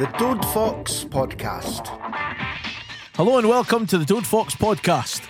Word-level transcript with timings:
The 0.00 0.06
Dode 0.18 0.42
Fox 0.46 1.04
Podcast. 1.04 1.86
Hello 3.16 3.36
and 3.36 3.46
welcome 3.46 3.86
to 3.86 3.98
the 3.98 4.06
Dode 4.06 4.26
Fox 4.26 4.54
podcast. 4.54 5.20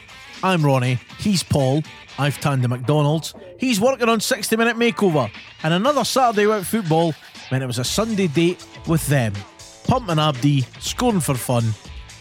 I'm 0.45 0.65
Ronnie, 0.65 1.01
he's 1.19 1.43
Paul, 1.43 1.83
I've 2.21 2.39
tanned 2.39 2.63
the 2.63 2.69
McDonald's, 2.69 3.35
he's 3.59 3.81
working 3.81 4.09
on 4.09 4.21
60 4.21 4.57
Minute 4.57 4.77
Makeover, 4.77 5.29
and 5.65 5.75
another 5.75 6.05
Saturday 6.05 6.47
without 6.47 6.67
football 6.67 7.15
meant 7.51 7.65
it 7.65 7.67
was 7.67 7.81
a 7.81 7.85
Sunday 7.85 8.29
date 8.29 8.65
with 8.87 9.05
them. 9.09 9.33
Pump 9.89 10.09
and 10.09 10.21
Abdi, 10.21 10.61
scoring 10.79 11.19
for 11.19 11.35
fun. 11.35 11.65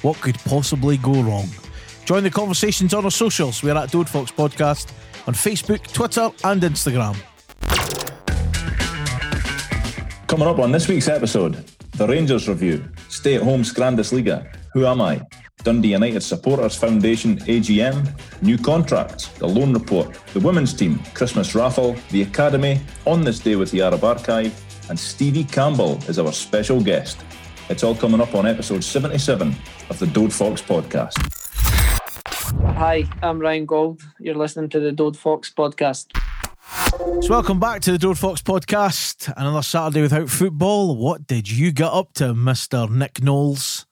What 0.02 0.20
could 0.20 0.40
possibly 0.40 0.98
go 0.98 1.22
wrong? 1.22 1.50
Join 2.06 2.24
the 2.24 2.32
conversations 2.32 2.96
on 2.96 3.06
our 3.06 3.12
socials. 3.12 3.62
We're 3.62 3.78
at 3.78 3.92
Dode 3.92 4.10
Fox 4.10 4.32
Podcast 4.32 4.92
on 5.28 5.36
Facebook, 5.36 5.86
Twitter, 5.94 6.32
and 6.44 6.64
Instagram. 6.64 7.16
Coming 10.26 10.48
up 10.48 10.58
on 10.58 10.72
this 10.72 10.88
week's 10.88 11.08
episode, 11.08 11.64
the 12.00 12.08
Rangers 12.08 12.48
review, 12.48 12.82
stay 13.10 13.36
at 13.36 13.42
home 13.42 13.62
Scrandesliga, 13.62 14.48
Who 14.72 14.86
Am 14.86 15.02
I? 15.02 15.22
Dundee 15.64 15.92
United 15.92 16.22
Supporters 16.22 16.74
Foundation 16.78 17.40
AGM, 17.40 18.18
new 18.42 18.58
contracts, 18.58 19.28
the 19.28 19.46
loan 19.46 19.74
report, 19.74 20.18
the 20.34 20.40
women's 20.40 20.74
team, 20.74 21.00
Christmas 21.14 21.54
raffle, 21.56 21.98
the 22.12 22.22
academy, 22.22 22.80
on 23.06 23.26
this 23.26 23.40
day 23.40 23.58
with 23.58 23.70
the 23.72 23.82
Arab 23.82 24.06
Archive, 24.06 24.54
and 24.90 24.98
Stevie 24.98 25.44
Campbell 25.44 26.00
is 26.08 26.18
our 26.18 26.32
special 26.32 26.82
guest. 26.82 27.20
It's 27.68 27.84
all 27.84 27.96
coming 27.96 28.22
up 28.22 28.34
on 28.34 28.48
episode 28.48 28.82
77 28.82 29.54
of 29.90 30.00
the 30.00 30.08
Dode 30.08 30.32
Fox 30.32 30.62
podcast. 30.62 31.18
Hi, 32.78 33.04
I'm 33.22 33.40
Ryan 33.40 33.66
Gold. 33.66 34.02
You're 34.20 34.36
listening 34.36 34.70
to 34.70 34.80
the 34.80 34.94
Dode 34.94 35.18
Fox 35.18 35.52
podcast. 35.52 36.18
So, 36.70 37.30
welcome 37.30 37.60
back 37.60 37.82
to 37.82 37.92
the 37.92 37.98
Dode 37.98 38.18
Fox 38.18 38.42
podcast. 38.42 39.34
Another 39.36 39.64
Saturday 39.64 40.02
without 40.02 40.30
football. 40.30 40.96
What 40.96 41.26
did 41.26 41.50
you 41.50 41.72
get 41.72 41.92
up 41.92 42.14
to, 42.14 42.34
Mr. 42.34 42.90
Nick 42.90 43.24
Knowles? 43.24 43.86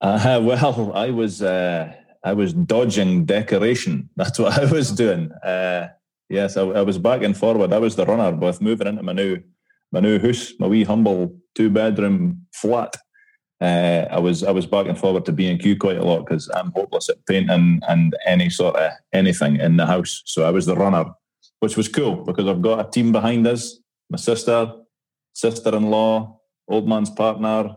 Uh, 0.00 0.40
well, 0.42 0.92
I 0.94 1.10
was 1.10 1.42
uh, 1.42 1.92
I 2.24 2.32
was 2.32 2.52
dodging 2.52 3.24
decoration. 3.24 4.08
That's 4.16 4.38
what 4.38 4.58
I 4.58 4.70
was 4.70 4.92
doing. 4.92 5.32
Uh, 5.32 5.88
yes, 6.28 6.56
I, 6.56 6.62
I, 6.62 6.82
was 6.82 6.98
back 6.98 7.22
and 7.22 7.36
forward. 7.36 7.72
I 7.72 7.78
was 7.78 7.96
the 7.96 8.06
runner, 8.06 8.32
both 8.32 8.60
moving 8.60 8.86
into 8.86 9.02
my 9.02 9.12
new 9.12 9.42
my 9.92 10.00
new 10.00 10.18
house, 10.18 10.52
my 10.58 10.66
wee 10.66 10.84
humble 10.84 11.36
two 11.54 11.70
bedroom 11.70 12.46
flat. 12.52 12.96
Uh, 13.60 14.06
I 14.10 14.18
was 14.18 14.44
I 14.44 14.50
was 14.50 14.66
back 14.66 14.86
and 14.86 14.98
forward 14.98 15.24
to 15.26 15.32
B 15.32 15.48
and 15.48 15.60
Q 15.60 15.76
quite 15.76 15.98
a 15.98 16.04
lot 16.04 16.26
because 16.26 16.48
I'm 16.54 16.72
hopeless 16.72 17.08
at 17.08 17.24
painting 17.26 17.80
and 17.88 18.14
any 18.26 18.50
sort 18.50 18.76
of 18.76 18.92
anything 19.12 19.56
in 19.56 19.76
the 19.76 19.86
house. 19.86 20.22
So 20.26 20.46
I 20.46 20.50
was 20.50 20.66
the 20.66 20.76
runner, 20.76 21.06
which 21.60 21.76
was 21.76 21.88
cool 21.88 22.24
because 22.24 22.46
I've 22.46 22.62
got 22.62 22.86
a 22.86 22.90
team 22.90 23.12
behind 23.12 23.46
us. 23.46 23.78
My 24.10 24.18
sister, 24.18 24.72
sister-in-law, 25.32 26.38
old 26.68 26.88
man's 26.88 27.10
partner, 27.10 27.76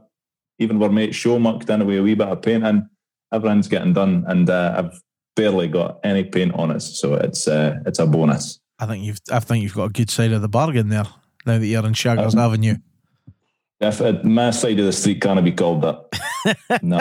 even 0.60 0.82
our 0.82 0.90
mate 0.90 1.16
show 1.16 1.40
mucked 1.40 1.70
in 1.70 1.82
away 1.82 1.98
a 1.98 2.04
wee 2.04 2.14
bit 2.14 2.28
of 2.28 2.42
paint 2.42 2.64
and 2.64 2.84
everything's 3.34 3.68
getting 3.68 3.94
done 3.94 4.26
and 4.28 4.50
uh, 4.50 4.76
I've 4.78 5.02
barely 5.36 5.68
got 5.68 6.00
any 6.04 6.24
paint 6.24 6.54
on 6.54 6.72
us 6.72 7.00
so 7.00 7.14
it's 7.16 7.48
uh, 7.48 7.80
it's 7.86 8.00
a 8.00 8.06
bonus. 8.06 8.60
I 8.78 8.86
think 8.86 9.04
you've 9.04 9.20
I 9.32 9.40
think 9.40 9.64
you've 9.64 9.76
got 9.76 9.86
a 9.86 9.94
good 9.94 10.10
side 10.10 10.32
of 10.32 10.42
the 10.42 10.50
bargain 10.50 10.90
there 10.90 11.08
now 11.46 11.58
that 11.58 11.66
you're 11.66 11.86
in 11.86 11.94
Shaggers 11.94 12.34
um, 12.34 12.40
Avenue. 12.40 12.76
if 13.80 14.02
uh, 14.02 14.20
my 14.24 14.52
side 14.52 14.80
of 14.80 14.86
the 14.86 14.94
street 14.94 15.22
can't 15.22 15.44
be 15.44 15.52
called 15.52 15.82
that. 15.82 16.06
No. 16.82 17.00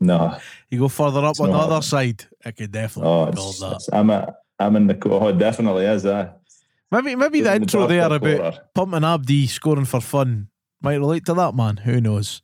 No. 0.00 0.38
You 0.70 0.78
go 0.78 0.88
further 0.88 1.22
up 1.22 1.38
on 1.40 1.50
the 1.50 1.56
other 1.56 1.82
side 1.82 2.24
it 2.44 2.56
could 2.56 2.72
definitely 2.72 3.10
oh, 3.10 3.26
be 3.26 3.36
called 3.36 3.60
that. 3.60 3.88
I'm 3.92 4.08
a, 4.08 4.34
I'm 4.58 4.76
in 4.76 4.86
the 4.86 4.98
oh 5.06 5.28
it 5.28 5.38
definitely 5.38 5.84
is 5.84 6.06
uh, 6.06 6.32
maybe 6.90 7.14
maybe 7.14 7.40
the 7.40 7.54
intro 7.54 7.86
there 7.86 8.12
about 8.12 8.74
pumping 8.74 9.04
Abdi 9.04 9.46
scoring 9.46 9.84
for 9.84 10.00
fun 10.00 10.48
might 10.80 10.96
relate 10.96 11.26
to 11.26 11.34
that 11.34 11.54
man. 11.54 11.78
Who 11.78 12.00
knows? 12.00 12.42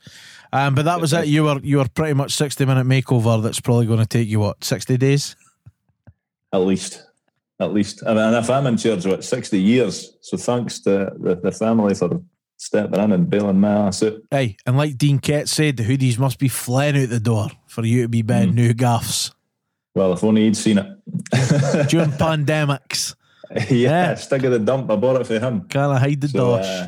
Um, 0.53 0.75
but 0.75 0.85
that 0.85 1.01
was 1.01 1.13
it. 1.13 1.27
You 1.29 1.45
were 1.45 1.61
you 1.63 1.79
were 1.79 1.89
pretty 1.89 2.15
much 2.15 2.33
sixty 2.33 2.65
minute 2.65 2.87
makeover. 2.87 3.43
That's 3.43 3.61
probably 3.61 3.87
going 3.87 4.01
to 4.01 4.07
take 4.07 4.29
you 4.29 4.41
what 4.41 4.63
sixty 4.65 4.97
days? 4.97 5.36
At 6.53 6.59
least, 6.59 7.03
at 7.59 7.73
least. 7.73 8.03
I 8.07 8.11
mean, 8.11 8.19
and 8.19 8.36
if 8.36 8.51
I'm 8.51 8.67
in 8.67 8.77
charge, 8.77 9.07
what 9.07 9.25
sixty 9.25 9.61
years? 9.61 10.15
So 10.20 10.36
thanks 10.36 10.81
to 10.81 11.13
the, 11.19 11.41
the 11.42 11.53
family 11.53 11.95
for 11.95 12.20
stepping 12.59 13.01
in 13.01 13.13
and 13.13 13.31
bailing 13.31 13.61
my 13.61 13.86
ass 13.86 14.03
out. 14.03 14.19
Hey, 14.31 14.57
and 14.67 14.77
like 14.77 14.98
Dean 14.98 15.19
Kett 15.19 15.48
said, 15.48 15.79
the 15.79 15.85
hoodies 15.85 16.19
must 16.19 16.39
be 16.39 16.48
flying 16.48 17.03
out 17.03 17.09
the 17.09 17.20
door 17.20 17.48
for 17.67 17.85
you 17.85 18.03
to 18.03 18.09
be 18.09 18.23
buying 18.23 18.51
mm. 18.51 18.57
new 18.57 18.75
gaffs. 18.75 19.33
Well, 19.95 20.13
if 20.14 20.25
only 20.25 20.45
he'd 20.45 20.57
seen 20.57 20.79
it 20.79 20.86
during 21.89 22.11
pandemics. 22.13 23.14
yeah, 23.51 23.64
yeah, 23.70 24.14
stick 24.14 24.42
of 24.45 24.53
the 24.53 24.58
dump. 24.58 24.91
I 24.91 24.97
bought 24.97 25.20
it 25.20 25.27
for 25.27 25.39
him. 25.39 25.63
Can't 25.69 25.98
hide 25.98 26.20
the 26.20 26.29
so, 26.29 26.57
dosh. 26.57 26.67
Uh, 26.67 26.86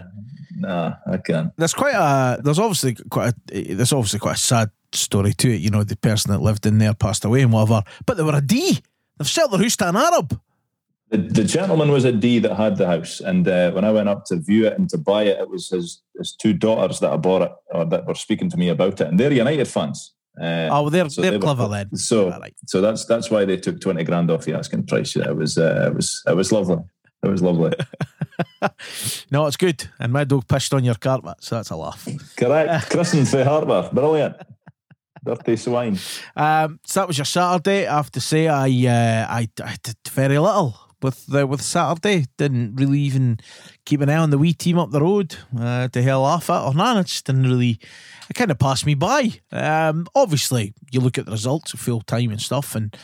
Nah, 0.57 0.95
I 1.07 1.19
can't. 1.19 1.53
There's 1.57 1.75
quite 1.75 1.95
a. 1.95 2.41
There's 2.43 2.59
obviously 2.59 2.95
quite 3.11 3.35
a. 3.53 3.75
There's 3.75 3.93
obviously 3.93 4.19
quite 4.19 4.37
a 4.37 4.41
sad 4.41 4.71
story 4.93 5.35
to 5.35 5.51
it. 5.51 5.61
You 5.61 5.71
know, 5.71 5.85
the 5.85 5.97
person 5.97 6.33
that 6.33 6.41
lived 6.41 6.65
in 6.65 6.79
there 6.79 6.95
passed 6.95 7.25
away 7.25 7.43
and 7.43 7.53
whatever. 7.53 7.83
But 8.07 8.17
they 8.17 8.23
were 8.23 8.37
a 8.37 8.41
D. 8.41 8.79
They've 9.19 9.29
sold 9.29 9.53
their 9.53 9.61
house 9.61 9.77
to 9.77 9.89
an 9.89 9.97
Arab. 9.97 10.41
The, 11.11 11.19
the 11.19 11.45
gentleman 11.45 11.91
was 11.91 12.05
a 12.05 12.13
D 12.13 12.39
that 12.41 12.57
had 12.57 12.77
the 12.77 12.87
house, 12.87 13.21
and 13.21 13.47
uh, 13.47 13.73
when 13.73 13.85
I 13.85 13.93
went 13.93 14.09
up 14.09 14.25
to 14.27 14.37
view 14.37 14.67
it 14.67 14.79
and 14.79 14.89
to 14.91 14.99
buy 14.99 15.25
it, 15.25 15.39
it 15.39 15.51
was 15.51 15.69
his 15.69 16.01
his 16.17 16.33
two 16.33 16.55
daughters 16.55 17.01
that 17.01 17.13
I 17.13 17.17
bought 17.17 17.43
it 17.43 17.53
or 17.73 17.85
that 17.85 18.07
were 18.07 18.15
speaking 18.15 18.49
to 18.51 18.57
me 18.57 18.69
about 18.71 19.01
it, 19.01 19.09
and 19.09 19.21
they're 19.21 19.33
United 19.33 19.69
fans. 19.69 20.14
Uh, 20.41 20.69
oh, 20.71 20.83
well, 20.83 20.91
they're 20.91 21.09
so 21.09 21.23
they're 21.23 21.33
they 21.33 21.39
clever 21.39 21.65
were, 21.65 21.69
then. 21.69 21.97
So, 21.97 22.31
right. 22.31 22.55
so 22.67 22.81
that's 22.81 23.05
that's 23.05 23.31
why 23.31 23.45
they 23.45 23.57
took 23.57 23.81
twenty 23.81 24.05
grand 24.05 24.31
off 24.31 24.45
the 24.45 24.55
asking 24.55 24.87
price. 24.87 25.15
It 25.15 25.37
was 25.37 25.57
uh, 25.57 25.89
it 25.91 25.95
was 25.95 26.23
it 26.27 26.37
was 26.37 26.51
lovely. 26.51 26.79
It 27.23 27.29
was 27.29 27.43
lovely. 27.43 27.73
no, 29.31 29.47
it's 29.47 29.57
good. 29.57 29.89
And 29.99 30.13
my 30.13 30.25
dog 30.25 30.47
pissed 30.49 30.75
on 30.75 30.85
your 30.85 30.97
carpet, 30.97 31.37
so 31.41 31.55
that's 31.55 31.71
a 31.71 31.77
laugh. 31.77 32.07
Correct. 32.37 32.91
Christened 32.91 33.29
for 33.29 33.45
Harbour. 33.45 33.89
Brilliant. 33.93 34.37
Dirty 35.25 35.57
swine. 35.57 35.99
Um, 36.37 36.81
so 36.85 37.01
that 37.01 37.09
was 37.09 37.17
your 37.17 37.25
Saturday. 37.25 37.87
I 37.87 37.97
have 37.97 38.11
to 38.13 38.21
say, 38.21 38.49
I 38.49 38.67
uh, 38.67 39.27
I, 39.31 39.49
I 39.63 39.77
did 39.83 39.97
very 40.11 40.39
little 40.39 40.79
with 41.05 41.27
the, 41.27 41.47
with 41.47 41.61
Saturday. 41.61 42.25
Didn't 42.39 42.77
really 42.77 42.99
even 43.01 43.39
keep 43.85 44.01
an 44.01 44.09
eye 44.09 44.17
on 44.17 44.31
the 44.31 44.39
wee 44.39 44.55
team 44.55 44.79
up 44.79 44.91
the 44.91 45.03
road 45.03 45.37
uh, 45.57 45.87
to 45.89 46.03
hell 46.03 46.25
off 46.25 46.49
it 46.49 46.53
or 46.55 46.73
none. 46.73 46.97
It 46.97 47.07
just 47.07 47.27
didn't 47.27 47.45
really. 47.45 47.79
It 48.31 48.35
kind 48.35 48.51
of 48.51 48.59
passed 48.59 48.87
me 48.87 48.95
by. 48.95 49.35
Um, 49.53 50.07
obviously, 50.15 50.73
you 50.91 51.01
look 51.01 51.19
at 51.19 51.27
the 51.27 51.33
results 51.33 51.73
full 51.73 52.01
time 52.01 52.31
and 52.31 52.41
stuff, 52.41 52.75
and 52.75 52.97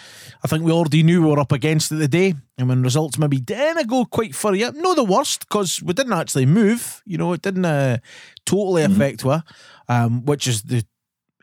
I 0.43 0.49
think 0.49 0.65
we 0.65 0.73
already 0.73 1.03
knew 1.03 1.23
we 1.23 1.29
were 1.29 1.39
up 1.39 1.53
against 1.53 1.93
it 1.93 1.97
the 1.97 2.09
day. 2.09 2.35
And 2.57 2.69
when 2.69 2.83
results 2.83 3.19
maybe 3.19 3.39
didn't 3.39 3.87
go 3.87 4.07
quite 4.07 4.35
far 4.35 4.55
yet, 4.55 4.75
no, 4.75 4.95
the 4.95 5.05
worst 5.05 5.41
because 5.41 5.83
we 5.83 5.93
didn't 5.93 6.15
actually 6.15 6.47
move. 6.47 7.03
You 7.05 7.19
know, 7.19 7.35
it 7.35 7.43
didn't 7.43 7.67
uh, 7.67 7.99
totally 8.47 8.83
mm-hmm. 8.83 8.95
affect 8.95 9.27
us, 9.27 9.43
um, 9.89 10.25
which 10.25 10.47
is 10.47 10.63
the 10.63 10.85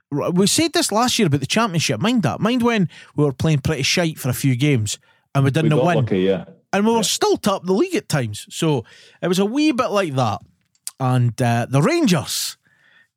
we 0.09 0.47
said 0.47 0.72
this 0.72 0.91
last 0.91 1.19
year 1.19 1.28
about 1.28 1.41
the 1.41 1.45
championship. 1.45 2.00
Mind 2.00 2.24
that. 2.24 2.39
Mind 2.39 2.63
when 2.63 2.89
we 3.16 3.25
were 3.25 3.34
playing 3.34 3.59
pretty 3.59 3.84
shite 3.84 4.18
for 4.18 4.29
a 4.29 4.34
few 4.34 4.56
games 4.56 4.97
and 5.33 5.43
we 5.43 5.51
didn't 5.51 5.73
we 5.73 5.81
win. 5.81 5.97
Lucky, 5.97 6.19
yeah. 6.19 6.45
And 6.73 6.85
we 6.85 6.91
were 6.91 6.97
yeah. 6.97 7.03
still 7.03 7.38
top 7.38 7.65
the 7.65 7.73
league 7.73 7.95
at 7.95 8.09
times. 8.09 8.45
So 8.49 8.83
it 9.21 9.27
was 9.27 9.39
a 9.39 9.45
wee 9.45 9.71
bit 9.71 9.89
like 9.89 10.15
that. 10.15 10.41
And 10.99 11.39
uh, 11.41 11.67
the 11.69 11.81
Rangers 11.81 12.57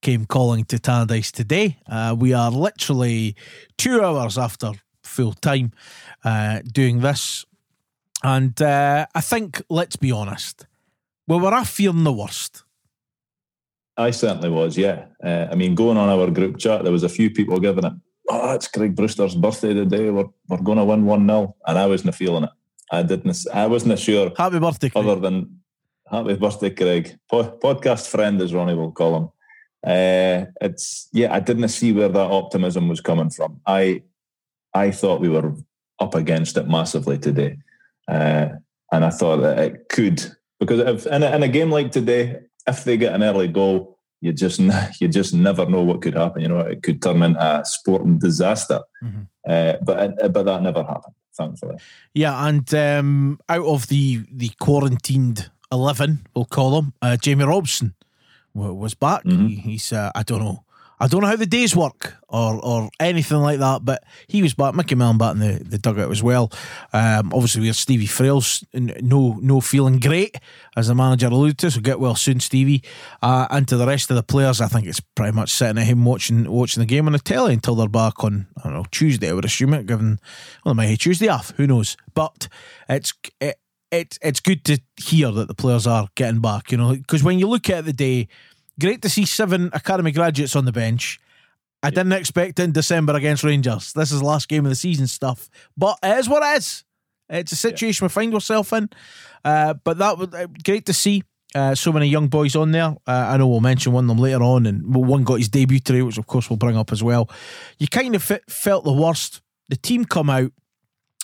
came 0.02 0.24
calling 0.24 0.64
to 0.64 0.78
Tannadice 0.78 1.32
today. 1.32 1.78
Uh, 1.86 2.14
we 2.18 2.32
are 2.32 2.50
literally 2.50 3.36
two 3.76 4.02
hours 4.02 4.38
after 4.38 4.72
full 5.02 5.32
time 5.32 5.72
uh, 6.24 6.60
doing 6.72 7.00
this. 7.00 7.44
And 8.22 8.60
uh, 8.60 9.06
I 9.14 9.20
think, 9.20 9.62
let's 9.68 9.96
be 9.96 10.12
honest, 10.12 10.66
we 11.26 11.38
were 11.38 11.54
all 11.54 11.64
feeling 11.64 12.04
the 12.04 12.12
worst. 12.12 12.64
I 13.96 14.10
certainly 14.12 14.50
was, 14.50 14.78
yeah. 14.78 15.06
Uh, 15.22 15.48
I 15.50 15.54
mean, 15.54 15.74
going 15.74 15.96
on 15.96 16.08
our 16.08 16.30
group 16.30 16.58
chat, 16.58 16.82
there 16.82 16.92
was 16.92 17.02
a 17.02 17.08
few 17.08 17.30
people 17.30 17.58
giving 17.60 17.84
it 17.84 17.92
oh, 18.30 18.54
it's 18.54 18.68
Craig 18.68 18.94
Brewster's 18.94 19.34
birthday 19.34 19.74
today. 19.74 20.10
We're, 20.10 20.28
we're 20.48 20.58
going 20.58 20.78
to 20.78 20.84
win 20.84 21.04
1 21.04 21.26
0. 21.26 21.56
And 21.66 21.78
I 21.78 21.86
wasn't 21.86 22.14
feeling 22.14 22.44
it. 22.44 22.50
I 22.90 23.02
didn't, 23.02 23.36
I 23.52 23.66
wasn't 23.66 23.98
sure. 23.98 24.32
Happy 24.36 24.58
birthday, 24.58 24.88
Craig. 24.88 25.04
Other 25.04 25.20
than 25.20 25.60
happy 26.10 26.34
birthday, 26.34 26.70
Craig. 26.70 27.18
Po- 27.30 27.58
podcast 27.58 28.08
friend, 28.08 28.40
as 28.40 28.54
Ronnie 28.54 28.74
will 28.74 28.92
call 28.92 29.16
him. 29.16 29.28
Uh, 29.84 30.46
it's, 30.60 31.08
yeah, 31.12 31.34
I 31.34 31.40
didn't 31.40 31.68
see 31.68 31.92
where 31.92 32.08
that 32.08 32.30
optimism 32.30 32.88
was 32.88 33.00
coming 33.00 33.30
from. 33.30 33.60
I, 33.66 34.02
I 34.74 34.90
thought 34.90 35.20
we 35.20 35.28
were 35.28 35.54
up 35.98 36.14
against 36.14 36.56
it 36.56 36.68
massively 36.68 37.18
today. 37.18 37.56
Uh, 38.08 38.48
and 38.92 39.04
I 39.04 39.10
thought 39.10 39.38
that 39.38 39.58
it 39.58 39.88
could, 39.88 40.24
because 40.58 40.80
if, 40.80 41.06
in, 41.06 41.22
a, 41.22 41.34
in 41.34 41.42
a 41.42 41.48
game 41.48 41.70
like 41.70 41.92
today, 41.92 42.40
if 42.66 42.84
they 42.84 42.96
get 42.96 43.14
an 43.14 43.22
early 43.22 43.48
goal, 43.48 43.99
you 44.20 44.32
just 44.32 44.60
you 45.00 45.08
just 45.08 45.34
never 45.34 45.66
know 45.66 45.82
what 45.82 46.02
could 46.02 46.14
happen. 46.14 46.42
You 46.42 46.48
know, 46.48 46.60
it 46.60 46.82
could 46.82 47.02
turn 47.02 47.22
into 47.22 47.40
a 47.40 47.64
sporting 47.64 48.18
disaster. 48.18 48.80
Mm-hmm. 49.02 49.22
Uh, 49.48 49.74
but 49.82 50.22
uh, 50.22 50.28
but 50.28 50.44
that 50.44 50.62
never 50.62 50.82
happened, 50.82 51.14
thankfully. 51.34 51.76
Yeah, 52.14 52.46
and 52.46 52.72
um, 52.74 53.40
out 53.48 53.64
of 53.64 53.88
the 53.88 54.24
the 54.30 54.50
quarantined 54.60 55.50
eleven, 55.72 56.26
we'll 56.34 56.44
call 56.44 56.80
them, 56.80 56.94
uh, 57.00 57.16
Jamie 57.16 57.44
Robson 57.44 57.94
was 58.54 58.94
back. 58.94 59.24
Mm-hmm. 59.24 59.46
He, 59.46 59.54
he's 59.56 59.92
uh, 59.92 60.10
I 60.14 60.22
don't 60.22 60.40
know. 60.40 60.64
I 61.00 61.06
don't 61.06 61.22
know 61.22 61.28
how 61.28 61.36
the 61.36 61.46
days 61.46 61.74
work 61.74 62.14
or 62.28 62.62
or 62.62 62.90
anything 63.00 63.38
like 63.38 63.58
that, 63.58 63.84
but 63.84 64.04
he 64.26 64.42
was 64.42 64.52
back. 64.52 64.74
Micky 64.74 64.94
Mellon 64.94 65.16
back 65.16 65.32
in 65.32 65.40
the, 65.40 65.64
the 65.64 65.78
dugout 65.78 66.10
as 66.10 66.22
well. 66.22 66.52
Um, 66.92 67.32
obviously, 67.32 67.62
we 67.62 67.68
have 67.68 67.76
Stevie 67.76 68.06
Frail's 68.06 68.62
no 68.74 69.38
no 69.40 69.60
feeling 69.62 69.98
great, 69.98 70.36
as 70.76 70.88
the 70.88 70.94
manager 70.94 71.28
alluded 71.28 71.56
to. 71.58 71.70
So 71.70 71.80
get 71.80 72.00
well 72.00 72.14
soon, 72.14 72.38
Stevie. 72.38 72.82
Uh, 73.22 73.46
and 73.50 73.66
to 73.68 73.78
the 73.78 73.86
rest 73.86 74.10
of 74.10 74.16
the 74.16 74.22
players, 74.22 74.60
I 74.60 74.68
think 74.68 74.86
it's 74.86 75.00
pretty 75.00 75.32
much 75.32 75.50
sitting 75.50 75.78
at 75.78 75.86
him 75.86 76.04
watching 76.04 76.50
watching 76.50 76.82
the 76.82 76.86
game 76.86 77.06
on 77.06 77.12
the 77.12 77.18
telly 77.18 77.54
until 77.54 77.74
they're 77.74 77.88
back 77.88 78.22
on 78.22 78.48
I 78.58 78.64
don't 78.64 78.74
know 78.74 78.84
Tuesday. 78.90 79.30
I 79.30 79.32
would 79.32 79.46
assume 79.46 79.72
it, 79.72 79.86
given 79.86 80.20
well, 80.64 80.74
they 80.74 80.76
might 80.76 80.90
have 80.90 80.98
Tuesday 80.98 81.28
off. 81.28 81.54
Who 81.56 81.66
knows? 81.66 81.96
But 82.12 82.46
it's 82.90 83.14
it, 83.40 83.58
it 83.90 84.18
it's 84.20 84.40
good 84.40 84.66
to 84.66 84.78
hear 84.96 85.30
that 85.30 85.48
the 85.48 85.54
players 85.54 85.86
are 85.86 86.08
getting 86.14 86.42
back. 86.42 86.70
You 86.70 86.76
know, 86.76 86.94
because 86.94 87.24
when 87.24 87.38
you 87.38 87.48
look 87.48 87.70
at 87.70 87.86
the 87.86 87.94
day 87.94 88.28
Great 88.80 89.02
to 89.02 89.08
see 89.10 89.26
seven 89.26 89.70
academy 89.72 90.10
graduates 90.10 90.56
on 90.56 90.64
the 90.64 90.72
bench. 90.72 91.20
I 91.82 91.90
didn't 91.90 92.12
expect 92.12 92.58
in 92.58 92.72
December 92.72 93.14
against 93.14 93.44
Rangers. 93.44 93.92
This 93.92 94.10
is 94.12 94.20
the 94.20 94.26
last 94.26 94.48
game 94.48 94.64
of 94.64 94.70
the 94.70 94.76
season 94.76 95.06
stuff, 95.06 95.48
but 95.76 95.98
it 96.02 96.18
is 96.18 96.28
what 96.28 96.42
it 96.42 96.58
is. 96.58 96.84
It's 97.28 97.52
a 97.52 97.56
situation 97.56 98.04
yeah. 98.04 98.06
we 98.06 98.10
find 98.10 98.34
ourselves 98.34 98.72
in. 98.72 98.90
Uh, 99.44 99.74
but 99.74 99.98
that 99.98 100.18
was 100.18 100.28
uh, 100.34 100.46
great 100.64 100.86
to 100.86 100.92
see. 100.92 101.22
Uh, 101.52 101.74
so 101.74 101.92
many 101.92 102.06
young 102.06 102.28
boys 102.28 102.54
on 102.54 102.70
there. 102.70 102.94
Uh, 103.06 103.26
I 103.28 103.36
know 103.36 103.48
we'll 103.48 103.60
mention 103.60 103.92
one 103.92 104.04
of 104.04 104.08
them 104.08 104.18
later 104.18 104.42
on, 104.42 104.66
and 104.66 104.94
one 104.94 105.24
got 105.24 105.38
his 105.38 105.48
debut 105.48 105.80
today, 105.80 106.02
which 106.02 106.16
of 106.16 106.26
course 106.26 106.48
we'll 106.48 106.56
bring 106.56 106.76
up 106.76 106.92
as 106.92 107.02
well. 107.02 107.28
You 107.78 107.88
kind 107.88 108.14
of 108.14 108.22
fit, 108.22 108.48
felt 108.48 108.84
the 108.84 108.92
worst. 108.92 109.40
The 109.68 109.76
team 109.76 110.04
come 110.04 110.30
out, 110.30 110.52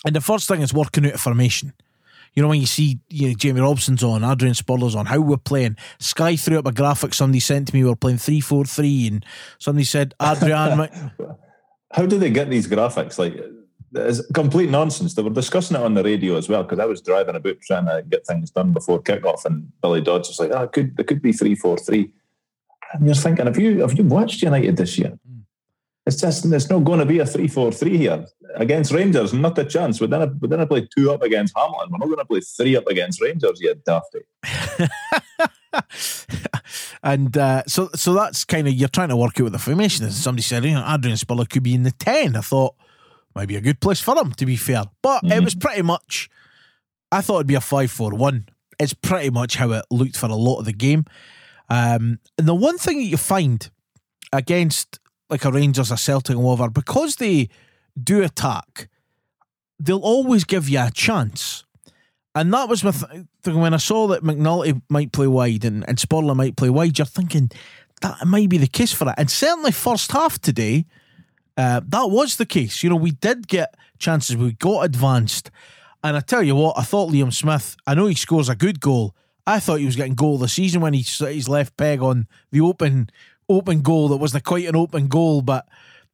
and 0.05 0.15
the 0.15 0.21
first 0.21 0.47
thing 0.47 0.61
is 0.61 0.73
working 0.73 1.05
out 1.05 1.13
a 1.13 1.17
formation. 1.17 1.73
You 2.37 2.43
know, 2.43 2.49
when 2.49 2.61
you 2.61 2.67
see 2.67 2.99
you 3.09 3.29
know, 3.29 3.33
Jamie 3.33 3.61
Robson's 3.61 4.03
on, 4.03 4.23
Adrian 4.23 4.53
Sporle's 4.53 4.93
on, 4.93 5.07
how 5.07 5.19
we're 5.19 5.37
playing. 5.37 5.75
Sky 5.97 6.35
threw 6.35 6.59
up 6.59 6.67
a 6.67 6.71
graphic 6.71 7.15
somebody 7.15 7.39
sent 7.39 7.69
to 7.69 7.73
me, 7.73 7.83
we 7.83 7.89
are 7.89 7.95
playing 7.95 8.19
3 8.19 8.41
4 8.41 8.63
3, 8.63 9.07
and 9.07 9.25
somebody 9.57 9.83
said, 9.83 10.13
Adrian. 10.21 10.87
how 11.91 12.05
do 12.05 12.19
they 12.19 12.29
get 12.29 12.51
these 12.51 12.67
graphics? 12.67 13.17
Like, 13.17 13.43
it's 13.95 14.23
complete 14.33 14.69
nonsense. 14.69 15.15
They 15.15 15.23
were 15.23 15.31
discussing 15.31 15.77
it 15.77 15.81
on 15.81 15.95
the 15.95 16.03
radio 16.03 16.37
as 16.37 16.47
well 16.47 16.61
because 16.61 16.77
I 16.77 16.85
was 16.85 17.01
driving 17.01 17.35
about 17.35 17.59
trying 17.61 17.87
to 17.87 18.03
get 18.07 18.27
things 18.27 18.51
done 18.51 18.71
before 18.71 19.01
kickoff, 19.01 19.43
and 19.43 19.71
Billy 19.81 20.01
Dodds 20.01 20.29
was 20.29 20.39
like, 20.39 20.51
"Oh, 20.51 20.65
it 20.65 20.73
could 20.73 20.99
it 20.99 21.07
could 21.07 21.23
be 21.23 21.33
three 21.33 21.55
four 21.55 21.79
three. 21.79 22.13
And 22.93 23.03
you're 23.03 23.15
thinking, 23.15 23.47
have 23.47 23.57
you 23.57 23.81
have 23.81 23.97
you 23.97 24.03
watched 24.03 24.43
United 24.43 24.77
this 24.77 24.99
year? 24.99 25.17
Mm. 25.27 25.36
It's 26.07 26.15
just 26.15 26.49
there's 26.49 26.69
not 26.69 26.85
going 26.85 26.99
to 26.99 27.05
be 27.05 27.19
a 27.19 27.25
three 27.25 27.49
four 27.49 27.69
three 27.69 27.97
here 27.97 28.25
against 28.55 28.93
Rangers. 28.93 29.33
Not 29.33 29.57
a 29.59 29.65
chance. 29.65 29.99
We're 29.99 30.07
gonna 30.07 30.33
we're 30.39 30.47
gonna 30.47 30.65
play 30.65 30.87
two 30.97 31.11
up 31.11 31.21
against 31.21 31.53
Hamilton. 31.57 31.89
We're 31.91 31.97
not 31.97 32.05
going 32.05 32.19
to 32.19 32.25
play 32.25 32.39
three 32.39 32.77
up 32.77 32.87
against 32.87 33.21
Rangers 33.21 33.59
yet, 33.61 33.83
Dafty. 33.83 34.21
and 37.03 37.37
uh, 37.37 37.63
so 37.67 37.89
so 37.93 38.13
that's 38.13 38.45
kind 38.45 38.69
of 38.69 38.73
you're 38.73 38.87
trying 38.87 39.09
to 39.09 39.17
work 39.17 39.37
out 39.37 39.43
with 39.43 39.51
the 39.51 39.59
formation. 39.59 40.05
And 40.05 40.13
somebody 40.13 40.43
said, 40.43 40.63
you 40.63 40.75
know, 40.75 40.85
Adrian 40.87 41.17
Sporle 41.17 41.49
could 41.49 41.63
be 41.63 41.75
in 41.75 41.83
the 41.83 41.91
ten. 41.91 42.37
I 42.37 42.41
thought 42.41 42.75
might 43.35 43.49
be 43.49 43.57
a 43.57 43.61
good 43.61 43.81
place 43.81 43.99
for 43.99 44.17
him 44.17 44.31
to 44.31 44.45
be 44.45 44.55
fair, 44.55 44.85
but 45.01 45.23
mm-hmm. 45.23 45.33
it 45.33 45.43
was 45.43 45.55
pretty 45.55 45.81
much. 45.81 46.29
I 47.11 47.19
thought 47.19 47.35
it'd 47.35 47.47
be 47.47 47.55
a 47.55 47.61
five 47.61 47.91
four 47.91 48.11
one. 48.11 48.47
It's 48.79 48.93
pretty 48.93 49.29
much 49.29 49.57
how 49.57 49.71
it 49.71 49.83
looked 49.91 50.15
for 50.15 50.27
a 50.27 50.35
lot 50.35 50.59
of 50.59 50.65
the 50.65 50.73
game. 50.73 51.03
Um, 51.69 52.19
and 52.37 52.47
the 52.47 52.55
one 52.55 52.77
thing 52.77 52.99
that 52.99 53.03
you 53.03 53.17
find 53.17 53.69
against 54.31 54.99
like 55.29 55.45
a 55.45 55.51
Rangers, 55.51 55.91
a 55.91 55.97
Celtic, 55.97 56.35
and 56.35 56.43
whatever, 56.43 56.69
because 56.69 57.17
they 57.17 57.49
do 58.01 58.23
attack, 58.23 58.89
they'll 59.79 59.99
always 59.99 60.43
give 60.43 60.69
you 60.69 60.79
a 60.79 60.91
chance. 60.91 61.63
And 62.35 62.53
that 62.53 62.69
was 62.69 62.83
my 62.83 62.93
when 63.45 63.73
I 63.73 63.77
saw 63.77 64.07
that 64.07 64.23
McNulty 64.23 64.81
might 64.89 65.11
play 65.11 65.27
wide 65.27 65.65
and, 65.65 65.83
and 65.87 66.03
might 66.35 66.55
play 66.55 66.69
wide, 66.69 66.97
you're 66.97 67.05
thinking 67.05 67.49
that 68.01 68.27
might 68.27 68.49
be 68.49 68.57
the 68.57 68.67
case 68.67 68.93
for 68.93 69.09
it. 69.09 69.15
And 69.17 69.29
certainly, 69.29 69.71
first 69.71 70.11
half 70.11 70.39
today, 70.39 70.85
uh, 71.57 71.81
that 71.87 72.11
was 72.11 72.35
the 72.35 72.45
case. 72.45 72.83
You 72.83 72.91
know, 72.91 72.95
we 72.95 73.11
did 73.11 73.47
get 73.47 73.75
chances, 73.97 74.37
we 74.37 74.53
got 74.53 74.81
advanced. 74.81 75.49
And 76.03 76.15
I 76.15 76.19
tell 76.19 76.43
you 76.43 76.55
what, 76.55 76.77
I 76.77 76.83
thought 76.83 77.11
Liam 77.11 77.33
Smith, 77.33 77.75
I 77.87 77.95
know 77.95 78.05
he 78.05 78.15
scores 78.15 78.49
a 78.49 78.55
good 78.55 78.79
goal. 78.79 79.15
I 79.47 79.59
thought 79.59 79.79
he 79.79 79.85
was 79.85 79.95
getting 79.95 80.13
goal 80.13 80.35
of 80.35 80.41
the 80.41 80.47
season 80.47 80.81
when 80.81 80.93
he 80.93 81.03
set 81.03 81.33
his 81.33 81.49
left 81.49 81.75
peg 81.77 82.01
on 82.01 82.27
the 82.51 82.61
open 82.61 83.09
open 83.49 83.81
goal 83.81 84.09
that 84.09 84.17
wasn't 84.17 84.43
quite 84.43 84.67
an 84.67 84.75
open 84.75 85.07
goal, 85.07 85.41
but 85.41 85.67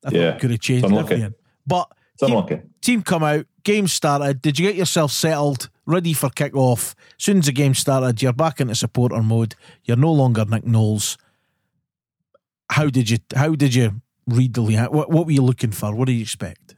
I 0.06 0.09
thought 0.09 0.19
it 0.19 0.39
could 0.39 0.51
have 0.51 0.59
changed 0.59 0.85
everything. 0.85 1.33
But 1.65 1.91
team, 2.19 2.71
team 2.81 3.03
come 3.03 3.24
out, 3.24 3.45
game 3.63 3.88
started. 3.88 4.41
Did 4.41 4.59
you 4.59 4.68
get 4.68 4.75
yourself 4.75 5.12
settled, 5.12 5.69
ready 5.85 6.13
for 6.13 6.30
kick 6.30 6.56
off? 6.56 6.95
As 7.18 7.25
soon 7.25 7.39
as 7.39 7.45
the 7.45 7.51
game 7.51 7.74
started, 7.74 8.21
you're 8.21 8.33
back 8.33 8.59
into 8.59 8.75
supporter 8.75 9.21
mode. 9.21 9.56
You're 9.83 9.97
no 9.97 10.12
longer 10.12 10.45
Nick 10.45 10.65
Knowles. 10.65 11.18
How 12.69 12.89
did 12.89 13.09
you 13.09 13.19
how 13.36 13.56
did 13.56 13.75
you 13.75 14.01
read 14.27 14.53
the? 14.53 14.62
What, 14.89 15.09
what 15.09 15.25
were 15.25 15.31
you 15.31 15.41
looking 15.41 15.71
for? 15.71 15.94
What 15.94 16.07
do 16.07 16.13
you 16.13 16.21
expect? 16.21 16.75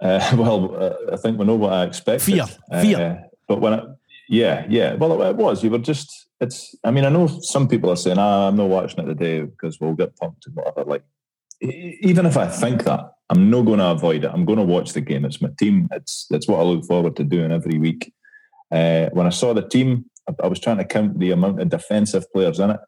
Uh, 0.00 0.20
well, 0.36 0.76
uh, 0.76 1.14
I 1.14 1.16
think 1.16 1.38
we 1.38 1.44
know 1.44 1.56
what 1.56 1.72
I 1.72 1.84
expected. 1.84 2.22
Fear, 2.22 2.46
fear. 2.80 2.98
Uh, 3.24 3.28
but 3.48 3.60
when, 3.60 3.74
I, 3.74 3.84
yeah, 4.28 4.66
yeah. 4.68 4.94
Well, 4.94 5.20
it, 5.20 5.30
it 5.30 5.36
was. 5.36 5.62
You 5.62 5.70
were 5.70 5.78
just 5.78 6.28
it's. 6.40 6.74
I 6.84 6.90
mean, 6.90 7.04
I 7.04 7.08
know 7.08 7.26
some 7.26 7.68
people 7.68 7.90
are 7.90 7.96
saying, 7.96 8.18
ah, 8.18 8.48
"I'm 8.48 8.56
not 8.56 8.68
watching 8.68 9.00
it 9.00 9.06
today 9.06 9.42
because 9.42 9.80
we'll 9.80 9.94
get 9.94 10.16
pumped 10.16 10.46
and 10.46 10.56
whatever." 10.56 10.84
Like, 10.84 11.04
even 11.60 12.26
if 12.26 12.36
I 12.36 12.46
think 12.46 12.84
that, 12.84 13.12
I'm 13.30 13.50
not 13.50 13.62
going 13.62 13.78
to 13.78 13.90
avoid 13.90 14.24
it. 14.24 14.30
I'm 14.32 14.44
going 14.44 14.58
to 14.58 14.64
watch 14.64 14.92
the 14.92 15.00
game. 15.00 15.24
It's 15.24 15.42
my 15.42 15.50
team. 15.58 15.88
It's 15.92 16.26
that's 16.30 16.48
what 16.48 16.60
I 16.60 16.62
look 16.62 16.84
forward 16.84 17.16
to 17.16 17.24
doing 17.24 17.52
every 17.52 17.78
week. 17.78 18.12
Uh, 18.70 19.06
when 19.12 19.26
I 19.26 19.30
saw 19.30 19.54
the 19.54 19.66
team, 19.66 20.06
I, 20.28 20.34
I 20.44 20.46
was 20.48 20.60
trying 20.60 20.78
to 20.78 20.84
count 20.84 21.18
the 21.18 21.30
amount 21.30 21.60
of 21.60 21.68
defensive 21.68 22.30
players 22.32 22.58
in 22.58 22.70
it, 22.70 22.80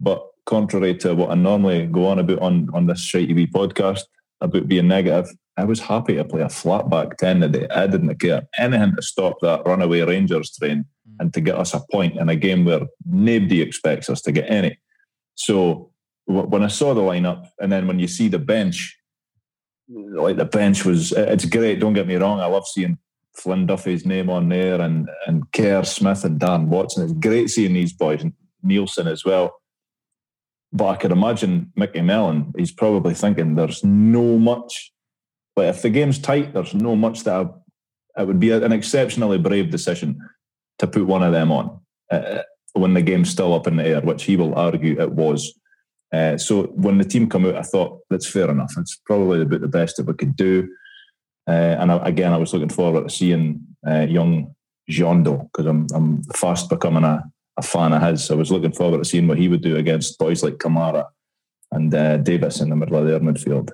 but 0.00 0.26
contrary 0.46 0.96
to 0.96 1.14
what 1.14 1.30
I 1.30 1.34
normally 1.34 1.86
go 1.86 2.06
on 2.06 2.18
about 2.18 2.40
on 2.40 2.68
on 2.74 2.86
this 2.86 3.00
shitty 3.00 3.34
wee 3.34 3.46
podcast 3.46 4.02
about 4.40 4.68
being 4.68 4.88
negative, 4.88 5.30
I 5.56 5.64
was 5.64 5.80
happy 5.80 6.14
to 6.14 6.24
play 6.24 6.40
a 6.40 6.48
flat 6.48 6.88
back 6.88 7.18
ten 7.18 7.40
today. 7.40 7.68
I 7.68 7.86
didn't 7.86 8.18
care 8.18 8.48
anything 8.58 8.96
to 8.96 9.02
stop 9.02 9.40
that 9.40 9.66
runaway 9.66 10.00
Rangers 10.00 10.50
train 10.50 10.86
mm. 11.08 11.16
and 11.20 11.32
to 11.34 11.40
get 11.40 11.56
us 11.56 11.74
a 11.74 11.80
point 11.90 12.16
in 12.16 12.28
a 12.28 12.36
game 12.36 12.64
where 12.64 12.86
nobody 13.06 13.60
expects 13.60 14.08
us 14.08 14.22
to 14.22 14.32
get 14.32 14.50
any. 14.50 14.78
So 15.34 15.90
when 16.24 16.62
I 16.62 16.68
saw 16.68 16.94
the 16.94 17.00
lineup, 17.00 17.48
and 17.60 17.70
then 17.70 17.86
when 17.86 17.98
you 17.98 18.08
see 18.08 18.28
the 18.28 18.38
bench, 18.38 18.96
like 19.88 20.36
the 20.36 20.44
bench 20.44 20.84
was, 20.84 21.12
it's 21.12 21.44
great. 21.44 21.80
Don't 21.80 21.92
get 21.92 22.06
me 22.06 22.14
wrong. 22.16 22.40
I 22.40 22.46
love 22.46 22.66
seeing 22.66 22.98
Flynn 23.34 23.66
Duffy's 23.66 24.06
name 24.06 24.30
on 24.30 24.48
there, 24.48 24.80
and 24.80 25.10
and 25.26 25.50
Kerr 25.52 25.84
Smith 25.84 26.24
and 26.24 26.38
Dan 26.38 26.70
Watson. 26.70 27.04
It's 27.04 27.12
great 27.12 27.50
seeing 27.50 27.74
these 27.74 27.92
boys, 27.92 28.22
and 28.22 28.32
Nielsen 28.62 29.08
as 29.08 29.24
well. 29.24 29.54
But 30.72 30.86
I 30.88 30.96
could 30.96 31.12
imagine 31.12 31.72
Micky 31.76 32.00
Mellon. 32.00 32.52
He's 32.56 32.72
probably 32.72 33.14
thinking 33.14 33.54
there's 33.54 33.84
no 33.84 34.38
much. 34.38 34.91
But 35.54 35.66
if 35.66 35.82
the 35.82 35.90
game's 35.90 36.18
tight, 36.18 36.54
there's 36.54 36.74
no 36.74 36.96
much 36.96 37.24
that 37.24 37.34
I, 37.34 38.22
it 38.22 38.26
would 38.26 38.40
be 38.40 38.50
an 38.50 38.72
exceptionally 38.72 39.38
brave 39.38 39.70
decision 39.70 40.18
to 40.78 40.86
put 40.86 41.06
one 41.06 41.22
of 41.22 41.32
them 41.32 41.50
on 41.52 41.80
uh, 42.10 42.42
when 42.72 42.94
the 42.94 43.02
game's 43.02 43.30
still 43.30 43.54
up 43.54 43.66
in 43.66 43.76
the 43.76 43.86
air, 43.86 44.00
which 44.00 44.24
he 44.24 44.36
will 44.36 44.54
argue 44.54 45.00
it 45.00 45.12
was. 45.12 45.54
Uh, 46.12 46.36
so 46.36 46.64
when 46.64 46.98
the 46.98 47.04
team 47.04 47.28
come 47.28 47.46
out, 47.46 47.56
I 47.56 47.62
thought 47.62 48.00
that's 48.10 48.28
fair 48.28 48.50
enough. 48.50 48.74
It's 48.76 49.00
probably 49.06 49.42
about 49.42 49.62
the 49.62 49.68
best 49.68 49.96
that 49.96 50.06
we 50.06 50.14
could 50.14 50.36
do. 50.36 50.68
Uh, 51.48 51.76
and 51.80 51.90
I, 51.90 51.96
again, 52.06 52.32
I 52.32 52.36
was 52.36 52.52
looking 52.52 52.68
forward 52.68 53.08
to 53.08 53.14
seeing 53.14 53.60
uh, 53.86 54.06
young 54.08 54.54
Jeando 54.90 55.48
because 55.50 55.66
I'm 55.66 55.86
I'm 55.94 56.22
fast 56.24 56.68
becoming 56.68 57.04
a, 57.04 57.24
a 57.56 57.62
fan 57.62 57.92
of 57.92 58.02
his. 58.02 58.30
I 58.30 58.34
was 58.34 58.52
looking 58.52 58.72
forward 58.72 58.98
to 58.98 59.04
seeing 59.04 59.26
what 59.26 59.38
he 59.38 59.48
would 59.48 59.62
do 59.62 59.76
against 59.76 60.18
boys 60.18 60.42
like 60.42 60.54
Kamara 60.54 61.06
and 61.70 61.94
uh, 61.94 62.18
Davis 62.18 62.60
in 62.60 62.68
the 62.68 62.76
middle 62.76 62.96
of 62.96 63.06
their 63.06 63.20
midfield. 63.20 63.70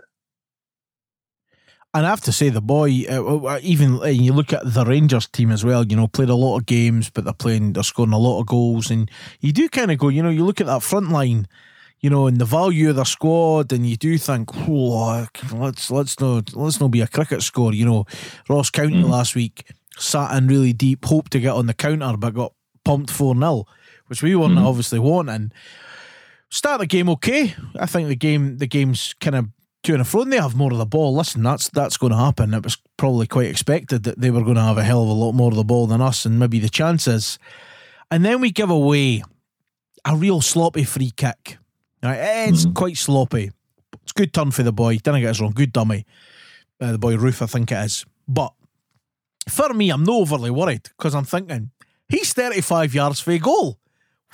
And 1.95 2.05
I 2.05 2.11
have 2.11 2.21
to 2.23 2.33
say, 2.33 2.51
the 2.51 2.61
boy, 2.61 3.05
uh, 3.09 3.59
even 3.63 4.01
uh, 4.01 4.07
you 4.07 4.35
look 4.35 4.53
at 4.53 4.63
the 4.63 4.85
Rangers 4.85 5.27
team 5.27 5.51
as 5.51 5.65
well, 5.65 5.87
you 5.87 5.97
know, 5.97 6.07
played 6.07 6.29
a 6.29 6.35
lot 6.35 6.59
of 6.59 6.67
games, 6.67 7.09
but 7.09 7.25
they're 7.25 7.33
playing, 7.33 7.73
they're 7.73 7.83
scoring 7.83 8.13
a 8.13 8.19
lot 8.19 8.41
of 8.41 8.47
goals. 8.47 8.91
And 8.91 9.11
you 9.41 9.53
do 9.53 9.69
kind 9.71 9.91
of 9.91 9.99
go, 9.99 10.09
you 10.09 10.23
know, 10.23 10.29
you 10.29 10.45
look 10.45 10.61
at 10.61 10.67
that 10.67 10.83
front 10.83 11.11
line, 11.11 11.49
you 12.01 12.11
know, 12.11 12.27
and 12.27 12.39
the 12.39 12.45
value 12.45 12.91
of 12.91 12.97
their 12.97 13.05
squad, 13.07 13.73
and 13.73 13.89
you 13.89 13.97
do 13.97 14.19
think, 14.19 14.51
oh, 14.69 15.27
let's 15.53 15.91
let's 15.91 16.21
not 16.21 16.55
let's 16.55 16.79
not 16.79 16.91
be 16.91 17.01
a 17.01 17.09
cricket 17.09 17.43
score. 17.43 17.73
You 17.73 17.87
know, 17.87 18.05
Ross 18.49 18.71
County 18.71 19.03
mm. 19.03 19.09
last 19.09 19.35
week 19.35 19.65
sat 19.97 20.37
in 20.37 20.47
really 20.47 20.73
deep, 20.73 21.05
hoped 21.05 21.33
to 21.33 21.41
get 21.41 21.55
on 21.55 21.67
the 21.67 21.75
counter, 21.75 22.17
but 22.17 22.35
got 22.35 22.53
pumped 22.85 23.11
4 23.11 23.35
0, 23.35 23.65
which 24.07 24.23
we 24.23 24.37
weren't 24.37 24.59
mm. 24.59 24.65
obviously 24.65 24.99
wanting. 24.99 25.53
Start 26.51 26.81
the 26.81 26.87
game 26.87 27.09
okay. 27.11 27.55
I 27.79 27.87
think 27.87 28.09
the 28.09 28.17
game 28.17 28.59
the 28.59 28.67
game's 28.67 29.15
kind 29.21 29.37
of 29.37 29.49
to 29.85 29.95
and 29.95 30.07
fro, 30.07 30.23
and 30.23 30.33
they 30.33 30.39
have 30.39 30.57
more 30.57 30.73
of 30.73 30.79
the 30.79 30.87
ball. 30.87 31.15
Listen, 31.15 31.43
that's 31.43 31.69
that's 31.69 31.97
going 31.97 32.13
to 32.13 32.19
happen. 32.19 32.55
It 32.55 32.65
was 32.65 32.77
probably 32.97 33.27
quite 33.27 33.49
expected 33.49 34.03
that 34.05 34.21
they 34.21 34.31
were 34.31 34.43
going 34.43 34.57
to 34.57 34.63
have 34.63 34.79
a 34.79 34.85
hell 34.85 35.03
of 35.03 35.09
a 35.09 35.13
lot 35.13 35.33
more 35.33 35.51
of 35.51 35.57
the 35.57 35.65
ball 35.65 35.87
than 35.87 36.01
us, 36.01 36.25
and 36.25 36.39
maybe 36.39 36.59
the 36.59 36.69
chances. 36.69 37.39
And 38.11 38.25
then 38.25 38.41
we 38.41 38.51
give 38.51 38.71
away 38.71 39.23
a 40.05 40.17
real 40.17 40.41
sloppy 40.41 40.85
free 40.85 41.13
kick. 41.15 41.59
Right, 42.03 42.49
it's 42.49 42.63
mm-hmm. 42.63 42.73
quite 42.75 42.97
sloppy. 42.97 43.51
It's 44.03 44.13
good 44.13 44.33
turn 44.33 44.51
for 44.53 44.63
the 44.63 44.73
boy. 44.73 44.97
Didn't 44.97 45.21
get 45.21 45.31
us 45.31 45.41
wrong. 45.41 45.53
Good 45.53 45.73
dummy. 45.73 46.07
Uh, 46.81 46.93
the 46.93 46.99
boy 46.99 47.17
Roofe, 47.17 47.43
I 47.43 47.47
think 47.47 47.73
it 47.73 47.85
is. 47.85 48.07
But 48.27 48.53
for 49.49 49.73
me, 49.75 49.91
I'm 49.91 50.05
not 50.05 50.15
overly 50.15 50.51
worried 50.51 50.85
because 50.97 51.15
I'm 51.15 51.25
thinking 51.25 51.71
he's 52.09 52.33
35 52.33 52.95
yards 52.95 53.21
for 53.21 53.33
a 53.33 53.39
goal. 53.39 53.79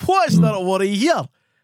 What 0.05 0.29
is 0.29 0.37
mm. 0.37 0.43
there 0.43 0.53
to 0.53 0.59
worry 0.59 0.89
here? 0.89 1.23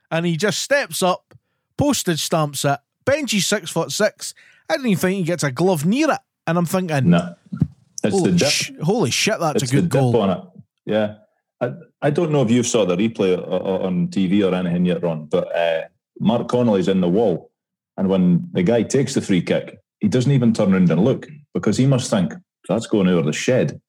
And 0.09 0.25
he 0.25 0.37
just 0.37 0.61
steps 0.61 1.03
up, 1.03 1.33
Postage 1.77 2.21
stamps 2.21 2.65
it. 2.65 2.79
Benji's 3.11 3.45
six 3.47 3.69
foot 3.69 3.91
six. 3.91 4.33
I 4.69 4.73
didn't 4.75 4.87
even 4.87 4.99
think 4.99 5.17
he 5.17 5.23
gets 5.23 5.43
a 5.43 5.51
glove 5.51 5.85
near 5.85 6.09
it. 6.11 6.19
And 6.47 6.57
I'm 6.57 6.65
thinking, 6.65 7.09
No, 7.09 7.35
it's 7.51 8.01
the 8.01 8.09
holy, 8.11 8.31
dip. 8.37 8.49
sh- 8.49 8.71
holy 8.81 9.11
shit, 9.11 9.39
that's 9.39 9.63
it's 9.63 9.71
a 9.71 9.75
good 9.75 9.85
the 9.85 9.89
goal. 9.99 10.17
on 10.21 10.29
it. 10.31 10.43
Yeah, 10.85 11.15
I, 11.61 11.73
I 12.01 12.09
don't 12.09 12.31
know 12.31 12.41
if 12.41 12.49
you've 12.49 12.65
saw 12.65 12.85
the 12.85 12.95
replay 12.97 13.37
o- 13.37 13.43
o- 13.43 13.83
on 13.85 14.07
TV 14.07 14.43
or 14.49 14.55
anything 14.55 14.85
yet, 14.85 15.03
Ron, 15.03 15.25
but 15.25 15.55
uh, 15.55 15.83
Mark 16.19 16.47
Connolly's 16.49 16.87
in 16.87 17.01
the 17.01 17.07
wall, 17.09 17.51
and 17.97 18.09
when 18.09 18.49
the 18.53 18.63
guy 18.63 18.81
takes 18.83 19.13
the 19.13 19.21
free 19.21 19.41
kick, 19.41 19.77
he 19.99 20.07
doesn't 20.07 20.31
even 20.31 20.51
turn 20.53 20.73
around 20.73 20.89
and 20.89 21.03
look 21.05 21.27
because 21.53 21.77
he 21.77 21.85
must 21.85 22.09
think 22.09 22.33
that's 22.67 22.87
going 22.87 23.07
over 23.07 23.21
the 23.21 23.33
shed. 23.33 23.79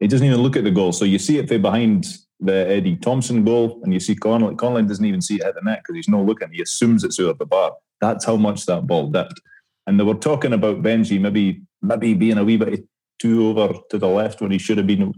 He 0.00 0.08
doesn't 0.08 0.26
even 0.26 0.42
look 0.42 0.56
at 0.56 0.64
the 0.64 0.70
goal. 0.70 0.92
So 0.92 1.04
you 1.06 1.18
see 1.18 1.38
it 1.38 1.48
from 1.48 1.62
behind 1.62 2.06
the 2.44 2.68
Eddie 2.68 2.96
Thompson 2.96 3.44
goal, 3.44 3.80
and 3.82 3.92
you 3.92 4.00
see 4.00 4.14
Connolly. 4.14 4.56
Connolly 4.56 4.84
doesn't 4.84 5.04
even 5.04 5.22
see 5.22 5.36
it 5.36 5.44
hit 5.44 5.54
the 5.54 5.62
net 5.62 5.80
because 5.82 5.96
he's 5.96 6.08
not 6.08 6.26
looking. 6.26 6.50
He 6.52 6.62
assumes 6.62 7.02
it's 7.02 7.18
over 7.18 7.34
the 7.34 7.46
bar. 7.46 7.72
That's 8.00 8.24
how 8.24 8.36
much 8.36 8.66
that 8.66 8.86
ball 8.86 9.10
dipped. 9.10 9.40
And 9.86 9.98
they 9.98 10.04
were 10.04 10.14
talking 10.14 10.52
about 10.52 10.82
Benji 10.82 11.20
maybe 11.20 11.62
maybe 11.82 12.14
being 12.14 12.38
a 12.38 12.44
wee 12.44 12.56
bit 12.56 12.84
too 13.18 13.48
over 13.48 13.74
to 13.90 13.98
the 13.98 14.08
left 14.08 14.40
when 14.40 14.50
he 14.50 14.58
should 14.58 14.78
have 14.78 14.86
been 14.86 15.12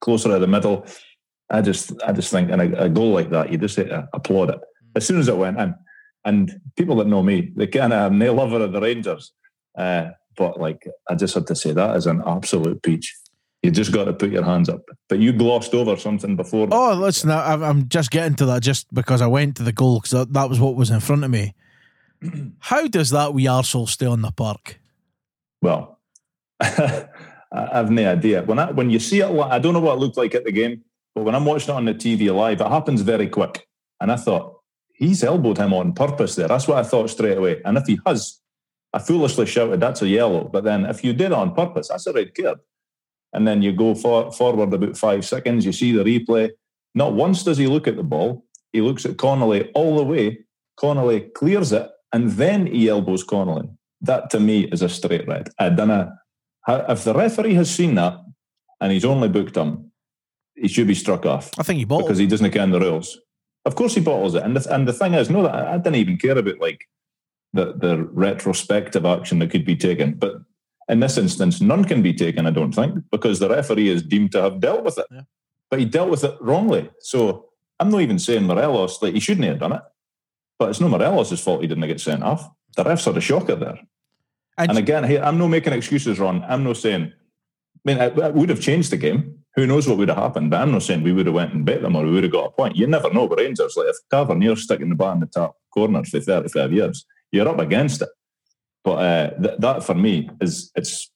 closer 0.00 0.28
to 0.28 0.38
the 0.38 0.46
middle. 0.46 0.86
I 1.50 1.62
just 1.62 1.92
I 2.04 2.12
just 2.12 2.30
think 2.30 2.50
in 2.50 2.60
a, 2.60 2.84
a 2.84 2.88
goal 2.88 3.12
like 3.12 3.30
that, 3.30 3.50
you 3.50 3.58
just 3.58 3.78
applaud 3.78 4.50
it. 4.50 4.60
As 4.94 5.06
soon 5.06 5.20
as 5.20 5.28
it 5.28 5.36
went 5.36 5.60
in, 5.60 5.74
and 6.24 6.60
people 6.76 6.96
that 6.96 7.06
know 7.06 7.22
me, 7.22 7.52
they 7.54 7.66
kind 7.66 7.92
of 7.92 8.18
they 8.18 8.30
love 8.30 8.52
it 8.52 8.62
at 8.62 8.72
the 8.72 8.80
Rangers. 8.80 9.32
Uh, 9.76 10.10
but 10.36 10.60
like 10.60 10.86
I 11.08 11.14
just 11.14 11.34
had 11.34 11.46
to 11.48 11.54
say 11.54 11.72
that 11.72 11.96
is 11.96 12.06
an 12.06 12.22
absolute 12.26 12.82
peach. 12.82 13.14
You 13.66 13.72
just 13.72 13.90
got 13.90 14.04
to 14.04 14.12
put 14.12 14.30
your 14.30 14.44
hands 14.44 14.68
up. 14.68 14.82
But 15.08 15.18
you 15.18 15.32
glossed 15.32 15.74
over 15.74 15.96
something 15.96 16.36
before. 16.36 16.68
Oh, 16.70 16.94
listen, 16.94 17.32
I, 17.32 17.54
I'm 17.54 17.88
just 17.88 18.12
getting 18.12 18.36
to 18.36 18.46
that 18.46 18.62
just 18.62 18.86
because 18.94 19.20
I 19.20 19.26
went 19.26 19.56
to 19.56 19.64
the 19.64 19.72
goal 19.72 19.98
because 19.98 20.12
that, 20.12 20.32
that 20.34 20.48
was 20.48 20.60
what 20.60 20.76
was 20.76 20.90
in 20.90 21.00
front 21.00 21.24
of 21.24 21.32
me. 21.32 21.52
How 22.60 22.86
does 22.86 23.10
that 23.10 23.34
wee 23.34 23.46
arsehole 23.46 23.88
stay 23.88 24.06
on 24.06 24.22
the 24.22 24.30
park? 24.30 24.78
Well, 25.60 25.98
I 26.60 27.08
have 27.50 27.90
no 27.90 28.08
idea. 28.08 28.44
When 28.44 28.60
I, 28.60 28.70
when 28.70 28.88
you 28.88 29.00
see 29.00 29.18
it, 29.18 29.28
I 29.28 29.58
don't 29.58 29.74
know 29.74 29.80
what 29.80 29.96
it 29.96 30.00
looked 30.00 30.16
like 30.16 30.36
at 30.36 30.44
the 30.44 30.52
game, 30.52 30.84
but 31.16 31.24
when 31.24 31.34
I'm 31.34 31.44
watching 31.44 31.74
it 31.74 31.76
on 31.76 31.86
the 31.86 31.94
TV 31.94 32.32
live, 32.32 32.60
it 32.60 32.68
happens 32.68 33.00
very 33.00 33.28
quick. 33.28 33.66
And 34.00 34.12
I 34.12 34.16
thought 34.16 34.60
he's 34.94 35.24
elbowed 35.24 35.58
him 35.58 35.72
on 35.72 35.92
purpose 35.92 36.36
there. 36.36 36.46
That's 36.46 36.68
what 36.68 36.78
I 36.78 36.84
thought 36.84 37.10
straight 37.10 37.36
away. 37.36 37.62
And 37.64 37.76
if 37.76 37.86
he 37.88 37.98
has, 38.06 38.40
I 38.92 39.00
foolishly 39.00 39.46
shouted 39.46 39.80
that's 39.80 40.02
a 40.02 40.08
yellow. 40.08 40.44
But 40.44 40.62
then 40.62 40.86
if 40.86 41.02
you 41.02 41.12
did 41.12 41.26
it 41.26 41.32
on 41.32 41.52
purpose, 41.52 41.88
that's 41.88 42.06
a 42.06 42.12
red 42.12 42.32
card. 42.32 42.60
And 43.36 43.46
then 43.46 43.60
you 43.60 43.72
go 43.72 43.94
for, 43.94 44.32
forward 44.32 44.72
about 44.72 44.96
five 44.96 45.24
seconds, 45.24 45.66
you 45.66 45.72
see 45.72 45.92
the 45.92 46.02
replay. 46.02 46.50
Not 46.94 47.12
once 47.12 47.44
does 47.44 47.58
he 47.58 47.66
look 47.66 47.86
at 47.86 47.96
the 47.96 48.02
ball. 48.02 48.46
He 48.72 48.80
looks 48.80 49.04
at 49.04 49.18
Connolly 49.18 49.70
all 49.74 49.96
the 49.96 50.04
way. 50.04 50.38
Connolly 50.76 51.20
clears 51.34 51.70
it, 51.72 51.88
and 52.12 52.30
then 52.32 52.66
he 52.66 52.88
elbows 52.88 53.22
Connolly. 53.22 53.68
That 54.00 54.30
to 54.30 54.40
me 54.40 54.64
is 54.64 54.80
a 54.80 54.88
straight 54.88 55.28
red. 55.28 55.50
I 55.58 55.68
don't 55.68 55.88
know. 55.88 56.12
If 56.66 57.04
the 57.04 57.14
referee 57.14 57.54
has 57.54 57.70
seen 57.70 57.94
that 57.96 58.18
and 58.80 58.92
he's 58.92 59.04
only 59.04 59.28
booked 59.28 59.56
him, 59.56 59.92
he 60.54 60.68
should 60.68 60.86
be 60.86 60.94
struck 60.94 61.26
off 61.26 61.50
I 61.58 61.62
think 61.62 61.78
he 61.78 61.84
bought 61.84 62.04
because 62.04 62.18
he 62.18 62.26
doesn't 62.26 62.50
ken 62.50 62.70
the 62.70 62.80
rules. 62.80 63.18
Of 63.66 63.74
course, 63.74 63.94
he 63.94 64.00
bottles 64.00 64.34
it, 64.34 64.42
and 64.42 64.56
the, 64.56 64.74
and 64.74 64.88
the 64.88 64.92
thing 64.92 65.12
is, 65.12 65.28
no, 65.28 65.46
I, 65.46 65.74
I 65.74 65.76
didn't 65.76 65.96
even 65.96 66.16
care 66.16 66.38
about 66.38 66.58
like 66.58 66.86
the 67.52 67.74
the 67.74 68.04
retrospective 68.12 69.04
action 69.04 69.38
that 69.40 69.50
could 69.50 69.66
be 69.66 69.76
taken. 69.76 70.14
But 70.14 70.36
in 70.88 71.00
this 71.00 71.18
instance, 71.18 71.60
none 71.60 71.84
can 71.84 72.02
be 72.02 72.14
taken. 72.14 72.46
I 72.46 72.50
don't 72.50 72.72
think 72.74 73.04
because 73.10 73.38
the 73.38 73.48
referee 73.48 73.88
is 73.88 74.02
deemed 74.02 74.32
to 74.32 74.42
have 74.42 74.60
dealt 74.60 74.84
with 74.84 74.98
it, 74.98 75.06
Yeah. 75.10 75.22
but 75.70 75.78
he 75.80 75.84
dealt 75.84 76.10
with 76.10 76.24
it 76.24 76.34
wrongly. 76.40 76.90
So 77.00 77.46
I'm 77.80 77.90
not 77.90 78.02
even 78.02 78.18
saying 78.18 78.44
Morelos 78.46 79.02
like 79.02 79.14
he 79.14 79.20
shouldn't 79.20 79.46
have 79.46 79.58
done 79.58 79.72
it, 79.72 79.82
but 80.58 80.70
it's 80.70 80.80
no 80.80 80.88
Morelos' 80.88 81.40
fault 81.42 81.60
he 81.62 81.66
didn't 81.66 81.86
get 81.88 82.00
sent 82.00 82.22
off. 82.22 82.48
The 82.76 82.84
refs 82.84 83.04
had 83.04 83.16
a 83.16 83.20
shocker 83.20 83.56
there. 83.56 83.80
And- 84.58 84.70
And 84.70 84.78
again, 84.78 85.04
hey, 85.04 85.18
I'm 85.18 85.38
not 85.38 85.48
making 85.48 85.72
excuses, 85.72 86.18
Ron. 86.18 86.42
I'm 86.48 86.64
not 86.64 86.76
saying. 86.78 87.12
I 87.12 87.80
mean, 87.84 87.98
it, 87.98 88.16
it 88.18 88.34
would 88.34 88.48
have 88.48 88.60
changed 88.60 88.90
the 88.90 88.96
game. 88.96 89.34
Who 89.56 89.66
knows 89.66 89.86
what 89.88 89.96
would 89.98 90.08
have 90.08 90.18
happened? 90.18 90.50
But 90.50 90.60
I'm 90.62 90.72
not 90.72 90.82
saying 90.82 91.02
we 91.02 91.12
would 91.12 91.26
have 91.26 91.34
went 91.34 91.52
and 91.54 91.64
bet 91.64 91.82
them 91.82 91.96
or 91.96 92.04
we 92.04 92.10
would 92.12 92.24
have 92.24 92.32
got 92.32 92.46
a 92.46 92.50
point. 92.50 92.76
You 92.76 92.86
never 92.86 93.12
know 93.12 93.24
with 93.26 93.38
Rangers. 93.38 93.74
Like 93.76 93.88
if 93.88 93.96
Tavernier's 94.10 94.62
sticking 94.62 94.88
the 94.90 94.94
ball 94.94 95.12
in 95.12 95.20
the 95.20 95.26
top 95.26 95.56
corner 95.72 96.02
for 96.04 96.20
35 96.20 96.72
years, 96.72 97.06
you're 97.32 97.48
up 97.48 97.58
against 97.58 98.02
it. 98.02 98.08
But 98.86 98.92
uh, 99.02 99.30
th- 99.42 99.58
that 99.58 99.82
for 99.84 99.94
me 99.96 100.30
is 100.40 100.70
it's. 100.76 101.10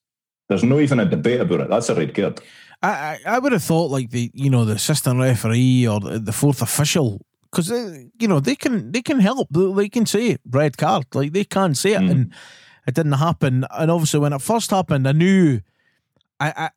There's 0.49 0.65
no 0.65 0.81
even 0.81 0.99
a 0.99 1.07
debate 1.07 1.41
about 1.41 1.61
it. 1.61 1.71
That's 1.71 1.89
a 1.89 1.95
red 1.95 2.13
card. 2.13 2.41
I, 2.83 3.19
I 3.25 3.39
would 3.39 3.53
have 3.53 3.63
thought 3.63 3.93
like 3.93 4.11
the 4.11 4.33
you 4.35 4.51
know 4.51 4.65
the 4.65 4.75
assistant 4.75 5.21
referee 5.21 5.87
or 5.87 6.01
the, 6.01 6.33
fourth 6.33 6.61
official 6.63 7.25
because 7.51 7.71
you 8.19 8.27
know 8.27 8.41
they 8.41 8.57
can 8.57 8.91
they 8.91 9.03
can 9.03 9.21
help 9.21 9.47
they 9.53 9.89
can 9.89 10.07
say 10.07 10.39
red 10.51 10.77
card 10.79 11.05
like 11.15 11.33
they 11.33 11.45
can't 11.45 11.77
say 11.77 11.93
it 11.93 12.01
Mm. 12.01 12.11
and 12.11 12.33
it 12.89 12.95
didn't 12.95 13.13
happen 13.29 13.65
and 13.71 13.91
obviously 13.91 14.19
when 14.19 14.33
it 14.33 14.41
first 14.43 14.71
happened 14.71 15.07
I 15.07 15.13
knew 15.13 15.61
I, 16.41 16.53
I 16.57 16.71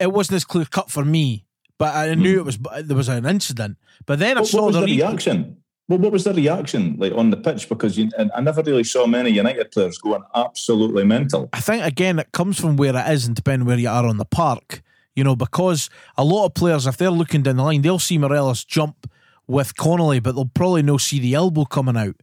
it 0.00 0.12
wasn't 0.12 0.36
as 0.36 0.44
clear 0.46 0.64
cut 0.64 0.90
for 0.90 1.04
me 1.04 1.44
but 1.78 1.94
I 1.94 2.14
knew 2.14 2.38
it 2.40 2.44
was 2.46 2.58
there 2.82 2.96
was 2.96 3.08
an 3.10 3.26
incident 3.26 3.76
but 4.06 4.18
then 4.18 4.38
I 4.38 4.40
Mm. 4.40 4.44
What, 4.44 4.48
saw 4.48 4.56
what 4.62 4.66
was 4.66 4.74
the, 4.76 4.80
the 4.80 4.86
re- 4.86 4.96
reaction? 4.96 5.56
Well, 5.86 5.98
what 5.98 6.12
was 6.12 6.24
the 6.24 6.32
reaction 6.32 6.96
like 6.98 7.12
on 7.12 7.30
the 7.30 7.36
pitch? 7.36 7.68
Because 7.68 7.98
you, 7.98 8.08
I 8.34 8.40
never 8.40 8.62
really 8.62 8.84
saw 8.84 9.06
many 9.06 9.30
United 9.30 9.70
players 9.70 9.98
going 9.98 10.22
absolutely 10.34 11.04
mental. 11.04 11.50
I 11.52 11.60
think 11.60 11.84
again 11.84 12.18
it 12.18 12.32
comes 12.32 12.58
from 12.58 12.76
where 12.76 12.96
it 12.96 13.12
is 13.12 13.26
and 13.26 13.36
depending 13.36 13.66
where 13.66 13.78
you 13.78 13.88
are 13.88 14.06
on 14.06 14.16
the 14.16 14.24
park. 14.24 14.82
You 15.14 15.24
know, 15.24 15.36
because 15.36 15.90
a 16.16 16.24
lot 16.24 16.46
of 16.46 16.54
players, 16.54 16.86
if 16.86 16.96
they're 16.96 17.10
looking 17.10 17.42
down 17.42 17.56
the 17.56 17.62
line, 17.62 17.82
they'll 17.82 17.98
see 17.98 18.18
Morelos 18.18 18.64
jump 18.64 19.08
with 19.46 19.76
Connolly, 19.76 20.20
but 20.20 20.34
they'll 20.34 20.46
probably 20.46 20.82
no 20.82 20.96
see 20.96 21.20
the 21.20 21.34
elbow 21.34 21.64
coming 21.64 21.96
out. 21.96 22.16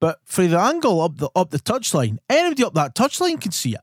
But 0.00 0.20
for 0.24 0.46
the 0.46 0.58
angle 0.58 1.00
up 1.00 1.18
the 1.18 1.28
up 1.34 1.50
the 1.50 1.58
touchline, 1.58 2.18
anybody 2.30 2.64
up 2.64 2.74
that 2.74 2.94
touchline 2.94 3.40
can 3.40 3.52
see 3.52 3.74
it. 3.74 3.80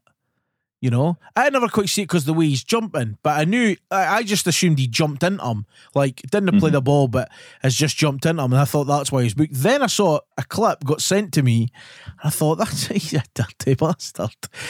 You 0.82 0.90
know, 0.90 1.18
I 1.36 1.50
never 1.50 1.68
quite 1.68 1.90
see 1.90 2.04
it 2.04 2.06
because 2.06 2.24
the 2.24 2.34
way 2.34 2.48
he's 2.48 2.64
jumping, 2.64 3.18
but 3.22 3.38
I 3.38 3.44
knew 3.44 3.76
I, 3.92 4.18
I 4.20 4.24
just 4.24 4.48
assumed 4.48 4.80
he 4.80 4.88
jumped 4.88 5.24
into 5.24 5.44
him, 5.46 5.66
like 5.94 6.22
didn't 6.32 6.58
play 6.62 6.70
the 6.70 6.82
ball, 6.82 7.10
but 7.10 7.30
has 7.62 7.76
just 7.76 7.98
jumped 7.98 8.26
into 8.26 8.42
him, 8.42 8.54
and 8.54 8.62
I 8.62 8.64
thought 8.64 8.86
that's 8.86 9.12
why 9.12 9.24
he's 9.24 9.34
booked. 9.34 9.54
Then 9.56 9.82
I 9.82 9.88
saw 9.88 10.20
a 10.38 10.44
clip 10.46 10.86
got 10.86 11.02
sent 11.02 11.34
to 11.34 11.44
me, 11.44 11.68
and 12.06 12.14
I 12.24 12.30
thought 12.30 12.56
that's 12.60 12.88
he's 12.88 13.14
a 13.14 13.24
dirty 13.34 13.74
bastard. 13.76 14.30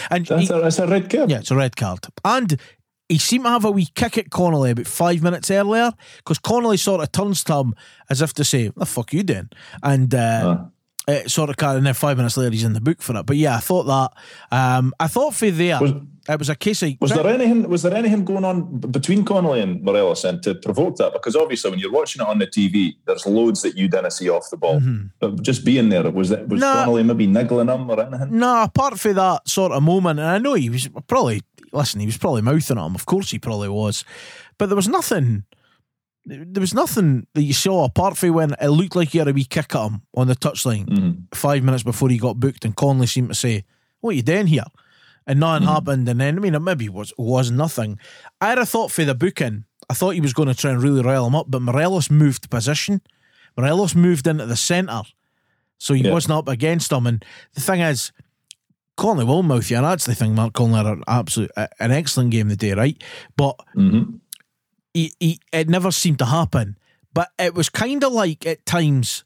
And 0.10 0.28
he- 0.28 0.34
That's 0.34 0.50
a, 0.50 0.60
that's 0.62 0.80
a 0.80 0.88
red 0.88 1.10
card. 1.12 1.30
yeah, 1.30 1.40
it's 1.40 1.52
a 1.52 1.56
red 1.56 1.76
card. 1.76 2.00
And 2.26 2.60
he 3.08 3.20
seemed 3.20 3.44
to 3.46 3.52
have 3.52 3.66
a 3.66 3.72
wee 3.72 3.88
kick 3.94 4.18
at 4.18 4.32
Connolly 4.32 4.72
about 4.72 4.88
five 4.88 5.22
minutes 5.22 5.52
earlier 5.52 5.92
because 6.18 6.40
Connolly 6.40 6.78
sort 6.78 7.02
of 7.02 7.12
turns 7.12 7.44
to 7.44 7.54
him 7.56 7.76
as 8.10 8.24
if 8.24 8.34
to 8.34 8.44
say, 8.44 8.66
"What 8.70 8.78
the 8.80 8.86
fuck 8.88 9.14
you 9.14 9.22
doing?" 9.22 9.50
And 9.84 10.14
uh, 10.16 10.66
it 11.10 11.32
sort 11.32 11.50
of 11.50 11.58
kind 11.58 11.78
and 11.78 11.86
then 11.86 11.94
five 11.94 12.18
minutes 12.18 12.38
later 12.38 12.52
he's 12.52 12.64
in 12.64 12.74
the 12.74 12.82
book 12.82 13.02
for 13.02 13.16
it. 13.18 13.26
But 13.26 13.38
yeah, 13.38 13.56
I 13.56 13.60
thought 13.60 13.84
that. 13.84 14.12
Um, 14.52 14.94
I 15.00 15.08
thought 15.08 15.34
for 15.36 15.50
there 15.52 15.80
Was- 15.82 15.94
it 16.28 16.38
was 16.38 16.50
a 16.50 16.56
case 16.56 16.84
of 16.84 16.92
Was 17.02 17.10
there 17.12 17.26
anything? 17.26 17.68
Was 17.68 17.82
there 17.82 17.94
anything 17.96 18.24
going 18.24 18.46
on 18.46 18.80
between 18.80 19.26
Connolly 19.26 19.62
and 19.62 19.82
Morelos 19.82 20.24
and 20.24 20.44
to 20.44 20.54
provoke 20.54 20.98
that? 20.98 21.12
Because 21.12 21.36
obviously, 21.36 21.72
when 21.72 21.80
you're 21.80 21.92
watching 21.92 22.22
it 22.22 22.28
on 22.28 22.38
the 22.38 22.46
TV, 22.46 22.94
there's 23.06 23.26
loads 23.26 23.64
that 23.64 23.76
you 23.76 23.88
didn't 23.88 24.12
see 24.12 24.30
off 24.30 24.50
the 24.52 24.58
ball. 24.58 24.80
But 25.20 25.42
just 25.42 25.66
being 25.66 25.90
there, 25.90 26.10
was 26.12 26.30
it 26.30 26.48
was. 26.48 26.62
Connolly 26.62 27.02
maybe 27.04 27.26
niggling 27.26 27.70
him 27.70 27.90
or 27.90 28.00
anything? 28.00 28.38
No, 28.38 28.62
apart 28.64 29.00
from 29.00 29.16
that 29.16 29.48
sort 29.50 29.72
of 29.72 29.82
moment, 29.82 30.20
and 30.20 30.28
I 30.30 30.38
know 30.38 30.54
he 30.54 30.70
was 30.70 30.88
probably 31.08 31.42
listen, 31.74 32.00
he 32.00 32.06
was 32.06 32.18
probably 32.18 32.42
mouthing 32.44 32.78
at 32.78 32.86
him. 32.86 32.96
Of 32.96 33.06
course, 33.08 33.32
he 33.32 33.40
probably 33.40 33.70
was, 33.70 34.04
but 34.60 34.68
there 34.68 34.76
was 34.76 34.88
nothing. 34.88 35.46
There 36.26 36.62
was 36.62 36.74
nothing 36.74 37.26
that 37.34 37.42
you 37.44 37.54
saw 37.54 37.86
apart 37.86 38.18
from 38.18 38.34
when 38.34 38.56
it 38.62 38.68
looked 38.70 38.96
like 38.96 39.14
you 39.14 39.22
had 39.22 39.28
a 39.28 39.34
wee 39.34 39.46
kick 39.46 39.74
at 39.76 39.82
him 39.90 40.02
on 40.14 40.28
the 40.28 40.36
touchline 40.36 40.86
Mhm. 40.88 41.24
five 41.34 41.64
minutes 41.64 41.84
before 41.84 42.10
he 42.10 42.18
got 42.18 42.40
booked, 42.40 42.66
and 42.66 42.76
Connolly 42.76 43.08
seemed 43.08 43.30
to 43.30 43.36
say, 43.36 43.64
"What 44.02 44.12
are 44.12 44.16
you 44.16 44.22
doing 44.22 44.48
here?" 44.48 44.66
And 45.26 45.40
nothing 45.40 45.68
happened, 45.68 46.08
and 46.10 46.20
then 46.20 46.38
I 46.38 46.40
mean, 46.40 46.56
it 46.56 46.60
maybe 46.60 46.90
was 46.90 47.14
was 47.18 47.50
nothing. 47.52 47.98
I 48.42 48.50
had 48.50 48.58
a 48.60 48.66
thought 48.66 48.92
for 48.92 49.06
the 49.06 49.16
booking, 49.16 49.66
I 49.90 49.94
thought 49.94 50.12
he 50.16 50.22
was 50.22 50.34
going 50.34 50.48
to 50.50 50.56
try 50.56 50.72
and 50.72 50.82
really 50.84 51.02
rile 51.02 51.26
him 51.26 51.36
up, 51.36 51.48
but 51.50 51.62
Morelos 51.62 52.10
moved 52.12 52.50
position. 52.50 53.02
Morelos 53.58 53.96
moved 53.96 54.28
into 54.28 54.46
the 54.46 54.56
centre, 54.56 55.04
so 55.78 55.94
he 55.94 56.04
Yeah. 56.04 56.12
wasn't 56.12 56.34
up 56.34 56.48
against 56.48 56.92
him. 56.92 57.08
And 57.08 57.24
the 57.54 57.62
thing 57.62 57.80
is, 57.82 58.12
Connolly 58.98 59.26
will 59.26 59.44
mouth 59.44 59.70
you, 59.72 59.78
and 59.78 59.86
that's 59.86 60.06
the 60.06 60.14
thing. 60.16 60.36
Mark 60.36 60.54
Connolly 60.54 60.78
had 60.84 60.98
an 60.98 61.04
absolute 61.08 61.52
an 61.58 61.92
excellent 61.92 62.32
game 62.32 62.50
the 62.50 62.56
day, 62.56 62.74
right? 62.74 63.02
But 63.38 63.56
hmm 63.74 64.04
he, 64.94 65.14
he 65.20 65.40
it 65.52 65.70
never 65.70 65.92
seemed 65.92 66.20
to 66.20 66.26
happen. 66.26 66.78
But 67.14 67.30
it 67.40 67.56
was 67.56 67.70
kind 67.70 68.04
of 68.04 68.12
like 68.14 68.46
at 68.46 68.66
times 68.66 69.24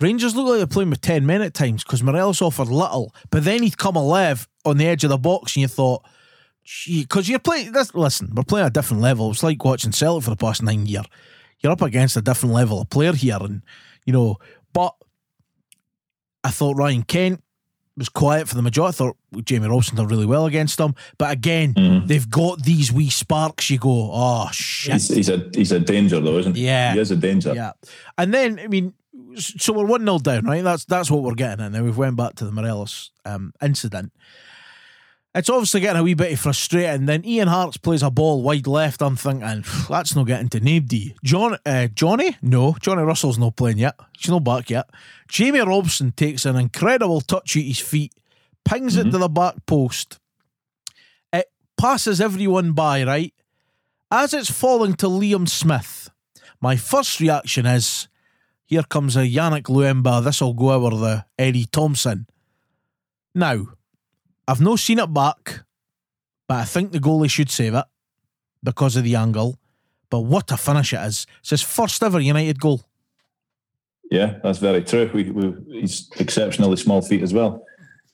Rangers 0.00 0.34
looked 0.34 0.48
like 0.48 0.58
they're 0.58 0.66
playing 0.66 0.90
with 0.90 1.00
ten 1.00 1.26
men 1.26 1.42
at 1.42 1.54
times 1.54 1.84
because 1.84 2.02
Morelos 2.02 2.42
offered 2.42 2.68
little, 2.68 3.14
but 3.30 3.44
then 3.44 3.62
he'd 3.62 3.78
come 3.78 3.96
alive 3.96 4.48
on 4.64 4.76
the 4.76 4.86
edge 4.86 5.04
of 5.04 5.10
the 5.10 5.18
box, 5.18 5.54
and 5.54 5.62
you 5.62 5.68
thought, 5.68 6.04
because 6.86 7.28
you're 7.28 7.38
playing 7.38 7.72
this. 7.72 7.94
Listen, 7.94 8.32
we're 8.34 8.42
playing 8.42 8.66
a 8.66 8.70
different 8.70 9.02
level. 9.02 9.30
It's 9.30 9.42
like 9.42 9.64
watching 9.64 9.92
Celtic 9.92 10.24
for 10.24 10.30
the 10.30 10.36
past 10.36 10.62
nine 10.62 10.86
year. 10.86 11.02
You're 11.60 11.72
up 11.72 11.82
against 11.82 12.16
a 12.16 12.22
different 12.22 12.54
level 12.54 12.80
of 12.80 12.90
player 12.90 13.12
here, 13.12 13.38
and 13.40 13.62
you 14.04 14.12
know. 14.12 14.38
But 14.72 14.94
I 16.42 16.50
thought 16.50 16.76
Ryan 16.76 17.04
Kent 17.04 17.43
was 17.96 18.08
quiet 18.08 18.48
for 18.48 18.54
the 18.56 18.62
majority. 18.62 18.94
I 18.94 18.96
thought 18.96 19.16
Jamie 19.44 19.68
Robson 19.68 19.96
did 19.96 20.10
really 20.10 20.26
well 20.26 20.46
against 20.46 20.78
them. 20.78 20.94
But 21.18 21.30
again, 21.30 21.74
Mhm. 21.74 22.06
they've 22.08 22.28
got 22.28 22.62
these 22.62 22.90
wee 22.92 23.10
sparks. 23.10 23.70
You 23.70 23.78
go, 23.78 24.10
oh 24.12 24.48
shit. 24.52 24.94
He's, 24.94 25.08
he's 25.08 25.28
a 25.28 25.48
he's 25.54 25.72
a 25.72 25.78
danger 25.80 26.20
though, 26.20 26.38
isn't 26.38 26.56
he? 26.56 26.64
Yeah. 26.66 26.94
he 26.94 27.00
is 27.00 27.10
a 27.10 27.16
danger. 27.16 27.54
Yeah. 27.54 27.72
And 28.18 28.34
then, 28.34 28.58
I 28.58 28.66
mean, 28.66 28.94
so 29.36 29.72
we're 29.72 29.86
one 29.86 30.02
0 30.04 30.18
down, 30.18 30.44
right? 30.44 30.62
That's 30.64 30.84
that's 30.84 31.10
what 31.10 31.22
we're 31.22 31.34
getting 31.34 31.64
at 31.64 31.72
now. 31.72 31.82
We've 31.84 31.96
went 31.96 32.16
back 32.16 32.34
to 32.36 32.44
the 32.44 32.52
Morelos 32.52 33.10
um, 33.24 33.52
incident. 33.62 34.12
It's 35.36 35.50
obviously 35.50 35.80
getting 35.80 36.00
a 36.00 36.04
wee 36.04 36.14
bit 36.14 36.38
frustrating. 36.38 37.06
Then 37.06 37.24
Ian 37.24 37.48
Harkes 37.48 37.76
plays 37.76 38.04
a 38.04 38.10
ball 38.10 38.42
wide 38.42 38.68
left. 38.68 39.02
I'm 39.02 39.16
thinking 39.16 39.64
that's 39.88 40.14
not 40.14 40.28
getting 40.28 40.48
to 40.50 40.60
nobody. 40.60 41.14
John, 41.24 41.58
uh, 41.66 41.88
Johnny, 41.88 42.36
no, 42.40 42.76
Johnny 42.80 43.02
Russell's 43.02 43.38
not 43.38 43.56
playing 43.56 43.78
yet. 43.78 43.98
She's 44.16 44.30
not 44.30 44.44
back 44.44 44.70
yet. 44.70 44.88
Jamie 45.26 45.58
Robson 45.60 46.12
takes 46.12 46.46
an 46.46 46.54
incredible 46.54 47.20
touch 47.20 47.56
at 47.56 47.64
his 47.64 47.80
feet, 47.80 48.14
pings 48.64 48.96
mm-hmm. 48.96 49.08
it 49.08 49.10
to 49.10 49.18
the 49.18 49.28
back 49.28 49.66
post. 49.66 50.20
It 51.32 51.50
passes 51.76 52.20
everyone 52.20 52.70
by, 52.72 53.02
right? 53.02 53.34
As 54.12 54.34
it's 54.34 54.52
falling 54.52 54.94
to 54.94 55.06
Liam 55.06 55.48
Smith, 55.48 56.10
my 56.60 56.76
first 56.76 57.18
reaction 57.18 57.66
is, 57.66 58.06
here 58.66 58.84
comes 58.84 59.16
a 59.16 59.26
Yannick 59.26 59.64
Luemba. 59.64 60.22
This 60.22 60.40
will 60.40 60.54
go 60.54 60.70
over 60.70 60.94
the 60.96 61.24
Eddie 61.36 61.66
Thompson. 61.66 62.28
Now, 63.34 63.66
I've 64.46 64.60
no 64.60 64.76
seen 64.76 64.98
it 64.98 65.12
back, 65.12 65.64
but 66.48 66.58
I 66.58 66.64
think 66.64 66.92
the 66.92 66.98
goalie 66.98 67.30
should 67.30 67.50
save 67.50 67.74
it 67.74 67.84
because 68.62 68.96
of 68.96 69.04
the 69.04 69.16
angle. 69.16 69.58
But 70.10 70.20
what 70.20 70.50
a 70.52 70.56
finish 70.56 70.92
it 70.92 71.00
is. 71.00 71.26
It's 71.40 71.50
his 71.50 71.62
first 71.62 72.02
ever 72.02 72.20
United 72.20 72.60
goal. 72.60 72.82
Yeah, 74.10 74.38
that's 74.42 74.58
very 74.58 74.84
true. 74.84 75.10
We, 75.12 75.30
we, 75.30 75.80
he's 75.80 76.10
exceptionally 76.18 76.76
small 76.76 77.02
feet 77.02 77.22
as 77.22 77.32
well. 77.32 77.64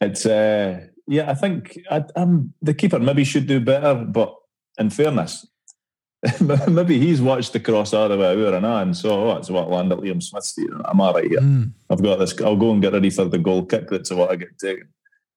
It's 0.00 0.24
uh, 0.24 0.86
yeah, 1.06 1.30
I 1.30 1.34
think 1.34 1.78
I, 1.90 2.04
um, 2.16 2.54
the 2.62 2.72
keeper 2.72 2.98
maybe 2.98 3.24
should 3.24 3.46
do 3.46 3.60
better. 3.60 3.94
But 3.94 4.34
in 4.78 4.90
fairness, 4.90 5.46
maybe 6.40 6.98
he's 6.98 7.20
watched 7.20 7.52
the 7.52 7.60
cross 7.60 7.90
the 7.90 8.16
way 8.16 8.28
over 8.28 8.56
and 8.56 8.64
on. 8.64 8.94
So 8.94 9.10
oh, 9.10 9.34
that's 9.34 9.50
what 9.50 9.68
landed 9.68 9.98
Liam 9.98 10.22
Smith's 10.22 10.52
feet. 10.52 10.70
I'm 10.84 11.00
all 11.00 11.12
right 11.12 11.28
here. 11.28 11.40
Mm. 11.40 11.72
I've 11.90 12.02
got 12.02 12.18
this. 12.18 12.40
I'll 12.40 12.56
go 12.56 12.72
and 12.72 12.80
get 12.80 12.92
ready 12.92 13.10
for 13.10 13.24
the 13.24 13.38
goal 13.38 13.66
kick. 13.66 13.88
That's 13.88 14.10
what 14.12 14.30
I 14.30 14.36
get 14.36 14.58
taken. 14.58 14.88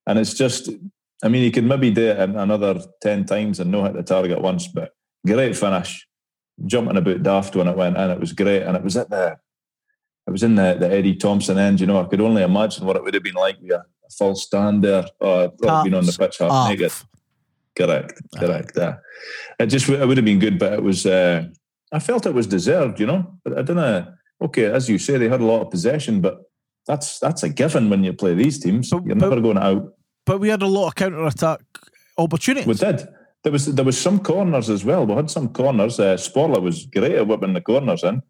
And 0.07 0.19
it's 0.19 0.33
just, 0.33 0.69
I 1.23 1.29
mean, 1.29 1.43
he 1.43 1.51
could 1.51 1.63
maybe 1.63 1.91
do 1.91 2.09
it 2.09 2.19
another 2.19 2.81
10 3.01 3.25
times 3.25 3.59
and 3.59 3.71
no 3.71 3.83
hit 3.83 3.93
the 3.93 4.03
target 4.03 4.41
once, 4.41 4.67
but 4.67 4.93
great 5.25 5.55
finish. 5.55 6.07
Jumping 6.65 6.97
about 6.97 7.23
daft 7.23 7.55
when 7.55 7.67
it 7.67 7.77
went 7.77 7.97
in. 7.97 8.09
It 8.11 8.19
was 8.19 8.33
great. 8.33 8.63
And 8.63 8.75
it 8.77 8.83
was 8.83 8.97
at 8.97 9.09
the, 9.09 9.37
it 10.27 10.31
was 10.31 10.43
in 10.43 10.55
the, 10.55 10.75
the 10.79 10.91
Eddie 10.91 11.15
Thompson 11.15 11.57
end. 11.57 11.79
You 11.79 11.87
know, 11.87 11.99
I 11.99 12.05
could 12.05 12.21
only 12.21 12.43
imagine 12.43 12.85
what 12.85 12.95
it 12.95 13.03
would 13.03 13.13
have 13.13 13.23
been 13.23 13.33
like 13.33 13.59
with 13.61 13.71
a, 13.71 13.79
a 14.05 14.09
full 14.17 14.35
stand 14.35 14.83
there 14.83 15.05
or 15.19 15.51
uh, 15.65 15.83
been 15.83 15.93
on 15.93 16.05
the 16.05 16.15
pitch 16.17 16.37
half 16.37 16.51
off. 16.51 16.69
naked. 16.69 16.91
Correct, 17.75 18.21
correct. 18.37 18.77
Uh, 18.77 18.97
it 19.59 19.67
just 19.67 19.89
it 19.89 20.07
would 20.07 20.17
have 20.17 20.25
been 20.25 20.39
good, 20.39 20.59
but 20.59 20.73
it 20.73 20.83
was. 20.83 21.05
Uh, 21.05 21.47
I 21.91 21.99
felt 21.99 22.25
it 22.25 22.33
was 22.33 22.47
deserved, 22.47 22.99
you 22.99 23.07
know. 23.07 23.39
But 23.43 23.57
I 23.57 23.61
don't 23.63 23.77
know. 23.77 24.13
Okay, 24.41 24.65
as 24.65 24.89
you 24.89 24.99
say, 24.99 25.17
they 25.17 25.29
had 25.29 25.41
a 25.41 25.45
lot 25.45 25.61
of 25.61 25.71
possession, 25.71 26.21
but 26.21 26.43
that's 26.85 27.19
that's 27.19 27.43
a 27.43 27.49
given 27.49 27.89
when 27.89 28.03
you 28.03 28.13
play 28.13 28.33
these 28.33 28.59
teams. 28.59 28.89
But, 28.89 29.05
You're 29.05 29.15
but, 29.15 29.29
never 29.29 29.41
going 29.41 29.57
out. 29.57 29.93
But 30.25 30.39
we 30.39 30.49
had 30.49 30.61
a 30.61 30.67
lot 30.67 30.87
of 30.87 30.95
counter 30.95 31.25
attack 31.25 31.61
opportunities. 32.17 32.67
We 32.67 32.73
did. 32.73 33.07
There 33.43 33.51
was 33.51 33.65
there 33.65 33.85
was 33.85 33.99
some 33.99 34.19
corners 34.19 34.69
as 34.69 34.85
well. 34.85 35.05
We 35.05 35.13
had 35.13 35.29
some 35.29 35.49
corners. 35.49 35.99
Uh, 35.99 36.15
Sporle 36.15 36.61
was 36.61 36.85
great 36.85 37.15
at 37.15 37.27
whipping 37.27 37.53
the 37.53 37.61
corners 37.61 38.03
in, 38.03 38.21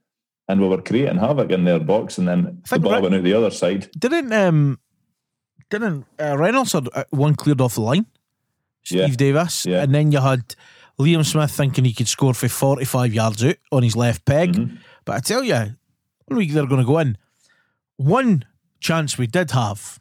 and 0.47 0.61
we 0.61 0.67
were 0.67 0.81
creating 0.81 1.17
havoc 1.17 1.51
in 1.51 1.65
their 1.65 1.79
box. 1.79 2.17
And 2.17 2.27
then 2.27 2.61
the 2.69 2.79
ball 2.79 3.01
went 3.01 3.15
out 3.15 3.23
the 3.23 3.33
other 3.33 3.51
side. 3.51 3.89
Didn't 3.97 4.33
um 4.33 4.79
didn't 5.69 6.05
uh, 6.19 6.37
Reynolds 6.37 6.73
had 6.73 6.89
uh, 6.93 7.03
one 7.11 7.35
cleared 7.35 7.61
off 7.61 7.75
the 7.75 7.81
line? 7.81 8.05
Steve 8.83 8.99
yeah. 8.99 9.15
Davis, 9.15 9.65
yeah. 9.65 9.83
and 9.83 9.95
then 9.95 10.11
you 10.11 10.19
had 10.19 10.55
Liam 10.99 11.25
Smith 11.25 11.51
thinking 11.51 11.85
he 11.85 11.93
could 11.93 12.07
score 12.07 12.33
for 12.33 12.49
forty 12.49 12.85
five 12.85 13.13
yards 13.13 13.43
out 13.43 13.55
on 13.71 13.83
his 13.83 13.95
left 13.95 14.25
peg. 14.25 14.53
Mm-hmm. 14.53 14.75
But 15.05 15.15
I 15.15 15.19
tell 15.19 15.43
you, 15.43 15.75
one 16.25 16.37
week 16.37 16.51
they're 16.51 16.65
going 16.65 16.81
to 16.81 16.87
go 16.87 16.99
in 16.99 17.17
one 17.97 18.45
chance 18.79 19.17
we 19.17 19.27
did 19.27 19.51
have, 19.51 19.99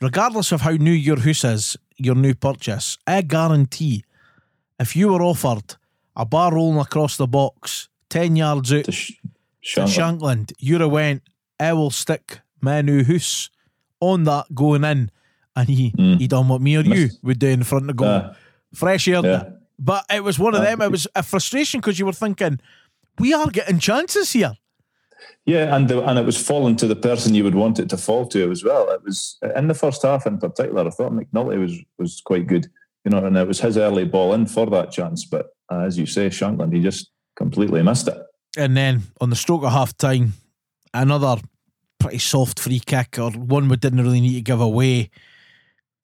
regardless 0.00 0.52
of 0.52 0.62
how 0.62 0.72
new 0.72 0.92
your 0.92 1.20
house 1.20 1.44
is, 1.44 1.76
your 1.96 2.14
new 2.14 2.34
purchase, 2.34 2.98
I 3.06 3.22
guarantee 3.22 4.04
if 4.78 4.94
you 4.94 5.08
were 5.08 5.22
offered 5.22 5.76
a 6.14 6.24
bar 6.24 6.54
rolling 6.54 6.78
across 6.78 7.16
the 7.16 7.26
box, 7.26 7.88
10 8.10 8.36
yards 8.36 8.72
out 8.72 8.84
to, 8.84 8.92
Sh- 8.92 9.20
to 9.74 9.82
Shankland, 9.82 10.52
you'd 10.58 10.80
have 10.80 10.90
went, 10.90 11.22
I 11.58 11.72
will 11.72 11.90
stick 11.90 12.40
my 12.60 12.82
new 12.82 13.04
house 13.04 13.50
on 14.00 14.24
that 14.24 14.54
going 14.54 14.84
in. 14.84 15.10
And 15.54 15.68
he, 15.68 15.90
mm. 15.92 16.18
he 16.18 16.28
done 16.28 16.48
what 16.48 16.60
me 16.60 16.76
or 16.76 16.82
you 16.82 17.08
would 17.22 17.38
do 17.38 17.48
in 17.48 17.64
front 17.64 17.88
of 17.88 17.96
goal. 17.96 18.08
Uh, 18.08 18.34
Fresh 18.74 19.08
air. 19.08 19.24
Yeah. 19.24 19.44
But 19.78 20.04
it 20.10 20.22
was 20.22 20.38
one 20.38 20.54
of 20.54 20.60
uh, 20.60 20.64
them. 20.64 20.82
It 20.82 20.90
was 20.90 21.06
a 21.14 21.22
frustration 21.22 21.80
because 21.80 21.98
you 21.98 22.04
were 22.04 22.12
thinking, 22.12 22.60
we 23.18 23.32
are 23.32 23.48
getting 23.48 23.78
chances 23.78 24.32
here. 24.32 24.54
Yeah, 25.46 25.76
and 25.76 25.88
the, 25.88 26.02
and 26.04 26.18
it 26.18 26.26
was 26.26 26.36
falling 26.44 26.74
to 26.76 26.88
the 26.88 26.96
person 26.96 27.34
you 27.34 27.44
would 27.44 27.54
want 27.54 27.78
it 27.78 27.88
to 27.90 27.96
fall 27.96 28.26
to 28.26 28.50
as 28.50 28.64
well. 28.64 28.90
It 28.90 29.04
was 29.04 29.38
in 29.54 29.68
the 29.68 29.74
first 29.74 30.02
half 30.02 30.26
in 30.26 30.38
particular. 30.38 30.86
I 30.86 30.90
thought 30.90 31.12
McNulty 31.12 31.60
was 31.60 31.78
was 31.98 32.20
quite 32.20 32.48
good, 32.48 32.66
you 33.04 33.12
know, 33.12 33.24
and 33.24 33.36
it 33.36 33.46
was 33.46 33.60
his 33.60 33.78
early 33.78 34.04
ball 34.04 34.34
in 34.34 34.46
for 34.46 34.66
that 34.66 34.90
chance. 34.90 35.24
But 35.24 35.50
uh, 35.70 35.80
as 35.80 35.96
you 35.96 36.06
say, 36.06 36.28
Shankland, 36.28 36.74
he 36.74 36.80
just 36.80 37.10
completely 37.36 37.82
missed 37.82 38.08
it. 38.08 38.18
And 38.56 38.76
then 38.76 39.02
on 39.20 39.30
the 39.30 39.36
stroke 39.36 39.62
of 39.62 39.70
half 39.70 39.96
time, 39.96 40.32
another 40.92 41.36
pretty 42.00 42.18
soft 42.18 42.58
free 42.58 42.80
kick, 42.80 43.16
or 43.18 43.30
one 43.30 43.68
we 43.68 43.76
didn't 43.76 44.02
really 44.02 44.20
need 44.20 44.34
to 44.34 44.40
give 44.40 44.60
away. 44.60 45.10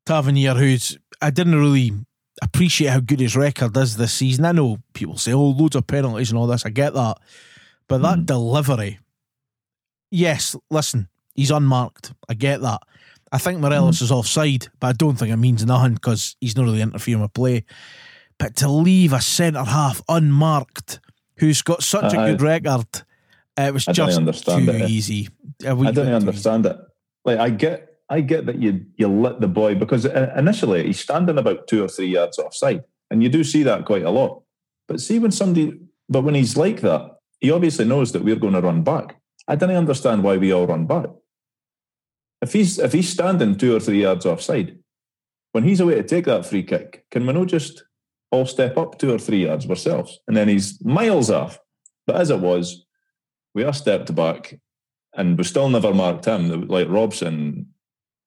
Tavernier, 0.07 0.55
who's 0.55 0.99
I 1.21 1.31
didn't 1.31 1.57
really 1.57 1.93
appreciate 2.41 2.91
how 2.91 3.01
good 3.01 3.21
his 3.21 3.37
record 3.37 3.77
is 3.77 3.97
this 3.97 4.15
season. 4.15 4.45
I 4.45 4.53
know 4.53 4.79
people 4.95 5.19
say, 5.19 5.33
"Oh, 5.33 5.51
loads 5.51 5.75
of 5.75 5.87
penalties 5.89 6.31
and 6.31 6.39
all 6.39 6.47
this." 6.47 6.65
I 6.65 6.71
get 6.71 6.95
that, 6.95 7.19
but 7.89 8.03
that 8.03 8.21
mm. 8.21 8.27
delivery 8.27 8.99
yes, 10.12 10.55
listen, 10.70 11.09
he's 11.35 11.51
unmarked. 11.51 12.12
I 12.29 12.35
get 12.35 12.61
that. 12.61 12.83
I 13.33 13.38
think 13.38 13.61
Morelos 13.61 13.98
mm. 13.98 14.03
is 14.03 14.12
offside, 14.12 14.68
but 14.79 14.88
I 14.88 14.92
don't 14.92 15.16
think 15.16 15.33
it 15.33 15.37
means 15.38 15.64
nothing 15.64 15.94
because 15.94 16.37
he's 16.40 16.57
not 16.57 16.64
really 16.64 16.83
interfering 16.83 17.22
with 17.22 17.33
play. 17.33 17.64
But 18.38 18.57
to 18.57 18.68
leave 18.68 19.12
a 19.12 19.20
centre 19.20 19.64
half 19.64 20.03
unmarked 20.09 21.01
who's 21.38 21.62
got 21.62 21.83
such 21.83 22.12
a 22.12 22.16
good 22.16 22.42
record, 22.42 22.87
it 23.57 23.72
was 23.72 23.88
I 23.88 23.92
just 23.92 24.44
too 24.44 24.70
it. 24.70 24.90
easy. 24.90 25.29
I 25.64 25.75
don't 25.75 25.98
understand 25.98 26.66
easy. 26.66 26.75
it. 26.75 26.81
Like 27.25 27.38
I 27.38 27.51
get, 27.51 27.88
I 28.09 28.20
get 28.20 28.46
that 28.46 28.61
you 28.61 28.85
you 28.96 29.09
let 29.09 29.40
the 29.40 29.48
boy 29.48 29.75
because 29.75 30.05
uh, 30.05 30.35
initially 30.37 30.85
he's 30.85 31.01
standing 31.01 31.38
about 31.38 31.66
two 31.68 31.85
or 31.85 31.88
three 31.88 32.09
yards 32.09 32.38
offside, 32.38 32.85
and 33.11 33.22
you 33.22 33.29
do 33.29 33.44
see 33.44 33.62
that 33.62 33.87
quite 33.87 34.03
a 34.03 34.11
lot. 34.11 34.42
But 34.88 35.01
see 35.01 35.18
when 35.18 35.31
somebody, 35.31 35.81
but 36.09 36.22
when 36.22 36.35
he's 36.35 36.57
like 36.57 36.81
that, 36.81 37.18
he 37.40 37.51
obviously 37.51 37.85
knows 37.85 38.12
that 38.12 38.25
we're 38.25 38.37
going 38.37 38.55
to 38.55 38.61
run 38.61 38.83
back. 38.83 39.22
I 39.53 39.55
don't 39.55 39.71
understand 39.71 40.23
why 40.25 40.38
we 40.38 40.51
all 40.51 40.67
run 40.67 40.87
back. 40.87 41.11
If 42.41 42.55
he's 42.55 42.79
if 42.79 42.95
he's 42.95 43.11
standing 43.11 43.59
two 43.59 43.77
or 43.77 43.81
three 43.81 44.01
yards 44.01 44.25
offside, 44.25 44.79
when 45.53 45.62
he's 45.62 45.79
away 45.79 45.97
to 45.97 46.03
take 46.03 46.25
that 46.25 46.47
free 46.47 46.62
kick, 46.62 47.05
can 47.11 47.27
we 47.27 47.35
not 47.35 47.49
just 47.49 47.85
all 48.31 48.47
step 48.47 48.79
up 48.79 48.99
two 48.99 49.12
or 49.12 49.19
three 49.19 49.45
yards 49.45 49.69
ourselves? 49.69 50.21
And 50.27 50.35
then 50.35 50.49
he's 50.49 50.83
miles 50.83 51.31
off. 51.31 51.59
But 52.07 52.17
as 52.17 52.31
it 52.31 52.38
was, 52.38 52.87
we 53.55 53.62
are 53.62 53.75
stepped 53.75 54.15
back 54.15 54.59
and 55.15 55.37
we 55.37 55.45
still 55.45 55.69
never 55.69 55.93
marked 55.93 56.25
him. 56.25 56.67
Like 56.69 56.88
Robson, 56.88 57.67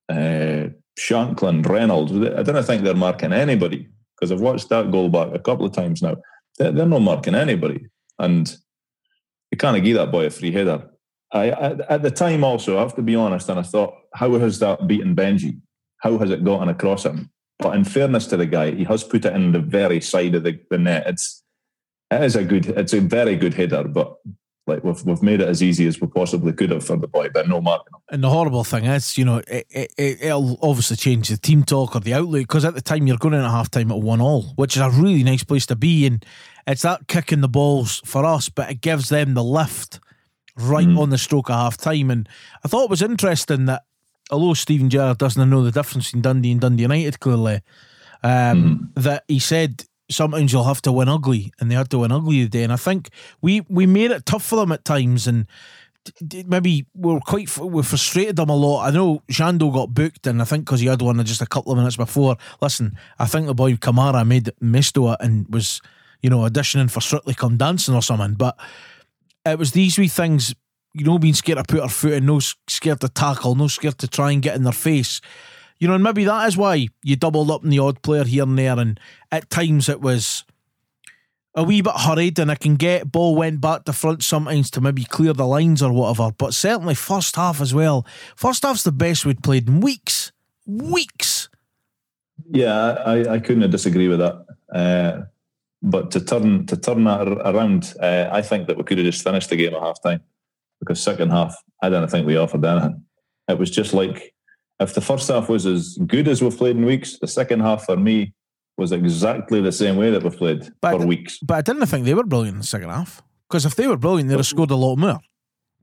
uh, 0.08 0.70
Shankland, 1.00 1.68
Reynolds, 1.68 2.12
I 2.12 2.44
don't 2.44 2.64
think 2.64 2.84
they're 2.84 2.94
marking 2.94 3.34
anybody 3.34 3.90
because 4.16 4.32
I've 4.32 4.42
watched 4.42 4.70
that 4.70 4.92
goal 4.92 5.10
back 5.10 5.34
a 5.34 5.40
couple 5.40 5.66
of 5.66 5.74
times 5.74 6.04
now. 6.04 6.18
They're, 6.60 6.72
they're 6.72 6.86
not 6.86 7.02
marking 7.02 7.34
anybody. 7.34 7.88
And 8.20 8.56
you 9.52 9.58
can't 9.58 9.84
give 9.84 9.98
that 9.98 10.12
boy 10.12 10.28
a 10.28 10.30
free 10.30 10.52
header. 10.52 10.92
I, 11.36 11.50
at 11.90 12.02
the 12.02 12.12
time 12.12 12.44
also, 12.44 12.78
I 12.78 12.82
have 12.82 12.96
to 12.96 13.02
be 13.02 13.16
honest, 13.16 13.50
and 13.50 13.60
I 13.60 13.64
thought, 13.64 13.94
how 14.14 14.34
has 14.40 14.60
that 14.60 14.88
beaten 14.88 15.16
Benji? 15.16 15.60
How 15.98 16.18
has 16.18 16.32
it 16.32 16.46
gotten 16.46 16.70
across 16.70 17.06
him? 17.06 17.30
But 17.60 17.76
in 17.76 17.84
fairness 17.84 18.28
to 18.28 18.38
the 18.38 18.46
guy, 18.46 18.72
he 18.72 18.86
has 18.86 19.04
put 19.04 19.26
it 19.26 19.34
in 19.34 19.52
the 19.52 19.60
very 19.60 20.00
side 20.00 20.36
of 20.36 20.44
the, 20.44 20.60
the 20.70 20.78
net. 20.78 21.08
It's 21.08 21.44
it 22.12 22.24
is 22.24 22.36
a 22.36 22.44
good, 22.44 22.68
it's 22.68 22.94
a 22.94 23.02
very 23.02 23.36
good 23.36 23.54
header, 23.54 23.84
but 23.84 24.16
like 24.68 24.84
we've 24.84 25.04
we've 25.06 25.22
made 25.22 25.42
it 25.42 25.50
as 25.50 25.62
easy 25.62 25.88
as 25.88 26.00
we 26.00 26.08
possibly 26.08 26.54
could 26.54 26.70
have 26.72 26.86
for 26.86 26.96
the 26.96 27.08
boy, 27.08 27.30
but 27.34 27.48
no 27.48 27.60
marking 27.62 27.94
And 28.10 28.24
the 28.24 28.30
horrible 28.30 28.64
thing 28.64 28.86
is, 28.86 29.18
you 29.18 29.26
know, 29.26 29.42
it, 29.48 29.68
it, 29.70 29.92
it'll 29.98 30.58
obviously 30.62 30.96
change 30.96 31.30
the 31.30 31.38
team 31.38 31.64
talk 31.64 31.96
or 31.96 32.00
the 32.00 32.14
outlook 32.14 32.44
because 32.44 32.66
at 32.66 32.76
the 32.76 32.82
time 32.82 33.08
you're 33.08 33.18
going 33.18 33.34
in 33.34 33.42
at 33.42 33.52
half 33.52 33.70
time 33.70 33.92
at 33.92 34.00
one 34.00 34.22
all, 34.22 34.54
which 34.56 34.76
is 34.76 34.82
a 34.82 34.90
really 34.90 35.24
nice 35.24 35.44
place 35.44 35.66
to 35.68 35.76
be, 35.76 36.06
and 36.06 36.26
it's 36.68 36.84
that 36.84 37.08
kicking 37.08 37.42
the 37.42 37.50
balls 37.50 38.02
for 38.06 38.24
us, 38.26 38.48
but 38.50 38.70
it 38.70 38.82
gives 38.82 39.10
them 39.10 39.34
the 39.34 39.44
lift 39.44 40.00
right 40.58 40.88
mm. 40.88 41.00
on 41.00 41.10
the 41.10 41.18
stroke 41.18 41.50
of 41.50 41.56
half 41.56 41.78
time. 41.78 42.10
And 42.12 42.30
I 42.64 42.68
thought 42.68 42.86
it 42.86 42.90
was 42.90 43.02
interesting 43.02 43.66
that 43.66 43.84
although 44.32 44.54
Steven 44.54 44.90
Gerrard 44.90 45.18
doesn't 45.18 45.50
know 45.50 45.64
the 45.64 45.72
difference 45.72 46.14
in 46.14 46.22
Dundee 46.22 46.52
and 46.52 46.62
Dundee 46.62 46.84
United 46.84 47.20
clearly, 47.20 47.62
um, 48.24 48.92
mm. 48.96 49.04
that 49.04 49.24
he 49.28 49.40
said 49.40 49.84
sometimes 50.10 50.52
you'll 50.52 50.64
have 50.64 50.82
to 50.84 50.92
win 50.92 51.10
ugly, 51.10 51.52
and 51.60 51.70
they 51.70 51.76
had 51.76 51.90
to 51.90 52.00
win 52.00 52.12
ugly 52.12 52.44
today. 52.44 52.64
And 52.64 52.74
I 52.74 52.78
think 52.78 53.10
we 53.42 53.62
we 53.70 53.86
made 53.86 54.12
it 54.12 54.26
tough 54.26 54.44
for 54.44 54.58
them 54.58 54.72
at 54.72 54.86
times, 54.86 55.28
and 55.28 55.48
maybe 56.46 56.86
we 56.94 57.14
are 57.14 57.20
quite 57.20 57.56
we 57.58 57.84
frustrated 57.84 58.36
them 58.36 58.50
a 58.50 58.56
lot. 58.56 58.88
I 58.88 58.92
know 58.92 59.22
Jeando 59.30 59.74
got 59.74 59.94
booked, 59.94 60.28
and 60.28 60.42
I 60.42 60.46
think 60.46 60.66
because 60.66 60.80
he 60.80 60.88
had 60.88 61.02
one 61.02 61.24
just 61.26 61.42
a 61.42 61.48
couple 61.48 61.72
of 61.72 61.78
minutes 61.78 61.98
before. 61.98 62.38
Listen, 62.62 62.98
I 63.20 63.26
think 63.26 63.48
the 63.48 63.56
boy 63.56 63.74
Kamara 63.74 64.26
made 64.26 64.52
Misto 64.62 65.12
it 65.12 65.18
and 65.20 65.48
was 65.50 65.82
you 66.22 66.30
know 66.30 66.40
auditioning 66.40 66.92
for 66.92 67.02
Strictly 67.02 67.34
Come 67.34 67.58
Dancing 67.58 67.96
or 67.96 68.02
something, 68.02 68.34
but 68.34 68.58
it 69.46 69.60
was 69.60 69.72
these 69.72 69.98
wee 69.98 70.08
things 70.08 70.56
you 70.96 71.04
know, 71.04 71.20
being 71.20 71.34
scared 71.34 71.58
to 71.58 71.64
put 71.66 71.82
her 71.84 71.90
foot 71.90 72.14
in, 72.14 72.26
no 72.26 72.40
scared 72.40 73.02
to 73.02 73.10
tackle, 73.10 73.54
no 73.54 73.68
scared 73.68 73.98
to 73.98 74.08
try 74.08 74.32
and 74.32 74.42
get 74.42 74.56
in 74.56 74.64
their 74.64 74.72
face. 74.72 75.20
You 75.78 75.90
know, 75.90 75.96
and 75.96 76.04
maybe 76.04 76.24
that 76.24 76.48
is 76.48 76.56
why 76.56 76.88
you 77.04 77.18
doubled 77.18 77.52
up 77.52 77.66
in 77.66 77.70
the 77.70 77.80
odd 77.80 78.02
player 78.02 78.24
here 78.24 78.44
and 78.44 78.58
there, 78.58 78.80
and 78.80 78.98
at 79.30 79.50
times 79.50 79.90
it 79.90 80.00
was 80.00 80.46
a 81.54 81.64
wee 81.64 81.82
bit 81.82 81.94
hurried, 81.98 82.40
and 82.40 82.50
I 82.50 82.56
can 82.56 82.78
get 82.78 83.12
ball 83.12 83.36
went 83.36 83.60
back 83.60 83.84
to 83.84 83.94
front 83.94 84.24
sometimes 84.24 84.72
to 84.72 84.80
maybe 84.80 85.04
clear 85.04 85.34
the 85.34 85.46
lines 85.46 85.84
or 85.84 85.92
whatever. 85.92 86.32
But 86.38 86.54
certainly 86.54 86.96
first 86.96 87.36
half 87.36 87.60
as 87.60 87.74
well. 87.74 88.08
First 88.38 88.64
half's 88.64 88.84
the 88.84 88.94
best 88.94 89.26
we'd 89.26 89.44
played 89.44 89.68
in 89.68 89.82
weeks, 89.82 90.32
weeks. 90.66 91.50
Yeah, 92.52 92.92
I, 93.06 93.34
I 93.34 93.40
couldn't 93.40 93.70
disagree 93.70 94.08
with 94.08 94.20
that. 94.20 94.46
Uh, 94.72 95.26
but 95.82 96.12
to 96.12 96.20
turn 96.20 96.66
to 96.68 96.78
turn 96.78 97.04
that 97.04 97.28
around, 97.28 97.94
uh, 98.02 98.30
I 98.32 98.42
think 98.42 98.68
that 98.68 98.78
we 98.78 98.84
could 98.84 98.98
have 98.98 99.06
just 99.06 99.24
finished 99.24 99.50
the 99.50 99.56
game 99.56 99.74
at 99.74 99.82
half 99.82 100.02
time 100.02 100.22
because 100.80 101.02
second 101.02 101.32
half, 101.32 101.56
I 101.82 101.90
don't 101.90 102.10
think 102.10 102.26
we 102.28 102.38
offered 102.38 102.66
anything. 102.66 103.04
It 103.48 103.60
was 103.60 103.70
just 103.70 103.94
like 103.94 104.34
if 104.80 104.94
the 104.94 105.02
first 105.02 105.28
half 105.28 105.50
was 105.50 105.66
as 105.66 105.98
good 106.06 106.28
as 106.28 106.42
we've 106.42 106.58
played 106.58 106.76
in 106.76 106.86
weeks, 106.86 107.20
the 107.20 107.28
second 107.28 107.62
half 107.62 107.86
for 107.86 107.98
me 107.98 108.34
was 108.78 108.92
exactly 108.92 109.62
the 109.62 109.72
same 109.72 109.96
way 109.96 110.12
that 110.12 110.24
we've 110.24 110.36
played 110.38 110.70
But 110.82 111.00
for 111.00 111.06
weeks. 111.06 111.40
But 111.40 111.56
I 111.56 111.62
didn't 111.62 111.86
think 111.88 112.06
they 112.06 112.14
were 112.14 112.26
brilliant 112.26 112.56
in 112.56 112.60
the 112.60 112.68
second 112.68 112.90
half. 112.90 113.22
Because 113.48 113.66
if 113.66 113.76
they 113.76 113.88
were 113.88 113.96
brilliant, 113.96 114.30
they'd 114.30 114.36
have 114.38 114.46
scored 114.46 114.72
a 114.72 114.76
lot 114.76 114.98
more. 114.98 115.20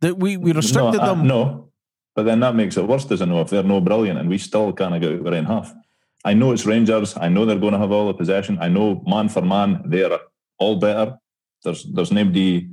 That 0.01 0.19
we, 0.19 0.37
we 0.37 0.53
restricted 0.53 1.01
no, 1.01 1.01
I- 1.01 1.07
them. 1.07 1.27
no, 1.27 1.73
but 2.15 2.25
then 2.25 2.41
that 2.41 2.55
makes 2.55 2.77
it 2.77 2.87
worse, 2.87 3.05
doesn't 3.05 3.31
it? 3.31 3.41
If 3.41 3.51
they're 3.51 3.63
no 3.63 3.81
brilliant 3.81 4.19
and 4.19 4.29
we 4.29 4.37
still 4.37 4.73
can't 4.73 5.01
get 5.01 5.27
out 5.27 5.33
in 5.33 5.45
half. 5.45 5.73
I 6.25 6.35
know 6.35 6.53
it's 6.53 6.67
Rangers. 6.67 7.17
I 7.17 7.29
know 7.29 7.45
they're 7.45 7.59
going 7.59 7.73
to 7.73 7.79
have 7.79 7.93
all 7.93 8.07
the 8.07 8.15
possession. 8.15 8.59
I 8.61 8.69
know 8.69 9.03
man 9.07 9.29
for 9.29 9.43
man 9.43 9.83
they're 9.87 10.19
all 10.59 10.77
better. 10.77 11.19
There's 11.65 11.85
there's 11.85 12.13
nobody. 12.13 12.69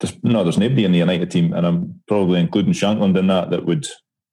There's, 0.00 0.16
no, 0.22 0.44
there's 0.44 0.58
nobody 0.58 0.84
in 0.84 0.92
the 0.92 0.98
United 0.98 1.28
team, 1.28 1.52
and 1.52 1.66
I'm 1.66 2.00
probably 2.06 2.38
including 2.38 2.72
Shankland 2.72 3.18
in 3.18 3.26
that 3.26 3.50
that 3.50 3.64
would 3.64 3.86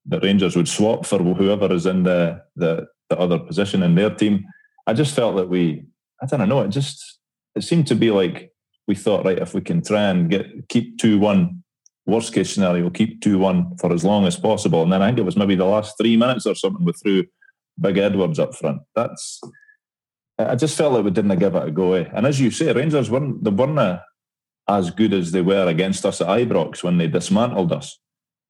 that 0.06 0.22
Rangers 0.22 0.54
would 0.54 0.68
swap 0.68 1.04
for 1.04 1.18
whoever 1.18 1.72
is 1.72 1.86
in 1.86 2.04
the 2.04 2.42
the, 2.54 2.86
the 3.10 3.18
other 3.18 3.38
position 3.38 3.82
in 3.82 3.94
their 3.94 4.10
team. 4.14 4.44
I 4.86 4.92
just 4.92 5.14
felt 5.14 5.36
that 5.36 5.48
we, 5.48 5.84
I 6.22 6.26
don't 6.26 6.48
know, 6.48 6.60
it 6.60 6.68
just 6.68 7.18
it 7.56 7.64
seemed 7.64 7.88
to 7.88 7.96
be 7.96 8.10
like 8.10 8.52
we 8.86 8.94
thought, 8.94 9.24
right, 9.24 9.38
if 9.38 9.54
we 9.54 9.60
can 9.60 9.82
try 9.82 10.04
and 10.04 10.30
get 10.30 10.68
keep 10.68 10.98
two 10.98 11.18
one, 11.18 11.64
worst 12.06 12.32
case 12.32 12.52
scenario, 12.52 12.88
keep 12.90 13.20
two 13.20 13.38
one 13.38 13.76
for 13.78 13.92
as 13.92 14.04
long 14.04 14.26
as 14.26 14.36
possible, 14.36 14.82
and 14.82 14.92
then 14.92 15.02
I 15.02 15.08
think 15.08 15.18
it 15.18 15.24
was 15.24 15.36
maybe 15.36 15.56
the 15.56 15.64
last 15.64 15.96
three 15.98 16.16
minutes 16.16 16.46
or 16.46 16.54
something 16.54 16.84
we 16.84 16.92
threw 16.92 17.24
Big 17.80 17.98
Edwards 17.98 18.38
up 18.38 18.54
front. 18.54 18.82
That's 18.94 19.40
I 20.38 20.54
just 20.54 20.76
felt 20.76 20.92
like 20.92 21.04
we 21.04 21.10
didn't 21.10 21.38
give 21.38 21.54
it 21.54 21.68
a 21.68 21.70
go. 21.70 21.94
Eh? 21.94 22.08
And 22.12 22.26
as 22.26 22.40
you 22.40 22.50
say, 22.50 22.72
Rangers 22.72 23.10
weren't 23.10 23.42
they 23.42 23.50
weren't 23.50 23.78
uh, 23.78 24.00
as 24.68 24.90
good 24.90 25.12
as 25.14 25.32
they 25.32 25.42
were 25.42 25.66
against 25.68 26.04
us 26.04 26.20
at 26.20 26.28
Ibrox 26.28 26.82
when 26.82 26.98
they 26.98 27.06
dismantled 27.08 27.72
us. 27.72 27.98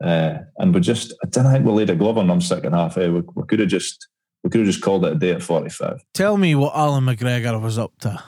Uh, 0.02 0.38
and 0.58 0.74
we 0.74 0.80
just 0.80 1.12
I 1.24 1.28
don't 1.28 1.50
think 1.50 1.64
we 1.64 1.72
laid 1.72 1.90
a 1.90 1.96
glove 1.96 2.18
on 2.18 2.26
them 2.28 2.40
second 2.40 2.72
half. 2.72 2.98
Eh? 2.98 3.08
We, 3.08 3.22
we 3.34 3.42
could 3.46 3.60
have 3.60 3.68
just 3.68 4.08
we 4.42 4.50
could 4.50 4.60
have 4.60 4.66
just 4.68 4.82
called 4.82 5.04
it 5.04 5.12
a 5.12 5.18
day 5.18 5.32
at 5.32 5.42
forty 5.42 5.70
five. 5.70 6.00
Tell 6.14 6.36
me 6.36 6.54
what 6.54 6.74
Alan 6.76 7.04
McGregor 7.04 7.60
was 7.60 7.78
up 7.78 7.92
to 8.00 8.22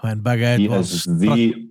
when 0.00 0.20
Big 0.20 0.38
He 0.38 0.44
Edwards. 0.44 0.92
is 0.92 1.18
the. 1.18 1.68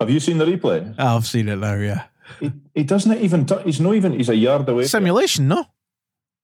Have 0.00 0.10
you 0.10 0.20
seen 0.20 0.38
the 0.38 0.46
replay? 0.46 0.94
I've 0.98 1.26
seen 1.26 1.48
it 1.50 1.56
now, 1.56 1.74
yeah. 1.74 2.04
He, 2.40 2.50
he 2.74 2.84
doesn't 2.84 3.18
even. 3.18 3.44
T- 3.44 3.62
he's 3.64 3.80
not 3.80 3.94
even. 3.94 4.12
He's 4.12 4.30
a 4.30 4.34
yard 4.36 4.68
away. 4.68 4.84
Simulation, 4.86 5.48
no? 5.48 5.66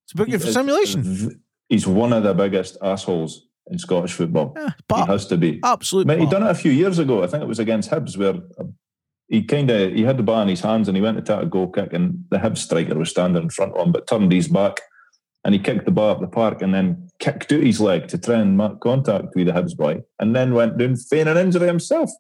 It's 0.07 0.21
a 0.21 0.25
He 0.25 0.39
for 0.39 0.53
simulation. 0.53 1.43
He's 1.69 1.87
one 1.87 2.13
of 2.13 2.23
the 2.23 2.35
biggest 2.35 2.77
assholes 2.83 3.49
in 3.69 3.79
Scottish 3.79 4.13
football. 4.13 4.55
Yeah, 4.57 4.71
He 4.95 5.11
has 5.11 5.27
to 5.27 5.37
be. 5.37 5.61
absolute. 5.65 6.07
Mate, 6.07 6.21
he 6.21 6.27
done 6.27 6.45
it 6.45 6.51
a 6.51 6.55
few 6.55 6.71
years 6.71 6.99
ago. 6.99 7.25
I 7.25 7.27
think 7.27 7.43
it 7.43 7.49
was 7.49 7.59
against 7.59 7.91
Hibs 7.91 8.17
where 8.17 8.35
uh, 8.59 8.65
he 9.29 9.43
kind 9.43 9.69
of 9.71 9.93
he 9.93 10.03
had 10.05 10.17
the 10.19 10.23
ball 10.23 10.43
in 10.43 10.49
his 10.49 10.61
hands 10.61 10.87
and 10.87 10.97
he 10.97 11.03
went 11.03 11.17
to 11.17 11.23
take 11.23 11.43
a 11.43 11.47
goal 11.47 11.69
kick 11.69 11.93
and 11.93 12.25
the 12.31 12.39
Hibs 12.39 12.59
striker 12.59 12.95
was 12.97 13.11
standing 13.11 13.43
in 13.43 13.51
front 13.51 13.75
of 13.77 13.85
him 13.85 13.93
but 13.93 14.07
turned 14.07 14.31
his 14.31 14.47
back 14.47 14.81
and 15.45 15.53
he 15.55 15.61
kicked 15.61 15.85
the 15.85 15.91
ball 15.91 16.11
up 16.11 16.21
the 16.21 16.29
park 16.29 16.63
and 16.63 16.73
then 16.73 17.09
kicked 17.19 17.53
out 17.53 17.63
his 17.63 17.81
leg 17.81 18.07
to 18.09 18.19
try 18.19 18.37
and 18.37 18.57
mark 18.57 18.81
contact 18.81 19.35
with 19.35 19.49
the 19.49 19.53
Hibs 19.53 19.77
boy 19.77 20.03
and 20.21 20.37
then 20.37 20.55
went 20.55 20.79
down 20.79 20.95
feigning 20.95 21.37
an 21.37 21.39
injury 21.47 21.67
himself. 21.67 22.11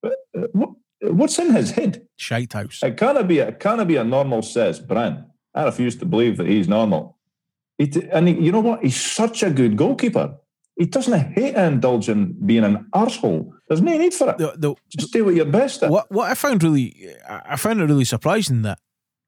But, 0.00 0.14
uh, 0.38 0.46
what, 0.52 0.70
what's 1.00 1.38
in 1.40 1.52
his 1.52 1.72
head? 1.72 2.06
Shite 2.16 2.52
house. 2.52 2.80
It 2.84 2.96
can't 2.96 3.26
be. 3.26 3.38
It 3.40 3.58
can't 3.58 3.86
be 3.88 3.96
a 3.96 4.04
normal 4.04 4.42
says 4.42 4.78
Bran. 4.78 5.26
I 5.54 5.64
refuse 5.64 5.96
to 5.96 6.06
believe 6.06 6.36
that 6.36 6.46
he's 6.46 6.68
normal. 6.68 7.13
He, 7.78 7.88
t- 7.88 8.08
and 8.12 8.28
you 8.28 8.52
know 8.52 8.60
what? 8.60 8.82
He's 8.82 9.00
such 9.00 9.42
a 9.42 9.50
good 9.50 9.76
goalkeeper. 9.76 10.36
He 10.76 10.86
doesn't 10.86 11.32
hate 11.32 11.54
to 11.54 11.66
indulge 11.66 12.08
in 12.08 12.32
being 12.46 12.64
an 12.64 12.86
arsehole. 12.94 13.52
There's 13.68 13.80
no 13.80 13.96
need 13.96 14.12
for 14.12 14.30
it. 14.30 14.38
The, 14.38 14.54
the, 14.56 14.74
Just 14.96 15.12
do 15.12 15.24
what 15.24 15.34
you're 15.34 15.44
best 15.44 15.82
at. 15.82 15.90
what 15.90 16.10
what 16.10 16.30
I 16.30 16.34
found 16.34 16.62
really, 16.62 17.14
I 17.28 17.56
found 17.56 17.80
it 17.80 17.84
really 17.84 18.04
surprising 18.04 18.62
that 18.62 18.78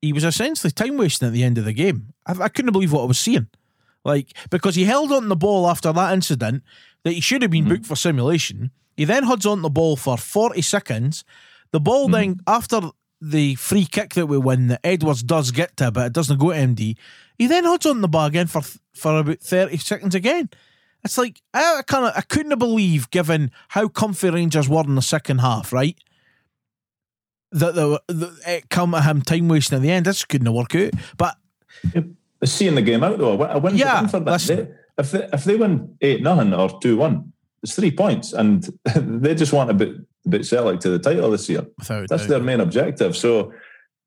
he 0.03 0.13
was 0.13 0.25
essentially 0.25 0.73
time 0.73 0.97
wasting 0.97 1.29
at 1.29 1.35
the 1.35 1.45
end 1.45 1.59
of 1.59 1.65
the 1.65 1.73
game. 1.73 2.13
I, 2.27 2.33
I 2.43 2.49
couldn't 2.49 2.73
believe 2.73 2.93
what 2.93 3.03
I 3.03 3.07
was 3.07 3.19
seeing, 3.19 3.49
like 4.05 4.37
because 4.51 4.75
he 4.75 4.85
held 4.85 5.13
on 5.13 5.29
the 5.29 5.37
ball 5.37 5.69
after 5.69 5.93
that 5.93 6.13
incident 6.13 6.65
that 7.05 7.13
he 7.13 7.21
should 7.21 7.43
have 7.43 7.51
been 7.51 7.65
mm-hmm. 7.65 7.75
booked 7.75 7.87
for 7.87 7.97
simulation. 7.97 8.73
He 8.97 9.05
then 9.05 9.23
holds 9.23 9.47
on 9.47 9.63
the 9.63 9.71
ball 9.71 9.97
for 9.97 10.17
forty 10.19 10.63
seconds. 10.63 11.25
The 11.71 11.81
ball 11.81 12.07
mm-hmm. 12.07 12.13
then 12.13 12.41
after 12.49 12.81
the 13.21 13.55
free 13.55 13.87
kick 13.87 14.15
that 14.15 14.27
we 14.27 14.39
win 14.39 14.67
that 14.69 14.81
Edwards 14.85 15.23
does 15.23 15.51
get 15.51 15.77
to, 15.77 15.91
but 15.91 16.07
it 16.07 16.13
doesn't 16.13 16.39
go 16.39 16.51
to 16.51 16.59
MD. 16.59 16.97
He 17.39 17.47
then 17.47 17.65
holds 17.65 17.87
on 17.87 18.01
the 18.01 18.09
ball 18.09 18.27
again 18.27 18.47
for 18.47 18.63
for 18.95 19.19
about 19.21 19.41
thirty 19.41 19.77
seconds 19.77 20.15
again. 20.15 20.49
It's 21.05 21.19
like 21.19 21.41
I 21.55 21.83
kind 21.87 22.07
of 22.07 22.13
I 22.17 22.23
couldn't 22.23 22.59
believe, 22.59 23.11
given 23.11 23.51
how 23.69 23.89
comfy 23.89 24.31
Rangers 24.31 24.69
were 24.69 24.85
in 24.85 24.95
the 24.95 25.03
second 25.03 25.39
half, 25.39 25.73
right? 25.73 25.97
That 27.53 27.75
the, 27.75 28.03
the 28.09 28.37
it 28.47 28.69
come 28.71 28.95
at 28.95 29.05
him 29.05 29.23
time 29.23 29.49
wasting 29.49 29.77
at 29.77 29.83
the 29.83 29.91
end. 29.91 30.07
This 30.07 30.25
couldn't 30.25 30.53
work 30.53 30.75
out. 30.75 30.93
But 31.17 31.37
Seeing 32.45 32.75
the 32.75 32.83
game 32.83 33.03
out 33.05 33.19
though, 33.19 33.41
a 33.43 33.59
win- 33.59 33.77
Yeah, 33.77 34.07
for 34.07 34.21
that. 34.21 34.41
They, 34.41 34.69
if 34.99 35.11
they, 35.11 35.29
if 35.33 35.45
they 35.45 35.57
win 35.57 35.97
eight 36.01 36.23
nothing 36.23 36.53
or 36.55 36.79
two 36.81 36.97
one, 36.97 37.33
it's 37.63 37.75
three 37.75 37.91
points, 37.91 38.33
and 38.33 38.69
they 38.97 39.35
just 39.35 39.53
want 39.53 39.71
a 39.71 39.75
bit 39.75 39.91
a 40.27 40.29
bit 40.29 40.45
Celtic 40.47 40.81
to 40.81 40.91
the 40.91 40.99
title 40.99 41.31
this 41.31 41.49
year. 41.49 41.67
without 41.79 42.09
That's 42.09 42.23
doubt. 42.23 42.29
their 42.29 42.41
main 42.41 42.61
objective. 42.61 43.17
So 43.17 43.53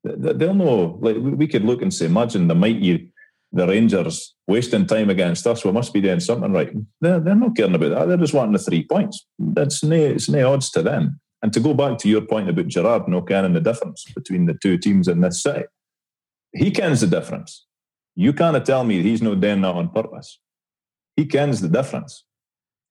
th- 0.06 0.20
th- 0.22 0.36
they'll 0.36 0.54
know. 0.54 0.98
Like 1.00 1.16
we 1.18 1.46
could 1.46 1.64
look 1.64 1.82
and 1.82 1.92
say, 1.92 2.06
imagine 2.06 2.46
the 2.48 2.54
mighty 2.54 3.10
the 3.52 3.66
Rangers 3.66 4.34
wasting 4.46 4.86
time 4.86 5.10
against 5.10 5.46
us. 5.46 5.64
We 5.64 5.72
must 5.72 5.92
be 5.92 6.00
doing 6.00 6.20
something 6.20 6.52
right. 6.52 6.72
They're, 7.00 7.20
they're 7.20 7.34
not 7.34 7.56
caring 7.56 7.74
about 7.74 7.90
that. 7.90 8.08
They're 8.08 8.16
just 8.16 8.34
wanting 8.34 8.52
the 8.52 8.58
three 8.58 8.84
points. 8.84 9.26
That's 9.38 9.82
no, 9.82 9.96
it's 9.96 10.28
no 10.28 10.52
odds 10.52 10.70
to 10.72 10.82
them. 10.82 11.20
And 11.42 11.52
to 11.52 11.60
go 11.60 11.74
back 11.74 11.98
to 11.98 12.08
your 12.08 12.20
point 12.20 12.50
about 12.50 12.68
Gerrard 12.68 13.08
no 13.08 13.22
caring 13.22 13.54
the 13.54 13.60
difference 13.60 14.04
between 14.14 14.46
the 14.46 14.54
two 14.54 14.78
teams 14.78 15.08
in 15.08 15.20
this 15.20 15.42
city, 15.42 15.64
he 16.52 16.70
kens 16.70 17.00
the 17.00 17.06
difference. 17.06 17.66
You 18.14 18.32
can't 18.32 18.64
tell 18.64 18.84
me 18.84 19.02
he's 19.02 19.22
not 19.22 19.40
doing 19.40 19.62
that 19.62 19.74
on 19.74 19.90
purpose. 19.90 20.38
He 21.16 21.26
kens 21.26 21.60
the 21.60 21.68
difference. 21.68 22.24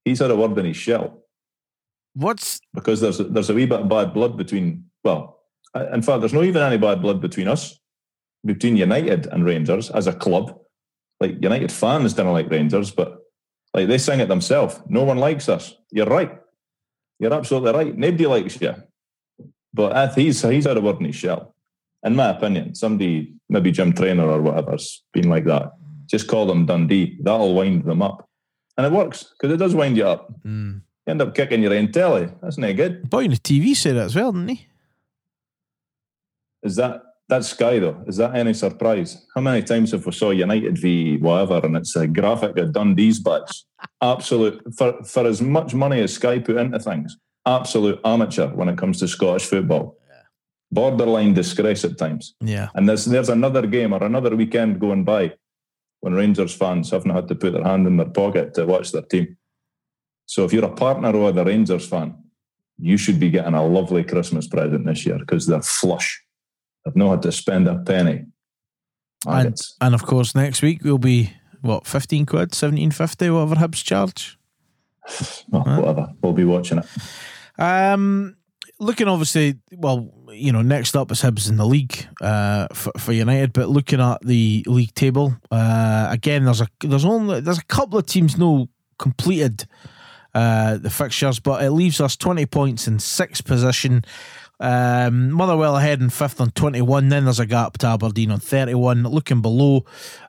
He's 0.04 0.20
had 0.20 0.32
a 0.32 0.36
word 0.36 0.58
in 0.58 0.66
his 0.66 0.78
shell 0.78 1.24
What's 2.14 2.60
because 2.74 3.02
there's 3.02 3.20
a, 3.20 3.24
there's 3.24 3.50
a 3.50 3.54
wee 3.54 3.66
bit 3.66 3.82
of 3.82 3.90
bad 3.90 4.14
blood 4.14 4.38
between. 4.38 4.86
Well, 5.04 5.40
in 5.94 6.02
fact, 6.02 6.20
there's 6.20 6.34
not 6.34 6.44
even 6.44 6.62
any 6.62 6.78
bad 6.78 7.02
blood 7.02 7.22
between 7.22 7.48
us, 7.48 7.79
between 8.46 8.78
United 8.78 9.28
and 9.28 9.46
Rangers 9.46 9.90
as 9.92 10.08
a 10.08 10.14
club. 10.14 10.58
Like 11.20 11.42
United 11.42 11.72
fans 11.72 12.14
don't 12.14 12.32
like 12.34 12.50
Rangers, 12.50 12.92
but 12.92 13.18
like 13.74 13.88
they 13.88 13.98
sing 13.98 14.20
it 14.20 14.28
themselves. 14.30 14.80
No 14.88 15.04
one 15.04 15.18
likes 15.18 15.50
us. 15.50 15.76
You're 15.92 16.06
right. 16.06 16.32
You're 17.20 17.34
absolutely 17.34 17.72
right. 17.74 17.98
Nobody 17.98 18.26
likes 18.26 18.60
you. 18.62 18.74
But 19.74 20.14
he's 20.16 20.42
he's 20.42 20.66
had 20.66 20.78
a 20.78 20.82
word 20.82 21.00
in 21.00 21.06
his 21.06 21.16
shell. 21.16 21.54
In 22.04 22.16
my 22.16 22.30
opinion, 22.30 22.76
somebody 22.76 23.34
maybe 23.50 23.72
Jim 23.72 23.92
Traynor 23.94 24.28
or 24.30 24.42
whatever's 24.42 25.04
been 25.14 25.30
like 25.30 25.46
that. 25.46 25.74
Just 26.08 26.28
call 26.28 26.46
them 26.48 26.66
Dundee. 26.66 27.18
That'll 27.22 27.54
wind 27.54 27.84
them 27.84 28.02
up, 28.02 28.28
and 28.78 28.86
it 28.88 28.92
works 28.94 29.26
because 29.38 29.54
it 29.54 29.58
does 29.58 29.76
wind 29.76 29.98
you 29.98 30.08
up. 30.08 30.32
mm, 30.44 30.76
You 31.06 31.12
end 31.12 31.22
up 31.22 31.36
kicking 31.36 31.62
your 31.62 31.74
own 31.74 31.92
telly. 31.92 32.30
That's 32.42 32.58
not 32.58 32.76
good. 32.78 33.10
boy 33.10 33.26
in 33.26 33.32
the 33.32 33.38
TV 33.38 33.76
said 33.76 33.96
that 33.98 34.06
as 34.06 34.16
well, 34.16 34.32
didn't 34.32 34.48
he? 34.48 34.68
Is 36.64 36.78
that 36.78 37.02
that's 37.30 37.50
Sky 37.50 37.80
though? 37.80 38.04
Is 38.08 38.18
that 38.18 38.36
any 38.36 38.54
surprise? 38.54 39.26
How 39.36 39.42
many 39.42 39.62
times 39.64 39.92
have 39.92 40.06
we 40.06 40.12
saw 40.12 40.32
United 40.32 40.78
v 40.78 41.18
whatever 41.18 41.66
and 41.66 41.78
it's 41.78 41.96
a 41.96 42.08
graphic 42.08 42.58
of 42.58 42.74
Dundee's 42.74 43.20
badge? 43.20 43.64
Absolute 44.02 44.62
for 44.76 45.02
for 45.04 45.26
as 45.26 45.42
much 45.42 45.74
money 45.74 46.02
as 46.02 46.14
Sky 46.14 46.40
put 46.40 46.58
into 46.58 46.80
things, 46.80 47.18
absolute 47.46 48.00
amateur 48.04 48.48
when 48.48 48.68
it 48.68 48.78
comes 48.78 49.00
to 49.00 49.08
Scottish 49.08 49.46
football. 49.46 49.96
Borderline 50.72 51.34
disgrace 51.34 51.84
at 51.84 51.98
times. 51.98 52.36
Yeah. 52.42 52.70
And 52.76 52.88
there's 52.88 53.06
there's 53.06 53.30
another 53.30 53.66
game 53.66 53.94
or 53.94 54.04
another 54.04 54.36
weekend 54.36 54.80
going 54.80 55.04
by 55.04 55.34
when 56.02 56.14
Rangers 56.14 56.56
fans 56.56 56.92
haven't 56.92 57.12
had 57.12 57.28
to 57.28 57.36
put 57.36 57.54
their 57.54 57.64
hand 57.64 57.88
in 57.88 57.98
their 57.98 58.10
pocket 58.10 58.54
to 58.56 58.66
watch 58.66 58.92
their 58.92 59.02
team. 59.04 59.38
So 60.26 60.46
if 60.46 60.54
you're 60.54 60.66
a 60.66 60.76
partner 60.76 61.12
or 61.12 61.30
a 61.30 61.44
Rangers 61.44 61.88
fan, 61.88 62.16
you 62.78 62.98
should 62.98 63.20
be 63.20 63.30
getting 63.30 63.56
a 63.56 63.66
lovely 63.66 64.04
Christmas 64.04 64.48
present 64.48 64.86
this 64.86 65.06
year 65.06 65.18
because 65.20 65.48
they're 65.48 65.62
flush. 65.62 66.22
Not 66.96 67.10
had 67.12 67.22
to 67.24 67.32
spend 67.32 67.68
a 67.68 67.80
penny. 67.80 68.26
And 69.28 69.48
And, 69.48 69.62
and 69.82 69.96
of 69.96 70.04
course, 70.04 70.36
next 70.36 70.62
week 70.62 70.84
we'll 70.84 70.98
be 70.98 71.34
what 71.62 71.86
fifteen 71.86 72.26
quid, 72.26 72.54
seventeen 72.54 72.92
fifty, 72.92 73.30
whatever 73.30 73.56
Hibs 73.56 73.84
charge. 73.84 74.38
well, 75.50 75.64
whatever. 75.64 76.08
We'll 76.22 76.34
be 76.34 76.46
watching 76.46 76.80
it. 76.80 76.86
Um, 77.62 78.38
looking 78.80 79.08
obviously, 79.08 79.60
well, 79.74 80.12
you 80.32 80.52
know, 80.52 80.62
next 80.62 80.96
up 80.96 81.12
is 81.12 81.22
Hibs 81.22 81.50
in 81.50 81.58
the 81.58 81.66
league 81.66 82.08
uh, 82.22 82.68
for, 82.74 82.92
for 82.98 83.12
United. 83.12 83.54
But 83.54 83.70
looking 83.70 84.00
at 84.00 84.22
the 84.22 84.64
league 84.68 84.94
table, 84.94 85.36
uh, 85.52 86.08
again, 86.10 86.46
there's 86.46 86.62
a 86.62 86.68
there's 86.82 87.06
only 87.06 87.42
there's 87.42 87.60
a 87.60 87.66
couple 87.66 88.00
of 88.00 88.06
teams 88.06 88.38
no 88.38 88.70
completed 88.98 89.66
uh, 90.34 90.78
the 90.78 90.90
fixtures, 90.90 91.40
but 91.40 91.64
it 91.64 91.72
leaves 91.72 92.00
us 92.00 92.16
20 92.16 92.46
points 92.46 92.88
in 92.88 93.00
sixth 93.00 93.46
position. 93.46 94.04
Um, 94.60 95.32
Motherwell 95.32 95.78
ahead 95.78 96.02
in 96.02 96.10
fifth 96.10 96.42
on 96.42 96.52
21. 96.52 97.10
Then 97.10 97.26
there's 97.26 97.40
a 97.40 97.46
gap 97.46 97.78
to 97.80 97.88
Aberdeen 97.88 98.32
on 98.32 98.40
31. 98.40 99.04
Looking 99.04 99.42
below, 99.42 99.86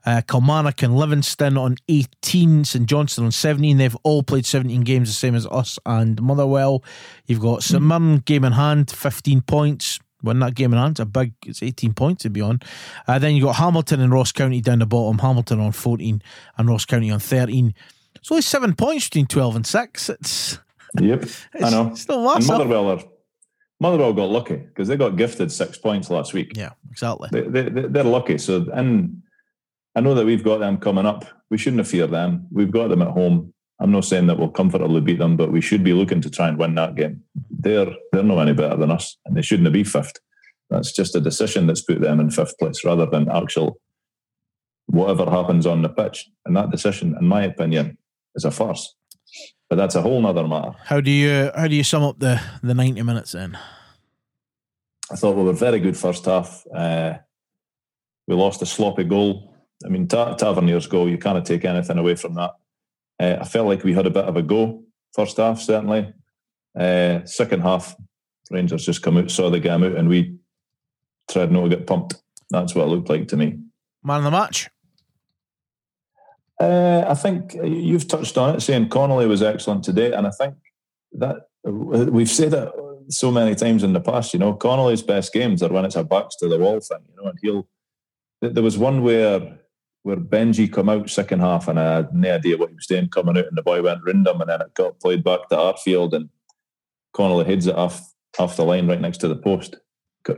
uh, 0.06 0.22
Kilmarnock 0.26 0.82
and 0.82 0.96
Livingston 0.96 1.56
on 1.56 1.76
18. 1.88 2.64
St 2.64 2.86
Johnstone 2.86 3.26
on 3.26 3.32
17. 3.32 3.76
They've 3.76 3.96
all 4.02 4.22
played 4.22 4.46
17 4.46 4.82
games, 4.82 5.08
the 5.08 5.14
same 5.14 5.34
as 5.34 5.46
us 5.46 5.78
and 5.84 6.20
Motherwell. 6.22 6.84
You've 7.26 7.40
got 7.40 7.62
St 7.62 7.82
Mirren, 7.82 8.18
game 8.18 8.44
in 8.44 8.52
hand, 8.52 8.90
15 8.90 9.42
points. 9.42 9.98
Win 10.22 10.38
that 10.40 10.54
game 10.54 10.74
in 10.74 10.78
hand, 10.78 10.92
it's 10.92 11.00
a 11.00 11.06
big, 11.06 11.32
it's 11.46 11.62
18 11.62 11.94
points 11.94 12.24
to 12.24 12.30
be 12.30 12.42
on. 12.42 12.60
Uh, 13.08 13.18
then 13.18 13.34
you've 13.34 13.46
got 13.46 13.56
Hamilton 13.56 14.00
and 14.00 14.12
Ross 14.12 14.32
County 14.32 14.60
down 14.60 14.80
the 14.80 14.86
bottom. 14.86 15.18
Hamilton 15.18 15.60
on 15.60 15.72
14 15.72 16.22
and 16.58 16.68
Ross 16.68 16.84
County 16.84 17.10
on 17.10 17.20
13. 17.20 17.74
It's 18.16 18.30
only 18.30 18.42
seven 18.42 18.74
points 18.74 19.06
between 19.06 19.26
12 19.26 19.56
and 19.56 19.66
6. 19.66 20.10
It's, 20.10 20.58
Yep, 21.00 21.22
it's 21.22 21.38
I 21.54 21.70
know. 21.70 21.94
Still 21.94 22.18
And 22.18 22.34
massive. 22.34 22.48
Motherwell 22.48 22.90
are 22.90 23.02
Motherwell 23.80 24.12
got 24.12 24.28
lucky 24.30 24.56
because 24.56 24.88
they 24.88 24.96
got 24.96 25.16
gifted 25.16 25.50
six 25.50 25.78
points 25.78 26.10
last 26.10 26.34
week. 26.34 26.52
Yeah, 26.54 26.72
exactly. 26.90 27.28
They, 27.32 27.42
they, 27.42 27.62
they- 27.70 27.88
they're 27.88 28.04
lucky. 28.04 28.36
So, 28.38 28.66
and 28.74 29.22
I 29.96 30.00
know 30.00 30.14
that 30.14 30.26
we've 30.26 30.44
got 30.44 30.58
them 30.60 30.76
coming 30.78 31.06
up. 31.06 31.24
We 31.50 31.58
shouldn't 31.58 31.78
have 31.80 31.88
feared 31.88 32.10
them. 32.10 32.46
We've 32.52 32.70
got 32.70 32.88
them 32.88 33.02
at 33.02 33.08
home. 33.08 33.52
I'm 33.80 33.90
not 33.90 34.04
saying 34.04 34.26
that 34.26 34.38
we'll 34.38 34.50
comfortably 34.50 35.00
beat 35.00 35.18
them, 35.18 35.36
but 35.38 35.50
we 35.50 35.62
should 35.62 35.82
be 35.82 35.94
looking 35.94 36.20
to 36.20 36.30
try 36.30 36.48
and 36.48 36.58
win 36.58 36.74
that 36.74 36.94
game. 36.96 37.22
They're 37.50 37.90
they're 38.12 38.22
not 38.22 38.38
any 38.40 38.52
better 38.52 38.76
than 38.76 38.90
us, 38.90 39.16
and 39.24 39.34
they 39.36 39.42
shouldn't 39.42 39.72
be 39.72 39.84
fifth. 39.84 40.20
That's 40.68 40.92
just 40.92 41.16
a 41.16 41.20
decision 41.20 41.66
that's 41.66 41.80
put 41.80 42.00
them 42.00 42.20
in 42.20 42.30
fifth 42.30 42.58
place 42.58 42.84
rather 42.84 43.06
than 43.06 43.30
actual 43.30 43.80
whatever 44.86 45.28
happens 45.30 45.66
on 45.66 45.82
the 45.82 45.88
pitch. 45.88 46.28
And 46.44 46.54
that 46.56 46.70
decision, 46.70 47.16
in 47.18 47.26
my 47.26 47.42
opinion, 47.42 47.96
is 48.34 48.44
a 48.44 48.50
farce. 48.50 48.94
But 49.70 49.76
that's 49.76 49.94
a 49.94 50.02
whole 50.02 50.20
nother 50.20 50.46
matter. 50.46 50.72
How 50.85 51.00
do 51.00 51.12
you 51.12 51.52
how 51.54 51.68
do 51.68 51.76
you 51.76 51.85
sum 51.85 52.02
up 52.02 52.18
the 52.18 52.40
the 52.62 52.74
90 52.74 53.02
minutes 53.02 53.33
then? 53.33 53.56
I 55.12 55.14
thought 55.16 55.37
we 55.37 55.44
were 55.44 55.52
very 55.52 55.78
good 55.78 55.96
first 55.96 56.24
half. 56.24 56.64
Uh, 56.74 57.14
we 58.26 58.35
lost 58.35 58.62
a 58.62 58.66
sloppy 58.66 59.04
goal. 59.04 59.54
I 59.85 59.88
mean, 59.88 60.06
Ta- 60.06 60.35
Tavernier's 60.35 60.87
goal, 60.87 61.09
you 61.09 61.18
can't 61.18 61.44
take 61.44 61.64
anything 61.64 61.98
away 61.98 62.16
from 62.16 62.35
that. 62.35 62.50
Uh, 63.18 63.38
I 63.40 63.44
felt 63.44 63.66
like 63.66 63.83
we 63.83 63.94
had 63.94 64.06
a 64.06 64.11
bit 64.11 64.24
of 64.24 64.37
a 64.37 64.42
go 64.42 64.85
first 65.14 65.37
half, 65.38 65.61
certainly. 65.61 66.12
Uh, 66.78 67.24
second 67.24 67.62
half, 67.62 67.96
Rangers 68.50 68.85
just 68.85 69.02
come 69.02 69.16
out, 69.16 69.30
saw 69.30 69.50
the 69.50 69.59
game 69.59 69.83
out, 69.83 69.96
and 69.96 70.09
we 70.09 70.37
tried 71.30 71.50
not 71.50 71.62
to 71.62 71.68
get 71.68 71.87
pumped. 71.87 72.14
That's 72.50 72.74
what 72.74 72.85
it 72.85 72.90
looked 72.90 73.09
like 73.09 73.28
to 73.28 73.37
me. 73.37 73.59
Man 74.02 74.18
of 74.18 74.24
the 74.24 74.30
match? 74.30 74.68
Uh, 76.61 77.07
I 77.09 77.14
think 77.14 77.55
you've 77.55 78.07
touched 78.07 78.37
on 78.37 78.55
it, 78.55 78.61
saying 78.61 78.90
Connolly 78.90 79.27
was 79.27 79.42
excellent 79.42 79.83
today, 79.83 80.12
and 80.12 80.27
I 80.27 80.31
think 80.31 80.57
that 81.12 81.37
we've 81.64 82.29
said 82.29 82.53
it 82.53 82.70
so 83.09 83.31
many 83.31 83.55
times 83.55 83.83
in 83.83 83.94
the 83.94 84.01
past. 84.01 84.35
You 84.35 84.40
know, 84.40 84.53
Connolly's 84.53 85.03
best 85.03 85.33
games 85.33 85.62
are 85.62 85.73
when 85.73 85.87
it's 85.87 85.96
a 85.96 86.05
backs 86.05 86.37
to 86.37 86.49
the 86.49 86.59
wall 86.59 86.81
thing. 86.81 86.99
You 87.09 87.16
know, 87.16 87.31
and 87.31 87.38
he'll. 87.40 87.68
There 88.42 88.62
was 88.62 88.77
one 88.77 89.03
where 89.03 89.59
where 90.03 90.16
Benji 90.16 90.70
come 90.70 90.90
out 90.90 91.09
second 91.09 91.40
half, 91.40 91.66
and 91.66 91.81
I 91.81 91.96
had 91.96 92.14
no 92.14 92.35
idea 92.35 92.59
what 92.59 92.68
he 92.68 92.75
was 92.75 92.87
doing 92.87 93.09
coming 93.09 93.38
out, 93.38 93.46
and 93.46 93.57
the 93.57 93.62
boy 93.62 93.83
went 93.83 94.05
random, 94.05 94.42
and 94.42 94.51
then 94.51 94.61
it 94.61 94.75
got 94.75 95.01
played 95.01 95.25
back 95.25 95.49
to 95.49 95.57
Artfield, 95.57 96.12
and 96.12 96.29
Connolly 97.14 97.46
heads 97.46 97.66
it 97.66 97.75
off 97.75 98.03
off 98.38 98.57
the 98.57 98.64
line 98.64 98.87
right 98.87 99.01
next 99.01 99.18
to 99.18 99.29
the 99.29 99.37
post. 99.37 99.77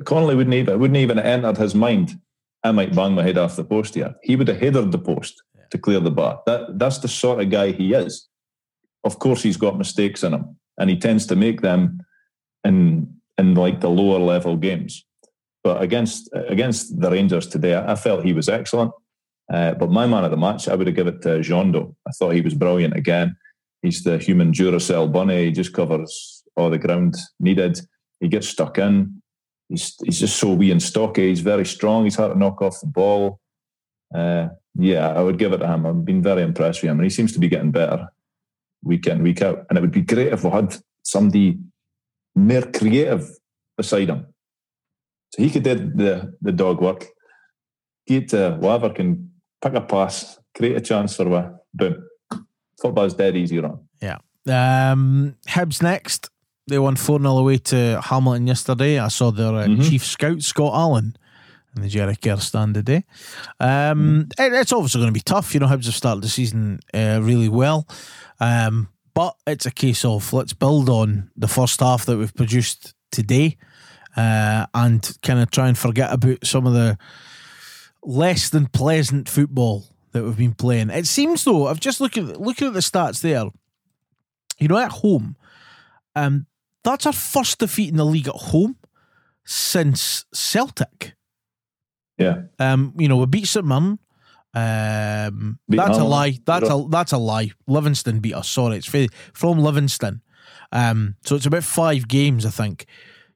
Connolly 0.04 0.36
wouldn't 0.36 0.54
even 0.54 0.78
wouldn't 0.78 0.98
even 0.98 1.18
entered 1.18 1.58
his 1.58 1.74
mind. 1.74 2.20
I 2.62 2.70
might 2.70 2.94
bang 2.94 3.14
my 3.14 3.24
head 3.24 3.38
off 3.38 3.56
the 3.56 3.64
post 3.64 3.96
here. 3.96 4.14
He 4.22 4.36
would 4.36 4.46
have 4.46 4.60
headed 4.60 4.92
the 4.92 4.98
post 4.98 5.42
to 5.72 5.78
clear 5.78 6.00
the 6.00 6.10
bar. 6.10 6.40
That 6.46 6.78
that's 6.78 6.98
the 6.98 7.08
sort 7.08 7.40
of 7.40 7.50
guy 7.50 7.72
he 7.72 7.92
is. 7.94 8.28
Of 9.04 9.18
course, 9.18 9.42
he's 9.42 9.56
got 9.56 9.78
mistakes 9.78 10.22
in 10.22 10.34
him, 10.34 10.56
and 10.78 10.88
he 10.88 10.96
tends 10.96 11.26
to 11.26 11.36
make 11.36 11.62
them 11.62 11.98
in 12.64 13.12
in 13.38 13.54
like 13.54 13.80
the 13.80 13.90
lower 13.90 14.20
level 14.20 14.56
games. 14.56 15.04
But 15.64 15.82
against 15.82 16.30
against 16.48 17.00
the 17.00 17.10
Rangers 17.10 17.46
today, 17.46 17.76
I, 17.76 17.96
felt 17.96 18.24
he 18.24 18.32
was 18.32 18.48
excellent. 18.48 18.92
Uh, 19.52 19.74
but 19.74 19.90
my 19.90 20.06
man 20.06 20.24
of 20.24 20.30
the 20.30 20.36
match, 20.36 20.68
I 20.68 20.74
would 20.74 20.86
have 20.86 20.96
given 20.96 21.14
it 21.14 21.22
to 21.22 21.40
Jeando. 21.40 21.94
I 22.06 22.10
thought 22.12 22.34
he 22.34 22.40
was 22.40 22.54
brilliant 22.54 22.96
again. 22.96 23.36
He's 23.82 24.02
the 24.02 24.18
human 24.18 24.52
Duracell 24.52 25.12
bunny. 25.12 25.46
He 25.46 25.52
just 25.52 25.72
covers 25.72 26.42
all 26.56 26.70
the 26.70 26.78
ground 26.78 27.16
needed. 27.40 27.80
He 28.20 28.28
gets 28.28 28.48
stuck 28.48 28.78
in. 28.78 29.22
He's 29.68 29.96
he's 30.04 30.20
just 30.20 30.36
so 30.36 30.52
wee 30.52 30.70
and 30.70 30.82
stocky. 30.82 31.28
He's 31.28 31.40
very 31.40 31.64
strong. 31.64 32.04
He's 32.04 32.16
hard 32.16 32.32
to 32.32 32.38
knock 32.38 32.60
off 32.60 32.80
the 32.80 32.86
ball. 32.86 33.40
Uh, 34.14 34.48
yeah, 34.78 35.08
I 35.08 35.20
would 35.22 35.38
give 35.38 35.52
it 35.52 35.58
to 35.58 35.66
him. 35.68 35.86
I've 35.86 36.04
been 36.04 36.22
very 36.22 36.42
impressed 36.42 36.82
with 36.82 36.90
him, 36.90 36.98
and 36.98 37.04
he 37.04 37.10
seems 37.10 37.32
to 37.32 37.38
be 37.38 37.48
getting 37.48 37.70
better 37.70 38.08
week 38.82 39.06
in, 39.06 39.22
week 39.22 39.42
out. 39.42 39.64
And 39.68 39.78
it 39.78 39.80
would 39.80 39.92
be 39.92 40.00
great 40.02 40.32
if 40.32 40.44
we 40.44 40.50
had 40.50 40.76
somebody 41.02 41.58
more 42.34 42.62
creative 42.62 43.28
beside 43.76 44.08
him. 44.08 44.26
So 45.30 45.42
he 45.42 45.50
could 45.50 45.62
do 45.64 45.74
the, 45.74 46.34
the 46.40 46.52
dog 46.52 46.80
work, 46.80 47.06
get 48.06 48.28
to 48.30 48.58
whoever 48.60 48.90
can 48.90 49.30
pick 49.62 49.74
a 49.74 49.80
pass, 49.80 50.38
create 50.54 50.76
a 50.76 50.80
chance 50.80 51.16
for 51.16 51.32
a 51.34 51.54
boom. 51.74 52.04
Football's 52.80 53.14
dead 53.14 53.36
easy 53.36 53.58
run. 53.58 53.78
Yeah. 54.00 54.18
Um, 54.48 55.36
Hibs 55.46 55.82
next. 55.82 56.28
They 56.66 56.78
won 56.78 56.96
4 56.96 57.18
0 57.20 57.38
away 57.38 57.58
to 57.58 58.00
Hamilton 58.02 58.46
yesterday. 58.46 58.98
I 58.98 59.08
saw 59.08 59.30
their 59.30 59.54
uh, 59.54 59.66
Mhm. 59.66 59.88
chief 59.88 60.04
scout, 60.04 60.42
Scott 60.42 60.72
Allen, 60.74 61.16
the 61.74 62.16
Kerr 62.20 62.36
stand 62.38 62.74
today. 62.74 63.04
Um, 63.60 64.28
it- 64.38 64.52
it's 64.52 64.72
obviously 64.72 65.00
going 65.00 65.08
to 65.12 65.18
be 65.18 65.20
tough. 65.20 65.54
You 65.54 65.60
know, 65.60 65.66
Hibs 65.66 65.86
have 65.86 65.94
started 65.94 66.22
the 66.22 66.28
season 66.28 66.80
uh, 66.92 67.20
really 67.22 67.48
well. 67.48 67.86
Um, 68.40 68.88
but 69.14 69.36
it's 69.46 69.66
a 69.66 69.70
case 69.70 70.04
of 70.04 70.32
let's 70.32 70.52
build 70.54 70.88
on 70.88 71.30
the 71.36 71.48
first 71.48 71.80
half 71.80 72.06
that 72.06 72.16
we've 72.18 72.34
produced 72.34 72.94
today 73.10 73.56
uh, 74.16 74.66
and 74.74 75.16
kind 75.22 75.38
of 75.40 75.50
try 75.50 75.68
and 75.68 75.76
forget 75.78 76.12
about 76.12 76.46
some 76.46 76.66
of 76.66 76.72
the 76.72 76.96
less 78.02 78.48
than 78.48 78.66
pleasant 78.66 79.28
football 79.28 79.84
that 80.12 80.24
we've 80.24 80.36
been 80.36 80.54
playing. 80.54 80.90
It 80.90 81.06
seems 81.06 81.44
though, 81.44 81.66
I've 81.68 81.80
just 81.80 82.00
looked 82.00 82.18
at 82.18 82.40
looking 82.40 82.68
at 82.68 82.74
the 82.74 82.80
stats 82.80 83.20
there. 83.20 83.44
You 84.58 84.68
know, 84.68 84.76
at 84.78 84.90
home, 84.92 85.36
um, 86.14 86.46
that's 86.84 87.06
our 87.06 87.12
first 87.12 87.58
defeat 87.58 87.90
in 87.90 87.96
the 87.96 88.04
league 88.06 88.28
at 88.28 88.34
home 88.34 88.76
since 89.44 90.24
Celtic. 90.32 91.14
Yeah. 92.18 92.42
Um, 92.58 92.92
you 92.98 93.08
know, 93.08 93.16
we 93.16 93.26
beat 93.26 93.46
St 93.46 93.64
Mirren. 93.66 93.98
Um, 94.54 95.58
Beat 95.68 95.78
that's 95.78 95.98
a 95.98 96.04
lie. 96.04 96.38
That's 96.44 96.68
a 96.68 96.86
that's 96.90 97.12
a 97.12 97.18
lie. 97.18 97.52
Livingston 97.66 98.20
beat 98.20 98.34
us. 98.34 98.48
Sorry, 98.50 98.76
it's 98.76 98.86
from 99.32 99.58
Livingston. 99.58 100.20
Um, 100.72 101.16
so 101.24 101.36
it's 101.36 101.46
about 101.46 101.64
five 101.64 102.06
games, 102.06 102.44
I 102.44 102.50
think. 102.50 102.86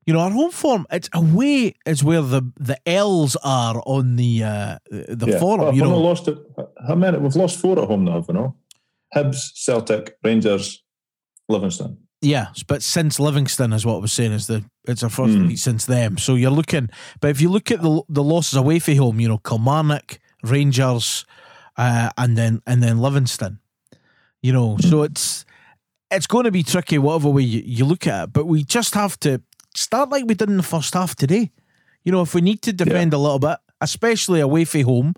You 0.05 0.13
know, 0.13 0.21
our 0.21 0.31
home 0.31 0.51
form. 0.51 0.87
It's 0.91 1.09
away 1.15 1.75
is 1.87 2.05
where 2.05 2.21
the 2.23 2.43
the 2.61 2.77
L's 2.87 3.35
are 3.43 3.83
on 3.87 4.17
the 4.17 4.45
uh, 4.45 4.79
the 4.91 5.27
Yeah. 5.31 5.39
forum. 5.41 5.61
Well, 5.67 5.75
you 5.75 5.83
know, 5.83 5.99
lost 5.99 6.29
it. 6.29 6.39
How 6.87 6.95
many? 6.95 7.19
We've 7.19 7.35
lost 7.35 7.59
four 7.61 7.79
at 7.81 7.89
home 7.89 8.05
now, 8.05 8.19
we 8.29 8.35
not? 8.35 8.53
Hibs, 9.15 9.53
Celtic, 9.55 10.17
Rangers, 10.23 10.83
Livingston. 11.49 11.97
Yeah, 12.23 12.49
but 12.67 12.83
since 12.83 13.21
Livingston 13.21 13.73
is 13.73 13.85
what 13.85 13.97
I 13.97 13.99
was 13.99 14.13
saying 14.13 14.33
is 14.33 14.47
the 14.47 14.65
it's 14.89 15.03
our 15.03 15.11
first 15.11 15.35
Hmm. 15.35 15.43
defeat 15.43 15.59
since 15.59 15.85
them. 15.85 16.17
So 16.19 16.35
you're 16.35 16.51
looking, 16.51 16.89
but 17.21 17.31
if 17.31 17.41
you 17.41 17.51
look 17.51 17.71
at 17.71 17.83
the 17.83 18.03
the 18.09 18.23
losses 18.23 18.55
away 18.55 18.79
from 18.79 18.97
home, 18.97 19.21
you 19.21 19.29
know 19.29 19.39
Kilmarnock, 19.39 20.19
Rangers, 20.43 21.25
uh, 21.77 22.11
and 22.17 22.37
then 22.37 22.63
and 22.67 22.83
then 22.83 22.99
Livingston. 23.01 23.61
You 24.43 24.53
know, 24.53 24.77
so 24.79 25.03
it's 25.03 25.45
it's 26.11 26.27
going 26.27 26.45
to 26.45 26.51
be 26.53 26.63
tricky 26.63 26.99
whatever 26.99 27.29
way 27.31 27.43
you, 27.43 27.63
you 27.67 27.85
look 27.85 28.07
at 28.07 28.25
it. 28.25 28.33
But 28.33 28.47
we 28.47 28.65
just 28.65 28.95
have 28.95 29.19
to 29.21 29.43
start 29.75 30.09
like 30.11 30.25
we 30.27 30.35
did 30.35 30.49
in 30.49 30.57
the 30.57 30.63
first 30.63 30.95
half 30.95 31.15
today. 31.17 31.51
You 32.05 32.13
know, 32.13 32.23
if 32.23 32.35
we 32.35 32.41
need 32.41 32.63
to 32.63 32.73
defend 32.73 33.13
a 33.13 33.19
little 33.19 33.41
bit, 33.41 33.59
especially 33.81 34.41
away 34.41 34.65
from 34.65 34.83
home, 34.83 35.15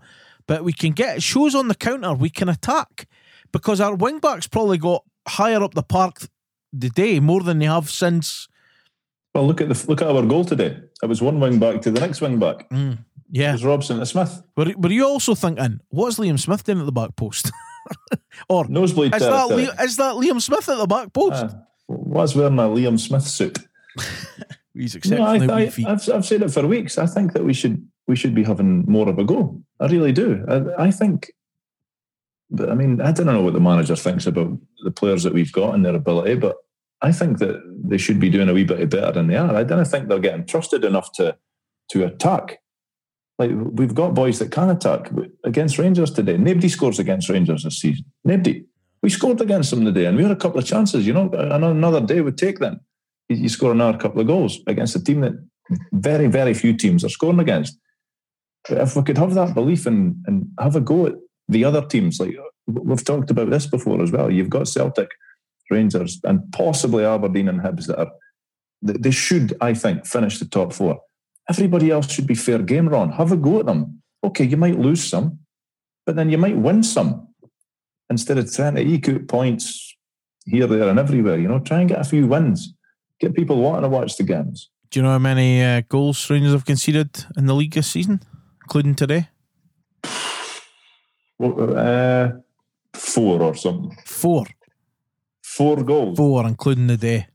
but 0.46 0.64
we 0.64 0.72
can 0.72 0.92
get 0.92 1.22
shows 1.22 1.54
on 1.54 1.68
the 1.68 1.74
counter, 1.74 2.14
we 2.14 2.30
can 2.30 2.48
attack 2.48 3.06
because 3.52 3.80
our 3.80 3.94
wing 3.94 4.18
backs 4.18 4.46
probably 4.48 4.78
got 4.78 5.04
higher 5.28 5.62
up 5.62 5.74
the 5.74 5.82
park 5.82 6.22
the 6.72 6.90
day 6.90 7.20
more 7.20 7.42
than 7.42 7.58
they 7.58 7.66
have 7.66 7.90
since. 7.90 8.48
Well, 9.34 9.46
look 9.46 9.60
at 9.60 9.68
the 9.68 9.84
look 9.88 10.02
at 10.02 10.08
our 10.08 10.24
goal 10.26 10.44
today. 10.44 10.78
It 11.02 11.06
was 11.06 11.22
one 11.22 11.38
wing 11.40 11.58
back 11.58 11.80
to 11.82 11.90
the 11.90 12.00
next 12.00 12.20
wing 12.20 12.38
back. 12.38 12.66
It 12.70 12.74
Mm, 12.74 12.98
Yeah. 13.30 13.52
was 13.52 13.64
Robson 13.64 13.98
to 13.98 14.06
Smith. 14.06 14.42
Were, 14.56 14.72
were 14.76 14.90
you 14.90 15.06
also 15.06 15.34
thinking, 15.34 15.80
what's 15.90 16.18
Liam 16.18 16.38
Smith 16.38 16.64
doing 16.64 16.80
at 16.80 16.86
the 16.86 16.92
back 16.92 17.14
post? 17.16 17.50
or 18.48 18.64
is 18.64 18.70
Nosebleed 18.70 19.12
that, 19.12 19.20
territory. 19.20 19.66
Li- 19.66 19.84
is 19.84 19.96
that 19.96 20.14
Liam 20.16 20.40
Smith 20.40 20.68
at 20.68 20.78
the 20.78 20.86
back 20.86 21.12
post? 21.12 21.44
Ah, 21.46 21.62
was 21.88 22.34
wearing 22.34 22.54
my 22.56 22.64
Liam 22.66 22.98
Smith 22.98 23.22
suit. 23.26 23.58
He's 24.74 24.96
No, 25.10 25.24
I, 25.24 25.34
I've, 25.34 26.08
I've 26.08 26.24
said 26.24 26.42
it 26.42 26.50
for 26.50 26.66
weeks. 26.66 26.98
I 26.98 27.06
think 27.06 27.32
that 27.32 27.44
we 27.44 27.52
should 27.52 27.84
we 28.06 28.14
should 28.16 28.34
be 28.34 28.44
having 28.44 28.84
more 28.86 29.08
of 29.08 29.18
a 29.18 29.24
go. 29.24 29.60
I 29.80 29.86
really 29.86 30.12
do. 30.12 30.44
I, 30.48 30.84
I 30.86 30.90
think. 30.90 31.32
But 32.50 32.70
I 32.70 32.74
mean, 32.74 33.00
I 33.00 33.12
don't 33.12 33.26
know 33.26 33.42
what 33.42 33.52
the 33.52 33.60
manager 33.60 33.96
thinks 33.96 34.26
about 34.26 34.58
the 34.84 34.90
players 34.90 35.22
that 35.22 35.34
we've 35.34 35.52
got 35.52 35.74
and 35.74 35.84
their 35.84 35.94
ability, 35.94 36.36
but 36.36 36.56
I 37.02 37.12
think 37.12 37.38
that 37.38 37.60
they 37.84 37.98
should 37.98 38.18
be 38.18 38.30
doing 38.30 38.48
a 38.48 38.54
wee 38.54 38.64
bit 38.64 38.90
better 38.90 39.12
than 39.12 39.28
they 39.28 39.36
are. 39.36 39.54
I 39.54 39.64
don't 39.64 39.84
think 39.84 40.08
they're 40.08 40.18
getting 40.18 40.46
trusted 40.46 40.84
enough 40.84 41.12
to 41.12 41.36
to 41.90 42.04
attack. 42.04 42.58
Like 43.38 43.50
we've 43.54 43.94
got 43.94 44.14
boys 44.14 44.38
that 44.40 44.50
can 44.50 44.70
attack 44.70 45.10
against 45.44 45.78
Rangers 45.78 46.10
today. 46.10 46.36
Nobody 46.36 46.68
scores 46.68 46.98
against 46.98 47.28
Rangers 47.28 47.64
this 47.64 47.80
season. 47.80 48.04
Nobody. 48.24 48.64
We 49.00 49.10
scored 49.10 49.40
against 49.40 49.70
them 49.70 49.84
today, 49.84 50.06
and 50.06 50.16
we 50.16 50.24
had 50.24 50.32
a 50.32 50.36
couple 50.36 50.58
of 50.58 50.66
chances. 50.66 51.06
You 51.06 51.12
know, 51.12 51.30
another 51.32 52.00
day 52.00 52.20
would 52.20 52.36
take 52.36 52.58
them. 52.58 52.80
You 53.28 53.48
score 53.48 53.70
another 53.70 53.96
couple 53.96 54.20
of 54.20 54.26
goals 54.26 54.58
against 54.66 54.96
a 54.96 55.04
team 55.04 55.20
that 55.20 55.34
very, 55.92 56.26
very 56.26 56.54
few 56.54 56.76
teams 56.76 57.04
are 57.04 57.08
scoring 57.10 57.38
against. 57.38 57.78
But 58.68 58.78
if 58.78 58.96
we 58.96 59.02
could 59.02 59.18
have 59.18 59.34
that 59.34 59.54
belief 59.54 59.86
and 59.86 60.16
and 60.26 60.48
have 60.58 60.74
a 60.74 60.80
go 60.80 61.06
at 61.06 61.14
the 61.48 61.64
other 61.64 61.84
teams, 61.84 62.20
like 62.20 62.36
we've 62.66 63.04
talked 63.04 63.30
about 63.30 63.50
this 63.50 63.66
before 63.66 64.02
as 64.02 64.12
well. 64.12 64.30
You've 64.30 64.50
got 64.50 64.68
Celtic, 64.68 65.10
Rangers, 65.70 66.20
and 66.24 66.50
possibly 66.52 67.04
Aberdeen 67.04 67.48
and 67.48 67.60
Hibs 67.60 67.86
that 67.86 67.98
are 67.98 68.12
they 68.80 69.10
should, 69.10 69.56
I 69.60 69.74
think, 69.74 70.06
finish 70.06 70.38
the 70.38 70.44
top 70.44 70.72
four. 70.72 71.00
Everybody 71.48 71.90
else 71.90 72.10
should 72.10 72.26
be 72.26 72.34
fair 72.34 72.58
game, 72.58 72.88
Ron. 72.88 73.10
Have 73.12 73.32
a 73.32 73.36
go 73.36 73.60
at 73.60 73.66
them. 73.66 74.02
Okay, 74.22 74.44
you 74.44 74.56
might 74.56 74.78
lose 74.78 75.02
some, 75.02 75.40
but 76.06 76.14
then 76.16 76.30
you 76.30 76.38
might 76.38 76.56
win 76.56 76.82
some. 76.82 77.28
Instead 78.10 78.38
of 78.38 78.52
trying 78.52 78.76
to 78.76 78.80
eke 78.80 79.08
out 79.08 79.28
points 79.28 79.96
here, 80.46 80.66
there, 80.66 80.88
and 80.88 80.98
everywhere, 80.98 81.38
you 81.38 81.48
know, 81.48 81.58
try 81.58 81.80
and 81.80 81.88
get 81.88 82.00
a 82.00 82.04
few 82.04 82.26
wins. 82.26 82.72
Get 83.20 83.34
people 83.34 83.60
wanting 83.60 83.82
to 83.82 83.88
watch 83.88 84.16
the 84.16 84.22
games. 84.22 84.70
Do 84.90 85.00
you 85.00 85.04
know 85.04 85.10
how 85.10 85.18
many 85.18 85.62
uh, 85.62 85.82
goals 85.88 86.30
Rangers 86.30 86.52
have 86.52 86.64
conceded 86.64 87.26
in 87.36 87.46
the 87.46 87.54
league 87.54 87.74
this 87.74 87.88
season, 87.88 88.22
including 88.62 88.94
today? 88.94 89.28
Uh, 91.40 92.30
four 92.94 93.42
or 93.42 93.54
something. 93.54 93.96
Four. 94.04 94.46
Four 95.42 95.82
goals. 95.82 96.16
Four, 96.16 96.46
including 96.46 96.88
the 96.88 96.96
day. 96.96 97.28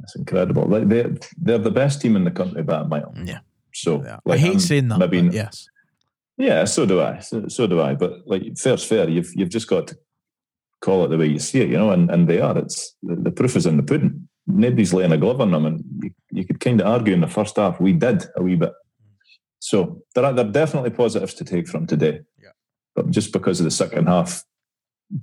That's 0.00 0.16
incredible. 0.16 0.66
Like 0.66 0.88
they're 0.88 1.14
they're 1.38 1.58
the 1.58 1.70
best 1.70 2.00
team 2.00 2.16
in 2.16 2.24
the 2.24 2.30
country 2.30 2.62
by 2.62 2.80
a 2.80 2.84
mile. 2.84 3.14
Yeah. 3.24 3.40
So 3.72 4.02
yeah. 4.02 4.18
like, 4.24 4.38
I 4.38 4.42
hate 4.42 4.52
I'm 4.54 4.60
saying 4.60 4.88
that. 4.88 4.98
Maybe 4.98 5.20
yes. 5.32 5.68
Yeah, 6.38 6.64
so 6.64 6.86
do 6.86 7.00
I. 7.00 7.20
So, 7.20 7.46
so, 7.48 7.66
do 7.66 7.80
I. 7.80 7.94
But 7.94 8.26
like 8.26 8.58
fair's 8.58 8.84
fair. 8.84 9.08
You've 9.08 9.30
you've 9.34 9.50
just 9.50 9.68
got 9.68 9.86
to 9.88 9.98
call 10.80 11.04
it 11.04 11.08
the 11.08 11.18
way 11.18 11.26
you 11.26 11.38
see 11.38 11.60
it, 11.60 11.68
you 11.68 11.78
know. 11.78 11.90
And 11.90 12.10
and 12.10 12.26
they 12.26 12.40
are. 12.40 12.58
It's 12.58 12.96
the, 13.02 13.14
the 13.14 13.30
proof 13.30 13.54
is 13.54 13.66
in 13.66 13.76
the 13.76 13.82
pudding. 13.82 14.28
Nobody's 14.46 14.92
laying 14.92 15.12
a 15.12 15.18
glove 15.18 15.40
on 15.40 15.52
them, 15.52 15.66
and 15.66 15.84
you, 16.02 16.10
you 16.32 16.44
could 16.44 16.58
kind 16.58 16.80
of 16.80 16.86
argue 16.86 17.14
in 17.14 17.20
the 17.20 17.28
first 17.28 17.56
half 17.56 17.80
we 17.80 17.92
did 17.92 18.24
a 18.36 18.42
wee 18.42 18.56
bit. 18.56 18.72
So 19.62 20.02
there 20.16 20.24
are 20.24 20.32
there 20.32 20.44
are 20.44 20.50
definitely 20.50 20.90
positives 20.90 21.34
to 21.34 21.44
take 21.44 21.68
from 21.68 21.86
today. 21.86 22.22
Yeah. 22.42 22.50
But 22.96 23.10
just 23.10 23.32
because 23.32 23.60
of 23.60 23.64
the 23.64 23.70
second 23.70 24.08
half 24.08 24.42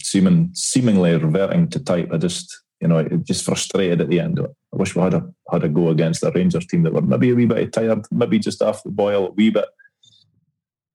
seeming 0.02 0.52
seemingly 0.54 1.17
reverting 1.17 1.67
to 1.71 1.80
type, 1.84 2.10
I 2.13 2.17
just 2.17 2.58
you 2.80 2.88
know, 2.88 2.99
it 2.99 3.25
just 3.25 3.43
frustrated 3.43 3.99
at 3.99 4.08
the 4.08 4.21
end. 4.21 4.39
I 4.39 4.78
wish 4.78 4.95
we 4.95 5.02
had 5.02 5.13
a 5.13 5.30
had 5.52 5.65
a 5.65 5.67
go 5.67 5.89
against 5.89 6.21
the 6.21 6.32
Rangers 6.32 6.65
team 6.67 6.84
that 6.84 6.93
were 6.93 7.02
maybe 7.02 7.32
a 7.32 7.36
wee 7.36 7.47
bit 7.47 7.73
tired, 7.73 8.06
maybe 8.12 8.39
just 8.39 8.62
off 8.62 8.82
the 8.84 8.91
boil 8.91 9.28
a 9.28 9.32
wee 9.32 9.49
bit. 9.49 9.67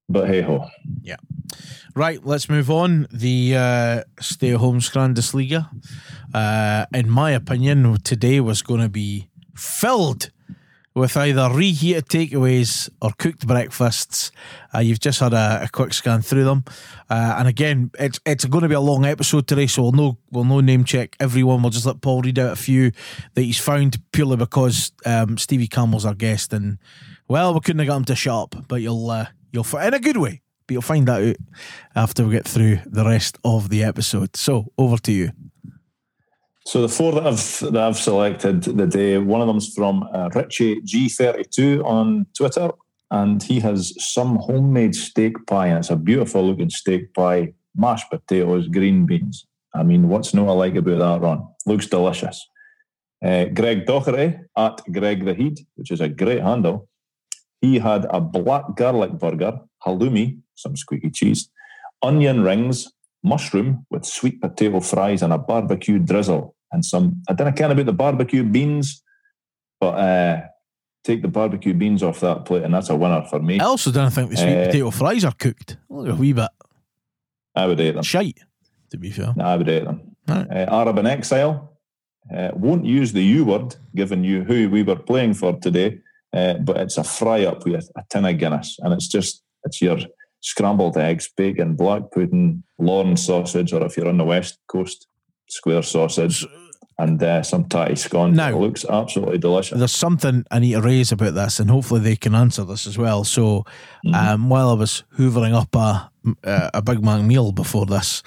But 0.08 0.26
hey 0.26 0.40
ho. 0.40 0.66
Yeah. 1.02 1.16
Right, 1.94 2.24
let's 2.24 2.48
move 2.48 2.70
on. 2.70 3.06
The 3.12 3.56
uh, 3.56 4.04
stay 4.20 4.52
at 4.52 4.60
home 4.60 4.80
Scrandesliga, 4.80 5.68
uh, 6.32 6.86
in 6.94 7.10
my 7.10 7.32
opinion, 7.32 7.98
today 8.02 8.40
was 8.40 8.62
going 8.62 8.80
to 8.80 8.88
be 8.88 9.28
filled 9.54 10.30
with 10.94 11.16
either 11.16 11.50
reheated 11.52 12.06
takeaways 12.06 12.88
or 13.02 13.10
cooked 13.18 13.46
breakfasts. 13.46 14.30
Uh, 14.74 14.78
you've 14.78 15.00
just 15.00 15.20
had 15.20 15.32
a, 15.32 15.64
a, 15.64 15.68
quick 15.68 15.92
scan 15.92 16.22
through 16.22 16.44
them, 16.44 16.64
uh, 17.10 17.36
and 17.38 17.48
again, 17.48 17.90
it's 17.98 18.20
it's 18.24 18.44
going 18.44 18.62
to 18.62 18.68
be 18.68 18.74
a 18.74 18.80
long 18.80 19.04
episode 19.04 19.46
today, 19.46 19.66
so 19.66 19.82
we'll 19.82 19.92
no 19.92 20.18
we'll 20.30 20.44
no 20.44 20.60
name 20.60 20.84
check 20.84 21.16
everyone. 21.20 21.62
We'll 21.62 21.70
just 21.70 21.86
let 21.86 22.00
Paul 22.00 22.22
read 22.22 22.38
out 22.38 22.52
a 22.52 22.56
few 22.56 22.92
that 23.34 23.42
he's 23.42 23.58
found 23.58 23.98
purely 24.12 24.36
because 24.36 24.92
um, 25.04 25.36
Stevie 25.38 25.66
Campbell's 25.66 26.04
our 26.04 26.14
guest, 26.14 26.52
and 26.52 26.78
well, 27.28 27.54
we 27.54 27.60
couldn't 27.60 27.80
have 27.80 27.88
got 27.88 27.96
him 27.96 28.04
to 28.06 28.16
shut 28.16 28.34
up, 28.54 28.68
but 28.68 28.82
you'll 28.82 29.10
uh, 29.10 29.26
you'll 29.52 29.66
in 29.78 29.94
a 29.94 30.00
good 30.00 30.16
way. 30.16 30.42
But 30.66 30.72
you'll 30.72 30.82
find 30.82 31.06
that 31.08 31.22
out 31.22 31.36
after 31.94 32.24
we 32.24 32.32
get 32.32 32.48
through 32.48 32.78
the 32.86 33.04
rest 33.04 33.36
of 33.44 33.68
the 33.68 33.84
episode. 33.84 34.34
So 34.34 34.72
over 34.78 34.96
to 34.98 35.12
you. 35.12 35.30
So 36.66 36.80
the 36.80 36.88
four 36.88 37.12
that 37.12 37.26
I've 37.26 37.72
that 37.72 37.76
I've 37.76 37.98
selected 37.98 38.62
the 38.62 38.86
day, 38.86 39.18
one 39.18 39.42
of 39.42 39.46
them's 39.46 39.74
from 39.74 40.08
uh, 40.14 40.30
Richie 40.34 40.80
G32 40.80 41.84
on 41.84 42.26
Twitter, 42.36 42.70
and 43.10 43.42
he 43.42 43.60
has 43.60 43.92
some 43.98 44.36
homemade 44.36 44.94
steak 44.94 45.46
pie, 45.46 45.66
and 45.66 45.78
it's 45.78 45.90
a 45.90 45.96
beautiful 45.96 46.46
looking 46.46 46.70
steak 46.70 47.12
pie, 47.12 47.52
mashed 47.76 48.10
potatoes, 48.10 48.68
green 48.68 49.04
beans. 49.04 49.46
I 49.74 49.82
mean, 49.82 50.08
what's 50.08 50.32
not 50.32 50.48
I 50.48 50.52
like 50.52 50.76
about 50.76 50.98
that, 51.00 51.20
Ron? 51.20 51.46
Looks 51.66 51.86
delicious. 51.86 52.48
Uh, 53.22 53.46
Greg 53.46 53.86
Doherty 53.86 54.38
at 54.56 54.80
Greg 54.90 55.24
the 55.24 55.34
Heat, 55.34 55.60
which 55.74 55.90
is 55.90 56.00
a 56.00 56.08
great 56.08 56.42
handle. 56.42 56.88
He 57.60 57.78
had 57.78 58.06
a 58.10 58.20
black 58.20 58.74
garlic 58.74 59.12
burger, 59.12 59.58
halloumi, 59.86 60.38
some 60.54 60.76
squeaky 60.76 61.10
cheese, 61.10 61.50
onion 62.02 62.42
rings, 62.42 62.92
mushroom 63.24 63.86
with 63.90 64.04
sweet 64.04 64.40
potato 64.40 64.80
fries 64.80 65.22
and 65.22 65.32
a 65.32 65.38
barbecue 65.38 65.98
drizzle 65.98 66.54
and 66.70 66.84
some. 66.84 67.22
I 67.28 67.32
don't 67.32 67.56
care 67.56 67.70
about 67.70 67.86
the 67.86 67.92
barbecue 67.92 68.44
beans, 68.44 69.02
but 69.80 69.94
uh, 69.94 70.42
take 71.02 71.22
the 71.22 71.28
barbecue 71.28 71.74
beans 71.74 72.02
off 72.02 72.20
that 72.20 72.44
plate, 72.44 72.62
and 72.62 72.74
that's 72.74 72.90
a 72.90 72.96
winner 72.96 73.24
for 73.28 73.40
me. 73.40 73.58
I 73.58 73.64
also 73.64 73.90
don't 73.90 74.10
think 74.10 74.30
the 74.30 74.36
sweet 74.36 74.56
uh, 74.56 74.66
potato 74.66 74.90
fries 74.90 75.24
are 75.24 75.32
cooked. 75.32 75.78
Look 75.88 76.08
a 76.08 76.14
wee 76.14 76.32
bit. 76.32 76.50
I 77.54 77.66
would 77.66 77.80
eat 77.80 77.92
them. 77.92 78.02
Shite, 78.02 78.40
to 78.90 78.98
be 78.98 79.10
fair. 79.10 79.34
I 79.40 79.56
would 79.56 79.68
eat 79.68 79.84
them. 79.84 80.16
Right. 80.28 80.46
Uh, 80.50 80.66
Arab 80.70 80.98
in 80.98 81.06
exile. 81.06 81.70
Uh, 82.34 82.50
won't 82.54 82.86
use 82.86 83.12
the 83.12 83.22
U 83.22 83.44
word, 83.44 83.76
given 83.94 84.24
you 84.24 84.44
who 84.44 84.70
we 84.70 84.82
were 84.82 84.96
playing 84.96 85.34
for 85.34 85.58
today, 85.58 86.00
uh, 86.32 86.54
but 86.54 86.78
it's 86.78 86.96
a 86.96 87.04
fry 87.04 87.44
up 87.44 87.66
with 87.66 87.90
a 87.96 88.02
tin 88.08 88.24
of 88.24 88.38
Guinness, 88.38 88.78
and 88.80 88.94
it's 88.94 89.08
just 89.08 89.42
it's 89.64 89.82
your 89.82 89.98
scrambled 90.44 90.98
eggs, 90.98 91.28
bacon, 91.36 91.74
black 91.74 92.02
pudding, 92.12 92.62
Lorne 92.78 93.16
sausage, 93.16 93.72
or 93.72 93.82
if 93.84 93.96
you're 93.96 94.08
on 94.08 94.18
the 94.18 94.24
west 94.24 94.58
coast, 94.68 95.06
square 95.48 95.82
sausage, 95.82 96.46
and 96.98 97.20
uh, 97.22 97.42
some 97.42 97.64
tatty 97.64 97.96
scone. 97.96 98.34
Now, 98.34 98.50
it 98.50 98.56
looks 98.56 98.84
absolutely 98.84 99.38
delicious. 99.38 99.78
There's 99.78 99.90
something 99.90 100.44
I 100.50 100.58
need 100.58 100.74
to 100.74 100.82
raise 100.82 101.10
about 101.10 101.34
this, 101.34 101.58
and 101.58 101.70
hopefully 101.70 102.00
they 102.00 102.14
can 102.14 102.34
answer 102.34 102.62
this 102.62 102.86
as 102.86 102.98
well. 102.98 103.24
So, 103.24 103.64
mm-hmm. 104.06 104.14
um, 104.14 104.48
while 104.50 104.68
I 104.68 104.74
was 104.74 105.02
hoovering 105.16 105.54
up 105.54 105.74
a 105.74 106.10
a 106.44 106.80
Big 106.80 107.04
Mac 107.04 107.22
meal 107.22 107.52
before 107.52 107.86
this, 107.86 108.22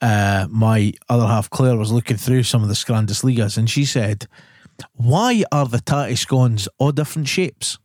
uh, 0.00 0.46
my 0.50 0.92
other 1.08 1.26
half 1.26 1.50
Claire 1.50 1.76
was 1.76 1.92
looking 1.92 2.16
through 2.16 2.42
some 2.44 2.62
of 2.62 2.68
the 2.68 2.74
Scrandesligas, 2.74 3.58
and 3.58 3.68
she 3.68 3.84
said, 3.84 4.26
"Why 4.94 5.44
are 5.50 5.66
the 5.66 5.80
tatty 5.80 6.16
scones 6.16 6.68
all 6.78 6.92
different 6.92 7.28
shapes?" 7.28 7.78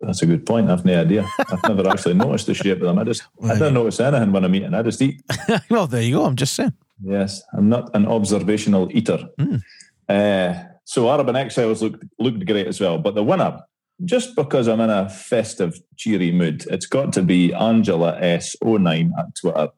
That's 0.00 0.22
a 0.22 0.26
good 0.26 0.46
point. 0.46 0.70
I've 0.70 0.84
no 0.84 1.00
idea. 1.00 1.28
I've 1.38 1.62
never 1.64 1.88
actually 1.90 2.14
noticed 2.14 2.46
the 2.46 2.54
shape 2.54 2.78
of 2.78 2.84
them. 2.84 2.98
I 2.98 3.04
just 3.04 3.24
right. 3.40 3.56
I 3.56 3.58
don't 3.58 3.74
notice 3.74 3.98
anything 4.00 4.32
when 4.32 4.44
I'm 4.44 4.54
eating. 4.54 4.74
I 4.74 4.82
just 4.82 5.02
eat. 5.02 5.22
well, 5.70 5.86
there 5.86 6.02
you 6.02 6.16
go. 6.16 6.24
I'm 6.24 6.36
just 6.36 6.54
saying. 6.54 6.74
Yes, 7.02 7.42
I'm 7.52 7.68
not 7.68 7.94
an 7.94 8.06
observational 8.06 8.88
eater. 8.92 9.28
Mm. 9.38 9.62
Uh, 10.08 10.64
so 10.84 11.10
Arab 11.10 11.28
in 11.28 11.36
Exiles 11.36 11.82
looked 11.82 12.04
looked 12.18 12.46
great 12.46 12.66
as 12.66 12.80
well. 12.80 12.98
But 12.98 13.14
the 13.14 13.24
winner, 13.24 13.60
just 14.04 14.36
because 14.36 14.68
I'm 14.68 14.80
in 14.80 14.90
a 14.90 15.08
festive, 15.08 15.80
cheery 15.96 16.30
mood, 16.30 16.64
it's 16.70 16.86
got 16.86 17.12
to 17.14 17.22
be 17.22 17.52
Angela 17.52 18.18
S09 18.20 19.10
at 19.18 19.34
Twitter. 19.40 19.68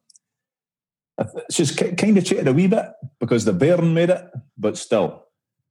She's 1.50 1.72
kind 1.72 2.16
of 2.16 2.24
cheated 2.24 2.48
a 2.48 2.52
wee 2.52 2.66
bit 2.66 2.86
because 3.18 3.44
the 3.44 3.52
Bairn 3.52 3.92
made 3.92 4.08
it, 4.08 4.24
but 4.56 4.78
still, 4.78 5.26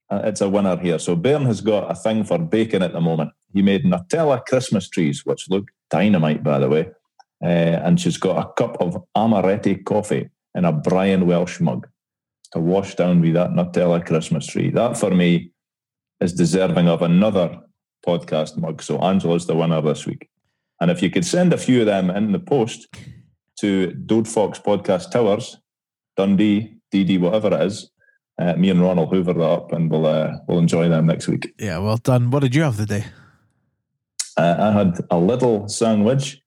uh, 0.09 0.21
it's 0.23 0.41
a 0.41 0.49
winner 0.49 0.77
here. 0.77 0.99
So 0.99 1.15
Bairn 1.15 1.45
has 1.45 1.61
got 1.61 1.91
a 1.91 1.95
thing 1.95 2.23
for 2.23 2.37
bacon 2.37 2.83
at 2.83 2.93
the 2.93 3.01
moment. 3.01 3.31
He 3.53 3.61
made 3.61 3.83
Nutella 3.83 4.45
Christmas 4.45 4.89
trees, 4.89 5.25
which 5.25 5.49
look 5.49 5.69
dynamite, 5.89 6.43
by 6.43 6.59
the 6.59 6.69
way. 6.69 6.89
Uh, 7.41 7.79
and 7.85 7.99
she's 7.99 8.17
got 8.17 8.37
a 8.37 8.53
cup 8.53 8.77
of 8.81 9.01
amaretti 9.15 9.83
coffee 9.85 10.29
in 10.55 10.65
a 10.65 10.73
Brian 10.73 11.25
Welsh 11.25 11.59
mug 11.59 11.87
to 12.51 12.59
wash 12.59 12.95
down 12.95 13.21
with 13.21 13.33
that 13.33 13.51
Nutella 13.51 14.05
Christmas 14.05 14.47
tree. 14.47 14.69
That 14.69 14.97
for 14.97 15.11
me 15.11 15.51
is 16.19 16.33
deserving 16.33 16.87
of 16.87 17.01
another 17.01 17.59
podcast 18.05 18.57
mug. 18.57 18.81
So 18.81 18.99
Angela's 18.99 19.47
the 19.47 19.55
winner 19.55 19.81
this 19.81 20.05
week. 20.05 20.29
And 20.81 20.91
if 20.91 21.01
you 21.01 21.09
could 21.09 21.25
send 21.25 21.53
a 21.53 21.57
few 21.57 21.81
of 21.81 21.85
them 21.85 22.09
in 22.09 22.31
the 22.31 22.39
post 22.39 22.87
to 23.59 23.91
Dode 23.93 24.27
Fox 24.27 24.59
Podcast 24.59 25.11
Towers, 25.11 25.57
Dundee, 26.15 26.77
DD, 26.93 27.19
whatever 27.19 27.53
it 27.53 27.61
is, 27.65 27.89
uh, 28.39 28.53
me 28.53 28.69
and 28.69 28.81
Ron 28.81 28.97
will 28.97 29.07
hoover 29.07 29.33
that 29.33 29.41
up 29.41 29.73
and 29.73 29.91
we'll 29.91 30.05
uh, 30.05 30.37
we'll 30.47 30.59
enjoy 30.59 30.87
them 30.87 31.07
next 31.07 31.27
week. 31.27 31.53
Yeah, 31.59 31.79
well 31.79 31.97
done. 31.97 32.31
What 32.31 32.41
did 32.41 32.55
you 32.55 32.63
have 32.63 32.77
today? 32.77 33.05
Uh, 34.39 34.55
I 34.57 34.71
had 34.71 34.99
a 35.11 35.17
little 35.17 35.67
sandwich, 35.67 36.41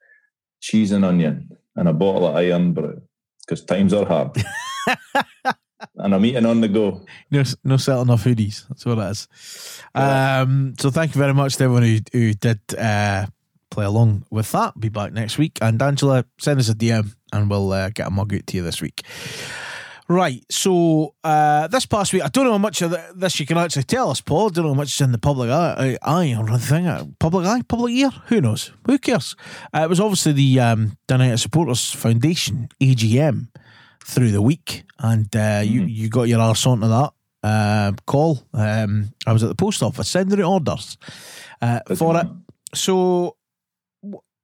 cheese 0.60 0.92
and 0.92 1.04
onion, 1.04 1.50
and 1.76 1.88
a 1.88 1.92
bottle 1.92 2.26
of 2.26 2.36
Irn-Bru 2.36 3.02
because 3.40 3.62
times 3.64 3.92
are 3.92 4.06
hard. 4.06 4.42
and 5.96 6.14
I'm 6.14 6.24
eating 6.24 6.46
on 6.46 6.62
the 6.62 6.68
go. 6.68 7.04
No, 7.30 7.42
no 7.64 7.76
selling 7.76 8.08
off 8.08 8.24
hoodies. 8.24 8.66
That's 8.68 8.86
what 8.86 8.98
it 8.98 9.10
is. 9.10 9.82
Yeah. 9.94 10.40
Um, 10.40 10.74
so 10.78 10.90
thank 10.90 11.14
you 11.14 11.18
very 11.18 11.34
much 11.34 11.56
to 11.56 11.64
everyone 11.64 11.82
who, 11.82 11.98
who 12.12 12.32
did 12.32 12.60
uh, 12.78 13.26
play 13.70 13.84
along 13.84 14.24
with 14.30 14.50
that. 14.52 14.80
Be 14.80 14.88
back 14.88 15.12
next 15.12 15.36
week. 15.36 15.58
And 15.60 15.80
Angela, 15.82 16.24
send 16.38 16.60
us 16.60 16.70
a 16.70 16.74
DM 16.74 17.14
and 17.30 17.50
we'll 17.50 17.72
uh, 17.72 17.90
get 17.90 18.06
a 18.06 18.10
mug 18.10 18.34
out 18.34 18.46
to 18.46 18.56
you 18.56 18.62
this 18.62 18.80
week. 18.80 19.02
Right. 20.12 20.44
So 20.50 21.14
uh, 21.24 21.68
this 21.68 21.86
past 21.86 22.12
week, 22.12 22.22
I 22.22 22.28
don't 22.28 22.44
know 22.44 22.52
how 22.52 22.58
much 22.58 22.82
of 22.82 22.94
this 23.14 23.40
you 23.40 23.46
can 23.46 23.56
actually 23.56 23.84
tell 23.84 24.10
us, 24.10 24.20
Paul. 24.20 24.48
I 24.48 24.50
don't 24.50 24.64
know 24.64 24.72
how 24.72 24.76
much 24.76 24.92
is 24.92 25.00
in 25.00 25.10
the 25.10 25.16
public 25.16 25.48
eye, 25.48 25.96
eye 26.02 26.34
or 26.38 26.46
anything. 26.50 26.86
Uh, 26.86 27.06
public 27.18 27.46
eye, 27.46 27.62
public 27.62 27.94
ear. 27.94 28.10
Who 28.26 28.42
knows? 28.42 28.72
Who 28.86 28.98
cares? 28.98 29.36
Uh, 29.72 29.80
it 29.84 29.88
was 29.88 30.00
obviously 30.00 30.32
the 30.32 30.60
um, 30.60 30.98
United 31.08 31.38
Supporters 31.38 31.92
Foundation 31.92 32.68
AGM 32.78 33.48
through 34.04 34.32
the 34.32 34.42
week, 34.42 34.84
and 34.98 35.34
uh, 35.34 35.38
mm-hmm. 35.38 35.72
you 35.72 35.82
you 35.84 36.08
got 36.10 36.24
your 36.24 36.40
arse 36.40 36.66
onto 36.66 36.88
that 36.88 37.12
uh, 37.42 37.92
call. 38.06 38.46
Um, 38.52 39.14
I 39.26 39.32
was 39.32 39.42
at 39.42 39.48
the 39.48 39.54
post 39.54 39.82
office 39.82 40.10
sending 40.10 40.42
out 40.42 40.46
orders 40.46 40.98
uh, 41.62 41.80
for 41.96 42.18
it. 42.20 42.26
So 42.74 43.36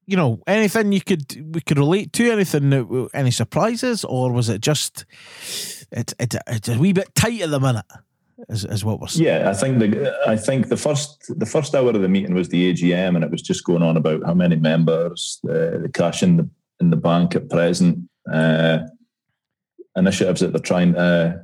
you 0.08 0.16
know, 0.16 0.42
anything 0.46 0.90
you 0.90 1.02
could 1.02 1.54
we 1.54 1.60
could 1.60 1.78
relate 1.78 2.14
to, 2.14 2.32
anything, 2.32 3.08
any 3.12 3.30
surprises, 3.30 4.04
or 4.04 4.32
was 4.32 4.48
it 4.48 4.62
just 4.62 5.04
it's 5.92 6.14
it's 6.18 6.34
it's 6.46 6.68
a 6.68 6.78
wee 6.78 6.94
bit 6.94 7.14
tight 7.14 7.42
at 7.42 7.50
the 7.50 7.60
minute? 7.60 7.84
Is, 8.48 8.64
is 8.64 8.84
what 8.84 9.00
we're 9.00 9.08
saying. 9.08 9.26
Yeah, 9.26 9.50
I 9.50 9.52
think 9.52 9.80
the 9.80 10.18
I 10.26 10.36
think 10.36 10.68
the 10.68 10.78
first 10.78 11.30
the 11.38 11.44
first 11.44 11.74
hour 11.74 11.90
of 11.90 12.00
the 12.00 12.08
meeting 12.08 12.34
was 12.34 12.48
the 12.48 12.72
AGM, 12.72 13.16
and 13.16 13.22
it 13.22 13.30
was 13.30 13.42
just 13.42 13.64
going 13.64 13.82
on 13.82 13.98
about 13.98 14.24
how 14.24 14.32
many 14.32 14.56
members, 14.56 15.40
uh, 15.44 15.76
the 15.82 15.90
cash 15.92 16.22
in 16.22 16.38
the 16.38 16.48
in 16.80 16.88
the 16.88 16.96
bank 16.96 17.36
at 17.36 17.50
present, 17.50 18.08
uh, 18.32 18.78
initiatives 19.94 20.40
that 20.40 20.52
they're 20.52 20.60
trying 20.62 20.96
uh, 20.96 21.36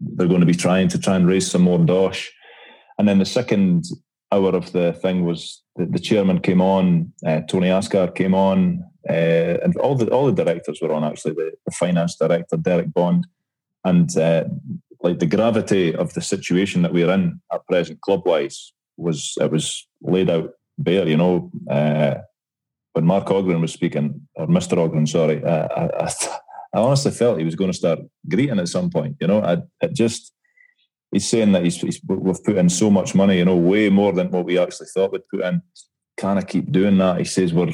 they're 0.00 0.28
going 0.28 0.40
to 0.40 0.46
be 0.46 0.54
trying 0.54 0.88
to 0.88 0.98
try 0.98 1.16
and 1.16 1.26
raise 1.26 1.50
some 1.50 1.62
more 1.62 1.78
dosh, 1.78 2.30
and 2.98 3.08
then 3.08 3.20
the 3.20 3.24
second 3.24 3.86
hour 4.32 4.56
of 4.56 4.72
the 4.72 4.92
thing 4.94 5.24
was 5.24 5.62
the, 5.76 5.86
the 5.86 5.98
chairman 5.98 6.40
came 6.40 6.60
on, 6.60 7.12
uh, 7.26 7.40
Tony 7.48 7.68
Asghar 7.68 8.14
came 8.14 8.34
on, 8.34 8.84
uh, 9.08 9.58
and 9.62 9.76
all 9.76 9.94
the 9.94 10.08
all 10.08 10.26
the 10.26 10.44
directors 10.44 10.80
were 10.80 10.92
on. 10.92 11.04
Actually, 11.04 11.34
the, 11.34 11.52
the 11.64 11.72
finance 11.72 12.16
director 12.16 12.56
Derek 12.56 12.92
Bond, 12.92 13.26
and 13.84 14.16
uh, 14.16 14.44
like 15.02 15.18
the 15.18 15.26
gravity 15.26 15.94
of 15.94 16.14
the 16.14 16.20
situation 16.20 16.82
that 16.82 16.92
we're 16.92 17.10
in 17.10 17.40
at 17.52 17.66
present, 17.66 18.00
club 18.00 18.22
wise, 18.24 18.72
was 18.96 19.34
it 19.40 19.50
was 19.50 19.86
laid 20.02 20.30
out 20.30 20.50
bare. 20.78 21.08
You 21.08 21.16
know, 21.16 21.50
uh, 21.70 22.14
when 22.92 23.04
Mark 23.04 23.30
Ogren 23.30 23.60
was 23.60 23.72
speaking, 23.72 24.26
or 24.34 24.46
Mister 24.46 24.78
Ogren, 24.78 25.06
sorry, 25.06 25.44
I, 25.44 25.66
I, 25.66 26.12
I, 26.74 26.78
honestly 26.78 27.10
felt 27.10 27.38
he 27.38 27.44
was 27.44 27.56
going 27.56 27.70
to 27.70 27.76
start 27.76 27.98
greeting 28.28 28.58
at 28.58 28.68
some 28.68 28.90
point. 28.90 29.16
You 29.20 29.26
know, 29.26 29.42
I, 29.42 29.58
it 29.84 29.94
just 29.94 30.32
he's 31.12 31.28
saying 31.28 31.52
that 31.52 31.62
he's, 31.62 31.76
he's, 31.76 32.00
we've 32.08 32.42
put 32.42 32.56
in 32.56 32.68
so 32.68 32.90
much 32.90 33.14
money, 33.14 33.38
you 33.38 33.44
know, 33.44 33.56
way 33.56 33.88
more 33.90 34.12
than 34.12 34.30
what 34.30 34.46
we 34.46 34.58
actually 34.58 34.88
thought 34.92 35.12
we'd 35.12 35.28
put 35.28 35.44
in. 35.44 35.62
Can 36.16 36.38
I 36.38 36.42
keep 36.42 36.72
doing 36.72 36.98
that? 36.98 37.18
He 37.18 37.24
says 37.24 37.52
we're 37.52 37.72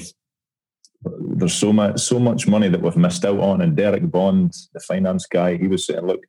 there's 1.05 1.55
so 1.55 1.73
much 1.73 2.01
so 2.01 2.19
much 2.19 2.49
money 2.49 2.69
that 2.69 2.83
we've 2.83 2.97
missed 2.97 3.25
out 3.25 3.39
on. 3.39 3.61
And 3.61 3.77
Derek 3.77 4.11
Bond, 4.11 4.53
the 4.75 4.81
finance 4.81 5.27
guy, 5.27 5.57
he 5.57 5.69
was 5.69 5.87
saying, 5.87 6.07
look, 6.07 6.21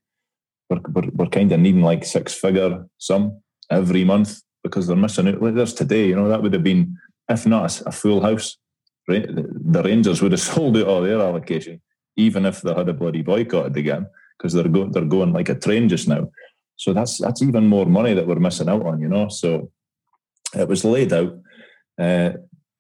we're, 0.70 0.80
we're, 0.90 1.10
we're 1.14 1.28
kind 1.28 1.52
of 1.52 1.60
needing 1.60 1.82
like 1.82 2.06
six 2.06 2.34
figure 2.34 2.86
sum 2.98 3.42
every 3.72 4.04
month 4.04 4.42
because 4.64 4.88
they're 4.88 4.96
missing 4.96 5.28
out. 5.28 5.42
Like 5.42 5.56
there's 5.56 5.74
today, 5.74 6.08
you 6.08 6.16
know, 6.16 6.28
that 6.30 6.42
would 6.42 6.54
have 6.54 6.64
been, 6.64 6.98
if 7.28 7.46
not 7.46 7.82
a 7.86 7.92
full 7.92 8.22
house? 8.22 8.58
The 9.08 9.82
Rangers 9.84 10.22
would 10.22 10.34
have 10.34 10.42
sold 10.42 10.78
out 10.78 10.88
all 10.88 11.02
their 11.02 11.20
allocation, 11.20 11.82
even 12.16 12.46
if 12.46 12.62
they 12.62 12.74
had 12.74 12.90
a 12.90 12.94
bloody 12.94 13.24
boycotted 13.24 13.76
again, 13.76 14.06
because 14.38 14.54
they're 14.54 14.68
going 14.68 14.92
they're 14.92 15.06
going 15.06 15.34
like 15.34 15.50
a 15.50 15.56
train 15.56 15.90
just 15.90 16.08
now. 16.08 16.30
So 16.80 16.94
that's 16.94 17.18
that's 17.18 17.42
even 17.42 17.68
more 17.68 17.86
money 17.86 18.14
that 18.14 18.26
we're 18.26 18.40
missing 18.40 18.70
out 18.70 18.86
on, 18.86 19.02
you 19.02 19.10
know. 19.10 19.28
So 19.28 19.70
it 20.58 20.68
was 20.68 20.86
laid 20.86 21.12
out. 21.12 21.38
Uh, 22.00 22.32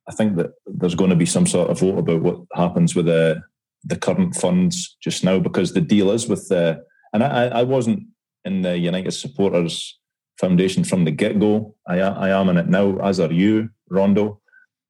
I 0.07 0.13
think 0.13 0.37
that 0.37 0.51
there's 0.65 0.95
going 0.95 1.09
to 1.09 1.17
be 1.17 1.25
some 1.25 1.45
sort 1.45 1.69
of 1.69 1.81
vote 1.81 1.99
about 1.99 2.21
what 2.21 2.39
happens 2.55 2.95
with 2.95 3.07
the 3.07 3.41
the 3.83 3.97
current 3.97 4.35
funds 4.35 4.97
just 5.03 5.23
now 5.25 5.37
because 5.39 5.73
the 5.73 5.81
deal 5.81 6.11
is 6.11 6.27
with 6.27 6.47
the 6.47 6.81
and 7.11 7.23
I, 7.23 7.47
I 7.47 7.63
wasn't 7.63 8.07
in 8.45 8.61
the 8.61 8.77
United 8.77 9.11
Supporters 9.11 9.99
Foundation 10.39 10.85
from 10.85 11.03
the 11.03 11.11
get 11.11 11.37
go. 11.37 11.75
I 11.85 11.99
I 11.99 12.29
am 12.29 12.47
in 12.47 12.57
it 12.57 12.69
now, 12.69 12.97
as 12.99 13.19
are 13.19 13.33
you, 13.33 13.69
Rondo. 13.89 14.39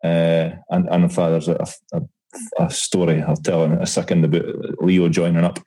Uh, 0.03 0.53
and 0.69 0.87
and 0.87 1.03
in 1.03 1.09
fact, 1.09 1.31
there's 1.31 1.47
a, 1.47 1.65
a, 1.93 2.01
a 2.59 2.69
story 2.69 3.23
I'll 3.23 3.35
tell 3.35 3.63
in 3.63 3.71
a 3.71 3.87
second 3.87 4.23
about 4.23 4.83
Leo 4.83 5.09
joining 5.09 5.43
up. 5.43 5.57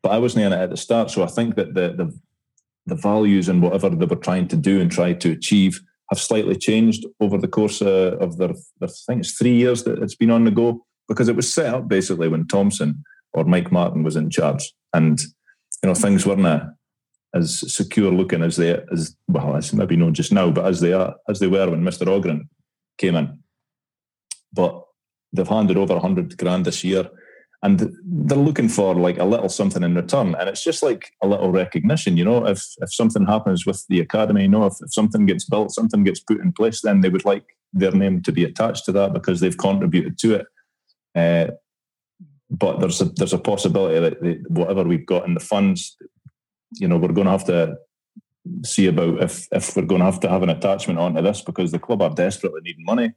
But 0.00 0.12
I 0.12 0.18
wasn't 0.18 0.44
in 0.44 0.52
it 0.52 0.62
at 0.62 0.70
the 0.70 0.76
start, 0.76 1.10
so 1.10 1.24
I 1.24 1.26
think 1.26 1.56
that 1.56 1.74
the 1.74 1.92
the 1.96 2.16
the 2.86 2.94
values 2.94 3.48
and 3.48 3.62
whatever 3.62 3.90
they 3.90 4.06
were 4.06 4.16
trying 4.16 4.48
to 4.48 4.56
do 4.56 4.80
and 4.80 4.90
try 4.90 5.12
to 5.12 5.32
achieve 5.32 5.80
have 6.10 6.18
slightly 6.18 6.56
changed 6.56 7.06
over 7.20 7.38
the 7.38 7.48
course 7.48 7.80
uh, 7.80 8.16
of 8.20 8.36
their, 8.36 8.52
their, 8.78 8.88
I 8.88 8.92
think 9.06 9.20
it's 9.20 9.32
three 9.32 9.54
years 9.54 9.84
that 9.84 10.02
it's 10.02 10.14
been 10.14 10.30
on 10.30 10.44
the 10.44 10.50
go 10.50 10.84
because 11.08 11.28
it 11.28 11.36
was 11.36 11.52
set 11.52 11.74
up 11.74 11.88
basically 11.88 12.28
when 12.28 12.46
Thompson 12.46 13.02
or 13.32 13.44
Mike 13.44 13.72
Martin 13.72 14.02
was 14.02 14.16
in 14.16 14.30
charge, 14.30 14.72
and 14.92 15.20
you 15.82 15.88
know 15.88 15.94
things 15.94 16.26
weren't 16.26 16.46
uh, 16.46 16.66
as 17.34 17.74
secure 17.74 18.12
looking 18.12 18.42
as 18.42 18.56
they 18.56 18.80
as 18.92 19.16
well 19.28 19.56
as 19.56 19.72
maybe 19.72 19.96
not 19.96 20.12
just 20.12 20.32
now, 20.32 20.50
but 20.50 20.66
as 20.66 20.80
they 20.80 20.92
are 20.92 21.14
as 21.28 21.40
they 21.40 21.48
were 21.48 21.70
when 21.70 21.82
Mister 21.82 22.08
Ogren 22.08 22.48
came 22.98 23.16
in. 23.16 23.38
But 24.52 24.84
they've 25.32 25.48
handed 25.48 25.76
over 25.76 25.94
a 25.94 26.00
hundred 26.00 26.36
grand 26.38 26.64
this 26.64 26.84
year 26.84 27.10
and 27.64 27.90
they're 28.04 28.36
looking 28.36 28.68
for 28.68 28.94
like 28.94 29.18
a 29.18 29.24
little 29.24 29.48
something 29.48 29.82
in 29.82 29.94
return. 29.94 30.36
And 30.38 30.50
it's 30.50 30.62
just 30.62 30.82
like 30.82 31.10
a 31.22 31.26
little 31.26 31.50
recognition 31.50 32.16
you 32.16 32.24
know? 32.24 32.46
If 32.46 32.62
if 32.78 32.92
something 32.94 33.26
happens 33.26 33.66
with 33.66 33.84
the 33.88 34.00
academy 34.00 34.42
you 34.42 34.48
know 34.48 34.66
if, 34.66 34.74
if 34.80 34.92
something 34.92 35.26
gets 35.26 35.44
built 35.44 35.72
something 35.72 36.04
gets 36.04 36.20
put 36.20 36.40
in 36.40 36.52
place 36.52 36.82
then 36.82 37.00
they 37.00 37.08
would 37.08 37.24
like 37.24 37.44
their 37.72 37.92
name 37.92 38.22
to 38.22 38.32
be 38.32 38.44
attached 38.44 38.84
to 38.84 38.92
that 38.92 39.14
because 39.14 39.40
they've 39.40 39.56
contributed 39.56 40.18
to 40.18 40.34
it. 40.34 40.46
Uh, 41.16 41.52
but 42.50 42.80
there's 42.80 43.00
a 43.00 43.06
there's 43.16 43.32
a 43.32 43.38
possibility 43.38 43.98
that 43.98 44.22
they, 44.22 44.34
whatever 44.48 44.84
we've 44.84 45.06
got 45.06 45.26
in 45.26 45.34
the 45.34 45.40
funds 45.40 45.96
you 46.72 46.86
know 46.86 46.98
we're 46.98 47.08
going 47.08 47.26
to 47.26 47.30
have 47.30 47.46
to 47.46 47.76
see 48.62 48.86
about 48.86 49.22
if 49.22 49.48
if 49.52 49.74
we're 49.74 49.82
going 49.82 50.00
to 50.00 50.04
have 50.04 50.20
to 50.20 50.28
have 50.28 50.42
an 50.42 50.50
attachment 50.50 50.98
onto 50.98 51.22
this 51.22 51.40
because 51.40 51.72
the 51.72 51.78
club 51.78 52.02
are 52.02 52.10
desperately 52.10 52.60
needing 52.62 52.84
money 52.84 53.12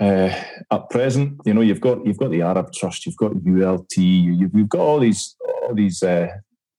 uh, 0.00 0.42
at 0.70 0.90
present, 0.90 1.40
you 1.44 1.54
know, 1.54 1.60
you've 1.60 1.80
got 1.80 2.04
you've 2.04 2.18
got 2.18 2.30
the 2.30 2.42
Arab 2.42 2.72
Trust, 2.72 3.06
you've 3.06 3.16
got 3.16 3.32
ULT, 3.46 3.96
you've, 3.96 4.54
you've 4.54 4.68
got 4.68 4.80
all 4.80 5.00
these 5.00 5.36
all 5.62 5.74
these 5.74 6.02
uh, 6.02 6.28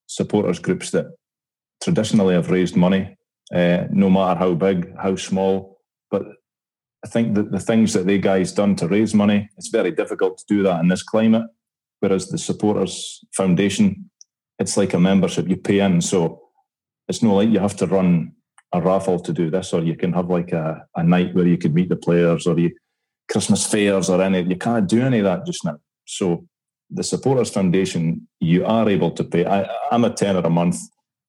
supporters 0.08 0.60
groups 0.60 0.92
that 0.92 1.08
traditionally 1.82 2.36
have 2.36 2.52
raised 2.52 2.76
money, 2.76 3.16
uh, 3.54 3.86
no 3.92 4.10
matter 4.10 4.38
how 4.38 4.54
big, 4.54 4.94
how 4.98 5.16
small. 5.16 5.80
But 6.12 6.24
I 7.06 7.08
think 7.08 7.36
that 7.36 7.52
the 7.52 7.60
things 7.60 7.94
that 7.94 8.06
they 8.06 8.18
guys 8.18 8.52
done 8.52 8.76
to 8.78 8.88
raise 8.88 9.14
money, 9.14 9.50
it's 9.58 9.70
very 9.70 9.92
difficult 9.92 10.38
to 10.40 10.46
do 10.48 10.64
that 10.64 10.82
in 10.82 10.90
this 10.90 11.04
climate. 11.04 11.46
Whereas 12.02 12.28
the 12.28 12.38
supporters 12.38 13.24
foundation, 13.34 14.10
it's 14.60 14.76
like 14.76 14.94
a 14.94 15.00
membership 15.00 15.48
you 15.48 15.56
pay 15.56 15.80
in, 15.80 16.02
so 16.02 16.42
it's 17.08 17.24
not 17.24 17.34
like 17.34 17.50
you 17.50 17.60
have 17.60 17.78
to 17.78 17.88
run 17.88 18.34
a 18.74 18.82
raffle 18.82 19.20
to 19.22 19.32
do 19.32 19.50
this, 19.50 19.74
or 19.74 19.84
you 19.84 19.96
can 19.96 20.12
have 20.12 20.30
like 20.30 20.52
a, 20.52 20.86
a 20.96 21.04
night 21.04 21.34
where 21.34 21.48
you 21.48 21.58
could 21.58 21.74
meet 21.74 21.88
the 21.88 21.96
players, 21.96 22.46
or 22.46 22.60
you 22.60 22.72
Christmas 23.32 23.66
fairs 23.66 24.10
or 24.10 24.22
any. 24.22 24.42
You 24.42 24.56
can't 24.56 24.88
do 24.88 25.02
any 25.02 25.20
of 25.20 25.26
that 25.26 25.46
just 25.46 25.66
now. 25.66 25.78
So 26.06 26.46
the 26.90 27.04
Supporters 27.04 27.50
Foundation, 27.50 28.28
you 28.40 28.66
are 28.66 28.88
able 28.88 29.12
to 29.12 29.24
pay. 29.24 29.46
I, 29.46 29.68
I'm 29.92 30.06
a 30.06 30.10
tenner 30.10 30.42
a 30.42 30.50
month, 30.50 30.78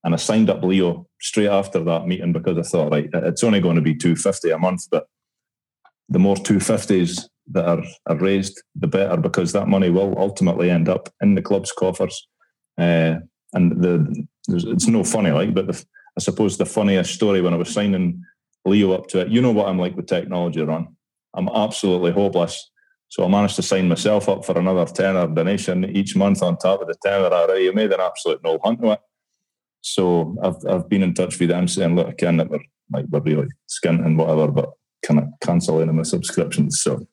and 0.04 0.14
I 0.14 0.18
signed 0.18 0.50
up 0.50 0.62
Leo 0.62 1.06
straight 1.20 1.48
after 1.48 1.82
that 1.84 2.06
meeting 2.06 2.32
because 2.32 2.58
I 2.58 2.62
thought, 2.62 2.92
right, 2.92 3.08
it's 3.12 3.42
only 3.42 3.60
going 3.60 3.76
to 3.76 3.82
be 3.82 3.94
two 3.94 4.16
fifty 4.16 4.50
a 4.50 4.58
month, 4.58 4.82
but 4.90 5.06
the 6.08 6.18
more 6.18 6.36
two 6.36 6.60
fifties 6.60 7.28
that 7.52 7.66
are, 7.66 7.82
are 8.06 8.16
raised, 8.16 8.62
the 8.74 8.86
better, 8.86 9.16
because 9.16 9.52
that 9.52 9.68
money 9.68 9.88
will 9.88 10.18
ultimately 10.18 10.70
end 10.70 10.88
up 10.88 11.08
in 11.20 11.34
the 11.34 11.42
club's 11.42 11.72
coffers. 11.72 12.26
Uh, 12.76 13.16
and 13.52 13.82
the 13.82 14.26
it's 14.48 14.86
no 14.86 15.02
funny, 15.02 15.30
like, 15.30 15.54
but 15.54 15.66
the, 15.66 15.84
I 16.16 16.20
suppose 16.20 16.56
the 16.56 16.66
funniest 16.66 17.14
story 17.14 17.40
when 17.40 17.54
I 17.54 17.56
was 17.56 17.70
signing 17.70 18.22
Leo 18.64 18.92
up 18.92 19.06
to 19.08 19.20
it, 19.20 19.28
you 19.28 19.40
know 19.40 19.52
what 19.52 19.68
I'm 19.68 19.78
like 19.78 19.96
with 19.96 20.06
technology, 20.06 20.60
Ron. 20.60 20.96
I'm 21.36 21.48
absolutely 21.48 22.12
hopeless. 22.12 22.70
So 23.08 23.24
I 23.24 23.28
managed 23.28 23.56
to 23.56 23.62
sign 23.62 23.88
myself 23.88 24.28
up 24.28 24.44
for 24.44 24.58
another 24.58 24.84
tenner 24.86 25.26
donation 25.28 25.84
each 25.84 26.16
month 26.16 26.42
on 26.42 26.56
top 26.56 26.82
of 26.82 26.88
the 26.88 26.94
tenner 27.02 27.26
already. 27.26 27.64
You 27.64 27.72
made 27.72 27.92
an 27.92 28.00
absolute 28.00 28.42
no 28.42 28.58
hunt 28.64 28.82
to 28.82 28.92
it. 28.92 29.00
So 29.80 30.36
I've 30.42 30.56
I've 30.68 30.88
been 30.88 31.02
in 31.02 31.14
touch 31.14 31.38
with 31.38 31.50
them 31.50 31.68
saying, 31.68 31.94
look, 31.94 32.08
I 32.08 32.12
can 32.12 32.38
that 32.38 32.50
we're 32.50 32.60
like 32.92 33.06
we're 33.08 33.20
really 33.20 33.48
skint 33.68 34.04
and 34.04 34.18
whatever, 34.18 34.48
but 34.48 34.72
can 35.04 35.18
I 35.18 35.26
cancel 35.40 35.80
any 35.80 35.90
of 35.90 35.94
my 35.94 36.02
subscriptions? 36.02 36.80
So, 36.80 37.06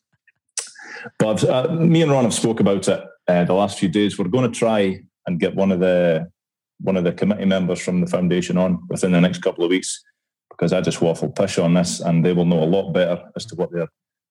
but 1.19 1.43
uh, 1.43 1.67
me 1.74 2.01
and 2.01 2.11
Ron 2.11 2.24
have 2.24 2.34
spoke 2.34 2.59
about 2.59 2.88
it 2.88 3.03
uh, 3.28 3.43
the 3.43 3.53
last 3.53 3.78
few 3.78 3.89
days. 3.89 4.17
We're 4.17 4.28
going 4.28 4.51
to 4.51 4.57
try 4.57 5.01
and 5.28 5.39
get 5.39 5.55
one 5.55 5.71
of 5.71 5.80
the 5.80 6.32
one 6.80 6.97
of 6.97 7.03
the 7.03 7.13
committee 7.13 7.45
members 7.45 7.80
from 7.80 8.01
the 8.01 8.07
foundation 8.07 8.57
on 8.57 8.84
within 8.89 9.11
the 9.11 9.21
next 9.21 9.41
couple 9.41 9.63
of 9.63 9.69
weeks 9.69 10.03
because 10.49 10.74
I 10.74 10.82
just 10.82 11.01
waffle 11.01 11.30
pish 11.30 11.57
on 11.57 11.74
this, 11.74 11.99
and 11.99 12.26
they 12.26 12.34
will 12.34 12.45
know 12.45 12.63
a 12.63 12.65
lot 12.65 12.91
better 12.91 13.24
as 13.36 13.45
to 13.47 13.55
what 13.55 13.71
their 13.71 13.88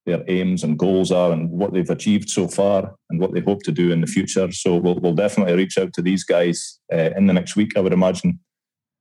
their 0.06 0.24
aims 0.28 0.64
and 0.64 0.78
goals 0.78 1.12
are 1.12 1.32
and 1.32 1.48
what 1.50 1.72
they've 1.72 1.88
achieved 1.90 2.28
so 2.28 2.48
far 2.48 2.94
and 3.10 3.20
what 3.20 3.32
they 3.32 3.40
hope 3.40 3.62
to 3.62 3.72
do 3.72 3.92
in 3.92 4.00
the 4.00 4.06
future. 4.06 4.50
So 4.50 4.76
we'll, 4.76 4.96
we'll 4.96 5.14
definitely 5.14 5.54
reach 5.54 5.78
out 5.78 5.92
to 5.94 6.02
these 6.02 6.24
guys 6.24 6.80
uh, 6.92 7.10
in 7.16 7.26
the 7.26 7.32
next 7.32 7.54
week, 7.54 7.76
I 7.76 7.80
would 7.80 7.92
imagine, 7.92 8.40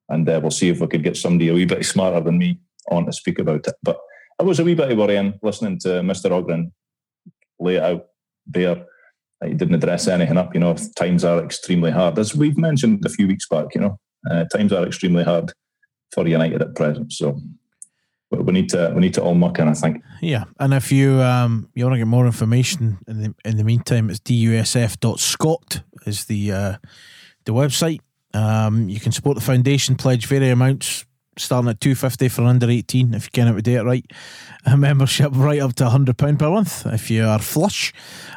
and 0.10 0.30
uh, 0.30 0.39
we'll 0.41 0.52
see 0.52 0.70
if 0.70 0.80
we 0.80 0.88
could 0.88 1.04
get 1.04 1.18
somebody 1.18 1.49
a 1.49 1.54
wee 1.54 1.66
bit 1.66 1.86
smarter 1.86 2.22
than 2.22 2.38
me 2.38 2.60
on 2.89 3.06
to 3.06 3.14
speak 3.14 3.39
about 3.39 3.68
it. 3.68 3.76
But 3.82 3.97
I 4.39 4.43
was 4.43 4.60
a 4.60 4.64
wee 4.64 4.76
bit 4.76 4.95
worrying 4.95 5.39
listening 5.41 5.80
to 5.80 5.89
Mr. 6.02 6.32
Ogren 6.32 6.72
lay 7.60 7.76
it 7.76 7.84
out 7.84 8.08
there 8.47 8.86
he 9.45 9.54
didn't 9.54 9.76
address 9.76 10.08
anything 10.08 10.38
up. 10.38 10.54
You 10.54 10.60
know, 10.60 10.76
times 10.95 11.24
are 11.24 11.43
extremely 11.43 11.91
hard, 11.91 12.20
as 12.20 12.36
we've 12.36 12.58
mentioned 12.58 13.06
a 13.06 13.10
few 13.10 13.28
weeks 13.28 13.47
back. 13.47 13.74
You 13.74 13.82
know, 13.82 13.99
uh, 14.30 14.45
times 14.45 14.72
are 14.72 14.86
extremely 14.86 15.24
hard 15.24 15.52
for 16.14 16.28
United 16.28 16.62
at 16.62 16.76
present. 16.76 17.12
So 17.14 17.39
we 18.32 18.53
need 18.53 18.69
to 18.69 18.91
we 18.95 19.01
need 19.01 19.13
to 19.15 19.21
all 19.21 19.36
muck 19.36 19.59
in. 19.59 19.67
I 19.67 19.73
think. 19.73 20.03
Yeah, 20.21 20.45
and 20.59 20.73
if 20.73 20.91
you 20.91 21.21
um 21.21 21.69
you 21.75 21.84
want 21.84 21.95
to 21.95 21.99
get 21.99 22.07
more 22.07 22.25
information 22.25 22.99
in 23.07 23.21
the 23.21 23.36
in 23.45 23.57
the 23.57 23.63
meantime, 23.63 24.09
it's 24.09 24.19
dusf.scot 24.19 25.82
is 26.05 26.25
the 26.25 26.51
uh, 26.51 26.77
the 27.45 27.53
website. 27.53 27.99
Um, 28.34 28.88
you 28.88 28.99
can 28.99 29.11
support 29.11 29.36
the 29.36 29.41
foundation, 29.41 29.95
pledge 29.95 30.25
vary 30.27 30.49
amounts 30.49 31.05
starting 31.38 31.69
at 31.69 31.79
two 31.79 31.95
fifty 31.95 32.27
for 32.27 32.43
under 32.43 32.69
eighteen 32.69 33.13
if 33.13 33.25
you 33.25 33.29
can 33.32 33.47
it 33.55 33.63
do 33.63 33.79
it 33.79 33.84
right. 33.84 34.05
A 34.65 34.77
membership 34.77 35.32
right 35.34 35.59
up 35.59 35.75
to 35.75 35.89
hundred 35.89 36.17
pound 36.17 36.39
per 36.39 36.49
month 36.49 36.86
if 36.86 37.09
you 37.09 37.25
are 37.25 37.39
flush, 37.39 37.93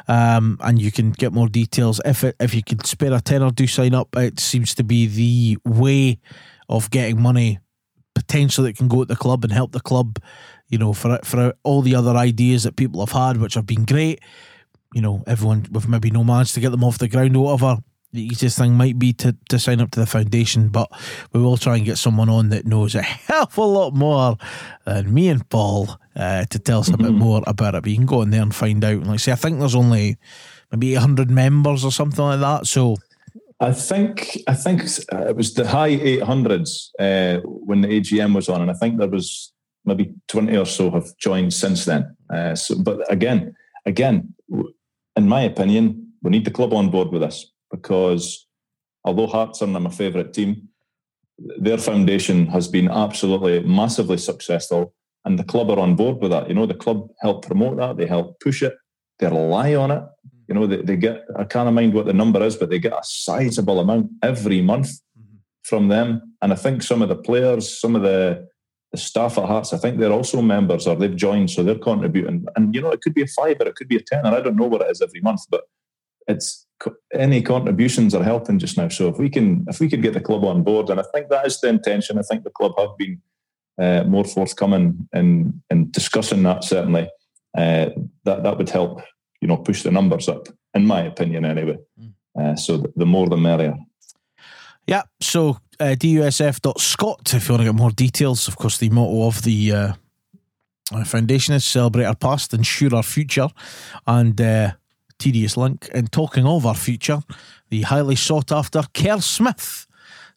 um, 0.07 0.57
and 0.61 0.81
you 0.81 0.91
can 0.91 1.11
get 1.11 1.33
more 1.33 1.47
details 1.47 2.01
if 2.05 2.23
it, 2.23 2.35
if 2.39 2.53
you 2.53 2.63
can 2.63 2.83
spare 2.83 3.13
a 3.13 3.21
tenner. 3.21 3.51
Do 3.51 3.67
sign 3.67 3.93
up. 3.93 4.15
It 4.15 4.39
seems 4.39 4.75
to 4.75 4.83
be 4.83 5.07
the 5.07 5.57
way 5.69 6.19
of 6.67 6.89
getting 6.89 7.21
money 7.21 7.59
potentially 8.15 8.71
that 8.71 8.77
can 8.77 8.87
go 8.87 9.03
at 9.03 9.07
the 9.07 9.15
club 9.15 9.43
and 9.43 9.53
help 9.53 9.71
the 9.71 9.79
club. 9.79 10.19
You 10.67 10.79
know, 10.79 10.93
for 10.93 11.19
for 11.23 11.53
all 11.63 11.81
the 11.81 11.93
other 11.93 12.15
ideas 12.15 12.63
that 12.63 12.75
people 12.75 13.05
have 13.05 13.11
had, 13.11 13.37
which 13.37 13.53
have 13.53 13.67
been 13.67 13.85
great. 13.85 14.19
You 14.93 15.01
know, 15.01 15.23
everyone 15.27 15.67
with 15.71 15.87
maybe 15.87 16.09
no 16.09 16.23
managed 16.23 16.55
to 16.55 16.59
get 16.59 16.71
them 16.71 16.83
off 16.83 16.97
the 16.97 17.07
ground 17.07 17.35
or 17.35 17.45
whatever 17.45 17.81
the 18.15 18.23
easiest 18.23 18.57
thing 18.57 18.73
might 18.73 18.97
be 18.97 19.13
to, 19.13 19.35
to 19.49 19.59
sign 19.59 19.81
up 19.81 19.91
to 19.91 19.99
the 19.99 20.05
foundation, 20.05 20.69
but 20.69 20.89
we 21.33 21.41
will 21.41 21.57
try 21.57 21.75
and 21.75 21.85
get 21.85 21.97
someone 21.97 22.29
on 22.29 22.49
that 22.49 22.65
knows 22.65 22.95
a 22.95 23.01
hell 23.01 23.43
of 23.43 23.57
a 23.57 23.61
lot 23.61 23.93
more 23.93 24.37
than 24.85 25.13
me 25.13 25.27
and 25.27 25.47
Paul 25.49 25.99
uh, 26.15 26.45
to 26.45 26.57
tell 26.57 26.79
us 26.79 26.87
a 26.87 26.97
bit 26.97 27.07
mm-hmm. 27.07 27.19
more 27.19 27.43
about 27.45 27.75
it. 27.75 27.83
But 27.83 27.91
you 27.91 27.97
can 27.97 28.05
go 28.05 28.21
in 28.23 28.31
there 28.31 28.41
and 28.41 28.55
find 28.55 28.83
out. 28.83 29.03
like 29.03 29.09
I 29.09 29.17
say, 29.17 29.31
I 29.33 29.35
think 29.35 29.59
there's 29.59 29.75
only 29.75 30.17
maybe 30.71 30.95
800 30.95 31.29
members 31.29 31.85
or 31.85 31.91
something 31.91 32.23
like 32.23 32.39
that. 32.39 32.65
So 32.65 32.95
I 33.59 33.71
think 33.71 34.37
I 34.47 34.53
think 34.53 34.83
uh, 35.13 35.27
it 35.27 35.35
was 35.35 35.53
the 35.53 35.67
high 35.67 35.95
800s 35.95 36.89
uh, 36.99 37.41
when 37.43 37.81
the 37.81 37.87
AGM 37.87 38.35
was 38.35 38.49
on, 38.49 38.61
and 38.61 38.69
I 38.69 38.73
think 38.73 38.97
there 38.97 39.09
was 39.09 39.53
maybe 39.85 40.13
20 40.27 40.57
or 40.57 40.65
so 40.65 40.91
have 40.91 41.15
joined 41.17 41.53
since 41.53 41.85
then. 41.85 42.15
Uh, 42.29 42.55
so, 42.55 42.77
but 42.77 43.09
again, 43.11 43.55
again, 43.85 44.33
in 45.15 45.29
my 45.29 45.41
opinion, 45.41 46.11
we 46.21 46.31
need 46.31 46.45
the 46.45 46.51
club 46.51 46.73
on 46.73 46.89
board 46.89 47.09
with 47.09 47.23
us 47.23 47.45
because 47.71 48.47
although 49.03 49.27
Hearts 49.27 49.61
are 49.61 49.67
my 49.67 49.89
favourite 49.89 50.33
team, 50.33 50.69
their 51.37 51.77
foundation 51.77 52.47
has 52.47 52.67
been 52.67 52.89
absolutely 52.89 53.61
massively 53.61 54.17
successful, 54.17 54.93
and 55.23 55.39
the 55.39 55.43
club 55.43 55.69
are 55.69 55.79
on 55.79 55.95
board 55.95 56.21
with 56.21 56.31
that. 56.31 56.47
You 56.49 56.55
know, 56.55 56.65
the 56.65 56.73
club 56.73 57.09
help 57.21 57.45
promote 57.45 57.77
that, 57.77 57.97
they 57.97 58.07
help 58.07 58.39
push 58.39 58.63
it, 58.63 58.73
they 59.19 59.27
rely 59.27 59.75
on 59.75 59.91
it. 59.91 60.03
You 60.47 60.55
know, 60.55 60.67
they, 60.67 60.81
they 60.81 60.97
get, 60.97 61.25
I 61.35 61.43
can't 61.43 61.73
mind 61.73 61.93
what 61.93 62.05
the 62.05 62.13
number 62.13 62.43
is, 62.43 62.55
but 62.55 62.69
they 62.69 62.79
get 62.79 62.93
a 62.93 63.01
sizable 63.03 63.79
amount 63.79 64.11
every 64.21 64.61
month 64.61 64.87
mm-hmm. 64.87 65.37
from 65.63 65.87
them. 65.87 66.35
And 66.41 66.53
I 66.53 66.55
think 66.55 66.83
some 66.83 67.01
of 67.01 67.09
the 67.09 67.15
players, 67.15 67.79
some 67.79 67.95
of 67.95 68.01
the, 68.01 68.47
the 68.91 68.97
staff 68.97 69.37
at 69.37 69.45
Hearts, 69.45 69.73
I 69.73 69.77
think 69.77 69.99
they're 69.99 70.11
also 70.11 70.41
members 70.41 70.87
or 70.87 70.95
they've 70.95 71.15
joined, 71.15 71.49
so 71.49 71.63
they're 71.63 71.75
contributing. 71.79 72.45
And, 72.55 72.75
you 72.75 72.81
know, 72.81 72.91
it 72.91 73.01
could 73.01 73.13
be 73.13 73.23
a 73.23 73.27
five 73.27 73.57
or 73.59 73.67
it 73.67 73.75
could 73.75 73.87
be 73.87 73.97
a 73.97 74.01
10, 74.01 74.25
and 74.25 74.35
I 74.35 74.41
don't 74.41 74.55
know 74.55 74.67
what 74.67 74.81
it 74.81 74.91
is 74.91 75.01
every 75.01 75.21
month, 75.21 75.41
but 75.49 75.63
it's 76.27 76.65
any 77.13 77.41
contributions 77.41 78.13
are 78.13 78.23
helping 78.23 78.59
just 78.59 78.77
now. 78.77 78.89
So 78.89 79.07
if 79.09 79.17
we 79.17 79.29
can 79.29 79.65
if 79.69 79.79
we 79.79 79.89
could 79.89 80.01
get 80.01 80.13
the 80.13 80.19
club 80.19 80.43
on 80.43 80.63
board, 80.63 80.89
and 80.89 80.99
I 80.99 81.03
think 81.13 81.29
that 81.29 81.45
is 81.45 81.59
the 81.61 81.69
intention. 81.69 82.17
I 82.17 82.23
think 82.23 82.43
the 82.43 82.49
club 82.49 82.73
have 82.77 82.97
been 82.97 83.21
uh, 83.81 84.03
more 84.03 84.25
forthcoming 84.25 85.07
in 85.13 85.61
in 85.69 85.91
discussing 85.91 86.43
that. 86.43 86.63
Certainly, 86.63 87.09
uh, 87.57 87.89
that 88.25 88.43
that 88.43 88.57
would 88.57 88.69
help. 88.69 89.01
You 89.45 89.49
know, 89.49 89.57
push 89.57 89.83
the 89.83 89.91
numbers 89.91 90.27
up. 90.27 90.47
In 90.73 90.87
my 90.87 91.01
opinion, 91.03 91.45
anyway. 91.45 91.77
Mm. 92.01 92.13
Uh, 92.35 92.55
so 92.55 92.77
the, 92.77 92.91
the, 92.95 93.05
more 93.05 93.29
the 93.29 93.37
merrier. 93.37 93.77
Yeah. 94.87 95.03
So 95.21 95.59
uh, 95.79 95.95
dusf.scot 95.95 97.33
if 97.35 97.47
you 97.47 97.53
want 97.53 97.61
to 97.61 97.65
get 97.65 97.75
more 97.75 97.91
details. 97.91 98.47
Of 98.47 98.57
course, 98.57 98.79
the 98.79 98.89
motto 98.89 99.27
of 99.27 99.43
the 99.43 99.71
uh, 99.71 99.93
foundation 101.05 101.53
is 101.53 101.63
celebrate 101.63 102.05
our 102.05 102.15
past, 102.15 102.55
ensure 102.55 102.95
our 102.95 103.03
future, 103.03 103.49
and 104.07 104.41
uh, 104.41 104.71
tedious 105.19 105.57
link. 105.57 105.89
And 105.93 106.11
talking 106.11 106.47
of 106.47 106.65
our 106.65 106.75
future, 106.75 107.19
the 107.69 107.83
highly 107.83 108.15
sought 108.15 108.51
after 108.51 108.81
Kerr 108.95 109.21
Smith 109.21 109.85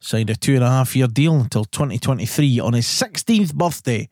signed 0.00 0.30
a 0.30 0.36
two 0.36 0.54
and 0.54 0.64
a 0.64 0.68
half 0.68 0.94
year 0.94 1.09
deal 1.09 1.40
until 1.40 1.64
2023 1.64 2.61
on 2.61 2.74
his 2.74 2.86
16th 2.86 3.54
birthday 3.54 4.09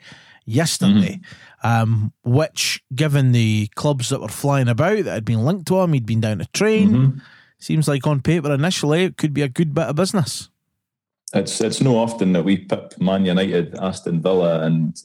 yesterday. 0.47 1.21
Mm-hmm. 1.21 1.46
Um, 1.63 2.13
which, 2.23 2.83
given 2.95 3.33
the 3.33 3.69
clubs 3.75 4.11
that 4.11 4.21
were 4.21 4.29
flying 4.29 4.69
about 4.69 5.05
that 5.05 5.15
had 5.15 5.25
been 5.25 5.45
linked 5.45 5.67
to 5.69 5.81
him, 5.81 5.95
he'd 5.95 6.07
been 6.07 6.21
down 6.21 6.39
to 6.39 6.47
train. 6.47 6.91
Mm-hmm. 6.91 7.19
Seems 7.59 7.89
like 7.89 8.07
on 8.07 8.21
paper 8.21 8.53
initially 8.53 9.05
it 9.05 9.17
could 9.17 9.33
be 9.33 9.43
a 9.43 9.49
good 9.49 9.75
bit 9.75 9.87
of 9.87 9.97
business. 9.97 10.51
It's 11.33 11.61
it's 11.61 11.81
no 11.81 11.97
often 11.97 12.33
that 12.35 12.45
we 12.45 12.59
pip 12.59 12.95
Man 13.01 13.25
United, 13.25 13.75
Aston 13.77 14.23
Villa, 14.23 14.63
and 14.65 14.97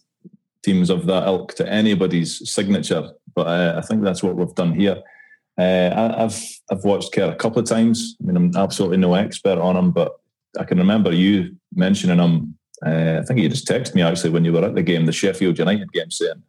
teams 0.64 0.90
of 0.90 1.06
that 1.08 1.28
ilk 1.28 1.56
to 1.56 1.68
anybody's 1.68 2.52
signature, 2.52 3.10
but 3.34 3.48
uh, 3.48 3.76
I 3.78 3.82
think 3.82 4.04
that's 4.04 4.22
what 4.22 4.36
we've 4.36 4.54
done 4.56 4.74
here. 4.74 5.02
Uh, 5.58 6.14
I, 6.18 6.22
have 6.22 6.42
I've 6.70 6.84
watched 6.84 7.14
Kerr 7.14 7.32
a 7.32 7.36
couple 7.36 7.60
of 7.60 7.68
times. 7.68 8.16
I 8.22 8.28
mean, 8.28 8.38
I'm 8.38 8.56
absolutely 8.56 8.98
no 8.98 9.14
expert 9.16 9.58
on 9.58 9.76
him, 9.76 9.92
but 9.92 10.20
I 10.60 10.64
can 10.64 10.78
remember 10.78 11.14
you 11.14 11.56
mentioning 11.74 12.20
him. 12.20 12.58
Uh, 12.86 13.20
I 13.20 13.26
think 13.26 13.40
you 13.40 13.50
just 13.50 13.68
texted 13.68 13.96
me 13.96 14.02
actually 14.02 14.32
when 14.32 14.46
you 14.46 14.54
were 14.54 14.66
at 14.66 14.76
the 14.76 14.82
game, 14.82 15.06
the 15.06 15.12
Sheffield 15.12 15.60
United 15.60 15.92
game, 15.92 16.10
saying 16.10 16.42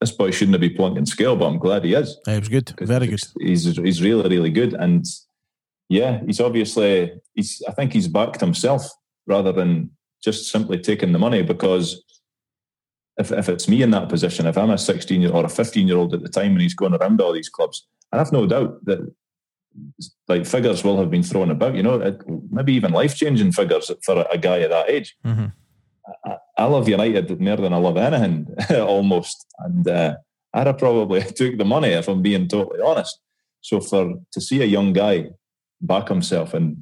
this 0.00 0.10
boy 0.12 0.30
shouldn't 0.30 0.54
have 0.54 0.60
be 0.60 0.70
plunking 0.70 1.06
scale, 1.06 1.36
but 1.36 1.46
I'm 1.46 1.58
glad 1.58 1.84
he 1.84 1.94
is. 1.94 2.16
He 2.26 2.38
was 2.38 2.48
good, 2.48 2.72
very 2.80 3.06
good. 3.06 3.20
He's 3.38 3.64
he's 3.76 4.02
really 4.02 4.28
really 4.28 4.50
good, 4.50 4.74
and 4.74 5.04
yeah, 5.88 6.20
he's 6.24 6.40
obviously 6.40 7.12
he's. 7.34 7.62
I 7.68 7.72
think 7.72 7.92
he's 7.92 8.08
backed 8.08 8.40
himself 8.40 8.88
rather 9.26 9.52
than 9.52 9.90
just 10.22 10.50
simply 10.50 10.78
taking 10.78 11.12
the 11.12 11.18
money 11.18 11.42
because 11.42 12.02
if, 13.18 13.32
if 13.32 13.48
it's 13.48 13.68
me 13.68 13.82
in 13.82 13.90
that 13.90 14.08
position, 14.08 14.46
if 14.46 14.56
I'm 14.56 14.70
a 14.70 14.78
16 14.78 15.20
year 15.20 15.32
old 15.32 15.44
or 15.44 15.46
a 15.46 15.50
15 15.50 15.86
year 15.86 15.96
old 15.96 16.14
at 16.14 16.22
the 16.22 16.28
time 16.28 16.52
and 16.52 16.60
he's 16.60 16.74
going 16.74 16.94
around 16.94 17.20
all 17.20 17.32
these 17.32 17.48
clubs, 17.48 17.86
I 18.12 18.18
have 18.18 18.32
no 18.32 18.46
doubt 18.46 18.84
that 18.84 19.12
like 20.28 20.46
figures 20.46 20.84
will 20.84 20.98
have 20.98 21.10
been 21.10 21.22
thrown 21.22 21.50
about, 21.50 21.74
you 21.74 21.82
know, 21.82 22.18
maybe 22.50 22.74
even 22.74 22.92
life 22.92 23.16
changing 23.16 23.52
figures 23.52 23.90
for 24.02 24.26
a, 24.30 24.38
guy 24.38 24.60
at 24.60 24.70
that 24.70 24.90
age. 24.90 25.16
Mm-hmm. 25.24 25.46
I, 26.24 26.36
I, 26.58 26.64
love 26.64 26.88
United 26.88 27.40
more 27.40 27.56
than 27.56 27.72
I 27.72 27.76
love 27.76 27.96
anything, 27.96 28.46
almost. 28.70 29.46
And 29.58 29.86
uh, 29.86 30.16
I'd 30.54 30.66
have 30.66 30.78
probably 30.78 31.22
took 31.36 31.58
the 31.58 31.64
money 31.64 31.88
if 31.88 32.08
I'm 32.08 32.22
being 32.22 32.48
totally 32.48 32.80
honest. 32.80 33.18
So 33.60 33.80
for 33.80 34.14
to 34.32 34.40
see 34.40 34.62
a 34.62 34.66
young 34.66 34.92
guy 34.92 35.30
back 35.80 36.08
himself 36.08 36.54
and 36.54 36.78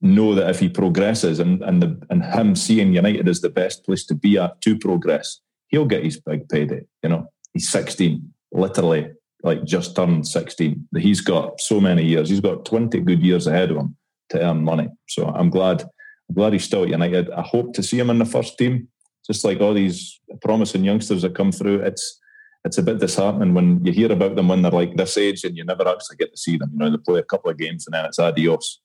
know 0.00 0.34
that 0.34 0.50
if 0.50 0.60
he 0.60 0.68
progresses 0.68 1.38
and 1.38 1.62
and 1.62 1.82
the, 1.82 2.00
and 2.10 2.24
him 2.24 2.56
seeing 2.56 2.94
United 2.94 3.28
as 3.28 3.40
the 3.40 3.50
best 3.50 3.84
place 3.84 4.04
to 4.06 4.14
be 4.14 4.38
at 4.38 4.60
to 4.62 4.78
progress, 4.78 5.40
he'll 5.68 5.86
get 5.86 6.04
his 6.04 6.20
big 6.20 6.48
payday. 6.48 6.82
You 7.02 7.08
know, 7.10 7.26
he's 7.52 7.70
16, 7.70 8.32
literally 8.52 9.10
like 9.42 9.64
just 9.64 9.96
turned 9.96 10.26
16. 10.26 10.88
He's 10.98 11.20
got 11.20 11.60
so 11.60 11.80
many 11.80 12.04
years. 12.04 12.28
He's 12.28 12.40
got 12.40 12.64
20 12.64 13.00
good 13.00 13.22
years 13.22 13.46
ahead 13.46 13.70
of 13.70 13.78
him 13.78 13.96
to 14.30 14.40
earn 14.40 14.64
money. 14.64 14.88
So 15.08 15.26
I'm 15.28 15.50
glad. 15.50 15.82
I'm 15.82 16.34
glad 16.34 16.52
he's 16.52 16.64
still 16.64 16.84
at 16.84 16.90
United. 16.90 17.30
I 17.30 17.42
hope 17.42 17.74
to 17.74 17.82
see 17.82 17.98
him 17.98 18.10
in 18.10 18.18
the 18.18 18.24
first 18.24 18.56
team. 18.58 18.88
Just 19.26 19.44
like 19.44 19.60
all 19.60 19.74
these 19.74 20.20
promising 20.42 20.84
youngsters 20.84 21.22
that 21.22 21.34
come 21.34 21.52
through, 21.52 21.80
it's 21.80 22.20
it's 22.64 22.78
a 22.78 22.82
bit 22.82 22.98
disheartening 22.98 23.54
when 23.54 23.84
you 23.84 23.92
hear 23.92 24.12
about 24.12 24.36
them 24.36 24.48
when 24.48 24.62
they're 24.62 24.70
like 24.70 24.94
this 24.96 25.16
age 25.16 25.44
and 25.44 25.56
you 25.56 25.64
never 25.64 25.88
actually 25.88 26.16
get 26.16 26.32
to 26.32 26.38
see 26.38 26.58
them. 26.58 26.70
You 26.72 26.78
know, 26.78 26.90
they 26.90 26.98
play 26.98 27.18
a 27.18 27.24
couple 27.24 27.50
of 27.50 27.56
games 27.56 27.86
and 27.86 27.94
then 27.94 28.04
it's 28.04 28.18
adios. 28.18 28.80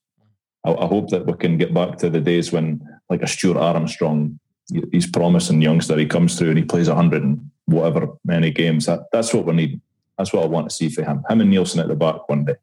I, 0.64 0.72
I 0.72 0.86
hope 0.86 1.10
that 1.10 1.26
we 1.26 1.34
can 1.34 1.58
get 1.58 1.74
back 1.74 1.98
to 1.98 2.08
the 2.08 2.20
days 2.20 2.52
when, 2.52 2.80
like 3.10 3.22
a 3.22 3.26
Stuart 3.26 3.58
Armstrong, 3.58 4.38
he's 4.92 5.08
promising 5.08 5.60
youngster, 5.60 5.98
he 5.98 6.06
comes 6.06 6.38
through 6.38 6.50
and 6.50 6.58
he 6.58 6.64
plays 6.64 6.88
100 6.88 7.22
and 7.22 7.50
whatever 7.66 8.08
many 8.24 8.50
games. 8.50 8.86
That, 8.86 9.00
that's 9.12 9.34
what 9.34 9.44
we 9.44 9.54
need. 9.54 9.80
That's 10.18 10.32
what 10.32 10.44
I 10.44 10.46
want 10.46 10.68
to 10.70 10.74
see 10.74 10.88
for 10.88 11.02
him. 11.04 11.24
Him 11.28 11.40
and 11.40 11.52
Neilson 11.52 11.80
at 11.80 11.88
the 11.88 11.94
back 11.94 12.28
one 12.28 12.44
day. 12.44 12.54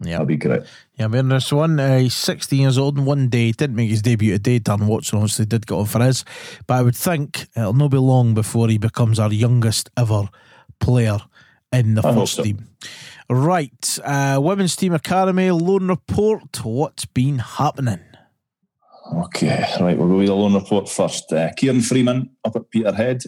Yeah, 0.00 0.12
that'll 0.12 0.26
be 0.26 0.36
great. 0.36 0.62
Yeah, 0.98 1.06
I 1.06 1.08
mean, 1.08 1.28
there's 1.28 1.50
one. 1.52 1.80
Uh, 1.80 1.98
he's 1.98 2.14
16 2.14 2.60
years 2.60 2.76
old, 2.76 2.98
and 2.98 3.06
one 3.06 3.28
day 3.28 3.52
didn't 3.52 3.76
make 3.76 3.88
his 3.88 4.02
debut 4.02 4.32
today. 4.32 4.58
Dan 4.58 4.86
Watson 4.86 5.18
obviously 5.18 5.46
did 5.46 5.66
get 5.66 5.74
on 5.74 5.86
for 5.86 6.02
his, 6.02 6.24
but 6.66 6.74
I 6.74 6.82
would 6.82 6.96
think 6.96 7.46
it'll 7.56 7.72
not 7.72 7.90
be 7.90 7.96
long 7.96 8.34
before 8.34 8.68
he 8.68 8.76
becomes 8.76 9.18
our 9.18 9.32
youngest 9.32 9.88
ever 9.96 10.28
player 10.80 11.18
in 11.72 11.94
the 11.94 12.06
I 12.06 12.12
first 12.12 12.34
so. 12.34 12.42
team. 12.42 12.68
Right, 13.30 13.98
uh, 14.04 14.38
women's 14.42 14.76
team 14.76 14.92
academy 14.92 15.50
loan 15.50 15.88
report. 15.88 16.62
What's 16.62 17.06
been 17.06 17.38
happening? 17.38 18.00
Okay, 19.14 19.64
right. 19.80 19.96
We'll 19.96 20.08
go 20.08 20.16
with 20.18 20.26
the 20.26 20.34
loan 20.34 20.54
report 20.54 20.88
first. 20.88 21.32
Uh, 21.32 21.52
Kieran 21.54 21.80
Freeman 21.80 22.30
up 22.44 22.56
at 22.56 22.70
Peterhead 22.70 23.22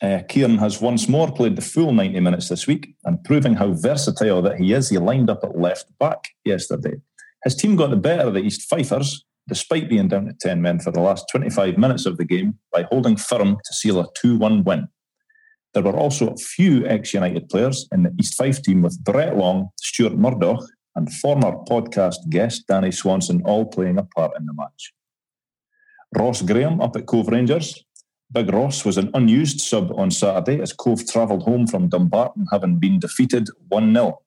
uh, 0.00 0.20
Kieran 0.28 0.58
has 0.58 0.80
once 0.80 1.08
more 1.08 1.30
played 1.30 1.56
the 1.56 1.62
full 1.62 1.92
90 1.92 2.20
minutes 2.20 2.48
this 2.48 2.66
week 2.66 2.94
and 3.04 3.22
proving 3.24 3.54
how 3.54 3.72
versatile 3.72 4.42
that 4.42 4.58
he 4.58 4.72
is, 4.72 4.88
he 4.88 4.98
lined 4.98 5.28
up 5.28 5.42
at 5.42 5.58
left 5.58 5.86
back 5.98 6.28
yesterday. 6.44 6.96
His 7.44 7.56
team 7.56 7.76
got 7.76 7.90
the 7.90 7.96
better 7.96 8.28
of 8.28 8.34
the 8.34 8.40
East 8.40 8.68
Fifers, 8.68 9.24
despite 9.48 9.88
being 9.88 10.08
down 10.08 10.26
to 10.26 10.34
10 10.40 10.62
men 10.62 10.78
for 10.78 10.92
the 10.92 11.00
last 11.00 11.26
25 11.30 11.78
minutes 11.78 12.06
of 12.06 12.16
the 12.16 12.24
game, 12.24 12.58
by 12.72 12.82
holding 12.90 13.16
firm 13.16 13.56
to 13.56 13.74
seal 13.74 13.98
a 14.00 14.06
2 14.20 14.38
1 14.38 14.64
win. 14.64 14.88
There 15.74 15.82
were 15.82 15.96
also 15.96 16.28
a 16.28 16.36
few 16.36 16.86
ex 16.86 17.12
United 17.12 17.48
players 17.48 17.88
in 17.92 18.04
the 18.04 18.14
East 18.18 18.34
Fife 18.34 18.62
team 18.62 18.82
with 18.82 19.02
Brett 19.04 19.36
Long, 19.36 19.68
Stuart 19.80 20.16
Murdoch, 20.16 20.64
and 20.94 21.12
former 21.12 21.52
podcast 21.68 22.28
guest 22.30 22.66
Danny 22.66 22.90
Swanson 22.90 23.42
all 23.44 23.66
playing 23.66 23.98
a 23.98 24.02
part 24.02 24.32
in 24.38 24.46
the 24.46 24.54
match. 24.54 24.92
Ross 26.16 26.42
Graham 26.42 26.80
up 26.80 26.96
at 26.96 27.06
Cove 27.06 27.28
Rangers. 27.28 27.84
Big 28.30 28.52
Ross 28.52 28.84
was 28.84 28.98
an 28.98 29.10
unused 29.14 29.60
sub 29.60 29.90
on 29.96 30.10
Saturday 30.10 30.60
as 30.60 30.72
Cove 30.72 31.08
travelled 31.08 31.44
home 31.44 31.66
from 31.66 31.88
Dumbarton 31.88 32.46
having 32.52 32.78
been 32.78 32.98
defeated 32.98 33.48
1 33.68 33.94
0. 33.94 34.20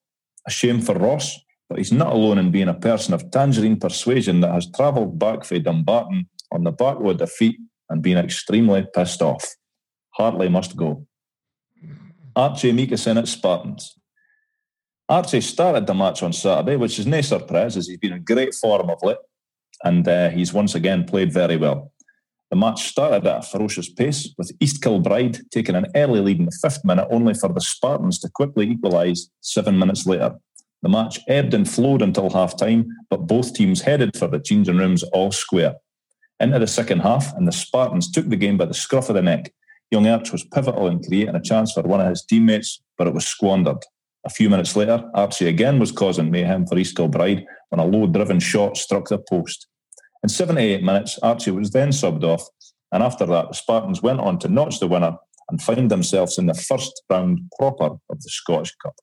A 0.47 0.51
shame 0.51 0.81
for 0.81 0.95
Ross, 0.95 1.39
but 1.69 1.77
he's 1.77 1.91
not 1.91 2.13
alone 2.13 2.39
in 2.39 2.51
being 2.51 2.67
a 2.67 2.73
person 2.73 3.13
of 3.13 3.29
tangerine 3.29 3.79
persuasion 3.79 4.41
that 4.41 4.53
has 4.53 4.71
travelled 4.71 5.19
back 5.19 5.43
from 5.43 5.61
Dumbarton 5.61 6.27
on 6.51 6.63
the 6.63 6.71
back 6.71 6.97
of 6.97 7.05
a 7.05 7.13
defeat 7.13 7.57
and 7.89 8.01
been 8.01 8.17
extremely 8.17 8.85
pissed 8.95 9.21
off. 9.21 9.45
Hartley 10.11 10.49
must 10.49 10.75
go. 10.75 11.05
Archie 12.35 12.73
Meekison 12.73 13.17
at 13.17 13.27
Spartans. 13.27 13.97
Archie 15.07 15.41
started 15.41 15.85
the 15.85 15.93
match 15.93 16.23
on 16.23 16.33
Saturday, 16.33 16.75
which 16.75 16.97
is 16.97 17.05
no 17.05 17.21
surprise 17.21 17.77
as 17.77 17.87
he's 17.87 17.97
been 17.97 18.13
in 18.13 18.23
great 18.23 18.55
form 18.55 18.89
of 18.89 19.03
late 19.03 19.17
and 19.83 20.07
uh, 20.07 20.29
he's 20.29 20.53
once 20.53 20.75
again 20.75 21.03
played 21.03 21.31
very 21.31 21.57
well. 21.57 21.90
The 22.51 22.57
match 22.57 22.89
started 22.89 23.25
at 23.25 23.39
a 23.39 23.41
ferocious 23.41 23.89
pace, 23.89 24.33
with 24.37 24.51
East 24.59 24.81
Kilbride 24.81 25.39
taking 25.51 25.75
an 25.75 25.87
early 25.95 26.19
lead 26.19 26.39
in 26.39 26.45
the 26.45 26.59
fifth 26.61 26.83
minute, 26.83 27.07
only 27.09 27.33
for 27.33 27.47
the 27.47 27.61
Spartans 27.61 28.19
to 28.19 28.29
quickly 28.29 28.69
equalise 28.69 29.29
seven 29.39 29.79
minutes 29.79 30.05
later. 30.05 30.35
The 30.81 30.89
match 30.89 31.19
ebbed 31.29 31.53
and 31.53 31.69
flowed 31.69 32.01
until 32.01 32.29
half 32.29 32.57
time, 32.57 32.87
but 33.09 33.25
both 33.25 33.53
teams 33.53 33.81
headed 33.81 34.17
for 34.17 34.27
the 34.27 34.39
changing 34.39 34.77
rooms 34.77 35.03
all 35.03 35.31
square. 35.31 35.75
Into 36.41 36.59
the 36.59 36.67
second 36.67 36.99
half, 36.99 37.33
and 37.37 37.47
the 37.47 37.53
Spartans 37.53 38.11
took 38.11 38.27
the 38.27 38.35
game 38.35 38.57
by 38.57 38.65
the 38.65 38.73
scruff 38.73 39.07
of 39.07 39.15
the 39.15 39.21
neck. 39.21 39.53
Young 39.89 40.07
Arch 40.07 40.33
was 40.33 40.43
pivotal 40.43 40.87
in 40.87 41.01
creating 41.01 41.35
a 41.35 41.41
chance 41.41 41.71
for 41.71 41.83
one 41.83 42.01
of 42.01 42.09
his 42.09 42.25
teammates, 42.25 42.81
but 42.97 43.07
it 43.07 43.13
was 43.13 43.25
squandered. 43.25 43.83
A 44.25 44.29
few 44.29 44.49
minutes 44.49 44.75
later, 44.75 45.09
Archie 45.13 45.47
again 45.47 45.79
was 45.79 45.91
causing 45.93 46.29
mayhem 46.29 46.67
for 46.67 46.77
East 46.77 46.97
Kilbride 46.97 47.45
when 47.69 47.79
a 47.79 47.85
low 47.85 48.07
driven 48.07 48.41
shot 48.41 48.75
struck 48.75 49.07
the 49.07 49.19
post. 49.19 49.67
In 50.23 50.29
78 50.29 50.83
minutes, 50.83 51.17
Archie 51.23 51.51
was 51.51 51.71
then 51.71 51.89
subbed 51.89 52.23
off, 52.23 52.47
and 52.91 53.01
after 53.01 53.25
that, 53.25 53.49
the 53.49 53.53
Spartans 53.53 54.01
went 54.01 54.19
on 54.19 54.37
to 54.39 54.47
notch 54.47 54.79
the 54.79 54.87
winner 54.87 55.17
and 55.49 55.61
find 55.61 55.89
themselves 55.89 56.37
in 56.37 56.45
the 56.45 56.53
first 56.53 57.03
round 57.09 57.39
proper 57.57 57.97
of 58.09 58.21
the 58.21 58.29
Scottish 58.29 58.75
Cup. 58.83 58.93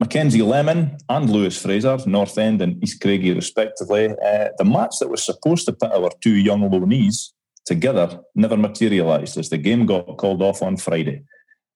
Mackenzie 0.00 0.42
Lemon 0.42 0.96
and 1.08 1.30
Lewis 1.30 1.60
Fraser, 1.60 1.98
North 2.06 2.36
End 2.36 2.60
and 2.60 2.82
East 2.82 3.00
Craigie 3.00 3.32
respectively, 3.32 4.10
uh, 4.10 4.48
the 4.58 4.64
match 4.64 4.96
that 5.00 5.08
was 5.08 5.24
supposed 5.24 5.66
to 5.66 5.72
put 5.72 5.92
our 5.92 6.10
two 6.20 6.34
young 6.34 6.68
loanees 6.68 7.30
together 7.64 8.20
never 8.34 8.56
materialised 8.56 9.38
as 9.38 9.48
the 9.48 9.58
game 9.58 9.86
got 9.86 10.16
called 10.18 10.42
off 10.42 10.62
on 10.62 10.76
Friday. 10.76 11.22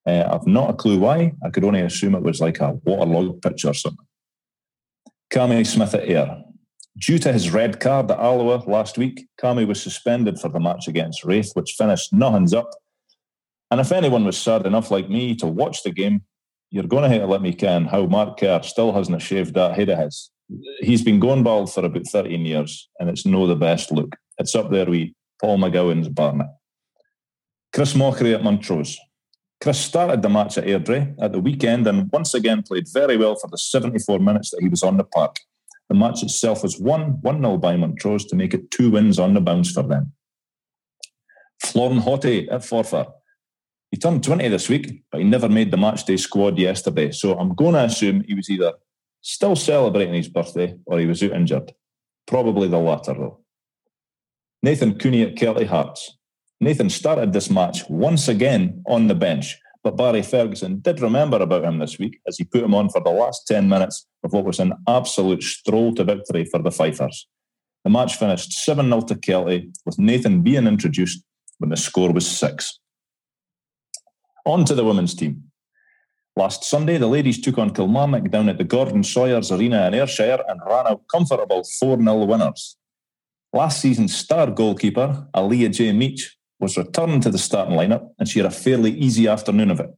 Uh, 0.07 0.29
I've 0.31 0.47
not 0.47 0.71
a 0.71 0.75
clue 0.75 0.99
why. 0.99 1.33
I 1.45 1.51
could 1.51 1.65
only 1.65 1.81
assume 1.81 2.15
it 2.15 2.23
was 2.23 2.41
like 2.41 2.61
a 2.61 2.73
waterlogged 2.85 3.43
pitch 3.43 3.65
or 3.65 3.75
something. 3.75 4.07
Cammy 5.31 5.67
Smith 5.67 5.95
at 5.95 6.09
Ayr. 6.09 6.43
Due 6.99 7.19
to 7.19 7.33
his 7.33 7.53
red 7.53 7.79
card 7.79 8.11
at 8.11 8.19
Alloa 8.19 8.65
last 8.67 8.99
week, 8.99 9.29
Cammy 9.41 9.67
was 9.67 9.81
suspended 9.81 10.41
for 10.41 10.49
the 10.49 10.59
match 10.59 10.89
against 10.89 11.25
Raith, 11.25 11.53
which 11.55 11.77
finished 11.79 12.13
nothings 12.13 12.53
up. 12.53 12.71
And 13.71 13.81
if 13.81 13.93
anyone 13.93 14.25
was 14.25 14.37
sad 14.37 14.67
enough 14.67 14.91
like 14.91 15.09
me 15.09 15.37
to 15.37 15.47
watch 15.47 15.83
the 15.83 15.93
game, 15.93 16.23
you're 16.71 16.85
going 16.85 17.05
to 17.05 17.09
have 17.09 17.21
to 17.23 17.27
let 17.27 17.43
me 17.43 17.53
ken 17.53 17.85
how 17.85 18.07
Mark 18.07 18.41
Kerr 18.41 18.63
still 18.63 18.93
hasn't 18.93 19.23
shaved 19.23 19.55
that 19.55 19.77
head 19.77 19.91
of 19.91 19.99
his. 19.99 20.31
He's 20.81 21.03
been 21.03 21.21
going 21.21 21.43
bald 21.43 21.73
for 21.73 21.85
about 21.85 22.07
13 22.07 22.45
years, 22.45 22.89
and 22.99 23.09
it's 23.09 23.27
no 23.27 23.47
the 23.47 23.55
best 23.55 23.93
look. 23.93 24.17
It's 24.39 24.55
up 24.55 24.71
there 24.71 24.87
with 24.87 25.11
Paul 25.41 25.59
McGowan's 25.59 26.09
Barnet. 26.09 26.49
Chris 27.73 27.95
Mochrie 27.95 28.35
at 28.35 28.43
Montrose. 28.43 28.99
Chris 29.61 29.79
started 29.79 30.23
the 30.23 30.29
match 30.29 30.57
at 30.57 30.65
Airdrie 30.65 31.15
at 31.21 31.33
the 31.33 31.41
weekend 31.41 31.87
and 31.87 32.09
once 32.13 32.33
again 32.33 32.63
played 32.63 32.87
very 32.93 33.17
well 33.17 33.37
for 33.37 33.49
the 33.49 33.59
74 33.59 34.21
minutes 34.21 34.51
that 34.51 34.61
he 34.63 34.69
was 34.69 34.83
on 34.83 34.97
the 34.97 35.05
park. 35.05 35.37
The 35.89 35.95
match 35.95 36.23
itself 36.23 36.63
was 36.63 36.79
won 36.79 37.21
1 37.23 37.41
0 37.41 37.57
by 37.59 37.77
Montrose 37.77 38.27
to 38.27 38.37
make 38.37 38.55
it 38.55 38.71
two 38.71 38.91
wins 38.91 39.19
on 39.19 39.35
the 39.35 39.41
bounce 39.41 39.71
for 39.71 39.83
them. 39.83 40.13
Florin 41.65 42.01
Hottie 42.01 42.47
at 42.53 42.61
Forfar. 42.61 43.13
He 43.91 43.97
turned 43.97 44.23
20 44.23 44.49
this 44.49 44.69
week, 44.69 45.03
but 45.11 45.19
he 45.19 45.25
never 45.25 45.49
made 45.49 45.71
the 45.71 45.79
matchday 45.79 46.19
squad 46.19 46.59
yesterday. 46.59 47.11
So 47.11 47.39
I'm 47.39 47.55
going 47.55 47.73
to 47.73 47.85
assume 47.85 48.23
he 48.23 48.35
was 48.35 48.51
either 48.51 48.73
still 49.23 49.57
celebrating 49.57 50.15
his 50.15 50.29
birthday 50.29 50.77
or 50.85 50.99
he 50.99 51.07
was 51.07 51.23
out 51.23 51.33
injured. 51.33 51.73
Probably 52.27 52.69
the 52.69 52.79
latter, 52.79 53.15
though. 53.15 53.41
Nathan 54.63 54.99
Cooney 54.99 55.23
at 55.23 55.37
Kelty 55.37 55.67
Hearts. 55.67 56.19
Nathan 56.61 56.91
started 56.91 57.33
this 57.33 57.49
match 57.49 57.89
once 57.89 58.29
again 58.29 58.83
on 58.87 59.07
the 59.07 59.15
bench 59.15 59.57
but 59.83 59.97
Barry 59.97 60.23
Ferguson 60.23 60.81
did 60.81 61.01
remember 61.01 61.39
about 61.39 61.65
him 61.65 61.79
this 61.79 61.99
week 61.99 62.21
as 62.27 62.37
he 62.37 62.45
put 62.45 62.63
him 62.63 62.75
on 62.75 62.89
for 62.89 63.01
the 63.01 63.11
last 63.11 63.47
10 63.47 63.69
minutes 63.69 64.07
of 64.25 64.33
what 64.33 64.45
was 64.45 64.59
an 64.59 64.73
absolute 64.89 65.43
stroll 65.43 65.95
to 65.95 66.05
victory 66.05 66.45
for 66.45 66.61
the 66.61 66.71
Fifers. 66.71 67.27
The 67.85 67.91
match 67.91 68.17
finished 68.17 68.53
7 68.53 68.87
0 68.87 69.01
to 69.03 69.15
Kelty, 69.15 69.73
with 69.87 69.99
Nathan 69.99 70.43
being 70.43 70.67
introduced 70.67 71.23
when 71.59 71.71
the 71.71 71.77
score 71.77 72.13
was 72.13 72.27
6. 72.27 72.81
On 74.47 74.65
to 74.65 74.75
the 74.75 74.85
women's 74.85 75.15
team. 75.15 75.45
Last 76.37 76.65
Sunday, 76.65 76.99
the 76.99 77.07
ladies 77.07 77.41
took 77.41 77.59
on 77.59 77.71
Kilmarnock 77.71 78.31
down 78.31 78.49
at 78.49 78.59
the 78.59 78.65
Gordon 78.65 79.03
Sawyers 79.03 79.51
Arena 79.51 79.87
in 79.89 79.95
Ayrshire 79.95 80.43
and 80.49 80.61
ran 80.67 80.87
out 80.87 81.03
comfortable 81.11 81.65
4 81.81 81.99
0 81.99 82.25
winners. 82.25 82.77
Last 83.53 83.81
season's 83.81 84.15
star 84.17 84.51
goalkeeper, 84.51 85.27
Aliyah 85.35 85.73
J. 85.73 85.93
Meach, 85.93 86.23
was 86.61 86.77
returned 86.77 87.23
to 87.23 87.31
the 87.31 87.39
starting 87.39 87.77
lineup, 87.77 88.09
and 88.19 88.29
she 88.29 88.39
had 88.39 88.47
a 88.47 88.51
fairly 88.51 88.93
easy 88.93 89.29
afternoon 89.29 89.71
of 89.71 89.81
it. 89.81 89.91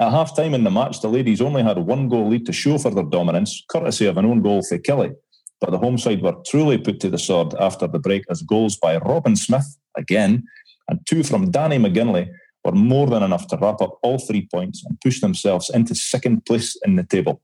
At 0.00 0.10
half 0.10 0.34
time 0.34 0.54
in 0.54 0.64
the 0.64 0.70
match, 0.70 1.00
the 1.00 1.08
ladies 1.08 1.40
only 1.40 1.62
had 1.62 1.78
one 1.78 2.08
goal 2.08 2.28
lead 2.28 2.46
to 2.46 2.52
show 2.52 2.78
for 2.78 2.90
their 2.90 3.04
dominance, 3.04 3.64
courtesy 3.70 4.06
of 4.06 4.16
an 4.16 4.24
own 4.24 4.42
goal 4.42 4.62
for 4.62 4.78
Kelly. 4.78 5.12
But 5.60 5.70
the 5.70 5.78
home 5.78 5.96
side 5.96 6.22
were 6.22 6.34
truly 6.46 6.78
put 6.78 6.98
to 7.00 7.10
the 7.10 7.18
sword 7.18 7.54
after 7.60 7.86
the 7.86 8.00
break 8.00 8.24
as 8.28 8.42
goals 8.42 8.76
by 8.76 8.96
Robin 8.96 9.36
Smith, 9.36 9.78
again, 9.96 10.44
and 10.88 10.98
two 11.06 11.22
from 11.22 11.50
Danny 11.52 11.78
McGinley 11.78 12.28
were 12.64 12.72
more 12.72 13.06
than 13.06 13.22
enough 13.22 13.46
to 13.48 13.56
wrap 13.56 13.80
up 13.80 13.98
all 14.02 14.18
three 14.18 14.48
points 14.52 14.84
and 14.84 15.00
push 15.00 15.20
themselves 15.20 15.70
into 15.70 15.94
second 15.94 16.44
place 16.46 16.76
in 16.84 16.96
the 16.96 17.04
table. 17.04 17.40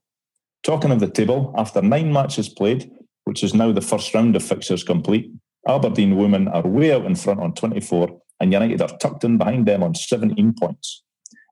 Talking 0.65 0.91
of 0.91 1.01
the 1.01 1.11
table, 1.11 1.55
after 1.57 1.81
nine 1.81 2.13
matches 2.13 2.49
played, 2.49 2.91
which 3.25 3.45
is 3.45 3.55
now 3.55 3.73
the 3.73 3.81
first 3.81 4.13
round 4.15 4.35
of 4.37 4.43
fixtures 4.43 4.83
complete, 4.83 5.31
Aberdeen 5.69 6.17
women 6.17 6.49
are 6.49 6.67
way 6.67 6.93
out 6.93 7.05
in 7.05 7.15
front 7.15 7.41
on 7.41 7.55
24 7.55 8.21
and 8.41 8.53
United 8.53 8.81
are 8.81 8.97
tucked 8.99 9.25
in 9.25 9.39
behind 9.39 9.67
them 9.67 9.83
on 9.83 9.95
17 9.95 10.55
points. 10.59 11.03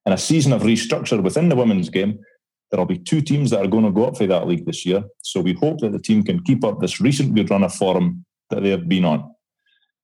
In 0.05 0.13
a 0.13 0.19
season 0.19 0.53
of 0.53 0.63
restructure 0.63 1.23
within 1.23 1.49
the 1.49 1.57
women's 1.57 1.89
game, 1.91 2.19
there 2.71 2.79
will 2.79 2.87
be 2.87 2.99
two 2.99 3.21
teams 3.21 3.51
that 3.51 3.65
are 3.65 3.69
going 3.69 3.85
to 3.85 3.91
go 3.91 4.07
up 4.07 4.17
for 4.17 4.27
that 4.27 4.47
league 4.47 4.67
this 4.67 4.85
year. 4.85 5.05
So 5.23 5.41
we 5.41 5.55
hope 5.55 5.81
that 5.81 5.93
the 5.93 5.99
team 5.99 6.23
can 6.23 6.43
keep 6.43 6.65
up 6.65 6.81
this 6.81 7.01
recent 7.01 7.35
good 7.35 7.51
run 7.51 7.65
of 7.65 7.75
form 7.75 8.25
that 8.51 8.63
they 8.63 8.71
have 8.71 8.89
been 8.89 9.05
on. 9.05 9.33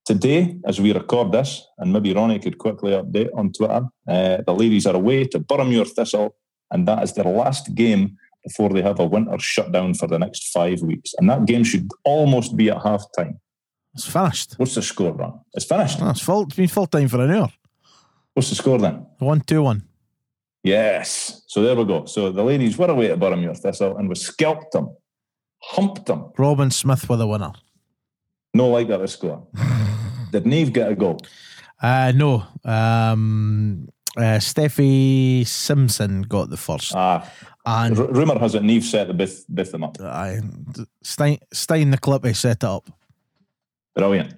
Today, 0.04 0.56
as 0.66 0.80
we 0.80 0.92
record 0.92 1.30
this, 1.30 1.64
and 1.78 1.92
maybe 1.92 2.12
Ronnie 2.12 2.40
could 2.40 2.58
quickly 2.58 2.92
update 2.92 3.30
on 3.36 3.52
Twitter, 3.52 3.86
uh, 4.08 4.38
the 4.44 4.52
ladies 4.52 4.86
are 4.86 4.96
away 4.96 5.24
to 5.26 5.38
Boroughmuir 5.38 5.88
Thistle, 5.88 6.34
and 6.72 6.88
that 6.88 7.04
is 7.04 7.12
their 7.12 7.24
last 7.24 7.72
game 7.74 8.16
before 8.42 8.70
they 8.70 8.82
have 8.82 8.98
a 8.98 9.06
winter 9.06 9.38
shutdown 9.38 9.94
for 9.94 10.08
the 10.08 10.18
next 10.18 10.48
five 10.48 10.80
weeks. 10.82 11.14
And 11.18 11.30
that 11.30 11.46
game 11.46 11.62
should 11.62 11.88
almost 12.04 12.56
be 12.56 12.70
at 12.70 12.82
half 12.82 13.04
time. 13.16 13.40
It's 13.94 14.06
finished. 14.06 14.54
What's 14.56 14.74
the 14.74 14.82
score, 14.82 15.12
Ron? 15.12 15.40
It's 15.52 15.66
finished. 15.66 16.00
No, 16.00 16.10
it's 16.10 16.20
full. 16.20 16.44
It's 16.44 16.56
been 16.56 16.68
full 16.68 16.86
time 16.86 17.08
for 17.08 17.20
an 17.22 17.30
hour. 17.30 17.48
What's 18.34 18.48
the 18.48 18.54
score 18.54 18.78
then? 18.78 19.06
One 19.18 19.40
two 19.40 19.62
one. 19.62 19.82
Yes. 20.64 21.42
So 21.48 21.62
there 21.62 21.74
we 21.76 21.84
go. 21.84 22.06
So 22.06 22.30
the 22.30 22.42
ladies 22.42 22.78
were 22.78 22.86
away 22.90 23.10
at 23.10 23.18
Boroughmuir 23.18 23.56
Thistle 23.58 23.96
and 23.98 24.08
we 24.08 24.14
scalped 24.14 24.72
them, 24.72 24.94
humped 25.60 26.06
them. 26.06 26.30
Robin 26.38 26.70
Smith 26.70 27.08
with 27.08 27.18
the 27.18 27.26
winner. 27.26 27.52
No 28.54 28.68
like 28.68 28.88
that 28.88 29.00
a 29.00 29.08
score. 29.08 29.46
Did 30.32 30.46
Neve 30.46 30.72
get 30.72 30.90
a 30.90 30.94
goal? 30.94 31.20
Uh, 31.82 32.12
no. 32.14 32.44
Um, 32.64 33.88
uh, 34.16 34.38
Steffi 34.38 35.46
Simpson 35.46 36.22
got 36.22 36.48
the 36.48 36.56
first. 36.56 36.94
Ah, 36.94 37.28
and 37.66 37.98
r- 37.98 38.06
rumour 38.06 38.38
has 38.38 38.54
it 38.54 38.62
Neve 38.62 38.84
set 38.84 39.08
the 39.08 39.14
bith, 39.14 39.44
bith 39.52 39.72
them 39.72 39.84
up. 39.84 40.00
I 40.00 40.40
Stein, 41.02 41.38
Stein 41.52 41.90
the 41.90 41.98
Clippy 41.98 42.34
set 42.36 42.58
it 42.58 42.64
up. 42.64 42.88
Brilliant. 43.94 44.34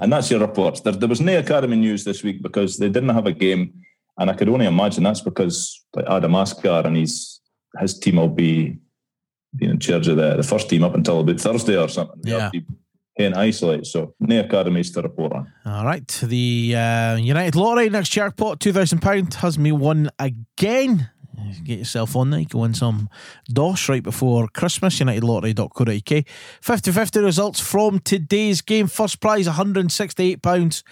and 0.00 0.12
that's 0.12 0.30
your 0.30 0.40
reports. 0.40 0.80
There, 0.80 0.92
there 0.92 1.08
was 1.08 1.20
no 1.20 1.38
academy 1.38 1.76
news 1.76 2.04
this 2.04 2.22
week 2.22 2.42
because 2.42 2.76
they 2.76 2.88
didn't 2.88 3.10
have 3.10 3.26
a 3.26 3.32
game, 3.32 3.72
and 4.18 4.30
I 4.30 4.34
could 4.34 4.48
only 4.48 4.66
imagine 4.66 5.04
that's 5.04 5.20
because 5.20 5.84
like 5.94 6.06
Adam 6.06 6.32
Asghar 6.32 6.84
and 6.84 6.96
his 6.96 7.40
his 7.80 7.98
team 7.98 8.16
will 8.16 8.28
be 8.28 8.78
being 9.56 9.72
in 9.72 9.78
charge 9.78 10.08
of 10.08 10.16
the, 10.16 10.36
the 10.36 10.42
first 10.42 10.68
team 10.68 10.84
up 10.84 10.94
until 10.94 11.20
about 11.20 11.40
Thursday 11.40 11.76
or 11.76 11.88
something. 11.88 12.20
Yeah. 12.24 12.50
In 13.16 13.34
isolate, 13.34 13.84
so 13.84 14.14
no 14.20 14.38
academies 14.38 14.92
to 14.92 15.02
report 15.02 15.32
on. 15.32 15.52
All 15.66 15.84
right, 15.84 16.06
the 16.22 16.74
uh, 16.76 17.16
United 17.16 17.56
Lottery 17.56 17.90
next 17.90 18.10
jackpot 18.10 18.60
two 18.60 18.72
thousand 18.72 19.00
pound 19.00 19.34
has 19.34 19.58
me 19.58 19.72
won 19.72 20.08
again. 20.20 21.10
Get 21.64 21.78
yourself 21.78 22.16
on 22.16 22.30
there. 22.30 22.40
You 22.40 22.46
can 22.46 22.60
win 22.60 22.74
some 22.74 23.08
DOS 23.52 23.88
right 23.88 24.02
before 24.02 24.48
Christmas. 24.48 24.98
UnitedLottery.co.uk. 24.98 26.24
50 26.60 26.92
50 26.92 27.20
results 27.20 27.60
from 27.60 28.00
today's 28.00 28.60
game. 28.60 28.86
First 28.86 29.20
prize 29.20 29.46
£168. 29.46 30.82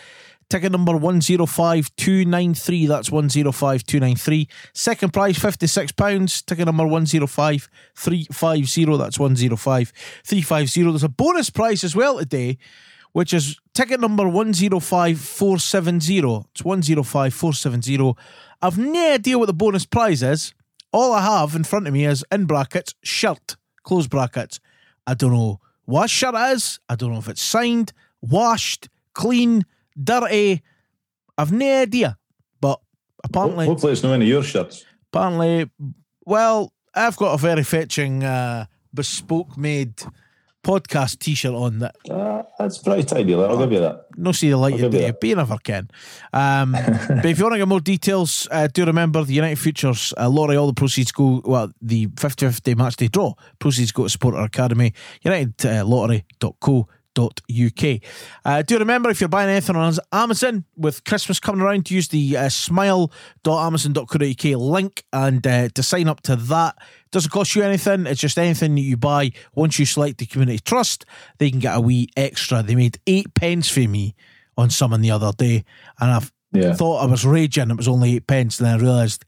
Ticket 0.48 0.70
number 0.70 0.96
105293. 0.96 2.86
That's 2.86 3.10
105293. 3.10 4.46
Second 4.72 5.12
prize, 5.12 5.36
£56. 5.38 6.46
Ticket 6.46 6.66
number 6.66 6.86
105350. 6.86 8.96
That's 8.96 9.18
105350. 9.18 10.82
There's 10.82 11.02
a 11.02 11.08
bonus 11.08 11.50
prize 11.50 11.82
as 11.82 11.96
well 11.96 12.20
today, 12.20 12.58
which 13.10 13.34
is 13.34 13.58
ticket 13.74 13.98
number 13.98 14.28
105470. 14.28 16.44
It's 16.52 16.64
105470. 16.64 18.14
I've 18.62 18.78
no 18.78 19.12
idea 19.14 19.38
what 19.38 19.46
the 19.46 19.52
bonus 19.52 19.84
prize 19.84 20.22
is. 20.22 20.54
All 20.92 21.12
I 21.12 21.22
have 21.22 21.54
in 21.54 21.64
front 21.64 21.86
of 21.86 21.92
me 21.92 22.04
is, 22.06 22.24
in 22.32 22.46
brackets, 22.46 22.94
shirt, 23.02 23.56
close 23.82 24.06
brackets. 24.06 24.60
I 25.06 25.14
don't 25.14 25.32
know 25.32 25.60
what 25.84 26.08
shirt 26.10 26.34
it 26.34 26.56
is. 26.56 26.80
I 26.88 26.96
don't 26.96 27.12
know 27.12 27.18
if 27.18 27.28
it's 27.28 27.42
signed, 27.42 27.92
washed, 28.22 28.88
clean, 29.14 29.64
dirty. 30.02 30.62
I've 31.36 31.52
no 31.52 31.82
idea. 31.82 32.16
But 32.60 32.80
apparently, 33.22 33.66
Hopefully, 33.66 33.92
it's 33.92 34.02
not 34.02 34.12
any 34.14 34.24
of 34.24 34.28
your 34.30 34.42
shirts. 34.42 34.84
apparently, 35.12 35.70
well, 36.24 36.72
I've 36.94 37.16
got 37.16 37.34
a 37.34 37.36
very 37.38 37.62
fetching, 37.62 38.24
uh, 38.24 38.66
bespoke 38.94 39.58
made 39.58 40.02
podcast 40.66 41.18
t 41.20 41.34
shirt 41.34 41.54
on 41.54 41.78
that 41.78 41.94
Uh, 42.10 42.42
that's 42.58 42.78
pretty 42.78 43.04
tidy. 43.04 43.34
I'll 43.34 43.58
give 43.58 43.72
you 43.72 43.80
that. 43.80 44.06
no 44.16 44.32
see 44.32 44.50
the 44.50 44.56
light 44.56 44.80
of 44.80 44.90
day, 44.90 45.10
but 45.10 45.28
you 45.28 45.36
never 45.36 45.58
can. 45.58 45.88
Um, 46.32 46.72
but 47.22 47.26
if 47.26 47.38
you 47.38 47.44
want 47.44 47.54
to 47.54 47.58
get 47.58 47.68
more 47.68 47.80
details, 47.80 48.48
uh, 48.50 48.66
do 48.66 48.84
remember 48.84 49.22
the 49.24 49.34
United 49.34 49.58
Futures 49.58 50.14
uh, 50.18 50.28
lottery. 50.28 50.56
All 50.56 50.66
the 50.66 50.74
proceeds 50.74 51.12
go 51.12 51.42
well. 51.44 51.70
The 51.82 52.06
50-50 52.06 52.76
match 52.76 52.96
day 52.96 53.08
draw 53.08 53.34
proceeds 53.58 53.92
go 53.92 54.04
to 54.04 54.08
support 54.08 54.34
our 54.34 54.44
academy. 54.44 54.94
United 55.22 55.66
uh. 55.66 55.84
UK. 57.18 58.00
Uh, 58.44 58.62
do 58.62 58.78
remember 58.78 59.10
if 59.10 59.20
you're 59.20 59.28
buying 59.28 59.48
anything 59.50 59.76
on 59.76 59.94
Amazon 60.12 60.64
with 60.76 61.04
Christmas 61.04 61.40
coming 61.40 61.60
around, 61.62 61.86
to 61.86 61.94
use 61.94 62.08
the 62.08 62.36
uh, 62.36 62.48
smile.amazon.co.uk 62.48 64.44
link 64.60 65.04
and 65.12 65.46
uh, 65.46 65.68
to 65.70 65.82
sign 65.82 66.08
up 66.08 66.20
to 66.22 66.36
that. 66.36 66.76
Doesn't 67.12 67.30
cost 67.30 67.54
you 67.54 67.62
anything. 67.62 68.06
It's 68.06 68.20
just 68.20 68.38
anything 68.38 68.74
that 68.74 68.80
you 68.82 68.96
buy. 68.96 69.32
Once 69.54 69.78
you 69.78 69.86
select 69.86 70.18
the 70.18 70.26
community 70.26 70.58
trust, 70.58 71.04
they 71.38 71.50
can 71.50 71.60
get 71.60 71.76
a 71.76 71.80
wee 71.80 72.08
extra. 72.16 72.62
They 72.62 72.74
made 72.74 72.98
eight 73.06 73.32
pence 73.34 73.68
for 73.70 73.80
me 73.80 74.14
on 74.58 74.70
someone 74.70 75.00
the 75.02 75.10
other 75.10 75.32
day, 75.36 75.64
and 76.00 76.10
I 76.10 76.20
Yeah. 76.52 76.74
thought 76.74 77.02
I 77.02 77.06
was 77.06 77.24
raging. 77.26 77.70
It 77.70 77.76
was 77.76 77.88
only 77.88 78.14
eight 78.16 78.26
pence, 78.26 78.58
and 78.58 78.66
then 78.66 78.74
I 78.74 78.78
realised 78.82 79.24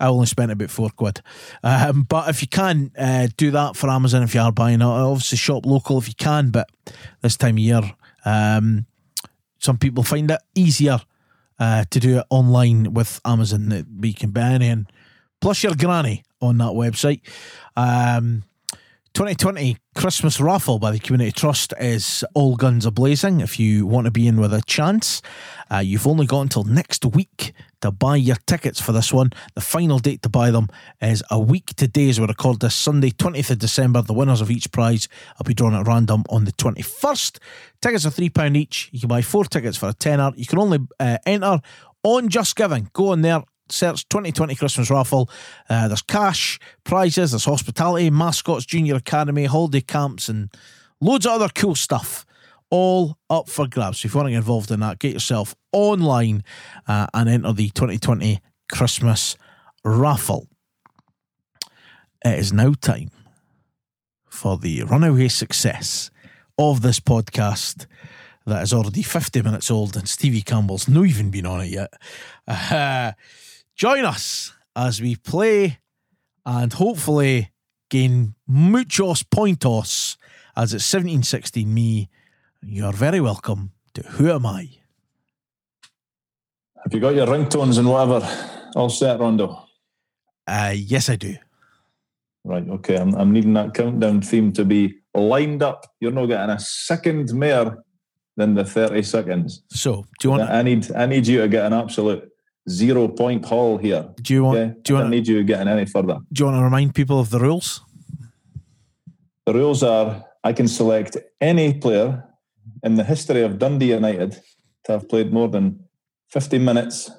I 0.00 0.06
only 0.06 0.26
spent 0.26 0.52
about 0.52 0.70
four 0.70 0.90
quid. 0.90 1.20
Um, 1.62 2.02
but 2.02 2.28
if 2.28 2.42
you 2.42 2.48
can 2.48 2.92
uh, 2.98 3.28
do 3.36 3.50
that 3.50 3.76
for 3.76 3.90
Amazon, 3.90 4.22
if 4.22 4.34
you 4.34 4.40
are 4.40 4.52
buying 4.52 4.80
it, 4.80 4.84
obviously 4.84 5.38
shop 5.38 5.66
local 5.66 5.98
if 5.98 6.08
you 6.08 6.14
can. 6.14 6.50
But 6.50 6.70
this 7.20 7.36
time 7.36 7.56
of 7.56 7.60
year, 7.60 7.82
um, 8.24 8.86
some 9.58 9.78
people 9.78 10.02
find 10.04 10.30
it 10.30 10.40
easier 10.54 11.00
uh, 11.58 11.84
to 11.90 12.00
do 12.00 12.18
it 12.18 12.24
online 12.30 12.94
with 12.94 13.20
Amazon. 13.24 13.68
That 13.70 13.86
we 13.98 14.12
can 14.12 14.30
buy 14.30 14.50
anything, 14.52 14.86
plus 15.40 15.62
your 15.62 15.74
granny 15.74 16.24
on 16.40 16.58
that 16.58 16.72
website. 16.72 17.20
Um, 17.76 18.44
2020 19.14 19.76
Christmas 19.96 20.40
raffle 20.40 20.78
by 20.78 20.92
the 20.92 20.98
Community 21.00 21.32
Trust 21.32 21.74
is 21.80 22.24
all 22.34 22.54
guns 22.54 22.86
a 22.86 22.90
blazing. 22.92 23.40
If 23.40 23.58
you 23.58 23.84
want 23.84 24.04
to 24.04 24.12
be 24.12 24.28
in 24.28 24.40
with 24.40 24.54
a 24.54 24.62
chance, 24.62 25.22
uh, 25.72 25.78
you've 25.78 26.06
only 26.06 26.26
got 26.26 26.42
until 26.42 26.62
next 26.62 27.04
week 27.04 27.52
to 27.80 27.90
buy 27.90 28.16
your 28.16 28.36
tickets 28.46 28.80
for 28.80 28.92
this 28.92 29.12
one. 29.12 29.30
The 29.54 29.60
final 29.60 29.98
date 29.98 30.22
to 30.22 30.28
buy 30.28 30.50
them 30.50 30.68
is 31.00 31.22
a 31.30 31.38
week 31.38 31.74
today 31.76 32.08
as 32.08 32.20
we 32.20 32.26
record 32.26 32.60
this 32.60 32.74
Sunday, 32.74 33.10
20th 33.10 33.50
of 33.50 33.58
December. 33.58 34.02
The 34.02 34.14
winners 34.14 34.40
of 34.40 34.50
each 34.50 34.70
prize 34.72 35.08
will 35.38 35.44
be 35.44 35.54
drawn 35.54 35.74
at 35.74 35.86
random 35.86 36.24
on 36.28 36.44
the 36.44 36.52
21st. 36.52 37.38
Tickets 37.80 38.06
are 38.06 38.10
£3 38.10 38.56
each. 38.56 38.88
You 38.92 39.00
can 39.00 39.08
buy 39.08 39.22
four 39.22 39.44
tickets 39.44 39.76
for 39.76 39.88
a 39.88 39.92
tenner. 39.92 40.32
You 40.36 40.46
can 40.46 40.58
only 40.58 40.78
uh, 40.98 41.18
enter 41.26 41.60
on 42.02 42.28
Just 42.28 42.56
Giving. 42.56 42.90
Go 42.92 43.12
on 43.12 43.22
there, 43.22 43.42
search 43.70 44.08
2020 44.08 44.54
Christmas 44.54 44.90
raffle. 44.90 45.30
Uh, 45.68 45.88
there's 45.88 46.02
cash, 46.02 46.58
prizes, 46.84 47.32
there's 47.32 47.44
hospitality, 47.44 48.10
mascots, 48.10 48.64
junior 48.64 48.96
academy, 48.96 49.44
holiday 49.44 49.80
camps, 49.80 50.28
and 50.28 50.50
loads 51.00 51.26
of 51.26 51.32
other 51.32 51.48
cool 51.54 51.74
stuff. 51.74 52.24
All 52.70 53.16
up 53.30 53.48
for 53.48 53.66
grabs. 53.66 54.00
So 54.00 54.06
if 54.06 54.14
you 54.14 54.18
want 54.18 54.26
to 54.28 54.32
get 54.32 54.38
involved 54.38 54.70
in 54.70 54.80
that, 54.80 54.98
get 54.98 55.12
yourself 55.12 55.54
online 55.72 56.44
uh, 56.86 57.06
and 57.14 57.28
enter 57.28 57.52
the 57.52 57.70
2020 57.70 58.40
Christmas 58.70 59.36
raffle. 59.84 60.48
It 62.24 62.38
is 62.38 62.52
now 62.52 62.74
time 62.80 63.10
for 64.28 64.58
the 64.58 64.82
runaway 64.82 65.28
success 65.28 66.10
of 66.58 66.82
this 66.82 67.00
podcast 67.00 67.86
that 68.46 68.62
is 68.62 68.72
already 68.72 69.02
50 69.02 69.42
minutes 69.42 69.70
old 69.70 69.96
and 69.96 70.08
Stevie 70.08 70.42
Campbell's 70.42 70.88
not 70.88 71.06
even 71.06 71.30
been 71.30 71.46
on 71.46 71.60
it 71.60 71.70
yet. 71.70 71.92
Uh, 72.46 73.12
join 73.76 74.04
us 74.04 74.52
as 74.74 75.00
we 75.00 75.16
play 75.16 75.78
and 76.44 76.72
hopefully 76.72 77.52
gain 77.90 78.34
muchos 78.46 79.22
pointos 79.22 80.16
as 80.56 80.74
it's 80.74 80.92
1716 80.92 81.72
me. 81.72 82.08
You're 82.62 82.92
very 82.92 83.20
welcome 83.20 83.72
to 83.94 84.02
Who 84.02 84.30
Am 84.30 84.46
I? 84.46 84.68
Have 86.82 86.92
you 86.92 87.00
got 87.00 87.14
your 87.14 87.26
ringtones 87.26 87.78
and 87.78 87.88
whatever 87.88 88.26
all 88.74 88.88
set, 88.90 89.20
Rondo? 89.20 89.64
Uh, 90.46 90.72
yes, 90.74 91.08
I 91.08 91.16
do. 91.16 91.36
Right, 92.44 92.66
okay. 92.68 92.96
I'm, 92.96 93.14
I'm 93.14 93.32
needing 93.32 93.52
that 93.54 93.74
countdown 93.74 94.22
theme 94.22 94.52
to 94.52 94.64
be 94.64 94.96
lined 95.14 95.62
up. 95.62 95.86
You're 96.00 96.12
not 96.12 96.26
getting 96.26 96.50
a 96.50 96.58
second 96.58 97.32
more 97.34 97.84
than 98.36 98.54
the 98.54 98.64
30 98.64 99.02
seconds. 99.02 99.62
So, 99.70 100.06
do 100.20 100.28
you 100.28 100.30
want? 100.30 100.42
I 100.50 100.62
need 100.62 100.90
I 100.94 101.06
need 101.06 101.26
you 101.26 101.40
to 101.42 101.48
get 101.48 101.66
an 101.66 101.72
absolute 101.72 102.28
zero 102.68 103.08
point 103.08 103.44
haul 103.44 103.76
here. 103.78 104.08
Do 104.22 104.32
you 104.32 104.44
want? 104.44 104.58
Okay? 104.58 104.74
Do 104.82 104.92
you 104.92 104.96
I 104.96 105.00
want? 105.00 105.04
don't 105.04 105.10
need 105.10 105.28
you 105.28 105.42
getting 105.44 105.68
any 105.68 105.84
further. 105.86 106.18
Do 106.32 106.40
you 106.40 106.46
want 106.46 106.58
to 106.58 106.64
remind 106.64 106.94
people 106.94 107.18
of 107.20 107.30
the 107.30 107.40
rules? 107.40 107.82
The 109.46 109.54
rules 109.54 109.82
are 109.82 110.24
I 110.44 110.52
can 110.52 110.68
select 110.68 111.16
any 111.40 111.74
player 111.74 112.24
in 112.88 112.94
the 112.96 113.04
history 113.04 113.42
of 113.42 113.58
Dundee 113.58 113.92
United 114.00 114.32
to 114.84 114.92
have 114.92 115.04
played 115.08 115.32
more 115.32 115.48
than 115.48 115.64
50 116.30 116.58
minutes. 116.58 117.10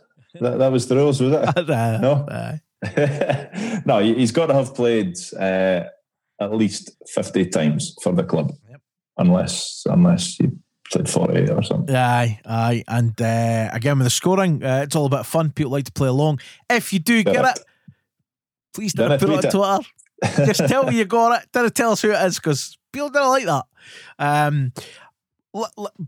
That, 0.42 0.58
that 0.60 0.72
was 0.72 0.88
the 0.88 0.96
rules, 0.96 1.22
was 1.22 1.34
it? 1.34 1.68
No? 2.02 2.14
No, 3.86 4.00
he- 4.00 4.16
he's 4.16 4.32
got 4.32 4.48
to 4.48 4.54
have 4.54 4.74
played 4.74 5.14
uh, 5.40 5.82
at 6.46 6.52
least 6.54 6.92
50 7.08 7.46
times 7.48 7.96
for 8.04 8.12
the 8.14 8.24
club. 8.24 8.52
Yep. 8.70 8.82
Unless 9.18 9.84
unless 9.86 10.36
he 10.40 10.48
played 10.92 11.10
40 11.10 11.52
or 11.52 11.64
something. 11.64 11.96
Aye, 11.96 12.40
aye. 12.46 12.84
And 12.88 13.20
uh, 13.22 13.70
again, 13.74 13.98
with 14.00 14.06
the 14.06 14.10
scoring, 14.22 14.64
uh, 14.64 14.82
it's 14.86 14.96
all 14.96 15.06
about 15.06 15.26
fun. 15.26 15.52
People 15.52 15.72
like 15.74 15.86
to 15.86 15.92
play 15.92 16.08
along. 16.08 16.40
If 16.70 16.94
you 16.94 17.00
do 17.00 17.24
get 17.24 17.44
it, 17.58 17.60
please 18.74 18.94
don't 18.94 19.10
Don't 19.10 19.20
put 19.20 19.46
it 19.46 19.54
on 19.56 19.82
Twitter. 20.22 20.46
Just 20.46 20.68
tell 20.68 20.84
me 20.86 20.98
you 20.98 21.06
got 21.06 21.42
it. 21.42 21.50
Don't 21.52 21.74
tell 21.76 21.92
us 21.92 22.02
who 22.02 22.12
it 22.12 22.22
is 22.28 22.36
because 22.40 22.78
people 22.94 23.10
don't 23.10 23.30
like 23.30 23.46
that. 23.46 23.66
Um, 24.20 24.72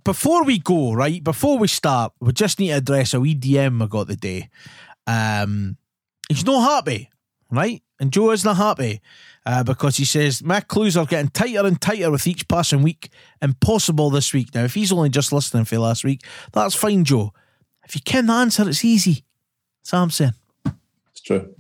before 0.04 0.44
we 0.44 0.60
go, 0.60 0.94
right, 0.94 1.24
before 1.24 1.58
we 1.58 1.68
start, 1.68 2.14
we 2.20 2.32
just 2.34 2.60
need 2.60 2.70
to 2.70 2.78
address 2.78 3.14
a 3.14 3.20
wee 3.20 3.36
DM 3.36 3.82
I 3.82 3.88
got 3.88 4.08
the 4.08 4.16
day. 4.16 4.50
Um, 5.08 5.78
he's 6.30 6.46
not 6.46 6.62
happy, 6.62 7.10
right? 7.50 7.82
And 8.00 8.12
Joe 8.12 8.32
is 8.32 8.46
not 8.46 8.58
happy 8.58 9.02
uh, 9.46 9.64
because 9.64 9.98
he 9.98 10.06
says 10.06 10.44
my 10.44 10.60
clues 10.60 10.98
are 10.98 11.06
getting 11.06 11.30
tighter 11.30 11.66
and 11.66 11.80
tighter 11.80 12.12
with 12.12 12.28
each 12.28 12.48
passing 12.48 12.82
week. 12.82 13.10
Impossible 13.42 14.10
this 14.10 14.34
week. 14.34 14.54
Now, 14.54 14.64
if 14.64 14.74
he's 14.74 14.92
only 14.92 15.10
just 15.10 15.32
listening 15.32 15.66
for 15.66 15.78
last 15.80 16.04
week, 16.04 16.24
that's 16.54 16.76
fine, 16.76 17.04
Joe. 17.04 17.34
If 17.86 17.96
you 17.96 18.02
can 18.02 18.28
the 18.28 18.34
answer, 18.34 18.68
it's 18.68 18.86
easy. 18.86 19.24
That's 19.84 19.94
all 19.94 20.04
I'm 20.04 20.12
saying. 20.12 20.34
It's 21.12 21.22
true. 21.22 21.54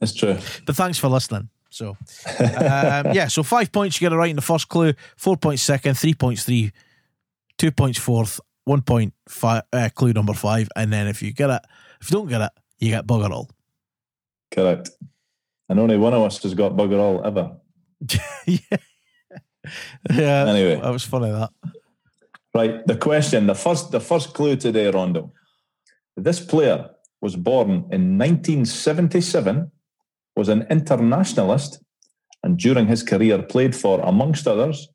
it's 0.00 0.14
true. 0.14 0.38
But 0.64 0.76
thanks 0.76 0.98
for 0.98 1.08
listening. 1.08 1.48
So, 1.76 1.90
um, 2.38 3.12
yeah, 3.12 3.28
so 3.28 3.42
five 3.42 3.70
points 3.70 4.00
you 4.00 4.06
get 4.06 4.14
it 4.14 4.16
right 4.16 4.30
in 4.30 4.36
the 4.36 4.40
first 4.40 4.70
clue, 4.70 4.94
four 5.18 5.36
points 5.36 5.62
second, 5.62 5.98
three 5.98 6.14
points 6.14 6.44
three, 6.44 6.72
two 7.58 7.70
points 7.70 7.98
fourth, 7.98 8.40
one 8.64 8.80
point 8.80 9.12
five, 9.28 9.62
uh, 9.74 9.90
clue 9.94 10.14
number 10.14 10.32
five, 10.32 10.70
and 10.74 10.90
then 10.90 11.06
if 11.06 11.22
you 11.22 11.34
get 11.34 11.50
it, 11.50 11.60
if 12.00 12.10
you 12.10 12.16
don't 12.16 12.28
get 12.28 12.40
it, 12.40 12.50
you 12.78 12.88
get 12.88 13.06
bugger 13.06 13.28
all. 13.28 13.50
Correct. 14.50 14.88
And 15.68 15.78
only 15.78 15.98
one 15.98 16.14
of 16.14 16.22
us 16.22 16.42
has 16.44 16.54
got 16.54 16.72
bugger 16.72 16.98
all 16.98 17.22
ever. 17.26 17.58
yeah, 18.46 18.58
yeah. 20.10 20.46
Anyway. 20.48 20.80
that 20.80 20.90
was 20.90 21.04
funny. 21.04 21.30
That 21.30 21.50
Right. 22.54 22.86
The 22.86 22.96
question, 22.96 23.46
the 23.46 23.54
first 23.54 23.90
the 23.90 24.00
first 24.00 24.32
clue 24.32 24.56
today, 24.56 24.90
Rondo. 24.90 25.30
This 26.16 26.40
player 26.40 26.88
was 27.20 27.36
born 27.36 27.68
in 27.92 28.16
1977, 28.16 29.70
was 30.36 30.48
an 30.48 30.66
internationalist, 30.70 31.80
and 32.42 32.58
during 32.58 32.86
his 32.86 33.02
career 33.02 33.42
played 33.42 33.74
for, 33.74 34.00
amongst 34.00 34.46
others, 34.46 34.88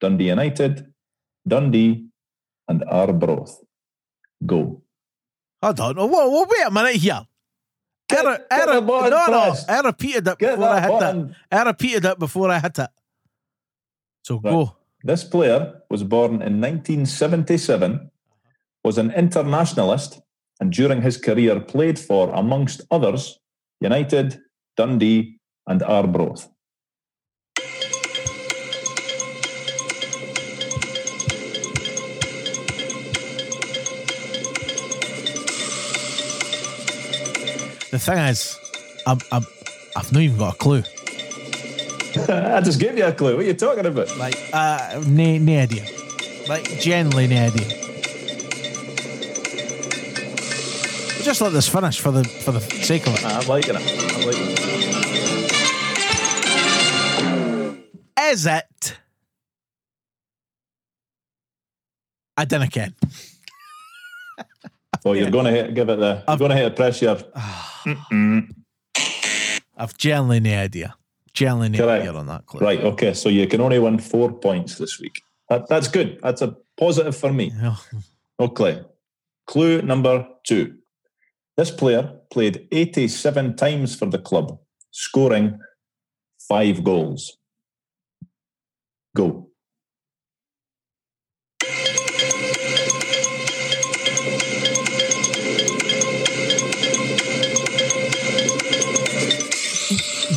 Dundee 0.00 0.28
United, 0.28 0.92
Dundee, 1.48 2.06
and 2.68 2.84
Arbroath. 2.88 3.58
Go. 4.44 4.82
I 5.62 5.72
don't 5.72 5.96
know. 5.96 6.06
Whoa, 6.06 6.28
whoa, 6.28 6.46
wait 6.48 6.66
a 6.66 6.70
minute 6.70 6.96
here. 6.96 7.26
Get- 8.08 8.26
I, 8.26 8.30
re- 8.32 8.44
I 8.50 8.64
re- 8.64 8.80
no, 8.80 9.26
no. 9.28 9.54
I 9.68 9.80
repeated 9.80 10.28
it 10.28 10.38
Get 10.38 10.56
before 10.56 10.68
I 10.68 10.80
that 10.80 10.90
hit 10.90 11.00
button. 11.00 11.30
it. 11.30 11.56
I 11.56 11.62
repeated 11.62 12.04
it 12.04 12.18
before 12.18 12.50
I 12.50 12.58
hit 12.58 12.78
it. 12.78 12.90
So 14.24 14.34
Right. 14.36 14.50
go. 14.52 14.76
This 15.04 15.24
player 15.24 15.80
was 15.90 16.04
born 16.04 16.34
in 16.42 16.60
1977, 16.60 18.10
was 18.84 18.98
an 18.98 19.10
internationalist 19.12 20.20
and 20.60 20.72
during 20.72 21.02
his 21.02 21.16
career 21.16 21.58
played 21.58 21.98
for, 21.98 22.30
amongst 22.34 22.82
others, 22.90 23.38
United, 23.80 24.40
Dundee, 24.76 25.38
and 25.66 25.82
Arbroath. 25.82 26.48
The 37.90 37.98
thing 37.98 38.18
is, 38.18 38.58
I'm, 39.06 39.18
I'm, 39.30 39.44
I've 39.94 40.10
not 40.12 40.22
even 40.22 40.38
got 40.38 40.54
a 40.54 40.56
clue. 40.56 40.82
I 42.28 42.60
just 42.62 42.80
gave 42.80 42.96
you 42.96 43.04
a 43.04 43.12
clue. 43.12 43.36
What 43.36 43.44
are 43.44 43.48
you 43.48 43.54
talking 43.54 43.84
about? 43.84 44.16
Like, 44.16 44.34
uh, 44.52 45.02
no, 45.06 45.36
no 45.36 45.58
idea. 45.58 45.84
Like, 46.48 46.64
generally, 46.80 47.26
no 47.26 47.36
idea. 47.36 47.91
Just 51.22 51.40
let 51.40 51.52
this 51.52 51.68
finish 51.68 52.00
for 52.00 52.10
the 52.10 52.24
for 52.24 52.50
the 52.52 52.60
sake 52.60 53.06
of 53.06 53.14
it. 53.14 53.24
I'm 53.24 53.46
liking 53.46 53.76
it. 53.76 53.80
I'm 53.80 54.26
liking 54.26 54.48
it. 54.48 54.58
Is 58.32 58.46
it? 58.46 58.96
I 62.36 62.44
didn't 62.44 62.70
ken. 62.70 62.94
Oh, 65.04 65.12
you're 65.12 65.30
going 65.30 65.44
to 65.46 65.50
hit, 65.50 65.74
give 65.74 65.88
it 65.88 65.98
the. 65.98 66.22
You're 66.26 66.36
going 66.38 66.50
to 66.50 66.56
hit 66.56 66.64
the 66.64 66.76
pressure. 66.76 67.22
I've 69.76 69.96
generally 69.98 70.40
no 70.40 70.56
idea. 70.58 70.94
Generally 71.34 71.70
no 71.70 71.78
Correct. 71.78 72.02
idea 72.02 72.14
on 72.18 72.26
that 72.26 72.46
clue. 72.46 72.60
Right. 72.60 72.80
Okay. 72.80 73.14
So 73.14 73.28
you 73.28 73.46
can 73.46 73.60
only 73.60 73.78
win 73.78 73.98
four 73.98 74.32
points 74.32 74.78
this 74.78 75.00
week. 75.00 75.22
That, 75.48 75.68
that's 75.68 75.88
good. 75.88 76.18
That's 76.22 76.42
a 76.42 76.56
positive 76.76 77.16
for 77.16 77.32
me. 77.32 77.52
Okay. 78.40 78.80
Clue 79.46 79.82
number 79.82 80.26
two. 80.44 80.76
This 81.56 81.70
player 81.70 82.18
played 82.30 82.66
87 82.72 83.56
times 83.56 83.94
for 83.94 84.06
the 84.06 84.18
club, 84.18 84.58
scoring 84.90 85.58
five 86.48 86.82
goals. 86.82 87.36
Go. 89.14 89.48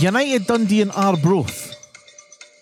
United, 0.01 0.45
Dundee, 0.45 0.81
and 0.81 0.91
Arbroath. 0.91 1.71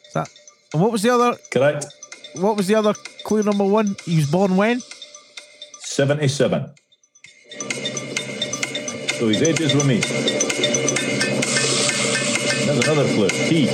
Is 0.08 0.14
that? 0.14 0.30
And 0.74 0.82
what 0.82 0.92
was 0.92 1.02
the 1.02 1.10
other? 1.10 1.36
Correct? 1.52 1.88
What 2.36 2.56
was 2.56 2.68
the 2.68 2.76
other 2.76 2.94
clue 3.24 3.42
number 3.42 3.66
one? 3.66 3.96
He 4.06 4.16
was 4.18 4.30
born 4.30 4.56
when? 4.56 4.82
77. 5.80 6.72
So 9.20 9.28
his 9.28 9.42
is 9.42 9.74
with 9.76 9.86
me. 9.86 10.00
There's 12.66 12.80
another 12.86 13.08
flip. 13.08 13.32
T. 13.32 13.68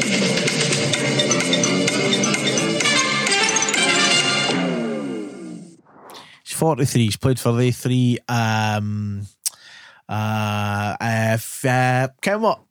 He's 6.43 6.53
43. 6.57 7.03
He's 7.05 7.17
played 7.17 7.39
for 7.39 7.53
the 7.53 7.71
three. 7.71 8.17
Um, 8.27 9.21
uh, 10.07 10.95
uh, 10.99 11.31
f- 11.33 11.65
uh, 11.65 12.07
Ken 12.21 12.41
what? 12.41 12.61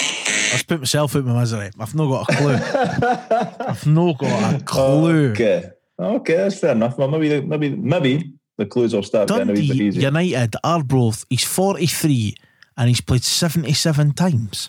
I've 0.00 0.66
put 0.66 0.80
myself 0.80 1.16
out 1.16 1.24
my 1.24 1.40
misery. 1.40 1.70
I've 1.78 1.94
not 1.94 2.08
got 2.08 2.30
a 2.30 2.36
clue. 2.36 2.58
I've 3.66 3.86
not 3.86 4.18
got 4.18 4.54
a 4.54 4.64
clue. 4.64 5.30
Okay. 5.32 5.70
Okay, 5.98 6.36
that's 6.36 6.58
fair 6.60 6.72
enough. 6.72 6.96
Well, 6.96 7.08
maybe, 7.08 7.40
maybe, 7.40 7.70
maybe 7.70 8.32
the 8.58 8.66
clues 8.66 8.92
will 8.92 9.02
start 9.02 9.28
getting 9.28 9.48
a 9.48 9.52
wee 9.52 9.60
bit 9.60 9.68
Dundee 9.68 9.84
easier. 9.86 10.02
United, 10.02 10.56
Arbroath. 10.62 11.24
He's 11.30 11.44
43 11.44 12.34
and 12.76 12.88
he's 12.88 13.00
played 13.00 13.24
77 13.24 14.12
times. 14.12 14.68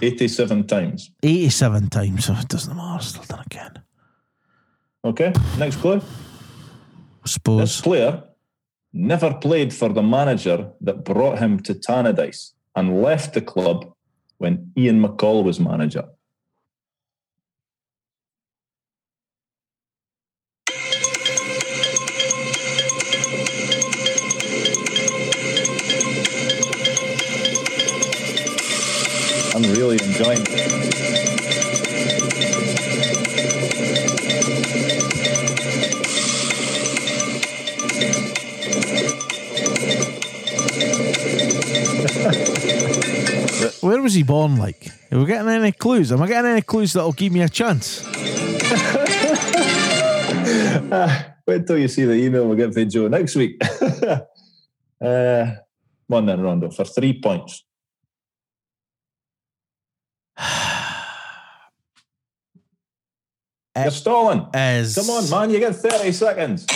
87 0.00 0.66
times. 0.68 1.10
87 1.22 1.88
times. 1.90 2.26
So 2.26 2.34
it 2.34 2.48
doesn't 2.48 2.76
matter. 2.76 3.02
Still 3.04 3.24
done 3.24 3.42
again. 3.46 3.82
Okay, 5.04 5.32
next 5.58 5.76
clue. 5.76 5.96
I 5.96 6.00
This 7.24 7.32
suppose. 7.32 7.80
player 7.80 8.22
never 8.92 9.34
played 9.34 9.72
for 9.72 9.88
the 9.88 10.02
manager 10.02 10.70
that 10.80 11.04
brought 11.04 11.38
him 11.38 11.60
to 11.60 11.74
Tannadice 11.74 12.52
and 12.76 13.02
left 13.02 13.34
the 13.34 13.40
club 13.40 13.92
when 14.38 14.70
Ian 14.76 15.02
McCall 15.02 15.44
was 15.44 15.58
manager. 15.58 16.04
I'm 29.58 29.64
really 29.72 29.98
enjoying 30.04 30.38
it. 30.38 30.48
Where 43.82 44.00
was 44.00 44.14
he 44.14 44.22
born 44.22 44.58
like? 44.58 44.92
Are 45.10 45.18
we 45.18 45.26
getting 45.26 45.48
any 45.48 45.72
clues? 45.72 46.12
Am 46.12 46.22
I 46.22 46.28
getting 46.28 46.52
any 46.52 46.62
clues 46.62 46.92
that'll 46.92 47.10
give 47.10 47.32
me 47.32 47.42
a 47.42 47.48
chance? 47.48 48.04
Wait 51.48 51.66
till 51.66 51.78
you 51.78 51.88
see 51.88 52.04
the 52.04 52.14
email 52.14 52.46
we'll 52.46 52.56
get 52.56 52.74
from 52.74 52.88
Joe 52.88 53.08
next 53.08 53.34
week. 53.34 53.60
uh, 53.64 54.20
come 55.00 56.12
on 56.12 56.26
then, 56.26 56.42
Rondo, 56.42 56.70
for 56.70 56.84
three 56.84 57.20
points. 57.20 57.64
You're 63.76 63.90
stalling. 63.92 64.46
Is 64.54 64.94
Come 64.96 65.10
on, 65.10 65.30
man, 65.30 65.50
you 65.50 65.60
get 65.60 65.74
30 65.76 66.12
seconds. 66.12 66.66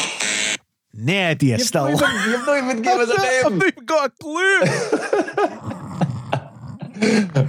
No 0.94 1.12
idea 1.30 1.56
You've 1.58 1.66
still. 1.66 1.84
not 1.90 1.94
even, 1.94 2.30
you've 2.30 2.46
not 2.46 2.58
even 2.64 2.82
given 2.82 3.00
us 3.00 3.10
a 3.18 3.20
I've 3.20 3.50
name. 3.50 3.58
not 3.58 3.68
even 3.68 3.84
got 3.84 4.06
a 4.06 4.12
clue. 4.20 4.60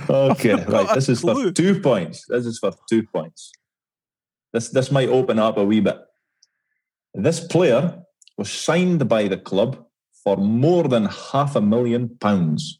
Okay, 0.10 0.56
right. 0.56 0.96
This 0.96 1.10
is 1.10 1.20
clue. 1.22 1.48
for 1.50 1.52
two 1.52 1.80
points. 1.80 2.26
This 2.28 2.48
is 2.48 2.58
for 2.58 2.72
two 2.90 3.04
points. 3.04 3.52
This 4.52 4.70
this 4.70 4.90
might 4.92 5.10
open 5.10 5.38
up 5.38 5.58
a 5.58 5.64
wee 5.64 5.80
bit. 5.80 6.00
This 7.14 7.40
player 7.40 8.02
was 8.36 8.50
signed 8.50 9.08
by 9.08 9.28
the 9.28 9.38
club 9.38 9.86
for 10.24 10.38
more 10.38 10.88
than 10.88 11.06
half 11.06 11.56
a 11.56 11.62
million 11.62 12.18
pounds. 12.20 12.80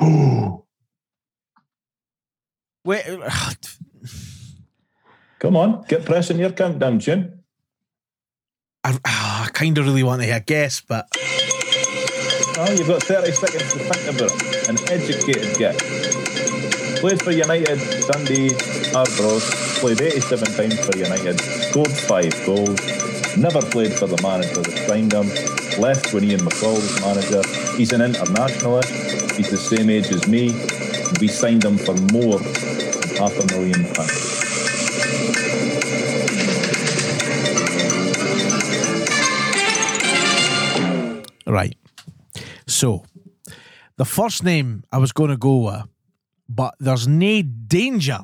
Wait, 2.88 3.04
Come 5.40 5.56
on, 5.56 5.84
get 5.88 6.06
pressing 6.06 6.38
your 6.38 6.52
countdown, 6.52 6.98
Jim. 6.98 7.44
I, 8.82 8.98
ah, 9.04 9.44
I 9.44 9.48
kind 9.50 9.76
of 9.76 9.84
really 9.84 10.02
want 10.02 10.22
to 10.22 10.26
hear 10.26 10.36
a 10.36 10.40
guess, 10.40 10.80
but 10.80 11.06
Oh, 12.56 12.72
you've 12.72 12.88
got 12.88 13.02
30 13.02 13.32
seconds 13.32 13.72
to 13.74 13.78
think 13.80 14.16
about 14.16 14.32
it. 14.32 14.68
An 14.70 14.76
educated 14.90 15.58
guess. 15.58 15.76
Played 17.00 17.20
for 17.20 17.30
United, 17.30 17.78
Dundee, 18.08 18.54
Arbroath. 18.96 19.44
Played 19.80 20.00
87 20.00 20.48
times 20.54 20.80
for 20.80 20.96
United. 20.96 21.38
Scored 21.68 21.92
five 21.92 22.32
goals. 22.46 22.80
Never 23.36 23.60
played 23.60 23.92
for 23.92 24.06
the 24.06 24.18
manager 24.22 24.62
that 24.62 24.88
signed 24.88 25.12
him. 25.12 25.28
Left 25.78 26.14
when 26.14 26.24
Ian 26.24 26.40
McCall 26.40 26.76
was 26.76 27.00
manager. 27.02 27.42
He's 27.76 27.92
an 27.92 28.00
internationalist. 28.00 29.36
He's 29.36 29.50
the 29.50 29.58
same 29.58 29.90
age 29.90 30.08
as 30.08 30.26
me. 30.26 30.54
We 31.20 31.28
signed 31.28 31.64
him 31.64 31.76
for 31.78 31.94
more 32.12 32.40
half 33.18 33.38
a 33.38 33.46
million 33.54 33.84
pounds. 33.94 35.38
right. 41.46 41.76
So, 42.66 43.04
the 43.96 44.04
first 44.04 44.44
name 44.44 44.84
I 44.92 44.98
was 44.98 45.12
going 45.12 45.30
to 45.30 45.36
go 45.36 45.56
with, 45.66 45.82
but 46.48 46.74
there's 46.78 47.08
no 47.08 47.42
danger. 47.42 48.20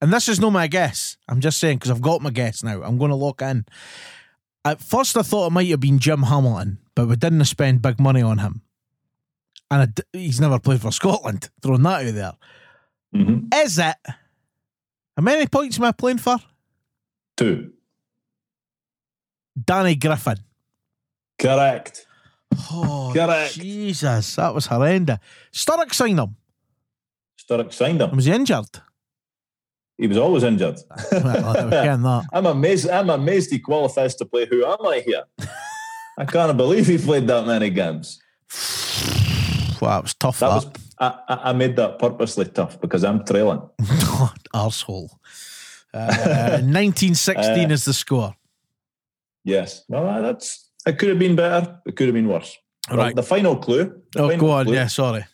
And 0.00 0.12
this 0.12 0.28
is 0.28 0.40
not 0.40 0.50
my 0.52 0.66
guess. 0.66 1.16
I'm 1.28 1.40
just 1.40 1.58
saying 1.58 1.78
because 1.78 1.90
I've 1.90 2.02
got 2.02 2.20
my 2.20 2.30
guess 2.30 2.62
now. 2.62 2.82
I'm 2.82 2.98
going 2.98 3.10
to 3.10 3.14
lock 3.16 3.40
in. 3.42 3.64
At 4.64 4.80
first, 4.80 5.16
I 5.16 5.22
thought 5.22 5.46
it 5.46 5.52
might 5.52 5.68
have 5.68 5.80
been 5.80 5.98
Jim 5.98 6.24
Hamilton, 6.24 6.78
but 6.94 7.06
we 7.08 7.16
didn't 7.16 7.44
spend 7.44 7.82
big 7.82 7.98
money 8.00 8.20
on 8.20 8.38
him. 8.38 8.62
And 9.70 9.82
I 9.82 9.86
d- 9.86 10.02
he's 10.12 10.40
never 10.40 10.58
played 10.58 10.82
for 10.82 10.92
Scotland. 10.92 11.48
Throwing 11.62 11.82
that 11.82 12.06
out 12.06 12.14
there. 12.14 12.32
Mhm. 13.14 13.54
Is 13.54 13.78
it? 13.78 13.96
How 15.16 15.22
many 15.22 15.46
points 15.46 15.78
am 15.78 15.84
I 15.84 15.92
playing 15.92 16.18
for? 16.18 16.36
Two. 17.36 17.72
Danny 19.62 19.94
Griffin. 19.96 20.36
Correct. 21.38 22.06
Oh, 22.70 23.12
Correct. 23.14 23.54
Jesus, 23.54 24.36
that 24.36 24.54
was 24.54 24.66
horrendous. 24.66 25.18
Sturrock 25.52 25.92
signed 25.94 26.18
him. 26.18 26.36
Sturrock 27.40 27.72
signed 27.72 28.00
him. 28.00 28.10
He 28.10 28.16
Was 28.16 28.24
he 28.26 28.32
injured? 28.32 28.66
He 29.98 30.06
was 30.06 30.18
always 30.18 30.42
injured. 30.42 30.78
Ah, 30.90 30.96
well, 31.12 31.70
that. 31.70 32.24
I'm 32.32 32.46
amazed. 32.46 32.88
I'm 32.90 33.08
amazed 33.08 33.50
he 33.50 33.58
qualifies 33.58 34.14
to 34.16 34.26
play. 34.26 34.46
Who 34.46 34.64
am 34.64 34.84
I 34.86 35.00
here? 35.00 35.24
I 36.18 36.24
can't 36.26 36.54
believe 36.56 36.86
he 36.86 36.98
played 36.98 37.26
that 37.28 37.46
many 37.46 37.70
games. 37.70 38.20
Wow, 39.80 39.98
it 39.98 40.02
was 40.02 40.14
tough. 40.14 40.40
That 40.40 40.48
That, 40.48 40.54
was 40.54 40.66
I, 40.98 41.18
I 41.28 41.52
made 41.52 41.76
that 41.76 41.98
purposely 41.98 42.46
tough 42.46 42.80
because 42.80 43.04
I'm 43.04 43.24
trailing. 43.24 43.60
arsehole. 44.54 45.10
Uh, 45.92 45.98
uh 45.98 46.60
1916 46.62 47.70
uh, 47.70 47.72
is 47.74 47.84
the 47.84 47.92
score. 47.92 48.34
Yes. 49.44 49.84
Well, 49.88 50.08
uh, 50.08 50.20
that's 50.22 50.70
it. 50.86 50.98
Could 50.98 51.10
have 51.10 51.18
been 51.18 51.36
better. 51.36 51.80
It 51.86 51.96
could 51.96 52.06
have 52.08 52.14
been 52.14 52.28
worse. 52.28 52.56
Well, 52.90 53.12
the 53.14 53.22
final 53.22 53.56
clue. 53.56 54.00
the 54.12 54.22
Oh, 54.22 54.28
final 54.28 54.46
go 54.46 54.50
on. 54.52 54.64
clue 54.66 54.74
Yeah, 54.74 54.86
sorry. 54.88 55.24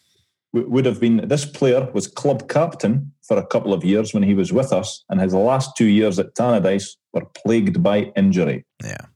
would 0.52 0.84
have 0.86 1.00
been 1.00 1.28
this 1.28 1.44
player 1.46 1.88
was 1.94 2.06
club 2.08 2.48
captain 2.48 3.12
for 3.22 3.36
a 3.38 3.46
couple 3.46 3.72
of 3.72 3.84
years 3.84 4.12
when 4.14 4.22
he 4.22 4.34
was 4.34 4.52
with 4.52 4.72
us, 4.72 5.04
and 5.08 5.20
his 5.20 5.32
last 5.34 5.76
two 5.76 5.86
years 5.86 6.18
at 6.18 6.34
Tannadice 6.34 6.96
were 7.12 7.24
plagued 7.36 7.82
by 7.82 8.12
injury. 8.16 8.64
Yeah. 8.82 9.06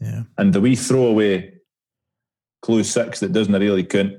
Yeah. 0.00 0.22
And 0.36 0.52
the 0.52 0.60
wee 0.60 0.76
throwaway 0.76 1.54
clue 2.62 2.84
six 2.84 3.20
that 3.20 3.32
doesn't 3.32 3.52
really 3.54 3.84
count. 3.84 4.12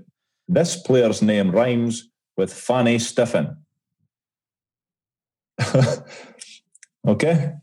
This 0.52 0.76
player's 0.76 1.22
name 1.22 1.52
rhymes 1.52 2.10
with 2.36 2.52
Fanny 2.52 2.98
Stiffen. 2.98 3.58
okay. 7.08 7.54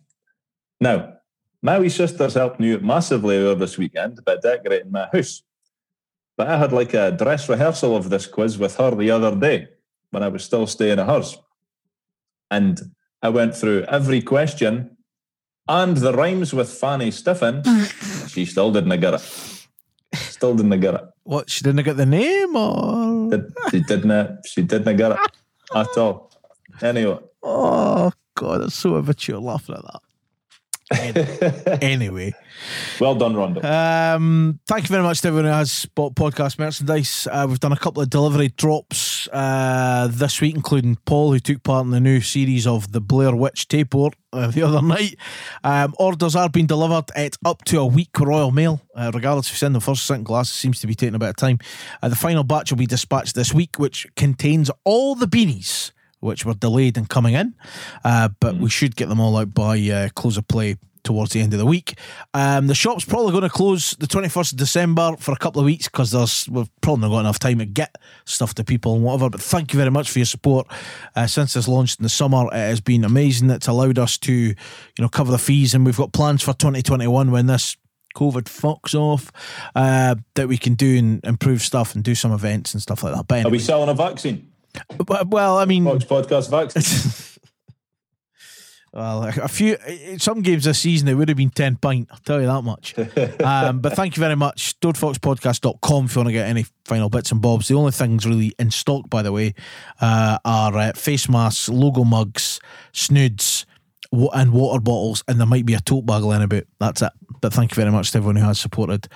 Now, 0.80 1.14
my 1.60 1.80
wee 1.80 1.88
sisters 1.88 2.34
helped 2.34 2.60
me 2.60 2.74
out 2.74 2.84
massively 2.84 3.38
over 3.38 3.58
this 3.58 3.76
weekend 3.76 4.24
by 4.24 4.36
decorating 4.36 4.92
my 4.92 5.08
house. 5.12 5.42
But 6.36 6.46
I 6.46 6.58
had 6.58 6.72
like 6.72 6.94
a 6.94 7.10
dress 7.10 7.48
rehearsal 7.48 7.96
of 7.96 8.08
this 8.08 8.28
quiz 8.28 8.56
with 8.56 8.76
her 8.76 8.94
the 8.94 9.10
other 9.10 9.34
day 9.34 9.66
when 10.10 10.22
I 10.22 10.28
was 10.28 10.44
still 10.44 10.68
staying 10.68 11.00
at 11.00 11.08
hers. 11.08 11.36
And 12.52 12.80
I 13.20 13.30
went 13.30 13.56
through 13.56 13.82
every 13.88 14.22
question 14.22 14.96
and 15.66 15.96
the 15.96 16.12
rhymes 16.12 16.54
with 16.54 16.70
Fanny 16.70 17.10
Stiffen. 17.10 17.64
she 18.28 18.44
still 18.44 18.70
didn't 18.70 19.00
get 19.00 19.14
it. 19.14 19.55
Still 20.36 20.54
didn't 20.54 20.80
get 20.80 20.92
it. 20.92 21.00
What? 21.22 21.48
She 21.48 21.64
didn't 21.64 21.82
get 21.84 21.96
the 21.96 22.04
name 22.04 22.54
or? 22.54 23.30
She 23.70 23.80
didn't. 23.80 24.10
Uh, 24.10 24.36
she 24.44 24.60
didn't 24.60 24.98
get 24.98 25.12
it 25.12 25.18
at 25.74 25.96
all. 25.96 26.30
Anyway, 26.82 27.18
Oh, 27.42 28.12
God. 28.34 28.60
It's 28.60 28.74
so 28.74 28.98
immature 28.98 29.38
laughing 29.38 29.76
at 29.76 29.82
that. 29.82 30.02
Anyway. 31.82 32.32
well 33.00 33.14
done, 33.14 33.34
Rondo. 33.34 33.60
Um, 33.62 34.60
thank 34.66 34.84
you 34.84 34.88
very 34.88 35.02
much 35.02 35.20
to 35.20 35.28
everyone 35.28 35.46
who 35.50 35.56
has 35.56 35.86
bought 35.94 36.14
podcast 36.14 36.58
merchandise. 36.58 37.26
Uh, 37.30 37.46
we've 37.48 37.60
done 37.60 37.72
a 37.72 37.76
couple 37.76 38.02
of 38.02 38.10
delivery 38.10 38.48
drops 38.56 39.28
uh, 39.32 40.08
this 40.10 40.40
week, 40.40 40.54
including 40.54 40.96
Paul, 41.04 41.32
who 41.32 41.40
took 41.40 41.62
part 41.62 41.84
in 41.84 41.90
the 41.90 42.00
new 42.00 42.20
series 42.20 42.66
of 42.66 42.92
the 42.92 43.00
Blair 43.00 43.34
Witch 43.34 43.66
Tape 43.66 43.94
uh, 43.94 44.46
the 44.48 44.62
other 44.62 44.82
night. 44.82 45.16
Um, 45.64 45.94
orders 45.98 46.36
are 46.36 46.48
being 46.48 46.66
delivered 46.66 47.10
at 47.16 47.36
up 47.44 47.64
to 47.64 47.80
a 47.80 47.86
week 47.86 48.18
Royal 48.18 48.52
Mail, 48.52 48.80
uh, 48.94 49.10
regardless 49.12 49.48
if 49.48 49.54
you 49.54 49.58
send 49.58 49.74
them 49.74 49.80
first 49.80 50.04
or 50.04 50.06
second 50.06 50.24
class. 50.24 50.48
It 50.48 50.54
seems 50.54 50.80
to 50.80 50.86
be 50.86 50.94
taking 50.94 51.14
a 51.16 51.18
bit 51.18 51.30
of 51.30 51.36
time. 51.36 51.58
Uh, 52.00 52.08
the 52.08 52.16
final 52.16 52.44
batch 52.44 52.70
will 52.70 52.78
be 52.78 52.86
dispatched 52.86 53.34
this 53.34 53.52
week, 53.52 53.78
which 53.78 54.06
contains 54.14 54.70
all 54.84 55.14
the 55.14 55.26
beanies. 55.26 55.90
Which 56.20 56.44
were 56.44 56.54
delayed 56.54 56.96
in 56.96 57.06
coming 57.06 57.34
in, 57.34 57.54
uh, 58.04 58.30
but 58.40 58.56
we 58.56 58.70
should 58.70 58.96
get 58.96 59.08
them 59.08 59.20
all 59.20 59.36
out 59.36 59.52
by 59.52 59.78
uh, 59.78 60.08
close 60.14 60.36
of 60.36 60.48
play 60.48 60.76
towards 61.06 61.32
the 61.32 61.40
end 61.40 61.54
of 61.54 61.58
the 61.58 61.64
week. 61.64 61.98
Um, 62.34 62.66
the 62.66 62.74
shop's 62.74 63.04
probably 63.04 63.30
going 63.30 63.44
to 63.44 63.48
close 63.48 63.92
the 63.98 64.06
21st 64.06 64.52
of 64.52 64.58
December 64.58 65.16
for 65.18 65.32
a 65.32 65.36
couple 65.36 65.60
of 65.60 65.64
weeks 65.64 65.86
because 65.86 66.10
there's 66.10 66.48
we've 66.50 66.68
probably 66.82 67.02
not 67.02 67.14
got 67.14 67.20
enough 67.20 67.38
time 67.38 67.58
to 67.60 67.64
get 67.64 67.96
stuff 68.26 68.54
to 68.54 68.64
people 68.64 68.94
and 68.94 69.04
whatever. 69.04 69.30
But 69.30 69.40
thank 69.40 69.72
you 69.72 69.78
very 69.78 69.90
much 69.90 70.10
for 70.10 70.18
your 70.18 70.26
support 70.26 70.66
uh, 71.14 71.26
since 71.26 71.56
it's 71.56 71.68
launched 71.68 72.00
in 72.00 72.02
the 72.02 72.08
summer. 72.08 72.46
It 72.48 72.54
has 72.54 72.80
been 72.80 73.04
amazing. 73.04 73.48
It's 73.50 73.68
allowed 73.68 73.98
us 73.98 74.18
to, 74.18 74.32
you 74.32 74.54
know, 74.98 75.08
cover 75.08 75.30
the 75.30 75.38
fees, 75.38 75.74
and 75.74 75.86
we've 75.86 75.96
got 75.96 76.12
plans 76.12 76.42
for 76.42 76.52
2021 76.52 77.30
when 77.30 77.46
this. 77.46 77.76
COVID 78.14 78.44
fucks 78.44 78.94
off, 78.94 79.30
uh, 79.74 80.14
that 80.36 80.48
we 80.48 80.56
can 80.56 80.72
do 80.72 80.96
and 80.96 81.22
improve 81.22 81.60
stuff 81.60 81.94
and 81.94 82.02
do 82.02 82.14
some 82.14 82.32
events 82.32 82.72
and 82.72 82.82
stuff 82.82 83.02
like 83.02 83.14
that. 83.14 83.28
But 83.28 83.44
Are 83.44 83.50
we 83.50 83.58
selling 83.58 83.90
a 83.90 83.94
vaccine? 83.94 84.50
But- 85.06 85.28
well, 85.28 85.58
I 85.58 85.64
mean, 85.64 85.84
Fox 85.84 86.04
Podcast 86.04 86.50
vaccine. 86.50 87.22
Well, 88.96 89.24
a 89.24 89.28
a 89.42 89.48
few 89.48 89.76
some 90.16 90.40
games 90.40 90.64
this 90.64 90.78
season 90.78 91.06
it 91.08 91.14
would 91.14 91.28
have 91.28 91.36
been 91.36 91.50
ten 91.50 91.76
pint. 91.76 92.08
I'll 92.10 92.18
tell 92.24 92.40
you 92.40 92.46
that 92.46 92.62
much. 92.62 92.96
um, 93.44 93.80
but 93.80 93.92
thank 93.92 94.16
you 94.16 94.20
very 94.22 94.36
much. 94.36 94.80
DodeFoxPodcast.com 94.80 96.06
if 96.06 96.14
you 96.14 96.20
want 96.20 96.28
to 96.28 96.32
get 96.32 96.48
any 96.48 96.64
final 96.86 97.10
bits 97.10 97.30
and 97.30 97.42
bobs. 97.42 97.68
The 97.68 97.74
only 97.74 97.92
things 97.92 98.24
really 98.24 98.54
in 98.58 98.70
stock, 98.70 99.10
by 99.10 99.20
the 99.20 99.32
way, 99.32 99.52
uh, 100.00 100.38
are 100.46 100.74
uh, 100.74 100.92
face 100.94 101.28
masks, 101.28 101.68
logo 101.68 102.04
mugs, 102.04 102.58
snoods, 102.92 103.66
and 104.12 104.52
water 104.54 104.80
bottles, 104.80 105.22
and 105.28 105.38
there 105.38 105.46
might 105.46 105.66
be 105.66 105.74
a 105.74 105.80
tote 105.80 106.06
bag 106.06 106.22
lying 106.22 106.42
about. 106.42 106.64
That's 106.80 107.02
it. 107.02 107.12
But 107.42 107.52
thank 107.52 107.72
you 107.72 107.74
very 107.74 107.90
much 107.92 108.12
to 108.12 108.18
everyone 108.18 108.36
who 108.36 108.46
has 108.46 108.58
supported 108.58 109.08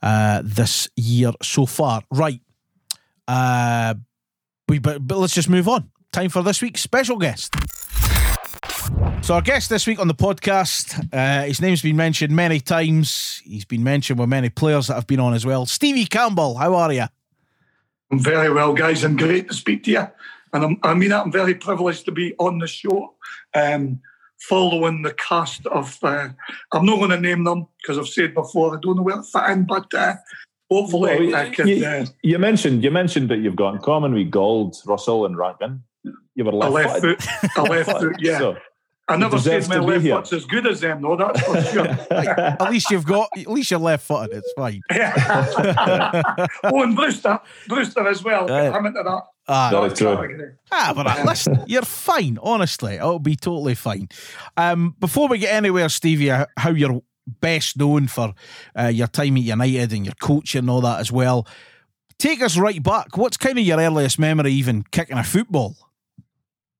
uh, 0.00 0.42
this 0.44 0.88
year 0.94 1.32
so 1.42 1.66
far. 1.66 2.02
Right. 2.12 2.40
Uh, 3.26 3.94
we 4.68 4.78
but, 4.78 5.06
but 5.06 5.18
let's 5.18 5.34
just 5.34 5.48
move 5.48 5.68
on. 5.68 5.90
Time 6.12 6.30
for 6.30 6.42
this 6.42 6.62
week's 6.62 6.80
special 6.80 7.16
guest. 7.16 7.54
So 9.22 9.34
our 9.34 9.40
guest 9.42 9.70
this 9.70 9.86
week 9.86 9.98
on 9.98 10.08
the 10.08 10.14
podcast, 10.14 11.08
uh, 11.12 11.46
his 11.46 11.60
name's 11.60 11.80
been 11.80 11.96
mentioned 11.96 12.34
many 12.34 12.60
times. 12.60 13.40
He's 13.44 13.64
been 13.64 13.82
mentioned 13.82 14.18
with 14.18 14.28
many 14.28 14.50
players 14.50 14.88
that 14.88 14.94
have 14.94 15.06
been 15.06 15.20
on 15.20 15.32
as 15.32 15.46
well. 15.46 15.64
Stevie 15.64 16.04
Campbell, 16.04 16.56
how 16.56 16.74
are 16.74 16.92
you? 16.92 17.06
I'm 18.10 18.18
very 18.18 18.52
well, 18.52 18.74
guys, 18.74 19.02
and 19.02 19.18
great 19.18 19.48
to 19.48 19.54
speak 19.54 19.84
to 19.84 19.90
you. 19.90 20.06
And 20.52 20.64
I'm, 20.64 20.78
I 20.82 20.94
mean, 20.94 21.12
I'm 21.12 21.32
very 21.32 21.54
privileged 21.54 22.04
to 22.04 22.12
be 22.12 22.34
on 22.38 22.58
the 22.58 22.66
show, 22.66 23.14
um, 23.54 24.00
following 24.40 25.02
the 25.02 25.14
cast 25.14 25.66
of. 25.66 25.98
Uh, 26.02 26.28
I'm 26.72 26.84
not 26.84 26.98
going 26.98 27.10
to 27.10 27.20
name 27.20 27.44
them 27.44 27.66
because 27.80 27.98
I've 27.98 28.08
said 28.08 28.34
before 28.34 28.76
I 28.76 28.80
don't 28.80 28.96
know 28.96 29.02
where 29.02 29.16
to 29.16 29.22
fit 29.22 29.50
in, 29.50 29.64
but 29.64 29.92
uh, 29.94 30.14
hopefully 30.70 31.28
Well, 31.28 31.36
I 31.36 31.50
can. 31.50 31.68
you, 31.68 31.84
Uh, 31.86 32.06
you 32.22 32.38
mentioned 32.38 32.82
you 32.84 32.90
mentioned 32.90 33.28
that 33.30 33.38
you've 33.38 33.56
got 33.56 33.74
in 33.74 33.80
common 33.80 34.12
with 34.14 34.30
Gold, 34.30 34.76
Russell, 34.86 35.26
and 35.26 35.36
Rankin. 35.36 35.82
You 36.34 36.44
were 36.44 36.50
a 36.50 36.56
left, 36.56 37.02
left 37.02 37.22
foot, 37.22 37.56
a 37.56 37.62
left 37.70 37.90
foot, 37.90 38.16
yeah. 38.18 38.38
So, 38.38 38.56
I 39.06 39.16
never 39.16 39.38
said 39.38 39.68
my 39.68 39.76
left 39.78 40.02
here. 40.02 40.16
foot's 40.16 40.32
as 40.32 40.46
good 40.46 40.66
as 40.66 40.80
them, 40.80 41.02
though. 41.02 41.14
That's 41.16 41.40
for 41.42 41.62
sure. 41.72 41.86
At 42.10 42.70
least 42.70 42.90
you've 42.90 43.04
got, 43.04 43.28
at 43.36 43.46
least 43.46 43.70
you're 43.70 43.78
left 43.78 44.06
footed. 44.06 44.36
It's 44.38 44.52
fine. 44.56 44.80
oh, 46.64 46.82
and 46.82 46.96
Brewster, 46.96 47.38
Brewster 47.68 48.06
as 48.08 48.22
well. 48.24 48.46
Right. 48.46 48.72
I'm 48.72 48.86
into 48.86 49.02
that. 49.02 49.22
Ah, 49.46 49.68
Very 49.70 49.88
that 49.90 49.96
true. 49.98 50.52
ah, 50.72 50.92
but 50.96 51.06
uh, 51.06 51.22
listen, 51.26 51.62
you're 51.66 51.82
fine. 51.82 52.38
Honestly, 52.42 52.94
it'll 52.94 53.18
be 53.18 53.36
totally 53.36 53.74
fine. 53.74 54.08
Um, 54.56 54.96
before 55.00 55.28
we 55.28 55.36
get 55.38 55.52
anywhere, 55.54 55.88
Stevie, 55.90 56.30
uh, 56.30 56.46
how 56.56 56.70
you're 56.70 57.02
best 57.26 57.78
known 57.78 58.06
for 58.06 58.34
uh, 58.78 58.86
your 58.86 59.06
time 59.06 59.36
at 59.36 59.42
United 59.42 59.92
and 59.92 60.04
your 60.04 60.14
coaching 60.20 60.60
and 60.60 60.70
all 60.70 60.80
that 60.80 61.00
as 61.00 61.10
well. 61.10 61.46
Take 62.18 62.42
us 62.42 62.56
right 62.56 62.82
back. 62.82 63.16
What's 63.16 63.36
kind 63.36 63.58
of 63.58 63.64
your 63.64 63.78
earliest 63.78 64.18
memory, 64.18 64.52
even 64.52 64.84
kicking 64.90 65.18
a 65.18 65.24
football? 65.24 65.76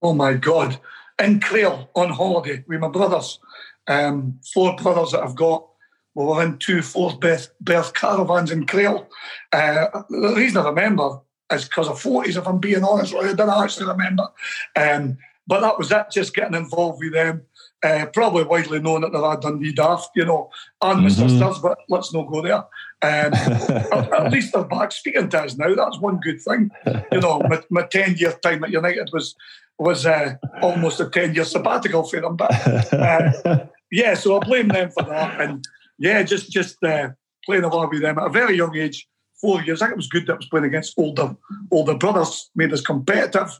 Oh 0.01 0.13
my 0.13 0.33
God. 0.33 0.79
In 1.21 1.39
Crail 1.39 1.89
on 1.95 2.09
holiday 2.09 2.63
with 2.67 2.79
my 2.79 2.89
brothers. 2.89 3.39
Um, 3.87 4.39
four 4.53 4.75
brothers 4.75 5.11
that 5.11 5.21
I've 5.21 5.35
got. 5.35 5.67
We 6.13 6.23
were 6.23 6.43
in 6.43 6.57
two 6.57 6.81
fourth 6.81 7.19
berth, 7.19 7.49
berth 7.59 7.93
caravans 7.93 8.51
in 8.51 8.65
Crail. 8.65 9.07
Uh, 9.51 9.87
the 10.09 10.33
reason 10.35 10.57
I 10.57 10.69
remember 10.69 11.19
is 11.51 11.65
because 11.65 11.89
of 11.89 12.01
40s, 12.01 12.37
if 12.37 12.47
I'm 12.47 12.59
being 12.59 12.83
honest. 12.83 13.13
I 13.13 13.33
don't 13.33 13.49
actually 13.49 13.87
remember. 13.87 14.27
Um, 14.75 15.17
but 15.47 15.61
that 15.61 15.77
was 15.77 15.91
it, 15.91 16.07
just 16.11 16.33
getting 16.33 16.55
involved 16.55 16.99
with 17.03 17.13
them. 17.13 17.43
Uh, 17.85 18.07
probably 18.07 18.43
widely 18.43 18.79
known 18.79 19.01
that 19.01 19.11
they're 19.11 19.21
a 19.33 19.39
Dundee 19.39 19.71
daft, 19.71 20.09
you 20.15 20.25
know, 20.25 20.49
and 20.81 21.01
my 21.03 21.09
Mhm. 21.09 21.29
sisters, 21.29 21.59
but 21.59 21.77
let's 21.87 22.11
not 22.11 22.31
go 22.31 22.41
there. 22.41 22.55
Um, 22.55 23.33
at, 23.93 24.11
at 24.11 24.31
least 24.31 24.53
they're 24.53 24.63
back 24.63 24.91
speaking 24.91 25.29
to 25.29 25.41
us 25.43 25.55
now. 25.55 25.75
That's 25.75 25.99
one 25.99 26.19
good 26.19 26.41
thing. 26.41 26.71
You 27.11 27.21
know, 27.21 27.41
my, 27.47 27.61
my 27.69 27.83
10 27.83 28.15
year 28.17 28.31
time 28.41 28.63
at 28.63 28.71
United 28.71 29.09
was 29.13 29.35
was 29.77 30.05
uh, 30.05 30.33
almost 30.63 30.99
a 31.01 31.09
10 31.09 31.35
year 31.35 31.45
sabbatical 31.45 32.03
for 32.03 32.21
them. 32.21 32.35
But 32.37 32.93
uh, 32.93 33.65
yeah, 33.91 34.15
so 34.15 34.37
I 34.37 34.45
blame 34.45 34.69
them 34.69 34.89
for 34.89 35.03
that. 35.03 35.39
And 35.39 35.63
yeah, 35.99 36.23
just 36.23 36.49
just 36.51 36.83
uh, 36.83 37.09
playing 37.45 37.65
away 37.65 37.85
with 37.91 38.01
them 38.01 38.17
at 38.17 38.25
a 38.27 38.29
very 38.29 38.55
young 38.57 38.75
age, 38.75 39.07
four 39.39 39.61
years. 39.61 39.81
I 39.83 39.85
think 39.85 39.93
it 39.93 39.97
was 39.97 40.07
good 40.07 40.25
that 40.25 40.33
I 40.33 40.37
was 40.37 40.49
playing 40.49 40.65
against 40.65 40.97
older 40.97 41.35
older 41.69 41.93
brothers, 41.95 42.49
made 42.55 42.73
us 42.73 42.81
competitive. 42.81 43.59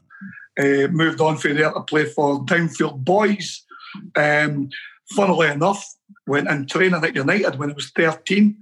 Uh, 0.58 0.88
moved 0.90 1.20
on 1.20 1.36
from 1.36 1.54
there 1.54 1.70
to 1.70 1.82
play 1.82 2.06
for 2.06 2.42
Townfield 2.46 3.04
Boys. 3.04 3.62
Um, 4.16 4.70
funnily 5.14 5.48
enough, 5.48 5.84
went 6.26 6.48
in 6.48 6.66
training 6.66 7.04
at 7.04 7.14
United 7.14 7.58
when 7.58 7.70
I 7.70 7.74
was 7.74 7.90
13. 7.90 8.56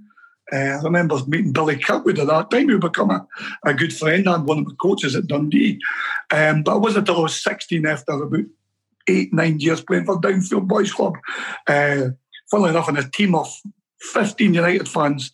Uh, 0.53 0.55
I 0.55 0.81
remember 0.83 1.17
meeting 1.27 1.53
Billy 1.53 1.77
Kirkwood 1.77 2.19
at 2.19 2.27
that 2.27 2.51
time, 2.51 2.69
who 2.69 2.77
became 2.77 3.09
a, 3.09 3.25
a 3.65 3.73
good 3.73 3.95
friend 3.95 4.27
and 4.27 4.47
one 4.47 4.59
of 4.59 4.65
my 4.65 4.73
coaches 4.79 5.15
at 5.15 5.27
Dundee. 5.27 5.79
Um, 6.31 6.61
but 6.63 6.75
it 6.75 6.81
wasn't 6.81 7.07
until 7.09 7.21
I 7.21 7.23
was 7.23 7.43
16 7.43 7.85
after 7.85 8.11
about 8.11 8.45
eight, 9.07 9.33
nine 9.33 9.59
years 9.59 9.81
playing 9.81 10.05
for 10.05 10.21
Downfield 10.21 10.67
Boys 10.67 10.91
Club. 10.91 11.15
Uh, 11.67 12.09
funnily 12.49 12.69
enough, 12.69 12.89
in 12.89 12.97
a 12.97 13.09
team 13.09 13.33
of 13.33 13.51
15 14.01 14.53
United 14.53 14.87
fans 14.87 15.31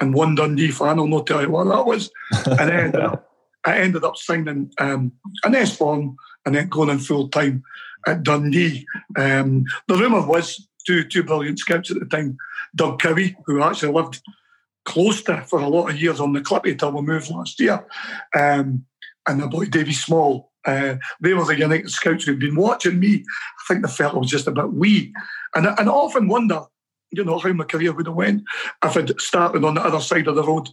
and 0.00 0.14
one 0.14 0.34
Dundee 0.34 0.70
fan, 0.70 0.98
I'll 0.98 1.06
not 1.06 1.26
tell 1.26 1.42
you 1.42 1.50
what 1.50 1.64
that 1.64 1.86
was. 1.86 2.10
And 2.46 2.70
then 2.70 2.94
I 3.66 3.78
ended 3.78 4.04
up 4.04 4.16
signing 4.16 4.72
um, 4.78 5.12
an 5.44 5.54
S 5.54 5.76
form 5.76 6.16
and 6.44 6.54
then 6.54 6.68
going 6.68 6.90
in 6.90 6.98
full 6.98 7.28
time 7.28 7.62
at 8.06 8.22
Dundee. 8.22 8.86
Um, 9.16 9.64
the 9.88 9.96
rumour 9.96 10.26
was 10.26 10.68
two 10.86 11.04
two 11.04 11.22
brilliant 11.22 11.58
scouts 11.58 11.90
at 11.90 11.98
the 11.98 12.06
time, 12.06 12.36
Doug 12.74 13.00
Cowie, 13.00 13.36
who 13.46 13.62
actually 13.62 13.92
lived 13.92 14.20
close 14.84 15.22
to 15.22 15.42
for 15.42 15.60
a 15.60 15.68
lot 15.68 15.88
of 15.90 16.00
years 16.00 16.20
on 16.20 16.32
the 16.32 16.40
Clippy 16.40 16.78
till 16.78 16.92
we 16.92 17.02
moved 17.02 17.30
last 17.30 17.58
year. 17.60 17.86
Um, 18.36 18.84
and 19.26 19.40
the 19.40 19.46
boy 19.46 19.64
Davy 19.64 19.92
Small, 19.92 20.52
uh, 20.66 20.96
they 21.20 21.32
were 21.32 21.44
the 21.44 21.58
United 21.58 21.90
scouts 21.90 22.24
who'd 22.24 22.38
been 22.38 22.56
watching 22.56 23.00
me. 23.00 23.24
I 23.24 23.62
think 23.66 23.82
the 23.82 23.88
fella 23.88 24.18
was 24.18 24.30
just 24.30 24.46
a 24.46 24.52
bit 24.52 24.72
wee. 24.72 25.14
And, 25.54 25.66
and 25.66 25.88
I 25.88 25.92
often 25.92 26.28
wonder, 26.28 26.60
you 27.10 27.24
know, 27.24 27.38
how 27.38 27.52
my 27.54 27.64
career 27.64 27.92
would 27.92 28.06
have 28.06 28.14
went 28.14 28.42
if 28.84 28.96
I'd 28.96 29.18
started 29.20 29.64
on 29.64 29.74
the 29.74 29.84
other 29.84 30.00
side 30.00 30.28
of 30.28 30.34
the 30.34 30.44
road. 30.44 30.68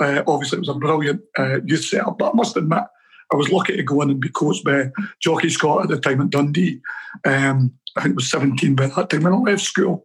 Uh, 0.00 0.22
obviously, 0.26 0.56
it 0.56 0.60
was 0.60 0.70
a 0.70 0.74
brilliant 0.74 1.20
uh, 1.38 1.60
youth 1.62 1.84
setup, 1.84 2.16
but 2.18 2.30
I 2.30 2.34
must 2.34 2.56
admit, 2.56 2.84
I 3.32 3.36
was 3.36 3.50
lucky 3.50 3.76
to 3.76 3.82
go 3.82 4.02
in 4.02 4.10
and 4.10 4.20
be 4.20 4.28
coached 4.28 4.64
by 4.64 4.90
Jocky 5.20 5.50
Scott 5.50 5.82
at 5.82 5.88
the 5.88 6.00
time 6.00 6.20
at 6.20 6.30
Dundee. 6.30 6.80
Um, 7.24 7.72
I 7.96 8.02
think 8.02 8.12
it 8.12 8.16
was 8.16 8.30
17 8.30 8.74
by 8.74 8.86
that 8.86 9.10
time 9.10 9.22
when 9.22 9.32
I 9.32 9.36
left 9.36 9.62
school 9.62 10.02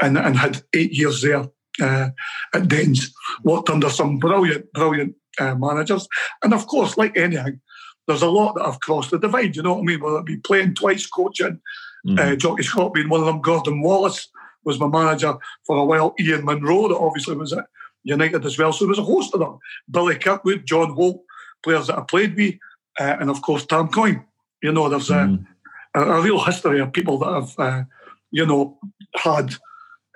and, 0.00 0.18
and 0.18 0.36
had 0.36 0.62
eight 0.74 0.92
years 0.92 1.22
there 1.22 1.46
uh, 1.80 2.10
at 2.54 2.68
Dens. 2.68 3.12
Worked 3.44 3.70
under 3.70 3.90
some 3.90 4.18
brilliant, 4.18 4.72
brilliant 4.72 5.14
uh, 5.38 5.54
managers. 5.54 6.08
And 6.42 6.54
of 6.54 6.66
course, 6.66 6.96
like 6.96 7.16
anything, 7.16 7.60
there's 8.06 8.22
a 8.22 8.30
lot 8.30 8.54
that 8.54 8.64
have 8.64 8.80
crossed 8.80 9.10
the 9.10 9.18
divide, 9.18 9.54
you 9.54 9.62
know 9.62 9.74
what 9.74 9.82
I 9.82 9.84
mean? 9.84 10.00
Whether 10.00 10.18
it 10.18 10.26
be 10.26 10.38
playing 10.38 10.74
twice, 10.74 11.06
coaching, 11.06 11.60
mm. 12.06 12.18
uh, 12.18 12.36
Jocky 12.36 12.62
Scott 12.62 12.94
being 12.94 13.08
one 13.08 13.20
of 13.20 13.26
them, 13.26 13.40
Gordon 13.40 13.82
Wallace 13.82 14.28
was 14.64 14.80
my 14.80 14.88
manager 14.88 15.36
for 15.66 15.76
a 15.76 15.84
while, 15.84 16.14
Ian 16.18 16.44
Munro, 16.44 16.88
that 16.88 16.96
obviously 16.96 17.36
was 17.36 17.52
at 17.52 17.66
United 18.04 18.44
as 18.44 18.58
well. 18.58 18.72
So 18.72 18.84
there 18.84 18.90
was 18.90 18.98
a 18.98 19.04
host 19.04 19.34
of 19.34 19.40
them. 19.40 19.58
Billy 19.90 20.16
Kirkwood, 20.16 20.66
John 20.66 20.94
Holt, 20.94 21.22
players 21.62 21.88
that 21.88 21.98
I 21.98 22.02
played 22.02 22.34
with, 22.36 22.54
uh, 22.98 23.16
and 23.20 23.30
of 23.30 23.42
course 23.42 23.66
Tam 23.66 23.88
Coyne. 23.88 24.24
You 24.62 24.72
know, 24.72 24.88
there's 24.88 25.08
mm. 25.08 25.46
a, 25.94 26.00
a, 26.00 26.20
real 26.20 26.42
history 26.42 26.80
of 26.80 26.92
people 26.92 27.18
that 27.18 27.32
have, 27.32 27.58
uh, 27.58 27.84
you 28.30 28.44
know, 28.44 28.78
had 29.14 29.54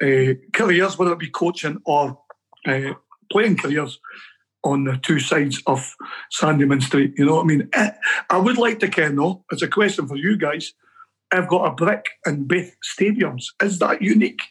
uh, 0.02 0.34
careers, 0.52 0.98
whether 0.98 1.12
it 1.12 1.18
be 1.18 1.30
coaching 1.30 1.80
or 1.84 2.18
uh, 2.66 2.94
playing 3.30 3.56
careers 3.56 4.00
on 4.64 4.84
the 4.84 4.96
two 4.96 5.18
sides 5.18 5.62
of 5.66 5.94
Sandeman 6.40 6.82
Street. 6.82 7.14
You 7.16 7.26
know 7.26 7.36
what 7.36 7.42
I 7.42 7.46
mean? 7.46 7.68
Eh, 7.72 7.90
I 8.30 8.38
would 8.38 8.58
like 8.58 8.80
to 8.80 8.88
ken 8.88 9.16
though, 9.16 9.44
it's 9.50 9.62
a 9.62 9.68
question 9.68 10.06
for 10.06 10.16
you 10.16 10.36
guys. 10.36 10.72
I've 11.32 11.48
got 11.48 11.66
a 11.66 11.72
brick 11.72 12.06
in 12.26 12.44
both 12.44 12.76
stadiums. 12.82 13.46
Is 13.62 13.78
that 13.78 14.02
unique? 14.02 14.42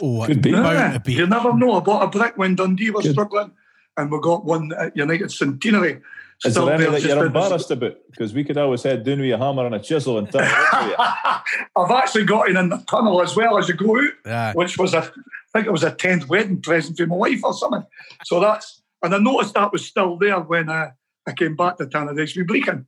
Oh, 0.00 0.24
Could 0.24 0.42
be. 0.42 0.50
Yeah, 0.50 0.98
you 1.06 1.26
never 1.26 1.52
know. 1.52 1.72
I 1.72 1.80
bought 1.80 2.04
a 2.04 2.18
brick 2.18 2.36
when 2.36 2.54
Dundee 2.54 2.90
was 2.90 3.04
Good. 3.04 3.12
struggling, 3.12 3.50
and 3.96 4.10
we 4.10 4.20
got 4.20 4.44
one 4.44 4.72
at 4.78 4.96
United 4.96 5.32
Centenary. 5.32 6.00
Is 6.44 6.54
there 6.54 6.70
any 6.70 6.84
that 6.84 7.02
you're 7.02 7.26
embarrassed 7.26 7.70
about? 7.70 7.96
Because 8.10 8.34
we 8.34 8.44
could 8.44 8.58
always 8.58 8.82
head 8.82 9.04
down 9.04 9.20
with 9.20 9.32
a 9.32 9.38
hammer 9.38 9.64
and 9.64 9.74
a 9.74 9.78
chisel 9.78 10.18
and 10.18 10.30
turn 10.30 10.42
I've 11.76 11.90
actually 11.90 12.24
got 12.24 12.48
in 12.50 12.56
in 12.56 12.68
the 12.68 12.84
tunnel 12.88 13.22
as 13.22 13.34
well 13.34 13.56
as 13.58 13.68
you 13.68 13.74
go 13.74 13.96
out, 13.96 14.10
yeah. 14.24 14.52
which 14.52 14.76
was 14.76 14.92
a, 14.92 14.98
I 14.98 15.10
think 15.52 15.66
it 15.66 15.72
was 15.72 15.82
a 15.82 15.92
10th 15.92 16.28
wedding 16.28 16.60
present 16.60 16.98
for 16.98 17.06
my 17.06 17.16
wife 17.16 17.40
or 17.42 17.54
something. 17.54 17.84
So 18.24 18.40
that's 18.40 18.82
and 19.02 19.14
I 19.14 19.18
noticed 19.18 19.54
that 19.54 19.72
was 19.72 19.86
still 19.86 20.16
there 20.16 20.40
when 20.40 20.68
uh, 20.68 20.90
I 21.26 21.32
came 21.32 21.56
back 21.56 21.76
to 21.78 21.86
Tannadice 21.86 22.36
with 22.36 22.46
Brechin 22.46 22.86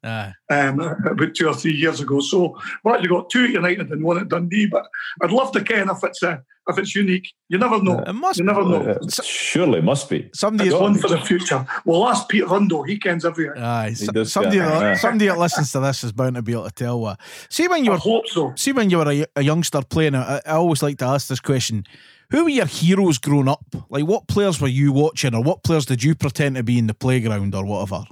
um, 0.51 0.81
about 0.81 1.35
two 1.35 1.49
or 1.49 1.55
three 1.55 1.75
years 1.75 2.01
ago. 2.01 2.21
So 2.21 2.57
we 2.85 2.93
actually 2.93 3.09
got 3.09 3.31
two 3.31 3.45
at 3.45 3.51
United 3.51 3.91
and 3.91 4.03
one 4.05 4.19
at 4.19 4.29
Dundee. 4.29 4.67
But 4.67 4.87
I'd 5.23 5.33
love 5.33 5.53
to 5.53 5.63
ken 5.63 5.91
if 5.91 6.05
it's 6.05 6.23
uh, 6.23 6.39
if 6.69 6.79
it's 6.79 6.95
unique. 6.95 7.33
You 7.49 7.59
never 7.59 7.83
know. 7.83 7.99
It 8.01 8.13
must. 8.13 8.39
You 8.39 8.45
never 8.45 8.63
know. 8.63 8.83
It 8.83 9.13
surely 9.25 9.81
must 9.81 10.09
be. 10.09 10.31
Somebody 10.35 10.73
one 10.73 10.95
for 10.95 11.09
the 11.09 11.21
future. 11.21 11.67
Well, 11.85 12.07
ask 12.07 12.29
Pete 12.29 12.45
Rundo. 12.45 12.87
He 12.87 12.99
kens 12.99 13.25
everything. 13.25 13.61
Aye. 13.61 13.97
does, 14.13 14.33
somebody, 14.33 14.59
that, 14.59 14.99
somebody 14.99 15.27
that 15.27 15.39
listens 15.39 15.73
to 15.73 15.81
this 15.81 16.05
is 16.05 16.13
bound 16.13 16.37
to 16.37 16.43
be 16.43 16.53
able 16.53 16.65
to 16.65 16.71
tell 16.71 17.01
what. 17.01 17.19
See 17.51 17.67
when 17.67 17.85
you 17.85 17.91
were. 17.91 17.97
I 17.97 18.01
hope 18.01 18.29
so. 18.29 18.53
See 18.57 18.73
when 18.73 18.91
you 18.91 18.99
were 18.99 19.11
a, 19.11 19.27
a 19.35 19.43
youngster 19.43 19.83
playing. 19.83 20.15
I, 20.15 20.41
I 20.47 20.53
always 20.53 20.83
like 20.83 20.99
to 20.99 21.07
ask 21.07 21.29
this 21.29 21.41
question 21.41 21.85
who 22.31 22.45
were 22.45 22.51
your 22.51 22.67
heroes 22.67 23.19
growing 23.19 23.49
up? 23.49 23.65
Like, 23.89 24.05
what 24.05 24.29
players 24.29 24.61
were 24.61 24.69
you 24.69 24.93
watching, 24.93 25.35
or 25.35 25.43
what 25.43 25.63
players 25.63 25.87
did 25.87 26.03
you 26.03 26.15
pretend 26.15 26.57
to 26.57 26.63
be 26.63 26.79
in 26.79 26.87
the 26.87 26.95
playground, 26.95 27.55
or 27.55 27.65
whatever? 27.65 28.05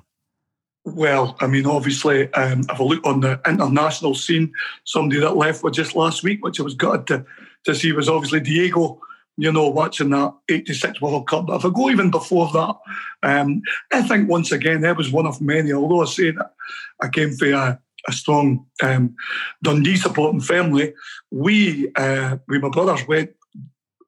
Well, 0.87 1.37
I 1.41 1.49
mean, 1.49 1.67
obviously, 1.67 2.33
um, 2.35 2.61
if 2.61 2.81
I 2.81 2.85
look 2.85 3.05
on 3.05 3.19
the 3.19 3.41
international 3.45 4.15
scene, 4.15 4.53
somebody 4.85 5.21
that 5.21 5.37
left 5.37 5.65
was 5.65 5.77
just 5.77 5.97
last 5.97 6.23
week, 6.23 6.45
which 6.45 6.61
I 6.61 6.63
was 6.63 6.77
gutted 6.77 7.09
to, 7.09 7.27
to 7.65 7.75
see, 7.75 7.91
was 7.91 8.09
obviously 8.09 8.41
Diego. 8.41 9.01
You 9.37 9.53
know, 9.53 9.69
watching 9.69 10.11
that 10.11 10.33
'86 10.49 11.01
World 11.03 11.29
Cup. 11.29 11.49
But 11.49 11.57
if 11.57 11.65
I 11.67 11.71
go 11.71 11.91
even 11.91 12.11
before 12.11 12.51
that, 12.53 12.77
um, 13.25 13.61
I 13.93 14.01
think 14.03 14.31
once 14.31 14.53
again 14.53 14.81
there 14.81 14.95
was 14.95 15.11
one 15.11 15.27
of 15.27 15.43
many. 15.43 15.73
Although 15.73 16.03
I 16.03 16.07
say 16.07 16.31
that 16.31 16.55
I 17.03 17.09
came 17.09 17.33
from 17.33 17.53
a, 17.53 17.79
a 18.09 18.13
strong 18.13 18.65
um, 18.83 19.15
Dundee 19.63 19.97
supporting 19.97 20.41
family, 20.41 20.95
we, 21.31 21.91
uh, 21.97 22.39
we 22.49 22.61
my 22.61 22.71
brothers 22.71 23.07
went 23.07 23.33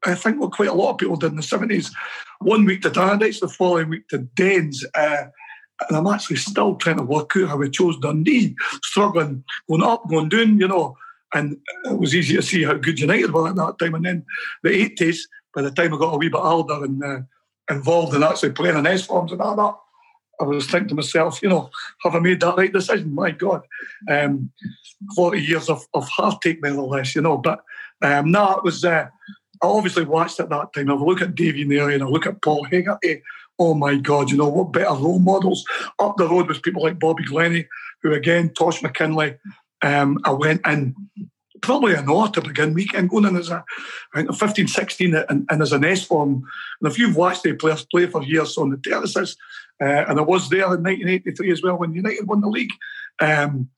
I 0.06 0.14
think 0.14 0.40
what 0.40 0.52
quite 0.52 0.68
a 0.68 0.74
lot 0.74 0.92
of 0.92 0.98
people 0.98 1.16
did 1.16 1.32
in 1.32 1.36
the 1.36 1.42
70s. 1.42 1.90
One 2.40 2.64
week 2.64 2.82
to 2.82 2.90
Tannadice, 2.90 3.40
the 3.40 3.48
following 3.48 3.88
week 3.88 4.08
to 4.08 4.18
Dens. 4.18 4.86
Uh, 4.94 5.24
and 5.88 5.96
I'm 5.96 6.06
actually 6.06 6.36
still 6.36 6.76
trying 6.76 6.96
to 6.96 7.04
work 7.04 7.32
out 7.36 7.48
how 7.48 7.56
we 7.56 7.70
chose 7.70 7.98
Dundee, 7.98 8.56
struggling, 8.82 9.44
going 9.68 9.82
up, 9.82 10.08
going 10.08 10.28
down, 10.28 10.58
you 10.58 10.68
know. 10.68 10.96
And 11.34 11.58
it 11.84 11.98
was 11.98 12.14
easy 12.14 12.36
to 12.36 12.42
see 12.42 12.64
how 12.64 12.74
good 12.74 12.98
United 12.98 13.32
were 13.32 13.48
at 13.48 13.56
that 13.56 13.78
time. 13.78 13.94
And 13.94 14.04
then 14.04 14.26
the 14.62 14.70
80s, 14.70 15.18
by 15.54 15.62
the 15.62 15.70
time 15.70 15.94
I 15.94 15.98
got 15.98 16.14
a 16.14 16.18
wee 16.18 16.28
bit 16.28 16.38
older 16.38 16.84
and 16.84 17.04
uh, 17.04 17.20
involved 17.70 18.14
in 18.14 18.22
actually 18.22 18.52
playing 18.52 18.78
in 18.78 18.86
S 18.86 19.06
forms 19.06 19.32
and 19.32 19.40
all 19.40 19.56
that, 19.56 19.74
I 20.40 20.44
was 20.44 20.66
thinking 20.66 20.88
to 20.88 20.94
myself, 20.94 21.42
you 21.42 21.48
know, 21.48 21.70
have 22.02 22.14
I 22.14 22.20
made 22.20 22.40
that 22.40 22.56
right 22.56 22.72
decision? 22.72 23.14
My 23.14 23.30
God. 23.32 23.62
Um, 24.08 24.50
40 25.14 25.40
years 25.40 25.68
of, 25.68 25.86
of 25.94 26.08
heartache, 26.08 26.62
more 26.62 26.72
or 26.72 26.88
less, 26.88 27.14
you 27.14 27.22
know. 27.22 27.38
But 27.38 27.62
um, 28.02 28.30
no, 28.30 28.56
it 28.56 28.64
was. 28.64 28.84
Uh, 28.84 29.08
I 29.60 29.66
obviously 29.66 30.04
watched 30.04 30.38
at 30.38 30.50
that 30.50 30.72
time. 30.72 30.90
I 30.90 30.94
look 30.94 31.20
at 31.20 31.34
Davy 31.34 31.64
Narey 31.64 31.94
and 31.94 32.04
I 32.04 32.06
look 32.06 32.26
at 32.26 32.40
Paul 32.42 32.64
Hegarty. 32.64 33.22
Oh 33.58 33.74
my 33.74 33.96
God, 33.96 34.30
you 34.30 34.36
know, 34.36 34.48
what 34.48 34.72
better 34.72 34.94
role 34.94 35.18
models? 35.18 35.64
Up 35.98 36.16
the 36.16 36.28
road 36.28 36.48
was 36.48 36.60
people 36.60 36.82
like 36.82 36.98
Bobby 36.98 37.24
Glennie, 37.24 37.66
who 38.02 38.12
again, 38.12 38.50
Tosh 38.50 38.82
McKinley. 38.82 39.36
Um, 39.82 40.18
I 40.24 40.32
went 40.32 40.66
in 40.66 40.94
probably 41.60 41.94
an 41.94 42.08
hour 42.08 42.28
to 42.30 42.40
begin 42.40 42.74
weekend, 42.74 43.10
going 43.10 43.24
in 43.24 43.36
as 43.36 43.50
a 43.50 43.64
I 44.14 44.22
think 44.22 44.34
15, 44.34 44.68
16 44.68 45.14
and, 45.14 45.46
and 45.50 45.62
as 45.62 45.72
an 45.72 45.84
S 45.84 46.04
form. 46.04 46.44
And 46.80 46.90
if 46.90 46.98
you've 46.98 47.16
watched 47.16 47.42
the 47.42 47.54
players 47.54 47.84
play 47.84 48.06
for 48.06 48.22
years 48.22 48.56
on 48.56 48.70
the 48.70 48.76
terraces, 48.76 49.36
uh, 49.80 50.04
and 50.08 50.18
I 50.18 50.22
was 50.22 50.48
there 50.48 50.64
in 50.74 50.82
1983 50.82 51.52
as 51.52 51.62
well 51.62 51.78
when 51.78 51.94
United 51.94 52.26
won 52.26 52.40
the 52.40 52.48
league. 52.48 52.72
Um, 53.20 53.70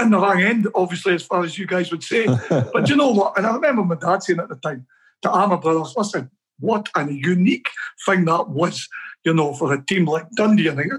in 0.00 0.10
the 0.10 0.18
wrong 0.18 0.40
end, 0.40 0.68
obviously, 0.74 1.14
as 1.14 1.24
far 1.24 1.42
as 1.42 1.58
you 1.58 1.66
guys 1.66 1.90
would 1.90 2.02
say. 2.02 2.26
but 2.48 2.88
you 2.88 2.96
know 2.96 3.10
what? 3.10 3.36
And 3.36 3.46
I 3.46 3.54
remember 3.54 3.82
my 3.82 3.96
dad 3.96 4.22
saying 4.22 4.38
at 4.38 4.48
the 4.48 4.56
time, 4.56 4.86
to 5.22 5.30
Armour 5.30 5.56
Brothers, 5.56 5.94
listen, 5.96 6.30
what 6.60 6.88
a 6.96 7.10
unique 7.10 7.68
thing 8.04 8.24
that 8.26 8.48
was, 8.48 8.88
you 9.24 9.34
know, 9.34 9.54
for 9.54 9.72
a 9.72 9.84
team 9.84 10.04
like 10.04 10.30
Dundee. 10.36 10.70
I 10.70 10.74
think, 10.74 10.92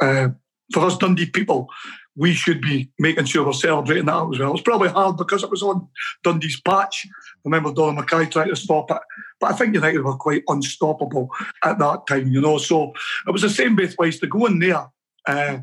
uh, 0.00 0.28
for 0.72 0.84
us 0.84 0.96
Dundee 0.96 1.30
people, 1.30 1.68
we 2.16 2.32
should 2.32 2.62
be 2.62 2.90
making 2.98 3.26
sure 3.26 3.44
we're 3.44 3.52
celebrating 3.52 4.06
that 4.06 4.28
as 4.32 4.38
well. 4.38 4.52
It's 4.52 4.62
probably 4.62 4.88
hard 4.88 5.18
because 5.18 5.42
it 5.42 5.50
was 5.50 5.62
on 5.62 5.86
Dundee's 6.24 6.60
patch. 6.62 7.06
I 7.06 7.10
remember 7.44 7.72
Donald 7.72 7.96
Mackay 7.96 8.26
trying 8.26 8.48
to 8.48 8.56
stop 8.56 8.90
it. 8.90 8.98
But 9.38 9.52
I 9.52 9.54
think 9.54 9.74
United 9.74 10.02
were 10.02 10.16
quite 10.16 10.42
unstoppable 10.48 11.28
at 11.62 11.78
that 11.78 12.06
time, 12.06 12.28
you 12.28 12.40
know. 12.40 12.56
So 12.56 12.92
it 13.26 13.30
was 13.32 13.42
the 13.42 13.50
same 13.50 13.76
both 13.76 13.98
ways 13.98 14.18
to 14.20 14.26
go 14.26 14.46
in 14.46 14.58
there 14.58 14.86
uh, 15.26 15.58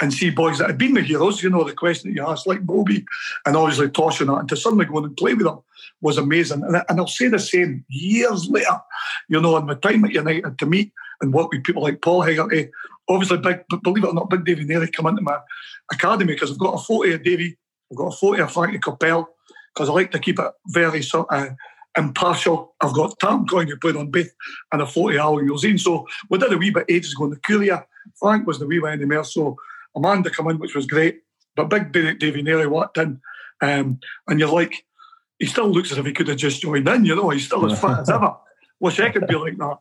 and 0.00 0.12
see 0.12 0.30
boys 0.30 0.58
that 0.58 0.68
had 0.68 0.78
been 0.78 0.94
the 0.94 1.02
heroes, 1.02 1.42
you 1.42 1.50
know, 1.50 1.64
the 1.64 1.72
question 1.72 2.10
that 2.10 2.16
you 2.16 2.26
asked, 2.26 2.46
like 2.46 2.66
Bobby 2.66 3.04
and 3.46 3.56
obviously 3.56 3.88
Tosh 3.90 4.20
and 4.20 4.30
that, 4.30 4.40
and 4.40 4.48
to 4.48 4.56
suddenly 4.56 4.86
go 4.86 4.98
and 4.98 5.16
play 5.16 5.34
with 5.34 5.46
them 5.46 5.60
was 6.00 6.18
amazing. 6.18 6.62
And, 6.62 6.82
and 6.88 7.00
I'll 7.00 7.06
say 7.06 7.28
the 7.28 7.38
same 7.38 7.84
years 7.88 8.48
later, 8.48 8.80
you 9.28 9.40
know, 9.40 9.56
in 9.56 9.66
my 9.66 9.74
time 9.74 10.04
at 10.04 10.12
United 10.12 10.58
to 10.58 10.66
meet 10.66 10.92
and 11.20 11.32
work 11.32 11.52
with 11.52 11.64
people 11.64 11.82
like 11.82 12.02
Paul 12.02 12.22
Hegarty, 12.22 12.70
obviously, 13.08 13.38
big, 13.38 13.60
believe 13.82 14.04
it 14.04 14.08
or 14.08 14.14
not, 14.14 14.30
Big 14.30 14.44
Davy 14.44 14.64
Narey 14.64 14.92
come 14.92 15.06
into 15.06 15.22
my 15.22 15.38
academy 15.92 16.34
because 16.34 16.50
I've 16.50 16.58
got 16.58 16.74
a 16.74 16.82
photo 16.82 17.14
of 17.14 17.22
Davy, 17.22 17.56
I've 17.90 17.98
got 17.98 18.14
a 18.14 18.16
photo 18.16 18.44
of 18.44 18.52
Frankie 18.52 18.78
Kopel 18.78 19.26
because 19.74 19.88
I 19.88 19.92
like 19.92 20.10
to 20.12 20.18
keep 20.18 20.38
it 20.38 20.52
very 20.68 21.02
sort 21.02 21.28
of 21.30 21.50
impartial. 21.96 22.74
I've 22.80 22.94
got 22.94 23.18
Tom 23.20 23.44
going 23.44 23.68
who 23.68 23.76
played 23.76 23.96
on 23.96 24.10
both 24.10 24.28
and 24.72 24.82
a 24.82 24.84
Alan 24.84 25.48
Gilzean. 25.48 25.78
So 25.78 26.06
we 26.30 26.38
did 26.38 26.52
a 26.52 26.58
wee 26.58 26.70
bit 26.70 26.86
ages 26.88 27.12
ago 27.12 27.24
in 27.24 27.30
the 27.30 27.36
Courier 27.36 27.86
Frank 28.16 28.46
was 28.46 28.58
the 28.58 28.66
wee 28.66 28.80
way 28.80 28.92
in 28.92 29.00
the 29.00 29.06
mail. 29.06 29.24
So 29.24 29.56
Amanda 29.94 30.30
come 30.30 30.48
in, 30.48 30.58
which 30.58 30.74
was 30.74 30.86
great. 30.86 31.20
But 31.56 31.68
big 31.68 31.92
Davy 31.92 32.42
Narey 32.42 32.68
walked 32.68 32.98
in, 32.98 33.20
um, 33.60 34.00
and 34.26 34.40
you're 34.40 34.52
like, 34.52 34.84
he 35.38 35.46
still 35.46 35.68
looks 35.68 35.92
as 35.92 35.98
if 35.98 36.06
he 36.06 36.12
could 36.12 36.26
have 36.28 36.36
just 36.36 36.60
joined 36.60 36.88
in, 36.88 37.04
you 37.04 37.14
know, 37.14 37.30
he's 37.30 37.46
still 37.46 37.70
as 37.70 37.80
fit 37.80 37.90
as 37.90 38.10
ever. 38.10 38.34
Wish 38.80 38.98
I 38.98 39.10
could 39.10 39.28
be 39.28 39.36
like 39.36 39.56
that. 39.58 39.78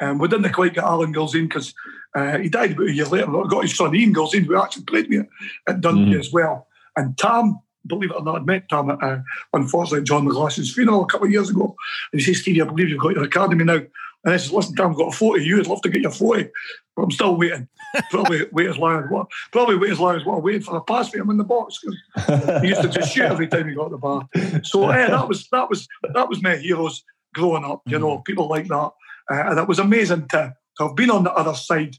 Um, 0.00 0.18
we 0.18 0.28
didn't 0.28 0.52
quite 0.52 0.74
get 0.74 0.84
Alan 0.84 1.12
Gilzean 1.12 1.48
because 1.48 1.74
uh, 2.14 2.38
he 2.38 2.48
died 2.48 2.72
about 2.72 2.88
a 2.88 2.92
year 2.92 3.06
later. 3.06 3.30
We 3.30 3.48
got 3.48 3.62
his 3.62 3.76
son 3.76 3.94
Ian 3.94 4.14
Gilzean, 4.14 4.44
who 4.44 4.56
actually 4.56 4.84
played 4.84 5.10
me 5.10 5.22
at 5.68 5.80
Dundee 5.80 6.14
mm. 6.14 6.20
as 6.20 6.32
well. 6.32 6.68
And 6.96 7.18
Tam, 7.18 7.58
believe 7.86 8.10
it 8.10 8.16
or 8.16 8.22
not, 8.22 8.36
I 8.36 8.44
met 8.44 8.68
Tom 8.68 8.90
at, 8.90 9.02
uh, 9.02 9.18
unfortunately, 9.52 10.04
John 10.04 10.26
McGlass's 10.26 10.72
funeral 10.72 11.04
a 11.04 11.06
couple 11.06 11.26
of 11.26 11.32
years 11.32 11.50
ago. 11.50 11.76
And 12.12 12.20
he 12.20 12.26
says, 12.26 12.42
Stevie, 12.42 12.62
I 12.62 12.64
believe 12.64 12.88
you've 12.88 13.00
got 13.00 13.14
your 13.14 13.24
academy 13.24 13.64
now. 13.64 13.80
And 14.24 14.34
I 14.34 14.36
says, 14.36 14.52
listen, 14.52 14.74
Tom, 14.74 14.92
I've 14.92 14.96
got 14.96 15.14
a 15.14 15.16
photo 15.16 15.36
of 15.36 15.46
you. 15.46 15.58
I'd 15.58 15.66
love 15.66 15.82
to 15.82 15.88
get 15.88 16.02
your 16.02 16.10
photo. 16.10 16.48
But 16.96 17.02
I'm 17.02 17.10
still 17.10 17.36
waiting. 17.36 17.68
Probably 18.10 18.46
wait 18.52 18.68
as 18.68 18.78
long 18.78 19.04
as 19.04 19.10
what 19.10 19.28
probably 19.52 19.76
wait 19.76 19.92
as 19.92 20.00
long 20.00 20.16
as 20.16 20.24
what 20.24 20.36
I'm 20.36 20.42
waiting 20.42 20.62
for 20.62 20.76
a 20.76 20.82
pass 20.82 21.08
for 21.08 21.18
him 21.18 21.30
in 21.30 21.38
the 21.38 21.44
box 21.44 21.78
because 21.80 22.60
he 22.60 22.68
used 22.68 22.82
to 22.82 22.88
just 22.88 23.14
shoot 23.14 23.24
every 23.24 23.48
time 23.48 23.68
he 23.68 23.74
got 23.74 23.90
the 23.90 23.96
bar. 23.96 24.28
So 24.64 24.90
yeah, 24.90 25.08
that 25.08 25.28
was 25.28 25.48
that 25.50 25.70
was 25.70 25.88
that 26.12 26.28
was 26.28 26.42
my 26.42 26.56
heroes 26.56 27.04
growing 27.32 27.64
up. 27.64 27.82
You 27.86 27.98
know, 27.98 28.18
people 28.18 28.48
like 28.48 28.66
that. 28.68 28.90
Uh, 29.30 29.44
and 29.46 29.58
it 29.58 29.68
was 29.68 29.78
amazing 29.78 30.28
to, 30.28 30.54
to 30.78 30.86
have 30.88 30.96
been 30.96 31.10
on 31.10 31.24
the 31.24 31.32
other 31.32 31.54
side 31.54 31.96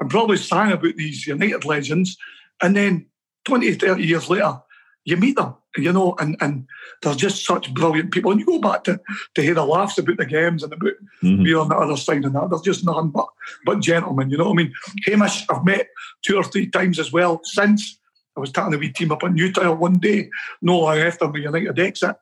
and 0.00 0.10
probably 0.10 0.36
sang 0.36 0.72
about 0.72 0.96
these 0.96 1.26
United 1.26 1.64
legends. 1.64 2.16
And 2.62 2.76
then 2.76 3.06
20, 3.44 3.74
30 3.74 4.02
years 4.02 4.30
later, 4.30 4.60
you 5.04 5.16
meet 5.16 5.36
them, 5.36 5.54
you 5.76 5.92
know, 5.92 6.14
and, 6.20 6.36
and 6.40 6.66
they're 7.02 7.14
just 7.14 7.44
such 7.44 7.72
brilliant 7.74 8.12
people. 8.12 8.30
And 8.30 8.38
you 8.40 8.46
go 8.46 8.60
back 8.60 8.84
to, 8.84 9.00
to 9.34 9.42
hear 9.42 9.54
the 9.54 9.64
laughs 9.64 9.98
about 9.98 10.16
the 10.16 10.26
games 10.26 10.62
and 10.62 10.72
about 10.72 10.92
Mhm. 11.22 11.44
being 11.44 11.56
on 11.56 11.68
the 11.68 11.76
other 11.76 11.96
side 11.96 12.24
and 12.24 12.34
that. 12.34 12.50
They're 12.50 12.72
just 12.72 12.84
nothing 12.84 13.10
but, 13.10 13.26
but 13.64 13.80
gentlemen, 13.80 14.30
you 14.30 14.36
know 14.38 14.44
what 14.44 14.52
I 14.60 14.62
mean? 14.64 14.72
Hamish, 15.06 15.44
I've 15.50 15.64
met 15.64 15.88
two 16.24 16.36
or 16.36 16.44
three 16.44 16.68
times 16.68 16.98
as 16.98 17.12
well 17.12 17.40
since. 17.44 17.98
I 18.36 18.40
was 18.40 18.50
taking 18.52 18.72
a 18.74 18.78
wee 18.78 18.90
team 18.92 19.12
up 19.12 19.22
in 19.24 19.34
Newtyle 19.34 19.76
one 19.76 19.94
day, 19.98 20.30
no 20.62 20.78
long 20.78 20.98
after 20.98 21.28
my 21.28 21.38
United 21.38 21.78
exit. 21.78 22.16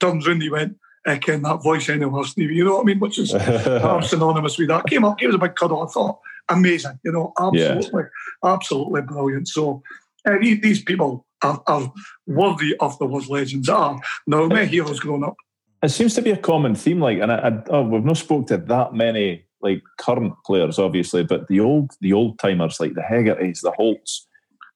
Turns 0.00 0.26
round, 0.26 0.42
he 0.42 0.50
went, 0.50 0.76
I 1.06 1.16
ken 1.18 1.42
that 1.42 1.62
voice 1.62 1.88
anywhere, 1.88 2.24
Stevie. 2.24 2.54
You 2.56 2.64
know 2.64 2.74
what 2.76 2.82
I 2.82 2.84
mean? 2.84 3.00
Which 3.00 3.18
is 3.18 3.32
I'm 3.34 4.02
synonymous 4.02 4.58
with 4.58 4.68
that. 4.68 4.86
Came 4.86 5.04
up, 5.04 5.18
gave 5.18 5.30
us 5.30 5.36
a 5.36 5.38
big 5.38 5.54
cuddle. 5.54 5.82
I 5.82 5.86
thought, 5.90 6.18
amazing, 6.50 6.98
you 7.04 7.12
know, 7.12 7.32
absolutely, 7.40 8.02
absolutely 8.44 9.02
brilliant. 9.02 9.48
So 9.48 9.82
uh, 10.26 10.34
these, 10.40 10.60
these 10.60 10.82
people 10.82 11.24
are, 11.42 11.62
are 11.66 11.92
worthy 12.26 12.76
of 12.78 12.98
the 12.98 13.06
words 13.06 13.28
legends 13.28 13.68
are. 13.68 14.00
Now, 14.26 14.46
my 14.46 14.64
heroes 14.64 15.00
growing 15.00 15.24
up. 15.24 15.36
it 15.82 15.90
seems 15.90 16.14
to 16.14 16.22
be 16.22 16.30
a 16.30 16.36
common 16.36 16.74
theme. 16.74 17.00
Like, 17.00 17.18
and 17.18 17.32
I, 17.32 17.36
I, 17.36 17.62
oh, 17.70 17.82
we've 17.82 18.04
not 18.04 18.16
spoke 18.16 18.46
to 18.48 18.56
that 18.56 18.94
many 18.94 19.44
like 19.60 19.82
current 19.98 20.34
players, 20.44 20.78
obviously, 20.78 21.24
but 21.24 21.48
the 21.48 21.60
old 21.60 21.92
the 22.00 22.12
old 22.12 22.38
timers 22.38 22.80
like 22.80 22.94
the 22.94 23.02
Hegartys, 23.02 23.60
the 23.60 23.72
Holts, 23.72 24.26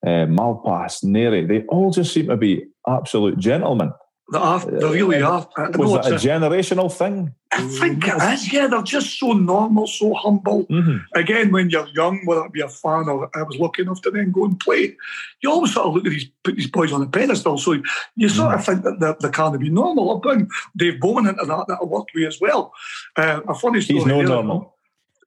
uh, 0.04 0.26
Malpas, 0.26 1.04
Narey, 1.04 1.46
they 1.46 1.62
all 1.66 1.90
just 1.90 2.12
seem 2.12 2.28
to 2.28 2.36
be 2.36 2.64
absolute 2.88 3.38
gentlemen. 3.38 3.92
They, 4.32 4.38
are, 4.38 4.60
they 4.64 4.86
really 4.90 5.20
are. 5.22 5.46
I 5.56 5.68
know 5.68 5.78
Was 5.78 5.92
that 6.06 6.12
a 6.12 6.14
a- 6.14 6.18
generational 6.18 6.90
thing? 6.90 7.34
I 7.54 7.68
think 7.68 8.08
it 8.08 8.22
is, 8.32 8.50
yeah. 8.50 8.66
They're 8.66 8.82
just 8.82 9.18
so 9.18 9.32
normal, 9.32 9.86
so 9.86 10.14
humble. 10.14 10.64
Mm-hmm. 10.66 10.98
Again, 11.14 11.52
when 11.52 11.68
you're 11.68 11.86
young, 11.88 12.24
whether 12.24 12.46
it 12.46 12.52
be 12.52 12.62
a 12.62 12.68
fan 12.68 13.10
or 13.10 13.28
I 13.36 13.42
was 13.42 13.58
lucky 13.58 13.82
enough 13.82 14.00
to 14.02 14.10
then 14.10 14.32
go 14.32 14.46
and 14.46 14.58
play, 14.58 14.96
you 15.42 15.50
always 15.50 15.74
sort 15.74 15.86
of 15.88 15.94
look 15.94 16.06
at 16.06 16.10
these 16.12 16.24
put 16.42 16.56
these 16.56 16.70
boys 16.70 16.92
on 16.92 17.02
a 17.02 17.06
pedestal. 17.06 17.58
So 17.58 17.76
you 18.16 18.28
sort 18.30 18.54
of 18.54 18.64
think 18.64 18.84
that 18.84 19.00
they're, 19.00 19.16
they 19.20 19.28
can't 19.28 19.60
be 19.60 19.68
normal. 19.68 20.16
I 20.16 20.20
bring 20.20 20.48
Dave 20.76 20.98
Bowman 20.98 21.28
into 21.28 21.44
that 21.44 21.66
that 21.68 21.78
I 21.82 21.84
worked 21.84 22.12
with 22.14 22.26
as 22.28 22.40
well. 22.40 22.72
Uh, 23.16 23.40
a 23.46 23.54
funny 23.54 23.82
story. 23.82 23.98
He's 23.98 24.06
no 24.08 24.22
normal. 24.22 24.74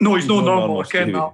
No, 0.01 0.15
he's, 0.15 0.23
He's 0.23 0.29
no, 0.29 0.39
no 0.39 0.45
normal. 0.45 0.67
normal, 0.67 0.79
I 0.81 0.83
Stevie. 0.85 1.11
that. 1.11 1.33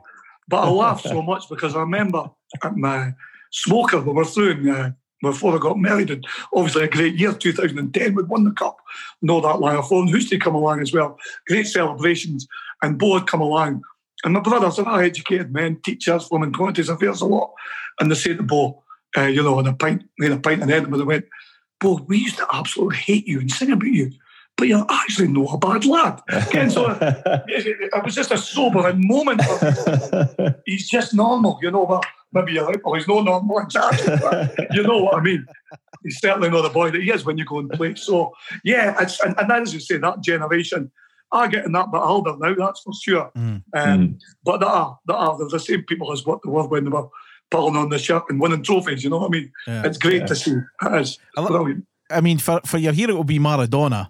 But 0.50 0.64
I 0.64 0.70
laughed 0.70 1.04
so 1.08 1.22
much 1.32 1.48
because 1.50 1.74
I 1.76 1.80
remember 1.80 2.30
at 2.62 2.76
my 2.76 3.14
smoker 3.50 4.02
we 4.02 4.12
were 4.14 4.26
through 4.26 4.72
uh, 4.72 4.92
before 5.22 5.56
I 5.56 5.60
got 5.60 5.78
married, 5.78 6.10
and 6.10 6.26
obviously 6.54 6.84
a 6.84 6.88
great 6.88 7.16
year, 7.16 7.34
2010, 7.34 8.16
we'd 8.16 8.28
won 8.28 8.44
the 8.44 8.52
cup. 8.52 8.78
and 9.22 9.30
all 9.30 9.42
that 9.42 9.60
long 9.60 9.78
ago. 9.78 10.02
And 10.02 10.10
Hoosty 10.10 10.40
come 10.40 10.56
along 10.56 10.82
as 10.82 10.94
well. 10.94 11.18
Great 11.48 11.68
celebrations. 11.68 12.48
And 12.82 12.98
Bo 12.98 13.18
had 13.18 13.28
come 13.28 13.42
along. 13.42 13.84
And 14.24 14.34
my 14.34 14.40
brothers 14.40 14.80
are 14.80 14.88
all 14.88 15.00
educated 15.00 15.52
men, 15.52 15.80
teachers, 15.84 16.30
women, 16.32 16.54
quantities 16.54 16.90
affairs 16.90 17.22
a 17.22 17.26
lot. 17.26 17.54
And 18.00 18.10
they 18.10 18.16
say 18.16 18.36
to 18.36 18.44
Bo, 18.44 18.84
uh, 19.18 19.24
you 19.24 19.44
know, 19.44 19.60
in 19.60 19.68
a 19.68 19.74
pint, 19.74 20.04
in 20.20 20.32
a 20.32 20.40
pint 20.40 20.62
in 20.62 20.72
Edinburgh, 20.72 21.00
they 21.00 21.06
went, 21.06 21.26
Bo, 21.80 22.06
we 22.08 22.20
used 22.20 22.38
to 22.38 22.48
absolutely 22.54 22.98
hate 22.98 23.28
you 23.28 23.40
and 23.40 23.52
sing 23.52 23.72
about 23.72 23.88
you. 23.88 24.12
But 24.58 24.68
you're 24.68 24.86
actually 24.90 25.30
not 25.30 25.56
a 25.56 25.58
bad 25.58 25.86
lad. 25.86 26.22
So 26.72 26.90
it, 27.02 27.92
it 27.94 28.04
was 28.04 28.14
just 28.14 28.32
a 28.32 28.38
sobering 28.38 29.08
moment. 29.08 29.42
He's 30.66 30.88
just 30.88 31.16
normal, 31.16 31.58
you 31.62 31.72
know. 31.72 31.88
But 31.88 32.06
maybe 32.34 32.54
you're 32.54 32.66
like, 32.66 32.82
he's 32.96 33.08
not 33.08 33.26
normal 33.26 33.60
exactly. 33.60 34.18
you 34.72 34.84
know 34.84 35.00
what 35.04 35.16
I 35.16 35.22
mean? 35.22 35.46
He's 36.04 36.20
certainly 36.20 36.50
not 36.50 36.62
the 36.64 36.70
boy 36.70 36.92
that 36.92 37.02
he 37.02 37.12
is 37.12 37.26
when 37.26 37.38
you 37.38 37.46
go 37.46 37.60
and 37.60 37.70
play. 37.70 37.96
So 37.96 38.34
yeah, 38.64 38.96
it's, 39.00 39.20
and, 39.22 39.36
and 39.40 39.52
as 39.52 39.74
you 39.74 39.80
say, 39.80 39.98
that 39.98 40.22
generation 40.22 40.92
are 41.32 41.48
getting 41.48 41.72
that 41.74 41.92
bit 41.92 42.02
older 42.02 42.36
now. 42.38 42.54
That's 42.56 42.82
for 42.82 42.94
sure. 42.94 43.32
Mm. 43.38 43.64
Um, 43.74 44.20
But 44.44 44.58
they 44.60 44.66
are, 44.66 45.00
are 45.10 45.38
they're 45.38 45.48
the 45.48 45.60
same 45.60 45.84
people 45.84 46.12
as 46.12 46.26
what 46.26 46.40
they 46.44 46.50
were 46.50 46.68
when 46.68 46.84
they 46.86 46.90
were 46.90 47.08
pulling 47.50 47.76
on 47.76 47.90
the 47.90 48.00
shirt 48.00 48.24
and 48.30 48.40
winning 48.40 48.64
trophies. 48.64 49.04
You 49.04 49.12
know 49.12 49.20
what 49.20 49.28
I 49.28 49.32
mean? 49.32 49.52
Yeah. 49.68 49.84
It's 49.86 49.98
great 49.98 50.22
Yeah. 50.22 50.26
to 50.28 50.36
see. 50.36 50.52
It 50.52 51.02
is 51.02 51.20
I 51.38 51.46
brilliant. 51.46 51.86
I 52.10 52.22
mean, 52.22 52.40
for, 52.40 52.60
for 52.66 52.78
your 52.78 52.92
hero, 52.94 53.12
it 53.14 53.16
will 53.16 53.24
be 53.24 53.40
Maradona. 53.40 54.10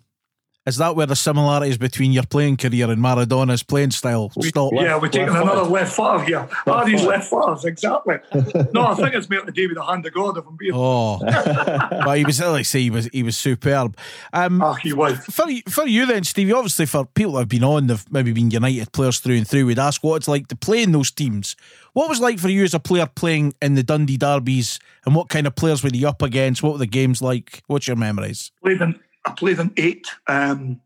Is 0.67 0.77
that 0.77 0.95
where 0.95 1.07
the 1.07 1.15
similarities 1.15 1.79
between 1.79 2.11
your 2.11 2.21
playing 2.21 2.55
career 2.57 2.91
and 2.91 3.01
Maradona's 3.01 3.63
playing 3.63 3.89
style 3.89 4.29
stop? 4.41 4.71
Yeah, 4.75 4.99
we're 4.99 5.07
taking 5.09 5.33
left 5.33 5.43
another 5.43 5.61
footed. 5.61 5.71
left 5.73 5.93
footer 5.95 6.23
here. 6.23 6.49
Ah, 6.67 6.83
these 6.83 7.03
left 7.03 7.29
footers, 7.31 7.65
exactly. 7.65 8.15
No, 8.71 8.85
I 8.85 8.93
think 8.93 9.15
it's 9.15 9.27
made 9.27 9.43
to 9.47 9.51
do 9.51 9.67
with 9.69 9.77
the 9.77 9.83
hand 9.83 10.05
of 10.05 10.13
God, 10.13 10.37
if 10.37 10.45
I'm 10.45 10.55
being 10.57 10.73
Oh, 10.75 11.17
but 12.05 12.17
he 12.19 12.23
was 12.25 12.39
like 12.39 12.65
say 12.67 12.81
he 12.81 12.89
was 12.91 13.05
he 13.11 13.23
was 13.23 13.35
superb. 13.35 13.97
Um, 14.33 14.61
Ah, 14.61 14.73
he 14.75 14.93
was. 14.93 15.17
for 15.25 15.45
for 15.67 15.87
you 15.87 16.05
then, 16.05 16.23
Stevie. 16.23 16.53
Obviously, 16.53 16.85
for 16.85 17.05
people 17.05 17.33
that 17.33 17.39
have 17.39 17.49
been 17.49 17.63
on, 17.63 17.87
they've 17.87 18.11
maybe 18.11 18.31
been 18.31 18.51
United 18.51 18.91
players 18.91 19.17
through 19.19 19.37
and 19.37 19.47
through. 19.47 19.65
We'd 19.65 19.79
ask 19.79 20.03
what 20.03 20.17
it's 20.17 20.27
like 20.27 20.47
to 20.49 20.55
play 20.55 20.83
in 20.83 20.91
those 20.91 21.09
teams. 21.09 21.55
What 21.93 22.07
was 22.07 22.19
it 22.19 22.23
like 22.23 22.37
for 22.37 22.49
you 22.49 22.63
as 22.63 22.75
a 22.75 22.79
player 22.79 23.07
playing 23.07 23.55
in 23.63 23.73
the 23.73 23.81
Dundee 23.83 24.17
derbies, 24.17 24.79
and 25.05 25.15
what 25.15 25.27
kind 25.29 25.47
of 25.47 25.55
players 25.55 25.83
were 25.83 25.89
you 25.89 26.07
up 26.07 26.21
against? 26.21 26.61
What 26.61 26.73
were 26.73 26.77
the 26.77 26.85
games 26.85 27.19
like? 27.21 27.63
What's 27.65 27.87
your 27.87 27.97
memories? 27.97 28.51
Played 28.63 28.79
in, 28.81 28.99
I 29.25 29.31
played 29.31 29.59
in 29.59 29.71
eight, 29.77 30.07
um, 30.27 30.81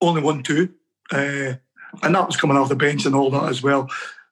only 0.00 0.22
one 0.22 0.42
two. 0.42 0.74
Uh, 1.10 1.54
and 2.02 2.14
that 2.14 2.26
was 2.26 2.36
coming 2.36 2.56
off 2.56 2.68
the 2.68 2.76
bench 2.76 3.06
and 3.06 3.14
all 3.14 3.30
that 3.30 3.48
as 3.48 3.62
well. 3.62 3.88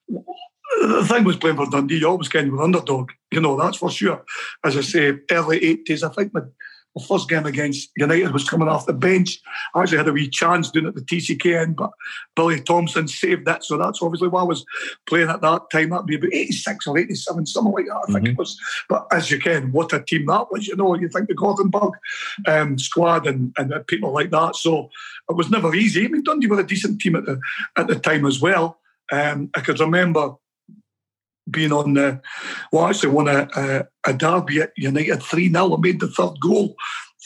The 0.09 1.07
thing 1.09 1.25
was 1.25 1.37
playing 1.37 1.57
for 1.57 1.71
Dundee, 1.71 1.99
you 1.99 2.09
always 2.09 2.29
kind 2.29 2.49
of 2.49 2.55
an 2.55 2.61
underdog, 2.61 3.13
you 3.31 3.41
know, 3.41 3.57
that's 3.57 3.79
for 3.79 3.91
sure. 3.91 4.25
As 4.65 4.77
I 4.77 4.81
say, 4.81 5.19
early 5.31 5.61
80s, 5.61 6.03
I 6.03 6.13
think 6.13 6.35
my, 6.35 6.41
my 6.97 7.05
first 7.05 7.29
game 7.29 7.47
against 7.47 7.91
United 7.97 8.33
was 8.33 8.49
coming 8.49 8.69
off 8.69 8.87
the 8.87 8.93
bench. 8.93 9.41
I 9.75 9.83
actually 9.83 9.99
had 9.99 10.09
a 10.09 10.13
wee 10.13 10.29
chance 10.29 10.71
doing 10.71 10.87
it 10.87 10.89
at 10.89 10.95
the 10.95 11.03
TCKN, 11.03 11.77
but 11.77 11.91
Billy 12.37 12.61
Thomson 12.61 13.09
saved 13.09 13.47
that. 13.47 13.65
So 13.65 13.77
that's 13.77 14.01
obviously 14.03 14.29
why 14.29 14.41
I 14.41 14.45
was 14.45 14.65
playing 15.07 15.29
at 15.29 15.41
that 15.41 15.71
time. 15.71 15.91
That'd 15.91 16.07
be 16.07 16.17
about 16.17 16.33
86 16.33 16.87
or 16.87 16.99
87, 16.99 17.47
something 17.47 17.73
like 17.73 17.87
that, 17.87 18.05
I 18.09 18.13
think 18.13 18.29
it 18.29 18.39
was. 18.39 18.59
But 18.89 19.07
as 19.13 19.31
you 19.31 19.39
can, 19.39 19.73
what 19.73 19.93
a 19.93 20.03
team 20.03 20.27
that 20.27 20.51
was, 20.51 20.67
you 20.67 20.77
know, 20.77 20.95
you 20.95 21.09
think 21.09 21.29
the 21.29 21.35
Gothenburg 21.35 21.95
um, 22.47 22.79
squad 22.79 23.27
and, 23.27 23.53
and 23.59 23.87
people 23.87 24.13
like 24.13 24.31
that. 24.31 24.57
So 24.57 24.91
it 25.29 25.37
was 25.37 25.51
never 25.51 25.75
easy. 25.75 26.05
I 26.05 26.09
mean, 26.09 26.23
Dundee 26.23 26.47
were 26.47 26.61
a 26.61 26.67
decent 26.67 27.01
team 27.01 27.17
at 27.17 27.27
the 27.27 27.41
at 27.77 27.87
the 27.87 27.97
time 27.97 28.27
as 28.27 28.41
well. 28.41 28.79
Um, 29.13 29.51
I 29.55 29.61
could 29.61 29.81
remember 29.81 30.35
being 31.51 31.73
on 31.73 31.95
the, 31.95 32.21
well, 32.73 32.85
I 32.85 32.91
actually 32.91 33.11
won 33.11 33.29
a, 33.29 33.49
a, 33.57 34.11
a 34.11 34.13
derby 34.13 34.63
at 34.63 34.73
United 34.77 35.23
3 35.23 35.51
0. 35.51 35.75
I 35.75 35.81
made 35.81 36.01
the 36.01 36.09
third 36.09 36.41
goal 36.41 36.75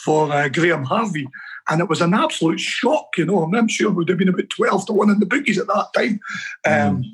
for 0.04 0.32
uh, 0.32 0.48
Graham 0.48 0.84
Harvey. 0.84 1.26
And 1.68 1.80
it 1.80 1.88
was 1.88 2.00
an 2.00 2.14
absolute 2.14 2.60
shock, 2.60 3.08
you 3.18 3.26
know. 3.26 3.42
I'm 3.42 3.68
sure 3.68 3.90
would 3.90 4.08
have 4.08 4.18
been 4.18 4.28
about 4.28 4.48
12 4.50 4.86
to 4.86 4.92
1 4.92 5.10
in 5.10 5.20
the 5.20 5.26
bookies 5.26 5.58
at 5.58 5.66
that 5.66 5.88
time. 5.94 6.20
Um, 6.66 7.04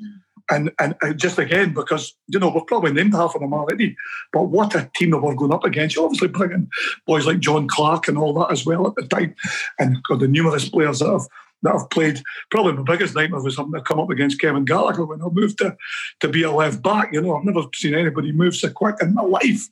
and, 0.49 0.71
and 0.79 0.95
and 1.01 1.19
just 1.19 1.39
again, 1.39 1.73
because, 1.73 2.13
you 2.27 2.39
know, 2.39 2.49
we're 2.49 2.61
probably 2.61 2.93
named 2.93 3.13
half 3.13 3.35
of 3.35 3.41
them 3.41 3.53
already, 3.53 3.95
but 4.31 4.43
what 4.43 4.75
a 4.75 4.89
team 4.95 5.09
that 5.11 5.17
we're 5.17 5.33
going 5.33 5.51
up 5.51 5.63
against. 5.63 5.95
You 5.95 6.05
obviously 6.05 6.27
bringing 6.27 6.69
boys 7.07 7.25
like 7.25 7.39
John 7.39 7.67
Clark 7.67 8.07
and 8.07 8.17
all 8.17 8.33
that 8.35 8.51
as 8.51 8.65
well 8.65 8.87
at 8.87 8.95
the 8.95 9.07
time, 9.07 9.35
and 9.79 9.97
got 10.03 10.19
the 10.19 10.27
numerous 10.27 10.69
players 10.69 10.99
that 10.99 11.09
have 11.09 11.27
that 11.61 11.75
I've 11.75 11.89
played. 11.89 12.21
Probably 12.51 12.73
my 12.73 12.83
biggest 12.83 13.15
nightmare 13.15 13.41
was 13.41 13.57
having 13.57 13.73
to 13.73 13.81
come 13.81 13.99
up 13.99 14.09
against 14.09 14.39
Kevin 14.39 14.65
Gallagher 14.65 15.05
when 15.05 15.21
I 15.21 15.27
moved 15.31 15.57
to, 15.59 15.75
to 16.19 16.27
be 16.27 16.43
a 16.43 16.51
left 16.51 16.81
back. 16.81 17.13
You 17.13 17.21
know, 17.21 17.35
I've 17.35 17.45
never 17.45 17.63
seen 17.73 17.95
anybody 17.95 18.31
move 18.31 18.55
so 18.55 18.69
quick 18.69 18.95
in 19.01 19.13
my 19.13 19.23
life. 19.23 19.67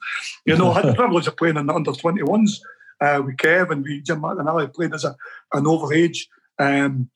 You 0.46 0.58
know, 0.58 0.72
I 0.72 0.82
had 0.82 0.86
the 0.86 0.94
privilege 0.98 1.28
of 1.28 1.38
playing 1.38 1.58
in 1.58 1.68
the 1.68 1.74
under 1.74 1.92
21s 1.92 2.60
uh, 3.02 3.22
with 3.24 3.38
Kev 3.38 3.72
and 3.72 3.84
with 3.84 4.06
Jim 4.06 4.22
McNally. 4.22 4.74
played 4.74 4.94
as 4.94 5.04
a, 5.04 5.16
an 5.54 5.66
overage. 5.66 6.28
Um, 6.60 7.10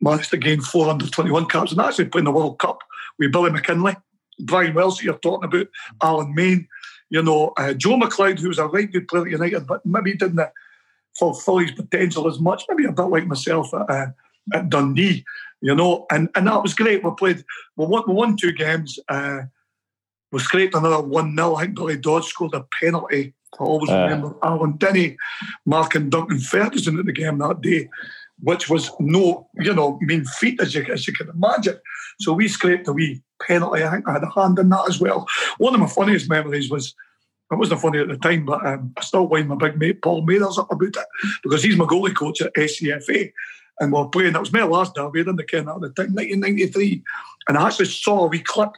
managed 0.00 0.30
to 0.30 0.36
gain 0.36 0.60
four 0.60 0.88
under 0.88 1.06
21 1.06 1.46
caps 1.46 1.72
and 1.72 1.80
actually 1.80 2.06
playing 2.06 2.24
the 2.24 2.30
World 2.30 2.58
Cup 2.58 2.78
with 3.18 3.32
Billy 3.32 3.50
McKinlay, 3.50 3.96
Brian 4.40 4.74
Wells, 4.74 4.98
that 4.98 5.04
you're 5.04 5.18
talking 5.18 5.48
about, 5.48 5.66
Alan 6.02 6.34
Main, 6.34 6.68
you 7.10 7.22
know, 7.22 7.52
uh, 7.56 7.74
Joe 7.74 7.98
McLeod, 7.98 8.38
who 8.38 8.48
was 8.48 8.58
a 8.58 8.66
right 8.66 8.90
good 8.90 9.08
player 9.08 9.24
at 9.24 9.30
United, 9.30 9.66
but 9.66 9.84
maybe 9.84 10.14
didn't 10.14 10.38
uh, 10.38 10.50
fulfill 11.18 11.58
his 11.58 11.72
potential 11.72 12.26
as 12.28 12.38
much, 12.38 12.64
maybe 12.68 12.84
a 12.84 12.92
bit 12.92 13.02
like 13.04 13.26
myself 13.26 13.72
at, 13.74 13.90
uh, 13.90 14.06
at 14.54 14.68
Dundee, 14.70 15.24
you 15.60 15.74
know, 15.74 16.06
and, 16.10 16.28
and 16.34 16.46
that 16.46 16.62
was 16.62 16.74
great. 16.74 17.02
We 17.04 17.10
played, 17.16 17.44
we 17.76 17.86
won, 17.86 18.04
we 18.06 18.14
won 18.14 18.36
two 18.36 18.52
games. 18.52 18.98
Uh, 19.08 19.40
we 20.32 20.38
scraped 20.40 20.74
another 20.74 21.00
1 21.00 21.36
0. 21.36 21.54
I 21.56 21.62
think 21.64 21.76
Billy 21.76 21.96
Dodge 21.96 22.26
scored 22.26 22.54
a 22.54 22.64
penalty. 22.80 23.34
I 23.58 23.64
always 23.64 23.90
Uh. 23.90 24.02
remember 24.02 24.36
Alan 24.42 24.76
Denny 24.76 25.16
Mark 25.64 25.94
and 25.94 26.10
Duncan 26.10 26.38
Ferguson 26.38 26.98
at 26.98 27.06
the 27.06 27.12
game 27.12 27.38
that 27.38 27.60
day, 27.62 27.88
which 28.40 28.68
was 28.68 28.90
no, 29.00 29.48
you 29.58 29.74
know, 29.74 29.98
mean 30.02 30.24
feat 30.24 30.60
as 30.60 30.74
you, 30.74 30.84
as 30.92 31.06
you 31.06 31.14
can 31.14 31.28
imagine. 31.30 31.78
So 32.20 32.32
we 32.34 32.46
scraped 32.48 32.86
a 32.88 32.92
wee 32.92 33.22
penalty. 33.42 33.82
I 33.84 33.90
think 33.90 34.08
I 34.08 34.12
had 34.12 34.22
a 34.22 34.30
hand 34.30 34.58
in 34.58 34.68
that 34.68 34.88
as 34.88 35.00
well. 35.00 35.26
One 35.58 35.74
of 35.74 35.80
my 35.80 35.86
funniest 35.88 36.28
memories 36.28 36.70
was, 36.70 36.94
it 37.50 37.56
wasn't 37.56 37.80
funny 37.80 37.98
at 37.98 38.08
the 38.08 38.16
time, 38.16 38.44
but 38.44 38.64
um, 38.66 38.92
I 38.96 39.00
still 39.02 39.26
wind 39.26 39.48
my 39.48 39.54
big 39.54 39.78
mate 39.78 40.02
Paul 40.02 40.22
Mathers 40.22 40.58
up 40.58 40.70
about 40.70 40.88
it 40.88 41.06
because 41.42 41.62
he's 41.62 41.76
my 41.76 41.86
goalie 41.86 42.14
coach 42.14 42.40
at 42.42 42.54
SCFA. 42.54 43.32
And 43.80 43.92
we 43.92 43.98
we're 43.98 44.08
playing, 44.08 44.32
that 44.32 44.40
was 44.40 44.52
my 44.52 44.64
last 44.64 44.94
derby 44.94 45.20
in 45.20 45.36
the 45.36 45.44
Ken 45.44 45.68
at 45.68 45.80
the 45.80 45.90
time, 45.90 46.14
1993. 46.14 47.02
And 47.48 47.56
I 47.56 47.66
actually 47.66 47.86
saw 47.86 48.24
a 48.24 48.28
wee 48.28 48.40
clip 48.40 48.72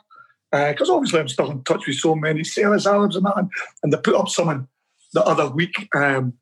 because 0.52 0.90
obviously 0.90 1.20
I'm 1.20 1.28
still 1.28 1.50
in 1.50 1.64
touch 1.64 1.86
with 1.86 1.96
so 1.96 2.14
many 2.14 2.44
Sarah's 2.44 2.86
Arabs 2.86 3.16
and 3.16 3.24
that, 3.24 3.38
and, 3.38 3.50
and 3.82 3.92
they 3.92 3.96
put 3.98 4.14
up 4.14 4.28
something 4.28 4.68
the 5.12 5.24
other 5.24 5.48
week. 5.48 5.88
Um, 5.94 6.34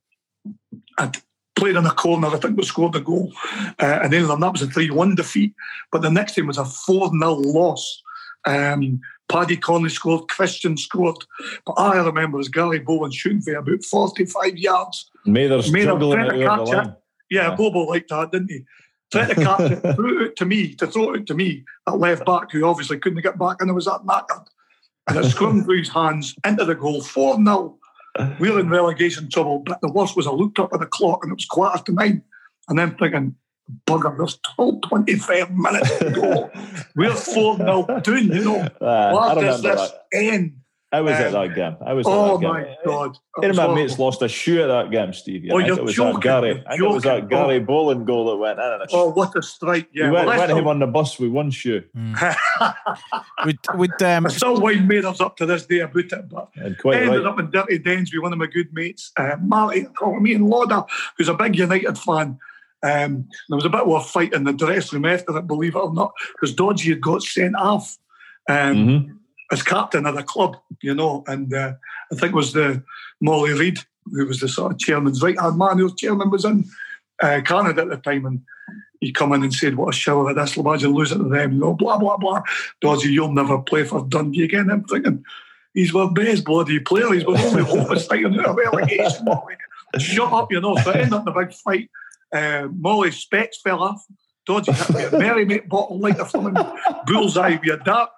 and 0.99 1.23
played 1.59 1.77
in 1.77 1.87
a 1.87 1.91
corner. 1.91 2.29
I 2.29 2.37
think 2.37 2.57
we 2.57 2.65
scored 2.65 2.93
the 2.93 3.01
goal, 3.01 3.33
uh, 3.81 4.01
and 4.03 4.13
then 4.13 4.27
that 4.27 4.53
was 4.53 4.63
a 4.63 4.67
three-one 4.67 5.15
defeat. 5.15 5.55
But 5.91 6.03
the 6.03 6.11
next 6.11 6.37
game 6.37 6.47
was 6.47 6.59
a 6.59 6.65
four 6.65 7.11
0 7.11 7.35
loss. 7.35 8.03
Um, 8.47 9.01
Paddy 9.29 9.57
Connolly 9.57 9.91
scored, 9.91 10.29
Christian 10.29 10.77
scored. 10.77 11.17
But 11.67 11.73
all 11.73 11.93
I 11.93 12.05
remember 12.05 12.41
is 12.41 12.49
Gary 12.49 12.81
Bollan 12.81 13.13
shooting 13.13 13.43
for 13.43 13.55
about 13.55 13.85
45 13.85 14.57
yards. 14.57 15.11
Mather's 15.27 15.71
Mather 15.71 15.99
tried 15.99 16.31
to 16.31 16.39
the 16.39 16.45
catch 16.45 16.69
line. 16.69 16.97
Yeah, 17.31 17.49
Yeah. 17.49 17.55
Bobo 17.57 17.81
liked 17.81 18.09
that, 18.11 18.33
didn't 18.33 18.51
he? 18.51 18.65
Tried 19.13 19.29
to 19.29 19.35
catch 19.37 19.71
it, 19.71 19.95
threw 19.97 20.27
it 20.27 20.37
to 20.37 20.45
me, 20.45 20.75
to 20.75 20.87
throw 20.87 21.15
it 21.15 21.27
to 21.27 21.35
me, 21.35 21.65
that 21.87 21.99
left 21.99 22.27
back 22.27 22.51
who 22.53 22.65
obviously 22.65 22.99
couldn't 22.99 23.23
get 23.23 23.39
back, 23.39 23.57
and 23.61 23.71
it 23.71 23.75
was 23.75 23.87
that 23.87 24.03
knackered. 24.05 24.47
And 25.09 25.17
it 25.19 25.25
scrummed 25.25 25.65
through 25.65 25.79
his 25.79 25.89
hands 25.89 26.35
into 26.45 26.65
the 26.65 26.75
goal, 26.75 27.03
4 27.03 27.37
0. 27.37 27.79
We 28.39 28.51
were 28.51 28.61
in 28.61 28.69
relegation 28.69 29.31
trouble, 29.31 29.61
but 29.61 29.81
the 29.81 29.93
worst 29.93 30.17
was 30.17 30.27
I 30.27 30.31
looked 30.31 30.59
up 30.59 30.73
at 30.75 30.81
the 30.81 30.87
clock 30.87 31.21
and 31.23 31.33
it 31.33 31.37
was 31.37 31.47
quarter 31.47 31.83
to 31.85 31.93
nine. 31.93 32.23
And 32.69 32.79
then 32.79 32.97
thinking, 32.97 33.37
bugger, 33.87 34.17
there's 34.17 34.39
still 34.53 34.81
25 34.81 35.51
minutes 35.57 35.99
to 35.99 36.11
go. 36.11 36.51
We're 36.97 37.15
4 37.15 37.57
0 37.57 38.01
doing, 38.03 38.25
you 38.33 38.45
know. 38.45 38.69
Uh, 38.81 38.85
I 38.87 39.13
What 39.13 39.35
does 39.35 39.63
remember 39.63 39.81
this 39.83 39.91
that. 39.91 40.05
end? 40.13 40.55
I 40.91 41.03
was 41.03 41.13
at 41.13 41.35
Um, 41.35 41.49
that 41.49 41.55
game. 41.55 41.77
I 41.87 41.93
was 41.93 42.07
Oh 42.09 42.37
at 42.37 42.41
that 42.41 42.47
game. 42.47 42.51
Oh 42.51 42.53
my 42.55 42.77
God. 42.87 43.11
It 43.11 43.21
Any 43.43 43.51
of 43.51 43.57
my 43.57 43.63
horrible. 43.65 43.83
mates 43.83 43.99
lost 43.99 44.23
a 44.23 44.29
shoe 44.29 44.63
at 44.63 44.69
that 44.69 44.91
game, 44.91 45.13
Stevie. 45.13 45.51
Oh, 45.53 45.59
you're 45.59 45.77
it 45.79 45.85
was 45.85 45.95
joking, 45.95 46.15
that 46.15 46.23
Gary. 46.23 46.49
you're 46.49 46.65
I 46.67 46.71
think 46.71 46.81
it 46.83 46.95
was 46.95 47.03
that 47.03 47.15
joking. 47.17 47.29
Gary 47.29 47.61
Bollan 47.61 48.07
goal 48.07 48.25
that 48.31 48.37
went 48.37 48.59
in. 48.59 48.65
And 48.65 48.83
it. 48.85 48.89
Oh, 48.95 49.11
what 49.11 49.37
a 49.37 49.43
strike. 49.43 49.89
Yeah, 49.93 50.07
we 50.07 50.13
went, 50.13 50.29
well, 50.29 50.39
went 50.39 50.51
him 50.51 50.67
on 50.67 50.79
the 50.79 50.87
bus 50.87 51.19
with 51.19 51.31
one 51.31 51.51
shoe 51.51 51.85
Would 53.45 53.59
would 53.75 54.03
um, 54.03 54.27
I 54.27 54.31
still 54.31 54.61
wind 54.61 54.89
made 54.89 55.05
us 55.05 55.21
up 55.21 55.37
to 55.37 55.47
this 55.47 55.67
day 55.67 55.81
about 55.81 55.97
it, 55.97 56.29
but 56.31 56.49
and 56.57 56.79
quite 56.79 57.03
ended 57.03 57.23
right. 57.23 57.33
up 57.33 57.39
in 57.39 57.51
Dirty 57.51 57.79
Dens 57.79 58.11
with 58.13 58.23
one 58.23 58.33
of 58.33 58.39
my 58.39 58.47
good 58.47 58.73
mates, 58.73 59.13
uh, 59.19 59.37
Marty, 59.43 59.85
call 59.85 60.19
me 60.21 60.33
and 60.33 60.49
Lauder, 60.49 60.85
who's 61.19 61.29
a 61.29 61.35
big 61.35 61.55
United 61.57 61.99
fan. 61.99 62.39
Um, 62.83 63.29
there 63.49 63.57
was 63.57 63.65
a 63.65 63.71
bit 63.71 63.81
of 63.81 63.89
a 63.89 64.01
fight 64.01 64.33
in 64.33 64.45
the 64.45 64.53
dressing 64.53 65.03
room 65.03 65.13
after 65.13 65.37
it, 65.37 65.47
believe 65.47 65.75
it 65.75 65.79
or 65.79 65.93
not, 65.93 66.13
because 66.33 66.55
Dodgy 66.55 66.91
had 66.91 67.01
got 67.01 67.23
sent 67.23 67.57
off 67.57 67.97
um, 68.49 68.77
Mhm. 68.77 69.17
as 69.51 69.63
captain 69.63 70.07
of 70.07 70.15
the 70.15 70.23
club, 70.23 70.57
you 70.81 70.95
know, 70.95 71.25
and 71.27 71.53
uh, 71.53 71.73
I 72.13 72.15
think 72.15 72.33
it 72.33 72.37
was 72.37 72.53
the 72.53 72.83
Molly 73.21 73.53
Reid, 73.53 73.79
who 74.13 74.27
was 74.27 74.41
the 74.41 74.49
sort 74.49 74.73
of 74.73 74.79
chairman's 74.79 75.23
right 75.23 75.39
hand 75.39 75.59
man, 75.59 75.79
whose 75.79 75.95
chairman 75.95 76.31
was 76.31 76.45
in 76.45 76.65
uh, 77.23 77.41
Canada 77.45 77.83
at 77.83 77.89
the 77.91 77.97
time, 77.97 78.25
and 78.27 78.41
he 79.01 79.13
come 79.13 79.33
in 79.33 79.43
and 79.43 79.53
said, 79.53 79.77
"What 79.77 79.95
a 79.95 79.97
shower 79.97 80.31
of 80.31 80.37
this! 80.37 80.57
Imagine 80.57 80.93
losing 80.93 81.19
to 81.19 81.29
them." 81.29 81.53
You 81.53 81.59
know, 81.59 81.75
blah 81.75 81.99
blah 81.99 82.17
blah. 82.17 82.43
Dodgy, 82.81 83.11
you'll 83.13 83.33
never 83.33 83.59
play 83.59 83.85
for 83.85 84.07
Dundee 84.09 84.45
again. 84.45 84.71
I'm 84.71 84.85
thinking 84.85 85.25
he's 85.75 85.95
our 85.95 86.11
best 86.11 86.45
bloody 86.45 86.79
player. 86.81 87.13
He's 87.13 87.27
my 87.27 87.43
only 87.45 87.63
hope 87.65 87.91
of 87.91 88.01
staying 88.01 88.39
out 88.39 88.47
of 88.47 88.57
relegation. 88.57 89.27
Shut 89.99 90.33
up, 90.33 90.51
you 90.53 90.61
know. 90.61 90.77
So 90.77 90.91
it 90.91 90.97
ended 90.97 91.13
up 91.15 91.27
in 91.27 91.33
a 91.35 91.39
big 91.47 91.53
fight. 91.55 91.91
Uh, 92.33 92.69
Molly's 92.77 93.17
specs 93.17 93.61
fell 93.63 93.83
off. 93.83 94.03
Dodgy 94.47 94.73
hit 94.73 94.91
me 94.91 95.05
a 95.05 95.11
Mary 95.19 95.45
Mate 95.45 95.69
bottle 95.69 95.99
like 95.99 96.19
a 96.19 96.25
flipping 96.25 96.55
bullseye 97.07 97.59
with 97.63 97.81
a 97.81 97.85
dart. 97.85 98.11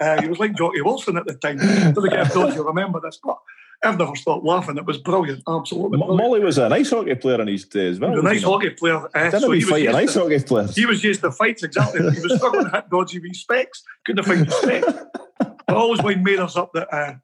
Uh, 0.00 0.20
he 0.22 0.28
was 0.28 0.38
like 0.38 0.56
Jocky 0.56 0.82
Wilson 0.82 1.16
at 1.16 1.26
the 1.26 1.34
time. 1.34 1.56
Don't 1.58 1.94
think 1.94 2.12
if 2.14 2.32
Dodgy 2.32 2.60
remember 2.60 3.00
this, 3.00 3.18
but 3.22 3.38
I've 3.82 3.98
never 3.98 4.14
stopped 4.14 4.44
laughing. 4.44 4.76
It 4.76 4.84
was 4.84 4.98
brilliant, 4.98 5.42
absolutely 5.48 5.98
brilliant. 5.98 6.18
Molly 6.18 6.40
was 6.40 6.58
an 6.58 6.72
ice 6.72 6.90
hockey 6.90 7.14
player 7.14 7.40
in 7.40 7.48
his 7.48 7.64
day 7.64 7.88
as 7.88 7.98
well. 7.98 8.10
He 8.10 8.16
was 8.16 8.24
a 8.24 8.28
nice 8.28 8.44
wasn't 8.44 8.52
hockey 8.52 8.70
player. 8.76 8.96
Uh, 8.96 9.24
he? 9.24 9.30
Didn't 9.30 9.40
so 9.40 9.50
he 9.52 9.60
fight 9.62 9.88
an 9.88 9.94
ice 9.94 10.12
to- 10.12 10.20
hockey 10.20 10.40
players? 10.40 10.76
he 10.76 10.84
was 10.86 11.02
used 11.02 11.22
to 11.22 11.32
fights, 11.32 11.62
exactly. 11.62 12.00
He 12.00 12.20
was 12.20 12.36
struggling 12.36 12.66
to 12.66 12.70
hit 12.72 12.90
dodgy 12.90 13.18
with 13.20 13.34
specs, 13.36 13.82
couldn't 14.04 14.24
find 14.24 14.46
the 14.46 14.50
specs. 14.50 14.92
But 15.66 15.76
always 15.76 16.02
when 16.02 16.22
made 16.22 16.40
us 16.40 16.56
up 16.56 16.72
that 16.74 16.92
uh, 16.92 17.14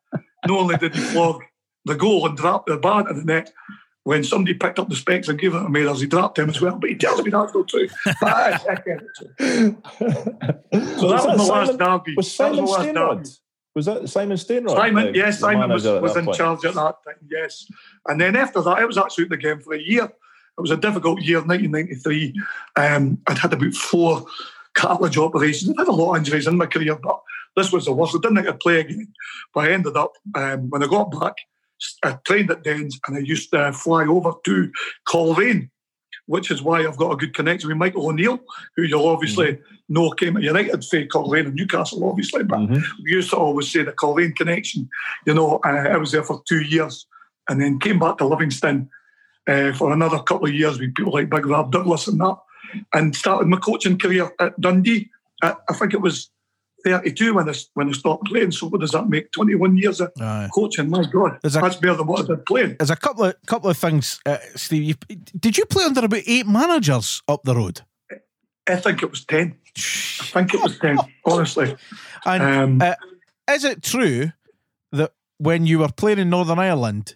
not 0.46 0.58
only 0.58 0.76
did 0.78 0.94
he 0.94 1.00
flog 1.00 1.42
the 1.84 1.94
goal 1.94 2.26
and 2.26 2.36
drop 2.36 2.66
the 2.66 2.78
bar 2.78 3.06
to 3.06 3.12
the 3.12 3.24
net, 3.24 3.52
when 4.07 4.23
somebody 4.23 4.55
picked 4.55 4.78
up 4.78 4.89
the 4.89 4.95
specs 4.95 5.27
and 5.27 5.37
gave 5.37 5.53
it 5.53 5.59
to 5.59 5.69
Mathers, 5.69 6.01
he 6.01 6.07
dropped 6.07 6.39
him 6.39 6.49
as 6.49 6.61
well. 6.61 6.78
But 6.78 6.91
he 6.91 6.95
tells 6.97 7.24
me 7.24 7.31
that's 7.33 7.53
not 7.53 7.66
true. 7.66 7.89
But 8.20 8.23
I 8.23 8.57
second 8.57 9.03
it. 9.19 9.77
So 11.01 11.09
that 11.09 11.27
was 11.27 11.37
my 11.37 11.45
last 11.45 11.77
derby. 11.77 12.15
was 12.16 12.27
That 12.28 12.33
Simon 12.37 12.65
last 12.66 12.95
derby. 12.95 13.28
Was 13.74 13.87
that 13.87 14.09
Simon 14.09 14.37
Stainrod? 14.37 14.77
Simon, 14.77 15.07
the- 15.12 15.19
yes, 15.19 15.39
the 15.39 15.41
Simon 15.41 15.70
was, 15.70 15.85
was 15.85 16.16
in 16.16 16.24
point? 16.27 16.37
charge 16.37 16.65
at 16.65 16.74
that 16.74 16.95
time, 17.05 17.16
yes. 17.28 17.66
And 18.07 18.20
then 18.20 18.37
after 18.37 18.62
that, 18.62 18.78
I 18.78 18.85
was 18.85 18.97
actually 18.97 19.24
in 19.24 19.31
the 19.31 19.37
game 19.39 19.59
for 19.59 19.74
a 19.74 19.81
year. 19.83 20.05
It 20.05 20.61
was 20.61 20.70
a 20.70 20.77
difficult 20.77 21.23
year, 21.23 21.39
1993. 21.39 22.41
Um, 22.77 23.19
I'd 23.27 23.39
had 23.39 23.55
about 23.55 23.74
four 23.74 24.24
cartilage 24.74 25.19
operations. 25.19 25.70
I'd 25.70 25.81
had 25.81 25.89
a 25.89 25.93
lot 25.93 26.12
of 26.12 26.19
injuries 26.19 26.47
in 26.47 26.57
my 26.57 26.66
career, 26.66 26.95
but 26.95 27.20
this 27.57 27.73
was 27.73 27.87
the 27.87 27.93
worst. 27.93 28.15
I 28.15 28.19
didn't 28.20 28.37
think 28.37 28.49
I'd 28.49 28.61
play 28.61 28.78
again. 28.78 29.12
But 29.53 29.65
I 29.65 29.73
ended 29.73 29.97
up, 29.97 30.12
um, 30.37 30.70
when 30.70 30.85
I 30.85 30.87
got 30.87 31.11
back, 31.11 31.35
I 32.03 32.19
trained 32.24 32.51
at 32.51 32.62
Dens 32.65 32.98
and 33.07 33.16
I 33.16 33.20
used 33.20 33.51
to 33.53 33.73
fly 33.73 34.07
over 34.07 34.32
to 34.44 34.70
Coleraine, 35.09 35.70
which 36.27 36.51
is 36.51 36.62
why 36.62 36.81
I've 36.86 36.97
got 36.97 37.12
a 37.12 37.16
good 37.16 37.35
connection 37.35 37.69
with 37.69 37.77
Michael 37.77 38.09
O'Neill, 38.09 38.40
who 38.74 38.82
you'll 38.82 39.07
obviously 39.09 39.59
know 39.89 40.11
came 40.11 40.36
at 40.36 40.43
United 40.43 40.85
for 40.85 41.05
Coleraine 41.07 41.47
and 41.47 41.55
Newcastle, 41.55 42.09
obviously. 42.09 42.43
But 42.44 42.61
Mhm. 42.61 42.82
we 43.05 43.12
used 43.12 43.31
to 43.31 43.36
always 43.36 43.70
say 43.70 43.82
the 43.82 43.93
Coleraine 43.93 44.32
connection. 44.35 44.89
You 45.27 45.35
know, 45.35 45.61
uh, 45.65 45.69
I 45.69 45.97
was 45.97 46.12
there 46.12 46.24
for 46.24 46.43
two 46.48 46.62
years 46.62 47.07
and 47.48 47.61
then 47.61 47.78
came 47.78 47.98
back 47.98 48.19
to 48.19 48.27
Livingston 48.27 48.89
uh, 49.48 49.73
for 49.73 49.93
another 49.93 50.19
couple 50.19 50.48
of 50.48 50.55
years 50.55 50.81
with 50.81 50.94
people 50.94 51.12
like 51.12 51.31
Big 51.31 51.47
Rob 51.47 51.70
Douglas 51.70 52.09
and 52.09 52.19
that, 52.20 52.36
and 52.93 53.15
started 53.15 53.47
my 53.47 53.59
coaching 53.59 53.97
career 53.97 54.28
at 54.40 54.61
Dundee. 54.61 55.09
I, 55.43 55.55
I 55.70 55.74
think 55.74 55.94
it 55.94 56.01
was 56.01 56.31
32 56.90 57.34
when 57.34 57.48
I, 57.48 57.54
when 57.74 57.88
I 57.88 57.92
stopped 57.92 58.26
playing. 58.26 58.52
So 58.52 58.68
what 58.68 58.80
does 58.80 58.92
that 58.92 59.08
make? 59.08 59.32
21 59.32 59.76
years 59.76 60.00
of 60.00 60.12
Aye. 60.20 60.48
coaching. 60.54 60.88
My 60.88 61.04
God, 61.04 61.38
a- 61.42 61.48
that's 61.48 61.76
better 61.76 61.94
than 61.96 62.06
what 62.06 62.24
I 62.24 62.26
did 62.26 62.46
playing. 62.46 62.76
There's 62.78 62.90
a 62.90 62.96
couple 62.96 63.24
of 63.24 63.34
couple 63.46 63.68
of 63.70 63.76
things, 63.76 64.20
uh, 64.24 64.38
Steve. 64.54 64.82
You, 65.08 65.16
did 65.38 65.58
you 65.58 65.66
play 65.66 65.84
under 65.84 66.04
about 66.04 66.22
eight 66.26 66.46
managers 66.46 67.22
up 67.28 67.42
the 67.44 67.54
road? 67.56 67.80
I 68.68 68.76
think 68.76 69.02
it 69.02 69.10
was 69.10 69.24
10. 69.24 69.56
I 69.76 70.24
think 70.24 70.54
it 70.54 70.62
was 70.62 70.78
10, 70.78 70.98
honestly. 71.24 71.76
And 72.24 72.42
Um, 72.42 72.82
uh, 72.82 72.94
is 73.54 73.62
it 73.64 73.82
true 73.84 74.32
that 74.90 75.12
when 75.38 75.64
you 75.66 75.78
were 75.78 75.88
playing 75.96 76.18
in 76.18 76.28
Northern 76.30 76.58
Ireland, 76.58 77.14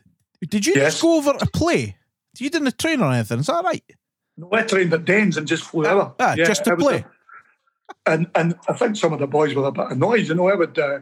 did 0.49 0.65
you 0.67 0.75
Yes. 0.77 0.93
just 0.93 1.03
go 1.03 1.17
over 1.17 1.33
to 1.33 1.47
play? 1.47 1.97
You 2.39 2.49
didn't 2.51 2.79
train 2.79 3.01
or 3.01 3.13
anything? 3.13 3.41
Is 3.41 3.47
that 3.47 3.65
right? 3.65 3.83
No, 4.37 4.49
I 4.53 4.63
trained 4.63 4.95
at 4.95 5.05
Dens 5.05 5.37
and 5.37 5.49
just 5.49 5.65
flew 5.65 5.85
over. 5.87 6.13
Ah, 6.21 6.35
just 6.37 6.65
to 6.65 6.77
play. 6.77 6.99
a- 6.99 7.05
and 8.07 8.31
and 8.35 8.55
I 8.69 8.73
think 8.75 8.97
some 8.97 9.13
of 9.13 9.19
the 9.19 9.27
boys 9.27 9.55
were 9.55 9.67
a 9.67 9.73
bit 9.73 9.91
annoyed. 9.91 10.27
You 10.27 10.35
know, 10.35 10.49
I 10.49 10.55
would 10.55 10.79
uh, 10.79 11.01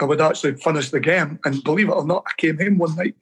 I 0.00 0.04
would 0.04 0.20
actually 0.20 0.54
finish 0.54 0.90
the 0.90 1.00
game, 1.00 1.38
and 1.44 1.62
believe 1.64 1.88
it 1.88 1.92
or 1.92 2.06
not, 2.06 2.24
I 2.26 2.32
came 2.36 2.58
home 2.58 2.78
one 2.78 2.96
night. 2.96 3.16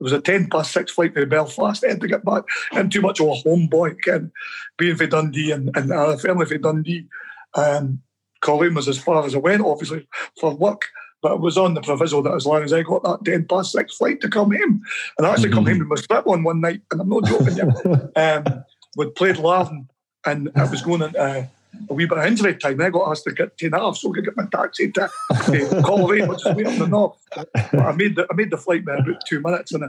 It 0.00 0.04
was 0.04 0.12
a 0.12 0.20
ten 0.20 0.48
past 0.48 0.72
six 0.72 0.92
flight 0.92 1.14
to 1.14 1.26
Belfast. 1.26 1.84
I 1.84 1.88
had 1.88 2.00
to 2.00 2.08
get 2.08 2.24
back. 2.24 2.44
I'm 2.72 2.88
too 2.88 3.02
much 3.02 3.20
of 3.20 3.28
a 3.28 3.32
homeboy, 3.32 3.92
again, 3.92 4.32
being 4.78 4.96
for 4.96 5.06
Dundee 5.06 5.52
and 5.52 5.70
and 5.76 5.92
uh, 5.92 6.16
family 6.16 6.46
for 6.46 6.58
Dundee. 6.58 7.06
Um, 7.54 8.02
Colin 8.40 8.74
was 8.74 8.88
as 8.88 8.98
far 8.98 9.24
as 9.24 9.34
I 9.34 9.38
went, 9.38 9.62
obviously 9.62 10.06
for 10.38 10.54
work. 10.54 10.86
But 11.22 11.32
it 11.32 11.40
was 11.40 11.58
on 11.58 11.74
the 11.74 11.82
proviso 11.82 12.22
that 12.22 12.32
as 12.32 12.46
long 12.46 12.62
as 12.62 12.72
I 12.72 12.82
got 12.82 13.02
that 13.02 13.26
10 13.26 13.44
past 13.44 13.72
six 13.72 13.98
flight 13.98 14.22
to 14.22 14.28
come 14.30 14.52
home, 14.52 14.82
and 15.18 15.26
I 15.26 15.32
actually 15.32 15.50
come 15.50 15.66
home 15.66 15.80
with 15.80 15.88
my 15.88 15.96
slip 15.96 16.26
on 16.26 16.42
one 16.42 16.62
night, 16.62 16.80
and 16.90 17.00
I'm 17.00 17.10
not 17.10 17.26
joking 17.26 17.58
you. 17.58 18.10
um, 18.16 18.64
we'd 18.96 19.14
played 19.14 19.36
Larden, 19.36 19.86
and 20.24 20.50
I 20.56 20.64
was 20.64 20.80
going 20.80 21.02
into 21.02 21.20
uh, 21.20 21.44
a 21.88 21.94
wee 21.94 22.06
bit 22.06 22.18
of 22.18 22.24
injury 22.24 22.56
time. 22.56 22.80
I 22.80 22.90
got 22.90 23.10
asked 23.10 23.24
to 23.24 23.32
get 23.32 23.56
10 23.58 23.72
half 23.72 23.96
so 23.96 24.10
I 24.10 24.14
could 24.14 24.24
get 24.24 24.36
my 24.36 24.46
taxi 24.50 24.90
to 24.92 25.04
uh, 25.04 25.08
Coleraine, 25.82 26.28
which 26.28 26.46
is 26.46 26.54
way 26.54 26.64
up 26.64 26.78
the 26.78 27.12
I 27.78 27.92
made 27.92 28.16
the 28.16 28.26
I 28.30 28.34
made 28.34 28.50
the 28.50 28.58
flight 28.58 28.84
by 28.84 28.96
about 28.96 29.26
two 29.26 29.40
minutes 29.40 29.72
and 29.72 29.84
I, 29.84 29.88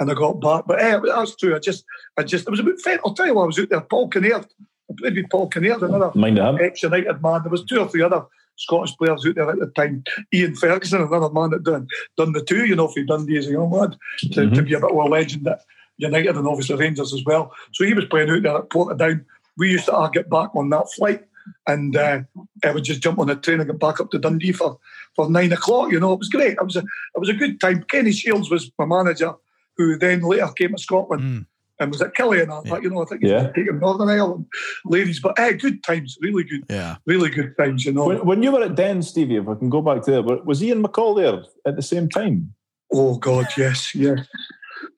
and 0.00 0.10
I 0.10 0.14
got 0.14 0.40
back. 0.40 0.64
But 0.66 0.80
eh, 0.80 0.98
that's 1.04 1.36
true. 1.36 1.54
I 1.54 1.58
just 1.58 1.84
I 2.16 2.22
just 2.22 2.46
it 2.46 2.50
was 2.50 2.60
about 2.60 2.80
fair. 2.80 2.98
I'll 3.04 3.14
tell 3.14 3.26
you 3.26 3.34
what, 3.34 3.44
I 3.44 3.46
was 3.46 3.58
out 3.58 3.68
there. 3.68 3.80
Paul 3.80 4.10
Kinnaird. 4.10 4.46
I 4.90 4.94
played 4.96 5.16
with 5.16 5.30
Paul 5.30 5.50
Kinnaird, 5.50 5.82
another 5.82 6.12
Mind 6.14 6.38
ex 6.38 6.82
United 6.82 7.22
man. 7.22 7.42
There 7.42 7.50
was 7.50 7.64
two 7.64 7.78
or 7.78 7.88
three 7.88 8.02
other 8.02 8.24
Scottish 8.56 8.96
players 8.96 9.24
out 9.26 9.34
there 9.34 9.50
at 9.50 9.58
the 9.58 9.66
time. 9.68 10.02
Ian 10.32 10.56
Ferguson, 10.56 11.02
another 11.02 11.30
man 11.30 11.50
that 11.50 11.62
done 11.62 11.86
done 12.16 12.32
the 12.32 12.42
two, 12.42 12.66
you 12.66 12.74
know, 12.74 12.88
for 12.88 13.02
Dundee 13.02 13.38
as 13.38 13.46
a 13.46 13.52
young 13.52 13.70
lad, 13.70 13.96
to, 14.32 14.50
to 14.50 14.62
be 14.62 14.74
a 14.74 14.80
bit 14.80 14.90
of 14.90 14.96
a 14.96 15.02
legend 15.02 15.46
at 15.46 15.60
United 15.98 16.36
and 16.36 16.46
obviously 16.46 16.76
Rangers 16.76 17.12
as 17.12 17.24
well. 17.24 17.52
So 17.72 17.84
he 17.84 17.94
was 17.94 18.06
playing 18.06 18.30
out 18.30 18.42
there 18.42 18.56
at 18.56 18.70
Portadown. 18.70 19.24
We 19.58 19.70
used 19.70 19.86
to 19.86 19.92
all 19.92 20.08
get 20.08 20.30
back 20.30 20.54
on 20.56 20.70
that 20.70 20.90
flight. 20.92 21.24
And 21.66 21.96
uh, 21.96 22.20
I 22.64 22.70
would 22.72 22.84
just 22.84 23.00
jump 23.02 23.18
on 23.18 23.26
the 23.28 23.34
train 23.36 23.60
and 23.60 23.68
get 23.70 23.78
back 23.80 24.00
up 24.00 24.10
to 24.10 24.18
Dundee 24.18 24.52
for, 24.52 24.78
for 25.16 25.30
nine 25.30 25.50
o'clock. 25.52 25.90
You 25.90 25.98
know, 25.98 26.12
it 26.12 26.18
was 26.18 26.28
great. 26.28 26.52
It 26.52 26.64
was 26.64 26.76
a 26.76 26.80
it 26.80 27.18
was 27.18 27.30
a 27.30 27.34
good 27.34 27.58
time. 27.60 27.84
Kenny 27.84 28.10
Shiels 28.12 28.50
was 28.50 28.70
my 28.78 28.84
manager, 28.84 29.32
who 29.78 29.96
then 29.98 30.20
later 30.22 30.48
came 30.56 30.72
to 30.74 30.78
Scotland 30.82 31.22
Mm. 31.22 31.46
and 31.80 31.90
was 31.90 32.02
at 32.02 32.14
Kelly 32.14 32.42
and 32.42 32.50
all 32.52 32.62
that. 32.64 32.82
You 32.82 32.90
know, 32.90 33.00
I 33.02 33.06
think 33.06 33.22
he's 33.22 33.30
Yeah. 33.30 33.48
taken 33.52 33.78
Northern 33.80 34.10
Ireland 34.10 34.44
ladies, 34.84 35.20
but 35.20 35.38
eh, 35.38 35.52
good 35.52 35.82
times, 35.84 36.18
really 36.20 36.44
good 36.44 36.64
Yeah. 36.68 36.96
really 37.06 37.30
good 37.30 37.56
times, 37.56 37.86
you 37.86 37.92
know. 37.92 38.04
When, 38.08 38.26
when 38.26 38.42
you 38.42 38.52
were 38.52 38.62
at 38.64 38.74
Den, 38.74 39.00
Stevie, 39.02 39.36
if 39.36 39.48
I 39.48 39.54
can 39.54 39.70
go 39.70 39.80
back 39.80 40.02
to 40.02 40.10
there, 40.10 40.22
wa- 40.22 40.42
was 40.44 40.62
Ian 40.62 40.82
McCall 40.82 41.16
there 41.16 41.42
at 41.66 41.76
the 41.76 41.82
same 41.82 42.10
time? 42.10 42.52
oh 42.92 43.16
God, 43.16 43.46
yes, 43.56 43.94
yes. 43.94 44.26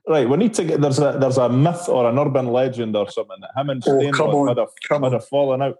Right, 0.09 0.29
we 0.29 0.37
need 0.37 0.55
to 0.55 0.65
get 0.65 0.81
there's 0.81 0.99
a 0.99 1.17
there's 1.21 1.39
a 1.39 1.49
myth 1.49 1.89
or 1.89 2.09
an 2.09 2.19
urban 2.19 2.49
legend 2.49 2.97
or 2.97 3.09
something 3.11 3.37
that 3.41 3.61
him 3.61 3.71
and 3.71 3.83
Oh, 3.87 4.11
come 4.13 4.31
on, 4.31 4.49
had 4.49 4.59
a 4.59 4.67
come 4.89 5.03
had 5.03 5.15
a 5.15 5.21
falling 5.21 5.63
out. 5.63 5.79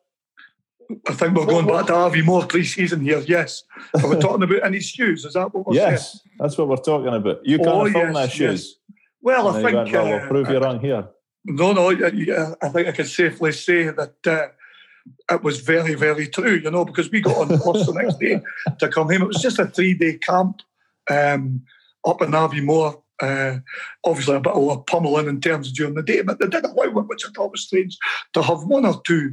I 1.09 1.13
think 1.13 1.35
we're 1.35 1.47
going 1.47 1.67
back 1.67 1.87
to 1.87 1.93
Aviemore 1.93 2.49
pre-season 2.49 3.01
here. 3.01 3.21
Yes, 3.21 3.63
are 3.95 4.09
we 4.09 4.17
talking 4.21 4.43
about 4.43 4.65
any 4.65 4.81
shoes? 4.81 5.25
Is 5.25 5.35
that 5.35 5.55
what 5.55 5.67
we're 5.67 5.75
saying? 5.75 5.93
Yes, 5.93 6.21
that's 6.39 6.59
what 6.59 6.69
we're 6.69 6.77
talking 6.77 7.15
about. 7.15 7.45
You 7.45 7.59
can't 7.59 7.71
Oh, 7.71 7.91
film 7.91 8.15
yes, 8.15 8.15
their 8.15 8.23
yes. 8.25 8.33
shoes. 8.33 8.79
Well, 9.23 9.49
And 9.49 9.59
I 9.59 9.63
think 9.63 9.75
went, 9.77 9.93
well, 9.93 10.07
uh, 10.07 10.19
we'll 10.19 10.29
prove 10.29 10.51
you 10.51 10.59
wrong 10.59 10.81
here. 10.81 11.09
No, 11.45 11.73
no, 11.73 11.91
yeah, 11.91 12.11
yeah, 12.13 12.55
I 12.63 12.69
think 12.69 12.89
I 12.89 12.93
can 12.93 13.07
safely 13.07 13.53
say 13.53 13.85
that 13.91 14.15
uh, 14.27 14.49
it 15.35 15.43
was 15.43 15.61
very, 15.61 15.95
very 15.95 16.29
true, 16.29 16.57
you 16.63 16.71
know, 16.71 16.85
because 16.85 17.11
we 17.11 17.21
got 17.21 17.37
on 17.37 17.49
the 17.49 17.57
bus 17.57 17.87
the 17.87 17.93
next 17.95 18.19
day 18.19 18.41
to 18.79 18.89
come 18.89 19.09
home. 19.09 19.23
It 19.23 19.29
was 19.29 19.43
just 19.43 19.59
a 19.59 19.67
three 19.67 19.95
day 19.95 20.19
camp 20.19 20.63
um, 21.11 21.63
up 22.05 22.21
in 22.23 22.31
Aviemore. 22.33 23.00
Uh, 23.21 23.59
obviously, 24.05 24.37
a 24.37 24.41
bit 24.41 24.53
of 24.53 24.69
a 24.69 24.81
pummeling 24.83 25.29
in 25.29 25.41
terms 25.41 25.69
of 25.69 25.75
during 25.75 25.95
the 25.95 26.03
day, 26.03 26.23
but 26.23 26.39
they 26.39 26.47
did 26.47 26.65
allow 26.65 26.85
it, 26.85 27.09
which 27.09 27.25
I 27.27 27.31
thought 27.31 27.53
was 27.53 27.63
strange, 27.63 27.99
to 28.33 28.43
have 28.43 28.65
one 28.65 28.87
or 28.87 29.01
two 29.07 29.33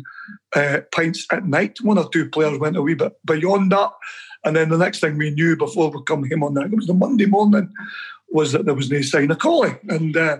uh, 0.55 0.81
pints 0.91 1.25
at 1.31 1.45
night. 1.45 1.77
One 1.81 1.97
or 1.97 2.09
two 2.09 2.29
players 2.29 2.59
went 2.59 2.77
a 2.77 2.81
wee 2.81 2.95
bit 2.95 3.13
beyond 3.25 3.71
that. 3.71 3.91
And 4.43 4.55
then 4.55 4.69
the 4.69 4.77
next 4.77 4.99
thing 4.99 5.17
we 5.17 5.31
knew 5.31 5.55
before 5.55 5.89
we 5.89 6.03
come 6.03 6.29
home 6.29 6.43
on 6.43 6.53
that, 6.55 6.65
it 6.65 6.75
was 6.75 6.87
the 6.87 6.93
Monday 6.93 7.25
morning, 7.25 7.71
was 8.29 8.51
that 8.51 8.65
there 8.65 8.73
was 8.73 8.91
no 8.91 9.01
sign 9.01 9.31
of 9.31 9.39
Collie. 9.39 9.77
And 9.89 10.15
uh, 10.15 10.37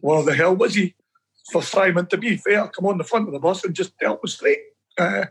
where 0.00 0.22
the 0.22 0.34
hell 0.34 0.54
was 0.54 0.74
he? 0.74 0.94
For 1.52 1.62
Simon, 1.62 2.06
to 2.06 2.16
be 2.16 2.36
fair, 2.36 2.68
come 2.68 2.86
on 2.86 2.98
the 2.98 3.04
front 3.04 3.26
of 3.28 3.32
the 3.32 3.38
bus 3.38 3.64
and 3.64 3.74
just 3.74 3.98
tell 3.98 4.18
us 4.24 4.34
straight 4.34 4.60
uh, 4.98 5.26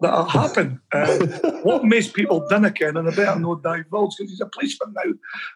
that 0.00 0.20
it 0.20 0.30
happened. 0.30 0.78
Uh, 0.92 1.18
what 1.62 1.84
most 1.84 2.14
people 2.14 2.46
didn't 2.48 2.76
ken, 2.78 2.96
and 2.96 3.08
I 3.08 3.14
better 3.14 3.38
not 3.38 3.62
divulge 3.62 4.16
because 4.16 4.30
he's 4.30 4.40
a 4.40 4.46
policeman 4.46 4.94
now, 4.94 5.12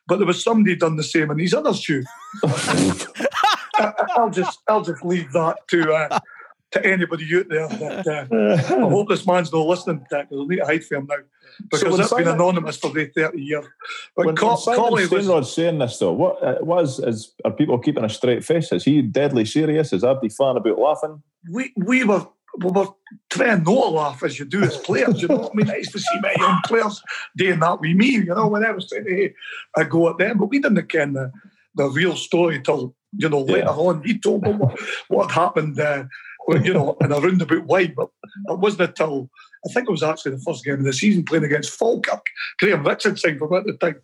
but 0.07 0.19
there 0.19 0.27
was 0.27 0.43
somebody 0.43 0.77
done 0.77 0.97
the 0.97 1.03
same 1.03 1.31
in 1.31 1.39
his 1.39 1.55
other 1.55 1.75
shoe. 1.75 2.05
I'll 4.17 4.31
just 4.31 4.61
I'll 4.69 4.83
just 4.83 5.05
leave 5.05 5.33
that 5.33 5.57
to 5.69 5.93
uh, 5.93 6.19
to 6.73 6.87
anybody 6.87 7.29
out 7.37 7.49
there. 7.49 7.69
That, 7.69 8.29
uh, 8.33 8.75
I 8.75 8.89
hope 8.89 9.09
this 9.09 9.27
man's 9.27 9.53
not 9.53 9.67
listening 9.67 10.01
to 10.01 10.07
that 10.11 10.29
because 10.29 10.45
I 10.45 10.49
need 10.49 10.57
to 10.57 10.67
hide 10.67 10.85
from 10.85 10.99
him 10.99 11.07
now 11.09 11.17
because 11.71 11.85
when 11.85 12.01
it's 12.01 12.13
been 12.13 12.29
anonymous 12.29 12.79
for 12.79 12.91
the 12.91 13.07
30 13.07 13.41
years. 13.41 13.67
But 14.17 14.27
When, 14.27 14.37
Co- 14.37 14.49
when 14.49 14.59
Simon 14.59 15.29
was, 15.29 15.55
saying 15.55 15.79
this 15.79 15.99
though, 15.99 16.13
what 16.13 16.43
uh, 16.43 16.57
was 16.61 16.99
is 16.99 17.35
are 17.45 17.51
people 17.51 17.79
keeping 17.79 18.05
a 18.05 18.09
straight 18.09 18.45
face? 18.45 18.73
Is 18.73 18.85
he 18.85 19.03
deadly 19.03 19.45
serious? 19.45 19.93
Is 19.93 20.05
Abdi 20.05 20.29
fan 20.31 20.57
about 20.57 20.79
laughing? 20.79 21.23
we, 21.51 21.73
we 21.77 22.05
were 22.05 22.27
we 22.59 22.71
were 22.71 22.89
trying 23.31 23.63
not 23.63 23.65
to 23.65 23.89
laugh 23.89 24.23
as 24.23 24.39
you 24.39 24.45
do 24.45 24.63
as 24.63 24.77
players. 24.79 25.23
You 25.23 25.29
know 25.29 25.37
what 25.37 25.53
I 25.53 25.57
mean? 25.57 25.71
I 25.71 25.77
used 25.77 25.93
to 25.93 25.99
see 25.99 26.21
my 26.21 26.35
young 26.39 26.61
players 26.67 27.03
doing 27.37 27.61
that 27.61 27.81
with 27.81 27.97
me, 27.97 28.07
you 28.11 28.25
know, 28.35 28.49
when 28.49 28.65
I 28.65 28.73
was 28.73 28.89
trying 28.89 29.05
to 29.05 29.31
uh, 29.79 29.85
go 29.85 30.11
at 30.11 30.19
them. 30.19 30.39
But 30.39 30.47
we 30.51 30.59
didn't 30.59 30.87
ken 30.89 31.15
the, 31.15 31.33
the 31.75 31.89
real 31.89 32.17
story 32.17 32.61
till, 32.61 32.95
you 33.17 33.29
know, 33.29 33.41
later 33.41 33.67
Yeah. 33.67 33.71
on. 33.71 34.03
He 34.05 34.19
told 34.19 34.43
me 34.43 34.53
what, 34.53 34.79
what 35.09 35.31
happened, 35.31 35.81
uh, 35.81 36.05
you 36.63 36.75
know, 36.75 36.97
in 37.01 37.13
a 37.13 37.21
roundabout 37.21 37.67
way. 37.67 37.87
But 37.89 38.09
it 38.49 38.59
wasn't 38.59 38.89
until, 38.91 39.31
I 39.67 39.73
think 39.73 39.89
it 39.89 39.93
was 39.93 40.03
actually 40.03 40.33
the 40.33 40.43
first 40.43 40.65
game 40.65 40.75
of 40.81 40.85
the 40.85 40.93
season 40.93 41.25
playing 41.25 41.45
against 41.45 41.71
Falkirk. 41.71 42.27
Graham 42.59 42.87
Richardson 42.87 43.39
from 43.39 43.55
at 43.55 43.65
the 43.65 43.75
time. 43.75 44.01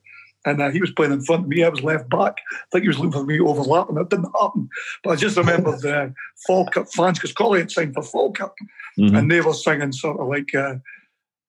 And 0.47 0.62
uh, 0.62 0.70
he 0.70 0.81
was 0.81 0.90
playing 0.93 1.12
in 1.12 1.23
front 1.23 1.43
of 1.44 1.48
me. 1.48 1.65
I 1.65 1.69
was 1.69 1.82
left 1.82 2.09
back. 2.09 2.36
I 2.52 2.65
think 2.73 2.82
he 2.82 2.89
was 2.89 2.98
looking 2.98 3.12
for 3.12 3.24
me 3.24 3.40
overlapping. 3.40 3.98
It 3.98 4.09
didn't 4.09 4.32
happen. 4.40 4.69
But 5.02 5.10
I 5.10 5.16
just 5.16 5.36
remember 5.36 5.73
the 5.77 6.15
Falkirk 6.47 6.90
fans, 6.93 7.19
because 7.19 7.32
Collie 7.32 7.59
had 7.60 7.70
signed 7.73 7.94
for 7.94 8.02
Falkirk, 8.02 8.56
Mhm. 8.98 9.19
and 9.19 9.31
they 9.31 9.40
were 9.40 9.52
singing 9.55 9.93
sort 9.93 10.19
of 10.20 10.28
like 10.28 10.55
uh, 10.55 10.77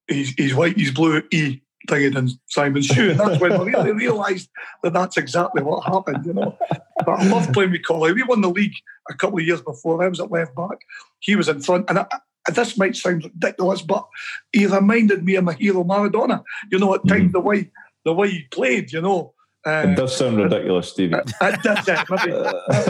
he's, 0.07 0.31
he's 0.31 0.53
white, 0.55 0.77
he's 0.77 0.91
blue, 0.91 1.21
E 1.31 1.61
thinging 1.87 2.17
in 2.17 2.29
Simon's 2.47 2.87
shoe. 2.87 3.11
And 3.11 3.19
that's 3.19 3.39
when 3.39 3.53
I 3.53 3.63
really 3.63 3.91
realised 4.05 4.49
that 4.83 4.93
that's 4.93 5.17
exactly 5.17 5.63
what 5.63 5.83
happened, 5.85 6.25
you 6.25 6.33
know. 6.33 6.57
But 7.05 7.19
I 7.19 7.23
loved 7.29 7.53
playing 7.53 7.71
with 7.71 7.83
Collie. 7.85 8.13
We 8.13 8.23
won 8.23 8.41
the 8.41 8.49
league 8.49 8.75
a 9.09 9.13
couple 9.13 9.39
of 9.39 9.45
years 9.45 9.61
before. 9.61 10.03
I 10.03 10.07
was 10.09 10.19
at 10.19 10.31
left 10.31 10.55
back. 10.55 10.79
He 11.19 11.35
was 11.35 11.47
in 11.47 11.61
front. 11.61 11.89
And 11.89 11.99
I, 11.99 12.05
this 12.53 12.77
might 12.77 12.95
sound 12.95 13.23
ridiculous, 13.23 13.81
but 13.81 14.05
he 14.51 14.65
reminded 14.65 15.23
me 15.23 15.35
of 15.35 15.45
my 15.45 15.53
hero 15.53 15.83
Maradona. 15.83 16.43
You 16.71 16.79
know, 16.79 16.93
at 16.95 17.07
times 17.07 17.31
the 17.31 17.39
way 17.39 17.71
the 18.09 18.13
way 18.13 18.29
he 18.31 18.41
played, 18.51 18.91
you 18.91 19.01
know. 19.01 19.33
Uh, 19.65 19.85
It 19.87 19.95
does 19.95 20.15
sound 20.17 20.37
ridiculous, 20.37 20.89
Stevie. 20.89 21.13
uh, 21.15 21.21
that's 21.63 21.87
it. 21.93 21.99
Maybe, 22.09 22.31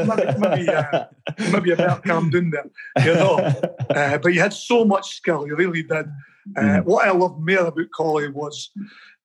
maybe, 0.08 0.40
maybe, 0.40 0.70
uh, 0.70 1.06
maybe 1.52 1.72
a 1.72 1.76
bit 1.76 2.04
calm 2.04 2.30
down 2.30 2.52
there, 2.52 3.06
you 3.06 3.14
know. 3.16 3.36
Uh, 3.90 4.18
but 4.20 4.32
he 4.32 4.38
had 4.38 4.54
so 4.54 4.86
much 4.86 5.16
skill, 5.16 5.44
he 5.46 5.52
really 5.52 5.84
did. 5.84 6.06
Uh, 6.58 6.62
Mm. 6.62 6.86
What 6.86 7.08
I 7.08 7.12
loved 7.12 7.40
more 7.48 7.68
about 7.68 7.92
Collie 7.94 8.30
was 8.30 8.72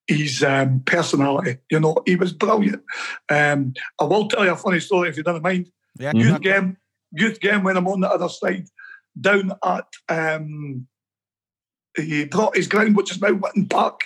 his 0.06 0.42
um, 0.42 0.80
personality. 0.84 1.56
You 1.70 1.80
know, 1.80 1.96
he 2.04 2.16
was 2.16 2.32
brilliant. 2.34 2.82
Um, 3.30 3.72
I 3.98 4.04
will 4.04 4.28
tell 4.28 4.44
you 4.44 4.52
a 4.52 4.56
funny 4.56 4.80
story 4.80 5.08
if 5.08 5.16
you 5.16 5.22
don't 5.22 5.42
mind. 5.42 5.70
Yeah, 5.98 6.12
Mhm. 6.12 6.40
Game, 6.42 6.76
youth 7.12 7.40
game 7.40 7.62
when 7.62 7.76
I'm 7.78 7.88
on 7.88 8.00
the 8.00 8.10
other 8.10 8.28
side, 8.28 8.66
down 9.18 9.52
at 9.64 9.86
um, 10.10 10.86
he 11.96 12.24
brought 12.26 12.56
his 12.56 12.68
ground, 12.68 12.96
which 12.96 13.12
is 13.12 13.20
now 13.22 13.32
Whitton 13.32 13.68
Park. 13.68 14.00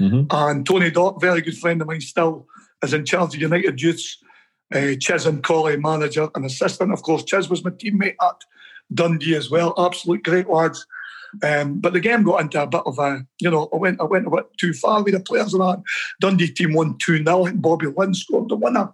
Mhm. 0.00 0.26
And 0.30 0.66
Tony 0.66 0.90
Dock, 0.90 1.20
very 1.20 1.42
good 1.42 1.58
friend 1.58 1.80
of 1.80 1.86
mine 1.86 2.00
still, 2.00 2.46
is 2.82 2.94
in 2.94 3.04
charge 3.04 3.34
of 3.34 3.40
United 3.40 3.80
Youths. 3.80 4.18
Uh, 4.74 4.94
Chiz 4.98 5.26
and 5.26 5.42
Collie, 5.42 5.76
manager 5.76 6.28
and 6.34 6.44
assistant. 6.44 6.92
Of 6.92 7.02
course, 7.02 7.24
Chiz 7.24 7.50
was 7.50 7.64
my 7.64 7.70
teammate 7.70 8.14
at 8.22 8.36
Dundee 8.94 9.34
as 9.34 9.50
well. 9.50 9.74
Absolute 9.76 10.22
great 10.22 10.48
lads. 10.48 10.86
Um, 11.44 11.80
but 11.80 11.92
the 11.92 12.00
game 12.00 12.22
got 12.24 12.40
into 12.40 12.60
a 12.60 12.66
bit 12.66 12.82
of 12.86 12.98
a, 12.98 13.24
you 13.40 13.50
know, 13.50 13.68
I 13.72 13.76
went 13.76 14.00
I 14.00 14.04
went 14.04 14.26
a 14.26 14.30
bit 14.30 14.46
too 14.58 14.72
far 14.72 15.02
with 15.02 15.14
the 15.14 15.20
players 15.20 15.54
and 15.54 15.62
that. 15.62 15.82
Dundee 16.20 16.48
team 16.48 16.72
won 16.72 16.98
2 16.98 17.18
0 17.24 17.46
and 17.46 17.62
Bobby 17.62 17.86
Lynn 17.86 18.14
scored 18.14 18.48
the 18.48 18.56
winner. 18.56 18.92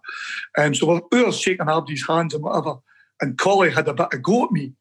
Um, 0.59 0.75
so 0.75 1.01
we 1.13 1.23
were 1.25 1.33
shaking 1.33 1.67
Abdi's 1.67 2.07
hands 2.07 2.35
and 2.35 2.43
whatever. 2.43 2.77
And 3.21 3.39
Collie 3.39 3.71
had 3.71 3.89
a 3.89 3.95
bit 3.95 4.13
of 4.13 4.23
go 4.23 4.45
at 4.45 4.53
me, 4.53 4.73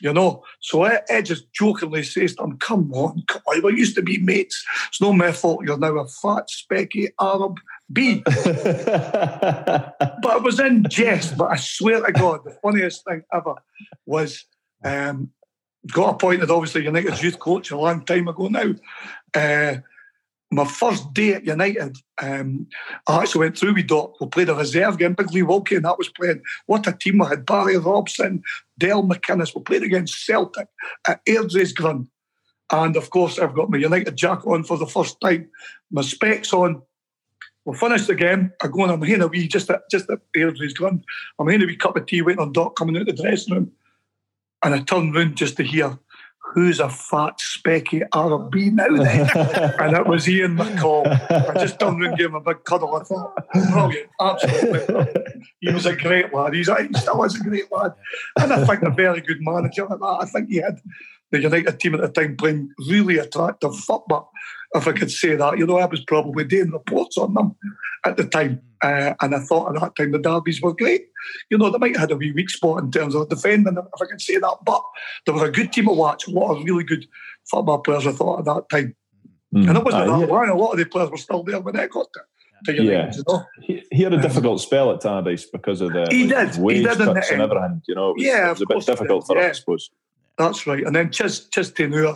you 0.00 0.12
know. 0.12 0.42
So 0.60 0.84
I, 0.84 1.00
I 1.10 1.22
just 1.22 1.52
jokingly 1.52 2.02
says 2.02 2.34
to 2.36 2.44
him, 2.44 2.58
Come 2.58 2.92
on, 2.92 3.22
Collie, 3.26 3.60
we 3.60 3.76
used 3.76 3.96
to 3.96 4.02
be 4.02 4.18
mates. 4.18 4.64
It's 4.88 5.00
not 5.00 5.12
my 5.12 5.32
fault 5.32 5.64
you're 5.64 5.78
now 5.78 5.98
a 5.98 6.06
fat, 6.06 6.48
specky 6.48 7.08
Arab 7.20 7.58
bee. 7.92 8.22
But 10.22 10.36
it 10.36 10.42
was 10.42 10.60
in 10.60 10.86
jest. 10.88 11.36
But 11.36 11.52
I 11.52 11.56
swear 11.56 12.04
to 12.04 12.12
God, 12.12 12.40
the 12.44 12.56
funniest 12.62 13.04
thing 13.04 13.22
ever 13.32 13.54
was 14.06 14.44
um, 14.84 15.30
got 15.92 16.14
appointed, 16.14 16.50
obviously, 16.50 16.84
United's 16.84 17.22
youth 17.22 17.38
coach 17.38 17.70
a 17.70 17.78
long 17.78 18.04
time 18.04 18.28
ago 18.28 18.48
now. 18.48 18.74
Uh, 19.34 19.76
my 20.50 20.64
first 20.64 21.12
day 21.14 21.34
at 21.34 21.44
United, 21.46 21.96
um, 22.20 22.66
I 23.08 23.22
actually 23.22 23.40
went 23.40 23.58
through 23.58 23.74
with 23.74 23.86
Doc. 23.86 24.20
We 24.20 24.26
played 24.26 24.48
a 24.48 24.54
reserve 24.54 24.98
game, 24.98 25.14
Big 25.14 25.32
Lee 25.32 25.42
Wilkie, 25.42 25.76
and 25.76 25.84
that 25.84 25.98
was 25.98 26.08
playing. 26.08 26.42
What 26.66 26.88
a 26.88 26.92
team 26.92 27.18
we 27.18 27.26
had. 27.26 27.46
Barry 27.46 27.76
Robson, 27.76 28.42
Dale 28.76 29.04
McInnes. 29.04 29.54
We 29.54 29.62
played 29.62 29.84
against 29.84 30.26
Celtic 30.26 30.68
at 31.06 31.24
Airdrie's 31.24 31.72
Grund. 31.72 32.08
And 32.72 32.96
of 32.96 33.10
course, 33.10 33.38
I've 33.38 33.54
got 33.54 33.70
my 33.70 33.78
United 33.78 34.16
jacket 34.16 34.46
on 34.46 34.64
for 34.64 34.76
the 34.76 34.86
first 34.86 35.20
time, 35.20 35.48
my 35.90 36.02
specs 36.02 36.52
on. 36.52 36.82
We 37.64 37.76
finished 37.76 38.06
the 38.06 38.14
game. 38.14 38.52
I 38.62 38.68
go 38.68 38.82
and 38.82 38.92
I'm 38.92 39.02
having 39.02 39.22
a 39.22 39.26
wee, 39.28 39.46
just 39.46 39.70
at, 39.70 39.82
just 39.90 40.08
at 40.10 40.20
Airdrie's 40.36 40.74
Grund. 40.74 41.04
I'm 41.38 41.46
having 41.46 41.62
a 41.62 41.66
wee 41.66 41.76
cup 41.76 41.96
of 41.96 42.06
tea 42.06 42.22
waiting 42.22 42.40
on 42.40 42.52
Doc 42.52 42.74
coming 42.74 42.96
out 42.96 43.06
the 43.06 43.12
dressing 43.12 43.54
room. 43.54 43.72
And 44.62 44.74
I 44.74 44.80
turn 44.80 45.12
round 45.12 45.36
just 45.36 45.56
to 45.56 45.62
hear, 45.62 45.98
who's 46.52 46.80
a 46.80 46.88
fat, 46.88 47.38
specky 47.38 48.02
bee 48.50 48.70
now 48.70 48.88
then? 48.88 49.30
and 49.80 49.96
it 49.96 50.06
was 50.06 50.28
Ian 50.28 50.56
McCall. 50.56 51.06
I 51.48 51.54
just 51.60 51.78
turned 51.78 52.04
and 52.04 52.16
gave 52.16 52.26
him 52.26 52.34
a 52.34 52.40
big 52.40 52.64
cuddle. 52.64 52.96
I 52.96 53.04
thought, 53.04 53.34
brilliant, 53.52 54.10
absolutely 54.20 54.86
brilliant. 54.86 55.28
He 55.60 55.72
was 55.72 55.86
a 55.86 55.94
great 55.94 56.34
lad. 56.34 56.54
He's 56.54 56.68
he 56.68 56.88
still 56.94 57.22
is 57.24 57.40
a 57.40 57.44
great 57.44 57.70
lad. 57.70 57.92
And 58.38 58.52
I 58.52 58.64
think 58.64 58.82
a 58.82 58.90
very 58.90 59.20
good 59.20 59.38
manager 59.40 59.84
at 59.84 60.00
that. 60.00 60.18
I 60.22 60.26
think 60.26 60.48
he 60.48 60.56
had 60.56 60.80
the 61.30 61.40
United 61.40 61.78
team 61.80 61.94
at 61.94 62.00
the 62.00 62.08
time 62.08 62.36
playing 62.36 62.70
really 62.88 63.18
attractive 63.18 63.76
football, 63.78 64.30
if 64.74 64.86
I 64.86 64.92
could 64.92 65.10
say 65.10 65.36
that. 65.36 65.58
You 65.58 65.66
know, 65.66 65.78
I 65.78 65.86
was 65.86 66.00
probably 66.04 66.44
doing 66.44 66.70
reports 66.70 67.16
on 67.18 67.34
them 67.34 67.56
at 68.04 68.16
the 68.16 68.24
time. 68.24 68.62
Uh, 68.82 69.12
and 69.20 69.34
I 69.34 69.40
thought 69.40 69.74
at 69.74 69.80
that 69.80 69.94
time 69.96 70.12
the 70.12 70.18
derbies 70.18 70.62
were 70.62 70.74
great. 70.74 71.06
You 71.50 71.58
know, 71.58 71.70
they 71.70 71.78
might 71.78 71.96
have 71.96 72.08
had 72.08 72.12
a 72.12 72.16
wee 72.16 72.32
weak 72.32 72.48
spot 72.48 72.82
in 72.82 72.90
terms 72.90 73.14
of 73.14 73.28
defending, 73.28 73.76
if 73.76 74.02
I 74.02 74.06
can 74.06 74.18
say 74.18 74.38
that. 74.38 74.56
But 74.64 74.82
they 75.26 75.32
were 75.32 75.44
a 75.46 75.52
good 75.52 75.72
team 75.72 75.86
to 75.86 75.92
watch. 75.92 76.26
A 76.26 76.30
lot 76.30 76.56
of 76.56 76.64
really 76.64 76.84
good 76.84 77.06
football 77.50 77.78
players, 77.80 78.06
I 78.06 78.12
thought, 78.12 78.38
at 78.40 78.44
that 78.46 78.68
time. 78.70 78.96
Mm. 79.54 79.68
And 79.68 79.76
it 79.78 79.84
wasn't 79.84 80.04
Uh, 80.04 80.18
that 80.18 80.26
he- 80.26 80.32
long. 80.32 80.48
A 80.48 80.54
lot 80.54 80.72
of 80.72 80.78
the 80.78 80.86
players 80.86 81.10
were 81.10 81.16
still 81.18 81.42
there 81.42 81.60
when 81.60 81.76
I 81.76 81.88
got 81.88 82.06
United, 82.66 82.84
Yeah. 82.90 83.12
you 83.14 83.22
know. 83.28 83.44
He, 83.62 83.82
he 83.90 84.02
had 84.02 84.14
a 84.14 84.20
difficult 84.20 84.60
spell 84.60 84.92
at 84.92 85.00
Tannadice 85.00 85.44
because 85.52 85.80
of 85.80 85.92
the 85.92 86.06
He 86.10 86.26
like, 86.26 86.46
did. 86.52 86.54
He 86.56 86.60
wage 86.62 86.84
did 86.84 87.00
in 87.00 87.06
the 87.06 87.14
cuts 87.14 87.30
and 87.30 87.42
everything. 87.42 87.82
You 87.88 87.94
know, 87.94 88.10
it 88.10 88.16
was, 88.16 88.24
Yeah, 88.24 88.46
it 88.46 88.50
was 88.50 88.62
a 88.62 88.66
bit 88.66 88.86
difficult 88.86 89.22
did, 89.22 89.26
for 89.26 89.36
him, 89.36 89.42
yeah. 89.42 89.48
I 89.48 89.52
suppose. 89.52 89.90
That's 90.40 90.66
right. 90.66 90.84
And 90.84 90.96
then 90.96 91.12
just 91.12 91.52
just 91.52 91.74
Chiz 91.76 91.90
Tenure. 91.90 92.14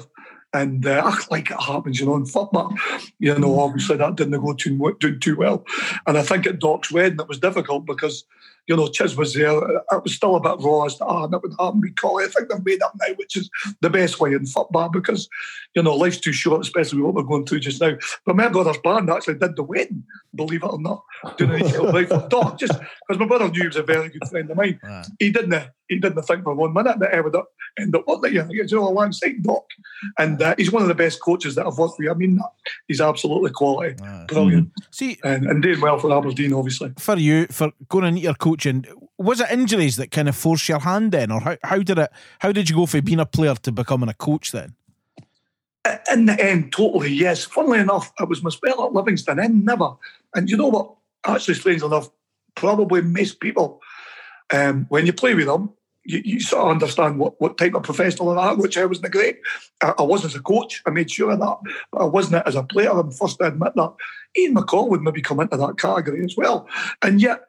And 0.54 0.86
uh, 0.86 1.10
like 1.30 1.50
it 1.50 1.60
happens, 1.60 1.98
you 2.00 2.06
know, 2.06 2.14
in 2.14 2.24
football. 2.24 2.72
You 3.18 3.36
know, 3.36 3.58
obviously 3.58 3.96
that 3.96 4.14
didn't 4.14 4.40
go 4.40 4.54
too, 4.54 4.96
do 5.00 5.18
too 5.18 5.36
well. 5.36 5.64
And 6.06 6.16
I 6.16 6.22
think 6.22 6.46
at 6.46 6.60
Doc's 6.60 6.92
wedding 6.92 7.18
it 7.18 7.28
was 7.28 7.40
difficult 7.40 7.84
because, 7.86 8.24
you 8.66 8.76
know, 8.76 8.88
Chiz 8.88 9.16
was 9.16 9.34
there. 9.34 9.50
It 9.52 10.02
was 10.02 10.14
still 10.14 10.36
a 10.36 10.40
bit 10.40 10.64
raw 10.64 10.84
as 10.84 10.96
to, 10.96 11.04
ah, 11.04 11.26
that 11.26 11.42
would 11.42 11.54
happen 11.58 11.80
with 11.80 11.96
Collie. 11.96 12.24
I 12.24 12.28
think 12.28 12.48
they've 12.48 12.64
made 12.64 12.82
up 12.82 12.94
now, 13.00 13.14
which 13.16 13.36
is 13.36 13.50
the 13.80 13.90
best 13.90 14.20
way 14.20 14.32
in 14.32 14.46
football 14.46 14.88
because, 14.88 15.28
you 15.74 15.82
know, 15.82 15.94
life's 15.94 16.18
too 16.20 16.32
short, 16.32 16.62
especially 16.62 17.02
what 17.02 17.14
we're 17.14 17.22
going 17.22 17.44
through 17.46 17.60
just 17.60 17.80
now. 17.80 17.96
But 18.24 18.36
my 18.36 18.48
brother's 18.48 18.78
band 18.78 19.10
actually 19.10 19.34
did 19.34 19.56
the 19.56 19.62
wedding, 19.62 20.04
believe 20.34 20.62
it 20.62 20.66
or 20.72 20.80
not, 20.80 21.02
doing 21.36 21.64
Eagle 21.66 21.92
Life 21.92 22.08
Doc, 22.30 22.58
just 22.58 22.72
because 23.06 23.20
my 23.20 23.26
brother 23.26 23.48
knew 23.50 23.60
he 23.60 23.66
was 23.66 23.76
a 23.76 23.82
very 23.82 24.08
good 24.08 24.26
friend 24.30 24.50
of 24.50 24.56
mine. 24.56 24.80
Right. 24.82 25.06
He 25.18 25.30
didn't, 25.30 25.68
he 25.88 25.98
didn't 25.98 26.22
think 26.22 26.44
for 26.44 26.54
one 26.54 26.72
minute 26.72 26.98
that 27.00 27.14
I 27.14 27.20
would 27.20 27.36
end 27.78 27.94
up 27.94 28.06
working 28.08 28.32
here, 28.32 28.48
you 28.50 28.66
know, 28.72 28.88
alongside 28.88 29.42
Doc. 29.42 29.64
And 30.18 30.40
uh, 30.40 30.54
he's 30.56 30.72
one 30.72 30.80
of 30.82 30.88
the 30.88 30.94
best 30.94 31.20
coaches 31.20 31.54
that 31.56 31.66
I've 31.66 31.76
worked 31.76 31.96
with. 31.98 32.08
I 32.08 32.14
mean, 32.14 32.40
he's 32.88 33.00
absolutely 33.02 33.50
quality, 33.50 33.96
Right. 34.00 34.26
brilliant, 34.26 34.70
See, 34.90 35.18
and, 35.22 35.44
and 35.46 35.62
doing 35.62 35.80
well 35.80 35.98
for 35.98 36.16
Aberdeen, 36.16 36.54
obviously. 36.54 36.92
for 36.98 37.16
you, 37.18 37.46
for 37.50 37.70
going 37.88 38.06
into 38.06 38.20
your 38.20 38.32
coaching 38.34 38.53
coaching. 38.54 38.84
Was 39.18 39.40
it 39.40 39.50
injuries 39.50 39.96
that 39.96 40.10
kind 40.10 40.28
of 40.28 40.36
forced 40.36 40.68
your 40.68 40.80
hand 40.80 41.12
then, 41.12 41.30
or 41.30 41.40
how, 41.40 41.56
how 41.62 41.78
did 41.78 41.98
it? 41.98 42.10
How 42.38 42.52
did 42.52 42.68
you 42.70 42.76
go 42.76 42.86
from 42.86 43.00
being 43.04 43.20
a 43.20 43.26
player 43.26 43.54
to 43.54 43.72
becoming 43.72 44.08
a 44.08 44.14
coach 44.14 44.52
then? 44.52 44.74
In 46.10 46.26
the 46.26 46.40
end, 46.40 46.72
totally 46.72 47.12
yes. 47.12 47.44
Funnily 47.44 47.80
enough, 47.80 48.12
it 48.18 48.28
was 48.28 48.42
my 48.42 48.50
spell 48.50 48.86
at 48.86 48.92
Livingston 48.92 49.38
and 49.38 49.64
never. 49.64 49.90
And 50.34 50.48
you 50.48 50.56
know 50.56 50.68
what? 50.68 50.94
Actually, 51.26 51.54
strange 51.54 51.82
enough, 51.82 52.08
probably 52.54 53.02
most 53.02 53.40
people, 53.40 53.80
um, 54.52 54.86
when 54.88 55.04
you 55.04 55.12
play 55.12 55.34
with 55.34 55.46
them, 55.46 55.72
you, 56.04 56.22
you, 56.24 56.40
sort 56.40 56.64
of 56.64 56.70
understand 56.70 57.18
what, 57.18 57.38
what 57.40 57.56
type 57.56 57.74
of 57.74 57.82
professional 57.82 58.34
they 58.34 58.40
are, 58.40 58.56
which 58.56 58.76
I 58.76 58.84
wasn't 58.84 59.12
great. 59.12 59.38
I, 59.82 59.94
I, 59.98 60.02
was 60.02 60.24
as 60.24 60.34
a 60.34 60.40
coach, 60.40 60.82
I 60.86 60.90
made 60.90 61.10
sure 61.10 61.30
of 61.30 61.40
that, 61.40 61.58
but 61.92 62.02
I 62.02 62.04
wasn't 62.04 62.46
as 62.46 62.54
a 62.54 62.62
player. 62.62 62.90
I'm 62.90 63.10
first 63.10 63.38
to 63.38 63.46
admit 63.46 63.72
that. 63.74 63.94
Ian 64.38 64.54
McCall 64.54 64.88
would 64.88 65.00
maybe 65.00 65.22
come 65.22 65.40
into 65.40 65.56
that 65.56 65.78
category 65.78 66.22
as 66.24 66.36
well. 66.36 66.68
And 67.02 67.20
yet, 67.22 67.40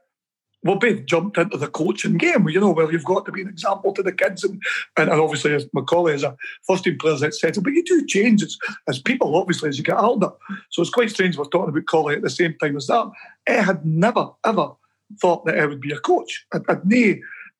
we 0.66 0.76
both 0.76 1.06
jumped 1.06 1.38
into 1.38 1.58
the 1.58 1.68
coaching 1.68 2.18
game, 2.18 2.50
you 2.50 2.60
know, 2.60 2.72
where 2.72 2.92
you've 2.92 3.06
got 3.06 3.26
to 3.26 3.32
be 3.32 3.42
an 3.42 3.48
example 3.48 3.94
to 3.94 4.02
the 4.02 4.12
kids. 4.12 4.44
And, 4.44 4.62
and, 4.98 5.12
and 5.12 5.22
obviously, 5.22 5.54
as 5.54 5.68
Macaulay 5.74 6.16
is 6.16 6.24
a 6.24 6.36
first 6.64 6.84
team 6.84 6.98
player, 6.98 7.24
etc. 7.24 7.62
But 7.62 7.74
you 7.74 7.84
do 7.84 8.06
change 8.08 8.42
as, 8.42 8.58
as 8.88 9.00
people, 9.00 9.36
obviously, 9.36 9.70
as 9.70 9.78
you 9.78 9.84
get 9.84 9.98
older. 9.98 10.32
So 10.72 10.82
it's 10.82 10.90
quite 10.90 11.12
strange 11.12 11.38
we're 11.38 11.46
talking 11.46 11.70
about 11.70 11.86
Collie 11.86 12.16
at 12.16 12.24
the 12.24 12.32
same 12.32 12.56
time 12.60 12.76
as 12.78 12.88
that. 12.88 13.12
I 13.48 13.52
had 13.52 13.86
never, 13.86 14.32
ever 14.44 14.72
thought 15.22 15.46
that 15.46 15.60
I 15.60 15.68
would 15.68 15.82
be 15.82 15.92
a 15.92 16.00
coach. 16.00 16.48
I, 16.52 16.60
I'd 16.68 16.86
no 16.86 17.16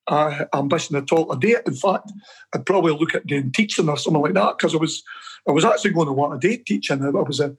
uh, 0.08 0.46
ambition 0.56 0.96
at 0.96 1.12
all. 1.12 1.32
A 1.32 1.40
day, 1.40 1.58
in 1.66 1.76
fact, 1.76 2.12
I'd 2.54 2.66
probably 2.66 2.94
look 2.94 3.14
at 3.14 3.28
doing 3.28 3.52
teaching 3.52 3.88
or 3.88 3.98
something 3.98 4.24
like 4.24 4.34
that 4.34 4.58
because 4.58 4.74
I 4.74 4.80
was, 4.80 5.04
I 5.48 5.52
was 5.52 5.66
actually 5.66 5.92
going 5.92 6.08
to 6.08 6.14
want 6.14 6.34
a 6.34 6.48
day 6.48 6.58
teaching. 6.58 7.04
I 7.04 7.10
was 7.10 7.40
a, 7.40 7.56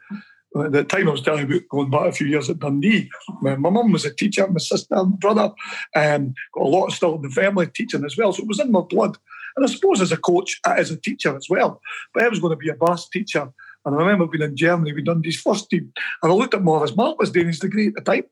at 0.64 0.72
the 0.72 0.84
time 0.84 1.08
I 1.08 1.12
was 1.12 1.22
telling 1.22 1.48
you 1.48 1.56
about 1.56 1.68
going 1.68 1.90
back 1.90 2.06
a 2.06 2.12
few 2.12 2.26
years 2.26 2.48
at 2.50 2.58
Dundee. 2.58 3.10
My, 3.40 3.56
my 3.56 3.70
mum 3.70 3.92
was 3.92 4.04
a 4.04 4.14
teacher, 4.14 4.46
my 4.46 4.58
sister 4.58 4.94
and 4.94 5.18
brother, 5.18 5.52
um, 5.94 6.34
got 6.54 6.62
a 6.62 6.68
lot 6.68 6.86
of 6.86 6.94
still 6.94 7.16
in 7.16 7.22
the 7.22 7.30
family 7.30 7.66
teaching 7.66 8.04
as 8.04 8.16
well. 8.16 8.32
So 8.32 8.42
it 8.42 8.48
was 8.48 8.60
in 8.60 8.72
my 8.72 8.80
blood. 8.80 9.16
And 9.56 9.64
I 9.64 9.68
suppose 9.68 10.00
as 10.00 10.12
a 10.12 10.16
coach, 10.16 10.60
as 10.66 10.90
a 10.90 10.96
teacher 10.96 11.34
as 11.36 11.48
well. 11.48 11.80
But 12.12 12.24
I 12.24 12.28
was 12.28 12.40
going 12.40 12.52
to 12.52 12.56
be 12.56 12.68
a 12.68 12.74
bass 12.74 13.08
teacher. 13.08 13.48
And 13.84 13.94
I 13.94 13.98
remember 13.98 14.26
being 14.26 14.42
in 14.42 14.56
Germany 14.56 14.92
with 14.92 15.06
Dundee's 15.06 15.40
first 15.40 15.70
team. 15.70 15.92
And 16.22 16.32
I 16.32 16.34
looked 16.34 16.54
at 16.54 16.62
Maurice 16.62 16.96
Mark 16.96 17.18
was 17.18 17.30
doing 17.30 17.46
his 17.46 17.60
degree 17.60 17.88
at 17.88 17.94
the 17.94 18.00
time. 18.02 18.24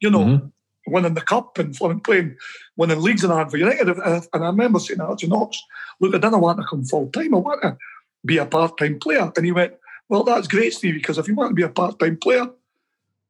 You 0.00 0.10
know, 0.10 0.24
mm-hmm 0.24 0.46
winning 0.90 1.14
the 1.14 1.20
cup 1.20 1.58
and 1.58 1.76
playing, 2.04 2.36
winning 2.76 3.00
leagues 3.00 3.24
and 3.24 3.32
that 3.32 3.50
for 3.50 3.56
United. 3.56 3.88
And 3.88 4.26
I 4.32 4.46
remember 4.46 4.78
saying 4.78 5.00
to 5.18 5.26
Knox, 5.26 5.62
look, 6.00 6.14
I 6.14 6.18
didn't 6.18 6.40
want 6.40 6.58
to 6.60 6.66
come 6.68 6.84
full 6.84 7.08
time. 7.10 7.34
I 7.34 7.38
want 7.38 7.62
to 7.62 7.76
be 8.24 8.38
a 8.38 8.46
part 8.46 8.78
time 8.78 8.98
player. 8.98 9.30
And 9.36 9.44
he 9.44 9.52
went, 9.52 9.74
well, 10.08 10.24
that's 10.24 10.48
great, 10.48 10.72
Steve, 10.72 10.94
because 10.94 11.18
if 11.18 11.28
you 11.28 11.34
want 11.34 11.50
to 11.50 11.54
be 11.54 11.62
a 11.62 11.68
part 11.68 11.98
time 11.98 12.16
player, 12.16 12.46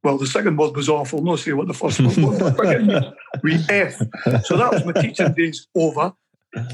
well, 0.04 0.16
the 0.16 0.26
second 0.26 0.56
word 0.56 0.76
was 0.76 0.88
awful. 0.88 1.22
No, 1.22 1.36
say 1.36 1.52
what 1.52 1.66
the 1.66 1.74
first 1.74 2.00
word 2.00 2.16
was. 2.16 3.12
we 3.42 3.54
F. 3.68 3.98
So 4.44 4.56
that 4.56 4.72
was 4.72 4.84
my 4.84 4.92
teaching 4.92 5.34
days 5.34 5.66
over. 5.74 6.12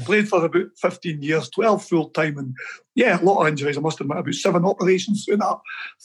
Played 0.05 0.29
for 0.29 0.45
about 0.45 0.67
15 0.77 1.21
years, 1.21 1.49
12 1.49 1.85
full 1.85 2.09
time. 2.09 2.37
And 2.37 2.55
yeah, 2.93 3.19
a 3.19 3.23
lot 3.23 3.41
of 3.41 3.47
injuries. 3.47 3.77
I 3.77 3.81
must 3.81 3.99
admit, 3.99 4.17
about 4.17 4.33
seven 4.35 4.63
operations 4.63 5.25
through 5.25 5.37
that. 5.37 5.57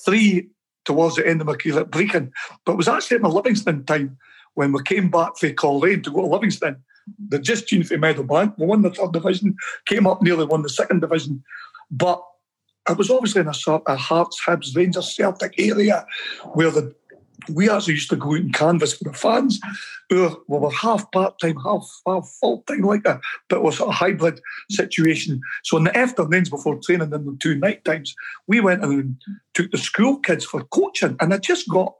Three 0.05 0.49
towards 0.85 1.17
the 1.17 1.29
end 1.29 1.41
of 1.41 1.47
my 1.47 1.55
career 1.55 1.81
at 1.81 1.91
Brechin. 1.91 2.33
But 2.65 2.73
it 2.73 2.79
was 2.79 2.89
actually 2.89 3.17
at 3.17 3.23
my 3.23 3.29
Livingston 3.29 3.85
time 3.85 4.17
when 4.55 4.73
we 4.73 4.83
came 4.83 5.11
back 5.11 5.37
from 5.37 5.55
Coleraine 5.55 6.03
to 6.03 6.11
go 6.11 6.23
to 6.23 6.27
Livingston, 6.27 6.77
they 7.29 7.39
just 7.39 7.69
tuned 7.69 7.87
for 7.87 7.97
Meadowbank. 7.97 8.59
We 8.59 8.67
won 8.67 8.83
the 8.83 8.91
third 8.91 9.13
division, 9.13 9.57
came 9.87 10.07
up 10.07 10.23
nearly 10.23 10.45
won 10.45 10.63
the 10.63 10.69
second 10.69 11.01
division. 11.01 11.43
But 11.91 12.23
it 12.89 12.97
was 12.97 13.11
obviously 13.11 13.43
in 13.43 13.49
a 13.49 13.55
sort 13.55 13.83
of 13.87 13.99
Hearts, 13.99 14.41
Hibs, 14.45 14.75
Rangers, 14.75 15.15
Celtic 15.15 15.55
area 15.59 16.07
where 16.55 16.71
the 16.71 16.95
we 17.49 17.71
actually 17.71 17.95
used 17.95 18.11
to 18.11 18.17
go 18.17 18.33
out 18.33 18.41
and 18.41 18.55
canvas 18.55 18.93
for 18.93 19.05
the 19.05 19.13
fans 19.13 19.59
who 20.11 20.45
we 20.49 20.59
were 20.59 20.71
half 20.71 21.11
part-time, 21.11 21.57
half, 21.65 21.89
half 22.07 22.29
full-time 22.41 22.83
like 22.83 23.03
that, 23.05 23.21
but 23.49 23.57
it 23.57 23.63
was 23.63 23.81
a 23.81 23.91
hybrid 23.91 24.41
situation. 24.69 25.41
So 25.63 25.77
in 25.79 25.85
the 25.85 25.97
afternoons 25.97 26.51
before 26.51 26.79
training 26.79 27.13
and 27.13 27.27
the 27.27 27.37
two 27.41 27.55
night 27.55 27.85
times, 27.85 28.15
we 28.47 28.61
went 28.61 28.85
and 28.85 29.17
took 29.55 29.71
the 29.71 29.79
school 29.79 30.19
kids 30.19 30.45
for 30.45 30.65
coaching 30.65 31.17
and 31.21 31.33
I 31.33 31.39
just 31.39 31.69
got 31.69 31.95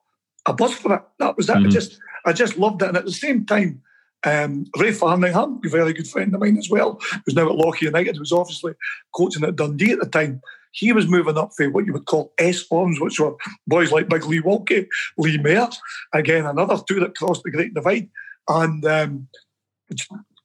a 0.47 0.53
buzz 0.53 0.75
for 0.75 0.95
it. 0.95 1.03
That 1.19 1.37
was 1.37 1.49
it. 1.49 1.57
Mm-hmm. 1.57 1.67
I 1.67 1.71
just 1.71 1.99
I 2.27 2.33
just 2.33 2.59
loved 2.59 2.83
it. 2.83 2.89
And 2.89 2.97
at 2.97 3.05
the 3.05 3.13
same 3.13 3.47
time, 3.47 3.83
um, 4.25 4.67
Ray 4.77 4.91
Farningham, 4.91 5.65
a 5.65 5.69
very 5.69 5.93
good 5.93 6.09
friend 6.09 6.35
of 6.35 6.41
mine 6.41 6.59
as 6.59 6.69
well, 6.69 7.01
who's 7.25 7.35
now 7.35 7.49
at 7.49 7.57
Lochee 7.57 7.83
United, 7.83 8.19
was 8.19 8.33
obviously 8.33 8.75
coaching 9.15 9.45
at 9.45 9.57
Dundee 9.57 9.93
at 9.93 10.01
the 10.01 10.07
time. 10.07 10.43
He 10.73 10.93
was 10.93 11.09
moving 11.09 11.37
up 11.37 11.51
for 11.57 11.69
what 11.71 11.87
you 11.87 11.93
would 11.93 12.07
call 12.07 12.33
S 12.39 12.63
forms, 12.63 13.01
which 13.01 13.19
were 13.19 13.35
boys 13.67 13.93
like 13.93 14.09
Big 14.09 14.25
Lee 14.27 14.41
Wilkie, 14.41 14.87
Lee 15.19 15.39
Mair, 15.39 15.69
again, 16.13 16.47
another 16.47 16.79
two 16.87 17.01
that 17.01 17.17
crossed 17.17 17.43
the 17.43 17.51
Great 17.51 17.75
Divide. 17.75 18.09
And 18.49 18.85
um, 18.85 19.29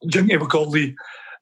Jinky 0.06 0.36
would 0.36 0.50
call 0.50 0.68
Lee, 0.68 0.96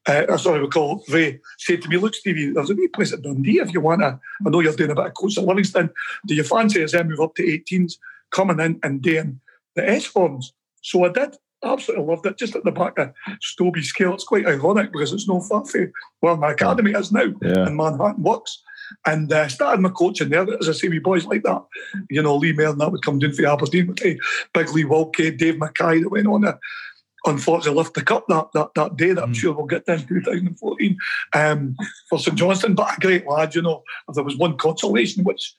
uh, 0.07 0.37
sorry, 0.37 0.61
we 0.61 0.69
call 0.69 1.03
Ray, 1.09 1.41
said 1.59 1.83
to 1.83 1.89
me, 1.89 1.97
Look, 1.97 2.15
Stevie, 2.15 2.51
there's 2.51 2.71
a 2.71 2.75
wee 2.75 2.89
place 2.89 3.13
at 3.13 3.23
Dundee 3.23 3.61
if 3.61 3.73
you 3.73 3.81
want 3.81 4.03
to. 4.03 4.21
I 4.47 4.51
know 4.51 4.61
you're 4.61 4.75
doing 4.75 4.91
a 4.91 4.95
bit 4.95 5.07
of 5.07 5.15
coaching 5.15 5.43
at 5.43 5.49
Livingston. 5.49 5.91
Do 6.27 6.35
you 6.35 6.45
fancy 6.45 6.83
as 6.83 6.95
I 6.95 7.03
move 7.03 7.21
up 7.21 7.35
to 7.37 7.43
18s, 7.43 7.95
coming 8.31 8.61
in 8.61 8.79
and 8.83 9.01
doing 9.01 9.41
the 9.75 9.89
S 9.89 10.05
forms. 10.05 10.53
So 10.83 11.05
I 11.05 11.09
did. 11.09 11.37
Absolutely 11.63 12.05
loved 12.05 12.27
it. 12.27 12.37
Just 12.37 12.57
at 12.57 12.65
the 12.65 12.73
back 12.73 12.99
of 12.99 13.13
Stobie 13.41 13.83
Scale. 13.83 14.15
It's 14.15 14.25
quite 14.25 14.47
ironic 14.47 14.93
because 14.93 15.13
it's 15.13 15.29
no 15.29 15.41
far 15.41 15.65
from 15.65 15.93
where 16.21 16.37
my 16.37 16.53
academy 16.53 16.93
is 16.93 17.11
now 17.11 17.33
yeah. 17.41 17.67
in 17.67 17.77
Manhattan 17.77 18.23
Works. 18.23 18.63
And 19.07 19.33
uh, 19.33 19.49
started 19.49 19.81
my 19.81 19.91
coaching 19.91 20.31
there. 20.31 20.47
As 20.59 20.69
I 20.69 20.73
say, 20.73 20.89
we 20.89 20.99
boys 20.99 21.25
like 21.25 21.43
that. 21.43 21.63
You 22.11 22.23
know, 22.23 22.37
Lee 22.37 22.53
Mair 22.53 22.71
and 22.71 22.81
that 22.81 22.93
would 22.93 23.03
come 23.03 23.19
down 23.19 23.33
for 23.33 23.47
Aberdeen 23.47 23.89
with 23.89 23.97
Big 24.53 24.71
Lee 24.71 24.85
Wilkie, 24.85 25.31
Dave 25.31 25.59
Mackay 25.59 26.01
that 26.01 26.11
went 26.11 26.27
on 26.27 26.43
there 26.43 26.59
unfortunately 27.27 27.79
lift 27.79 27.95
the 27.95 28.03
cup 28.03 28.27
that 28.29 28.49
that, 28.53 28.69
that 28.75 28.97
day 28.97 29.13
that 29.13 29.23
I'm 29.23 29.33
mm. 29.33 29.37
sure 29.37 29.55
we'll 29.55 29.67
get 29.67 29.87
there 29.87 29.97
in 29.97 30.07
2014 30.07 30.97
um, 31.35 31.77
for 32.09 32.19
St 32.19 32.37
Johnstone. 32.37 32.75
But 32.75 32.97
a 32.97 33.01
great 33.01 33.27
lad, 33.27 33.55
you 33.55 33.63
know. 33.63 33.83
If 34.09 34.15
there 34.15 34.25
was 34.25 34.37
one 34.37 34.57
consolation, 34.57 35.25
which 35.25 35.55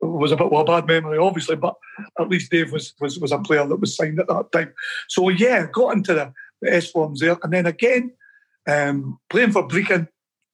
was 0.00 0.32
a 0.32 0.36
bit 0.36 0.46
of 0.46 0.52
a 0.52 0.64
bad 0.64 0.86
memory, 0.86 1.18
obviously, 1.18 1.56
but 1.56 1.74
at 2.18 2.28
least 2.28 2.50
Dave 2.50 2.72
was 2.72 2.94
was, 3.00 3.18
was 3.18 3.32
a 3.32 3.38
player 3.38 3.66
that 3.66 3.80
was 3.80 3.96
signed 3.96 4.20
at 4.20 4.28
that 4.28 4.52
time. 4.52 4.72
So 5.08 5.28
yeah, 5.28 5.66
got 5.72 5.96
into 5.96 6.14
the, 6.14 6.32
the 6.62 6.74
S 6.74 6.90
forms 6.90 7.20
there, 7.20 7.36
and 7.42 7.52
then 7.52 7.66
again 7.66 8.12
um, 8.66 9.18
playing 9.30 9.52
for 9.52 9.66
Brechin. 9.66 10.08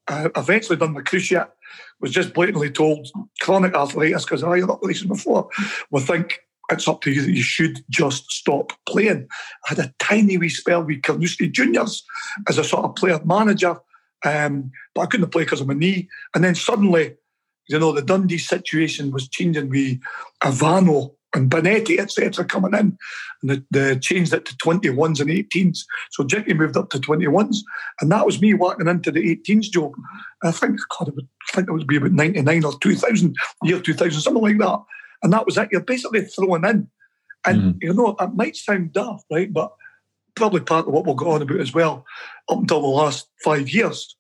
I 0.07 0.29
eventually 0.37 0.77
done 0.77 0.93
the 0.93 1.03
cruciate. 1.03 1.49
Was 2.01 2.11
just 2.11 2.35
blatantly 2.35 2.71
told 2.71 3.09
chronic 3.41 3.75
arthritis 3.75 4.25
because 4.25 4.43
I 4.43 4.61
had 4.61 4.71
operation 4.71 5.09
before. 5.09 5.49
We 5.91 6.01
think 6.01 6.41
it's 6.71 6.89
up 6.89 7.03
to 7.03 7.11
you 7.11 7.23
that 7.23 7.33
you 7.33 7.43
should 7.43 7.85
just 7.91 8.31
stop 8.31 8.73
playing. 8.87 9.27
I 9.65 9.75
had 9.75 9.79
a 9.79 9.95
tiny 9.99 10.39
wee 10.39 10.49
spell 10.49 10.83
with 10.85 11.03
Carnoustie 11.03 11.49
Juniors 11.49 12.05
as 12.49 12.59
a 12.59 12.65
sort 12.65 12.85
of 12.85 12.95
player 12.95 13.21
manager, 13.25 13.77
um, 14.25 14.71
but 14.95 15.03
I 15.03 15.07
couldn't 15.07 15.31
play 15.31 15.45
because 15.45 15.61
of 15.61 15.69
my 15.69 15.75
knee. 15.75 16.09
And 16.35 16.43
then 16.43 16.55
suddenly 16.55 17.17
you 17.69 17.79
know, 17.79 17.93
the 17.93 18.03
Dundee 18.03 18.39
situation 18.39 19.11
was 19.11 19.29
changing 19.29 19.71
with 19.71 19.99
Ivano 20.43 21.15
and 21.35 21.51
Bonetti, 21.51 21.99
etc., 21.99 22.45
coming 22.45 22.75
in. 22.75 22.97
And 23.43 23.65
they, 23.71 23.99
changed 23.99 24.33
it 24.33 24.47
to 24.47 24.57
21s 24.57 25.21
and 25.21 25.31
18s. 25.31 25.81
So 26.11 26.25
Jackie 26.25 26.55
moved 26.55 26.77
up 26.77 26.91
to 26.91 26.99
21s. 26.99 27.59
And 28.01 28.11
that 28.13 28.25
was 28.25 28.41
me 28.41 28.55
walking 28.55 28.89
into 28.89 29.11
the 29.11 29.37
18s 29.37 29.71
job. 29.71 29.93
I 30.43 30.53
think, 30.53 30.79
God, 30.99 31.13
would, 31.15 31.29
I 31.51 31.55
think 31.55 31.69
it 31.69 31.73
would 31.73 31.87
be 31.87 31.97
about 31.97 32.13
99 32.13 32.65
or 32.65 32.79
2000, 32.79 33.37
year 33.65 33.81
2000, 33.81 34.21
something 34.21 34.43
like 34.43 34.59
that. 34.59 34.83
And 35.23 35.33
that 35.33 35.47
was 35.47 35.59
it. 35.59 35.69
You're 35.73 35.81
basically 35.81 36.23
thrown 36.23 36.65
in. 36.65 36.89
And, 37.47 37.61
mm-hmm. 37.61 37.79
you 37.83 37.93
know, 37.93 38.17
it 38.19 38.35
might 38.35 38.57
sound 38.57 38.93
daft, 38.93 39.25
right? 39.31 39.53
But 39.53 39.73
probably 40.35 40.61
part 40.61 40.87
of 40.87 40.93
what 40.93 41.05
we'll 41.05 41.15
go 41.15 41.33
on 41.33 41.43
about 41.43 41.61
as 41.61 41.75
well, 41.75 42.07
up 42.49 42.59
until 42.59 42.81
the 42.81 42.89
last 42.89 43.29
five 43.43 43.69
years 43.69 44.17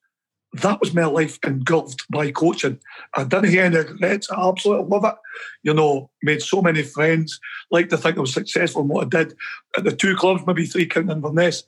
that 0.55 0.81
was 0.81 0.95
my 0.95 1.05
life 1.07 1.39
engulfed 1.45 2.05
by 2.11 2.31
coaching. 2.31 2.79
I 3.15 3.25
didn't 3.25 3.51
hear 3.51 3.65
any 3.65 3.77
regrets. 3.77 4.31
I 4.31 4.49
absolutely 4.49 4.87
love 4.87 5.05
it. 5.05 5.15
You 5.63 5.75
know, 5.75 6.11
made 6.23 6.43
so 6.43 6.63
many 6.63 6.83
friends. 6.83 7.41
Like 7.71 7.89
to 7.89 7.97
think 7.97 8.17
I 8.17 8.21
was 8.21 8.33
successful 8.33 8.83
in 8.83 8.89
what 8.89 9.07
I 9.07 9.09
did 9.09 9.37
at 9.77 9.85
the 9.85 9.95
two 9.95 10.15
clubs, 10.15 10.45
maybe 10.47 10.67
three 10.67 10.87
counting 10.87 11.11
Inverness. 11.17 11.65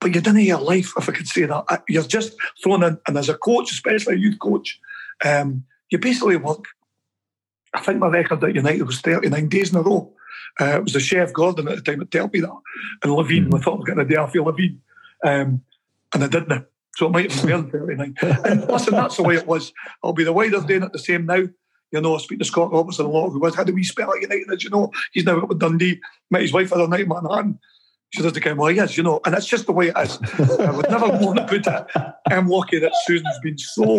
But 0.00 0.14
you 0.14 0.20
didn't 0.20 0.40
hear 0.40 0.56
life, 0.56 0.92
if 0.96 1.08
I 1.08 1.12
could 1.12 1.28
say 1.28 1.44
that. 1.44 1.82
You're 1.88 2.02
just 2.02 2.34
thrown 2.62 2.82
in. 2.82 2.98
And 3.06 3.16
as 3.18 3.28
a 3.28 3.34
coach, 3.34 3.70
especially 3.72 4.14
a 4.14 4.18
youth 4.18 4.38
coach, 4.40 4.80
um, 5.24 5.64
you 5.90 5.98
basically 5.98 6.36
work. 6.36 6.64
I 7.74 7.80
think 7.80 7.98
my 7.98 8.08
record 8.08 8.42
at 8.42 8.54
United 8.54 8.82
was 8.82 9.00
39 9.00 9.48
days 9.48 9.70
in 9.70 9.78
a 9.78 9.82
row. 9.82 10.12
Uh, 10.60 10.76
it 10.76 10.84
was 10.84 10.92
the 10.92 11.00
chef 11.00 11.32
Gordon 11.32 11.68
at 11.68 11.76
the 11.76 11.82
time 11.82 11.98
that 12.00 12.10
told 12.10 12.32
me 12.32 12.40
that. 12.40 12.50
And 13.02 13.12
Levein. 13.12 13.46
mm-hmm. 13.46 13.54
I 13.54 13.58
thought 13.60 13.74
I 13.74 13.76
was 13.76 13.84
getting 13.86 14.02
a 14.02 14.08
day 14.08 14.16
off 14.16 14.32
Levein. 14.32 14.78
Um, 15.24 15.62
and 16.14 16.24
I 16.24 16.28
didn't. 16.28 16.66
So 16.98 17.06
it 17.06 17.10
might 17.12 17.30
have 17.30 17.46
been 17.46 17.70
39. 17.70 18.16
and 18.44 18.66
listen, 18.68 18.92
that's 18.92 19.16
the 19.16 19.22
way 19.22 19.36
it 19.36 19.46
was. 19.46 19.72
I'll 20.02 20.12
be 20.12 20.24
the 20.24 20.32
way 20.32 20.48
they're 20.48 20.60
doing 20.62 20.82
it 20.82 20.92
the 20.92 20.98
same 20.98 21.26
now. 21.26 21.44
You 21.92 22.00
know, 22.00 22.16
I 22.16 22.18
speak 22.18 22.40
to 22.40 22.44
Scott 22.44 22.72
Robertson 22.72 23.06
a 23.06 23.08
lot, 23.08 23.30
who 23.30 23.38
was, 23.38 23.54
how 23.54 23.62
do 23.62 23.72
we 23.72 23.84
spell 23.84 24.10
it 24.14 24.22
United? 24.22 24.50
As 24.52 24.64
you 24.64 24.70
know, 24.70 24.90
he's 25.12 25.24
now 25.24 25.38
up 25.38 25.48
with 25.48 25.60
Dundee, 25.60 26.00
met 26.28 26.42
his 26.42 26.52
wife 26.52 26.70
the 26.70 26.74
other 26.74 26.88
night 26.88 27.02
in 27.02 27.08
Manhattan. 27.08 27.60
She 28.10 28.20
does 28.20 28.32
the 28.32 28.40
game, 28.40 28.56
well, 28.56 28.72
yes, 28.72 28.96
you 28.96 29.04
know, 29.04 29.20
and 29.24 29.32
that's 29.32 29.46
just 29.46 29.66
the 29.66 29.72
way 29.72 29.92
it 29.94 29.96
is. 29.96 30.18
I 30.58 30.72
would 30.72 30.90
never 30.90 31.06
want 31.06 31.36
to 31.38 31.46
put 31.46 31.68
it. 31.68 31.86
I'm 32.32 32.48
lucky 32.48 32.80
that 32.80 32.92
Susan's 33.06 33.38
been 33.44 33.58
so. 33.58 33.98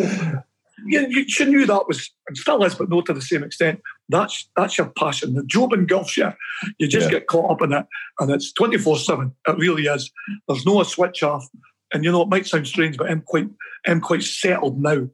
You, 0.85 1.07
you, 1.09 1.25
she 1.27 1.45
knew 1.45 1.65
that 1.65 1.87
was, 1.87 2.09
and 2.27 2.37
still 2.37 2.63
is, 2.63 2.75
but 2.75 2.89
not 2.89 3.05
to 3.05 3.13
the 3.13 3.21
same 3.21 3.43
extent, 3.43 3.81
That's 4.09 4.49
that's 4.55 4.77
your 4.77 4.87
passion. 4.97 5.35
The 5.35 5.43
job 5.45 5.73
in 5.73 5.85
Gulfshire, 5.85 6.35
you 6.79 6.87
just 6.87 7.05
Yeah. 7.07 7.19
get 7.19 7.27
caught 7.27 7.51
up 7.51 7.61
in 7.61 7.71
it, 7.73 7.85
and 8.19 8.29
it's 8.31 8.51
twenty 8.53 8.77
four 8.77 8.97
seven. 8.97 9.33
It 9.47 9.57
really 9.57 9.83
is. 9.87 10.11
There's 10.47 10.65
no 10.65 10.81
a 10.81 10.85
switch 10.85 11.21
off, 11.23 11.45
and 11.93 12.03
you 12.03 12.11
know 12.11 12.21
it 12.21 12.29
might 12.29 12.47
sound 12.47 12.67
strange, 12.67 12.97
but 12.97 13.09
I'm 13.09 13.21
quite 13.21 13.49
I'm 13.87 14.01
quite 14.01 14.23
settled 14.23 14.81
now 14.81 15.07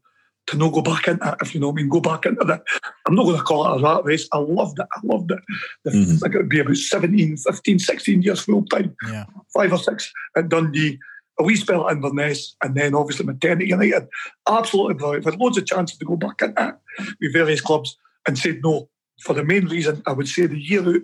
to 0.47 0.57
not 0.57 0.73
go 0.73 0.81
back 0.81 1.07
into 1.07 1.27
it. 1.27 1.35
If 1.41 1.55
you 1.55 1.59
know 1.59 1.69
what 1.69 1.73
I 1.73 1.75
mean, 1.77 1.89
go 1.89 1.99
back 2.01 2.25
into 2.27 2.45
that. 2.45 2.63
I'm 3.07 3.15
not 3.15 3.23
going 3.23 3.37
to 3.37 3.43
call 3.43 3.65
it 3.73 3.79
a 3.79 3.83
rat 3.83 4.03
race. 4.05 4.27
I 4.31 4.37
loved 4.37 4.77
it. 4.79 4.85
I 4.95 4.99
loved 5.03 5.31
it. 5.31 5.39
The, 5.83 5.89
Mhm. 5.91 6.03
I 6.17 6.19
think 6.19 6.35
it 6.35 6.37
would 6.37 6.49
be 6.49 6.59
about 6.59 6.77
17, 6.77 7.37
15, 7.37 7.79
16 7.79 8.21
years 8.21 8.41
full 8.41 8.63
time 8.65 8.95
Yeah. 9.09 9.25
five 9.55 9.71
or 9.73 9.79
six 9.79 10.11
at 10.37 10.49
Dundee, 10.49 10.99
a 11.39 11.43
wee 11.43 11.55
spell 11.55 11.87
at 11.89 11.95
Inverness, 11.95 12.55
and 12.63 12.75
then 12.75 12.93
obviously 12.93 13.25
Maternity 13.25 13.69
United. 13.69 14.07
Absolutely 14.47 14.93
brilliant. 14.93 15.25
I've 15.25 15.33
had 15.33 15.41
loads 15.41 15.57
of 15.57 15.65
chances 15.65 15.97
to 15.97 16.05
go 16.05 16.15
back 16.15 16.41
in 16.43 16.53
that 16.57 16.79
with 17.19 17.33
various 17.33 17.61
clubs 17.61 17.97
and 18.27 18.37
said 18.37 18.59
no. 18.63 18.87
For 19.21 19.33
the 19.33 19.43
main 19.43 19.65
reason, 19.67 20.03
I 20.05 20.11
would 20.11 20.27
say 20.27 20.45
the 20.45 20.59
year 20.59 20.87
out 20.87 21.01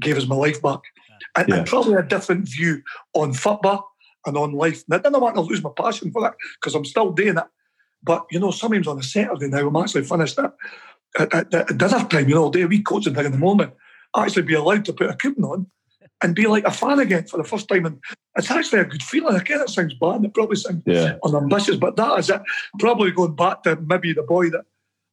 gave 0.00 0.16
us 0.16 0.26
my 0.26 0.34
life 0.36 0.60
back. 0.60 0.80
And, 1.36 1.48
Yeah. 1.48 1.54
and 1.56 1.66
probably 1.68 1.94
a 1.94 2.02
different 2.02 2.48
view 2.48 2.82
on 3.14 3.32
football 3.32 3.91
and 4.26 4.36
on 4.36 4.52
life. 4.52 4.84
And 4.88 4.94
I 4.94 4.98
didn't 4.98 5.20
want 5.20 5.34
to 5.36 5.40
lose 5.40 5.62
my 5.62 5.70
passion 5.76 6.10
for 6.12 6.22
that 6.22 6.34
because 6.60 6.74
I'm 6.74 6.84
still 6.84 7.12
doing 7.12 7.36
it. 7.36 7.44
But, 8.02 8.26
you 8.30 8.40
know, 8.40 8.50
sometimes 8.50 8.88
on 8.88 8.98
a 8.98 9.02
Saturday 9.02 9.48
now, 9.48 9.68
I'm 9.68 9.76
actually 9.76 10.04
finished 10.04 10.38
at, 10.38 10.52
at, 11.18 11.54
at, 11.54 11.78
dinner 11.78 12.04
time, 12.08 12.28
you 12.28 12.34
know, 12.34 12.44
all 12.44 12.50
day, 12.50 12.64
we 12.64 12.82
coaching 12.82 13.14
thing 13.14 13.26
in 13.26 13.32
the 13.32 13.38
morning, 13.38 13.72
actually 14.16 14.42
be 14.42 14.54
allowed 14.54 14.84
to 14.86 14.92
put 14.92 15.10
a 15.10 15.14
coupon 15.14 15.44
on 15.44 15.66
and 16.22 16.34
be 16.34 16.46
like 16.46 16.64
a 16.64 16.70
fan 16.70 16.98
again 16.98 17.26
for 17.26 17.36
the 17.36 17.44
first 17.44 17.68
time. 17.68 17.86
And 17.86 17.98
it's 18.36 18.50
actually 18.50 18.80
a 18.80 18.84
good 18.84 19.02
feeling. 19.02 19.36
Again, 19.36 19.60
it 19.60 19.70
sounds 19.70 19.94
bad. 19.94 20.24
It 20.24 20.34
probably 20.34 20.56
sounds 20.56 20.82
Yeah. 20.86 21.16
unambitious, 21.24 21.76
but 21.76 21.96
that 21.96 22.18
is 22.18 22.30
it. 22.30 22.42
Probably 22.78 23.10
going 23.10 23.34
back 23.34 23.62
to 23.64 23.76
maybe 23.76 24.12
the 24.12 24.22
boy 24.22 24.50
that 24.50 24.64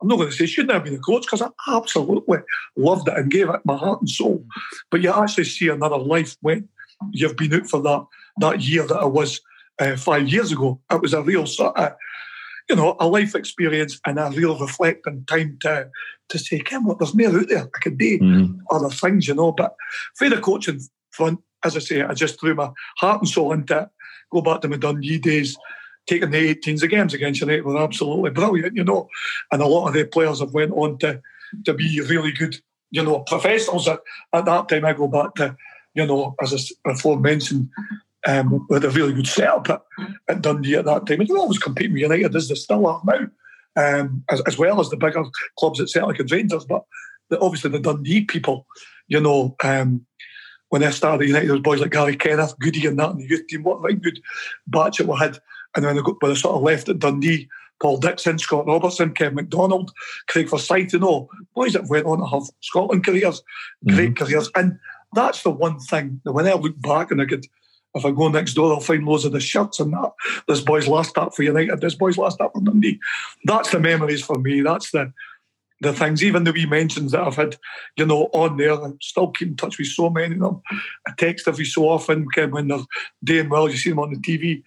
I'm 0.02 0.07
not 0.07 0.18
going 0.18 0.30
to 0.30 0.36
say 0.36 0.45
shouldn't 0.45 0.73
have 0.73 0.84
been 0.84 0.95
a 0.95 0.99
coach 0.99 1.23
because 1.23 1.41
I 1.41 1.49
absolutely 1.68 2.40
loved 2.77 3.07
it 3.10 3.18
and 3.18 3.30
gave 3.30 3.49
it 3.49 3.65
my 3.65 3.76
heart 3.76 3.99
and 3.99 4.10
soul. 4.10 4.45
But 4.91 5.02
you 5.02 5.11
actually 5.11 5.44
see 5.44 5.68
another 5.68 5.98
life 5.98 6.38
when 6.41 6.69
you've 7.11 7.36
been 7.36 7.53
out 7.53 7.68
for 7.68 7.81
that 7.81 8.06
that 8.40 8.61
year 8.61 8.86
that 8.88 8.98
I 8.98 9.06
was 9.06 9.40
uh, 9.80 9.95
five 9.95 10.28
years 10.28 10.52
ago. 10.52 10.80
It 10.91 11.02
was 11.02 11.14
a 11.14 11.22
real 11.22 11.45
sort 11.45 11.78
of, 11.78 11.94
you 12.70 12.76
know, 12.76 12.95
a 12.99 13.07
life 13.07 13.36
experience 13.36 13.99
and 14.06 14.20
a 14.20 14.30
real 14.30 14.57
reflecting 14.60 15.26
time 15.26 15.57
to 15.61 15.90
to 16.30 16.38
say, 16.38 16.60
Kim, 16.60 16.86
what 16.86 16.99
there's 16.99 17.16
more 17.16 17.28
out 17.40 17.48
there. 17.49 17.64
I 17.76 17.80
could 17.82 17.98
do 17.98 18.20
Mhm. 18.20 18.60
other 18.70 18.90
things, 18.90 19.28
you 19.28 19.34
know. 19.34 19.52
But 19.52 19.76
for 20.16 20.30
the 20.30 20.38
coaching 20.40 20.80
front, 21.11 21.40
as 21.64 21.76
I 21.76 21.80
say, 21.80 22.02
I 22.03 22.14
just 22.14 22.40
threw 22.40 22.53
my 22.53 22.70
heart 22.98 23.22
and 23.22 23.28
soul 23.30 23.52
into 23.52 23.80
it. 23.82 23.90
Go 24.32 24.41
back 24.41 24.61
to 24.61 24.68
my 24.68 24.78
Dundee 24.78 25.18
days, 25.18 25.57
taking 26.06 26.30
the 26.30 26.38
18s, 26.38 26.82
the 26.82 26.88
games 26.88 27.16
against 27.16 27.41
United 27.41 27.66
were 27.66 27.82
absolutely 27.82 28.30
brilliant, 28.30 28.76
you 28.76 28.84
know. 28.84 29.07
And 29.52 29.61
a 29.61 29.66
lot 29.66 29.88
of 29.88 29.94
the 29.95 30.06
players 30.06 30.40
have 30.40 30.53
went 30.53 30.72
on 30.74 30.99
to 30.99 31.22
to 31.66 31.74
be 31.74 31.99
really 32.02 32.32
good, 32.32 32.57
you 32.91 33.02
know, 33.03 33.22
professionals. 33.22 33.88
At, 33.88 34.02
at 34.34 34.45
that 34.45 34.70
time, 34.70 34.86
I 34.86 34.94
go 34.94 35.07
back 35.07 35.34
to, 35.36 35.57
you 35.95 36.06
know, 36.06 36.36
as 36.40 36.53
I 36.53 36.91
before 36.91 37.20
mentioned, 37.20 37.70
um, 38.30 38.66
with 38.70 38.86
a 38.86 38.90
really 38.92 39.14
good 39.14 39.28
setup 39.28 39.70
at, 39.70 39.82
at 40.28 40.42
Dundee 40.42 40.76
at 40.76 40.86
that 40.86 41.08
time. 41.08 41.22
And 41.22 41.32
always 41.32 41.58
compete 41.58 41.92
with 41.92 42.02
United 42.02 42.36
as 42.36 42.48
they 42.48 42.56
still 42.56 42.86
are 42.86 43.02
now, 43.06 43.28
um, 43.76 44.24
as, 44.30 44.42
as 44.42 44.58
well 44.58 44.80
as 44.80 44.90
the 44.90 44.98
bigger 44.98 45.24
clubs 45.58 45.82
at 45.82 45.90
Celtic 45.90 46.20
and 46.20 46.32
Rangers. 46.32 46.66
But 46.66 46.84
the, 47.30 47.40
obviously 47.40 47.72
the 47.72 47.80
Dundee 47.80 48.26
people, 48.26 48.68
you 49.08 49.20
know, 49.20 49.56
um, 49.64 50.06
when 50.70 50.84
I 50.84 50.92
started 50.92 51.24
at 51.24 51.28
United, 51.28 51.48
there 51.48 51.56
was 51.56 51.64
boys 51.64 51.80
like 51.80 51.92
Gary 51.92 52.16
Kenneth, 52.16 52.58
Goody 52.60 52.86
and 52.86 53.00
that 53.00 53.12
in 53.12 53.18
the 53.18 53.28
youth 53.28 53.48
team. 53.48 53.64
What 53.64 53.78
a 53.78 53.82
very 53.82 53.96
good 53.96 54.22
batch 54.68 54.98
that 54.98 55.08
we 55.08 55.18
had. 55.18 55.40
And 55.76 55.86
then 55.86 55.98
when 55.98 56.32
I 56.32 56.36
sort 56.36 56.56
of 56.56 56.62
left 56.62 56.90
at 56.90 57.00
Dundee, 57.00 57.48
Paul 57.82 57.98
Dixon, 57.98 58.38
Scott 58.38 58.68
Robertson, 58.68 59.14
Kevin 59.14 59.36
McDonald, 59.36 59.92
Craig 60.28 60.50
Forsyth, 60.50 60.94
you 60.94 61.00
know, 61.00 61.30
boys 61.56 61.74
that 61.74 61.88
went 61.88 62.06
on 62.06 62.20
to 62.20 62.26
have 62.28 62.44
Scotland 62.62 63.06
careers, 63.06 63.42
great 63.88 64.18
careers. 64.18 64.52
And 64.56 64.78
that's 65.14 65.44
the 65.44 65.50
one 65.50 65.80
thing 65.80 66.22
that 66.26 66.34
when 66.34 66.46
I 66.46 66.54
look 66.54 66.80
back 66.82 67.10
and 67.10 67.22
I 67.22 67.26
could, 67.26 67.46
if 67.95 68.06
I 68.06 68.11
go 68.11 68.28
next 68.28 68.53
door, 68.53 68.74
I'll 68.74 68.80
find 68.80 69.06
loads 69.06 69.26
of 69.26 69.32
the 69.32 69.40
shirts 69.40 69.80
and 69.80 69.94
that. 69.94 70.11
This 70.48 70.61
boy's 70.61 70.88
last 70.88 71.10
start 71.10 71.36
for 71.36 71.44
United, 71.44 71.82
this 71.82 71.95
boy's 71.95 72.18
last 72.18 72.36
start 72.36 72.53
for 72.53 72.61
Dundee. 72.61 72.99
That's 73.45 73.72
the 73.72 73.80
memories 73.80 74.24
for 74.24 74.38
me. 74.38 74.61
That's 74.61 74.91
the 74.91 75.14
the 75.82 75.94
things, 75.94 76.24
even 76.24 76.44
the 76.44 76.52
wee 76.52 76.66
mentions 76.66 77.14
that 77.14 77.22
I've 77.22 77.36
had, 77.36 77.56
you 77.95 78.06
know, 78.06 78.30
on 78.34 78.57
there. 78.57 78.74
I 78.74 78.91
still 79.02 79.32
keep 79.32 79.48
in 79.48 79.56
touch 79.56 79.78
with 79.78 79.88
so 79.88 80.10
many 80.10 80.36
of 80.36 80.41
them. 80.41 80.61
I 81.07 81.14
text 81.18 81.48
every 81.48 81.64
so 81.64 81.88
often 81.88 82.28
when 82.36 82.68
they're 82.68 82.80
doing 83.24 83.49
well, 83.49 83.70
you 83.70 83.78
see 83.78 83.90
them 83.90 83.99
on 83.99 84.11
the 84.11 84.18
TV. 84.18 84.64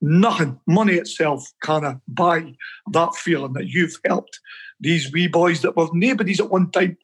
Nothing, 0.00 0.60
money 0.66 0.94
itself 0.94 1.52
can't 1.62 2.00
buy 2.08 2.54
that 2.92 3.14
feeling 3.16 3.54
that 3.54 3.68
you've 3.68 3.98
helped 4.04 4.40
these 4.80 5.12
wee 5.12 5.28
boys 5.28 5.62
that 5.62 5.76
were 5.76 5.88
nobodies 5.92 6.40
at 6.40 6.50
one 6.50 6.70
time. 6.70 6.96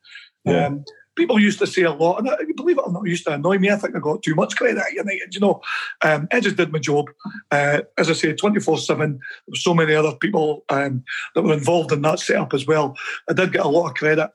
Yeah. 0.45 0.67
Um, 0.67 0.85
people 1.19 1.39
used 1.39 1.59
to 1.59 1.67
say 1.67 1.83
a 1.83 1.93
lot, 1.93 2.19
and 2.19 2.31
I, 2.31 2.37
believe 2.57 2.79
it 2.79 2.85
or 2.87 2.93
not, 2.93 3.07
it 3.07 3.11
used 3.11 3.27
to 3.27 3.35
annoy 3.35 3.59
me. 3.59 3.71
I 3.71 3.77
think 3.77 3.95
I 3.95 3.99
got 3.99 4.23
too 4.23 4.35
much 4.35 4.57
credit 4.57 4.79
at 4.79 4.93
United. 4.93 5.35
You 5.35 5.41
know, 5.41 5.61
um, 6.03 6.29
I 6.33 6.41
just 6.41 6.57
did 6.57 6.73
my 6.73 6.79
job. 6.79 7.11
Uh, 7.51 7.83
as 7.99 8.09
I 8.09 8.33
24 8.33 8.79
7. 8.79 9.11
There 9.11 9.19
were 9.49 9.57
so 9.57 9.75
many 9.75 9.95
other 9.95 10.15
people 10.15 10.65
um, 10.69 11.05
that 11.35 11.43
were 11.43 11.53
involved 11.53 11.93
in 11.93 12.03
that 12.03 12.21
setup 12.21 12.55
as 12.55 12.67
well. 12.67 12.97
I 13.29 13.33
did 13.35 13.53
get 13.53 13.67
a 13.67 13.69
lot 13.69 13.89
of 13.89 13.95
credit. 13.95 14.31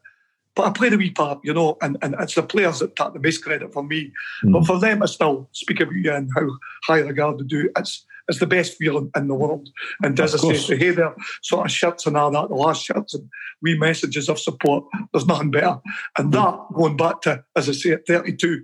But 0.55 0.67
I 0.67 0.71
played 0.71 0.93
a 0.93 0.97
wee 0.97 1.09
part, 1.11 1.39
you 1.43 1.53
know, 1.53 1.77
and, 1.81 1.97
and 2.03 2.15
it's 2.19 2.35
the 2.35 2.43
players 2.43 2.79
that 2.79 2.95
take 2.95 3.13
the 3.13 3.19
most 3.19 3.43
credit 3.43 3.73
for 3.73 3.83
me. 3.83 4.11
But 4.43 4.65
for 4.65 4.79
them, 4.79 5.01
I 5.01 5.07
still 5.07 5.49
speak 5.51 5.79
about 5.79 5.93
you 5.95 6.11
and 6.13 6.29
how 6.35 6.47
high 6.85 6.99
regard 6.99 7.39
to 7.39 7.43
do. 7.43 7.69
It's 7.77 8.05
it's 8.29 8.39
the 8.39 8.47
best 8.47 8.77
feeling 8.77 9.11
in 9.17 9.27
the 9.27 9.35
world. 9.35 9.67
And 10.01 10.17
as 10.17 10.33
I 10.33 10.35
Of 10.35 10.39
say, 10.41 10.47
course. 10.47 10.67
to 10.67 10.77
hear 10.77 10.93
their 10.93 11.13
sort 11.41 11.65
of 11.65 11.71
shirts 11.73 12.05
and 12.07 12.15
all 12.15 12.31
that, 12.31 12.47
the 12.47 12.55
last 12.55 12.81
shirts 12.85 13.13
and 13.15 13.27
wee 13.61 13.77
messages 13.77 14.29
of 14.29 14.39
support, 14.39 14.85
there's 15.11 15.25
nothing 15.25 15.51
better. 15.51 15.75
And 16.17 16.31
that, 16.31 16.57
going 16.73 16.95
back 16.95 17.19
to, 17.23 17.43
as 17.57 17.67
I 17.67 17.73
say, 17.73 17.91
at 17.91 18.07
32, 18.07 18.61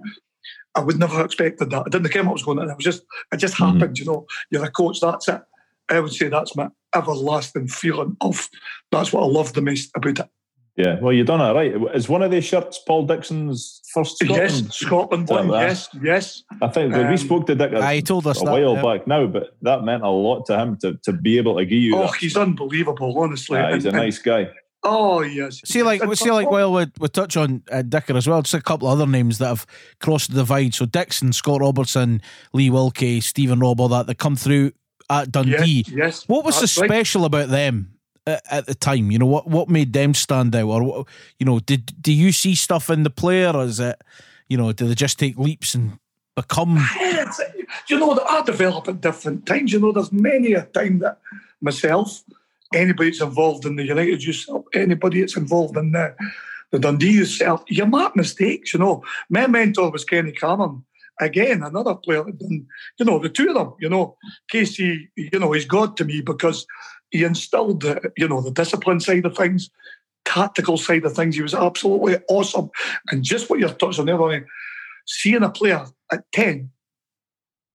I 0.75 0.79
would 0.79 0.97
never 0.97 1.17
have 1.17 1.25
expected 1.25 1.71
that. 1.71 1.83
I 1.85 1.89
didn't 1.89 2.07
care 2.09 2.23
what 2.23 2.33
was 2.33 2.43
going 2.43 2.59
on. 2.59 2.69
It 2.69 2.75
was 2.77 2.85
just, 2.85 3.01
it 3.33 3.37
just 3.37 3.55
Mhm. 3.55 3.73
happened, 3.73 3.99
you 3.99 4.05
know. 4.05 4.25
You're 4.49 4.63
a 4.63 4.71
coach, 4.71 5.01
that's 5.01 5.27
it. 5.27 5.41
I 5.89 5.99
would 5.99 6.13
say 6.13 6.29
that's 6.29 6.55
my 6.55 6.69
everlasting 6.95 7.67
feeling 7.67 8.15
of 8.21 8.47
that's 8.93 9.11
what 9.11 9.23
I 9.23 9.27
love 9.27 9.51
the 9.53 9.61
most 9.61 9.91
about 9.93 10.19
it. 10.19 10.29
Yeah, 10.77 10.97
well, 11.01 11.11
you 11.11 11.25
done 11.25 11.41
it 11.41 11.53
right. 11.53 11.95
Is 11.95 12.07
one 12.07 12.23
of 12.23 12.31
these 12.31 12.45
shirts 12.45 12.79
Paul 12.87 13.05
Dixon's 13.05 13.81
first 13.93 14.17
Scotland? 14.17 14.39
Yes, 14.65 14.75
Scotland 14.75 15.27
one. 15.27 15.49
Yes, 15.49 15.89
yes. 16.01 16.43
I 16.61 16.69
think 16.69 16.93
when 16.93 17.07
we 17.07 17.11
Um, 17.13 17.17
spoke 17.17 17.47
to 17.47 17.55
Dick 17.55 17.73
a, 17.73 17.91
he 17.91 18.01
told 18.01 18.25
us 18.27 18.41
a 18.41 18.45
that. 18.45 18.51
while 18.51 18.75
yeah. 18.75 18.81
back 18.81 19.05
now, 19.05 19.27
but 19.27 19.57
that 19.63 19.83
meant 19.83 20.03
a 20.03 20.09
lot 20.09 20.45
to 20.45 20.57
him 20.57 20.77
to, 20.77 20.93
to 21.03 21.11
be 21.11 21.37
able 21.37 21.57
to 21.57 21.65
give 21.65 21.79
you 21.79 21.95
Oh, 21.97 22.03
that. 22.03 22.15
he's 22.15 22.37
unbelievable, 22.37 23.13
honestly. 23.19 23.59
Ah, 23.59 23.73
he's 23.73 23.83
a 23.85 23.89
And- 23.89 23.97
and- 23.97 24.05
nice 24.05 24.19
guy. 24.19 24.49
Oh, 24.81 25.19
yes. 25.21 25.59
See, 25.65 25.83
like, 25.83 26.01
And- 26.01 26.17
see, 26.17 26.31
like, 26.31 26.49
while 26.49 26.71
we, 26.71 26.85
we 27.01 27.09
touch 27.09 27.35
on 27.35 27.61
uh, 27.69 27.81
Dicker 27.81 28.15
as 28.15 28.27
well, 28.29 28.41
just 28.41 28.53
a 28.53 28.61
couple 28.61 28.87
of 28.87 28.93
other 28.97 29.11
names 29.11 29.37
that 29.39 29.47
have 29.47 29.65
crossed 29.99 30.29
the 30.31 30.37
divide. 30.37 30.73
So 30.73 30.85
Dixon, 30.85 31.33
Scott 31.33 31.59
Robertson, 31.59 32.21
Lee 32.53 32.69
Wilkie, 32.69 33.19
Stephen 33.19 33.59
Robb, 33.59 33.81
all 33.81 33.89
that 33.89 34.07
that 34.07 34.17
come 34.19 34.37
through 34.37 34.71
at 35.09 35.29
Dundee. 35.33 35.83
Yes, 35.87 35.89
yes. 35.89 36.23
What 36.27 36.45
was 36.45 36.57
that's 36.61 36.71
so 36.71 36.83
right. 36.83 36.89
special 36.89 37.25
about 37.25 37.49
them 37.49 37.95
at, 38.29 38.65
the 38.65 38.75
time? 38.75 39.11
You 39.11 39.19
know, 39.19 39.25
what 39.25 39.47
what 39.47 39.69
made 39.69 39.93
them 39.93 40.13
stand 40.13 40.55
out, 40.55 40.67
or 40.67 41.05
you 41.39 41.45
know, 41.45 41.59
did 41.59 42.01
do 42.01 42.13
you 42.13 42.31
see 42.31 42.55
stuff 42.55 42.89
in 42.89 43.03
the 43.03 43.09
player, 43.09 43.51
or 43.51 43.63
is 43.63 43.79
it, 43.79 44.01
you 44.47 44.57
know, 44.57 44.71
do 44.71 44.87
they 44.87 44.95
just 44.95 45.19
take 45.19 45.37
leaps 45.37 45.75
and 45.75 45.99
become? 46.35 46.77
You 47.87 47.99
know, 47.99 48.13
that 48.15 48.27
are 48.27 48.43
develop 48.43 48.87
at 48.87 49.01
different 49.01 49.45
times. 49.45 49.73
You 49.73 49.79
know, 49.79 49.91
there's 49.91 50.11
many 50.11 50.53
a 50.53 50.63
time 50.63 50.99
that 50.99 51.19
myself, 51.61 52.23
anybody 52.73 53.09
that's 53.09 53.21
involved 53.21 53.65
in 53.65 53.75
the 53.75 53.83
United 53.83 54.23
yourself, 54.23 54.65
anybody 54.73 55.21
that's 55.21 55.37
involved 55.37 55.77
in 55.77 55.91
the, 55.91 56.15
the 56.71 56.79
Dundee 56.79 57.11
yourself, 57.11 57.63
you 57.67 57.85
make 57.85 58.15
mistakes, 58.15 58.73
you 58.73 58.79
know. 58.79 59.03
My 59.29 59.47
mentor 59.47 59.91
was 59.91 60.05
Kenny 60.05 60.31
Cameron. 60.31 60.83
Again, 61.21 61.63
another 61.63 61.95
player 61.95 62.23
and 62.25 62.65
you 62.97 63.05
know, 63.05 63.19
the 63.19 63.27
two 63.27 63.49
of 63.49 63.55
them, 63.55 63.73
you 63.81 63.89
know, 63.89 64.15
Casey, 64.49 65.09
you 65.17 65.37
know, 65.37 65.51
he's 65.51 65.65
God 65.65 65.97
to 65.97 66.05
me 66.05 66.21
because 66.21 66.65
he 67.11 67.23
instilled, 67.23 67.81
the, 67.81 68.11
you 68.17 68.27
know, 68.27 68.41
the 68.41 68.51
discipline 68.51 68.99
side 68.99 69.25
of 69.25 69.35
things, 69.35 69.69
tactical 70.25 70.77
side 70.77 71.05
of 71.05 71.13
things. 71.13 71.35
He 71.35 71.41
was 71.41 71.53
absolutely 71.55 72.17
awesome. 72.29 72.69
And 73.11 73.23
just 73.23 73.49
what 73.49 73.59
you're 73.59 73.69
touching 73.69 74.01
on 74.01 74.05
there, 74.07 74.17
Ronnie, 74.17 74.45
seeing 75.07 75.43
a 75.43 75.49
player 75.49 75.85
at 76.11 76.31
10 76.31 76.69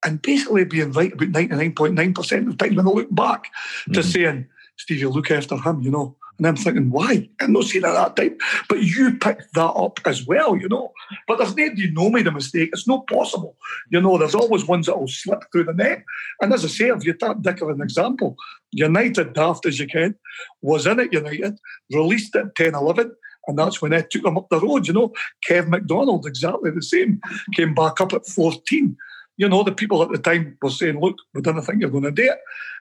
and 0.05 0.23
basically 0.23 0.65
being 0.65 0.93
right 0.93 1.13
about 1.13 1.33
99.9% 1.33 2.39
of 2.47 2.59
the 2.59 2.65
time 2.65 2.77
when 2.77 2.87
I 2.87 2.91
look 2.91 3.15
back 3.15 3.51
to 3.93 4.01
Mhm. 4.01 4.13
saying, 4.13 4.47
Steve, 4.77 5.01
you 5.01 5.09
look 5.09 5.31
after 5.31 5.57
him, 5.57 5.81
you 5.83 5.91
know. 5.91 6.17
And 6.39 6.47
I'm 6.49 6.57
thinking, 6.57 6.91
why? 6.91 7.29
I'm 7.41 7.53
not 7.53 7.65
saying 7.65 7.85
it 7.85 7.89
at 7.89 7.95
that 7.95 8.17
time. 8.17 8.37
But 8.69 8.83
you 8.83 9.17
picked 9.19 9.55
that 9.55 9.71
up 9.71 10.01
as 10.05 10.27
well, 10.27 10.57
you 10.57 10.69
know. 10.69 10.93
But 11.29 11.39
there's 11.39 11.55
nobody 11.55 11.91
know 11.91 12.11
made 12.11 12.27
a 12.27 12.33
mistake. 12.33 12.71
It's 12.73 12.89
not 12.89 13.07
possible. 13.07 13.57
You 13.91 14.01
know, 14.01 14.19
there's 14.19 14.35
always 14.35 14.67
ones 14.67 14.87
that 14.87 14.99
will 14.99 15.09
slip 15.09 15.45
through 15.53 15.65
the 15.65 15.75
net. 15.75 16.03
And 16.41 16.53
as 16.53 16.65
I 16.65 16.69
say, 16.69 16.89
if 16.89 17.05
you 17.05 17.15
take 17.15 17.43
Dick 17.43 17.63
as 17.63 17.69
an 17.69 17.81
example, 17.81 18.37
United, 18.73 19.33
daft 19.33 19.67
as 19.67 19.79
you 19.79 19.87
can, 19.87 20.17
was 20.61 20.87
in 20.87 20.99
at 20.99 21.13
United, 21.13 21.57
released 21.93 22.35
at 22.35 22.57
10 22.57 22.75
11. 22.75 23.13
And 23.47 23.59
that's 23.59 23.81
when 23.81 23.93
I 23.93 24.01
took 24.01 24.23
them 24.23 24.39
up 24.39 24.49
the 24.49 24.61
road, 24.61 24.87
you 24.89 24.93
know. 24.93 25.13
Kev 25.49 25.69
McDonald, 25.69 26.27
exactly 26.27 26.71
the 26.71 26.83
same, 26.83 27.21
came 27.55 27.75
back 27.75 28.01
up 28.01 28.13
at 28.13 28.27
14. 28.27 28.97
You 29.37 29.49
know, 29.49 29.63
the 29.63 29.73
people 29.73 30.03
at 30.03 30.11
the 30.11 30.19
time 30.19 30.57
were 30.63 30.71
saying, 30.71 31.01
look, 31.01 31.17
we 31.35 31.43
don't 31.43 31.61
think 31.63 31.81
you're 31.81 31.91
going 31.91 32.05
to 32.05 32.11
do 32.11 32.25
it. 32.25 32.39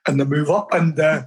And 0.07 0.19
they 0.19 0.25
move 0.25 0.49
up. 0.49 0.73
And 0.73 0.99
uh, 0.99 1.23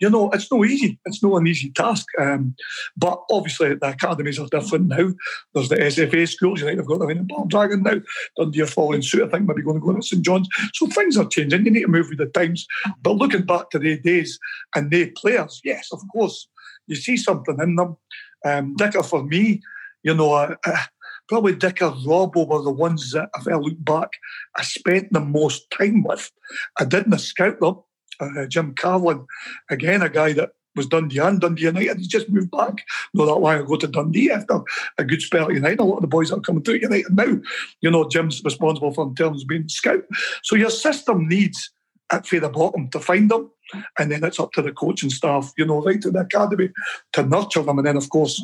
you 0.00 0.10
know, 0.10 0.30
it's 0.30 0.50
no 0.50 0.64
easy. 0.64 0.98
It's 1.04 1.22
no 1.22 1.36
an 1.36 1.46
easy 1.46 1.70
task. 1.70 2.06
Um, 2.18 2.54
but 2.96 3.22
obviously, 3.30 3.74
the 3.74 3.90
academies 3.90 4.38
are 4.38 4.48
different 4.48 4.88
now. 4.88 5.12
There's 5.54 5.68
the 5.68 5.76
SFA 5.76 6.28
schools. 6.28 6.60
You 6.60 6.66
know, 6.66 6.76
they've 6.76 6.86
got 6.86 6.98
the 7.00 7.08
in 7.08 7.28
Dragon 7.48 7.82
now. 7.82 8.00
Dundee 8.36 8.62
are 8.62 8.66
following 8.66 9.02
suit. 9.02 9.24
I 9.24 9.28
think 9.28 9.46
maybe 9.46 9.62
going 9.62 9.80
to 9.80 9.86
go 9.86 9.92
to 9.92 10.02
St 10.02 10.24
John's. 10.24 10.48
So 10.74 10.86
things 10.86 11.16
are 11.16 11.26
changing. 11.26 11.64
You 11.64 11.70
need 11.70 11.82
to 11.82 11.88
move 11.88 12.08
with 12.08 12.18
the 12.18 12.26
times. 12.26 12.66
But 13.02 13.16
looking 13.16 13.42
back 13.42 13.70
to 13.70 13.78
the 13.78 13.98
days 13.98 14.38
and 14.74 14.90
the 14.90 15.10
players, 15.10 15.60
yes, 15.64 15.88
of 15.92 16.00
course, 16.12 16.48
you 16.86 16.96
see 16.96 17.16
something 17.16 17.58
in 17.60 17.76
them. 17.76 17.96
Um, 18.44 18.76
Dicker, 18.76 19.02
for 19.02 19.24
me, 19.24 19.62
you 20.02 20.14
know, 20.14 20.34
uh, 20.34 20.54
uh, 20.64 20.82
probably 21.28 21.54
Dicker, 21.54 21.90
Robbo 21.90 22.46
were 22.46 22.62
the 22.62 22.70
ones 22.70 23.10
that, 23.12 23.28
if 23.38 23.48
I 23.48 23.56
look 23.56 23.82
back, 23.84 24.10
I 24.56 24.62
spent 24.62 25.12
the 25.12 25.20
most 25.20 25.70
time 25.70 26.04
with. 26.04 26.30
I 26.78 26.84
didn't 26.84 27.18
scout 27.18 27.60
them. 27.60 27.80
Uh, 28.20 28.46
Jim 28.46 28.74
Carlin, 28.74 29.26
again, 29.70 30.02
a 30.02 30.08
guy 30.08 30.32
that 30.32 30.52
was 30.74 30.86
Dundee 30.86 31.18
and 31.18 31.40
Dundee 31.40 31.62
United. 31.62 31.96
He's 31.96 32.06
just 32.06 32.28
moved 32.28 32.50
back 32.50 32.84
not 33.14 33.26
that 33.26 33.36
long 33.36 33.58
ago 33.58 33.76
to 33.76 33.86
Dundee 33.86 34.30
after 34.30 34.60
a 34.98 35.04
good 35.04 35.22
spell 35.22 35.48
at 35.48 35.54
United. 35.54 35.80
A 35.80 35.84
lot 35.84 35.96
of 35.96 36.02
the 36.02 36.08
boys 36.08 36.30
are 36.30 36.40
coming 36.40 36.62
through 36.62 36.76
United 36.76 37.16
now, 37.16 37.40
you 37.80 37.90
know, 37.90 38.08
Jim's 38.08 38.44
responsible 38.44 38.92
for 38.92 39.06
in 39.06 39.14
terms 39.14 39.42
of 39.42 39.48
being 39.48 39.68
scout. 39.68 40.04
So 40.42 40.54
your 40.54 40.70
system 40.70 41.28
needs 41.28 41.70
at 42.12 42.26
for 42.26 42.38
the 42.38 42.48
bottom 42.48 42.88
to 42.90 43.00
find 43.00 43.30
them. 43.30 43.50
And 43.98 44.12
then 44.12 44.22
it's 44.22 44.38
up 44.38 44.52
to 44.52 44.62
the 44.62 44.72
coaching 44.72 45.10
staff, 45.10 45.52
you 45.58 45.66
know, 45.66 45.82
right 45.82 46.00
to 46.02 46.10
the 46.10 46.20
academy 46.20 46.70
to 47.14 47.22
nurture 47.24 47.62
them. 47.62 47.78
And 47.78 47.86
then, 47.86 47.96
of 47.96 48.08
course, 48.10 48.40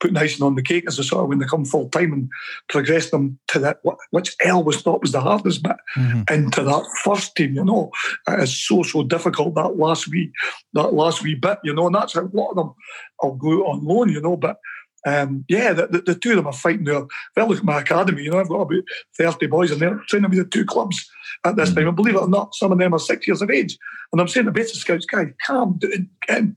putting 0.00 0.16
icing 0.16 0.44
on 0.44 0.54
the 0.54 0.62
cake 0.62 0.84
as 0.86 0.98
a 0.98 1.04
sort 1.04 1.22
of 1.22 1.28
when 1.28 1.38
they 1.38 1.46
come 1.46 1.64
full 1.64 1.88
time 1.88 2.12
and 2.12 2.28
progress 2.68 3.10
them 3.10 3.38
to 3.48 3.58
that, 3.58 3.80
which 4.10 4.34
I 4.44 4.50
always 4.50 4.80
thought 4.80 5.02
was 5.02 5.12
the 5.12 5.20
hardest 5.20 5.62
bit, 5.62 5.76
mm-hmm. 5.96 6.22
into 6.32 6.62
that 6.62 6.86
first 7.02 7.34
team. 7.36 7.54
You 7.54 7.64
know, 7.64 7.90
it 8.28 8.40
is 8.40 8.66
so 8.66 8.82
so 8.82 9.02
difficult 9.02 9.54
that 9.54 9.76
last 9.76 10.08
wee 10.08 10.32
that 10.74 10.94
last 10.94 11.22
wee 11.22 11.34
bit. 11.34 11.58
You 11.64 11.74
know, 11.74 11.86
and 11.86 11.94
that's 11.94 12.14
how 12.14 12.22
a 12.22 12.30
lot 12.32 12.50
of 12.50 12.56
them 12.56 12.74
will 13.22 13.34
go 13.34 13.66
on 13.66 13.84
loan. 13.84 14.10
You 14.10 14.20
know, 14.20 14.36
but. 14.36 14.58
Um, 15.06 15.44
yeah, 15.50 15.74
the, 15.74 15.86
the, 15.86 15.98
the, 16.00 16.14
two 16.14 16.30
of 16.30 16.36
them 16.36 16.46
are 16.46 16.52
fighting 16.54 16.84
there. 16.84 17.02
If 17.02 17.08
I 17.36 17.42
look 17.42 17.58
at 17.58 17.64
my 17.64 17.82
academy, 17.82 18.22
you 18.22 18.30
know, 18.30 18.40
I've 18.40 18.48
got 18.48 18.62
about 18.62 18.84
30 19.18 19.48
boys 19.48 19.70
in 19.70 19.78
there 19.78 20.00
training 20.08 20.30
with 20.30 20.38
the 20.38 20.46
two 20.46 20.64
clubs 20.64 21.06
at 21.44 21.56
this 21.56 21.68
mm-hmm. 21.68 21.80
time. 21.80 21.88
And 21.88 21.96
believe 21.96 22.14
it 22.14 22.22
or 22.22 22.28
not, 22.28 22.54
some 22.54 22.72
of 22.72 22.78
them 22.78 22.94
are 22.94 22.98
six 22.98 23.26
years 23.26 23.42
of 23.42 23.50
age. 23.50 23.76
And 24.12 24.20
I'm 24.22 24.28
saying 24.28 24.46
the 24.46 24.52
beta 24.52 24.68
scouts, 24.68 25.04
guys, 25.04 25.26
calm 25.46 25.78
down 26.26 26.56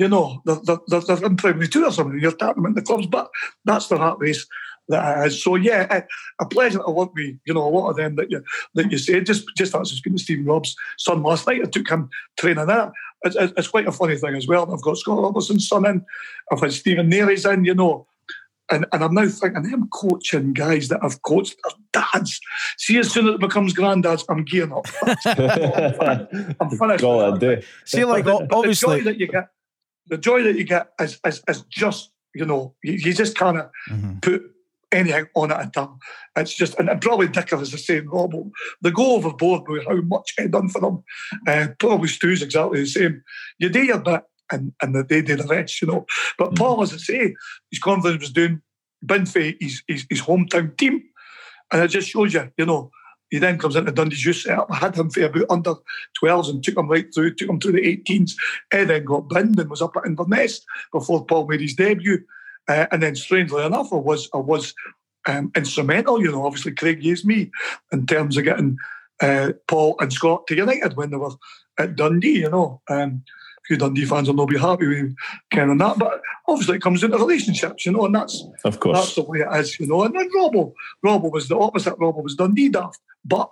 you 0.00 0.08
know, 0.08 0.40
they're, 0.46 0.78
they're, 0.88 1.00
they're 1.00 1.26
in 1.26 1.36
Primary 1.36 1.68
2 1.68 1.84
or 1.84 1.92
something, 1.92 2.18
you're 2.18 2.32
tapping 2.32 2.62
them 2.62 2.70
in 2.70 2.74
the 2.74 2.80
clubs, 2.80 3.06
but 3.06 3.30
that's 3.66 3.88
the 3.88 3.98
heart 3.98 4.18
race 4.18 4.46
that 4.88 5.26
is. 5.26 5.44
So, 5.44 5.56
yeah, 5.56 5.86
eh, 5.90 6.00
a 6.40 6.46
pleasure 6.46 6.78
to 6.78 6.90
work 6.90 7.14
with, 7.14 7.36
you 7.44 7.52
know, 7.52 7.68
a 7.68 7.68
lot 7.68 7.90
of 7.90 7.96
them 7.96 8.16
that 8.16 8.30
you 8.30 8.42
that 8.74 8.90
you 8.90 8.96
say. 8.96 9.20
Just 9.20 9.44
just 9.58 9.74
as 9.74 9.90
speaking 9.90 10.16
to 10.16 10.22
Stephen 10.24 10.46
Robb's 10.46 10.74
son 10.96 11.22
last 11.22 11.46
night, 11.46 11.60
I 11.62 11.68
took 11.68 11.88
him 11.88 12.08
training 12.38 12.66
that. 12.66 12.92
It's, 13.22 13.36
it's, 13.36 13.68
quite 13.68 13.86
a 13.86 13.92
funny 13.92 14.16
thing 14.16 14.34
as 14.34 14.48
well. 14.48 14.72
I've 14.72 14.80
got 14.80 14.96
Scott 14.96 15.22
Robertson's 15.22 15.68
son 15.68 15.84
in, 15.84 16.02
I've 16.50 16.60
had 16.60 16.72
Stephen 16.72 17.10
Narey's 17.10 17.44
in, 17.44 17.66
you 17.66 17.74
know. 17.74 18.06
And, 18.72 18.86
and 18.92 19.04
I'm 19.04 19.12
now 19.12 19.26
thinking, 19.28 19.70
I'm 19.70 19.88
coaching 19.88 20.54
guys 20.54 20.88
that 20.88 21.00
I've 21.02 21.20
coached 21.22 21.56
their 21.92 22.02
dads. 22.14 22.40
See, 22.78 22.96
as 22.98 23.12
soon 23.12 23.28
as 23.28 23.34
it 23.34 23.40
becomes 23.40 23.74
granddads, 23.74 24.24
I'm 24.28 24.44
gearing 24.44 24.72
up. 24.72 24.86
I'm 26.60 26.70
finished. 26.70 27.02
God, 27.02 27.64
See, 27.84 28.04
like, 28.04 28.26
obviously. 28.52 29.02
that 29.02 29.18
you 29.18 29.26
get 29.26 29.48
the 30.10 30.18
joy 30.18 30.42
that 30.42 30.56
you 30.56 30.64
get 30.64 30.92
is, 31.00 31.18
is, 31.24 31.42
is 31.48 31.62
just, 31.70 32.10
you 32.34 32.44
know, 32.44 32.74
you, 32.84 32.94
you 32.94 33.14
just 33.14 33.36
kind 33.36 33.58
of 33.58 33.70
mm-hmm. 33.88 34.18
put 34.18 34.42
anything 34.92 35.26
on 35.34 35.50
it 35.52 35.56
at 35.56 35.76
all. 35.76 35.98
It's 36.36 36.54
just, 36.54 36.78
and 36.78 37.00
probably 37.00 37.28
Dicker 37.28 37.60
is 37.62 37.70
the 37.70 37.78
same, 37.78 38.08
Rob. 38.08 38.32
They 38.82 38.90
go 38.90 39.14
overboard 39.14 39.68
with 39.68 39.86
how 39.86 40.00
much 40.02 40.34
I 40.38 40.48
done 40.48 40.68
for 40.68 40.80
them. 40.80 41.04
Uh, 41.46 41.68
probably 41.78 42.08
Stu's 42.08 42.42
exactly 42.42 42.80
the 42.80 42.86
same. 42.86 43.22
You 43.58 43.68
do 43.68 43.84
your 43.84 44.00
bit 44.00 44.22
and, 44.50 44.72
and 44.82 44.94
the, 44.94 45.04
they 45.04 45.22
do 45.22 45.36
the 45.36 45.44
rest, 45.44 45.80
you 45.80 45.88
know. 45.88 46.06
But 46.36 46.48
mm-hmm. 46.48 46.54
Paul, 46.54 46.82
as 46.82 46.92
I 46.92 46.96
say, 46.96 47.34
his 47.70 47.78
confidence 47.78 48.20
was 48.20 48.32
doing, 48.32 48.62
been 49.04 49.26
for 49.26 49.40
his, 49.40 49.82
his, 49.86 50.06
his 50.10 50.22
hometown 50.22 50.76
team. 50.76 51.02
And 51.72 51.82
it 51.82 51.88
just 51.88 52.08
shows 52.08 52.34
you, 52.34 52.50
you 52.58 52.66
know, 52.66 52.90
he 53.30 53.38
then 53.38 53.58
comes 53.58 53.76
into 53.76 53.92
Dundee's 53.92 54.24
youth 54.24 54.36
setup. 54.36 54.70
I 54.70 54.76
had 54.76 54.96
him 54.96 55.08
for 55.08 55.22
about 55.22 55.50
under 55.50 55.74
12s 56.22 56.50
and 56.50 56.62
took 56.62 56.76
him 56.76 56.88
right 56.88 57.12
through, 57.14 57.34
took 57.34 57.48
him 57.48 57.60
through 57.60 57.72
the 57.72 57.96
18s. 57.96 58.32
He 58.72 58.84
then 58.84 59.04
got 59.04 59.28
binned 59.28 59.58
and 59.58 59.70
was 59.70 59.82
up 59.82 59.96
at 59.96 60.04
Inverness 60.04 60.60
before 60.92 61.24
Paul 61.24 61.46
made 61.46 61.60
his 61.60 61.74
debut. 61.74 62.24
Uh, 62.68 62.86
and 62.92 63.02
then, 63.02 63.16
strangely 63.16 63.64
enough, 63.64 63.92
I 63.92 63.96
was 63.96 64.28
I 64.34 64.38
was 64.38 64.74
um, 65.26 65.50
instrumental. 65.56 66.20
You 66.20 66.32
know, 66.32 66.46
obviously 66.46 66.72
Craig 66.72 67.02
used 67.02 67.24
me 67.24 67.50
in 67.92 68.06
terms 68.06 68.36
of 68.36 68.44
getting 68.44 68.76
uh, 69.20 69.52
Paul 69.66 69.96
and 70.00 70.12
Scott 70.12 70.46
to 70.46 70.56
United 70.56 70.96
when 70.96 71.10
they 71.10 71.16
were 71.16 71.32
at 71.78 71.96
Dundee. 71.96 72.40
You 72.40 72.50
know, 72.50 72.82
um, 72.88 73.24
few 73.70 73.76
Dundee 73.76 74.04
fans 74.04 74.26
will 74.26 74.34
not 74.34 74.48
be 74.48 74.58
happy 74.58 74.86
with 74.86 75.14
Ken 75.50 75.70
and 75.70 75.80
that. 75.80 75.98
But 75.98 76.20
obviously, 76.48 76.76
it 76.76 76.82
comes 76.82 77.04
into 77.04 77.18
relationships, 77.18 77.86
you 77.86 77.92
know, 77.92 78.04
and 78.04 78.14
that's 78.14 78.44
of 78.64 78.80
course 78.80 78.98
that's 78.98 79.14
the 79.14 79.22
way 79.22 79.40
it 79.40 79.60
is, 79.60 79.78
you 79.78 79.86
know. 79.86 80.02
And 80.02 80.14
then 80.14 80.28
Robbo, 80.36 80.72
Robbo 81.04 81.30
was 81.30 81.48
the 81.48 81.56
opposite. 81.56 81.96
Robbo 81.98 82.22
was 82.22 82.34
Dundee 82.34 82.68
daft, 82.68 82.98
but 83.24 83.50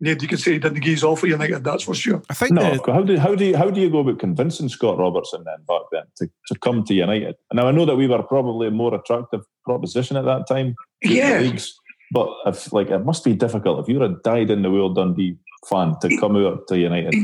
nobody 0.00 0.26
can 0.26 0.38
say 0.38 0.52
he 0.52 0.58
didn't 0.58 0.80
gaze 0.80 1.02
off 1.02 1.20
for 1.20 1.26
United. 1.26 1.64
That's 1.64 1.84
for 1.84 1.94
sure. 1.94 2.22
I 2.28 2.34
think. 2.34 2.52
No, 2.52 2.76
the, 2.76 2.92
how 2.92 3.02
do 3.02 3.16
how 3.18 3.34
do 3.34 3.44
you, 3.44 3.56
how 3.56 3.70
do 3.70 3.80
you 3.80 3.90
go 3.90 4.00
about 4.00 4.18
convincing 4.18 4.68
Scott 4.68 4.98
Robertson 4.98 5.44
then 5.44 5.64
back 5.66 5.82
then 5.92 6.04
to, 6.16 6.30
to 6.48 6.58
come 6.60 6.84
to 6.84 6.94
United? 6.94 7.36
Now 7.52 7.68
I 7.68 7.72
know 7.72 7.86
that 7.86 7.96
we 7.96 8.06
were 8.06 8.22
probably 8.22 8.68
a 8.68 8.70
more 8.70 8.94
attractive 8.94 9.42
proposition 9.64 10.16
at 10.16 10.24
that 10.24 10.46
time. 10.46 10.74
Yeah. 11.02 11.40
Leagues, 11.40 11.74
but 12.12 12.28
if 12.46 12.72
like 12.72 12.90
it 12.90 13.04
must 13.04 13.24
be 13.24 13.34
difficult 13.34 13.80
if 13.80 13.88
you're 13.88 14.04
a 14.04 14.16
dyed 14.22 14.50
in 14.50 14.62
the 14.62 14.70
wool 14.70 14.92
Dundee 14.92 15.36
fan 15.68 15.96
to 16.00 16.16
come 16.18 16.36
out 16.36 16.68
to 16.68 16.78
United. 16.78 17.14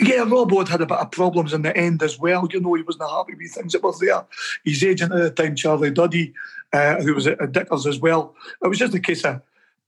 Yeah, 0.00 0.24
Robbo 0.24 0.58
had 0.58 0.68
had 0.68 0.80
a 0.80 0.86
bit 0.86 0.98
of 0.98 1.12
problems 1.12 1.52
in 1.52 1.62
the 1.62 1.76
end 1.76 2.02
as 2.02 2.18
well. 2.18 2.48
You 2.50 2.60
know, 2.60 2.74
he 2.74 2.82
wasn't 2.82 3.08
happy 3.08 3.34
with 3.34 3.52
things 3.52 3.72
that 3.72 3.84
were 3.84 3.92
there. 4.00 4.24
His 4.64 4.82
agent 4.82 5.12
at 5.12 5.36
the 5.36 5.42
time, 5.42 5.54
Charlie 5.54 5.92
Duddy, 5.92 6.32
uh, 6.72 6.96
who 7.02 7.14
was 7.14 7.28
at 7.28 7.52
Dickers 7.52 7.86
as 7.86 8.00
well. 8.00 8.34
It 8.64 8.68
was 8.68 8.78
just 8.78 8.94
a 8.94 8.98
case 8.98 9.24
of, 9.24 9.42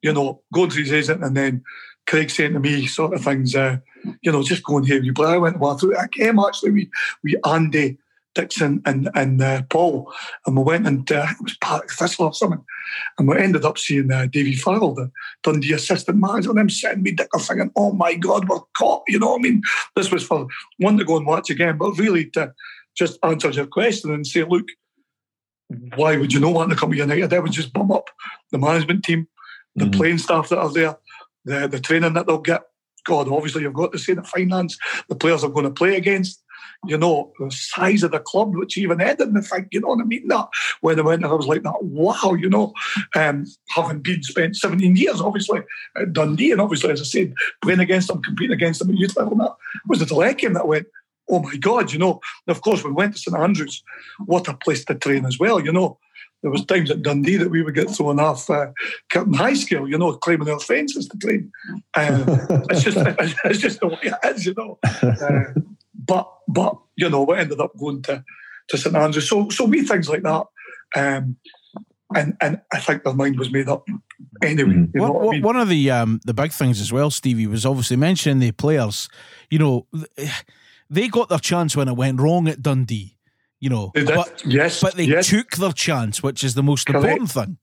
you 0.04 0.12
know, 0.12 0.42
going 0.52 0.68
to 0.68 0.80
his 0.80 0.92
agent 0.92 1.24
and 1.24 1.34
then 1.34 1.64
Craig 2.06 2.30
saying 2.30 2.52
to 2.52 2.60
me 2.60 2.86
sort 2.86 3.14
of 3.14 3.24
things, 3.24 3.56
uh, 3.56 3.78
you 4.20 4.30
know, 4.30 4.42
just 4.42 4.62
going 4.62 4.84
here. 4.84 5.02
But 5.14 5.28
I 5.28 5.38
went 5.38 5.58
well 5.58 5.78
through. 5.78 5.96
I 5.96 6.06
came 6.08 6.38
actually 6.38 6.72
with, 6.72 6.88
with 7.24 7.46
Andy 7.46 7.96
Dixon 8.34 8.82
and 8.84 9.08
and 9.14 9.40
uh, 9.40 9.62
Paul, 9.70 10.12
and 10.44 10.58
we 10.58 10.62
went 10.62 10.86
and 10.86 11.10
uh, 11.10 11.26
it 11.30 11.42
was 11.42 11.56
Partick 11.58 11.90
Thistle 11.92 12.26
or 12.26 12.34
something, 12.34 12.62
and 13.18 13.28
we 13.28 13.38
ended 13.38 13.64
up 13.64 13.78
seeing 13.78 14.12
uh, 14.12 14.26
Davy 14.26 14.54
Farrell, 14.54 14.94
the 14.94 15.10
Dundee 15.42 15.72
assistant 15.72 16.18
manager, 16.18 16.50
and 16.50 16.58
him 16.58 16.68
sending 16.68 17.04
me 17.04 17.12
Dicker 17.12 17.38
thinking, 17.38 17.70
"Oh 17.74 17.92
my 17.92 18.14
God, 18.14 18.46
we're 18.48 18.58
caught!" 18.76 19.04
You 19.08 19.20
know 19.20 19.30
what 19.30 19.40
I 19.40 19.42
mean? 19.42 19.62
This 19.96 20.10
was 20.10 20.26
for 20.26 20.48
one 20.78 20.98
to 20.98 21.04
go 21.04 21.16
and 21.16 21.26
watch 21.26 21.48
again, 21.48 21.78
but 21.78 21.96
really 21.96 22.26
to 22.30 22.52
just 22.94 23.18
answer 23.22 23.50
your 23.50 23.66
question 23.66 24.12
and 24.12 24.26
say, 24.26 24.42
"Look, 24.42 24.66
why 25.94 26.16
would 26.16 26.32
you 26.32 26.40
not 26.40 26.52
want 26.52 26.70
to 26.70 26.76
come 26.76 26.90
to 26.90 26.96
United?" 26.96 27.32
I 27.32 27.38
would 27.38 27.52
just 27.52 27.72
bum 27.72 27.92
up 27.92 28.10
the 28.50 28.58
management 28.58 29.04
team, 29.04 29.28
the 29.76 29.84
mm-hmm. 29.84 29.98
playing 29.98 30.18
staff 30.18 30.48
that 30.48 30.58
are 30.58 30.72
there, 30.72 30.96
the 31.44 31.68
the 31.68 31.80
training 31.80 32.14
that 32.14 32.26
they'll 32.26 32.38
get. 32.38 32.62
God, 33.04 33.28
obviously 33.28 33.62
you've 33.62 33.74
got 33.74 33.92
to 33.92 33.98
say 33.98 34.14
the 34.14 34.22
finance, 34.22 34.78
the 35.10 35.14
players 35.14 35.44
are 35.44 35.50
going 35.50 35.66
to 35.66 35.70
play 35.70 35.96
against 35.96 36.42
you 36.86 36.98
know, 36.98 37.32
the 37.38 37.50
size 37.50 38.02
of 38.02 38.10
the 38.10 38.20
club, 38.20 38.54
which 38.54 38.76
even 38.76 39.00
Ed 39.00 39.18
didn't 39.18 39.42
think, 39.42 39.68
you 39.72 39.80
know 39.80 39.88
what 39.88 40.00
I 40.00 40.04
mean? 40.04 40.28
That 40.28 40.48
when 40.80 40.98
I 40.98 41.02
went 41.02 41.22
there, 41.22 41.30
I 41.30 41.34
was 41.34 41.46
like, 41.46 41.62
that, 41.62 41.82
wow, 41.82 42.34
you 42.38 42.48
know, 42.48 42.72
um, 43.14 43.46
having 43.70 44.00
been 44.00 44.22
spent 44.22 44.56
17 44.56 44.96
years, 44.96 45.20
obviously, 45.20 45.60
at 45.96 46.12
Dundee, 46.12 46.52
and 46.52 46.60
obviously, 46.60 46.90
as 46.90 47.00
I 47.00 47.04
said, 47.04 47.34
playing 47.62 47.80
against 47.80 48.08
them, 48.08 48.22
competing 48.22 48.54
against 48.54 48.80
them 48.80 48.90
at 48.90 48.98
youth 48.98 49.16
level, 49.16 49.36
that 49.36 49.54
was 49.88 50.00
the 50.00 50.06
delay 50.06 50.34
game 50.34 50.54
that 50.54 50.68
went, 50.68 50.86
oh 51.30 51.40
my 51.40 51.56
God, 51.56 51.92
you 51.92 51.98
know. 51.98 52.20
And 52.46 52.54
of 52.54 52.62
course, 52.62 52.84
we 52.84 52.92
went 52.92 53.14
to 53.14 53.18
St 53.18 53.36
Andrews, 53.36 53.82
what 54.26 54.48
a 54.48 54.54
place 54.54 54.84
to 54.86 54.94
train 54.94 55.24
as 55.24 55.38
well, 55.38 55.60
you 55.60 55.72
know. 55.72 55.98
There 56.44 56.50
was 56.50 56.66
times 56.66 56.90
at 56.90 57.00
Dundee 57.00 57.38
that 57.38 57.50
we 57.50 57.62
would 57.62 57.74
get 57.74 57.88
thrown 57.88 58.20
off 58.20 58.50
uh, 58.50 58.66
Curtin 59.10 59.32
High 59.32 59.54
School, 59.54 59.88
you 59.88 59.96
know, 59.96 60.12
climbing 60.12 60.50
our 60.50 60.60
fences 60.60 61.08
to 61.08 61.16
train. 61.16 61.50
Uh, 61.94 62.22
it's 62.68 62.82
just 62.82 62.98
it's 63.46 63.60
just 63.60 63.80
the 63.80 63.86
way 63.86 63.98
it 64.02 64.14
is, 64.24 64.44
you 64.44 64.52
know. 64.54 64.78
Uh, 64.84 65.58
but 65.94 66.30
but 66.46 66.76
you 66.96 67.08
know, 67.08 67.22
we 67.22 67.38
ended 67.38 67.60
up 67.60 67.72
going 67.78 68.02
to 68.02 68.22
to 68.68 68.76
St 68.76 68.94
Andrews. 68.94 69.26
So 69.26 69.48
so 69.48 69.64
we 69.64 69.86
things 69.86 70.10
like 70.10 70.22
that. 70.22 70.44
Um, 70.94 71.38
and 72.14 72.36
and 72.42 72.60
I 72.70 72.78
think 72.78 73.04
their 73.04 73.14
mind 73.14 73.38
was 73.38 73.50
made 73.50 73.70
up 73.70 73.88
anyway. 74.42 74.68
Mm-hmm. 74.68 74.98
You 74.98 75.00
know 75.00 75.12
what, 75.12 75.22
what 75.22 75.28
I 75.28 75.30
mean? 75.30 75.42
One 75.42 75.56
of 75.56 75.70
the 75.70 75.90
um, 75.90 76.20
the 76.26 76.34
big 76.34 76.52
things 76.52 76.78
as 76.78 76.92
well, 76.92 77.10
Stevie, 77.10 77.46
was 77.46 77.64
obviously 77.64 77.96
mentioning 77.96 78.40
the 78.40 78.52
players. 78.52 79.08
You 79.48 79.60
know, 79.60 79.86
they 80.90 81.08
got 81.08 81.30
their 81.30 81.38
chance 81.38 81.74
when 81.74 81.88
it 81.88 81.96
went 81.96 82.20
wrong 82.20 82.48
at 82.48 82.60
Dundee. 82.60 83.16
You 83.64 83.70
know, 83.70 83.92
but, 83.94 84.42
yes, 84.44 84.82
but 84.82 84.94
they 84.94 85.04
yes. 85.04 85.30
took 85.30 85.52
their 85.52 85.72
chance, 85.72 86.22
which 86.22 86.44
is 86.44 86.52
the 86.52 86.62
most 86.62 86.86
Correct. 86.86 87.02
important 87.02 87.30
thing. 87.30 87.56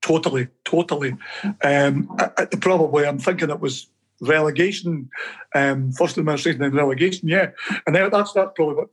Totally, 0.00 0.46
totally. 0.64 1.16
Um, 1.64 2.14
I, 2.16 2.30
I, 2.38 2.44
probably, 2.60 3.04
I'm 3.04 3.18
thinking 3.18 3.50
it 3.50 3.58
was 3.58 3.88
relegation, 4.20 5.10
um, 5.52 5.90
first 5.90 6.16
administration 6.16 6.62
and 6.62 6.72
relegation, 6.72 7.28
yeah. 7.28 7.50
And 7.88 7.94
now 7.94 8.08
that's 8.08 8.34
that's 8.34 8.52
probably 8.54 8.76
what 8.76 8.88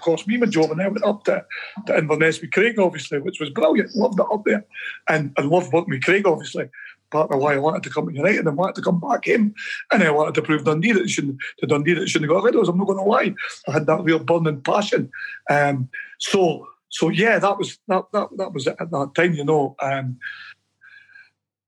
cost 0.00 0.26
me 0.26 0.36
my 0.36 0.46
job. 0.46 0.72
And 0.72 0.82
I 0.82 0.88
went 0.88 1.04
up 1.04 1.22
to, 1.26 1.44
to 1.86 1.96
Inverness 1.96 2.40
with 2.40 2.50
Craig, 2.50 2.76
obviously, 2.80 3.20
which 3.20 3.38
was 3.38 3.50
brilliant. 3.50 3.94
Loved 3.94 4.18
it 4.18 4.26
up 4.32 4.44
there. 4.44 4.64
And, 5.08 5.32
and 5.36 5.48
loved 5.48 5.72
working 5.72 5.94
with 5.94 6.02
Craig, 6.02 6.26
obviously. 6.26 6.70
Part 7.10 7.30
of 7.30 7.40
why 7.40 7.54
I 7.54 7.58
wanted 7.58 7.82
to 7.84 7.90
come 7.90 8.06
to 8.08 8.14
United 8.14 8.46
and 8.46 8.56
wanted 8.56 8.76
to 8.76 8.82
come 8.82 9.00
back 9.00 9.26
in. 9.26 9.54
And 9.92 10.02
I 10.02 10.10
wanted 10.10 10.34
to 10.34 10.42
prove 10.42 10.64
Dundee 10.64 10.92
that 10.92 11.02
it 11.02 11.10
shouldn't, 11.10 11.38
to 11.58 11.66
Dundee 11.66 11.94
that 11.94 12.02
it 12.02 12.08
shouldn't 12.08 12.30
got 12.30 12.42
rid 12.42 12.54
of 12.54 12.62
us. 12.62 12.68
I'm 12.68 12.78
not 12.78 12.86
going 12.86 12.98
to 12.98 13.04
lie. 13.04 13.34
I 13.68 13.72
had 13.72 13.86
that 13.86 14.02
real 14.02 14.18
burning 14.18 14.60
passion. 14.62 15.10
Um, 15.50 15.88
so, 16.18 16.66
so 16.90 17.08
yeah, 17.08 17.38
that 17.38 17.58
was 17.58 17.78
that, 17.88 18.04
that 18.12 18.28
that 18.36 18.52
was 18.52 18.66
it 18.66 18.76
at 18.80 18.90
that 18.90 19.12
time, 19.14 19.34
you 19.34 19.44
know. 19.44 19.76
Um, 19.80 20.18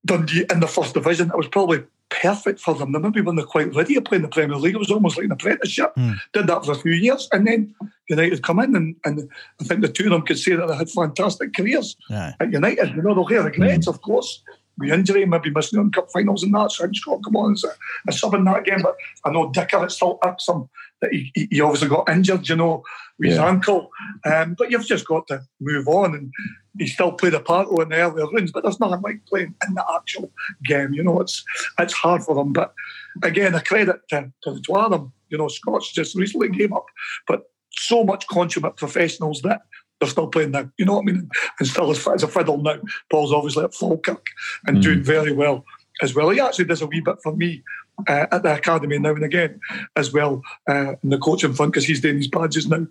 Dundee 0.07 0.47
in 0.51 0.61
the 0.61 0.67
first 0.67 0.95
division, 0.95 1.29
it 1.29 1.37
was 1.37 1.49
probably 1.49 1.85
perfect 2.09 2.59
for 2.59 2.75
them. 2.75 2.93
They 2.93 2.99
maybe 2.99 3.21
when 3.21 3.37
they're 3.37 3.45
quite 3.45 3.75
ready 3.75 3.95
to 3.95 4.01
play 4.03 4.17
in 4.17 4.23
the 4.23 4.29
Premier 4.29 4.57
League. 4.57 4.75
It 4.75 4.79
was 4.79 4.91
almost 4.91 5.17
like 5.17 5.27
an 5.27 5.33
apprenticeship. 5.33 5.95
Mm. 5.97 6.17
Did 6.33 6.47
that 6.47 6.65
for 6.65 6.73
a 6.73 6.77
few 6.77 6.93
years, 6.93 7.29
and 7.33 7.47
then 7.47 7.75
United 8.09 8.43
come 8.43 8.61
in, 8.61 8.75
and, 8.75 8.97
and 9.05 9.29
I 9.61 9.65
think 9.65 9.83
the 9.83 9.89
two 9.89 10.05
of 10.05 10.11
them 10.11 10.23
could 10.23 10.39
say 10.39 10.57
that 10.57 10.67
they 10.67 10.77
had 10.77 10.91
fantastic 10.91 11.55
careers 11.55 11.97
Yeah. 12.09 12.33
at 12.41 12.51
United. 12.51 12.97
You 12.97 13.03
know, 13.03 13.15
they'll 13.15 13.27
hear 13.27 13.43
regrets, 13.43 13.87
of 13.87 14.01
course. 14.03 14.43
The 14.81 14.93
injury, 14.93 15.27
maybe 15.27 15.51
missing 15.51 15.79
on 15.79 15.93
cup 15.93 16.11
finals 16.13 16.43
and 16.43 16.55
that. 16.55 16.73
So 16.73 16.89
Scott, 16.93 17.21
come 17.25 17.37
on, 17.37 17.53
it's 17.53 17.65
a, 17.65 17.73
a 18.09 18.13
sub 18.13 18.35
in 18.35 18.45
that 18.45 18.65
game. 18.65 18.83
But 18.83 18.97
I 19.25 19.31
know 19.31 19.51
Dicker, 19.51 19.89
still 19.89 20.19
irks 20.25 20.49
him 20.49 20.69
that 21.01 21.13
he, 21.13 21.33
he, 21.35 21.61
obviously 21.61 21.89
got 21.89 22.09
injured, 22.09 22.49
you 22.49 22.57
know, 22.57 22.83
with 23.19 23.31
his 23.31 23.39
ankle. 23.39 23.91
Um, 24.25 24.55
but 24.59 24.71
you've 24.71 24.87
just 24.87 25.07
got 25.07 25.27
to 25.29 25.43
move 25.61 25.89
on. 25.89 26.15
And 26.15 26.33
he 26.79 26.87
still 26.87 27.13
played 27.13 27.35
a 27.35 27.41
part 27.41 27.69
in 27.69 27.89
the 27.89 27.97
earlier 27.97 28.27
runs, 28.27 28.53
but 28.53 28.63
there's 28.63 28.81
nothing 28.81 29.03
like 29.03 29.25
playing 29.27 29.55
in 29.67 29.75
the 29.75 29.85
actual 29.95 30.31
game. 30.65 30.93
You 30.93 31.03
know, 31.03 31.21
it's 31.21 31.45
it's 31.79 31.95
hard 31.95 32.23
for 32.23 32.35
them. 32.35 32.53
But 32.53 32.75
again, 33.23 33.55
a 33.55 33.61
credit 33.61 34.01
to, 34.11 34.33
to 34.43 34.53
the 34.53 34.61
two 34.61 34.75
of 34.75 34.91
them. 34.91 35.13
You 35.29 35.39
know, 35.39 35.49
Scott's 35.49 35.93
just 35.93 36.17
recently 36.17 36.49
gave 36.49 36.73
up, 36.73 36.87
but 37.27 37.45
so 37.73 38.05
much 38.05 38.27
consummate 38.27 38.77
professionals 38.77 39.43
that 39.43 39.63
they're 40.01 40.09
still 40.09 40.29
playing 40.29 40.53
now. 40.53 40.69
You 40.79 40.87
know 40.87 40.95
what 40.95 41.03
I 41.03 41.13
mean? 41.13 41.29
And 41.59 41.69
still 41.69 41.91
as 41.91 42.07
as 42.09 42.23
a 42.23 42.29
fiddle 42.29 42.59
now. 42.59 42.79
Paul's 43.11 43.33
obviously 43.33 43.65
at 43.65 43.75
Falkirk 43.75 44.27
and 44.67 44.79
Mhm. 44.79 44.83
doing 44.83 45.03
very 45.03 45.33
well 45.33 45.65
as 46.03 46.15
well. 46.15 46.31
He 46.31 46.41
actually 46.41 46.65
does 46.65 46.83
a 46.83 46.87
wee 46.87 47.01
bit 47.01 47.17
for 47.23 47.37
me 47.37 47.63
uh, 48.09 48.27
at 48.33 48.43
the 48.43 48.55
academy 48.55 48.99
now 48.99 49.11
and 49.11 49.25
again 49.25 49.61
as 49.97 50.13
well 50.13 50.43
uh, 50.69 50.95
in 51.03 51.11
the 51.11 51.19
coaching 51.19 51.53
front 51.53 51.73
because 51.73 51.85
he's 51.85 52.01
doing 52.01 52.17
his 52.17 52.29
badges 52.29 52.67
now 52.67 52.87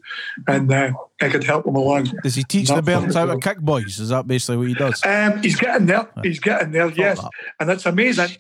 and 0.48 0.72
uh, 0.72 0.92
I 1.22 1.30
could 1.30 1.44
help 1.44 1.66
him 1.66 1.76
along. 1.76 2.12
Does 2.24 2.36
he 2.36 2.44
teach 2.44 2.68
the 2.68 2.82
Burns 2.82 3.16
how 3.16 3.26
to 3.26 3.40
kick 3.40 3.60
boys? 3.60 4.00
Is 4.00 4.10
that 4.10 4.28
basically 4.28 4.58
what 4.58 4.68
he 4.68 4.74
does? 4.76 5.04
Um, 5.04 5.42
he's 5.42 5.56
getting 5.56 5.88
there. 5.88 6.08
He's 6.22 6.40
getting 6.40 6.72
there, 6.72 6.90
yes. 6.92 7.20
that. 7.20 7.32
And 7.60 7.70
it's 7.72 7.86
amazing. 7.88 8.38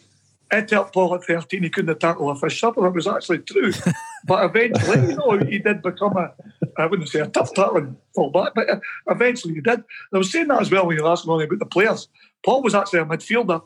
It 0.51 0.69
helped 0.69 0.93
Paul 0.93 1.13
at 1.15 1.23
13, 1.23 1.61
he 1.63 1.69
couldn't 1.69 1.99
tackle 1.99 2.29
a 2.31 2.35
fish 2.35 2.59
supper. 2.59 2.85
It 2.87 2.93
was 2.93 3.07
actually 3.07 3.39
true. 3.39 3.71
but 4.25 4.45
eventually, 4.45 5.11
you 5.11 5.15
know, 5.15 5.37
he 5.37 5.59
did 5.59 5.81
become 5.81 6.17
a, 6.17 6.33
I 6.77 6.85
wouldn't 6.85 7.09
say 7.09 7.19
a 7.19 7.27
tough 7.27 7.53
tackling 7.53 7.97
fullback, 8.15 8.53
but 8.55 8.69
uh, 8.69 8.79
eventually 9.09 9.53
he 9.55 9.61
did. 9.61 9.73
And 9.79 9.83
I 10.13 10.17
was 10.17 10.31
saying 10.31 10.47
that 10.49 10.61
as 10.61 10.71
well 10.71 10.85
when 10.85 10.97
you 10.97 11.03
were 11.03 11.09
asking 11.11 11.37
me 11.37 11.43
about 11.43 11.59
the 11.59 11.65
players. 11.65 12.07
Paul 12.45 12.61
was 12.63 12.75
actually 12.75 12.99
a 12.99 13.05
midfielder. 13.05 13.61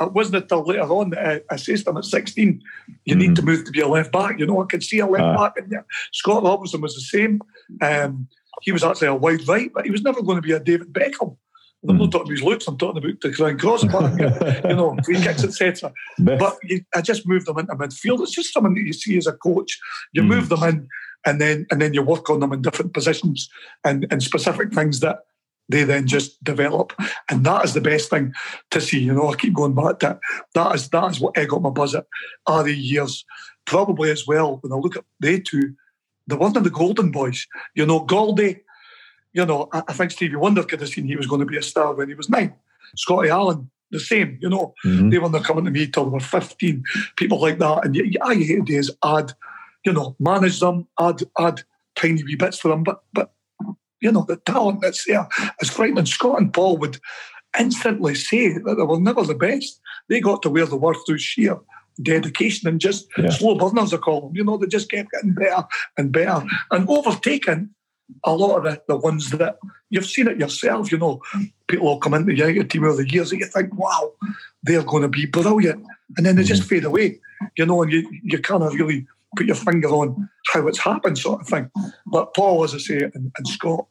It 0.00 0.12
wasn't 0.12 0.42
until 0.42 0.64
later 0.64 0.82
on 0.82 1.10
that 1.10 1.26
I, 1.26 1.54
I 1.54 1.56
said 1.56 1.78
to 1.78 1.90
him 1.90 1.96
at 1.96 2.04
16, 2.04 2.62
you 3.04 3.14
need 3.16 3.34
to 3.36 3.42
move 3.42 3.64
to 3.64 3.72
be 3.72 3.80
a 3.80 3.88
left 3.88 4.12
back. 4.12 4.38
You 4.38 4.46
know, 4.46 4.62
I 4.62 4.66
could 4.66 4.82
see 4.84 5.00
a 5.00 5.06
left 5.06 5.24
Ah. 5.24 5.36
back 5.48 5.62
in 5.62 5.70
there. 5.70 5.84
Scott 6.12 6.44
Robinson 6.44 6.80
was 6.80 6.94
the 6.94 7.00
same. 7.00 7.40
Um, 7.82 8.28
he 8.62 8.70
was 8.72 8.84
actually 8.84 9.08
a 9.08 9.14
wide 9.14 9.46
right, 9.48 9.70
but 9.74 9.84
he 9.84 9.90
was 9.90 10.02
never 10.02 10.22
going 10.22 10.36
to 10.36 10.42
be 10.42 10.52
a 10.52 10.60
David 10.60 10.92
Beckham. 10.92 11.36
I'm 11.88 11.96
not 11.96 12.10
talking 12.10 12.26
about 12.26 12.30
his 12.32 12.42
looks, 12.42 12.66
I'm 12.66 12.76
talking 12.76 12.98
about 13.04 13.20
the 13.20 13.30
Grand 13.30 13.60
Crossbar, 13.60 14.10
you 14.68 14.74
know, 14.74 14.96
free 15.04 15.20
kicks, 15.22 15.44
etc. 15.44 15.92
But 16.18 16.56
you, 16.64 16.80
I 16.92 17.00
just 17.00 17.26
moved 17.26 17.46
them 17.46 17.56
into 17.58 17.72
midfield. 17.76 18.20
It's 18.22 18.32
just 18.32 18.52
something 18.52 18.74
that 18.74 18.82
you 18.84 18.92
see 18.92 19.16
as 19.16 19.28
a 19.28 19.32
coach. 19.32 19.78
You 20.12 20.22
Mm. 20.22 20.26
move 20.26 20.48
them 20.48 20.64
in, 20.64 20.88
and 21.26 21.40
then 21.40 21.66
and 21.70 21.80
then 21.80 21.94
you 21.94 22.02
work 22.02 22.30
on 22.30 22.40
them 22.40 22.52
in 22.52 22.62
different 22.62 22.94
positions 22.94 23.48
and, 23.84 24.06
and 24.10 24.22
specific 24.22 24.72
things 24.72 25.00
that 25.00 25.20
they 25.70 25.84
then 25.84 26.06
just 26.06 26.42
develop. 26.42 26.92
And 27.30 27.44
that 27.44 27.64
is 27.64 27.74
the 27.74 27.80
best 27.82 28.08
thing 28.08 28.32
to 28.70 28.80
see. 28.80 29.00
You 29.00 29.12
know, 29.12 29.30
I 29.30 29.36
keep 29.36 29.52
going 29.54 29.74
back 29.74 29.98
to 30.00 30.12
it. 30.12 30.18
that 30.54 30.74
is 30.74 30.88
that 30.90 31.10
is 31.10 31.20
what 31.20 31.36
I 31.38 31.44
got 31.44 31.62
my 31.62 31.70
buzz 31.70 31.94
at 31.94 32.06
are 32.46 32.62
the 32.64 32.74
years. 32.74 33.24
Probably 33.66 34.10
as 34.10 34.26
well 34.26 34.58
when 34.62 34.72
I 34.72 34.76
look 34.76 34.96
at 34.96 35.04
they 35.20 35.40
two, 35.40 35.74
they 36.26 36.36
weren't 36.36 36.54
the 36.54 36.70
golden 36.70 37.10
boys. 37.10 37.46
You 37.74 37.84
know, 37.86 38.00
Goldie. 38.00 38.60
You 39.34 39.44
know, 39.44 39.68
I, 39.72 39.82
I 39.88 39.92
think 39.92 40.10
Stevie 40.10 40.36
Wonder 40.36 40.62
could 40.64 40.80
have 40.80 40.88
seen 40.88 41.04
he 41.06 41.16
was 41.16 41.26
going 41.26 41.40
to 41.40 41.46
be 41.46 41.58
a 41.58 41.62
star 41.62 41.94
when 41.94 42.08
he 42.08 42.14
was 42.14 42.30
nine. 42.30 42.54
Scotty 42.96 43.28
Allen, 43.28 43.70
the 43.90 44.00
same. 44.00 44.38
You 44.40 44.48
know, 44.48 44.74
Mhm. 44.86 45.10
they 45.10 45.18
weren't 45.18 45.44
coming 45.44 45.66
to 45.66 45.70
me 45.70 45.86
till 45.86 46.04
they 46.04 46.10
were 46.10 46.20
15, 46.20 46.82
people 47.16 47.38
like 47.40 47.58
that. 47.58 47.84
And 47.84 47.94
you, 47.94 48.10
all 48.22 48.32
you 48.32 48.46
hate 48.46 48.66
to 48.66 48.96
add, 49.04 49.34
you 49.88 49.94
know, 49.94 50.14
manage 50.20 50.60
them, 50.60 50.86
add 51.00 51.22
add 51.38 51.62
tiny 51.96 52.22
wee 52.22 52.36
bits 52.36 52.60
to 52.60 52.68
them. 52.68 52.82
But, 52.82 53.02
but 53.12 53.32
you 54.00 54.12
know, 54.12 54.24
the 54.28 54.36
talent 54.36 54.82
that's 54.82 55.04
there 55.06 55.26
is 55.60 55.70
frightening. 55.70 56.06
Scott 56.06 56.40
and 56.40 56.52
Paul 56.52 56.76
would 56.76 56.98
instantly 57.58 58.14
say 58.14 58.52
that 58.52 58.74
they 58.76 58.82
were 58.82 59.00
never 59.00 59.24
the 59.24 59.34
best. 59.34 59.80
They 60.08 60.20
got 60.20 60.42
to 60.42 60.50
where 60.50 60.66
they 60.66 60.76
were 60.76 60.94
through 60.94 61.18
sheer 61.18 61.58
dedication 62.02 62.68
and 62.68 62.80
just 62.80 63.08
Yeah. 63.16 63.30
slow 63.30 63.56
burners, 63.56 63.92
I 63.92 63.96
call 63.96 64.20
them. 64.20 64.36
You 64.36 64.44
know, 64.44 64.58
they 64.58 64.66
just 64.66 64.90
kept 64.90 65.10
getting 65.10 65.34
better 65.34 65.64
and 65.96 66.12
better 66.12 66.44
and 66.70 66.88
overtaken 66.88 67.74
a 68.24 68.34
lot 68.34 68.58
of 68.58 68.64
the, 68.64 68.82
the 68.88 68.96
ones 68.96 69.30
that 69.30 69.58
you've 69.90 70.06
seen 70.06 70.28
it 70.28 70.38
yourself, 70.38 70.92
you 70.92 70.98
know. 70.98 71.20
People 71.66 71.86
will 71.86 71.98
come 71.98 72.14
into 72.14 72.32
the 72.32 72.38
United 72.38 72.70
team 72.70 72.84
over 72.84 73.02
the 73.02 73.10
years 73.10 73.32
and 73.32 73.40
you 73.40 73.46
think, 73.46 73.76
wow, 73.76 74.12
they're 74.62 74.82
going 74.82 75.02
to 75.02 75.08
be 75.08 75.26
brilliant. 75.26 75.84
And 76.16 76.24
then 76.24 76.36
they 76.36 76.44
just 76.44 76.62
mm-hmm. 76.62 76.68
fade 76.68 76.84
away, 76.84 77.20
you 77.56 77.66
know, 77.66 77.82
and 77.82 77.90
you, 77.92 78.08
you 78.22 78.38
kind 78.38 78.62
of 78.62 78.74
really 78.74 79.06
put 79.36 79.46
your 79.46 79.56
finger 79.56 79.88
on 79.88 80.28
how 80.52 80.66
it's 80.66 80.78
happened, 80.78 81.18
sort 81.18 81.40
of 81.40 81.48
thing. 81.48 81.70
But 82.06 82.34
Paul, 82.34 82.64
as 82.64 82.74
I 82.74 82.78
say, 82.78 82.98
and, 82.98 83.32
and 83.36 83.48
Scott, 83.48 83.86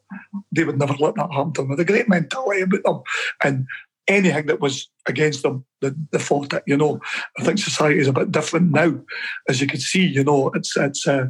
they 0.52 0.64
would 0.64 0.80
never 0.80 0.96
let 1.00 1.16
that 1.16 1.32
happen 1.32 1.54
to 1.54 1.62
them. 1.62 1.70
With 1.70 1.80
a 1.80 1.86
great 1.86 2.10
mentality 2.10 2.62
about 2.62 2.84
them. 2.84 3.02
And 3.44 3.68
anything 4.08 4.48
that 4.48 4.62
was 4.62 4.90
against 5.06 5.44
them, 5.44 5.66
they, 5.82 5.92
they 6.12 6.20
fought 6.20 6.54
it, 6.54 6.64
you 6.66 6.78
know. 6.78 7.00
I 7.40 7.44
think 7.44 7.60
society 7.60 8.00
is 8.00 8.08
a 8.08 8.14
bit 8.14 8.32
different 8.32 8.72
now. 8.72 9.00
As 9.48 9.62
you 9.62 9.68
can 9.68 9.80
see, 9.80 10.06
you 10.06 10.24
know, 10.24 10.50
it's 10.56 10.76
it's 10.78 11.08
uh, 11.08 11.28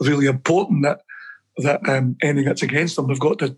really 0.00 0.26
important 0.26 0.84
that 0.84 1.00
that 1.58 1.86
um, 1.88 2.16
anything 2.22 2.44
that's 2.44 2.62
against 2.62 2.96
them, 2.96 3.08
they've 3.08 3.18
got 3.18 3.40
to 3.40 3.56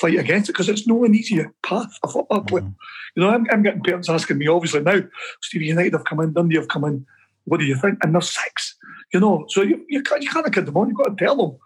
fight 0.00 0.18
against 0.18 0.48
it 0.48 0.52
because 0.52 0.68
it's 0.68 0.86
no 0.86 1.04
an 1.04 1.14
easy 1.14 1.44
path, 1.64 1.98
a 2.04 2.08
football 2.08 2.42
player. 2.42 2.72
You 3.16 3.22
know, 3.22 3.30
I'm, 3.30 3.44
I'm 3.50 3.62
getting 3.62 3.82
parents 3.82 4.08
asking 4.08 4.38
me, 4.38 4.46
obviously 4.46 4.80
now, 4.82 5.00
Stevie 5.42 5.66
United 5.66 5.94
have 5.94 6.04
come 6.04 6.20
in, 6.20 6.32
Dundee 6.32 6.56
have 6.56 6.68
come 6.68 6.84
in, 6.84 7.04
what 7.44 7.58
do 7.58 7.66
you 7.66 7.74
think? 7.74 7.98
And 8.02 8.14
they're 8.14 8.20
six, 8.20 8.76
you 9.12 9.20
know, 9.20 9.44
so 9.48 9.62
you, 9.62 9.84
you, 9.88 10.02
can't, 10.02 10.22
you 10.22 10.28
can't 10.28 10.52
kid 10.52 10.66
them 10.66 10.76
on, 10.76 10.88
you've 10.88 10.96
got 10.96 11.16
to 11.16 11.24
tell 11.24 11.36
them. 11.36 11.58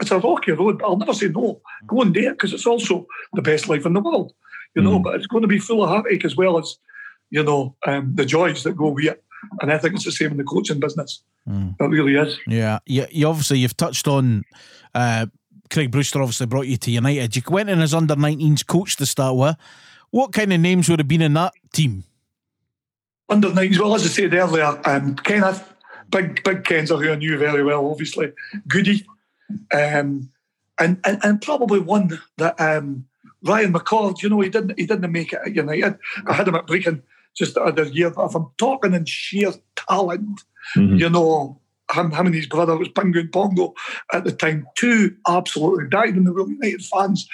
It's 0.00 0.10
a 0.10 0.18
rocky 0.18 0.52
road, 0.52 0.78
but 0.78 0.86
I'll 0.86 0.96
never 0.96 1.12
say 1.12 1.28
no. 1.28 1.60
Go 1.86 2.00
and 2.02 2.14
do 2.14 2.20
it 2.20 2.32
because 2.32 2.52
it's 2.52 2.66
also 2.66 3.06
the 3.34 3.42
best 3.42 3.68
life 3.68 3.84
in 3.84 3.92
the 3.92 4.00
world, 4.00 4.32
you 4.74 4.82
know, 4.82 4.98
Mm. 4.98 5.02
but 5.02 5.14
it's 5.16 5.26
going 5.26 5.42
to 5.42 5.48
be 5.48 5.58
full 5.58 5.82
of 5.82 5.90
heartache 5.90 6.24
as 6.24 6.36
well 6.36 6.58
as, 6.58 6.78
you 7.30 7.42
know, 7.42 7.76
um, 7.86 8.12
the 8.14 8.24
joys 8.24 8.62
that 8.62 8.76
go 8.76 8.88
with 8.88 9.04
it. 9.04 9.22
And 9.60 9.72
I 9.72 9.78
think 9.78 9.94
it's 9.94 10.04
the 10.04 10.12
same 10.12 10.30
in 10.32 10.36
the 10.36 10.44
coaching 10.44 10.80
business. 10.80 11.22
Mm. 11.48 11.74
It 11.78 11.84
really 11.84 12.14
is. 12.16 12.38
Yeah, 12.46 12.78
you, 12.86 13.06
you 13.10 13.26
obviously 13.26 13.58
you've 13.58 13.76
touched 13.76 14.06
on 14.08 14.44
uh, 14.94 15.26
Craig 15.70 15.90
Brewster. 15.90 16.20
Obviously 16.20 16.46
brought 16.46 16.66
you 16.66 16.76
to 16.76 16.90
United. 16.90 17.36
You 17.36 17.42
went 17.48 17.70
in 17.70 17.80
as 17.80 17.94
under 17.94 18.14
19s 18.14 18.66
coach 18.66 18.96
to 18.96 19.06
start 19.06 19.36
with. 19.36 19.56
What 20.10 20.32
kind 20.32 20.52
of 20.52 20.60
names 20.60 20.88
would 20.88 20.98
have 20.98 21.08
been 21.08 21.22
in 21.22 21.34
that 21.34 21.52
team? 21.72 22.04
under 23.30 23.52
nines. 23.54 23.78
Well, 23.78 23.94
as 23.94 24.04
I 24.04 24.08
said 24.08 24.34
earlier, 24.34 24.78
um, 24.84 25.14
Kenneth, 25.16 25.72
big 26.10 26.42
big 26.44 26.64
Ken's 26.64 26.90
who 26.90 27.10
I 27.10 27.14
knew 27.16 27.38
very 27.38 27.62
well, 27.64 27.90
obviously. 27.90 28.32
Goody, 28.68 29.06
um, 29.72 30.30
and, 30.78 30.98
and 31.04 31.18
and 31.22 31.42
probably 31.42 31.78
one 31.80 32.18
that 32.38 32.60
um, 32.60 33.06
Ryan 33.44 33.72
McCord. 33.72 34.22
You 34.22 34.28
know, 34.30 34.40
he 34.40 34.48
didn't 34.48 34.78
he 34.78 34.86
didn't 34.86 35.12
make 35.12 35.32
it 35.32 35.40
at 35.46 35.54
United. 35.54 35.98
I 36.26 36.32
had 36.34 36.48
him 36.48 36.54
at 36.54 36.66
Brechin 36.66 37.02
just 37.36 37.54
the 37.54 37.62
other 37.62 37.84
year. 37.84 38.10
But 38.10 38.26
if 38.26 38.34
I'm 38.34 38.46
talking 38.58 38.94
in 38.94 39.04
sheer 39.06 39.52
talent, 39.76 40.40
Mhm. 40.76 40.98
you 40.98 41.08
know. 41.10 41.56
Him, 41.92 42.12
him 42.12 42.26
and 42.26 42.34
his 42.36 42.46
brother 42.46 42.76
was 42.76 42.86
Pingu 42.90 43.18
and 43.18 43.32
Pongo 43.32 43.74
at 44.12 44.22
the 44.22 44.30
time. 44.30 44.64
Two 44.76 45.16
absolutely 45.26 45.88
died 45.88 46.16
in 46.16 46.22
the 46.22 46.30
Real 46.32 46.48
United 46.48 46.84
fans. 46.84 47.28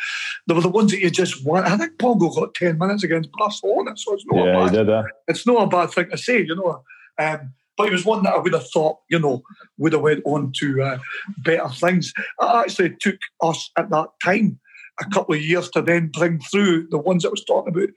They 0.47 0.55
were 0.55 0.63
the 0.63 0.71
ones 0.71 0.93
that 0.93 1.01
you 1.01 1.11
just 1.11 1.45
want. 1.45 1.67
I 1.67 1.77
think 1.77 1.99
Pongo 1.99 2.31
got 2.31 2.55
10 2.55 2.79
minutes 2.79 3.05
against 3.05 3.31
Barcelona, 3.33 3.93
so 3.99 4.15
it's 4.15 4.25
not 4.25 4.47
a 4.47 4.47
Yeah, 4.47 4.55
bad 4.57 4.71
he 4.71 4.77
did 4.79 4.87
that. 4.87 5.05
it's 5.29 5.47
not 5.47 5.63
a 5.65 5.67
bad 5.67 5.91
thing 5.91 6.09
to 6.09 6.17
say, 6.17 6.39
you 6.43 6.57
know. 6.57 6.83
Um, 7.19 7.53
but 7.77 7.85
he 7.85 7.93
was 7.93 8.05
one 8.05 8.23
that 8.25 8.35
I 8.35 8.39
would 8.39 8.53
have 8.53 8.69
thought, 8.71 8.99
you 9.09 9.19
know, 9.19 9.43
would 9.79 9.93
have 9.93 10.03
went 10.03 10.23
on 10.25 10.53
to 10.61 10.83
uh, 10.83 10.99
better 11.39 11.69
things. 11.69 12.13
It 12.19 12.25
actually 12.41 12.97
took 13.01 13.19
us 13.43 13.71
at 13.77 13.91
that 13.91 14.09
time 14.23 14.59
a 14.99 15.05
couple 15.11 15.35
of 15.35 15.43
years 15.43 15.69
to 15.71 15.83
then 15.83 16.09
bring 16.09 16.41
through 16.41 16.89
the 16.89 16.99
ones 16.99 17.25
I 17.25 17.29
was 17.29 17.45
talking 17.45 17.75
about. 17.75 17.91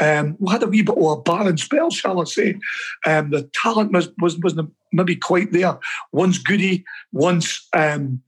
Um, 0.00 0.36
we 0.38 0.52
had 0.52 0.62
a 0.62 0.68
wee 0.68 0.82
bit 0.82 0.96
of 0.96 1.04
a 1.04 1.20
barren 1.20 1.56
spell, 1.56 1.90
shall 1.90 2.20
I 2.20 2.24
say. 2.24 2.58
Um, 3.06 3.30
the 3.30 3.50
talent 3.54 3.92
was, 3.92 4.10
was, 4.20 4.38
wasn't 4.38 4.72
maybe 4.92 5.16
quite 5.16 5.50
there. 5.52 5.76
One's 6.12 6.38
Goody, 6.38 6.84
one's, 7.12 7.66
um, 7.72 8.22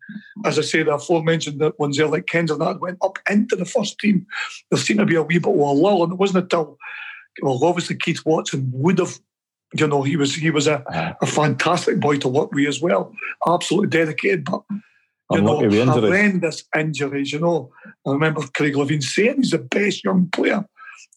as 0.45 0.59
I 0.59 0.63
say, 0.63 0.83
the 0.83 0.95
aforementioned 0.95 1.61
the 1.61 1.73
ones 1.79 1.97
there 1.97 2.09
like 2.09 2.27
Ken's 2.27 2.51
and 2.51 2.61
that 2.61 2.81
went 2.81 2.99
up 3.01 3.19
into 3.31 3.55
the 3.55 3.65
first 3.65 3.99
team. 4.01 4.27
There 4.71 4.81
seemed 4.81 5.01
to 5.01 5.07
be 5.07 5.15
a 5.15 5.23
wee 5.23 5.39
bit 5.39 5.53
of 5.53 5.57
a 5.57 5.63
lull, 5.63 6.03
and 6.03 6.13
it 6.13 6.19
wasn't 6.19 6.45
until 6.45 6.79
well, 7.43 7.63
obviously 7.63 7.97
Keith 7.97 8.25
Watson 8.25 8.71
would 8.73 8.99
have, 8.99 9.19
you 9.75 9.87
know, 9.87 10.03
he 10.03 10.17
was 10.17 10.35
he 10.35 10.51
was 10.51 10.67
a, 10.67 11.17
a 11.21 11.27
fantastic 11.27 11.99
boy 12.01 12.19
to 12.19 12.29
work 12.29 12.53
with 12.53 12.69
as 12.69 12.81
well, 12.81 13.13
absolutely 13.49 13.89
dedicated, 13.89 14.45
but 14.45 14.63
you 15.31 15.41
know, 15.41 15.59
Unlucky 15.59 15.67
with 15.67 15.89
injuries. 15.89 16.05
horrendous 16.05 16.65
injuries. 16.79 17.33
You 17.33 17.41
know, 17.41 17.71
I 18.07 18.13
remember 18.13 18.43
Craig 18.55 18.75
Levein 18.75 19.03
saying 19.03 19.37
he's 19.39 19.51
the 19.51 19.59
best 19.59 20.05
young 20.05 20.29
player 20.31 20.65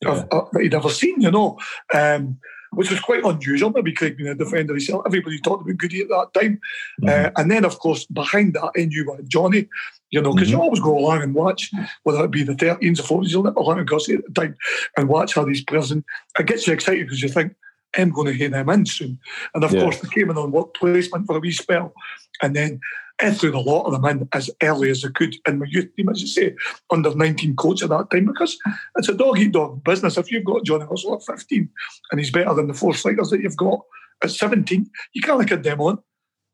I've- 0.06 0.28
uh, 0.32 0.42
that 0.52 0.62
he'd 0.64 0.74
ever 0.74 0.90
seen. 0.90 1.22
You 1.22 1.32
know, 1.32 1.60
um, 1.94 2.40
which 2.72 2.90
was 2.90 3.00
quite 3.00 3.24
unusual. 3.24 3.72
Maybe 3.72 3.94
Craig 3.94 4.18
being 4.18 4.30
a 4.30 4.36
defender 4.36 4.74
himself. 4.74 5.04
Everybody 5.06 5.40
talked 5.40 5.64
about 5.64 5.78
Goody 5.78 6.02
at 6.02 6.10
that 6.10 6.34
time. 6.34 6.60
Mm-hmm. 7.02 7.28
Uh, 7.28 7.30
and 7.38 7.52
then, 7.52 7.66
of 7.66 7.80
course, 7.80 8.06
behind 8.06 8.54
that, 8.54 8.72
I 8.76 8.88
you 8.90 9.06
were 9.06 9.22
Johnny, 9.28 9.68
you 10.12 10.22
know, 10.22 10.34
because 10.34 10.50
you 10.50 10.60
always 10.60 10.80
go 10.80 10.98
along 10.98 11.22
and 11.22 11.34
watch, 11.34 11.72
whether 12.04 12.24
it 12.24 12.32
be 12.32 12.44
the 12.44 12.54
13s 12.54 13.00
or 13.00 13.22
14s, 13.22 13.30
you'll 13.30 13.44
never 13.44 13.60
along 13.60 13.80
and 13.80 13.88
go 13.88 13.98
see 13.98 14.16
at 14.16 14.26
the 14.26 14.32
time 14.34 14.56
and 14.98 15.08
watch 15.10 15.36
how 15.36 15.46
these 15.46 15.64
players, 15.64 15.92
and 15.92 16.04
it 16.38 16.46
gets 16.46 16.68
you 16.68 16.74
excited 16.74 17.06
because 17.06 17.22
you 17.22 17.30
think, 17.30 17.54
I'm 17.98 18.12
going 18.12 18.28
to 18.28 18.34
hear 18.34 18.50
them 18.50 18.70
in 18.70 18.86
soon. 18.86 19.20
And 19.54 19.64
of 19.64 19.74
Yeah. 19.74 19.82
course, 19.82 20.00
they 20.00 20.10
came 20.10 20.30
in 20.30 20.38
on 20.38 20.52
work 20.52 20.74
placement 20.74 21.26
for 21.26 21.38
a 21.38 21.40
wee 21.40 21.52
spell. 21.52 21.94
And 22.42 22.56
then 22.56 22.80
I 23.22 23.32
threw 23.32 23.56
a 23.56 23.60
lot 23.60 23.84
of 23.84 23.92
them 23.92 24.06
in 24.06 24.30
as 24.32 24.50
early 24.64 24.90
as 24.90 25.04
I 25.04 25.10
could 25.10 25.36
in 25.48 25.60
my 25.60 25.66
youth 25.68 25.94
team, 25.96 26.08
as 26.10 26.22
you 26.22 26.28
say, 26.28 26.56
under 26.90 27.14
19 27.14 27.56
coach 27.56 27.84
at 27.84 27.90
that 27.90 28.10
time, 28.10 28.26
because 28.26 28.58
it's 28.96 29.10
a 29.10 29.14
dog 29.14 29.40
eat 29.40 29.52
dog 29.52 29.84
business. 29.84 30.18
If 30.18 30.32
you've 30.32 30.46
got 30.46 30.64
Johnny 30.64 30.86
Russell 30.86 31.16
at 31.16 31.24
15 31.24 31.70
and 32.12 32.20
he's 32.20 32.32
better 32.32 32.54
than 32.54 32.68
the 32.68 32.74
four 32.74 32.94
strikers 32.94 33.30
that 33.32 33.42
you've 33.42 33.58
got 33.58 33.82
at 34.24 34.32
17, 34.32 34.90
you 35.14 35.22
can't 35.22 35.48
get 35.48 35.64
them 35.64 35.82
on. 35.82 36.00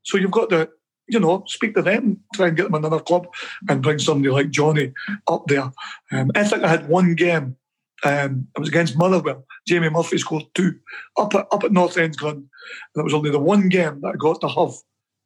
So 0.04 0.18
you've 0.18 0.32
got 0.32 0.50
to, 0.50 0.70
you 1.08 1.20
know, 1.20 1.44
speak 1.48 1.76
to 1.76 1.82
them, 1.84 2.22
try 2.34 2.48
and 2.48 2.58
get 2.58 2.64
them 2.64 2.74
another 2.76 3.00
club 3.00 3.28
and 3.70 3.84
bring 3.84 4.00
somebody 4.00 4.32
like 4.32 4.50
Johnny 4.50 4.94
up 5.28 5.46
there. 5.48 5.72
Um, 6.12 6.32
I 6.36 6.44
think 6.46 6.64
I 6.64 6.68
had 6.68 6.90
one 6.90 7.14
game. 7.14 7.58
Um, 8.04 8.48
it 8.56 8.60
was 8.60 8.70
against 8.70 8.98
Motherwell. 8.98 9.46
Jamie 9.68 9.90
Murphy 9.90 10.18
scored 10.18 10.44
two 10.54 10.76
up 11.18 11.34
at 11.34 11.48
up 11.52 11.64
at 11.64 11.72
North 11.72 11.96
Endsglen. 11.96 12.32
And 12.32 12.48
it 12.96 13.04
was 13.04 13.14
only 13.14 13.32
the 13.32 13.40
one 13.40 13.70
game 13.70 14.02
that 14.02 14.14
I 14.14 14.18
got 14.18 14.42
to 14.42 14.50
have 14.50 14.74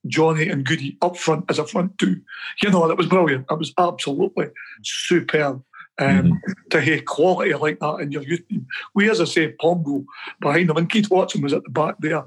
Johnny 0.08 0.48
and 0.48 0.66
Goody 0.66 0.98
up 1.02 1.18
front 1.18 1.46
as 1.50 1.60
a 1.60 1.66
front 1.66 1.98
two. 1.98 2.22
You 2.62 2.70
know, 2.70 2.88
that 2.88 2.98
was 2.98 3.08
brilliant. 3.08 3.48
It 3.50 3.58
was 3.58 3.74
absolutely 3.78 4.48
superb. 4.84 5.64
Um, 5.98 6.40
To 6.70 6.80
hear 6.80 7.02
quality 7.02 7.54
like 7.56 7.80
that 7.80 8.00
in 8.00 8.12
your 8.14 8.24
youth 8.24 8.48
team. 8.48 8.66
We, 8.96 9.10
as 9.10 9.20
I 9.20 9.26
say, 9.26 9.52
Pombo 9.60 10.06
behind 10.40 10.70
them, 10.70 10.78
and 10.78 10.90
Keith 10.90 11.10
Watson 11.10 11.42
was 11.42 11.52
at 11.52 11.64
the 11.66 11.70
back 11.72 11.96
there 12.00 12.24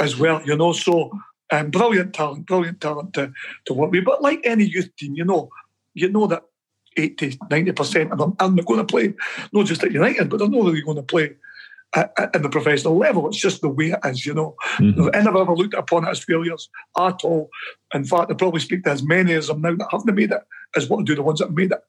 as 0.00 0.16
well, 0.16 0.40
you 0.46 0.56
know. 0.56 0.72
So, 0.72 1.10
um, 1.52 1.70
brilliant 1.70 2.14
talent, 2.14 2.46
brilliant 2.46 2.80
talent 2.80 3.12
to, 3.14 3.30
to 3.66 3.74
work 3.74 3.90
with. 3.90 4.06
But 4.06 4.22
like 4.22 4.40
any 4.44 4.64
youth 4.64 4.88
team, 4.96 5.14
you 5.14 5.26
know, 5.26 5.50
you 5.92 6.08
know 6.08 6.28
that 6.28 6.44
80, 7.00 7.38
90% 7.50 8.12
of 8.12 8.18
them 8.18 8.36
aren't 8.38 8.64
going 8.66 8.80
to 8.80 8.84
play, 8.84 9.14
not 9.52 9.66
just 9.66 9.82
at 9.82 9.92
United, 9.92 10.28
but 10.28 10.38
they're 10.38 10.48
not 10.48 10.64
really 10.64 10.82
going 10.82 10.96
to 10.96 11.02
play 11.02 11.34
at, 11.94 12.12
at, 12.16 12.36
at 12.36 12.42
the 12.42 12.48
professional 12.48 12.96
level. 12.96 13.28
It's 13.28 13.40
just 13.40 13.60
the 13.60 13.68
way 13.68 13.90
it 13.90 14.00
is, 14.04 14.24
you 14.26 14.34
know. 14.34 14.54
Mhm. 14.78 15.10
I 15.14 15.22
never 15.22 15.40
ever 15.40 15.54
looked 15.54 15.74
upon 15.74 16.06
it 16.06 16.10
as 16.10 16.22
failures 16.24 16.68
at 16.98 17.24
all. 17.24 17.50
In 17.94 18.04
fact, 18.04 18.30
I 18.30 18.34
probably 18.34 18.60
speak 18.60 18.84
to 18.84 18.90
as 18.90 19.02
many 19.02 19.32
as 19.32 19.48
them 19.48 19.62
now 19.62 19.74
that 19.74 19.88
haven't 19.90 20.14
made 20.14 20.30
it 20.30 20.42
as 20.76 20.88
what 20.88 21.04
do 21.04 21.14
the 21.14 21.22
ones 21.22 21.40
that 21.40 21.48
have 21.48 21.56
made 21.56 21.72
it. 21.72 21.82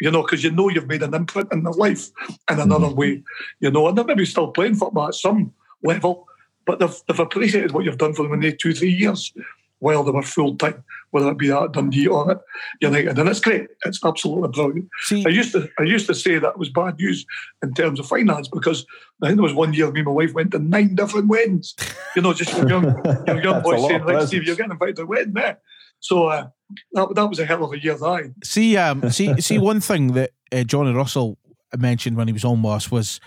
You 0.00 0.10
know, 0.10 0.22
because 0.22 0.44
you 0.44 0.50
know 0.50 0.68
you've 0.68 0.88
made 0.88 1.02
an 1.02 1.14
imprint 1.14 1.52
in 1.52 1.62
their 1.62 1.72
life 1.72 2.10
in 2.50 2.60
another 2.60 2.90
way. 2.90 3.22
You 3.60 3.70
know, 3.70 3.88
and 3.88 3.96
they're 3.96 4.04
maybe 4.04 4.26
still 4.26 4.48
playing 4.48 4.74
football 4.74 5.08
at 5.08 5.14
some 5.14 5.54
level, 5.82 6.26
but 6.66 6.78
they've, 6.78 6.94
they've 7.08 7.20
appreciated 7.20 7.72
what 7.72 7.84
you've 7.84 7.96
done 7.96 8.12
for 8.12 8.24
them 8.24 8.34
in 8.34 8.40
the 8.40 8.52
two, 8.52 8.74
three 8.74 8.92
years 8.92 9.32
while 9.78 10.02
they 10.04 10.10
were 10.10 10.22
full 10.22 10.56
time, 10.56 10.84
whether 11.10 11.30
it 11.30 11.38
be 11.38 11.50
at 11.50 11.72
Dundee 11.72 12.06
or 12.06 12.30
at 12.30 12.40
United. 12.80 13.18
And 13.18 13.28
it's 13.28 13.40
great. 13.40 13.68
It's 13.84 14.04
absolutely 14.04 14.50
brilliant. 14.50 14.88
See, 15.02 15.24
I 15.26 15.30
used 15.30 15.52
to 15.52 15.68
I 15.78 15.82
used 15.82 16.06
to 16.08 16.14
say 16.14 16.38
that 16.38 16.58
was 16.58 16.68
bad 16.68 16.98
news 16.98 17.24
in 17.62 17.74
terms 17.74 18.00
of 18.00 18.06
finance 18.06 18.48
because 18.48 18.84
I 19.22 19.26
think 19.26 19.36
there 19.36 19.42
was 19.44 19.54
one 19.54 19.72
year 19.72 19.90
me 19.90 20.00
and 20.00 20.06
my 20.06 20.12
wife 20.12 20.34
went 20.34 20.50
to 20.52 20.58
nine 20.58 20.94
different 20.94 21.28
weddings. 21.28 21.74
You 22.14 22.22
know, 22.22 22.32
just 22.32 22.56
your 22.56 22.68
young 22.68 22.84
your 23.26 23.42
young 23.42 23.62
boy 23.64 23.76
saying, 23.76 23.84
of 23.84 24.00
"Right, 24.02 24.02
presents. 24.02 24.28
Steve, 24.28 24.44
you're 24.44 24.56
getting 24.56 24.72
invited 24.72 24.96
to 24.96 25.02
a 25.02 25.06
wedding 25.06 25.34
there." 25.34 25.58
So 26.00 26.26
uh, 26.26 26.48
that 26.92 27.14
that 27.14 27.26
was 27.26 27.38
a 27.38 27.46
hell 27.46 27.64
of 27.64 27.72
a 27.72 27.82
year, 27.82 27.94
that. 27.94 28.34
See, 28.44 28.76
um, 28.76 29.10
see, 29.10 29.40
see. 29.40 29.58
One 29.58 29.80
thing 29.80 30.12
that 30.12 30.32
uh, 30.52 30.64
Johnny 30.64 30.92
Russell 30.92 31.38
mentioned 31.76 32.16
when 32.16 32.26
he 32.28 32.32
was 32.32 32.44
on 32.44 32.62
with 32.62 32.72
us 32.72 32.90
was 32.90 33.20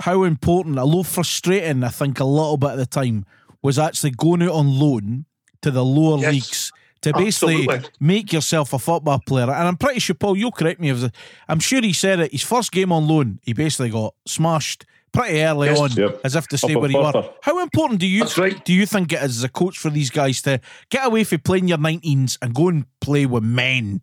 how 0.00 0.22
important, 0.22 0.78
although 0.78 1.02
frustrating, 1.02 1.84
I 1.84 1.88
think 1.88 2.20
a 2.20 2.24
little 2.24 2.56
bit 2.56 2.70
at 2.70 2.76
the 2.76 2.86
time, 2.86 3.26
was 3.62 3.78
actually 3.78 4.10
going 4.12 4.42
out 4.42 4.50
on 4.52 4.78
loan 4.78 5.26
to 5.62 5.70
the 5.70 5.84
lower 5.84 6.18
Yes. 6.18 6.32
leagues 6.32 6.72
to 7.02 7.12
basically 7.12 7.62
Absolutely. 7.68 7.90
make 8.00 8.32
yourself 8.32 8.72
a 8.72 8.78
football 8.78 9.20
player. 9.26 9.44
And 9.50 9.68
I'm 9.68 9.76
pretty 9.76 10.00
sure, 10.00 10.14
Paul, 10.14 10.36
you'll 10.36 10.52
correct 10.52 10.80
me 10.80 10.90
if 10.90 11.10
I'm 11.48 11.60
sure 11.60 11.80
he 11.82 11.92
said 11.92 12.20
it. 12.20 12.32
His 12.32 12.42
first 12.42 12.72
game 12.72 12.92
on 12.92 13.06
loan, 13.06 13.38
he 13.42 13.52
basically 13.52 13.90
got 13.90 14.14
smashed 14.26 14.86
pretty 15.12 15.42
early 15.42 15.68
Yes. 15.68 15.78
on, 15.80 15.90
Yep. 15.92 16.20
as 16.24 16.36
if 16.36 16.46
to 16.48 16.58
say 16.58 16.74
where 16.74 16.90
you. 16.90 16.96
Forfar. 16.96 17.32
How 17.42 17.60
important 17.60 18.00
do 18.00 18.06
you 18.06 18.24
right. 18.38 18.64
do 18.64 18.72
you 18.72 18.86
think 18.86 19.12
it 19.12 19.16
is 19.22 19.36
as 19.38 19.44
a 19.44 19.48
coach 19.48 19.76
for 19.78 19.90
these 19.90 20.10
guys 20.10 20.40
to 20.42 20.60
get 20.90 21.06
away 21.06 21.24
from 21.24 21.40
playing 21.40 21.68
your 21.68 21.78
19s 21.78 22.38
and 22.40 22.54
go 22.54 22.68
and 22.68 22.86
play 23.00 23.26
with 23.26 23.42
men? 23.42 24.00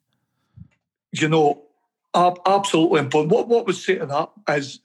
you 1.11 1.27
know, 1.27 1.63
ab- 2.13 2.37
absolutely 2.45 2.99
important. 2.99 3.31
What 3.31 3.47
what 3.47 3.65
would 3.65 3.75
say 3.75 3.95
to 3.97 4.05
that 4.05 4.29
is 4.55 4.79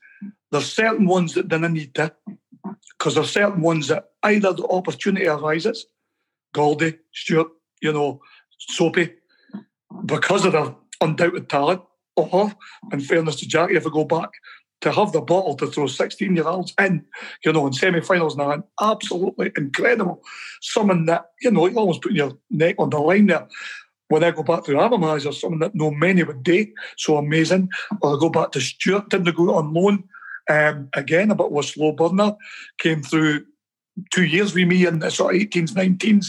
there's 0.51 0.71
certain 0.71 1.05
ones 1.05 1.33
that 1.35 1.47
didn't 1.47 1.73
need 1.73 1.93
to, 1.95 2.11
because 2.97 3.13
there's 3.15 3.29
certain 3.29 3.61
ones 3.61 3.89
that 3.89 4.09
either 4.23 4.51
the 4.53 4.65
opportunity 4.67 5.27
arises, 5.27 5.85
Goldie, 6.53 6.97
Stewart, 7.13 7.49
you 7.81 7.91
know, 7.91 8.21
Soapy, 8.57 9.13
because 10.05 10.45
of 10.45 10.53
their 10.53 10.75
undoubted 11.01 11.49
talent, 11.49 11.81
or 12.15 12.51
in 12.91 13.01
fairness 13.01 13.35
to 13.37 13.47
Jackie, 13.47 13.75
if 13.75 13.85
I 13.85 13.89
go 13.89 14.05
back, 14.05 14.29
to 14.81 14.91
have 14.91 15.11
the 15.11 15.21
bottle 15.21 15.55
to 15.55 15.67
throw 15.67 15.87
16 15.87 16.35
year 16.35 16.47
olds 16.47 16.73
in, 16.79 17.03
you 17.43 17.51
know, 17.51 17.65
in 17.67 17.73
semi 17.73 18.01
finals 18.01 18.37
now, 18.37 18.63
absolutely 18.81 19.51
incredible. 19.57 20.21
Someone 20.61 21.05
that, 21.05 21.31
you 21.41 21.51
know, 21.51 21.67
you 21.67 21.77
almost 21.77 22.01
putting 22.01 22.17
your 22.17 22.33
neck 22.51 22.75
on 22.77 22.89
the 22.89 22.99
line 22.99 23.27
there 23.27 23.47
when 24.09 24.23
I 24.23 24.31
go 24.31 24.43
back 24.43 24.63
to 24.65 24.73
Abermaz 24.73 25.27
or 25.27 25.33
someone 25.33 25.59
that 25.61 25.73
no 25.73 25.91
many 25.91 26.23
would 26.23 26.43
do, 26.43 26.67
so 26.97 27.17
amazing. 27.17 27.69
Or 28.01 28.15
I 28.15 28.19
go 28.19 28.29
back 28.29 28.51
to 28.51 28.61
Stuart, 28.61 29.09
didn't 29.09 29.35
go 29.35 29.55
on 29.55 29.73
loan. 29.73 30.03
Um, 30.47 30.89
again, 30.93 31.31
a 31.31 31.35
bit 31.35 31.47
of 31.47 31.57
a 31.57 31.63
slow 31.63 31.91
burner, 31.91 32.35
came 32.77 33.01
through 33.01 33.45
two 34.11 34.25
years 34.25 34.53
with 34.53 34.67
me 34.67 34.85
in 34.85 34.99
the 34.99 35.09
sort 35.11 35.35
of 35.35 35.41
18s, 35.41 35.71
19s. 35.71 36.27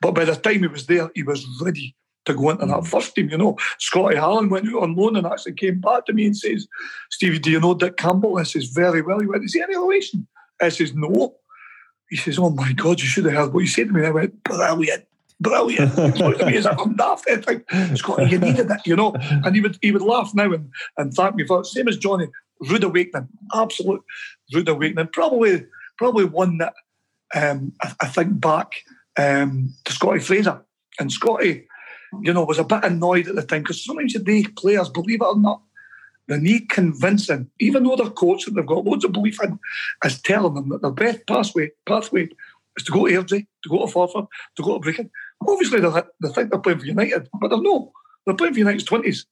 But 0.00 0.12
by 0.12 0.24
the 0.24 0.36
time 0.36 0.60
he 0.60 0.66
was 0.66 0.86
there, 0.86 1.10
he 1.14 1.22
was 1.22 1.46
ready 1.60 1.96
to 2.28 2.34
go 2.34 2.50
into 2.50 2.66
that 2.66 2.80
mm. 2.80 2.86
first 2.86 3.14
team. 3.14 3.28
You 3.28 3.38
know, 3.38 3.56
Scotty 3.78 4.16
Allen 4.16 4.48
went 4.50 4.68
out 4.68 4.82
on 4.82 4.94
loan 4.94 5.16
and 5.16 5.26
actually 5.26 5.54
came 5.54 5.80
back 5.80 6.06
to 6.06 6.12
me 6.12 6.26
and 6.26 6.36
says, 6.36 6.66
Stevie, 7.10 7.38
do 7.38 7.50
you 7.50 7.60
know 7.60 7.74
Dick 7.74 7.96
Campbell? 7.96 8.38
I 8.38 8.44
says, 8.44 8.66
very 8.66 9.02
well. 9.02 9.20
He 9.20 9.26
went, 9.26 9.44
is 9.44 9.54
he 9.54 9.62
any 9.62 9.76
relation? 9.76 10.26
I 10.60 10.68
says, 10.68 10.94
no. 10.94 11.34
He 12.10 12.16
says, 12.16 12.38
oh 12.38 12.50
my 12.50 12.72
God, 12.72 13.00
you 13.00 13.06
should 13.06 13.24
have 13.26 13.34
heard 13.34 13.52
what 13.52 13.60
you 13.60 13.66
said 13.66 13.88
to 13.88 13.92
me. 13.92 14.06
I 14.06 14.10
went, 14.10 14.42
brilliant. 14.44 15.04
Brilliant. 15.40 16.16
He 16.16 16.22
looked 16.22 16.40
at 16.40 16.48
me 16.48 16.56
as 16.56 16.66
if 16.66 16.78
I'm 16.78 16.96
daft. 16.96 17.28
I 17.30 17.36
think, 17.36 17.64
Scotty, 17.96 18.28
you 18.28 18.38
needed 18.38 18.70
it, 18.70 18.80
you 18.84 18.96
know. 18.96 19.14
And 19.14 19.54
he 19.54 19.60
would 19.60 19.78
he 19.80 19.92
would 19.92 20.02
laugh 20.02 20.34
now 20.34 20.52
and, 20.52 20.68
and 20.96 21.14
thank 21.14 21.36
me 21.36 21.46
for 21.46 21.60
it. 21.60 21.66
Same 21.66 21.86
as 21.86 21.96
Johnny, 21.96 22.26
rude 22.60 22.82
awakening, 22.82 23.28
absolute 23.54 24.02
rude 24.52 24.68
awakening. 24.68 25.08
Probably 25.12 25.64
probably 25.96 26.24
one 26.24 26.58
that 26.58 26.74
um, 27.34 27.72
I, 27.82 27.94
I 28.00 28.06
think 28.06 28.40
back 28.40 28.72
um, 29.18 29.74
to 29.84 29.92
Scotty 29.92 30.20
Fraser. 30.20 30.62
And 31.00 31.12
Scotty, 31.12 31.66
you 32.22 32.32
know, 32.32 32.44
was 32.44 32.58
a 32.58 32.64
bit 32.64 32.84
annoyed 32.84 33.28
at 33.28 33.34
the 33.34 33.42
time 33.42 33.62
because 33.62 33.84
sometimes 33.84 34.16
need 34.16 34.56
players, 34.56 34.88
believe 34.88 35.20
it 35.20 35.26
or 35.26 35.38
not, 35.38 35.62
they 36.26 36.38
need 36.38 36.68
convincing, 36.68 37.50
even 37.58 37.84
though 37.84 37.96
they're 37.96 38.10
coach 38.10 38.46
and 38.46 38.56
they've 38.56 38.66
got 38.66 38.84
loads 38.84 39.04
of 39.04 39.12
belief 39.12 39.42
in, 39.42 39.58
is 40.04 40.20
telling 40.20 40.54
them 40.54 40.68
that 40.68 40.82
their 40.82 40.90
best 40.90 41.26
pathway 41.26 41.70
pathway 41.86 42.28
is 42.76 42.84
to 42.84 42.92
go 42.92 43.06
to 43.06 43.14
Airdrie, 43.14 43.46
to 43.62 43.68
go 43.68 43.86
to 43.86 43.92
Forfar, 43.92 44.26
to 44.56 44.62
go 44.62 44.78
to 44.78 44.86
Brechin. 44.86 45.08
Obviously, 45.46 45.80
they, 45.80 45.88
they 45.88 46.28
think 46.28 46.50
they're 46.50 46.58
playing 46.58 46.80
for 46.80 46.86
United, 46.86 47.28
but 47.40 47.48
they're 47.48 47.62
not. 47.62 47.88
They're 48.26 48.36
playing 48.36 48.54
for 48.54 48.58
United's 48.58 48.84
20s 48.84 49.24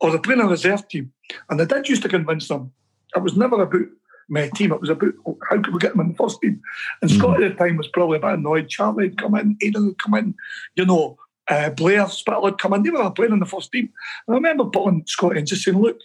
or 0.00 0.10
they're 0.10 0.20
playing 0.20 0.40
a 0.40 0.46
reserve 0.46 0.88
team. 0.88 1.12
And 1.48 1.60
they 1.60 1.66
did 1.66 1.88
used 1.88 2.02
to 2.02 2.08
convince 2.08 2.48
them. 2.48 2.72
It 3.14 3.22
was 3.22 3.36
never 3.36 3.62
about 3.62 3.86
my 4.30 4.48
team, 4.54 4.72
it 4.72 4.80
was 4.80 4.90
about 4.90 5.12
how 5.50 5.60
could 5.60 5.72
we 5.72 5.78
get 5.78 5.92
them 5.92 6.00
in 6.00 6.08
the 6.12 6.14
first 6.14 6.40
team. 6.40 6.60
And 7.02 7.10
Scott 7.10 7.42
at 7.42 7.50
the 7.50 7.56
time 7.56 7.76
was 7.76 7.88
probably 7.88 8.18
a 8.18 8.20
bit 8.20 8.34
annoyed. 8.34 8.68
Charlie 8.68 9.08
had 9.08 9.18
come 9.18 9.34
in, 9.34 9.56
Aidan 9.60 9.86
had 9.88 9.98
come 9.98 10.14
in, 10.14 10.34
you 10.76 10.86
know, 10.86 11.18
uh, 11.48 11.70
Blair, 11.70 12.08
Spittal 12.08 12.44
had 12.44 12.58
come 12.58 12.74
in. 12.74 12.82
They 12.84 12.90
were 12.90 13.10
playing 13.10 13.32
in 13.32 13.40
the 13.40 13.46
first 13.46 13.72
team. 13.72 13.90
And 14.26 14.34
I 14.34 14.38
remember 14.38 14.64
pulling 14.64 15.04
Scott 15.06 15.36
in 15.36 15.46
just 15.46 15.64
saying, 15.64 15.78
look, 15.78 15.98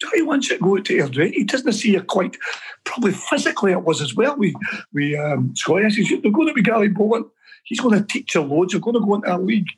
Johnny 0.00 0.22
wants 0.22 0.50
you 0.50 0.58
to 0.58 0.62
go 0.62 0.78
to 0.78 0.96
Airdrie. 0.98 1.32
He 1.32 1.44
doesn't 1.44 1.72
see 1.72 1.92
you 1.92 2.02
quite, 2.02 2.36
probably 2.84 3.12
physically 3.12 3.72
it 3.72 3.84
was 3.84 4.02
as 4.02 4.14
well. 4.14 4.36
We, 4.36 4.54
we 4.92 5.16
um, 5.16 5.54
Scott, 5.56 5.84
I 5.84 5.88
says, 5.88 6.08
they're 6.10 6.30
going 6.30 6.48
to 6.48 6.54
be 6.54 6.62
Gary 6.62 6.90
Bollan. 6.90 7.28
He's 7.64 7.80
going 7.80 7.98
to 7.98 8.06
teach 8.06 8.34
you 8.34 8.42
loads. 8.42 8.72
You're 8.72 8.80
going 8.82 8.94
to 8.94 9.00
go 9.00 9.14
into 9.14 9.34
a 9.34 9.38
league, 9.38 9.68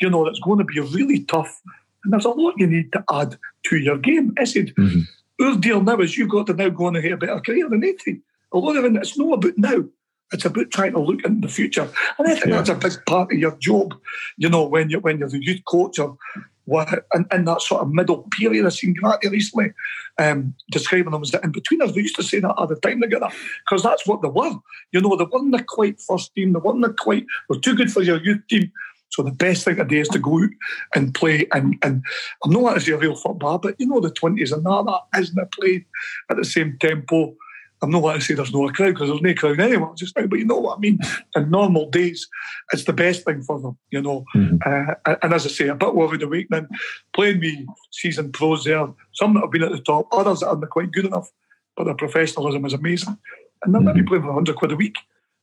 you 0.00 0.10
know, 0.10 0.24
that's 0.24 0.40
going 0.40 0.58
to 0.58 0.64
be 0.64 0.78
really 0.80 1.24
tough. 1.24 1.60
And 2.04 2.12
there's 2.12 2.26
a 2.26 2.30
lot 2.30 2.54
you 2.58 2.66
need 2.66 2.92
to 2.92 3.04
add 3.10 3.38
to 3.64 3.76
your 3.76 3.98
game. 3.98 4.34
I 4.38 4.44
said, 4.44 4.74
Mhm. 4.76 5.06
Our 5.40 5.56
deal 5.56 5.82
now 5.82 5.98
is 6.00 6.16
you've 6.16 6.28
got 6.30 6.46
to 6.48 6.54
now 6.54 6.68
go 6.68 6.86
on 6.86 6.96
and 6.96 7.02
get 7.02 7.12
a 7.12 7.16
better 7.16 7.40
career 7.40 7.68
than 7.68 7.84
80. 7.84 8.20
A 8.52 8.58
lot 8.58 8.76
of 8.76 8.84
it, 8.84 8.96
it's 8.96 9.18
not 9.18 9.34
about 9.34 9.56
now. 9.56 9.84
It's 10.32 10.44
about 10.44 10.70
trying 10.70 10.92
to 10.92 11.00
look 11.00 11.24
into 11.24 11.46
the 11.46 11.52
future. 11.52 11.88
And 12.18 12.28
I 12.28 12.34
think 12.34 12.46
Yeah. 12.46 12.56
that's 12.62 12.68
a 12.68 12.74
big 12.74 13.04
part 13.06 13.32
of 13.32 13.38
your 13.38 13.56
job, 13.58 13.94
you 14.36 14.48
know, 14.48 14.64
when 14.66 14.90
you're, 14.90 15.00
when 15.00 15.18
you're 15.18 15.28
the 15.28 15.44
youth 15.44 15.62
coach 15.66 15.98
or 15.98 16.18
what, 16.66 16.88
and 17.12 17.26
in 17.32 17.46
that 17.46 17.62
sort 17.62 17.82
of 17.82 17.90
middle 17.92 18.28
period. 18.38 18.64
I've 18.64 18.74
seen 18.74 18.94
Gratty 18.94 19.28
recently 19.28 19.72
um, 20.18 20.54
describing 20.70 21.10
them 21.10 21.22
as 21.22 21.32
the 21.32 21.40
in-betweeners. 21.42 21.94
They 21.94 22.02
used 22.02 22.14
to 22.16 22.22
say 22.22 22.38
that 22.38 22.52
all 22.52 22.68
the 22.68 22.76
time 22.76 23.00
together 23.00 23.28
because 23.64 23.82
that's 23.82 24.06
what 24.06 24.22
they 24.22 24.28
were. 24.28 24.52
You 24.92 25.00
know, 25.00 25.16
they 25.16 25.24
weren't 25.24 25.50
the 25.50 25.64
quite 25.64 26.00
first 26.00 26.32
team. 26.34 26.52
They 26.52 26.60
weren't 26.60 26.82
the 26.82 26.92
quite, 26.92 27.26
they're 27.48 27.60
too 27.60 27.74
good 27.74 27.90
for 27.92 28.02
your 28.02 28.22
youth 28.22 28.46
team. 28.48 28.70
So 29.10 29.22
the 29.22 29.32
best 29.32 29.64
thing 29.64 29.76
to 29.76 29.84
do 29.84 30.00
is 30.00 30.08
to 30.08 30.18
go 30.18 30.42
out 30.42 30.50
and 30.94 31.14
play. 31.14 31.46
And, 31.52 31.76
and 31.82 32.04
I'm 32.44 32.50
not 32.50 32.76
as 32.76 32.88
a 32.88 32.96
real 32.96 33.16
football, 33.16 33.58
but 33.58 33.74
you 33.78 33.86
know 33.86 34.00
the 34.00 34.10
20s 34.10 34.52
and 34.52 34.64
that, 34.64 35.02
that 35.12 35.20
isn't 35.20 35.52
played 35.52 35.84
at 36.30 36.36
the 36.36 36.44
same 36.44 36.76
tempo 36.80 37.34
I'm 37.82 37.90
not 37.90 38.00
going 38.00 38.18
to 38.18 38.24
say 38.24 38.34
there's 38.34 38.52
no 38.52 38.68
crowd 38.68 38.94
because 38.94 39.08
there's 39.08 39.22
no 39.22 39.34
crowd 39.34 39.60
anywhere 39.60 39.90
just 39.96 40.16
now, 40.16 40.26
but 40.26 40.38
you 40.38 40.44
know 40.44 40.58
what 40.58 40.76
I 40.76 40.80
mean. 40.80 40.98
In 41.34 41.50
normal 41.50 41.88
days, 41.88 42.28
it's 42.72 42.84
the 42.84 42.92
best 42.92 43.24
thing 43.24 43.42
for 43.42 43.58
them, 43.60 43.78
you 43.90 44.02
know. 44.02 44.24
Mhm. 44.34 44.58
Uh, 44.64 45.16
and 45.22 45.32
as 45.32 45.46
I 45.46 45.48
say, 45.48 45.68
a 45.68 45.74
bit 45.74 45.94
worried 45.94 46.22
awakening, 46.22 46.68
playing 47.14 47.40
me 47.40 47.66
season 47.90 48.32
pros 48.32 48.64
there, 48.64 48.86
some 49.12 49.34
that 49.34 49.40
have 49.40 49.50
been 49.50 49.62
at 49.62 49.72
the 49.72 49.80
top, 49.80 50.08
others 50.12 50.40
that 50.40 50.48
aren't 50.48 50.68
quite 50.68 50.92
good 50.92 51.06
enough, 51.06 51.30
but 51.76 51.84
their 51.84 51.94
professionalism 51.94 52.64
is 52.66 52.74
amazing. 52.74 53.16
And 53.64 53.74
they're 53.74 53.82
maybe 53.82 54.02
playing 54.02 54.22
for 54.22 54.28
100 54.28 54.56
quid 54.56 54.72
a 54.72 54.76
week 54.76 54.96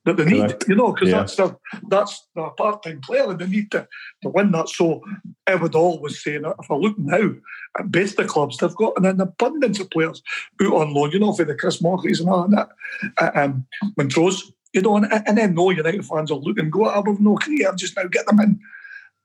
that 0.08 0.18
they 0.18 0.26
need, 0.26 0.48
Correct. 0.48 0.66
you 0.68 0.76
know, 0.76 0.92
because 0.94 1.10
Yeah. 1.10 1.18
that's 1.20 1.36
their, 1.36 1.56
that's 1.90 2.28
their 2.36 2.50
part 2.52 2.82
time 2.82 3.02
player 3.02 3.30
and 3.30 3.38
they 3.38 3.46
need 3.48 3.70
to, 3.72 3.88
to 4.24 4.30
win 4.30 4.52
that. 4.54 4.70
So 4.70 5.02
Everdoll 5.46 6.02
was 6.02 6.24
saying 6.24 6.42
that 6.44 6.56
if 6.60 6.72
I 6.72 6.76
look 6.76 6.98
now 6.98 7.32
at 7.78 7.92
best 7.92 8.18
the 8.18 8.26
clubs, 8.26 8.58
they've 8.58 8.76
got 8.76 8.94
an 8.98 9.22
abundance 9.22 9.80
of 9.80 9.90
players 9.90 10.24
out 10.62 10.74
on 10.74 10.94
loan, 10.94 11.12
you 11.12 11.20
know, 11.20 11.34
for 11.34 11.44
the 11.46 11.56
Chris 11.56 11.82
Marleys 11.82 12.20
and 12.20 12.30
all 12.30 12.48
that, 12.48 12.70
uh, 13.18 13.32
um, 13.36 13.68
Montrose, 13.98 14.52
you 14.74 14.82
know, 14.82 14.96
and, 14.98 15.12
and 15.12 15.38
then 15.38 15.54
no 15.54 15.70
United 15.70 16.06
fans 16.06 16.32
will 16.32 16.42
look 16.42 16.58
and 16.58 16.72
go, 16.72 16.86
I 16.86 16.96
have 16.96 17.20
no 17.20 17.36
career, 17.36 17.72
just 17.76 17.96
now 17.96 18.08
get 18.08 18.26
them 18.26 18.40
in. 18.40 18.60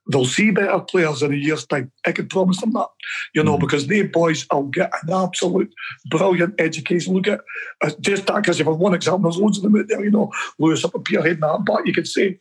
They'll 0.07 0.25
see 0.25 0.51
better 0.51 0.79
players 0.79 1.23
in 1.23 1.31
a 1.31 1.35
year's 1.35 1.65
time. 1.65 1.91
I 2.05 2.11
can 2.11 2.27
promise 2.27 2.59
them 2.59 2.73
that, 2.73 2.87
you 3.33 3.43
know, 3.43 3.57
Mhm. 3.57 3.61
because 3.61 3.87
they 3.87 4.01
boys 4.01 4.45
will 4.51 4.63
get 4.63 4.91
an 5.03 5.13
absolute 5.13 5.73
brilliant 6.09 6.55
education. 6.59 7.13
Look 7.13 7.27
at 7.27 7.41
uh, 7.81 7.91
just 8.01 8.25
that, 8.27 8.35
because 8.35 8.59
if 8.59 8.67
I've 8.67 8.75
one 8.75 8.93
example, 8.93 9.31
there's 9.31 9.41
loads 9.41 9.57
of 9.57 9.63
them 9.63 9.77
out 9.77 9.87
there, 9.87 10.03
you 10.03 10.11
know, 10.11 10.31
Lewis 10.59 10.83
up 10.83 10.95
at 10.95 11.05
Peterhead 11.05 11.33
and 11.33 11.43
that, 11.43 11.63
but 11.65 11.87
you 11.87 11.93
could 11.93 12.07
say 12.07 12.37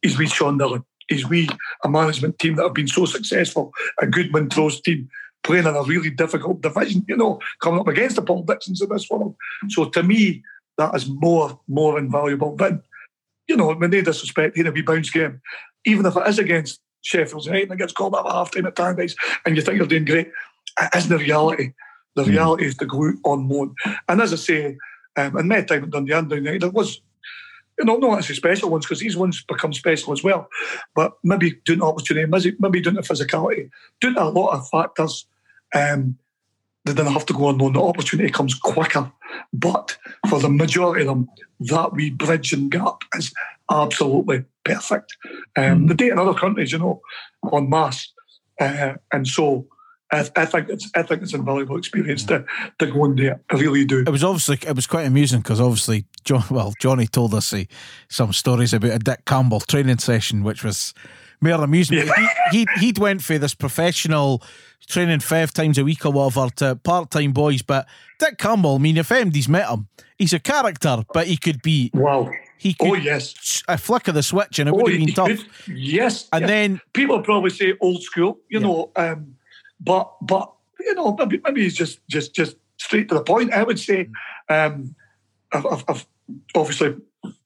he's 0.00 0.18
with 0.18 0.30
Sean 0.30 0.58
Dillon. 0.58 0.84
He's 1.08 1.28
we 1.28 1.48
a 1.84 1.88
management 1.88 2.38
team 2.38 2.56
that 2.56 2.64
have 2.64 2.74
been 2.74 2.88
so 2.88 3.04
successful, 3.04 3.72
a 4.00 4.06
good 4.06 4.32
Montrose 4.32 4.80
team 4.80 5.08
playing 5.44 5.66
in 5.66 5.74
a 5.74 5.82
really 5.82 6.10
difficult 6.10 6.60
division, 6.60 7.04
you 7.08 7.16
know, 7.16 7.40
coming 7.60 7.80
up 7.80 7.88
against 7.88 8.16
the 8.16 8.22
Paul 8.22 8.42
Dixons 8.42 8.80
of 8.80 8.88
this 8.88 9.08
world. 9.10 9.36
So 9.68 9.84
to 9.86 10.02
me, 10.02 10.42
that 10.78 10.94
is 10.94 11.08
more, 11.08 11.60
more 11.68 11.98
invaluable 11.98 12.56
than, 12.56 12.82
you 13.48 13.56
know, 13.56 13.74
with 13.74 13.90
no 13.90 14.00
disrespect, 14.00 14.56
in 14.56 14.66
a 14.66 14.70
wee 14.70 14.82
bounce 14.82 15.10
game, 15.10 15.40
even 15.84 16.06
if 16.06 16.16
it 16.16 16.26
is 16.26 16.38
against 16.38 16.80
Sheffield 17.02 17.46
United 17.46 17.70
and 17.70 17.72
it 17.72 17.82
gets 17.82 17.92
called 17.92 18.14
up 18.14 18.26
at 18.26 18.32
half 18.32 18.50
time 18.50 18.66
at 18.66 18.76
Tannadice 18.76 19.16
and 19.44 19.56
you 19.56 19.62
think 19.62 19.78
you're 19.78 19.86
doing 19.86 20.04
great, 20.04 20.28
it 20.80 20.90
isn't 20.96 21.10
the 21.10 21.18
reality. 21.18 21.72
The 22.14 22.22
Mhm. 22.24 22.28
reality 22.28 22.66
is 22.66 22.76
to 22.76 22.86
go 22.86 23.08
out 23.08 23.14
on 23.24 23.48
loan. 23.48 23.74
And 24.08 24.20
as 24.20 24.32
I 24.32 24.36
say, 24.36 24.76
um, 25.16 25.36
and 25.36 25.48
my 25.48 25.62
time 25.62 25.84
at 25.84 25.90
Dundee 25.90 26.12
and 26.12 26.28
Dundee 26.28 26.58
there 26.58 26.70
was 26.70 27.00
you 27.78 27.86
know, 27.86 27.96
not 27.96 28.18
actually 28.18 28.34
special 28.34 28.68
ones 28.68 28.84
because 28.84 29.00
these 29.00 29.16
ones 29.16 29.42
become 29.48 29.72
special 29.72 30.12
as 30.12 30.22
well. 30.22 30.46
But 30.94 31.14
maybe 31.24 31.52
doing 31.64 31.78
the 31.78 31.86
opportunity, 31.86 32.26
maybe 32.26 32.54
maybe 32.60 32.80
doing 32.82 32.96
the 32.96 33.02
physicality, 33.02 33.70
doing 34.00 34.16
a 34.16 34.28
lot 34.28 34.50
of 34.50 34.68
factors. 34.68 35.26
Um, 35.74 36.18
they 36.84 36.92
didn't 36.92 37.12
have 37.12 37.26
to 37.26 37.32
go 37.32 37.46
on 37.46 37.58
loan. 37.58 37.74
The 37.74 37.80
opportunity 37.80 38.30
comes 38.30 38.54
quicker. 38.54 39.10
But 39.52 39.96
for 40.28 40.40
the 40.40 40.48
majority 40.48 41.02
of 41.02 41.08
them, 41.08 41.28
that 41.60 41.92
wee 41.92 42.10
bridge 42.10 42.52
and 42.52 42.70
gap 42.70 43.02
is 43.16 43.32
absolutely 43.70 44.44
perfect. 44.64 45.16
Um, 45.56 45.86
They 45.86 45.94
do 45.94 46.06
it 46.06 46.12
in 46.12 46.18
other 46.18 46.34
countries, 46.34 46.72
you 46.72 46.78
know, 46.78 47.00
on 47.42 47.70
masse. 47.70 48.12
Uh, 48.60 48.94
and 49.12 49.26
so 49.26 49.66
I, 50.12 50.28
I 50.36 50.44
think 50.44 50.68
it's 50.68 50.90
I 50.94 51.02
think 51.02 51.22
it's 51.22 51.32
an 51.32 51.40
invaluable 51.40 51.78
experience 51.78 52.24
to, 52.24 52.44
to 52.78 52.86
go 52.86 53.04
and 53.06 53.18
there. 53.18 53.40
I 53.50 53.54
really 53.56 53.84
do. 53.84 54.00
It 54.00 54.10
was 54.10 54.24
obviously 54.24 54.58
it 54.66 54.76
was 54.76 54.86
quite 54.86 55.06
amusing 55.06 55.40
because 55.40 55.60
obviously 55.60 56.04
John 56.24 56.44
well 56.50 56.74
Johnny 56.80 57.06
told 57.06 57.34
us 57.34 57.52
eh, 57.52 57.64
some 58.08 58.32
stories 58.32 58.74
about 58.74 58.92
a 58.92 58.98
Dick 58.98 59.24
Campbell 59.24 59.60
training 59.60 59.98
session 59.98 60.44
which 60.44 60.62
was 60.62 60.92
mere 61.42 61.56
amusement. 61.56 62.06
Yeah. 62.06 62.28
He, 62.50 62.58
he'd, 62.58 62.68
he'd 62.80 62.98
went 62.98 63.22
for 63.22 63.38
this 63.38 63.54
professional 63.54 64.42
training 64.88 65.20
five 65.20 65.52
times 65.52 65.78
a 65.78 65.84
week 65.84 66.04
or 66.06 66.12
whatever 66.12 66.48
to 66.56 66.76
part 66.76 67.10
time 67.10 67.32
boys, 67.32 67.62
but 67.62 67.86
Dick 68.18 68.38
Campbell, 68.38 68.76
I 68.76 68.78
mean, 68.78 68.96
if 68.96 69.08
MD's 69.08 69.48
met 69.48 69.68
him, 69.68 69.88
he's 70.18 70.32
a 70.32 70.38
character, 70.40 71.02
but 71.12 71.26
he 71.26 71.36
could 71.36 71.62
be 71.62 71.90
Wow. 71.94 72.30
he 72.58 72.74
could 72.74 72.88
Oh 72.90 72.94
yes. 72.94 73.62
a 73.68 73.78
flick 73.78 74.08
of 74.08 74.14
the 74.14 74.22
switch 74.22 74.58
and 74.58 74.68
it 74.68 74.72
Oh, 74.72 74.76
would 74.78 74.92
have 74.92 74.98
been 75.06 75.14
tough. 75.14 75.28
could. 75.28 75.76
Yes. 75.76 76.28
And 76.32 76.42
yes. 76.42 76.48
then 76.50 76.80
people 76.92 77.20
probably 77.22 77.50
say 77.50 77.74
old 77.80 78.02
school, 78.02 78.38
you 78.48 78.60
Yeah. 78.60 78.66
know, 78.66 78.90
um, 78.96 79.36
but 79.80 80.12
but 80.22 80.52
you 80.80 80.94
know 80.94 81.14
maybe 81.18 81.40
maybe 81.44 81.62
he's 81.62 81.74
just 81.74 82.00
just 82.08 82.34
just 82.34 82.56
straight 82.78 83.08
to 83.08 83.14
the 83.14 83.22
point. 83.22 83.52
I 83.52 83.62
would 83.62 83.78
say, 83.78 84.08
um, 84.48 84.94
I've, 85.52 85.64
I've, 85.66 85.84
I've 85.88 86.06
obviously 86.56 86.96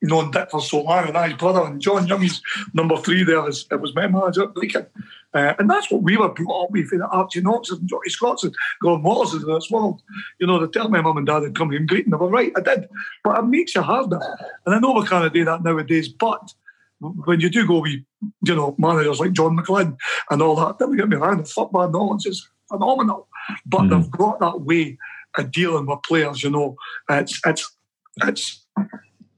known 0.02 0.30
Dick 0.30 0.50
for 0.50 0.60
so 0.60 0.82
long, 0.82 1.08
and 1.08 1.16
I 1.16 1.28
his 1.28 1.36
brother 1.36 1.62
and 1.62 1.80
John 1.80 2.06
Young's 2.06 2.40
number 2.72 2.96
three 2.96 3.24
there 3.24 3.48
is 3.48 3.66
it 3.70 3.80
was 3.80 3.94
my 3.94 4.06
manager 4.06 4.44
at 4.44 4.54
Brechin. 4.54 4.86
Uh, 5.34 5.52
and 5.58 5.68
that's 5.68 5.90
what 5.90 6.02
we 6.02 6.16
were 6.16 6.30
brought 6.30 6.64
up 6.64 6.70
with, 6.70 6.88
the 6.90 7.06
Archie 7.08 7.42
Knoxes 7.42 7.78
and 7.78 7.88
Jocky 7.88 8.08
Scotts 8.08 8.44
and 8.44 8.54
Gordon 8.80 9.02
Waters 9.02 9.34
of 9.34 9.42
this 9.42 9.70
world. 9.70 10.00
You 10.38 10.46
know, 10.46 10.58
they 10.58 10.70
tell 10.70 10.88
my 10.88 11.02
mum 11.02 11.18
and 11.18 11.26
dad 11.26 11.42
had 11.42 11.54
come 11.54 11.70
here 11.70 11.80
and 11.80 11.88
greet, 11.88 12.06
and 12.06 12.12
they 12.12 12.16
were 12.16 12.28
right, 12.28 12.52
I 12.56 12.60
did. 12.60 12.88
But 13.22 13.38
it 13.38 13.42
makes 13.42 13.74
you 13.74 13.82
harder. 13.82 14.20
And 14.64 14.74
I 14.74 14.78
know 14.78 14.92
we 14.92 15.06
can't 15.06 15.30
do 15.32 15.44
that 15.44 15.62
nowadays, 15.62 16.08
but 16.08 16.54
when 17.00 17.40
you 17.40 17.50
do 17.50 17.66
go 17.66 17.80
with, 17.80 18.00
you 18.46 18.54
know, 18.54 18.74
managers 18.78 19.20
like 19.20 19.32
John 19.32 19.56
McLean 19.56 19.98
and 20.30 20.40
all 20.40 20.56
that, 20.56 20.78
don't 20.78 20.96
get 20.96 21.08
me 21.08 21.16
wrong, 21.16 21.38
the 21.38 21.44
football 21.44 21.90
knowledge 21.90 22.24
is 22.24 22.48
phenomenal. 22.68 23.28
But 23.66 23.82
Mhm. 23.82 23.90
they've 23.90 24.10
got 24.10 24.40
that 24.40 24.62
way 24.62 24.96
of 25.36 25.50
dealing 25.50 25.84
with 25.86 26.02
players, 26.02 26.42
you 26.42 26.50
know. 26.50 26.76
It's 27.10 27.38
it's 27.44 27.76
it's 28.22 28.66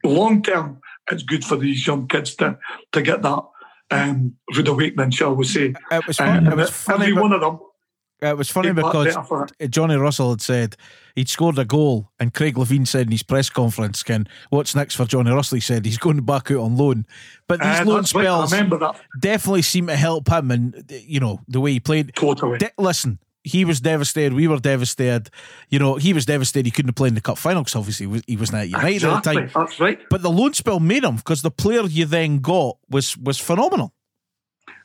long 0.09 0.43
term, 0.43 0.81
it's 1.11 1.23
good 1.23 1.45
for 1.45 1.57
these 1.57 1.87
young 1.87 2.09
kids 2.09 2.35
to 2.37 2.59
to 2.93 3.03
get 3.03 3.23
that 3.23 3.43
um 3.91 4.35
rude 4.55 4.69
awakening, 4.69 5.11
shall 5.11 5.35
we 5.35 5.45
say. 5.45 5.75
it 5.91 6.07
was 6.07 6.21
Um, 6.21 6.47
it 6.47 6.57
was 6.57 6.71
funny. 6.71 7.07
every 7.07 7.15
one 7.23 7.33
of 7.33 7.41
them 7.41 7.59
It 8.21 8.37
was 8.37 8.51
funny 8.51 8.73
because 8.73 9.07
better 9.15 9.23
for 9.23 9.49
it. 9.61 9.71
Johnny 9.71 9.95
Russell 9.97 10.31
had 10.31 10.41
said 10.43 10.77
he'd 11.15 11.29
scored 11.29 11.59
a 11.59 11.65
goal, 11.65 12.11
and 12.19 12.35
Craig 12.35 12.57
Levein 12.57 12.87
said 12.87 13.07
in 13.07 13.13
his 13.13 13.23
press 13.23 13.49
conference, 13.49 14.03
"Can 14.03 14.29
what's 14.51 14.75
next 14.75 14.97
for 14.97 15.05
Johnny 15.07 15.31
Russell?" 15.31 15.57
He 15.57 15.61
said 15.61 15.85
he's 15.87 15.99
going 15.99 16.21
back 16.25 16.51
out 16.51 16.59
on 16.61 16.77
loan, 16.77 17.07
but 17.47 17.61
these 17.61 17.81
Uh, 17.81 17.85
loan 17.85 18.05
spells 18.05 18.53
definitely 19.21 19.63
seem 19.63 19.87
to 19.87 19.97
help 19.97 20.29
him, 20.29 20.51
and 20.51 20.85
you 21.07 21.21
know 21.21 21.41
the 21.49 21.61
way 21.61 21.73
he 21.73 21.81
played. 21.81 22.13
totally. 22.17 22.59
De- 22.59 22.73
listen, 22.77 23.21
he 23.49 23.65
was 23.65 23.81
devastated. 23.81 24.33
We 24.35 24.47
were 24.49 24.59
devastated. 24.59 25.31
You 25.69 25.79
know, 25.79 25.97
he 25.97 26.13
was 26.13 26.25
devastated. 26.27 26.67
He 26.67 26.71
couldn't 26.71 26.91
have 26.91 26.95
played 26.97 27.09
in 27.09 27.15
the 27.15 27.21
cup 27.21 27.39
final 27.39 27.63
because 27.63 27.77
obviously 27.77 28.05
he 28.07 28.13
was- 28.13 28.23
he 28.27 28.37
wasn't 28.37 28.59
at 28.59 28.69
United 28.69 29.05
at 29.05 29.23
the 29.25 29.33
time. 29.35 29.51
that's 29.55 29.81
right. 29.81 29.99
But 30.11 30.23
the 30.23 30.31
loan 30.31 30.53
spell 30.55 30.81
made 30.81 31.05
him 31.05 31.17
because 31.17 31.43
the 31.43 31.51
player 31.51 31.83
you 31.87 32.05
then 32.05 32.39
got 32.41 32.77
was 32.89 33.17
was 33.17 33.39
phenomenal. 33.39 33.93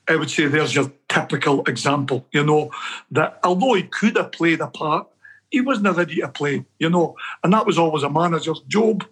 I 0.09 0.15
would 0.17 0.29
say 0.29 0.47
there's 0.47 0.75
your 0.75 0.91
typical 1.07 1.63
example, 1.63 2.27
you 2.33 2.43
know, 2.43 2.71
that 3.11 3.39
although 3.43 3.73
he 3.75 3.83
could 3.83 4.17
have 4.17 4.31
played 4.33 4.59
a 4.59 4.67
part, 4.67 5.07
he 5.49 5.61
wasn't 5.61 5.95
ready 5.95 6.15
to 6.17 6.27
play, 6.27 6.65
you 6.79 6.89
know, 6.89 7.15
and 7.43 7.53
that 7.53 7.65
was 7.65 7.77
always 7.77 8.03
a 8.03 8.09
manager's 8.09 8.59
job. 8.67 9.05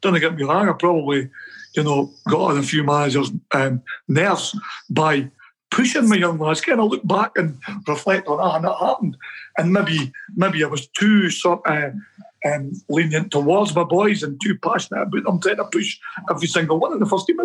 Don't 0.00 0.18
get 0.18 0.34
me 0.36 0.44
wrong, 0.44 0.68
I 0.68 0.72
probably, 0.72 1.28
you 1.74 1.82
know, 1.82 2.10
got 2.28 2.52
on 2.52 2.58
a 2.58 2.62
few 2.62 2.82
managers' 2.84 3.30
um, 3.52 3.82
nerves 4.06 4.56
by 4.88 5.28
pushing 5.70 6.08
my 6.08 6.16
young 6.16 6.38
lads. 6.38 6.60
Kind 6.60 6.80
of 6.80 6.90
look 6.90 7.06
back 7.06 7.32
and 7.36 7.58
reflect 7.86 8.28
on 8.28 8.38
ah, 8.40 8.56
and 8.56 8.64
that 8.64 8.76
happened, 8.78 9.16
and 9.56 9.72
maybe 9.72 10.12
maybe 10.34 10.64
I 10.64 10.68
was 10.68 10.88
too 10.88 11.30
sort 11.30 11.66
of 11.66 11.94
um, 12.44 12.72
lenient 12.88 13.30
towards 13.30 13.74
my 13.74 13.84
boys 13.84 14.22
and 14.22 14.40
too 14.42 14.58
passionate 14.58 15.02
about 15.02 15.24
them 15.24 15.40
trying 15.40 15.56
to 15.56 15.64
push 15.64 15.98
every 16.30 16.48
single 16.48 16.78
one 16.78 16.92
in 16.92 17.00
the 17.00 17.06
first 17.06 17.26
team. 17.26 17.38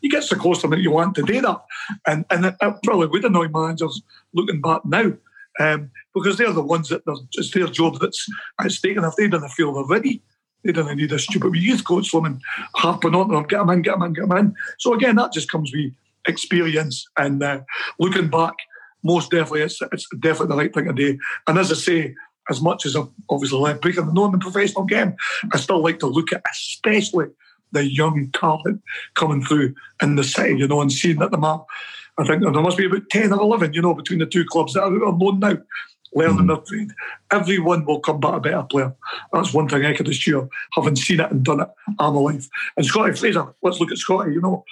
You 0.00 0.10
get 0.10 0.24
so 0.24 0.36
close 0.36 0.58
to 0.58 0.62
them 0.62 0.72
that 0.72 0.82
you 0.82 0.90
want 0.90 1.14
to 1.16 1.22
do 1.22 1.40
that, 1.40 1.62
and 2.06 2.24
and 2.30 2.46
it, 2.46 2.54
it 2.60 2.74
probably 2.82 3.06
would 3.06 3.24
annoy 3.24 3.48
managers 3.48 4.02
looking 4.32 4.60
back 4.60 4.84
now. 4.84 5.12
Um, 5.60 5.90
because 6.14 6.38
they're 6.38 6.50
the 6.50 6.62
ones 6.62 6.88
that 6.88 7.02
it's 7.34 7.50
their 7.50 7.66
job 7.66 7.98
that's 8.00 8.26
at 8.58 8.72
stake, 8.72 8.96
and 8.96 9.04
if 9.04 9.16
they 9.16 9.28
don't 9.28 9.46
feel 9.50 9.74
they're 9.74 9.84
ready, 9.84 10.22
they 10.64 10.72
don't 10.72 10.96
need 10.96 11.12
a 11.12 11.18
stupid 11.18 11.54
youth 11.54 11.84
coach 11.84 12.12
and 12.14 12.40
harping 12.74 13.14
on 13.14 13.28
them, 13.28 13.42
get 13.44 13.58
them 13.58 13.70
in, 13.70 13.82
get 13.82 13.92
them 13.92 14.02
in, 14.02 14.12
get 14.12 14.28
them 14.28 14.38
in. 14.38 14.54
So 14.78 14.94
again, 14.94 15.16
that 15.16 15.32
just 15.32 15.50
comes 15.50 15.72
with 15.74 15.92
experience 16.26 17.06
and 17.18 17.42
uh, 17.42 17.60
looking 17.98 18.28
back. 18.28 18.54
Most 19.04 19.32
definitely, 19.32 19.62
it's, 19.62 19.80
it's 19.90 20.06
definitely 20.20 20.48
the 20.48 20.62
right 20.62 20.72
thing 20.72 20.84
to 20.84 20.92
do. 20.92 21.18
And 21.48 21.58
as 21.58 21.72
I 21.72 21.74
say, 21.74 22.14
as 22.50 22.60
much 22.60 22.86
as 22.86 22.94
I've 22.94 23.08
obviously 23.28 23.58
led 23.58 23.80
Brechin 23.80 24.04
and 24.04 24.14
known 24.14 24.32
the 24.32 24.38
professional 24.38 24.84
game, 24.84 25.16
I 25.52 25.56
still 25.58 25.82
like 25.82 25.98
to 26.00 26.06
look 26.06 26.32
at 26.32 26.42
especially 26.50 27.26
the 27.72 27.90
young 27.90 28.30
talent 28.32 28.82
coming 29.14 29.42
through 29.42 29.74
in 30.02 30.16
the 30.16 30.24
city, 30.24 30.58
you 30.58 30.68
know, 30.68 30.80
and 30.80 30.92
seeing 30.92 31.18
that 31.18 31.30
the 31.30 31.38
map. 31.38 31.62
I 32.18 32.24
think 32.24 32.42
there 32.42 32.52
must 32.52 32.76
be 32.76 32.86
about 32.86 33.08
10 33.10 33.32
or 33.32 33.40
11, 33.40 33.72
you 33.72 33.82
know, 33.82 33.94
between 33.94 34.18
the 34.18 34.26
two 34.26 34.44
clubs 34.44 34.74
that 34.74 34.82
are 34.82 34.90
loan 34.90 35.40
now, 35.40 35.56
learning 36.14 36.46
their 36.46 36.58
trade. 36.58 36.90
Everyone 37.30 37.86
will 37.86 38.00
come 38.00 38.20
back 38.20 38.34
a 38.34 38.40
better 38.40 38.62
player. 38.64 38.94
That's 39.32 39.54
one 39.54 39.68
thing 39.68 39.84
I 39.84 39.94
could 39.94 40.08
assure, 40.08 40.48
having 40.74 40.96
seen 40.96 41.20
it 41.20 41.30
and 41.30 41.42
done 41.42 41.60
it 41.60 41.68
all 41.98 42.12
my 42.12 42.32
life. 42.32 42.48
And 42.76 42.84
Scotty 42.84 43.14
Fraser, 43.14 43.54
let's 43.62 43.80
look 43.80 43.90
at 43.90 43.98
Scotty, 43.98 44.34
you 44.34 44.42
know, 44.42 44.64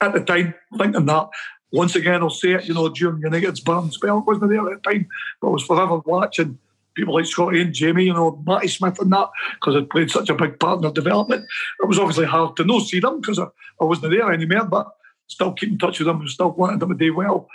at 0.00 0.12
the 0.12 0.20
time, 0.20 0.54
thinking 0.76 1.06
that, 1.06 1.28
once 1.72 1.94
again, 1.94 2.22
I'll 2.22 2.30
say 2.30 2.52
it, 2.52 2.66
you 2.66 2.74
know, 2.74 2.88
during 2.88 3.20
United's 3.20 3.60
bad 3.60 3.92
spell, 3.92 4.24
wasn't 4.26 4.50
there 4.50 4.72
at 4.72 4.82
the 4.82 4.90
time, 4.90 5.08
but 5.40 5.48
I 5.48 5.50
was 5.50 5.64
forever 5.64 5.98
watching 5.98 6.58
people 6.94 7.14
like 7.14 7.26
Scotty 7.26 7.60
and 7.60 7.72
Jamie, 7.72 8.04
you 8.04 8.12
know, 8.12 8.42
Matty 8.44 8.68
Smith 8.68 8.98
and 8.98 9.12
that, 9.12 9.28
because 9.54 9.76
I'd 9.76 9.90
played 9.90 10.10
such 10.10 10.30
a 10.30 10.34
big 10.34 10.58
part 10.58 10.78
in 10.78 10.82
their 10.82 10.90
development. 10.90 11.46
It 11.80 11.86
was 11.86 11.98
obviously 11.98 12.26
hard 12.26 12.56
to 12.56 12.64
not 12.64 12.82
see 12.82 13.00
them 13.00 13.20
because 13.20 13.38
I, 13.38 13.46
I 13.80 13.84
wasn't 13.84 14.12
there 14.12 14.32
anymore, 14.32 14.64
but 14.64 14.90
still 15.28 15.52
keep 15.52 15.70
in 15.70 15.78
touch 15.78 16.00
with 16.00 16.06
them 16.06 16.20
and 16.20 16.28
still 16.28 16.50
wanted 16.50 16.80
them 16.80 16.88
to 16.88 16.94
do 16.96 17.14
well. 17.14 17.48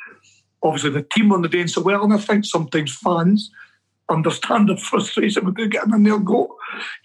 Obviously, 0.61 0.91
the 0.91 1.03
team 1.03 1.34
on 1.34 1.41
the 1.41 1.49
day 1.49 1.67
so 1.67 1.81
well, 1.81 2.03
and 2.03 2.13
I 2.13 2.17
think 2.17 2.45
sometimes 2.45 2.95
fans 2.95 3.51
understand 4.09 4.69
the 4.69 4.77
frustration 4.77 5.45
with 5.45 5.55
getting 5.55 5.93
in 5.93 6.03
there 6.03 6.19
go. 6.19 6.55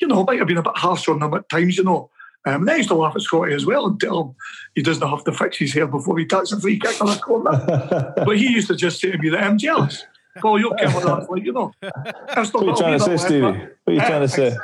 You 0.01 0.07
know, 0.07 0.25
might 0.25 0.39
have 0.39 0.47
been 0.47 0.59
a 0.59 0.63
bit 0.63 0.77
harsh 0.77 1.09
on 1.09 1.19
them 1.19 1.35
at 1.35 1.49
times, 1.49 1.77
you 1.77 1.85
know. 1.85 2.11
Um, 2.47 2.63
and 2.63 2.71
I 2.71 2.77
used 2.77 2.89
to 2.89 2.95
laugh 2.95 3.15
at 3.17 3.23
Scotty 3.23 3.53
as 3.53 3.67
well 3.67 3.87
and 3.87 4.01
tell 4.01 4.23
him 4.23 4.35
he 4.75 4.83
doesn't 4.83 5.07
have 5.07 5.25
to 5.25 5.33
fix 5.33 5.59
his 5.59 5.73
hair 5.73 5.87
before 5.87 6.19
he 6.19 6.25
takes 6.25 6.53
a 6.53 6.61
free 6.61 6.79
kick 6.79 7.01
on 7.01 7.09
a 7.09 7.19
corner. 7.19 8.13
but 8.17 8.39
he 8.39 8.49
used 8.49 8.69
to 8.69 8.77
just 8.77 9.01
say 9.01 9.11
to 9.11 9.19
me 9.19 9.29
that 9.31 9.43
I'm 9.43 9.59
jealous. 9.59 10.05
Paul, 10.41 10.61
you're 10.61 10.75
careful 10.77 11.01
that, 11.01 11.31
like, 11.31 11.45
you 11.45 11.53
know. 11.53 11.73
What 11.81 12.55
are 12.55 12.65
you 12.65 12.77
trying 12.77 12.99
to 12.99 13.05
say, 13.05 13.17
Stevie? 13.17 13.43
What 13.43 13.55
are 13.89 13.93
you 13.93 14.01
trying 14.01 14.21
to 14.21 14.29
say? 14.29 14.57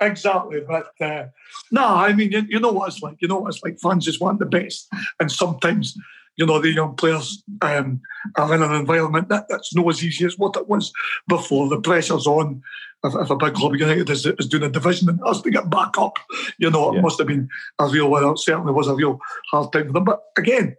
Exactly, 0.00 0.60
but 0.60 0.90
uh, 1.00 1.26
no, 1.70 1.84
I 1.84 2.12
mean, 2.12 2.30
you, 2.30 2.42
you 2.48 2.60
know 2.60 2.72
what 2.72 2.88
it's 2.88 3.02
like. 3.02 3.16
You 3.20 3.28
know 3.28 3.38
what 3.38 3.54
it's 3.54 3.62
like. 3.62 3.78
Fans 3.80 4.04
just 4.04 4.20
want 4.20 4.38
the 4.38 4.46
best, 4.46 4.88
and 5.18 5.30
sometimes 5.30 5.96
you 6.36 6.46
know, 6.46 6.60
the 6.60 6.70
young 6.70 6.94
players 6.96 7.42
um, 7.62 8.00
are 8.36 8.54
in 8.54 8.62
an 8.62 8.74
environment 8.74 9.28
that, 9.28 9.46
that's 9.48 9.74
not 9.74 9.88
as 9.88 10.04
easy 10.04 10.24
as 10.24 10.38
what 10.38 10.56
it 10.56 10.68
was 10.68 10.92
before. 11.28 11.68
The 11.68 11.80
pressure's 11.80 12.26
on. 12.26 12.62
If, 13.04 13.14
if 13.14 13.28
a 13.28 13.36
big 13.36 13.52
club 13.52 13.74
United 13.74 14.08
is, 14.08 14.24
is 14.24 14.48
doing 14.48 14.62
a 14.62 14.70
division 14.70 15.10
and 15.10 15.20
has 15.26 15.42
to 15.42 15.50
get 15.50 15.68
back 15.68 15.98
up, 15.98 16.18
you 16.56 16.70
know, 16.70 16.90
it 16.90 16.96
yeah. 16.96 17.00
must 17.02 17.18
have 17.18 17.26
been 17.26 17.50
a 17.78 17.86
real, 17.86 18.08
well, 18.08 18.32
it 18.32 18.38
certainly 18.38 18.72
was 18.72 18.88
a 18.88 18.94
real 18.94 19.20
hard 19.50 19.70
time 19.72 19.88
for 19.88 19.92
them. 19.92 20.04
But 20.04 20.22
again, 20.38 20.74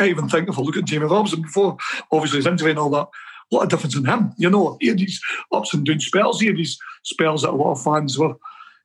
I 0.00 0.08
even 0.08 0.28
think 0.28 0.48
if 0.48 0.58
I 0.58 0.62
look 0.62 0.76
at 0.76 0.86
Jamie 0.86 1.06
Robson 1.06 1.42
before, 1.42 1.76
obviously 2.10 2.38
his 2.38 2.48
injury 2.48 2.70
and 2.70 2.80
all 2.80 2.90
that, 2.90 3.08
what 3.50 3.64
a 3.64 3.68
difference 3.68 3.94
in 3.94 4.04
him. 4.04 4.32
You 4.38 4.50
know, 4.50 4.76
he 4.80 4.88
had 4.88 4.98
these 4.98 5.20
ups 5.52 5.72
and 5.72 5.86
downs 5.86 6.06
spells. 6.06 6.40
He 6.40 6.48
had 6.48 6.56
these 6.56 6.78
spells 7.04 7.42
that 7.42 7.50
a 7.50 7.52
lot 7.52 7.72
of 7.72 7.82
fans 7.82 8.18
were, 8.18 8.34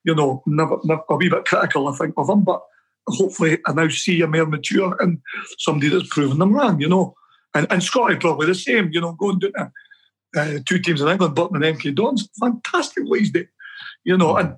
you 0.04 0.14
know, 0.14 0.44
never, 0.46 0.78
never 0.84 1.02
a 1.10 1.16
wee 1.16 1.30
bit 1.30 1.46
critical, 1.46 1.88
I 1.88 1.96
think, 1.96 2.14
of 2.18 2.30
him. 2.30 2.44
But 2.44 2.62
hopefully 3.08 3.60
I 3.66 3.74
now 3.74 3.90
see 3.90 4.22
a 4.22 4.28
more 4.28 4.46
mature 4.46 4.96
and 5.00 5.20
somebody 5.58 5.90
that's 5.90 6.10
proven 6.10 6.40
them 6.40 6.54
wrong, 6.54 6.80
you 6.82 6.90
know. 6.90 7.16
And 7.54 7.68
and 7.72 7.82
Scotty 7.84 8.18
probably 8.18 8.48
the 8.48 8.56
same, 8.56 8.90
you 8.92 9.02
know, 9.02 9.14
going 9.14 9.40
down 9.40 9.52
to 9.54 9.72
uh, 10.36 10.60
two 10.66 10.80
teams 10.80 11.02
in 11.02 11.08
England, 11.08 11.36
Burton 11.36 11.64
and 11.64 11.78
MK 11.78 11.96
Dons, 11.96 12.30
fantastic 12.40 13.04
they, 13.34 13.48
you 14.04 14.18
know, 14.18 14.38
and 14.38 14.56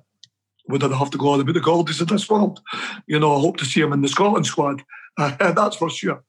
would 0.68 0.84
I 0.84 0.96
have 0.96 1.10
to 1.10 1.18
go 1.18 1.30
on 1.30 1.40
about 1.40 1.54
the 1.54 1.60
Goldies 1.60 2.00
of 2.00 2.08
this 2.08 2.28
world? 2.28 2.60
You 3.06 3.18
know, 3.18 3.36
I 3.36 3.40
hope 3.40 3.56
to 3.58 3.64
see 3.64 3.80
him 3.80 3.92
in 3.92 4.02
the 4.02 4.08
Scotland 4.08 4.46
squad. 4.46 4.82
Uh, 5.18 5.52
that's 5.52 5.76
for 5.76 5.90
sure. 5.90 6.22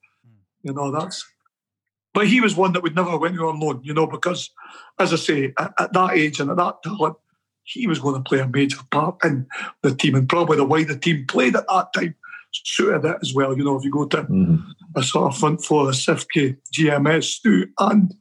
You 0.62 0.72
know, 0.72 0.90
that's. 0.90 1.24
But 2.14 2.28
he 2.28 2.40
was 2.40 2.54
one 2.54 2.72
that 2.74 2.82
would 2.82 2.94
never 2.94 3.16
went 3.16 3.38
on 3.38 3.58
loan, 3.58 3.80
you 3.82 3.94
know, 3.94 4.06
because, 4.06 4.50
as 4.98 5.12
I 5.14 5.16
say, 5.16 5.54
at, 5.58 5.72
at 5.78 5.92
that 5.94 6.12
age 6.12 6.40
and 6.40 6.50
at 6.50 6.58
that 6.58 6.82
talent, 6.82 7.16
he 7.64 7.86
was 7.86 7.98
going 7.98 8.14
to 8.14 8.28
play 8.28 8.40
a 8.40 8.48
major 8.48 8.78
part 8.90 9.16
in 9.24 9.46
the 9.82 9.94
team, 9.94 10.14
and 10.14 10.28
probably 10.28 10.56
the 10.56 10.64
way 10.64 10.84
the 10.84 10.98
team 10.98 11.26
played 11.26 11.56
at 11.56 11.66
that 11.68 11.92
time 11.94 12.14
suited 12.52 13.04
it 13.04 13.16
as 13.22 13.34
well. 13.34 13.56
You 13.56 13.64
know, 13.64 13.76
if 13.76 13.84
you 13.84 13.90
go 13.90 14.06
to 14.06 14.22
mm-hmm. 14.24 14.56
a 14.94 15.02
sort 15.02 15.32
of 15.32 15.38
front 15.38 15.64
four 15.64 15.88
of 15.88 15.94
Ciftci, 15.94 16.56
GMS, 16.74 17.24
Stu, 17.24 17.68
and 17.78 18.14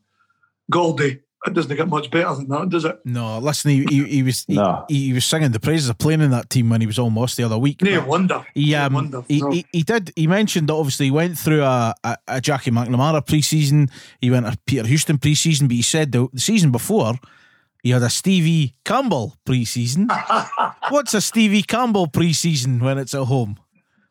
Goldie, 0.70 1.22
it 1.46 1.54
doesn't 1.54 1.76
get 1.76 1.88
much 1.88 2.12
better 2.12 2.36
than 2.36 2.50
that, 2.50 2.70
does 2.70 2.86
it? 2.86 3.00
No, 3.04 3.40
listen, 3.40 3.72
he, 3.72 3.84
he, 3.86 4.04
he 4.04 4.24
was 4.24 4.46
he, 4.48 4.54
no. 4.54 4.86
he, 4.88 5.08
he, 5.08 5.14
was 5.14 5.26
singing 5.26 5.52
the 5.52 5.60
praises 5.60 5.90
of 5.90 5.98
playing 5.98 6.22
in 6.22 6.30
that 6.32 6.52
team 6.52 6.70
when 6.70 6.82
he 6.82 6.88
was 6.88 7.00
almost 7.00 7.36
the 7.36 7.44
other 7.44 7.58
week. 7.58 7.82
No 7.82 8.06
wonder. 8.06 8.46
He 8.54 8.76
um 8.76 8.94
wonder. 8.94 9.24
He, 9.28 9.42
no. 9.42 9.50
he, 9.50 9.66
he 9.72 9.82
did 9.82 10.14
he 10.16 10.28
mentioned 10.28 10.70
that 10.70 10.74
obviously 10.74 11.08
he 11.08 11.12
went 11.12 11.40
through 11.40 11.64
a, 11.64 11.96
a, 12.04 12.18
a 12.28 12.42
Jackie 12.42 12.70
McNamara 12.70 13.26
pre-season, 13.26 13.90
he 14.20 14.30
went 14.30 14.46
a 14.46 14.56
Peter 14.68 14.86
Houston 14.86 15.18
pre-season, 15.18 15.68
but 15.68 15.76
he 15.76 15.82
said 15.82 16.12
the, 16.12 16.28
the 16.32 16.40
season 16.40 16.72
before 16.72 17.16
he 17.84 17.90
had 17.92 18.04
a 18.04 18.10
Stevie 18.10 18.76
Campbell 18.86 19.36
pre-season. 19.46 20.10
What's 20.90 21.14
a 21.14 21.22
Stevie 21.22 21.64
Campbell 21.64 22.08
pre-season 22.08 22.80
when 22.80 22.98
it's 22.98 23.14
at 23.14 23.24
home? 23.24 23.58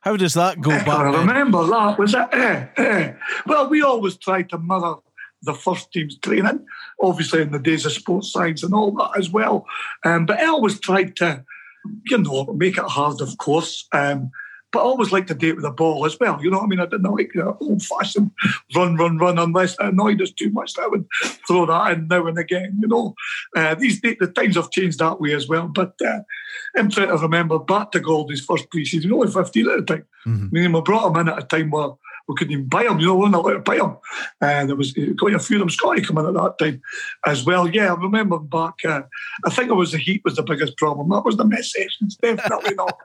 How 0.00 0.16
does 0.16 0.34
that 0.34 0.60
go 0.60 0.70
I 0.70 0.78
back? 0.78 0.88
I 0.88 1.20
remember 1.20 1.64
that. 1.66 1.98
Was 1.98 2.14
it? 2.14 2.28
Eh, 2.32 2.66
eh. 2.76 3.12
Well, 3.46 3.68
we 3.68 3.82
always 3.82 4.16
tried 4.16 4.48
to 4.50 4.58
mirror 4.58 4.96
the 5.42 5.54
first 5.54 5.92
team's 5.92 6.18
training, 6.18 6.66
obviously 7.00 7.42
in 7.42 7.52
the 7.52 7.58
days 7.58 7.86
of 7.86 7.92
sports 7.92 8.32
science 8.32 8.62
and 8.62 8.74
all 8.74 8.92
that 8.92 9.12
as 9.16 9.30
well. 9.30 9.66
Um, 10.04 10.26
but 10.26 10.38
I 10.38 10.46
always 10.46 10.80
tried 10.80 11.16
to, 11.16 11.44
you 12.06 12.18
know, 12.18 12.44
make 12.56 12.76
it 12.76 12.84
hard, 12.84 13.20
of 13.20 13.36
course. 13.38 13.86
Um, 13.92 14.30
but 14.72 14.80
I 14.80 14.82
always 14.82 15.12
like 15.12 15.26
to 15.28 15.34
date 15.34 15.54
with 15.56 15.64
the 15.64 15.70
ball 15.70 16.06
as 16.06 16.18
well. 16.18 16.42
You 16.42 16.50
know 16.50 16.58
what 16.58 16.64
I 16.64 16.68
mean? 16.68 16.80
I 16.80 16.86
didn't 16.86 17.10
like 17.10 17.32
the 17.34 17.54
old 17.60 17.82
fashioned 17.82 18.30
run, 18.74 18.96
run, 18.96 19.18
run 19.18 19.38
unless 19.38 19.72
it 19.74 19.80
annoyed 19.80 20.22
us 20.22 20.32
too 20.32 20.50
much. 20.50 20.78
I 20.78 20.86
would 20.86 21.06
throw 21.46 21.66
that 21.66 21.92
in 21.92 22.08
now 22.08 22.26
and 22.26 22.38
again. 22.38 22.78
You 22.80 22.88
know, 22.88 23.14
uh, 23.56 23.74
these 23.74 24.00
the 24.00 24.32
times 24.34 24.56
have 24.56 24.70
changed 24.70 24.98
that 25.00 25.20
way 25.20 25.34
as 25.34 25.48
well. 25.48 25.68
But 25.68 25.94
uh, 26.04 26.20
I'm 26.76 26.90
trying 26.90 27.08
to 27.08 27.16
remember 27.16 27.58
back 27.58 27.92
to 27.92 28.00
Goldie's 28.00 28.44
first 28.44 28.70
pre-season, 28.70 29.12
only 29.12 29.30
15 29.30 29.68
at 29.70 29.86
the 29.86 29.94
time. 29.94 30.06
Mm-hmm. 30.26 30.44
I 30.44 30.60
mean, 30.60 30.72
we 30.72 30.80
brought 30.82 31.10
him 31.10 31.20
in 31.20 31.28
at 31.28 31.42
a 31.42 31.46
time 31.46 31.70
where 31.70 31.90
we 32.30 32.36
couldn't 32.36 32.52
even 32.52 32.68
buy 32.68 32.84
them. 32.84 33.00
You 33.00 33.06
know, 33.06 33.16
we 33.16 33.22
weren't 33.22 33.34
allowed 33.34 33.52
to 33.52 33.58
buy 33.58 33.76
them. 33.76 33.96
And 34.40 34.68
there 34.68 34.76
was 34.76 34.94
quite 35.18 35.34
a 35.34 35.38
few 35.40 35.56
of 35.56 35.60
them 35.60 35.70
Scotty 35.70 36.02
coming 36.02 36.26
at 36.26 36.34
that 36.34 36.58
time 36.58 36.80
as 37.26 37.44
well. 37.44 37.68
Yeah, 37.68 37.92
I 37.92 37.96
remember 37.96 38.38
back. 38.38 38.74
Uh, 38.86 39.02
I 39.44 39.50
think 39.50 39.68
it 39.68 39.74
was 39.74 39.90
the 39.92 39.98
heat 39.98 40.22
was 40.24 40.36
the 40.36 40.44
biggest 40.44 40.76
problem. 40.76 41.08
That 41.08 41.24
was 41.24 41.36
the 41.36 41.44
mess 41.44 41.72
sessions, 41.72 42.16
definitely 42.16 42.74
not. 42.74 42.96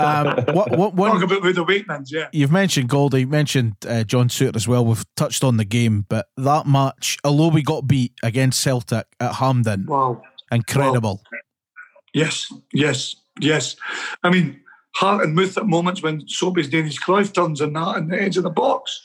um, 0.00 0.54
what, 0.54 0.76
what, 0.76 0.94
what, 0.94 1.12
Talk 1.12 1.22
about 1.22 1.42
with 1.42 1.54
the 1.54 1.62
awakenings, 1.62 2.10
yeah. 2.10 2.28
You've 2.32 2.50
mentioned 2.50 2.88
Goldie, 2.88 3.20
you 3.20 3.26
mentioned 3.28 3.76
uh, 3.86 4.02
John 4.02 4.28
Souttar 4.28 4.56
as 4.56 4.66
well. 4.66 4.84
We've 4.84 5.04
touched 5.14 5.44
on 5.44 5.56
the 5.56 5.64
game, 5.64 6.04
but 6.08 6.26
that 6.36 6.66
match, 6.66 7.18
although 7.22 7.48
we 7.48 7.62
got 7.62 7.86
beat 7.86 8.12
against 8.24 8.60
Celtic 8.60 9.06
at 9.20 9.36
Hampden, 9.36 9.86
wow, 9.86 10.20
incredible. 10.50 11.22
Wow. 11.30 11.38
Yes, 12.12 12.52
yes, 12.72 13.14
yes. 13.40 13.76
I 14.22 14.30
mean, 14.30 14.61
heart 14.94 15.24
and 15.24 15.34
mouth 15.34 15.56
at 15.56 15.66
moments 15.66 16.02
when 16.02 16.26
Soapy's 16.28 16.68
doing 16.68 16.86
his 16.86 16.98
Cruyff 16.98 17.32
turns 17.32 17.60
and 17.60 17.74
that 17.76 17.96
in 17.96 18.08
the 18.08 18.20
edge 18.20 18.36
of 18.36 18.42
the 18.42 18.50
box, 18.50 19.02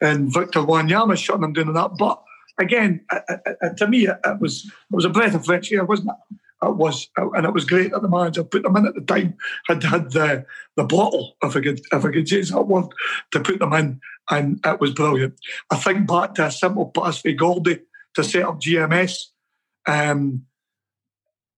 and 0.00 0.32
Victor 0.32 0.60
Wanyama 0.60 1.16
shutting 1.16 1.44
him 1.44 1.52
down 1.52 1.68
on 1.68 1.74
that. 1.74 1.96
But 1.98 2.22
again, 2.58 3.04
uh, 3.10 3.20
uh, 3.28 3.52
uh, 3.62 3.68
to 3.70 3.88
me, 3.88 4.06
it, 4.06 4.18
it, 4.24 4.40
was 4.40 4.64
it 4.64 4.94
was 4.94 5.04
a 5.04 5.10
breath 5.10 5.34
of 5.34 5.44
fresh 5.44 5.70
air, 5.72 5.84
wasn't 5.84 6.10
it? 6.10 6.36
It 6.62 6.76
was, 6.76 7.08
and 7.16 7.44
it 7.44 7.52
was 7.52 7.66
great 7.66 7.92
that 7.92 8.00
the 8.00 8.08
manager 8.08 8.42
put 8.42 8.62
them 8.62 8.76
in 8.76 8.86
at 8.86 8.94
the 8.94 9.02
time. 9.02 9.36
Had 9.68 9.82
had 9.82 10.12
the 10.12 10.46
the 10.76 10.84
bottle, 10.84 11.36
if 11.42 11.54
I 11.54 11.60
could 11.60 11.80
if 11.92 12.04
I 12.04 12.10
could 12.10 12.30
use 12.30 12.50
that 12.50 12.62
word, 12.62 12.86
to 13.32 13.40
put 13.40 13.58
them 13.58 13.74
in, 13.74 14.00
and 14.30 14.60
it 14.64 14.80
was 14.80 14.92
brilliant. 14.92 15.34
I 15.70 15.76
think 15.76 16.08
back 16.08 16.34
to 16.34 16.46
a 16.46 16.50
simple 16.50 16.86
pass 16.86 17.18
for 17.18 17.32
Goldie 17.32 17.80
to 18.14 18.24
set 18.24 18.44
up 18.44 18.60
GMS. 18.60 19.26
Um, 19.86 20.46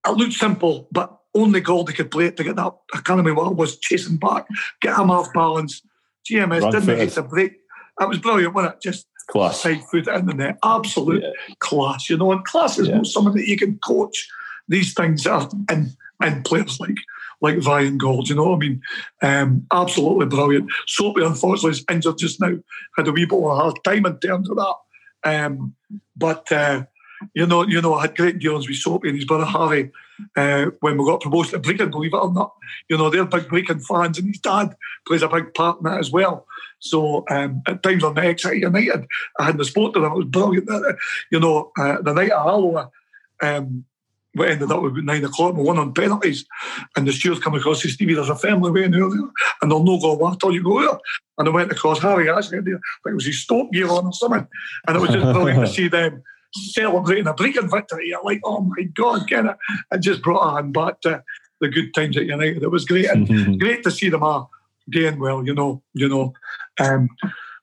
it 0.06 0.10
looked 0.10 0.34
simple, 0.34 0.88
but 0.90 1.17
only 1.38 1.60
Goldie 1.60 1.92
could 1.92 2.10
play 2.10 2.26
it 2.26 2.36
to 2.36 2.44
get 2.44 2.56
that. 2.56 2.72
I 2.94 3.00
can't 3.00 3.18
remember 3.18 3.42
what 3.42 3.56
was 3.56 3.78
chasing 3.78 4.16
back, 4.16 4.46
get 4.80 4.98
him 4.98 5.10
off 5.10 5.32
balance. 5.32 5.82
GMS 6.28 6.62
Run 6.62 6.72
didn't 6.72 6.98
make 6.98 7.16
a 7.16 7.22
break. 7.22 7.52
That 7.98 8.08
was 8.08 8.18
brilliant, 8.18 8.54
wasn't 8.54 8.74
it? 8.74 8.82
Just 8.82 9.06
class. 9.28 9.60
side 9.60 9.82
foot 9.84 10.08
in 10.08 10.26
the 10.26 10.34
net. 10.34 10.58
Absolute 10.64 11.22
yeah. 11.22 11.54
class, 11.60 12.10
you 12.10 12.16
know. 12.16 12.32
And 12.32 12.44
class 12.44 12.78
is 12.78 12.88
yeah. 12.88 12.96
not 12.96 13.06
something 13.06 13.34
that 13.34 13.48
you 13.48 13.56
can 13.56 13.78
coach. 13.78 14.28
These 14.68 14.92
things 14.94 15.26
are 15.26 15.48
in, 15.70 15.96
in 16.22 16.42
players 16.42 16.78
like 16.80 16.96
like 17.40 17.64
Ryan 17.64 17.98
Gauld, 17.98 18.28
you 18.28 18.34
know 18.34 18.50
what 18.50 18.56
I 18.56 18.58
mean? 18.58 18.82
Um, 19.22 19.66
absolutely 19.72 20.26
brilliant. 20.26 20.70
Soapy, 20.86 21.22
unfortunately, 21.22 21.70
is 21.70 21.84
injured 21.88 22.18
just 22.18 22.40
now. 22.40 22.56
Had 22.96 23.08
a 23.08 23.12
wee 23.12 23.26
bit 23.26 23.38
of 23.38 23.44
a 23.44 23.54
hard 23.54 23.78
time 23.84 24.06
in 24.06 24.18
terms 24.18 24.50
of 24.50 24.56
that. 24.56 24.74
Um, 25.24 25.74
but 26.16 26.50
uh, 26.50 26.84
you 27.34 27.46
know, 27.46 27.66
you 27.66 27.80
know, 27.80 27.94
I 27.94 28.02
had 28.02 28.16
great 28.16 28.38
dealings 28.38 28.68
with 28.68 28.76
Soapy 28.76 29.08
and 29.08 29.16
his 29.16 29.24
brother 29.24 29.44
Harry 29.44 29.90
uh, 30.36 30.66
when 30.80 30.96
we 30.96 31.04
got 31.04 31.20
promoted 31.20 31.50
to 31.52 31.58
Brechin, 31.58 31.90
believe 31.90 32.14
it 32.14 32.16
or 32.16 32.32
not. 32.32 32.54
You 32.88 32.96
know, 32.96 33.10
they're 33.10 33.24
big 33.24 33.44
Brechin 33.44 33.84
fans, 33.84 34.18
and 34.18 34.28
his 34.28 34.40
dad 34.40 34.74
plays 35.06 35.22
a 35.22 35.28
big 35.28 35.54
part 35.54 35.78
in 35.78 35.84
that 35.84 35.98
as 35.98 36.10
well. 36.10 36.46
So 36.80 37.24
um, 37.30 37.62
at 37.66 37.82
times 37.82 38.04
on 38.04 38.14
the 38.14 38.22
Exeter 38.22 38.54
United, 38.54 39.06
I 39.38 39.44
hadn't 39.44 39.64
spoken 39.64 39.94
to 39.94 40.00
them. 40.00 40.12
It 40.12 40.16
was 40.16 40.26
brilliant. 40.26 40.98
You 41.30 41.40
know, 41.40 41.72
uh, 41.78 42.00
the 42.02 42.12
night 42.12 42.30
of 42.30 42.46
Alloa, 42.46 42.90
um, 43.42 43.84
we 44.34 44.46
ended 44.46 44.70
up 44.70 44.82
with 44.82 44.96
nine 44.98 45.24
o'clock. 45.24 45.54
We 45.54 45.62
won 45.62 45.78
on 45.78 45.94
penalties, 45.94 46.44
and 46.96 47.06
the 47.06 47.12
stewards 47.12 47.40
come 47.40 47.54
across 47.54 47.80
to 47.82 47.88
Stevie. 47.88 48.14
There's 48.14 48.28
a 48.28 48.36
family 48.36 48.70
waiting 48.70 48.94
earlier, 48.94 49.28
and 49.60 49.70
they'll 49.70 49.82
no 49.82 49.98
go 49.98 50.14
what 50.14 50.38
till 50.38 50.52
you 50.52 50.62
go 50.62 50.80
there. 50.80 50.98
And 51.38 51.48
I 51.48 51.50
went 51.50 51.72
across 51.72 52.00
Harry 52.00 52.30
actually, 52.30 52.58
I 52.58 52.62
think 52.62 52.80
it 53.06 53.14
was 53.14 53.26
his 53.26 53.42
Stoke 53.42 53.72
gear 53.72 53.88
on 53.88 54.06
or 54.06 54.12
something, 54.12 54.46
and 54.86 54.96
it 54.96 55.00
was 55.00 55.10
just 55.10 55.32
brilliant 55.32 55.66
to 55.66 55.72
see 55.72 55.88
them 55.88 56.22
celebrating 56.72 57.26
a 57.26 57.34
Brechin 57.34 57.70
victory. 57.70 58.08
You're 58.08 58.22
like, 58.22 58.40
oh 58.44 58.60
my 58.60 58.82
God, 58.94 59.26
get 59.26 59.46
it? 59.46 59.56
It 59.92 60.00
just 60.00 60.22
brought 60.22 60.56
on 60.56 60.72
back 60.72 61.00
to 61.02 61.22
the 61.60 61.68
good 61.68 61.94
times 61.94 62.16
at 62.16 62.26
United. 62.26 62.62
It 62.62 62.70
was 62.70 62.84
great. 62.84 63.06
And 63.06 63.60
great 63.60 63.82
to 63.84 63.90
see 63.90 64.08
them 64.08 64.22
all 64.22 64.50
doing 64.88 65.18
well, 65.18 65.44
you 65.44 65.54
know, 65.54 65.82
you 65.94 66.08
know. 66.08 66.32
Um, 66.80 67.08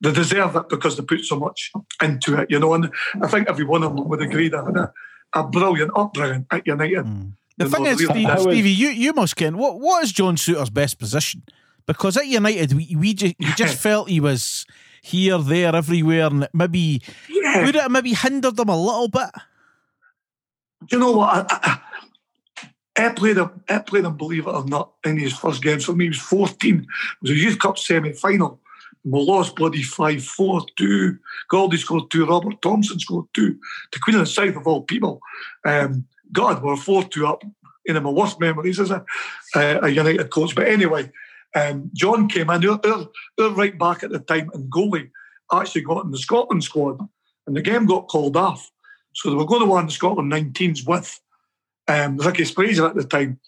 they 0.02 0.12
deserve 0.12 0.56
it 0.56 0.70
because 0.70 0.98
they 0.98 1.04
put 1.04 1.24
so 1.24 1.40
much 1.40 1.72
into 2.02 2.40
it, 2.40 2.52
you 2.52 2.60
know. 2.60 2.74
And 2.74 2.92
I 3.22 3.28
think 3.28 3.50
every 3.50 3.66
one 3.66 3.84
of 3.84 3.96
them 3.96 4.08
would 4.08 4.22
agree 4.22 4.50
that 4.50 4.66
had 4.66 4.78
a, 4.78 4.94
a 5.34 5.48
brilliant 5.48 5.92
upbringing 5.96 6.46
at 6.52 6.68
United. 6.68 7.06
Mm. 7.06 7.32
The 7.58 7.70
thing 7.70 7.86
is, 7.86 8.04
Steve, 8.04 8.30
Stevie, 8.40 8.70
you, 8.70 8.90
you 8.90 9.14
must 9.14 9.38
ken 9.38 9.58
what 9.58 9.80
what 9.80 10.04
is 10.04 10.12
John 10.12 10.36
Souttar's 10.36 10.70
best 10.70 11.00
position? 11.00 11.44
Because 11.86 12.18
at 12.18 12.28
United, 12.28 12.74
we, 12.74 12.96
we 12.96 13.14
just, 13.14 13.36
we 13.40 13.46
just 13.56 13.78
felt 13.78 14.10
he 14.10 14.20
was 14.20 14.66
here, 15.06 15.38
there, 15.38 15.76
everywhere, 15.76 16.28
and 16.28 16.48
maybe 16.54 17.02
yeah. 17.30 17.66
would 17.66 17.76
it 17.76 17.92
maybe 17.92 18.14
hindered 18.14 18.56
them 18.56 18.70
a 18.70 18.78
little 18.78 19.08
bit? 19.08 19.30
Do 20.88 20.98
you 20.98 21.00
know 21.00 21.12
what? 21.14 21.48
I, 21.52 21.80
I, 22.98 23.06
I 23.06 23.10
played 23.10 23.38
him. 23.38 23.64
I 23.70 23.80
played 23.80 24.06
him. 24.06 24.18
Believe 24.18 24.48
it 24.48 24.52
or 24.52 24.66
not, 24.66 24.94
in 25.06 25.18
his 25.18 25.34
first 25.34 25.62
game. 25.62 25.80
for 25.80 25.94
me, 25.94 26.06
he 26.06 26.10
was 26.10 26.20
fourteen. 26.20 26.80
It 26.80 27.22
was 27.22 27.32
a 27.32 27.36
youth 27.36 27.60
cup 27.60 27.78
semi 27.78 28.14
final 28.14 28.60
we 29.06 29.22
lost 29.22 29.56
bloody 29.56 29.84
5 29.84 30.24
4 30.24 30.62
2. 30.76 31.18
Goldie 31.50 31.78
scored 31.78 32.10
two, 32.10 32.26
Robert 32.26 32.62
Thompson 32.62 33.00
scored 33.00 33.28
two. 33.34 33.58
The 33.94 34.00
Queen 34.00 34.16
of 34.16 34.22
the 34.22 34.26
South, 34.26 34.56
of 34.56 34.68
all 34.68 34.82
people. 34.82 35.22
Um, 35.64 36.08
God, 36.32 36.64
we're 36.64 36.76
4 36.76 37.04
2 37.04 37.28
up. 37.28 37.44
In 37.88 38.02
my 38.02 38.10
worst 38.10 38.40
memories 38.40 38.80
as 38.80 38.90
a, 38.90 39.06
a 39.56 39.90
United 39.90 40.32
coach. 40.32 40.56
But 40.56 40.68
anyway, 40.68 41.12
um, 41.56 41.90
John 41.94 42.28
came 42.28 42.50
in, 42.50 42.68
our, 42.68 42.80
our, 42.86 43.08
our 43.40 43.50
right 43.52 43.78
back 43.78 44.04
at 44.04 44.12
the 44.12 44.20
time, 44.20 44.50
and 44.54 44.72
goalie 44.72 45.10
actually 45.52 45.82
got 45.82 46.06
in 46.06 46.12
the 46.12 46.18
Scotland 46.18 46.64
squad, 46.64 47.00
and 47.48 47.56
the 47.56 47.62
game 47.62 47.86
got 47.86 48.08
called 48.08 48.38
off. 48.38 48.70
So 49.14 49.30
they 49.30 49.36
were 49.36 49.46
going 49.46 49.62
to 49.62 49.72
win 49.72 49.86
the 49.86 49.92
Scotland 49.92 50.32
19s 50.32 50.86
with 50.86 51.20
um, 51.88 52.18
Ricky 52.18 52.44
Sbragia 52.44 52.90
at 52.90 52.96
the 52.96 53.04
time. 53.04 53.40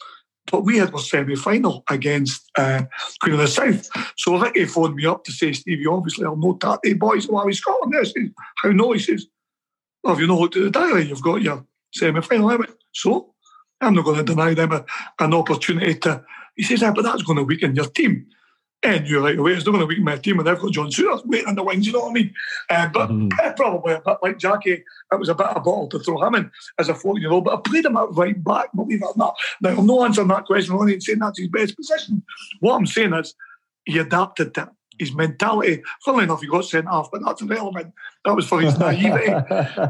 But 0.49 0.63
we 0.63 0.77
had 0.77 0.93
our 0.93 0.99
semi 0.99 1.35
final 1.35 1.84
against 1.89 2.49
uh, 2.57 2.84
Queen 3.21 3.34
of 3.34 3.39
the 3.41 3.47
South. 3.47 3.89
So 4.15 4.39
Ricky 4.39 4.63
phoned 4.63 4.95
me 4.95 5.05
up 5.05 5.25
to 5.25 5.31
say, 5.34 5.51
Stevie, 5.51 5.88
obviously 5.88 6.25
I'll 6.25 6.38
know 6.38 6.57
that. 6.61 6.79
Hey, 6.84 6.93
boys, 6.93 7.27
why 7.27 7.41
are 7.41 7.45
we 7.45 7.53
Scotland? 7.53 7.93
I 7.99 8.03
said, 8.03 8.34
How 8.63 8.69
no? 8.69 8.93
He 8.93 8.99
says, 8.99 9.25
Well, 10.01 10.13
if 10.13 10.21
you 10.21 10.27
know 10.27 10.38
what 10.38 10.53
to 10.53 10.63
the 10.63 10.69
diary, 10.69 11.07
you've 11.07 11.21
got 11.21 11.41
your 11.41 11.65
semi 11.93 12.21
final. 12.21 12.49
I 12.49 12.59
So? 12.93 13.34
I'm 13.81 13.93
not 13.93 14.05
going 14.05 14.17
to 14.17 14.23
deny 14.23 14.53
them 14.53 14.71
a, 14.71 14.85
an 15.19 15.34
opportunity 15.34 15.95
to. 15.95 16.23
He 16.57 16.63
says, 16.63 16.84
ah, 16.84 16.91
but 16.91 17.03
that's 17.03 17.23
going 17.23 17.38
to 17.38 17.43
weaken 17.43 17.75
your 17.75 17.85
team. 17.85 18.27
And 18.84 19.07
you're 19.07 19.21
like, 19.21 19.38
away, 19.38 19.53
it's 19.53 19.65
not 19.65 19.71
going 19.71 19.81
to 19.81 19.88
weaken 19.88 20.03
my 20.03 20.17
team, 20.17 20.39
and 20.39 20.47
I've 20.47 20.59
got 20.59 20.71
John 20.71 20.89
Souttar 20.89 21.25
waiting 21.25 21.47
on 21.47 21.55
the 21.55 21.63
wings, 21.63 21.88
you 21.88 21.93
know 21.93 22.01
what 22.01 22.11
I 22.11 22.13
mean? 22.13 22.34
Uh, 22.69 22.88
but 22.89 23.09
mm. 23.09 23.55
probably 23.55 23.93
a 23.93 24.01
bit 24.01 24.17
like 24.21 24.38
Jackie, 24.38 24.84
it 25.11 25.19
was 25.19 25.29
a 25.29 25.35
bit 25.35 25.47
of 25.47 25.57
a 25.57 25.61
bottle 25.61 25.88
to 25.89 25.99
throw 25.99 26.21
him 26.21 26.35
in 26.35 26.51
as 26.77 26.88
a 26.88 26.93
14 26.93 27.21
year 27.21 27.31
old, 27.31 27.45
but 27.45 27.57
I 27.57 27.61
played 27.61 27.85
him 27.85 27.97
at 27.97 28.11
right 28.11 28.41
back, 28.43 28.67
believe 28.75 29.01
it 29.01 29.05
or 29.05 29.13
not. 29.15 29.35
Now, 29.61 29.77
I'm 29.77 29.88
not 29.88 30.05
answering 30.05 30.27
that 30.27 30.45
question, 30.45 30.73
I'm 30.73 30.81
only 30.81 30.99
saying 30.99 31.19
that's 31.19 31.39
his 31.39 31.47
best 31.47 31.75
position. 31.75 32.23
What 32.59 32.75
I'm 32.75 32.85
saying 32.85 33.13
is, 33.13 33.34
he 33.85 33.97
adapted 33.97 34.53
to 34.55 34.69
his 34.99 35.13
mentality. 35.13 35.81
Funnily 36.03 36.25
enough, 36.25 36.41
he 36.41 36.47
got 36.47 36.65
sent 36.65 36.88
off, 36.88 37.09
but 37.11 37.23
that's 37.25 37.41
irrelevant. 37.41 37.93
That 38.25 38.35
was 38.35 38.47
for 38.47 38.61
his 38.61 38.77
naivety. 38.79 39.31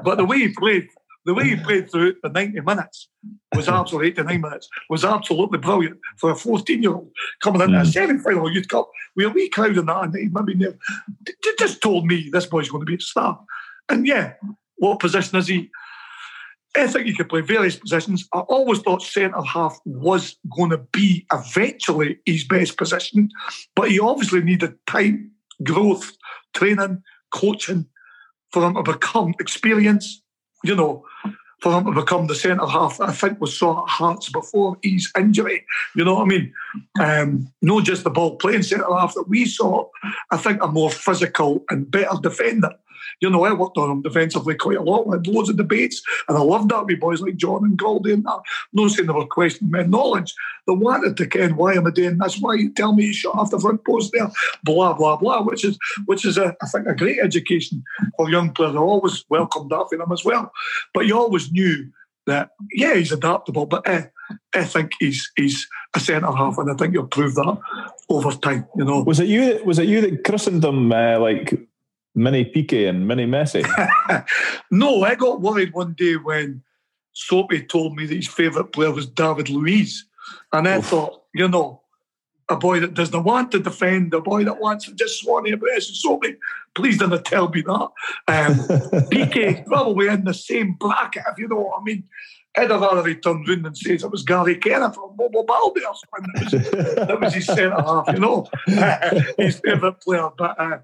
but 0.03 0.15
the 0.15 0.25
way 0.25 0.39
he 0.39 0.49
played, 0.49 0.87
the 1.27 1.33
way 1.33 1.43
he 1.43 1.55
played 1.57 1.91
through 1.91 2.15
the 2.23 2.29
90 2.29 2.61
minutes 2.61 3.09
was 3.53 3.67
absolutely 3.67 4.11
89 4.11 4.41
minutes 4.41 4.69
was 4.89 5.03
absolutely 5.03 5.59
brilliant 5.59 5.99
for 6.17 6.31
a 6.31 6.35
14 6.35 6.81
year 6.81 6.93
old 6.93 7.11
coming 7.43 7.61
into 7.61 7.77
mm. 7.77 7.81
a 7.81 7.85
semi 7.85 8.17
final 8.17 8.51
Youth 8.51 8.69
Cup 8.69 8.89
with 9.15 9.27
a 9.27 9.29
wee 9.29 9.49
crowd 9.49 9.77
in 9.77 9.85
that 9.85 10.03
and 10.05 10.15
he 10.15 10.29
maybe 10.31 10.55
never, 10.55 10.77
just 11.59 11.81
told 11.81 12.07
me 12.07 12.29
this 12.31 12.45
boy's 12.45 12.69
going 12.69 12.81
to 12.81 12.85
be 12.85 12.95
a 12.95 12.99
star. 12.99 13.39
And 13.89 14.07
yeah, 14.07 14.33
what 14.77 14.99
position 14.99 15.37
is 15.37 15.47
he? 15.47 15.69
I 16.75 16.87
think 16.87 17.07
he 17.07 17.15
could 17.15 17.29
play 17.29 17.41
various 17.41 17.75
positions. 17.75 18.27
I 18.33 18.39
always 18.39 18.79
thought 18.79 19.01
centre 19.01 19.41
half 19.41 19.79
was 19.85 20.37
going 20.55 20.69
to 20.69 20.77
be 20.77 21.25
eventually 21.33 22.19
his 22.25 22.43
best 22.43 22.77
position, 22.77 23.29
but 23.75 23.89
he 23.89 23.99
obviously 23.99 24.41
needed 24.41 24.75
time, 24.85 25.31
growth, 25.63 26.15
training, 26.53 27.01
coaching 27.33 27.87
for 28.51 28.65
him 28.65 28.75
to 28.75 28.83
become 28.83 29.33
experience 29.39 30.21
you 30.67 30.75
know, 30.75 31.05
for 31.61 31.75
him 31.75 31.85
to 31.85 31.91
become 31.91 32.27
the 32.27 32.35
centre 32.35 32.67
half, 32.67 33.01
I 33.01 33.11
think 33.11 33.41
was 33.41 33.57
sort 33.57 33.77
of 33.77 33.89
Hearts 33.89 34.29
before 34.29 34.77
his 34.83 35.11
injury. 35.17 35.65
You 35.95 36.05
know 36.05 36.15
what 36.15 36.23
I 36.23 36.25
mean? 36.25 36.53
Um, 36.99 37.51
not 37.61 37.83
just 37.83 38.03
the 38.03 38.11
ball 38.11 38.35
playing 38.35 38.63
centre 38.63 38.85
half 38.85 39.15
that 39.15 39.27
we 39.27 39.45
saw. 39.45 39.87
I 40.31 40.37
think 40.37 40.61
a 40.61 40.67
more 40.67 40.91
physical 40.91 41.63
and 41.69 41.89
better 41.89 42.17
defender 42.21 42.71
you 43.21 43.29
know, 43.29 43.43
I 43.43 43.53
worked 43.53 43.77
on 43.77 43.89
them 43.89 44.01
defensively 44.01 44.55
quite 44.55 44.77
a 44.77 44.81
lot. 44.81 45.07
We 45.07 45.17
had 45.17 45.27
loads 45.27 45.49
of 45.49 45.57
debates, 45.57 46.01
and 46.27 46.37
I 46.37 46.41
loved 46.41 46.69
that 46.69 46.85
with 46.85 46.99
boys 46.99 47.21
like 47.21 47.35
John 47.35 47.63
and 47.63 47.77
Goldie 47.77 48.13
and 48.13 48.23
that. 48.25 48.39
No 48.73 48.87
saying 48.87 49.07
they 49.07 49.13
were 49.13 49.25
questioning 49.25 49.71
my 49.71 49.83
knowledge. 49.83 50.33
They 50.67 50.73
wanted 50.73 51.17
to 51.17 51.27
ken 51.27 51.55
why 51.55 51.73
am 51.73 51.87
I 51.87 51.91
doing 51.91 52.17
this? 52.17 52.39
Why 52.39 52.55
you 52.55 52.73
tell 52.73 52.93
me 52.93 53.05
you 53.05 53.13
shut 53.13 53.35
off 53.35 53.51
the 53.51 53.59
front 53.59 53.85
post 53.85 54.11
there? 54.13 54.29
Blah 54.63 54.93
blah 54.93 55.17
blah. 55.17 55.41
Which 55.41 55.63
is 55.63 55.77
which 56.05 56.25
is 56.25 56.37
a, 56.37 56.55
I 56.61 56.67
think 56.67 56.87
a 56.87 56.95
great 56.95 57.19
education 57.19 57.83
for 58.15 58.29
young 58.29 58.53
players. 58.53 58.75
I 58.75 58.79
always 58.79 59.23
welcomed 59.29 59.71
that 59.71 59.87
for 59.89 59.97
them 59.97 60.11
as 60.11 60.25
well. 60.25 60.51
But 60.93 61.05
you 61.05 61.17
always 61.17 61.51
knew 61.51 61.91
that 62.27 62.51
yeah, 62.73 62.95
he's 62.95 63.11
adaptable, 63.11 63.65
but 63.65 63.87
eh, 63.87 64.05
I 64.53 64.63
think 64.65 64.91
he's 64.99 65.31
he's 65.35 65.67
a 65.95 65.99
centre 65.99 66.31
half, 66.31 66.57
and 66.57 66.69
I 66.69 66.75
think 66.75 66.93
you'll 66.93 67.07
prove 67.07 67.35
that 67.35 67.57
over 68.09 68.31
time. 68.31 68.67
You 68.75 68.85
know, 68.85 69.01
was 69.01 69.19
it 69.19 69.27
you? 69.27 69.61
Was 69.65 69.79
it 69.79 69.87
you 69.87 70.01
that 70.01 70.23
christened 70.23 70.63
him 70.63 70.91
uh, 70.91 71.19
like 71.19 71.57
mini 72.17 72.43
Piqué 72.43 72.89
and 72.89 73.07
mini 73.07 73.25
Messi? 73.25 73.63
no, 74.71 75.03
I 75.03 75.15
got 75.15 75.39
worried 75.39 75.73
one 75.73 75.93
day 75.93 76.15
when 76.15 76.63
Soapy 77.13 77.63
told 77.63 77.95
me 77.95 78.05
that 78.05 78.15
his 78.15 78.27
favourite 78.27 78.73
player 78.73 78.91
was 78.91 79.07
David 79.07 79.49
Luiz. 79.49 80.05
And 80.51 80.67
I 80.67 80.77
Oof. 80.77 80.85
thought, 80.85 81.23
you 81.33 81.47
know, 81.47 81.81
a 82.49 82.55
boy 82.55 82.79
that 82.79 82.93
doesn't 82.93 83.23
want 83.23 83.51
to 83.51 83.59
defend, 83.59 84.13
a 84.13 84.21
boy 84.21 84.43
that 84.45 84.59
wants 84.59 84.85
to 84.85 84.95
just 84.95 85.19
swan 85.19 85.43
the 85.43 85.51
aggression. 85.51 85.95
Soapy, 85.95 86.35
please 86.75 86.97
don't 86.97 87.25
tell 87.25 87.49
me 87.49 87.61
that. 87.61 87.89
Um, 88.27 89.07
is 89.11 89.59
probably 89.65 90.07
in 90.07 90.23
the 90.23 90.33
same 90.33 90.73
bracket, 90.79 91.23
if 91.31 91.37
you 91.37 91.47
know 91.47 91.57
what 91.57 91.81
I 91.81 91.83
mean. 91.83 92.03
I'd 92.57 92.71
have 92.71 92.81
rather 92.81 93.07
he 93.07 93.15
turned 93.15 93.47
round 93.47 93.65
and 93.65 93.77
says 93.77 94.03
it 94.03 94.11
was 94.11 94.23
Gary 94.23 94.55
Kenneth 94.55 94.95
from 94.95 95.15
Bobo 95.15 95.45
something. 95.45 96.95
That 96.95 97.19
was, 97.21 97.33
his 97.33 97.45
centre 97.45 97.81
half, 97.81 98.07
you 98.11 98.19
know, 98.19 98.47
his 99.37 99.59
favourite 99.59 100.01
player. 100.01 100.29
But 100.35 100.59
uh, 100.59 100.79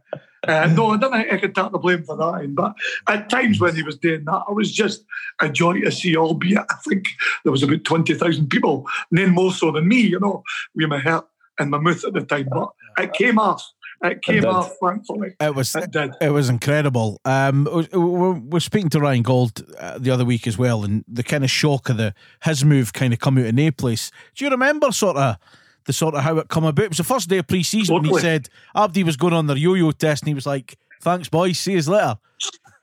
uh, 0.48 0.68
no, 0.68 0.92
I 0.92 0.98
don't 0.98 1.12
think 1.12 1.34
I 1.34 1.38
could 1.38 1.56
take 1.56 1.72
the 1.72 1.80
blame 1.80 2.04
for 2.04 2.16
that. 2.16 2.54
But 2.54 2.76
at 3.08 3.30
times 3.30 3.60
when 3.60 3.76
he 3.76 3.84
was 3.84 3.98
doing 3.98 4.26
that, 4.26 4.44
I 4.48 4.52
was 4.52 4.72
just 4.72 5.04
a 5.42 5.50
joy 5.50 5.82
to 5.82 5.92
see, 5.92 6.16
albeit 6.16 6.66
I 6.70 6.76
think 6.88 7.08
there 7.44 7.52
was 7.52 7.64
about 7.64 7.84
20,000 7.84 8.50
people, 8.50 8.86
none 9.10 9.32
more 9.32 9.52
so 9.52 9.72
than 9.72 9.88
me, 9.88 10.02
you 10.02 10.20
know, 10.20 10.44
with 10.76 10.90
my 10.90 11.00
heart 11.00 11.28
and 11.60 11.72
my 11.72 11.80
mouth 11.80 12.04
at 12.04 12.14
the 12.14 12.22
time. 12.22 12.50
But 12.52 12.70
it 13.00 13.14
came 13.14 13.40
off 13.40 13.73
it 14.04 14.22
came 14.22 14.40
it 14.40 14.46
off, 14.46 14.76
thankfully. 14.82 15.34
It 15.40 15.56
was 15.56 15.76
it, 15.76 15.92
did. 15.92 16.12
it 16.22 16.30
was 16.30 16.50
incredible. 16.50 17.20
Um, 17.26 17.68
we're, 17.92 18.34
we're 18.34 18.60
speaking 18.60 18.90
to 18.90 19.00
Ryan 19.00 19.24
Gauld 19.24 19.76
uh, 19.80 19.98
the 19.98 20.12
other 20.12 20.26
week 20.26 20.46
as 20.46 20.58
well, 20.58 20.84
and 20.84 21.04
the 21.08 21.24
kind 21.24 21.44
of 21.44 21.50
shock 21.50 21.90
of 21.90 21.98
the 21.98 22.14
his 22.44 22.66
move 22.66 22.94
kind 22.94 23.14
of 23.14 23.20
come 23.20 23.38
out 23.38 23.46
in 23.46 23.60
a 23.60 23.72
place. 23.72 24.12
Do 24.36 24.46
you 24.46 24.52
remember 24.52 24.92
sort 24.92 25.18
of? 25.18 25.38
The 25.86 25.92
sort 25.92 26.16
of 26.16 26.22
how 26.22 26.38
it 26.38 26.48
come 26.48 26.64
about. 26.64 26.86
It 26.86 26.92
was 26.92 26.98
the 26.98 27.04
first 27.04 27.28
day 27.28 27.40
of 27.40 27.48
pre-season 27.48 27.94
totally. 27.94 28.14
when 28.14 28.22
he 28.22 28.26
said 28.26 28.48
Abdi 28.74 29.04
was 29.04 29.18
going 29.18 29.34
on 29.34 29.48
their 29.48 29.58
yo-yo 29.58 29.92
test, 29.92 30.24
and 30.24 30.30
he 30.30 30.34
was 30.34 30.46
like, 30.46 30.78
"Thanks, 31.02 31.28
boys. 31.28 31.60
See 31.60 31.74
you 31.74 31.82
later." 31.82 32.16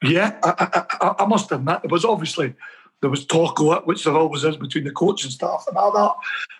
Yeah, 0.02 0.38
I, 0.42 0.84
I, 1.00 1.14
I 1.20 1.26
must 1.26 1.50
admit, 1.50 1.80
it 1.84 1.90
was 1.90 2.04
obviously 2.04 2.54
there 3.00 3.10
was 3.10 3.24
talk 3.24 3.60
of 3.60 3.78
it, 3.78 3.86
which 3.86 4.04
there 4.04 4.14
always 4.14 4.44
is 4.44 4.56
between 4.56 4.84
the 4.84 4.90
coach 4.90 5.24
and 5.24 5.32
staff 5.32 5.64
and 5.66 5.76
all 5.76 5.92
that. 5.92 6.12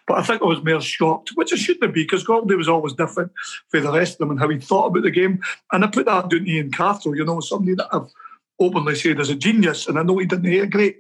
But 0.07 0.19
I 0.19 0.23
think 0.23 0.43
I 0.43 0.47
was 0.47 0.65
more 0.65 0.81
shocked, 0.81 1.33
which 1.35 1.53
I 1.53 1.57
shouldn't 1.57 1.95
be, 1.95 2.05
because 2.05 2.25
Goldie 2.25 2.55
was 2.55 2.69
always 2.69 2.95
different 2.95 3.33
for 3.69 3.81
the 3.81 3.93
rest 3.93 4.15
of 4.15 4.19
them 4.19 4.31
and 4.31 4.41
how 4.41 4.49
he 4.49 4.59
thought 4.59 4.87
about 4.87 5.03
the 5.03 5.11
game. 5.11 5.41
And 5.73 5.85
I 5.85 5.89
put 5.89 6.07
that 6.07 6.23
down 6.23 6.31
to 6.31 6.51
Ian 6.51 6.71
Cathro, 6.71 7.17
you 7.17 7.25
know, 7.25 7.41
somebody 7.41 7.75
that 7.75 7.89
I've 7.93 8.11
openly 8.59 8.95
said 8.95 9.21
is 9.21 9.31
a 9.31 9.35
genius. 9.35 9.87
And 9.87 9.99
I 9.99 10.03
know 10.03 10.19
he 10.19 10.27
didn't 10.27 10.51
have 10.53 10.65
a 10.65 10.67
great, 10.67 10.99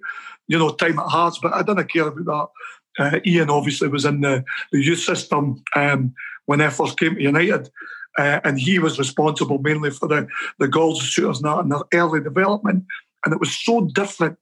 you 0.48 0.58
know, 0.58 0.70
time 0.70 0.98
at 0.98 1.06
Hearts, 1.06 1.38
but 1.42 1.54
I 1.54 1.62
didn't 1.62 1.90
care 1.90 2.08
about 2.08 2.52
that. 2.98 3.14
Uh, 3.16 3.20
Ian 3.24 3.50
obviously 3.50 3.88
was 3.88 4.04
in 4.04 4.20
the, 4.20 4.44
the 4.72 4.82
youth 4.82 5.00
system 5.00 5.62
um, 5.74 6.12
when 6.46 6.60
I 6.60 6.68
first 6.70 6.98
came 6.98 7.14
to 7.14 7.22
United. 7.22 7.70
Uh, 8.18 8.40
and 8.44 8.58
he 8.58 8.78
was 8.78 8.98
responsible 8.98 9.58
mainly 9.58 9.90
for 9.90 10.08
the, 10.08 10.26
the 10.58 10.68
goals, 10.68 11.00
shooters, 11.00 11.38
and 11.38 11.46
that, 11.46 11.60
and 11.60 11.72
their 11.72 11.80
early 11.94 12.20
development. 12.20 12.84
And 13.24 13.32
it 13.32 13.40
was 13.40 13.56
so 13.56 13.82
different 13.82 14.36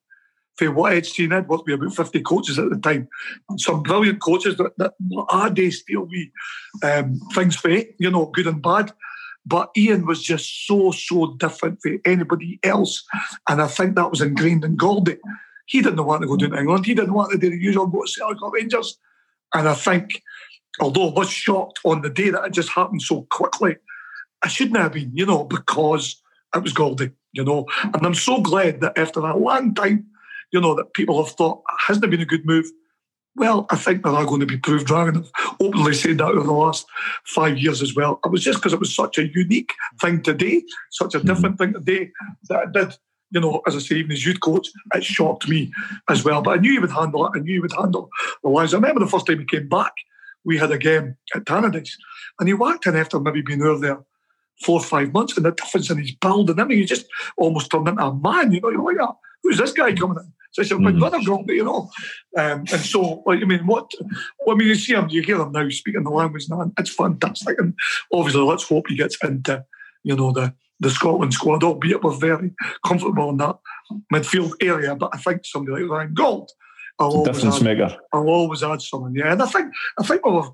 for 0.59 0.73
what 0.73 1.07
seen, 1.07 1.33
I'd 1.33 1.49
worked 1.49 1.67
with 1.67 1.81
about 1.81 1.95
50 1.95 2.21
coaches 2.23 2.59
at 2.59 2.69
the 2.69 2.79
time. 2.79 3.09
Some 3.57 3.83
brilliant 3.83 4.21
coaches 4.21 4.57
that, 4.57 4.77
that 4.79 4.95
our 5.29 5.51
day 5.51 5.71
still 5.71 6.03
we 6.03 6.33
um, 6.83 7.21
things 7.33 7.57
for 7.57 7.71
you 7.71 8.11
know, 8.11 8.27
good 8.27 8.47
and 8.47 8.61
bad. 8.61 8.93
But 9.47 9.71
Ian 9.77 10.05
was 10.05 10.23
just 10.23 10.67
so, 10.67 10.91
so 10.91 11.35
different 11.39 11.81
from 11.81 12.01
anybody 12.05 12.59
else. 12.63 13.05
And 13.49 13.63
I 13.63 13.67
think 13.69 13.95
that 13.95 14.11
was 14.11 14.21
ingrained 14.21 14.65
in 14.65 14.77
Goldie. 14.77 15.17
He 15.67 15.81
didn't 15.81 16.05
want 16.05 16.23
to 16.23 16.29
go 16.29 16.37
down 16.37 16.51
to 16.51 16.59
England. 16.59 16.87
He 16.87 16.95
didn't 16.95 17.15
want 17.15 17.33
to 17.33 17.39
do 17.39 17.51
the 17.51 17.57
usual 17.57 17.87
go 17.87 18.03
to 18.03 18.11
Celtic 18.11 18.39
Rangers. 18.53 18.99
And 19.55 19.69
I 19.69 19.75
think, 19.75 20.23
although 20.81 21.11
I 21.11 21.13
was 21.13 21.31
shocked 21.31 21.79
on 21.85 22.03
the 22.03 22.11
day 22.11 22.31
that 22.31 22.45
it 22.45 22.53
just 22.53 22.71
happened 22.71 23.03
so 23.03 23.23
quickly, 23.31 23.77
I 24.43 24.49
shouldn't 24.49 24.77
have 24.77 24.93
been, 24.93 25.13
you 25.15 25.25
know, 25.25 25.45
because 25.45 26.21
it 26.55 26.63
was 26.63 26.73
Goldie, 26.73 27.13
you 27.33 27.45
know. 27.45 27.67
And 27.83 28.05
I'm 28.05 28.15
so 28.15 28.41
glad 28.41 28.81
that 28.81 28.99
after 28.99 29.21
a 29.21 29.37
long 29.37 29.75
time, 29.75 30.07
you 30.53 30.61
know, 30.61 30.75
that 30.75 30.95
people 30.95 31.23
have 31.23 31.35
thought 31.35 31.63
hasn't 31.87 32.05
it 32.05 32.11
been 32.11 32.21
a 32.21 32.27
good 32.27 32.47
move. 32.47 32.67
Well, 33.37 33.67
I 33.71 33.77
think 33.77 34.03
there 34.03 34.13
are 34.13 34.27
going 34.27 34.41
to 34.41 34.47
be 34.47 34.57
proved 34.57 34.91
wrong, 34.91 35.09
and 35.09 35.19
I've 35.19 35.57
openly 35.61 35.95
said 35.95 36.19
that 36.19 36.29
over 36.29 36.47
the 36.47 36.53
last 36.53 36.87
five 37.25 37.57
years 37.57 37.83
as 37.83 37.95
well. 37.95 38.19
It 38.25 38.33
was 38.33 38.43
just 38.43 38.59
because 38.59 38.73
it 38.73 38.81
was 38.81 38.95
such 38.95 39.17
a 39.17 39.29
unique 39.29 39.73
thing 40.01 40.23
today, 40.23 40.65
such 40.91 41.15
a 41.15 41.21
different 41.21 41.57
thing 41.57 41.73
today, 41.73 42.11
that 42.49 42.65
it 42.65 42.73
did, 42.73 42.97
you 43.31 43.41
know, 43.41 43.63
as 43.67 43.77
I 43.77 43.79
say, 43.79 43.97
even 43.97 44.11
as 44.11 44.27
youth 44.27 44.41
coach, 44.41 44.69
it 44.93 45.05
shocked 45.05 45.49
me 45.49 45.73
as 46.09 46.25
well. 46.25 46.43
But 46.43 46.59
I 46.59 46.61
knew 46.61 46.73
he 46.73 46.79
would 46.81 46.91
handle 46.91 47.27
it. 47.27 47.33
I 47.37 47.41
knew 47.41 47.53
he 47.53 47.61
would 47.61 47.73
handle 47.73 48.11
the 48.43 48.49
lines. 48.49 48.75
I 48.75 48.79
remember 48.79 49.01
the 49.01 49.07
first 49.07 49.27
time 49.27 49.39
he 49.39 49.45
came 49.45 49.69
back, 49.69 49.93
we 50.45 50.59
had 50.59 50.73
a 50.73 50.79
game 50.79 51.17
at 51.35 51.45
Tannadice, 51.45 51.93
and 52.41 52.49
he 52.49 52.55
walked 52.55 52.87
in 52.87 52.97
after 52.97 53.21
maybe 53.21 53.43
being 53.43 53.63
over 53.63 53.81
there 53.81 54.01
four 54.65 54.81
or 54.81 54.85
five 54.85 55.13
months, 55.13 55.37
and 55.37 55.47
the 55.47 55.53
difference 55.53 55.91
in 55.91 55.99
his 55.99 56.11
build 56.11 56.51
and 56.51 56.59
everything, 56.59 56.81
he 56.81 56.87
just 56.87 57.07
almost 57.37 57.71
turned 57.71 57.87
into 57.87 58.03
a 58.03 58.13
man. 58.13 58.51
You 58.51 58.61
know, 58.61 58.71
you're 58.71 58.83
like, 58.83 58.97
oh, 59.01 59.17
who's 59.45 59.59
this 59.59 59.73
guy 59.73 59.93
coming 59.93 60.19
in? 60.19 60.33
So 60.51 60.63
I 60.63 60.65
said, 60.65 60.81
my 60.81 60.93
mm. 60.93 60.99
brother 60.99 61.19
got 61.25 61.47
me, 61.47 61.55
you 61.57 61.65
know. 61.65 61.91
Um, 62.37 62.61
and 62.61 62.81
so, 62.81 63.23
like, 63.27 63.41
I 63.43 63.45
mean, 63.45 63.67
what, 63.67 63.91
well, 64.45 64.57
I 64.57 64.59
mean, 64.59 64.69
you 64.69 64.75
see 64.75 64.95
him, 64.95 65.09
you 65.11 65.23
hear 65.23 65.41
him 65.41 65.53
now 65.53 65.69
speaking 65.69 66.05
the 66.05 66.11
language 66.11 66.47
now, 66.49 66.63
and 66.63 66.73
it's 66.79 66.95
fantastic. 66.95 67.59
And 67.61 67.75
obviously, 68.13 68.43
let's 68.43 68.65
hope 68.65 68.89
he 68.89 68.97
gets 68.97 69.17
into 69.23 69.65
you 70.03 70.17
know, 70.17 70.33
the 70.33 70.55
the 70.81 70.91
Scotland 70.91 71.35
squad, 71.35 71.65
albeit 71.65 72.03
we're 72.03 72.13
very 72.13 72.53
comfortable 72.87 73.31
in 73.31 73.37
that 73.39 73.57
midfield 74.13 74.53
area. 74.61 74.95
But 74.95 75.11
I 75.13 75.19
think 75.19 75.45
somebody 75.45 75.83
like 75.83 75.91
Ryan 75.91 76.15
Gauld, 76.15 76.47
I'll 77.01 77.25
Difference 77.25 77.57
add, 77.57 77.65
maker. 77.65 77.97
I'll 78.13 78.29
always 78.29 78.63
add 78.63 78.81
someone. 78.81 79.15
Yeah, 79.15 79.33
and 79.33 79.43
I 79.43 79.47
think 79.47 79.73
I 79.99 80.05
think 80.05 80.25
we 80.25 80.33
were 80.33 80.51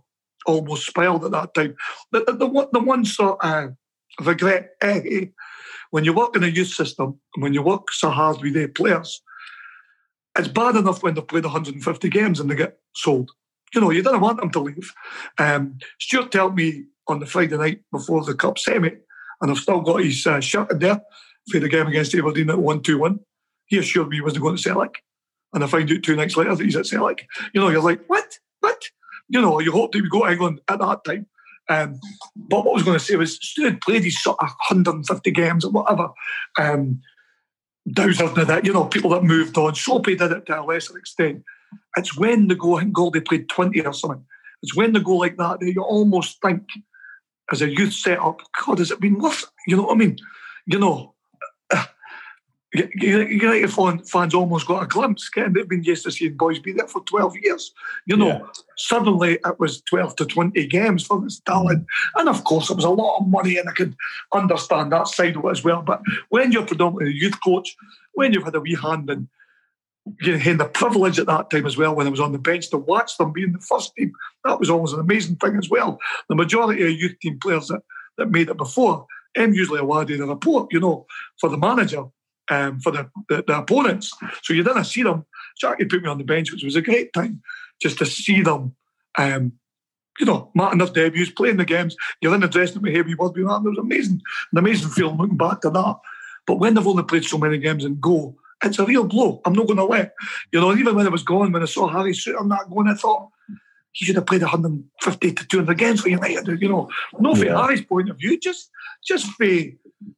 almost 0.47 0.87
spoiled 0.87 1.25
at 1.25 1.31
that 1.33 1.55
time. 1.55 1.77
The 2.11 2.25
the, 2.27 2.33
the, 2.33 2.47
one- 2.47 2.69
the 2.73 2.81
one 2.81 3.05
sort 3.05 3.43
of 3.45 3.77
regret 4.21 4.71
eh, 4.81 5.27
when 5.91 6.05
you 6.05 6.13
work 6.13 6.35
in 6.37 6.45
a 6.45 6.49
youth 6.49 6.69
system, 6.73 7.21
and 7.35 7.43
when 7.43 7.55
you 7.55 7.63
work 7.63 7.93
so 7.93 8.11
hard 8.11 8.41
with 8.41 8.55
their 8.55 8.69
players, 8.69 9.23
it's 10.37 10.49
bad 10.49 10.77
enough 10.77 11.03
when 11.03 11.15
they've 11.15 11.27
played 11.27 11.45
150 11.45 12.09
games 12.09 12.41
and 12.41 12.51
they 12.51 12.57
get 12.57 12.79
sold. 12.95 13.31
You 13.75 13.81
know, 13.81 13.91
you 13.91 14.03
didn't 14.03 14.21
want 14.21 14.41
them 14.41 14.51
to 14.51 14.61
leave. 14.61 14.93
Um, 15.39 15.79
Stuart 15.99 16.33
told 16.33 16.57
me 16.57 16.85
on 17.09 17.21
the 17.21 17.27
Friday 17.27 17.57
night 17.57 17.81
before 17.93 18.25
the 18.25 18.35
Cup 18.35 18.59
semi, 18.59 18.91
and 19.41 19.51
I've 19.51 19.59
still 19.59 19.81
got 19.81 20.03
his 20.03 20.27
uh, 20.27 20.41
shirt 20.41 20.71
in 20.71 20.79
there 20.79 21.01
for 21.51 21.61
the 21.61 21.69
game 21.69 21.87
against 21.87 22.15
Aberdeen 22.15 22.51
at 22.51 22.59
1 22.59 22.83
2 22.83 22.99
1. 22.99 23.21
He 23.67 23.79
assured 23.79 24.09
me 24.09 24.17
he 24.17 24.23
wasn't 24.23 24.43
going 24.43 24.57
to 24.57 24.63
Celtic. 24.63 25.03
And 25.53 25.63
I 25.63 25.67
find 25.67 25.91
out 25.91 26.03
two 26.03 26.17
nights 26.17 26.37
later 26.37 26.55
that 26.55 26.65
he's 26.65 26.77
at 26.77 26.87
Celtic. 26.87 27.27
You 27.53 27.61
know, 27.61 27.69
you're 27.69 27.83
like, 27.83 28.05
what? 28.07 28.39
What? 28.61 28.83
You 29.29 29.41
know, 29.41 29.61
you 29.61 29.73
hope 29.73 29.93
that 29.93 30.03
we 30.03 30.09
go 30.09 30.25
to 30.25 30.33
England 30.33 30.61
at 30.69 30.81
that 30.81 31.05
time. 31.05 31.27
Um, 31.69 31.99
but 32.37 32.65
what 32.65 32.73
I 32.73 32.75
was 32.75 32.83
going 32.83 32.99
to 32.99 33.05
say 33.05 33.17
was, 33.17 33.37
Stuart 33.37 33.81
played 33.81 34.05
his 34.05 34.23
sort 34.23 34.37
of 34.41 34.49
150 34.69 35.31
games 35.31 35.65
or 35.65 35.71
whatever. 35.71 36.09
Um, 36.59 37.01
Dowser 37.89 38.35
did 38.35 38.49
it, 38.49 38.65
you 38.65 38.73
know, 38.73 38.87
people 38.87 39.11
that 39.11 39.25
moved 39.25 39.59
on. 39.59 39.75
Soapy 39.75 40.17
did 40.17 40.33
it 40.33 40.47
to 40.47 40.61
a 40.61 40.65
lesser 40.65 40.97
extent. 40.97 41.43
It's 41.97 42.17
when 42.17 42.49
they 42.49 42.55
go, 42.55 42.77
I 42.77 42.81
think 42.81 42.95
Goldie 42.95 43.21
played 43.21 43.49
20 43.49 43.81
or 43.85 43.93
something. 43.93 44.25
It's 44.63 44.75
when 44.75 44.93
they 44.93 45.01
go 45.01 45.17
like 45.17 45.37
that 45.37 45.61
that 45.61 45.73
you 45.73 45.83
almost 45.83 46.41
think, 46.41 46.63
as 47.53 47.61
a 47.61 47.69
youth 47.69 47.93
setup, 47.93 48.41
God, 48.65 48.79
has 48.79 48.91
it 48.91 49.01
been 49.01 49.19
worth 49.19 49.43
it? 49.43 49.49
You 49.67 49.77
know 49.77 49.83
what 49.83 49.95
I 49.95 49.99
mean? 49.99 50.17
You 50.67 50.79
know, 50.79 51.14
United 52.75 53.73
fan- 53.73 54.03
fans 54.05 54.35
almost 54.35 54.67
got 54.67 54.83
a 54.83 54.87
glimpse, 54.87 55.29
getting 55.29 55.53
they've 55.53 55.69
been 55.69 55.85
used 55.85 56.05
to 56.05 56.11
seeing 56.11 56.37
boys 56.37 56.59
be 56.59 56.73
there 56.73 56.89
for 56.89 57.03
12 57.05 57.37
years. 57.43 57.73
You 58.07 58.17
know, 58.17 58.27
Yeah. 58.29 58.41
suddenly 58.77 59.39
it 59.45 59.61
was 59.61 59.81
12 59.83 60.17
to 60.17 60.27
20 60.27 60.67
games 60.67 61.07
for 61.07 61.21
this 61.21 61.41
talent. 61.41 61.83
Mm. 61.83 62.21
And 62.21 62.29
of 62.29 62.43
course, 62.45 62.71
it 62.71 62.77
was 62.77 62.85
a 62.85 62.91
lot 62.91 63.21
of 63.21 63.29
money, 63.29 63.59
and 63.59 63.69
I 63.69 63.73
could 63.73 63.95
understand 64.33 64.93
that 64.93 65.09
side 65.09 65.37
of 65.37 65.45
it 65.45 65.51
as 65.51 65.63
well. 65.63 65.83
But 65.83 66.03
when 66.31 66.51
you're 66.53 66.67
predominantly 66.67 67.13
a 67.13 67.23
youth 67.23 67.39
coach, 67.45 67.77
when 68.15 68.33
you've 68.33 68.45
had 68.45 68.57
a 68.57 68.61
wee 68.61 68.77
hand 68.81 69.09
in 69.09 69.29
you 70.21 70.37
had 70.37 70.59
the 70.59 70.67
privilege 70.67 71.19
at 71.19 71.27
that 71.27 71.51
time 71.51 71.65
as 71.65 71.79
well 71.79 71.95
when 71.95 72.07
I 72.07 72.11
was 72.11 72.21
on 72.21 72.33
the 72.33 72.39
bench 72.39 72.69
to 72.71 72.77
watch 72.77 73.17
them 73.17 73.33
being 73.33 73.53
the 73.53 73.59
first 73.59 73.95
team. 73.97 74.13
That 74.45 74.61
was 74.61 74.69
always 74.69 74.93
an 74.93 75.01
amazing 75.01 75.37
thing 75.37 75.57
as 75.57 75.71
well. 75.71 75.99
The 76.29 76.35
majority 76.35 76.83
of 76.83 76.91
youth 76.91 77.19
team 77.21 77.39
players 77.41 77.69
that, 77.69 77.81
that 78.19 78.31
made 78.31 78.51
it 78.51 78.57
before, 78.59 79.07
I'm 79.37 79.55
usually 79.55 79.81
awarded 79.81 80.21
a 80.21 80.27
report, 80.27 80.73
you 80.73 80.81
know, 80.81 81.07
for 81.41 81.49
the 81.49 81.57
manager, 81.57 82.05
um, 82.51 82.81
for 82.81 82.93
the, 82.93 83.11
the, 83.29 83.45
the 83.47 83.59
opponents. 83.59 84.13
So 84.43 84.53
you 84.53 84.63
didn't 84.63 84.85
see 84.85 85.03
them. 85.03 85.25
Jackie 85.59 85.85
put 85.85 86.03
me 86.03 86.09
on 86.09 86.19
the 86.19 86.25
bench, 86.25 86.53
which 86.53 86.65
was 86.65 86.77
a 86.77 86.83
great 86.83 87.13
time 87.13 87.43
just 87.81 87.99
to 87.99 88.07
see 88.07 88.43
them, 88.43 88.75
um, 89.19 89.53
you 90.19 90.27
know, 90.27 90.51
marking 90.55 90.79
their 90.79 90.89
debuts, 90.89 91.31
playing 91.33 91.57
the 91.57 91.65
games. 91.65 91.97
You're 92.21 92.35
in 92.35 92.41
the 92.41 92.49
dressing 92.49 92.77
room 92.77 92.85
with 92.85 92.95
heavy 92.95 93.15
word 93.15 93.35
being 93.35 93.49
It 93.49 93.63
was 93.63 93.79
amazing, 93.79 94.21
an 94.53 94.59
amazing 94.59 94.91
feeling 94.91 95.17
looking 95.17 95.37
back 95.37 95.61
to 95.63 95.71
that. 95.71 95.97
But 96.47 96.57
when 96.57 96.75
they've 96.75 96.87
only 96.87 97.05
played 97.05 97.25
so 97.25 97.39
many 97.39 97.59
games 97.59 97.85
and 97.85 98.01
go, 98.01 98.37
it's 98.63 98.79
a 98.79 98.85
real 98.85 99.05
blow. 99.05 99.41
I'm 99.45 99.53
not 99.53 99.67
going 99.67 99.79
to 99.79 99.85
let. 99.85 100.15
You 100.53 100.61
know, 100.61 100.75
even 100.75 100.95
when 100.95 101.07
I 101.07 101.11
was 101.11 101.23
going, 101.23 101.53
when 101.53 101.63
I 101.63 101.67
saw 101.67 101.89
Harry 101.89 102.13
Souttar 102.13 102.47
not 102.47 102.71
going, 102.71 102.89
I 102.89 102.95
thought 102.95 103.31
he 103.93 104.05
should 104.05 104.17
have 104.17 104.27
played 104.27 104.43
150 104.43 105.33
to 105.33 105.47
200 105.47 105.79
games 105.79 106.01
for 106.01 106.09
United. 106.09 106.61
You 106.61 106.69
know, 106.69 106.91
not 107.19 107.37
from 107.37 107.47
Yeah. 107.47 107.63
Harry's 107.63 107.85
point 107.85 108.11
of 108.11 108.19
view, 108.19 108.39
just 108.39 108.71
just 109.05 109.27
for 109.33 109.47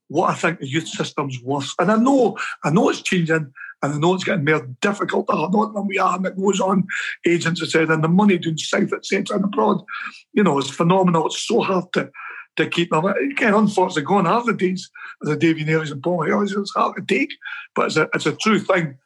what 0.09 0.31
I 0.31 0.35
think 0.35 0.61
the 0.61 0.69
youth 0.69 0.89
system's 0.89 1.41
worth. 1.43 1.73
And 1.79 1.91
I 1.91 1.97
know, 1.97 2.37
I 2.65 2.71
know 2.71 2.89
it's 2.91 3.03
changing. 3.03 3.53
And 3.83 3.93
I 3.93 3.99
know 3.99 4.15
it's 4.15 4.25
getting 4.25 4.45
more 4.45 4.67
difficult. 4.81 5.27
I 5.29 5.35
know 5.35 5.71
than 5.71 5.87
we 5.87 5.99
are, 5.99 6.17
and 6.17 6.25
it 6.25 6.37
goes 6.37 6.61
on. 6.61 6.87
Agents 7.27 7.61
have 7.61 7.69
said, 7.69 7.91
and 7.91 8.03
the 8.03 8.09
money 8.09 8.39
doing 8.39 8.57
south, 8.57 8.95
etc., 8.95 9.37
and 9.37 9.45
abroad, 9.45 9.85
you 10.33 10.43
know, 10.43 10.59
it's 10.59 10.71
phenomenal. 10.71 11.27
It's 11.27 11.47
so 11.47 11.61
hard 11.61 11.93
to 11.93 12.11
to 12.57 12.69
keep 12.69 12.91
them. 12.91 13.05
Again, 13.05 13.55
unfortunately, 13.55 14.03
gone 14.03 14.25
half 14.25 14.47
the 14.47 14.55
days 14.55 14.91
of 15.23 15.29
the 15.29 15.37
Davy 15.37 15.65
Nails 15.65 15.91
and 15.91 16.03
Paul 16.03 16.23
Hills. 16.23 16.53
It's 16.53 16.73
hard 16.73 16.97
to 16.97 17.03
take, 17.03 17.33
but 17.75 17.87
it's 17.87 17.97
a, 17.97 18.09
it's 18.15 18.27
a 18.27 18.33
true 18.33 18.59
thing. 18.59 18.97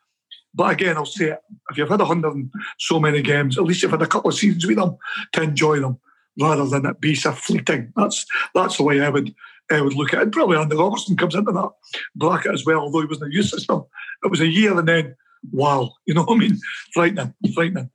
But 0.54 0.72
again, 0.72 0.96
I'll 0.96 1.06
say 1.06 1.30
it. 1.30 1.40
If 1.70 1.78
you've 1.78 1.88
had 1.88 2.00
a 2.00 2.04
hundred 2.04 2.34
and 2.34 2.50
so 2.78 2.98
many 2.98 3.22
games, 3.22 3.56
at 3.58 3.64
least 3.64 3.82
you've 3.82 3.90
had 3.90 4.02
a 4.02 4.06
couple 4.06 4.30
of 4.30 4.36
seasons 4.36 4.66
with 4.66 4.76
them 4.76 4.96
to 5.32 5.42
enjoy 5.42 5.80
them, 5.80 5.98
rather 6.40 6.66
than 6.66 6.86
it 6.86 7.00
be 7.00 7.14
so 7.14 7.32
fleeting. 7.32 7.92
That's 7.96 8.26
that's 8.54 8.76
the 8.76 8.82
way 8.82 9.00
I 9.00 9.08
would 9.08 9.34
I 9.70 9.80
would 9.80 9.94
look 9.94 10.14
at 10.14 10.22
it. 10.22 10.32
Probably 10.32 10.56
Andy 10.56 10.76
Robertson 10.76 11.16
comes 11.16 11.34
into 11.34 11.52
that 11.52 11.70
bracket 12.16 12.52
as 12.54 12.64
well, 12.64 12.80
although 12.80 13.00
he 13.00 13.06
was 13.06 13.20
in 13.22 13.28
the 13.28 13.34
youth 13.34 13.46
system. 13.48 13.84
It 14.24 14.30
was 14.30 14.40
a 14.40 14.46
year 14.48 14.78
and 14.78 14.88
then 14.88 15.16
wow, 15.52 15.92
you 16.06 16.14
know 16.14 16.24
what 16.24 16.36
I 16.36 16.38
mean? 16.38 16.58
Frightening, 16.92 17.34
frightening. 17.54 17.90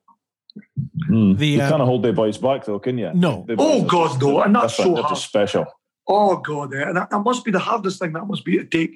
Mm. 1.09 1.37
The, 1.37 1.47
you 1.47 1.61
uh, 1.61 1.69
can't 1.69 1.81
hold 1.81 2.03
the 2.03 2.13
boys 2.13 2.37
back 2.37 2.65
though, 2.65 2.79
can 2.79 2.97
you? 2.97 3.11
No. 3.13 3.43
The 3.47 3.55
Oh, 3.57 3.81
boys 3.81 3.83
are 3.83 3.87
God, 3.87 4.07
just 4.07 4.21
no, 4.21 4.41
and 4.41 4.55
that's 4.55 4.75
so 4.77 4.95
hard. 4.95 5.09
just 5.09 5.25
special. 5.25 5.65
Oh 6.07 6.37
God, 6.37 6.73
eh, 6.73 6.83
and 6.87 6.97
that, 6.97 7.09
that 7.09 7.19
must 7.19 7.43
be 7.43 7.51
the 7.51 7.59
hardest 7.59 7.99
thing 7.99 8.13
that 8.13 8.25
must 8.25 8.45
be 8.45 8.57
to 8.57 8.65
take 8.65 8.95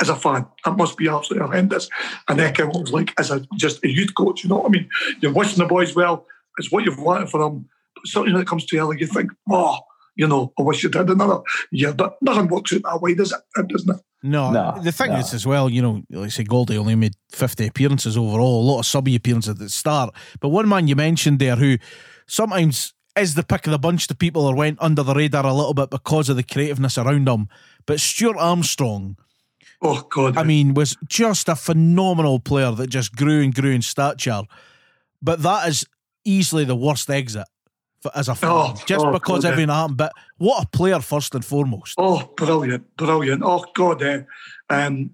as 0.00 0.08
a 0.08 0.16
fan. 0.16 0.46
That 0.64 0.76
must 0.76 0.96
be 0.96 1.08
absolutely 1.08 1.46
horrendous. 1.46 1.88
And 2.28 2.38
then 2.38 2.52
it 2.58 2.66
was 2.68 2.92
like 2.92 3.14
as 3.18 3.30
a 3.30 3.44
just 3.56 3.84
a 3.84 3.88
youth 3.88 4.14
coach, 4.14 4.42
you 4.44 4.50
know 4.50 4.56
what 4.56 4.66
I 4.66 4.70
mean? 4.70 4.88
You're 5.20 5.32
wishing 5.32 5.58
the 5.58 5.66
boys 5.66 5.94
well. 5.94 6.26
It's 6.58 6.70
what 6.72 6.84
you've 6.84 6.98
wanted 7.00 7.30
for 7.30 7.38
them. 7.40 7.68
But 8.02 8.08
something 8.08 8.32
when 8.32 8.42
it 8.42 8.48
comes 8.48 8.64
to 8.66 8.78
early, 8.78 8.98
you 9.00 9.06
think, 9.06 9.30
oh, 9.50 9.78
you 10.16 10.26
know, 10.26 10.52
I 10.58 10.62
wish 10.62 10.82
you'd 10.82 10.94
had 10.94 11.10
another 11.10 11.40
year. 11.70 11.92
But 11.92 12.16
nothing 12.20 12.48
works 12.48 12.72
out 12.72 12.82
that 12.82 13.00
way, 13.00 13.14
does 13.14 13.32
it? 13.32 13.40
It 13.56 13.68
doesn't 13.68 13.94
it? 13.96 14.00
No, 14.22 14.50
No, 14.50 14.80
the 14.82 14.90
thing 14.90 15.12
no. 15.12 15.18
is 15.18 15.32
as 15.32 15.46
well, 15.46 15.70
you 15.70 15.80
know, 15.80 16.02
like 16.10 16.26
I 16.26 16.28
say, 16.28 16.42
Goldie 16.42 16.76
only 16.76 16.96
made 16.96 17.14
50 17.30 17.68
appearances 17.68 18.16
overall, 18.16 18.62
a 18.62 18.66
lot 18.68 18.80
of 18.80 18.86
subby 18.86 19.14
appearances 19.14 19.50
at 19.50 19.58
the 19.58 19.68
start. 19.68 20.12
But 20.40 20.48
one 20.48 20.68
man 20.68 20.88
you 20.88 20.96
mentioned 20.96 21.38
there 21.38 21.54
who 21.54 21.78
sometimes 22.26 22.94
is 23.16 23.34
the 23.34 23.44
pick 23.44 23.66
of 23.66 23.70
the 23.70 23.78
bunch 23.78 24.08
to 24.08 24.16
people 24.16 24.44
or 24.44 24.56
went 24.56 24.78
under 24.80 25.04
the 25.04 25.14
radar 25.14 25.46
a 25.46 25.52
little 25.52 25.74
bit 25.74 25.90
because 25.90 26.28
of 26.28 26.36
the 26.36 26.42
creativeness 26.42 26.98
around 26.98 27.28
him. 27.28 27.48
But 27.86 28.00
Stuart 28.00 28.36
Armstrong, 28.38 29.16
Oh 29.80 30.06
God. 30.10 30.36
I 30.36 30.42
mean, 30.42 30.74
was 30.74 30.96
just 31.08 31.48
a 31.48 31.54
phenomenal 31.54 32.40
player 32.40 32.72
that 32.72 32.90
just 32.90 33.14
grew 33.14 33.42
and 33.42 33.54
grew 33.54 33.70
in 33.70 33.82
stature. 33.82 34.42
But 35.22 35.42
that 35.42 35.68
is 35.68 35.86
easily 36.24 36.64
the 36.64 36.76
worst 36.76 37.08
exit 37.08 37.46
for, 38.00 38.10
as 38.14 38.28
a 38.28 38.34
fan, 38.34 38.50
Oh, 38.50 38.74
just 38.86 39.04
oh, 39.04 39.12
because 39.12 39.42
God, 39.42 39.52
everything 39.52 39.68
happened. 39.74 39.96
But 39.96 40.12
what 40.38 40.64
a 40.64 40.66
player, 40.68 41.00
first 41.00 41.34
and 41.34 41.44
foremost. 41.44 41.94
Oh, 41.98 42.32
brilliant, 42.36 42.96
brilliant. 42.96 43.42
Oh, 43.44 43.64
God. 43.74 44.02
Eh. 44.02 44.22
Um, 44.70 45.10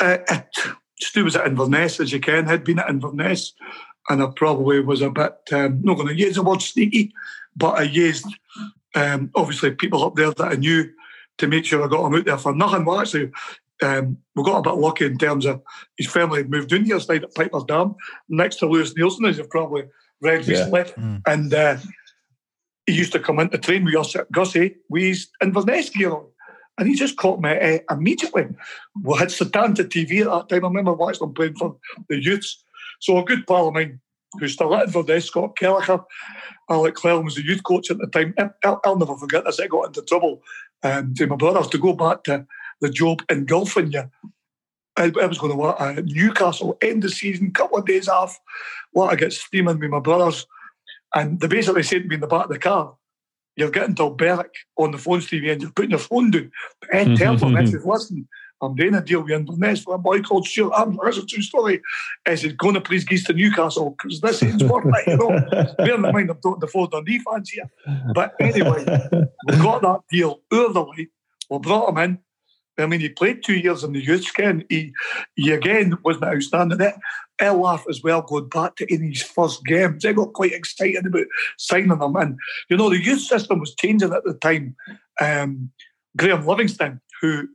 uh, 0.00 0.18
it, 0.28 0.46
Stu 1.00 1.24
was 1.24 1.36
at 1.36 1.46
Inverness, 1.46 2.00
as 2.00 2.12
you 2.12 2.20
can, 2.20 2.46
had 2.46 2.64
been 2.64 2.78
at 2.78 2.88
Inverness, 2.88 3.52
and 4.08 4.22
I 4.22 4.28
probably 4.34 4.80
was 4.80 5.02
a 5.02 5.10
bit, 5.10 5.34
um, 5.52 5.80
not 5.82 5.94
going 5.96 6.08
to 6.08 6.14
use 6.14 6.34
the 6.36 6.42
word 6.42 6.62
sneaky, 6.62 7.12
but 7.56 7.78
I 7.78 7.82
used, 7.82 8.26
um, 8.94 9.30
obviously, 9.34 9.70
people 9.72 10.04
up 10.04 10.14
there 10.16 10.30
that 10.32 10.52
I 10.52 10.54
knew 10.56 10.90
to 11.38 11.46
make 11.48 11.64
sure 11.64 11.82
I 11.84 11.88
got 11.88 12.06
him 12.06 12.14
out 12.14 12.24
there 12.24 12.38
for 12.38 12.54
nothing. 12.54 12.84
Well, 12.84 13.00
actually, 13.00 13.30
um, 13.82 14.18
we 14.36 14.44
got 14.44 14.58
a 14.58 14.62
bit 14.70 14.78
lucky 14.78 15.06
in 15.06 15.18
terms 15.18 15.46
of 15.46 15.62
his 15.96 16.06
family 16.06 16.38
had 16.38 16.50
moved 16.50 16.72
in 16.72 16.84
here, 16.84 17.00
stayed 17.00 17.24
at 17.24 17.34
Piper's 17.34 17.64
Dam, 17.64 17.96
next 18.28 18.56
to 18.56 18.66
Lewis 18.66 18.94
Neilson, 18.94 19.28
as 19.28 19.38
you've 19.38 19.50
probably 19.50 19.84
read 20.20 20.46
Yeah. 20.46 20.58
recently. 20.58 20.82
Mm. 21.02 21.22
And 21.26 21.54
uh, 21.54 21.76
he 22.86 22.92
used 22.92 23.12
to 23.12 23.20
come 23.20 23.38
in 23.40 23.50
to 23.50 23.58
train 23.58 23.84
with 23.84 23.96
us 23.96 24.16
at 24.16 24.30
Gussie 24.30 24.76
with 24.88 25.02
his 25.02 25.28
Inverness 25.42 25.90
gear 25.90 26.12
on. 26.12 26.26
And 26.76 26.88
he 26.88 26.94
just 26.94 27.16
caught 27.16 27.40
me 27.40 27.50
uh, 27.50 27.78
immediately. 27.90 28.46
We 29.02 29.18
had 29.18 29.28
Setanta 29.28 29.84
TV 29.84 30.20
at 30.20 30.26
that 30.26 30.48
time. 30.48 30.64
I 30.64 30.68
remember 30.68 30.92
watching 30.92 31.20
them 31.20 31.34
playing 31.34 31.54
for 31.54 31.76
the 32.08 32.22
youths. 32.22 32.64
So 33.00 33.18
a 33.18 33.24
good 33.24 33.46
pal 33.46 33.68
of 33.68 33.74
mine 33.74 34.00
who's 34.40 34.54
still 34.54 34.74
at 34.74 34.86
Inverness, 34.86 35.26
Scott 35.26 35.56
Kelleher, 35.56 36.00
Alec 36.68 36.94
Clellan 36.94 37.24
was 37.24 37.36
the 37.36 37.44
youth 37.44 37.62
coach 37.62 37.90
at 37.90 37.98
the 37.98 38.06
time. 38.08 38.34
I'll, 38.64 38.80
I'll 38.84 38.98
never 38.98 39.16
forget 39.16 39.44
this. 39.44 39.60
I 39.60 39.68
got 39.68 39.86
into 39.86 40.02
trouble 40.02 40.42
um, 40.82 41.14
to 41.14 41.26
my 41.26 41.36
brothers 41.36 41.68
to 41.68 41.78
go 41.78 41.92
back 41.92 42.24
to 42.24 42.46
the 42.80 42.90
job 42.90 43.22
in 43.28 43.46
Gulfin. 43.46 44.10
I, 44.96 45.12
I 45.20 45.26
was 45.26 45.38
going 45.38 45.56
to 45.56 46.02
Newcastle, 46.02 46.76
end 46.80 47.04
of 47.04 47.12
season, 47.12 47.52
couple 47.52 47.78
of 47.78 47.86
days 47.86 48.08
off. 48.08 48.38
What 48.92 49.12
I 49.12 49.16
get 49.16 49.32
steaming 49.32 49.78
with 49.78 49.90
my 49.90 50.00
brothers. 50.00 50.46
And 51.14 51.40
they 51.40 51.46
basically 51.46 51.82
said 51.82 52.02
to 52.02 52.08
me 52.08 52.16
in 52.16 52.20
the 52.20 52.26
back 52.26 52.44
of 52.44 52.50
the 52.50 52.58
car, 52.58 52.96
you're 53.56 53.70
getting 53.70 53.94
to 53.96 54.10
Berwick 54.10 54.54
on 54.76 54.90
the 54.90 54.98
phone, 54.98 55.20
Stevie, 55.20 55.50
and 55.50 55.62
you're 55.62 55.70
putting 55.70 55.92
your 55.92 56.00
phone 56.00 56.30
down. 56.30 56.50
But 56.80 56.94
Ed 56.94 57.16
tell 57.16 57.36
them, 57.36 57.56
I 57.56 57.64
said, 57.64 57.82
listen, 57.84 58.28
I'm 58.60 58.74
doing 58.74 58.94
a 58.94 59.00
deal 59.00 59.22
with 59.22 59.30
Inverness 59.30 59.82
for 59.82 59.94
a 59.94 59.98
boy 59.98 60.22
called 60.22 60.46
Stuart 60.46 60.72
Armstrong. 60.72 61.04
That's 61.04 61.18
a 61.18 61.26
true 61.26 61.42
story. 61.42 61.80
I 62.26 62.34
said, 62.34 62.56
going 62.56 62.74
to 62.74 62.80
please 62.80 63.04
geese 63.04 63.24
to 63.24 63.32
Newcastle 63.32 63.90
because 63.90 64.20
this 64.20 64.42
ain't 64.42 64.62
worth 64.62 64.86
it, 64.86 65.06
you 65.06 65.16
know. 65.16 65.74
Bear 65.78 65.94
in 65.94 66.00
mind, 66.00 66.30
I'm 66.30 66.40
talking 66.40 66.60
to 66.62 66.66
four 66.66 66.88
Dundee 66.88 67.20
fans 67.20 67.50
here. 67.50 67.70
But 68.12 68.34
anyway, 68.40 68.84
we 69.46 69.56
got 69.56 69.82
that 69.82 70.00
deal 70.10 70.40
early. 70.52 71.10
We 71.50 71.58
brought 71.58 71.90
him 71.90 71.98
in. 71.98 72.18
I 72.78 72.86
mean, 72.86 73.00
he 73.00 73.08
played 73.08 73.42
two 73.42 73.54
years 73.54 73.84
in 73.84 73.92
the 73.92 74.04
youth 74.04 74.24
skin. 74.24 74.64
He, 74.68 74.92
he 75.36 75.52
again 75.52 75.96
wasn't 76.04 76.24
outstanding. 76.24 76.80
It. 76.80 76.94
I 77.40 77.50
laugh 77.50 77.84
as 77.88 78.02
well 78.02 78.22
going 78.22 78.48
back 78.48 78.76
to 78.76 78.92
in 78.92 79.02
his 79.02 79.22
first 79.22 79.64
games. 79.64 80.04
I 80.04 80.12
got 80.12 80.32
quite 80.32 80.52
excited 80.52 81.06
about 81.06 81.26
signing 81.58 81.90
him. 81.90 82.16
And, 82.16 82.38
you 82.68 82.76
know, 82.76 82.90
the 82.90 83.02
youth 83.02 83.20
system 83.20 83.60
was 83.60 83.74
changing 83.74 84.12
at 84.12 84.24
the 84.24 84.34
time. 84.34 84.76
Um, 85.20 85.70
Graham 86.16 86.44
Liveston, 86.44 87.00
who 87.20 87.48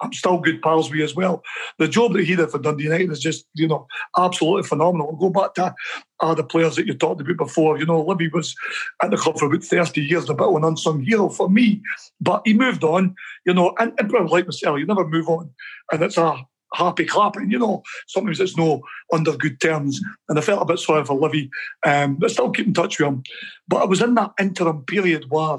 I'm 0.00 0.12
still 0.12 0.38
good 0.38 0.62
pals 0.62 0.90
with 0.90 1.00
as 1.00 1.14
well. 1.14 1.42
The 1.78 1.88
job 1.88 2.12
that 2.12 2.24
he 2.24 2.36
did 2.36 2.50
for 2.50 2.58
Dundee 2.58 2.84
United 2.84 3.10
is 3.10 3.20
just, 3.20 3.46
you 3.54 3.68
know, 3.68 3.86
absolutely 4.18 4.64
phenomenal. 4.64 5.08
We'll 5.08 5.30
go 5.30 5.40
back 5.40 5.54
to 5.54 5.74
uh, 6.20 6.34
the 6.34 6.44
players 6.44 6.76
that 6.76 6.86
you 6.86 6.94
talked 6.94 7.20
about 7.20 7.36
before. 7.36 7.78
You 7.78 7.86
know, 7.86 8.02
Livy 8.02 8.28
was 8.28 8.54
at 9.02 9.10
the 9.10 9.16
club 9.16 9.38
for 9.38 9.46
about 9.46 9.64
30 9.64 10.00
years, 10.00 10.28
a 10.28 10.34
bit 10.34 10.46
of 10.46 10.54
an 10.54 10.64
unsung 10.64 11.02
hero 11.02 11.28
for 11.28 11.48
me, 11.48 11.82
but 12.20 12.42
he 12.44 12.54
moved 12.54 12.84
on, 12.84 13.14
you 13.44 13.54
know, 13.54 13.74
and, 13.78 13.92
and 13.98 14.10
like 14.30 14.46
myself, 14.46 14.78
you 14.78 14.86
never 14.86 15.06
move 15.06 15.28
on. 15.28 15.50
And 15.90 16.02
it's 16.02 16.18
a 16.18 16.36
happy 16.74 17.04
clapping, 17.04 17.50
you 17.50 17.58
know. 17.58 17.82
Sometimes 18.08 18.40
it's 18.40 18.56
no 18.56 18.82
under 19.12 19.36
good 19.36 19.60
terms. 19.60 20.00
And 20.28 20.38
I 20.38 20.42
felt 20.42 20.62
a 20.62 20.66
bit 20.66 20.78
sorry 20.78 21.04
for 21.04 21.18
Livy, 21.18 21.50
um, 21.86 22.16
but 22.16 22.30
still 22.30 22.50
keep 22.50 22.66
in 22.66 22.74
touch 22.74 22.98
with 22.98 23.08
him. 23.08 23.22
But 23.68 23.82
I 23.82 23.84
was 23.84 24.02
in 24.02 24.14
that 24.14 24.32
interim 24.40 24.84
period 24.84 25.26
where 25.28 25.58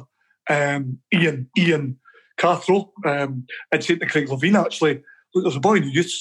um, 0.50 1.00
Ian, 1.14 1.50
Ian 1.58 2.00
Cathro, 2.44 2.90
um, 3.06 3.46
I'd 3.72 3.84
said 3.84 4.02
to 4.02 4.06
Craig 4.06 4.28
Levein 4.28 4.62
actually, 4.62 5.02
look, 5.34 5.46
there's 5.46 5.56
a 5.56 5.62
boy 5.62 5.76
in 5.76 5.84
the 5.84 5.94
youth 5.94 6.12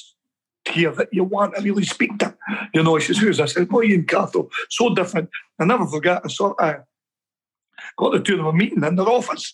here 0.70 0.93
that 0.93 1.09
you 1.11 1.24
want 1.24 1.57
to 1.57 1.62
really 1.62 1.85
speak 1.85 2.16
to. 2.19 2.32
You 2.73 2.85
know, 2.85 2.94
he 2.94 3.03
says, 3.03 3.19
who's 3.19 3.39
this? 3.39 3.51
I 3.51 3.61
said, 3.61 3.69
boy, 3.69 3.82
Ian 3.82 4.05
Cathro, 4.05 4.49
so 4.70 4.94
different. 4.94 5.28
I 5.59 5.65
never 5.65 5.86
forget, 5.86 6.23
I 6.24 6.28
saw, 6.28 6.55
uh, 6.61 6.78
got 7.99 8.12
the 8.12 8.20
two 8.20 8.35
of 8.35 8.39
them 8.39 8.47
a 8.47 8.53
meeting 8.53 8.85
in 8.85 8.94
their 8.94 9.09
office, 9.09 9.53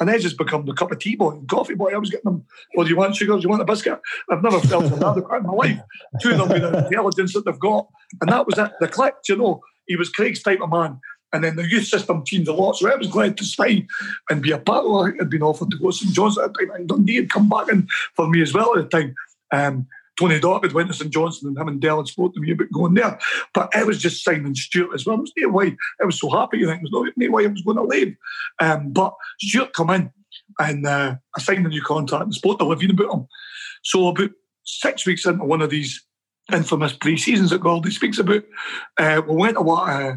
and 0.00 0.08
I 0.08 0.16
just 0.16 0.38
become 0.38 0.64
the 0.64 0.72
cup 0.72 0.90
of 0.90 0.98
tea 0.98 1.16
boy 1.16 1.32
and 1.32 1.48
coffee 1.48 1.74
boy. 1.74 1.92
I 1.92 1.98
was 1.98 2.08
getting 2.08 2.30
them, 2.30 2.46
well, 2.74 2.84
do 2.84 2.90
you 2.90 2.96
want 2.96 3.14
sugar? 3.14 3.34
Do 3.34 3.42
you 3.42 3.50
want 3.50 3.60
a 3.60 3.66
biscuit? 3.66 4.00
I've 4.30 4.42
never 4.42 4.58
felt 4.60 4.84
another 4.86 5.20
inadequate 5.20 5.40
in 5.40 5.46
my 5.46 5.52
life. 5.52 5.80
Two 6.22 6.30
of 6.30 6.38
them 6.38 6.48
with 6.48 6.62
the 6.62 6.86
intelligence 6.86 7.34
that 7.34 7.44
they've 7.44 7.58
got. 7.58 7.86
And 8.22 8.32
that 8.32 8.46
was 8.46 8.58
it. 8.58 8.72
The 8.80 8.88
click, 8.88 9.16
you 9.28 9.36
know, 9.36 9.60
he 9.86 9.96
was 9.96 10.08
Craig's 10.08 10.42
type 10.42 10.62
of 10.62 10.70
man. 10.70 10.98
And 11.32 11.44
then 11.44 11.56
the 11.56 11.68
youth 11.68 11.86
system 11.86 12.24
changed 12.24 12.48
a 12.48 12.52
lot. 12.52 12.76
So 12.76 12.90
I 12.90 12.96
was 12.96 13.08
glad 13.08 13.36
to 13.38 13.44
stay 13.44 13.86
and 14.30 14.42
be 14.42 14.52
a 14.52 14.58
part 14.58 14.84
of 14.84 15.08
it. 15.08 15.20
I'd 15.20 15.30
been 15.30 15.42
offered 15.42 15.70
to 15.70 15.78
go 15.78 15.90
to 15.90 15.96
St 15.96 16.14
John's 16.14 16.38
at 16.38 16.52
the 16.52 16.66
time. 16.66 16.70
And 16.74 16.88
Dundee 16.88 17.16
had 17.16 17.30
come 17.30 17.48
back 17.48 17.68
in 17.68 17.88
for 18.14 18.28
me 18.28 18.42
as 18.42 18.54
well 18.54 18.78
at 18.78 18.90
the 18.90 18.96
time. 18.98 19.14
Um, 19.52 19.86
Tony 20.18 20.40
Dock 20.40 20.64
had 20.64 20.72
went 20.72 20.88
to 20.88 20.94
St 20.94 21.12
Johnstone 21.12 21.50
and 21.50 21.58
him 21.58 21.68
and 21.68 21.80
Dell 21.80 22.04
spoke 22.06 22.34
to 22.34 22.40
me 22.40 22.52
about 22.52 22.72
going 22.72 22.94
there. 22.94 23.18
But 23.52 23.74
I 23.74 23.84
was 23.84 24.00
just 24.00 24.24
signing 24.24 24.54
Stuart 24.54 24.94
as 24.94 25.04
well. 25.04 25.16
It 25.16 25.22
was 25.22 25.32
no 25.36 25.48
way 25.50 25.76
I 26.00 26.06
was 26.06 26.18
so 26.18 26.30
happy. 26.30 26.58
You 26.58 26.66
think 26.66 26.82
there 26.90 27.00
was 27.00 27.12
no 27.16 27.30
way 27.30 27.44
I 27.44 27.48
was 27.48 27.62
going 27.62 27.76
to 27.76 27.82
leave. 27.82 28.16
Um, 28.58 28.92
but 28.92 29.14
Stuart 29.40 29.74
come 29.74 29.90
in 29.90 30.10
and 30.58 30.86
uh, 30.86 31.16
I 31.36 31.40
signed 31.40 31.66
a 31.66 31.68
new 31.68 31.82
contract 31.82 32.24
and 32.24 32.34
spoke 32.34 32.58
to 32.58 32.64
Living 32.64 32.90
about 32.90 33.12
him. 33.12 33.26
So 33.84 34.08
about 34.08 34.30
six 34.64 35.06
weeks 35.06 35.26
into 35.26 35.44
one 35.44 35.62
of 35.62 35.70
these 35.70 36.02
infamous 36.52 36.92
pre-seasons 36.92 37.50
that 37.50 37.60
Goldie 37.60 37.90
speaks 37.90 38.18
about, 38.18 38.44
uh, 38.98 39.20
we 39.28 39.36
went 39.36 39.56
to 39.56 39.62
what 39.62 39.88
uh, 39.88 40.16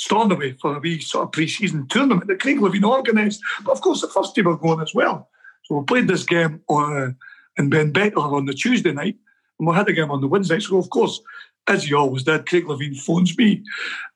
Stornoway 0.00 0.58
for 0.60 0.76
a 0.76 0.80
wee 0.80 1.00
sort 1.00 1.24
of 1.24 1.32
pre-season 1.32 1.86
tournament 1.88 2.26
that 2.28 2.40
Craig 2.40 2.58
Levein 2.58 2.84
organised. 2.84 3.40
But 3.64 3.72
of 3.72 3.80
course, 3.82 4.00
the 4.00 4.08
first 4.08 4.34
team 4.34 4.46
were 4.46 4.56
going 4.56 4.80
as 4.80 4.94
well. 4.94 5.28
So 5.64 5.76
we 5.76 5.84
played 5.84 6.08
this 6.08 6.24
game 6.24 6.60
on, 6.68 6.96
uh, 6.96 7.12
in 7.58 7.70
Benbecula 7.70 8.32
on 8.32 8.46
the 8.46 8.54
Tuesday 8.54 8.92
night, 8.92 9.16
and 9.58 9.68
we 9.68 9.74
had 9.74 9.88
a 9.88 9.92
game 9.92 10.10
on 10.10 10.20
the 10.20 10.26
Wednesday. 10.26 10.58
So 10.58 10.78
of 10.78 10.88
course, 10.88 11.20
as 11.68 11.84
he 11.84 11.94
always 11.94 12.22
did, 12.22 12.46
Craig 12.46 12.64
Levein 12.64 12.98
phones 12.98 13.36
me 13.36 13.62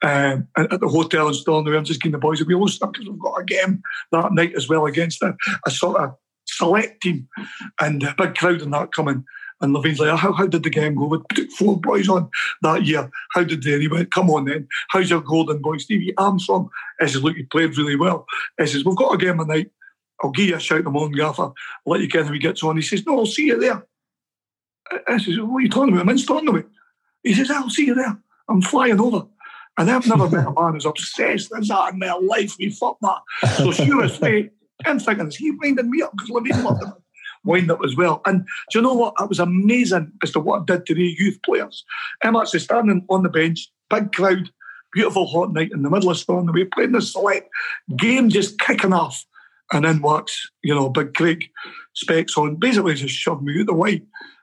um, 0.03 0.49
at 0.57 0.81
the 0.81 0.89
hotel 0.89 1.29
in 1.29 1.35
Stornoway. 1.35 1.77
I'm 1.77 1.85
just 1.85 2.01
getting 2.01 2.13
the 2.13 2.19
boys 2.19 2.41
a 2.41 2.45
wee 2.45 2.55
lost 2.55 2.81
because 2.81 3.07
we've 3.07 3.19
got 3.19 3.41
a 3.41 3.45
game 3.45 3.83
that 4.11 4.33
night 4.33 4.55
as 4.57 4.69
well 4.69 4.87
against 4.87 5.23
a, 5.23 5.37
a 5.67 5.71
sort 5.71 6.01
of 6.01 6.15
select 6.47 7.03
team 7.03 7.29
and 7.81 8.03
a 8.03 8.15
big 8.17 8.35
crowd 8.35 8.63
and 8.63 8.73
that 8.73 8.93
coming. 8.93 9.25
And 9.61 9.75
Levein's 9.75 10.01
like, 10.01 10.19
how, 10.19 10.33
how 10.33 10.47
did 10.47 10.63
the 10.63 10.71
game 10.71 10.95
go? 10.95 11.07
We 11.07 11.19
took 11.33 11.51
four 11.53 11.81
boys 11.81 12.09
on 12.09 12.29
that 12.63 12.85
year. 12.85 13.11
How 13.33 13.45
did 13.45 13.63
they? 13.63 13.75
And 13.75 13.83
he 13.83 13.89
went, 13.89 14.13
come 14.13 14.31
on 14.31 14.45
then. 14.45 14.69
How's 14.89 15.11
your 15.11 15.21
golden 15.21 15.63
boy, 15.63 15.79
Stevie 15.79 16.17
Armstrong? 16.17 16.69
I 17.01 17.07
says, 17.07 17.23
look, 17.23 17.37
you 17.37 17.47
played 17.47 17.77
really 17.79 17.97
well. 17.97 18.27
I 18.59 18.65
says, 18.65 18.85
we've 18.85 18.97
got 18.97 19.15
a 19.15 19.19
game 19.19 19.39
tonight. 19.39 19.71
I'll 20.23 20.31
give 20.31 20.49
you 20.49 20.57
a 20.57 20.61
shout 20.61 20.79
in 20.79 20.85
the 20.85 20.91
morning, 20.91 21.17
Gaffer. 21.17 21.43
I'll 21.43 21.55
let 21.87 22.01
you 22.01 22.09
get 22.09 22.27
how 22.27 22.33
he 22.33 22.39
gets 22.39 22.63
on. 22.63 22.77
He 22.77 22.83
says, 22.83 23.07
no, 23.07 23.19
I'll 23.19 23.27
see 23.27 23.47
you 23.47 23.59
there. 23.59 23.87
I 25.09 25.19
says, 25.19 25.39
what 25.39 25.59
are 25.59 25.61
you 25.61 25.69
talking 25.69 25.93
about? 25.93 26.03
I'm 26.03 26.09
in 26.11 26.19
Stornoway. 26.19 26.65
He 27.23 27.35
says, 27.35 27.51
I'll 27.51 27.71
see 27.71 27.87
you 27.87 27.95
there. 27.95 28.19
I'm 28.49 28.61
flying 28.61 29.01
over. 29.01 29.27
And 29.77 29.91
I've 29.91 30.07
never 30.07 30.29
met 30.29 30.47
a 30.47 30.53
man 30.53 30.77
as 30.77 30.85
obsessed 30.85 31.51
as 31.57 31.69
that 31.69 31.93
in 31.93 31.99
my 31.99 32.13
life 32.13 32.55
with 32.61 32.77
football. 32.77 33.23
So 33.57 33.73
sure 33.73 34.05
as 34.05 34.17
fate, 34.17 34.53
I'm 34.85 35.01
he 35.31 35.51
winding 35.51 35.91
me 35.91 36.03
up 36.03 36.13
because 36.13 36.31
Levein 36.31 36.63
loved 36.63 36.83
him. 36.83 36.93
Wind 37.45 37.71
up 37.71 37.81
as 37.85 37.97
well. 37.97 38.23
And 38.27 38.47
do 38.71 38.79
you 38.79 38.83
know 38.83 38.95
what? 38.95 39.15
It 39.21 39.29
was 39.29 39.39
amazing 39.39 40.13
as 40.23 40.33
to 40.33 40.41
what 40.41 40.63
it 40.63 40.67
did 40.67 40.87
to 40.87 40.95
the 40.95 41.15
youth 41.19 41.39
players. 41.45 41.85
I'm 42.23 42.37
actually 42.37 42.61
standing 42.61 43.05
on 43.09 43.23
the 43.23 43.29
bench, 43.29 43.71
big 43.91 44.13
crowd, 44.13 44.51
beautiful 44.95 45.27
hot 45.27 45.53
night 45.53 45.73
in 45.73 45.83
the 45.83 45.91
middle 45.91 46.11
of 46.11 46.17
Stornoway, 46.17 46.53
We're 46.53 46.69
playing 46.73 46.93
the 46.93 47.03
select 47.03 47.51
game 47.97 48.31
just 48.31 48.59
kicking 48.59 48.93
off. 48.93 49.25
And 49.73 49.85
then 49.85 50.03
walks, 50.03 50.51
you 50.63 50.75
know, 50.75 50.91
Big 50.91 51.15
Craig 51.15 51.45
specs 51.95 52.37
on, 52.37 52.57
basically 52.57 52.95
just 52.95 53.15
shoved 53.15 53.43
me 53.43 53.61
out 53.61 53.67
the 53.67 53.75
way. 53.75 54.03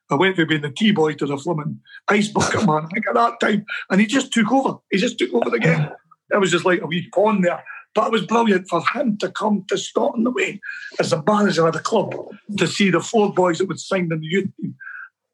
I 0.09 0.15
went 0.15 0.35
from 0.35 0.47
being 0.47 0.61
the 0.61 0.71
tea 0.71 0.91
boy 0.91 1.13
to 1.13 1.25
the 1.25 1.37
flimming 1.37 1.77
ice 2.09 2.27
bucket 2.27 2.65
man, 2.65 2.85
I 2.85 2.87
think 2.87 3.07
at 3.07 3.13
that 3.13 3.39
time. 3.39 3.65
And 3.89 4.01
he 4.01 4.07
just 4.07 4.33
took 4.33 4.51
over. 4.51 4.79
He 4.91 4.97
just 4.97 5.17
took 5.17 5.33
over 5.33 5.49
the 5.49 5.59
game. 5.59 5.89
It 6.33 6.39
was 6.39 6.49
just 6.49 6.63
like 6.63 6.81
a 6.81 6.85
wee 6.85 7.09
pawn 7.13 7.41
there. 7.41 7.61
But 7.93 8.07
it 8.07 8.11
was 8.11 8.25
brilliant 8.25 8.69
for 8.69 8.81
him 8.93 9.17
to 9.17 9.29
come 9.29 9.65
to 9.67 9.77
Stornoway 9.77 10.59
as 10.99 11.09
the 11.09 11.21
manager 11.27 11.67
of 11.67 11.73
the 11.73 11.79
club 11.79 12.13
to 12.57 12.67
see 12.67 12.89
the 12.89 13.01
four 13.01 13.33
boys 13.33 13.57
that 13.57 13.67
would 13.67 13.79
sign 13.79 14.11
in 14.11 14.21
the 14.21 14.27
youth 14.27 14.49
team. 14.59 14.75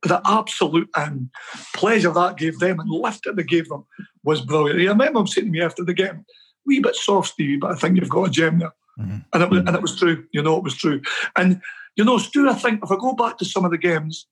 The 0.04 0.22
absolute 0.26 0.90
um, 0.96 1.30
pleasure 1.76 2.12
that 2.12 2.38
gave 2.38 2.60
them 2.60 2.80
and 2.80 2.90
lift 2.90 3.26
that 3.26 3.36
they 3.36 3.44
gave 3.44 3.70
them 3.70 3.86
was 4.24 4.42
brilliant. 4.42 4.80
I 4.80 4.86
remember 4.86 5.20
him 5.20 5.28
saying 5.28 5.48
to 5.48 5.52
me 5.52 5.62
after 5.62 5.84
the 5.84 5.94
game, 5.94 6.26
wee 6.66 6.80
bit 6.80 6.96
soft, 6.96 7.30
Stevie, 7.30 7.58
but 7.58 7.72
I 7.72 7.76
think 7.76 7.98
you've 7.98 8.10
got 8.10 8.28
a 8.28 8.32
gem 8.32 8.60
there. 8.60 8.74
Mm-hmm. 9.00 9.18
And, 9.34 9.44
it 9.44 9.50
was, 9.50 9.60
and 9.60 9.76
it 9.76 9.82
was 9.82 10.00
true, 10.00 10.26
you 10.32 10.42
know, 10.42 10.58
it 10.58 10.64
was 10.64 10.76
true. 10.76 11.02
And, 11.36 11.62
you 11.96 12.04
know, 12.04 12.18
Stu, 12.18 12.50
I 12.50 12.54
think 12.54 12.84
if 12.84 12.92
I 12.92 12.96
go 12.96 13.14
back 13.14 13.38
to 13.38 13.46
some 13.46 13.66
of 13.66 13.72
the 13.72 13.78
games, 13.78 14.28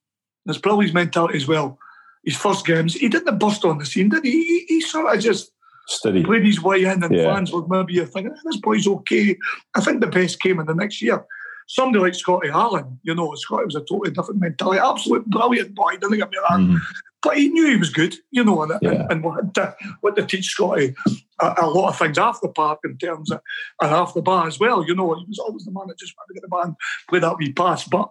there's 0.46 0.58
probably 0.58 0.86
his 0.86 0.94
mentality 0.94 1.38
as 1.38 1.48
well. 1.48 1.78
His 2.24 2.36
first 2.36 2.66
games, 2.66 2.96
he 2.96 3.08
didn't 3.08 3.38
burst 3.38 3.66
on 3.66 3.78
the 3.78 3.86
scene, 3.86 4.10
did 4.10 4.24
he? 4.24 4.32
He, 4.32 4.66
he 4.68 4.82
sort 4.82 5.16
of 5.16 5.22
just 5.22 5.52
Steady. 5.88 6.24
played 6.24 6.46
his 6.46 6.62
way 6.62 6.84
in, 6.84 7.04
and 7.04 7.14
Yeah. 7.16 7.34
fans 7.34 7.52
were 7.52 7.66
maybe 7.68 8.00
thinking, 8.06 8.34
this 8.46 8.58
boy's 8.58 8.88
okay. 8.88 9.38
I 9.76 9.82
think 9.82 10.02
the 10.02 10.08
best 10.08 10.42
came 10.42 10.60
in 10.60 10.66
the 10.66 10.74
next 10.74 11.02
year. 11.02 11.24
Somebody 11.68 12.00
like 12.04 12.16
Scotty 12.16 12.50
Allan, 12.50 13.00
you 13.04 13.16
know, 13.16 13.34
Scotty 13.36 13.66
was 13.66 13.76
a 13.76 13.80
totally 13.82 14.12
different 14.12 14.40
mentality. 14.40 14.80
Absolute 14.80 15.26
brilliant 15.28 15.74
boy, 15.76 15.98
don't 15.98 16.16
get 16.18 16.30
me 16.30 16.38
wrong. 16.50 16.68
Mhm. 16.68 16.80
But 17.24 17.38
he 17.38 17.50
knew 17.50 17.68
he 17.72 17.78
was 17.78 17.90
good, 17.90 18.16
you 18.30 18.44
know, 18.44 18.62
and, 18.62 18.74
Yeah. 18.84 18.90
and, 18.92 19.12
and 19.14 19.24
what, 19.24 19.54
to, 19.56 19.76
what 20.02 20.16
to 20.16 20.26
teach 20.26 20.46
Scotty 20.46 20.94
a, 21.42 21.56
a 21.64 21.68
lot 21.68 21.90
of 21.90 21.98
things 21.98 22.20
off 22.20 22.40
the 22.42 22.50
park 22.50 22.80
in 22.84 22.98
terms 23.00 23.32
of 23.32 23.42
and 23.82 23.92
off 23.94 24.14
the 24.14 24.22
bar 24.22 24.46
as 24.48 24.60
well. 24.60 24.86
You 24.86 24.94
know, 24.96 25.14
he 25.16 25.26
was 25.28 25.40
always 25.40 25.66
the 25.66 25.72
man 25.72 25.88
that 25.88 25.98
just 25.98 26.14
wanted 26.18 26.34
to 26.36 26.40
get 26.40 26.48
the 26.50 26.56
man, 26.56 26.76
play 27.10 27.20
that 27.20 27.38
wee 27.40 27.52
pass. 27.52 27.84
But 27.88 28.10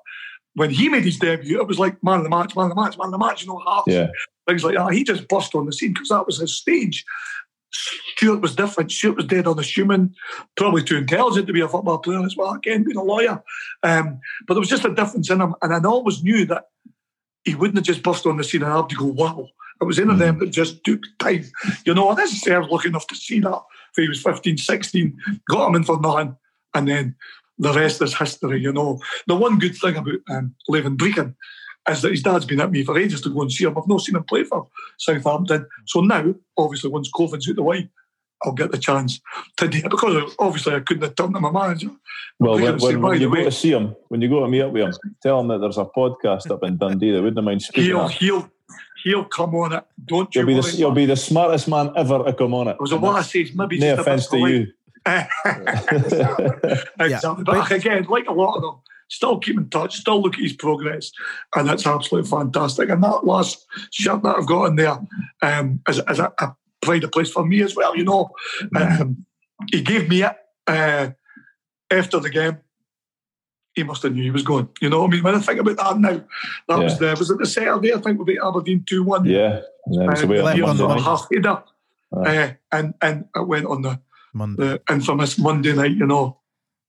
when 0.55 0.71
he 0.71 0.89
made 0.89 1.05
his 1.05 1.19
debut, 1.21 1.61
it 1.61 1.69
was 1.69 1.79
like 1.79 2.03
man 2.03 2.19
of 2.19 2.25
the 2.25 2.31
match, 2.31 2.57
man 2.57 2.65
of 2.71 2.71
the 2.77 2.81
match, 2.83 2.99
man 2.99 3.07
of 3.07 3.13
the 3.13 3.19
match, 3.19 3.43
you 3.43 3.49
know, 3.49 3.59
hearts, 3.59 3.87
Yeah. 3.87 4.09
things 4.49 4.65
like 4.65 4.75
that. 4.75 4.93
He 4.93 5.05
just 5.05 5.29
burst 5.29 5.55
on 5.55 5.67
the 5.67 5.73
scene 5.73 5.93
because 5.95 6.09
that 6.09 6.27
was 6.27 6.39
his 6.39 6.57
stage. 6.57 7.05
Stuart 8.17 8.41
was 8.41 8.55
different. 8.55 8.93
Stuart 8.93 9.17
was 9.17 9.27
dead 9.27 9.47
unassuming, 9.47 10.15
probably 10.57 10.83
too 10.83 10.97
intelligent 10.97 11.47
to 11.47 11.53
be 11.53 11.61
a 11.61 11.69
football 11.69 11.99
player 11.99 12.25
as 12.25 12.37
well. 12.37 12.53
Again, 12.53 12.85
being 12.85 12.97
a 12.97 13.03
lawyer, 13.03 13.43
um, 13.83 14.21
but 14.47 14.55
there 14.55 14.61
was 14.61 14.69
just 14.69 14.85
a 14.85 14.95
difference 14.95 15.31
in 15.31 15.41
him, 15.41 15.55
and 15.63 15.75
I 15.75 15.89
always 15.89 16.23
knew 16.23 16.47
that 16.47 16.69
he 17.45 17.55
wouldn't 17.55 17.79
have 17.79 17.85
just 17.85 18.03
burst 18.03 18.27
on 18.27 18.37
the 18.37 18.45
scene 18.45 18.63
and 18.63 18.73
have 18.73 18.89
to 18.89 18.97
go 18.97 19.07
wow. 19.07 19.49
It 19.81 19.85
was 19.85 19.99
in 19.99 20.09
of 20.09 20.19
them 20.19 20.39
that 20.39 20.51
just 20.51 20.85
took 20.85 21.03
time. 21.19 21.45
You 21.85 21.95
know, 21.95 22.09
I 22.09 22.15
didn't 22.15 22.31
say 22.31 22.55
I 22.55 22.59
was 22.59 22.71
lucky 22.71 22.89
enough 22.89 23.07
to 23.09 23.17
see 23.17 23.41
that 23.41 23.63
when 23.95 24.05
he 24.05 24.09
was 24.09 24.23
15, 24.23 24.57
16, 24.57 25.19
got 25.51 25.69
him 25.69 25.75
in 25.75 25.85
for 25.85 26.01
nothing, 26.01 26.37
and 26.75 26.89
then 26.89 27.17
the 27.59 27.73
rest 27.73 28.01
is 28.01 28.17
history. 28.17 28.61
You 28.61 28.73
know, 28.73 29.01
the 29.27 29.35
one 29.35 29.59
good 29.59 29.77
thing 29.77 29.97
about 29.97 30.15
um, 30.31 30.55
Levin 30.69 30.97
Brechin 30.97 31.35
is 31.89 32.03
that 32.03 32.11
his 32.11 32.23
dad's 32.23 32.45
been 32.47 32.61
at 32.61 32.71
me 32.71 32.85
for 32.85 32.99
ages 32.99 33.21
to 33.23 33.31
go 33.31 33.43
and 33.43 33.53
see 33.53 33.65
him. 33.65 33.77
I've 33.77 33.89
not 33.89 34.01
seen 34.01 34.17
him 34.17 34.25
play 34.25 34.45
for 34.45 34.69
Southampton. 34.99 35.67
So 35.87 36.01
now, 36.01 36.35
obviously, 36.57 36.91
once 36.91 37.11
COVID's 37.15 37.49
out 37.49 37.57
the 37.57 37.63
way, 37.63 37.89
I'll 38.43 38.53
get 38.53 38.73
the 38.73 38.79
chance 38.79 39.21
to 39.57 39.69
do 39.69 39.79
it 39.79 39.91
because 39.91 40.17
uh, 40.17 40.29
obviously 40.39 40.75
I 40.75 40.81
couldn't 40.81 41.03
have 41.03 41.15
turned 41.15 41.35
to 41.35 41.41
my 41.41 41.51
manager. 41.51 41.91
Well, 42.39 42.57
Breakin 42.57 42.73
when, 42.73 42.81
say, 42.81 42.87
when, 42.97 43.03
when 43.03 43.21
you 43.21 43.31
way- 43.31 43.39
go 43.41 43.45
to 43.45 43.53
see 43.53 43.71
him, 43.73 43.97
when 44.09 44.21
you 44.21 44.29
go 44.29 44.41
to 44.41 44.49
meet 44.49 44.63
up 44.63 44.73
with 44.73 44.83
him, 44.83 44.93
tell 45.23 45.41
him 45.41 45.49
that 45.49 45.59
there's 45.59 45.79
a 45.79 45.85
podcast 45.85 46.51
up 46.51 46.63
in 46.63 46.77
Dundee 46.77 47.13
that 47.13 47.23
wouldn't 47.23 47.45
mind 47.45 47.63
speaking. 47.63 47.85
He'll 47.85 48.09
he'll 48.09 48.51
he'll 49.03 49.25
come 49.25 49.55
on 49.55 49.73
it. 49.73 49.85
Don't 50.05 50.35
you 50.35 50.41
You'll 50.41 50.47
be, 50.49 50.55
worry. 50.55 50.71
the, 50.73 50.77
you'll 50.77 50.91
be 50.93 51.07
the 51.07 51.17
smartest 51.17 51.69
man 51.69 51.91
ever 51.97 52.25
to 52.25 52.33
come 52.35 52.55
on 52.55 52.69
it. 52.69 52.73
It 52.73 52.81
was 52.81 52.93
a 52.93 52.97
what 52.99 53.17
I 53.17 53.23
say, 53.23 53.51
maybe 53.55 53.79
No 53.79 53.97
just 53.97 54.01
offence 54.09 54.27
a 54.27 54.31
to 54.31 54.45
bit 54.45 54.53
you. 54.53 54.67
exactly. 57.01 57.45
But 57.45 57.71
again, 57.71 58.05
like 58.09 58.27
a 58.27 58.33
lot 58.33 58.57
of 58.57 58.63
them, 58.63 58.75
still 59.09 59.39
keep 59.39 59.57
in 59.57 59.69
touch, 59.71 59.97
still 59.97 60.21
look 60.23 60.35
at 60.35 60.41
his 60.41 60.53
progress, 60.55 61.13
and 61.55 61.69
that's 61.69 61.87
absolutely 61.87 62.29
fantastic. 62.29 62.89
And 62.89 63.03
that 63.03 63.25
last 63.25 63.67
shirt 63.91 64.23
that 64.23 64.37
I've 64.37 64.47
got 64.47 64.67
in 64.67 64.77
there 64.77 64.99
um, 65.43 65.81
is, 65.89 66.01
is 66.09 66.19
a, 66.19 66.33
a 66.41 66.55
pride 66.83 67.05
of 67.05 67.13
place 67.13 67.31
for 67.31 67.45
me 67.47 67.63
as 67.63 67.75
well. 67.77 67.97
You 67.97 68.05
know, 68.05 68.31
um, 68.77 69.25
he 69.71 69.83
gave 69.83 70.09
me 70.09 70.23
it 70.23 70.37
uh, 70.67 71.11
after 71.91 72.19
the 72.21 72.31
game. 72.31 72.59
He 73.75 73.83
must 73.83 74.05
have 74.05 74.15
knew 74.15 74.23
he 74.23 74.31
was 74.31 74.45
going. 74.45 74.69
You 74.81 74.89
know, 74.89 75.01
what 75.03 75.09
I 75.09 75.11
mean, 75.15 75.25
when 75.25 75.35
I 75.35 75.41
think 75.41 75.59
about 75.59 75.77
that 75.79 75.99
now, 75.99 76.25
that 76.69 76.79
was 76.79 76.99
there. 77.01 77.17
was 77.17 77.29
it 77.31 77.39
the 77.39 77.47
Saturday? 77.47 77.93
I 77.93 77.99
think 78.01 78.19
we 78.21 78.25
beat 78.25 78.41
Aberdeen 78.43 78.85
two 78.87 79.03
one. 79.03 79.25
yeah. 79.25 79.63
It's 79.87 80.23
Uh, 80.23 80.27
on 80.27 80.45
left 80.45 80.61
on 80.63 80.77
the 80.77 80.85
on 80.85 80.91
a 80.93 80.95
night. 80.95 81.03
half 81.03 81.27
header, 81.33 81.63
uh, 82.17 82.51
and 82.73 82.95
and 83.03 83.25
it 83.35 83.47
went 83.49 83.67
on 83.67 83.83
the 83.83 84.01
Monday. 84.33 84.63
the 84.65 84.83
infamous 84.89 85.39
Monday 85.39 85.75
night. 85.75 85.91
You 85.91 86.07
know, 86.07 86.39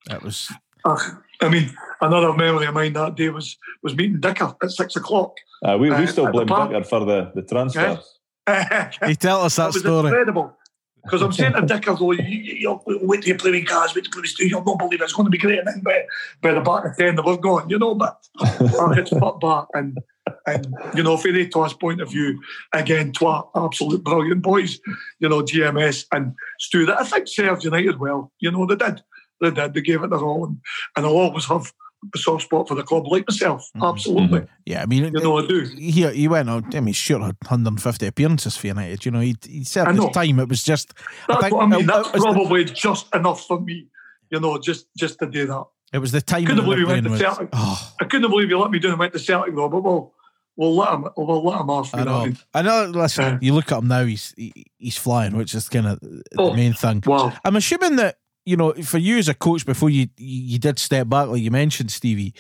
that 0.06 0.22
was 0.24 0.50
I 0.86 1.50
mean, 1.50 1.76
another 2.08 2.34
memory 2.34 2.66
of 2.66 2.74
mine 2.74 2.94
that 2.94 3.16
day 3.16 3.30
was 3.30 3.58
was 3.84 3.96
meeting 3.96 4.20
Dicker 4.20 4.54
at 4.64 4.72
six 4.72 4.96
o'clock. 4.96 5.34
Uh, 5.64 5.78
we, 5.80 5.90
we 5.90 5.96
Uh, 5.96 6.06
still 6.06 6.28
at 6.28 6.34
blame 6.34 6.48
park. 6.48 6.70
Dicker 6.72 6.84
for 6.84 7.06
the, 7.06 7.32
the 7.36 7.42
transfers. 7.42 8.20
He 9.08 9.16
tell 9.16 9.42
us 9.42 9.56
that 9.56 9.68
was 9.74 9.80
story. 9.80 10.08
incredible. 10.08 10.56
Because 11.04 11.22
I'm 11.22 11.32
saying 11.32 11.54
to 11.54 11.62
Dicker, 11.74 11.96
though, 11.96 12.12
you, 12.12 12.24
you, 12.24 12.54
you, 12.64 12.82
wait 13.04 13.22
till 13.22 13.30
you 13.30 13.38
play 13.38 13.52
with 13.52 13.68
guys, 13.68 13.94
wait 13.94 14.06
till 14.06 14.10
you 14.10 14.12
play 14.12 14.22
with 14.22 14.30
Stu, 14.32 14.48
you'll 14.48 14.64
not 14.64 14.80
believe 14.80 15.02
it's 15.02 15.14
going 15.14 15.26
to 15.26 15.30
be 15.30 15.38
great. 15.38 15.60
And 15.60 15.68
then 15.68 15.82
by, 15.82 16.04
by 16.42 16.54
the 16.54 16.62
back 16.62 16.86
of 16.86 16.98
10, 16.98 17.16
they 17.16 17.22
were 17.22 17.38
gone, 17.38 17.70
you 17.70 17.78
know, 17.78 17.94
but 17.96 18.18
I 18.40 18.94
hit 18.96 19.10
foot 19.10 19.40
back. 19.40 19.66
And, 19.76 20.00
and, 20.48 20.76
you 20.96 21.04
know, 21.04 21.16
from 21.18 21.34
the 21.34 21.48
Twas 21.48 21.74
point 21.74 22.02
of 22.02 22.10
view, 22.10 22.42
again, 22.74 23.12
Twa, 23.14 23.44
absolute 23.56 24.04
brilliant 24.04 24.42
boys, 24.42 24.80
you 25.20 25.30
know, 25.30 25.42
GMS 25.44 26.06
and 26.12 26.34
Stu, 26.60 26.88
that 26.88 27.00
I 27.00 27.04
think 27.04 27.28
served 27.28 27.64
United 27.64 28.00
well. 28.00 28.32
You 28.40 28.52
know, 28.52 28.66
they 28.66 28.76
did. 28.76 29.02
They 29.42 29.52
did. 29.52 29.74
They 29.76 29.82
gave 29.82 30.02
it 30.04 30.10
their 30.10 30.20
all. 30.20 30.46
And, 30.46 30.58
and 30.96 31.06
I'll 31.06 31.18
always 31.18 31.46
have 31.46 31.62
a 31.68 31.85
soft 32.16 32.44
spot 32.44 32.68
for 32.68 32.76
the 32.76 32.84
club, 32.84 33.08
like 33.08 33.26
myself. 33.28 33.70
Mhm. 33.76 33.90
Absolutely. 33.90 34.40
Mhm. 34.42 34.48
Yeah, 34.66 34.82
I 34.84 34.86
mean, 34.86 35.04
You 35.06 35.12
know, 35.24 35.38
I 35.40 35.46
do. 35.48 35.62
he 35.78 36.08
he 36.12 36.28
went 36.28 36.50
on. 36.50 36.66
I 36.76 36.80
mean, 36.80 36.94
sure, 36.94 37.20
had 37.20 37.38
150 37.42 38.06
appearances 38.08 38.58
for 38.58 38.68
United. 38.68 39.06
You 39.06 39.12
know, 39.12 39.20
he 39.22 39.36
he 39.48 39.64
served 39.64 39.90
I 39.90 39.94
his 39.94 40.06
time. 40.14 40.40
It 40.40 40.50
was 40.50 40.64
just. 40.64 40.94
That's 41.28 41.42
think 41.42 41.54
what 41.56 41.64
I 41.64 41.68
mean. 41.68 41.80
it- 41.82 41.88
That's 41.88 42.08
it 42.10 42.14
was 42.16 42.24
the- 42.24 42.32
probably 42.34 42.66
just 42.66 43.14
enough 43.16 43.46
for 43.46 43.60
me, 43.60 43.88
you 44.32 44.40
know, 44.40 44.58
just 44.60 44.88
just 44.98 45.20
to 45.20 45.26
do 45.28 45.48
that. 45.48 45.64
It 45.94 46.00
was 46.00 46.12
the 46.12 46.22
time. 46.22 46.46
Couldn't 46.46 46.66
believe 46.66 46.80
he 46.80 46.86
went 46.86 47.06
to 47.06 47.18
Celtic. 47.18 47.50
Oh, 47.54 47.92
I 48.02 48.06
couldn't 48.06 48.30
believe 48.30 48.50
he 48.50 48.56
let 48.56 48.72
me 48.72 48.80
do 48.80 48.90
and 48.90 49.00
went 49.00 49.14
to 49.14 49.20
Celtic 49.20 49.56
though, 49.56 49.70
but 49.70 49.82
we'll 49.84 50.14
we'll 50.58 50.76
let 50.76 50.94
him 50.94 51.08
we'll 51.16 51.44
let 51.44 51.62
him 51.62 51.70
off. 51.70 51.94
You 51.94 52.00
I 52.00 52.04
know. 52.04 52.18
I 52.22 52.26
mean? 52.26 52.38
I 52.54 52.62
know. 52.64 52.86
Listen, 52.86 53.24
Uh, 53.36 53.38
you 53.42 53.54
look 53.54 53.72
at 53.72 53.78
him 53.80 53.88
now. 53.88 54.04
He's 54.04 54.34
he, 54.36 54.66
he's 54.78 54.98
flying, 54.98 55.38
which 55.38 55.54
is 55.56 55.70
kind 55.70 55.86
of 55.88 56.00
the 56.02 56.24
Oh. 56.38 56.54
main 56.54 56.74
thing. 56.74 57.04
Wow. 57.06 57.34
I'm 57.46 57.56
assuming 57.56 57.96
that 57.98 58.18
you 58.46 58.56
know, 58.56 58.74
for 58.74 58.98
you 58.98 59.18
as 59.18 59.28
a 59.28 59.34
coach, 59.34 59.66
before 59.66 59.90
you 59.90 60.08
you 60.18 60.60
did 60.60 60.80
step 60.80 61.10
back, 61.10 61.28
like 61.28 61.42
you 61.42 61.52
mentioned, 61.52 61.92
Stevie. 61.92 62.34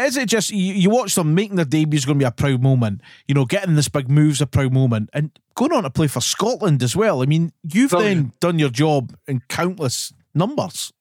Is 0.00 0.16
it 0.16 0.28
just 0.28 0.50
you, 0.50 0.74
you 0.74 0.90
watch 0.90 1.14
them 1.14 1.34
making 1.34 1.56
their 1.56 1.64
debut 1.64 1.96
is 1.96 2.04
going 2.04 2.18
to 2.18 2.22
be 2.22 2.26
a 2.26 2.32
proud 2.32 2.60
moment? 2.62 3.00
You 3.28 3.34
know, 3.34 3.44
getting 3.44 3.76
this 3.76 3.88
big 3.88 4.10
move's 4.10 4.40
a 4.40 4.46
proud 4.46 4.72
moment, 4.72 5.10
and 5.12 5.30
going 5.54 5.72
on 5.72 5.84
to 5.84 5.90
play 5.90 6.08
for 6.08 6.20
Scotland 6.20 6.82
as 6.82 6.96
well. 6.96 7.22
I 7.22 7.26
mean, 7.26 7.52
you've 7.62 7.90
then 7.90 8.32
done 8.40 8.58
your 8.58 8.70
job 8.70 9.16
in 9.28 9.42
countless 9.48 10.12
numbers. 10.34 10.92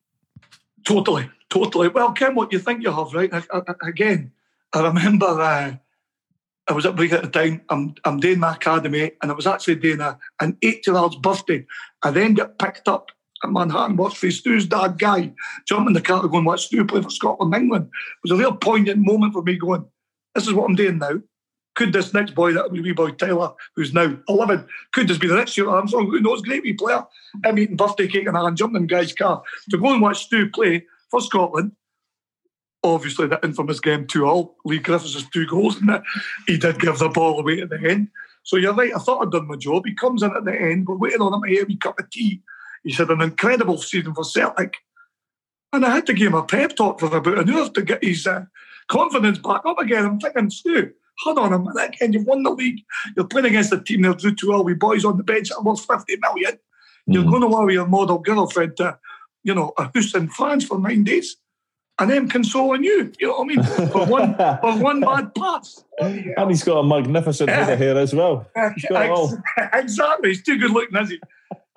Totally, 0.83 1.29
totally. 1.49 1.87
Well, 1.87 2.11
Ken, 2.11 2.35
what 2.35 2.51
you 2.51 2.59
think 2.59 2.83
you 2.83 2.91
have, 2.91 3.13
right? 3.13 3.33
I, 3.33 3.43
I, 3.51 3.87
again, 3.87 4.31
I 4.73 4.83
remember 4.83 5.25
uh, 5.25 5.73
I 6.67 6.73
was 6.73 6.85
at 6.85 6.95
Brig 6.95 7.13
at 7.13 7.23
the 7.23 7.29
time. 7.29 7.61
I'm 7.69 7.95
I'm 8.05 8.19
doing 8.19 8.39
my 8.39 8.53
academy, 8.53 9.11
and 9.21 9.31
I 9.31 9.33
was 9.33 9.47
actually 9.47 9.75
doing 9.75 10.01
a, 10.01 10.19
an 10.39 10.57
eight-year-old's 10.61 11.17
birthday. 11.17 11.65
I 12.03 12.11
then 12.11 12.35
get 12.35 12.59
picked 12.59 12.87
up 12.87 13.11
Manhattan, 13.51 13.97
watched 13.97 14.17
for 14.17 14.31
Stu's 14.31 14.65
dad, 14.65 14.97
Guy, 14.97 15.33
jumping 15.67 15.87
in 15.87 15.93
the 15.93 16.01
car 16.01 16.21
to 16.21 16.27
go 16.27 16.37
and 16.37 16.45
watch 16.45 16.67
Stu 16.67 16.85
play 16.85 17.01
for 17.01 17.09
Scotland, 17.09 17.53
and 17.53 17.63
England. 17.63 17.85
It 17.85 18.29
was 18.29 18.31
a 18.31 18.41
real 18.41 18.55
poignant 18.55 18.99
moment 18.99 19.33
for 19.33 19.41
me. 19.41 19.57
Going, 19.57 19.85
this 20.35 20.47
is 20.47 20.53
what 20.53 20.69
I'm 20.69 20.75
doing 20.75 20.99
now. 20.99 21.21
Could 21.75 21.91
this 21.91 22.13
next 22.13 22.35
boy, 22.35 22.53
that 22.53 22.71
wee 22.71 22.91
boy 22.91 23.11
Tyler, 23.11 23.51
who's 23.75 23.93
now 23.93 24.15
11, 24.29 24.67
could 24.93 25.07
this 25.07 25.17
be 25.17 25.27
the 25.27 25.35
next 25.35 25.51
Stuart 25.51 25.71
Armstrong? 25.71 26.05
Who 26.05 26.19
knows? 26.19 26.41
Great 26.41 26.63
wee 26.63 26.73
player. 26.73 27.03
I'm 27.43 27.57
eating 27.57 27.77
birthday 27.77 28.07
cake 28.07 28.27
and 28.27 28.37
I'm 28.37 28.55
jumping 28.55 28.83
in 28.83 28.87
Guy's 28.87 29.13
car 29.13 29.41
to 29.71 29.77
go 29.77 29.91
and 29.91 30.01
watch 30.01 30.25
Stu 30.25 30.49
play 30.51 30.85
for 31.09 31.19
Scotland. 31.19 31.71
Obviously, 32.83 33.27
the 33.27 33.39
infamous 33.43 33.79
game 33.79 34.05
2 34.05 34.25
all. 34.25 34.55
Leigh 34.65 34.79
Griffiths 34.79 35.23
two 35.29 35.47
goals 35.47 35.81
in 35.81 35.89
it. 35.89 36.03
He 36.45 36.57
did 36.57 36.79
give 36.79 36.99
the 36.99 37.09
ball 37.09 37.39
away 37.39 37.61
at 37.61 37.69
the 37.69 37.79
end. 37.79 38.09
So 38.43 38.57
you're 38.57 38.73
right, 38.73 38.93
I 38.93 38.99
thought 38.99 39.21
I'd 39.21 39.31
done 39.31 39.47
my 39.47 39.55
job. 39.55 39.83
He 39.85 39.95
comes 39.95 40.21
in 40.21 40.35
at 40.35 40.43
the 40.43 40.53
end, 40.53 40.87
we're 40.87 40.97
waiting 40.97 41.21
on 41.21 41.33
him 41.33 41.41
to 41.41 41.61
a 41.61 41.65
wee 41.65 41.77
cup 41.77 41.99
of 41.99 42.09
tea. 42.09 42.41
He 42.83 42.91
said, 42.91 43.09
an 43.09 43.21
incredible 43.21 43.77
season 43.77 44.13
for 44.13 44.23
Celtic. 44.23 44.75
And 45.71 45.85
I 45.85 45.89
had 45.95 46.05
to 46.07 46.13
give 46.13 46.27
him 46.27 46.33
a 46.35 46.43
pep 46.43 46.75
talk 46.75 46.99
for 46.99 47.05
about 47.15 47.39
an 47.39 47.49
hour 47.49 47.69
to 47.69 47.81
get 47.81 48.03
his 48.03 48.27
uh, 48.27 48.45
confidence 48.89 49.39
back 49.39 49.61
up 49.65 49.79
again. 49.79 50.05
I'm 50.05 50.19
thinking, 50.19 50.49
Stu, 50.49 50.91
hold 51.19 51.39
on 51.39 51.53
a 51.53 51.59
minute, 51.59 51.95
again, 51.95 52.13
you've 52.13 52.25
won 52.27 52.43
the 52.43 52.51
league. 52.51 52.81
You're 53.15 53.25
playing 53.27 53.47
against 53.47 53.73
a 53.73 53.79
team 53.81 54.01
that 54.03 54.19
drew 54.19 54.35
two 54.35 54.53
all 54.53 54.63
wee 54.63 54.73
boys 54.75 55.05
on 55.05 55.17
the 55.17 55.23
bench 55.23 55.49
that 55.49 55.57
are 55.57 55.63
worth 55.63 55.85
50 55.85 56.17
million. 56.21 56.59
You're 57.07 57.23
Mhm. 57.23 57.29
going 57.29 57.41
to 57.41 57.47
allow 57.47 57.67
your 57.67 57.87
model 57.87 58.19
girlfriend 58.19 58.77
to, 58.77 58.97
you 59.43 59.55
know, 59.55 59.73
a 59.77 59.83
house 59.93 60.13
in 60.13 60.27
France 60.29 60.63
for 60.65 60.79
nine 60.79 61.03
days 61.03 61.37
and 61.99 62.09
them 62.11 62.29
consoling 62.29 62.83
you. 62.83 63.11
You 63.19 63.27
know 63.27 63.33
what 63.39 63.43
I 63.43 63.47
mean? 63.47 63.63
For 63.89 64.05
one, 64.05 64.35
for 64.35 64.77
one 64.77 64.99
bad 65.09 65.33
pass. 65.35 65.83
and 65.99 66.49
he's 66.49 66.63
got 66.63 66.77
a 66.79 66.83
magnificent 66.83 67.49
head 67.49 67.71
of 67.73 67.79
hair 67.79 67.97
as 67.97 68.13
well. 68.13 68.47
He's 68.75 68.85
got 68.85 69.09
all. 69.09 69.37
exactly. 69.73 70.29
He's 70.29 70.43
too 70.43 70.57
good 70.57 70.71
looking, 70.71 70.97
is 70.97 71.09
he? 71.09 71.19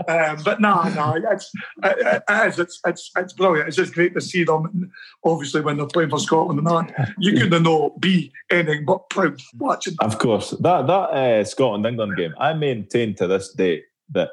Um, 0.09 0.39
but 0.45 0.61
no, 0.61 0.83
no, 0.95 1.15
it's, 1.31 1.51
it, 1.83 2.23
it 2.29 2.49
is, 2.49 2.59
it's, 2.59 2.81
it's, 2.87 3.11
it's 3.17 3.33
brilliant. 3.33 3.69
It's 3.69 3.77
just 3.77 3.95
great 3.95 4.15
to 4.15 4.21
see 4.21 4.45
them. 4.45 4.91
Obviously, 5.25 5.63
when 5.63 5.79
they're 5.79 5.87
playing 5.87 6.11
for 6.11 6.19
Scotland 6.19 6.59
and 6.59 6.67
that, 6.67 7.15
you 7.19 7.33
couldn't 7.33 7.63
know 7.63 7.97
be 7.99 8.31
anything 8.51 8.85
but 8.85 9.09
proud 9.09 9.41
watching. 9.57 9.97
Of 10.01 10.19
course, 10.19 10.51
that 10.51 10.87
that 10.87 10.93
uh, 10.93 11.45
Scotland 11.45 11.87
England 11.87 12.17
game, 12.17 12.35
I 12.39 12.53
maintain 12.53 13.15
to 13.17 13.27
this 13.27 13.53
day 13.55 13.85
that 14.11 14.31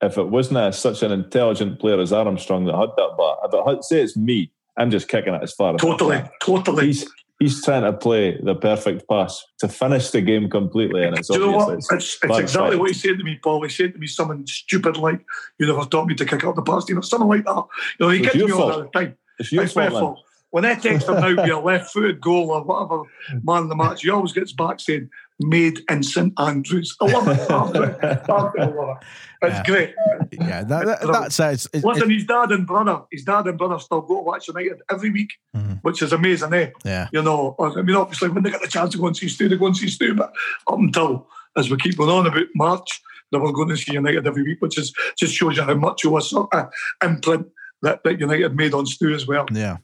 if 0.00 0.16
it 0.16 0.28
wasn't 0.28 0.58
a, 0.58 0.72
such 0.72 1.02
an 1.02 1.12
intelligent 1.12 1.80
player 1.80 2.00
as 2.00 2.12
Armstrong 2.12 2.64
that 2.64 2.74
had 2.74 2.90
that 2.96 3.14
bat, 3.18 3.36
if 3.44 3.54
it 3.54 3.68
had, 3.68 3.84
say 3.84 4.02
it's 4.02 4.16
me, 4.16 4.50
I'm 4.76 4.90
just 4.90 5.08
kicking 5.08 5.34
it 5.34 5.42
as 5.42 5.52
far 5.52 5.74
as 5.74 5.80
Totally, 5.80 6.22
totally. 6.42 6.86
He's 6.86 7.08
he's 7.38 7.64
trying 7.64 7.82
to 7.82 7.92
play 7.92 8.38
the 8.40 8.54
perfect 8.54 9.08
pass 9.08 9.44
to 9.58 9.68
finish 9.68 10.10
the 10.10 10.20
game 10.20 10.48
completely, 10.48 11.04
and 11.04 11.18
it's 11.18 11.28
Do 11.28 11.34
you 11.34 11.40
know 11.40 11.56
what? 11.56 11.74
It's, 11.74 11.90
it's 11.92 12.18
exactly 12.22 12.76
what 12.76 12.88
he 12.88 12.94
said 12.94 13.18
to 13.18 13.24
me, 13.24 13.38
Paul. 13.42 13.62
He 13.62 13.68
said 13.68 13.92
to 13.92 13.98
me 13.98 14.06
something 14.06 14.46
stupid 14.46 14.96
like, 14.96 15.24
"You 15.58 15.66
never 15.66 15.84
taught 15.84 16.06
me 16.06 16.14
to 16.14 16.24
kick 16.24 16.44
out 16.44 16.56
the 16.56 16.62
pass 16.62 16.88
you 16.88 16.94
know, 16.94 17.00
something 17.00 17.28
like 17.28 17.44
that. 17.44 17.64
You 17.98 18.06
know, 18.06 18.10
he 18.10 18.18
It's 18.20 18.32
gets 18.32 18.44
me 18.44 18.52
all 18.52 18.78
the 18.80 18.88
time. 18.88 19.16
It's 19.38 19.52
your 19.52 19.64
It's 19.64 19.76
my 19.76 19.88
fault, 19.88 20.00
fault. 20.00 20.18
When 20.50 20.64
I 20.64 20.76
text 20.76 21.08
him 21.08 21.16
now 21.16 21.44
be 21.44 21.50
a 21.50 21.58
left 21.58 21.92
footed 21.92 22.20
goal 22.20 22.50
or 22.50 22.62
whatever 22.62 23.02
man 23.42 23.64
of 23.64 23.68
the 23.68 23.74
match, 23.74 24.02
he 24.02 24.10
always 24.10 24.32
gets 24.32 24.52
back 24.52 24.78
saying 24.78 25.10
made 25.40 25.80
in 25.90 26.02
St 26.02 26.32
Andrews. 26.38 26.96
I 27.00 27.06
love 27.10 27.28
it. 27.28 27.50
Love 27.50 27.74
it. 27.76 28.28
Love 28.28 28.52
it. 28.56 28.96
It's 29.42 29.56
Yeah. 29.56 29.62
great. 29.64 29.94
Yeah, 30.32 30.64
that, 30.64 30.86
that, 30.86 30.98
that's 31.12 31.38
it. 31.38 31.52
It's, 31.52 31.68
it's, 31.74 31.84
Listen, 31.84 32.08
his 32.08 32.24
dad 32.24 32.50
and 32.50 32.66
brother, 32.66 33.02
his 33.12 33.24
dad 33.24 33.46
and 33.46 33.58
brother 33.58 33.78
still 33.78 34.00
go 34.00 34.16
to 34.16 34.22
watch 34.22 34.48
United 34.48 34.80
every 34.90 35.10
week, 35.10 35.32
Mhm. 35.54 35.80
which 35.82 36.00
is 36.00 36.14
amazing, 36.14 36.54
eh? 36.54 36.70
yeah. 36.82 37.08
You 37.12 37.20
know, 37.20 37.54
I 37.60 37.82
mean, 37.82 37.94
obviously, 37.94 38.30
when 38.30 38.42
they 38.42 38.50
get 38.50 38.62
the 38.62 38.68
chance 38.68 38.92
to 38.92 38.98
go 38.98 39.06
and 39.06 39.14
see 39.14 39.28
Stu, 39.28 39.50
they 39.50 39.58
go 39.58 39.66
and 39.66 39.76
see 39.76 39.88
Stu. 39.88 40.14
But 40.14 40.32
up 40.66 40.78
until, 40.78 41.28
as 41.58 41.68
we 41.68 41.76
keep 41.76 41.98
going 41.98 42.08
on 42.08 42.26
about 42.26 42.46
March, 42.54 42.88
they 43.32 43.38
were 43.38 43.52
going 43.52 43.68
to 43.68 43.76
see 43.76 43.92
United 43.92 44.26
every 44.26 44.44
week, 44.44 44.62
which 44.62 44.78
is 44.78 44.94
just 45.18 45.34
shows 45.34 45.58
you 45.58 45.62
how 45.62 45.74
much 45.74 46.06
of 46.06 46.14
a 46.14 46.22
sort 46.22 46.48
of 46.54 46.70
imprint 47.02 47.46
that, 47.82 48.02
that 48.04 48.18
United 48.18 48.56
made 48.56 48.72
on 48.72 48.86
Stu 48.86 49.12
as 49.14 49.26
well. 49.26 49.44
Yeah. 49.52 49.76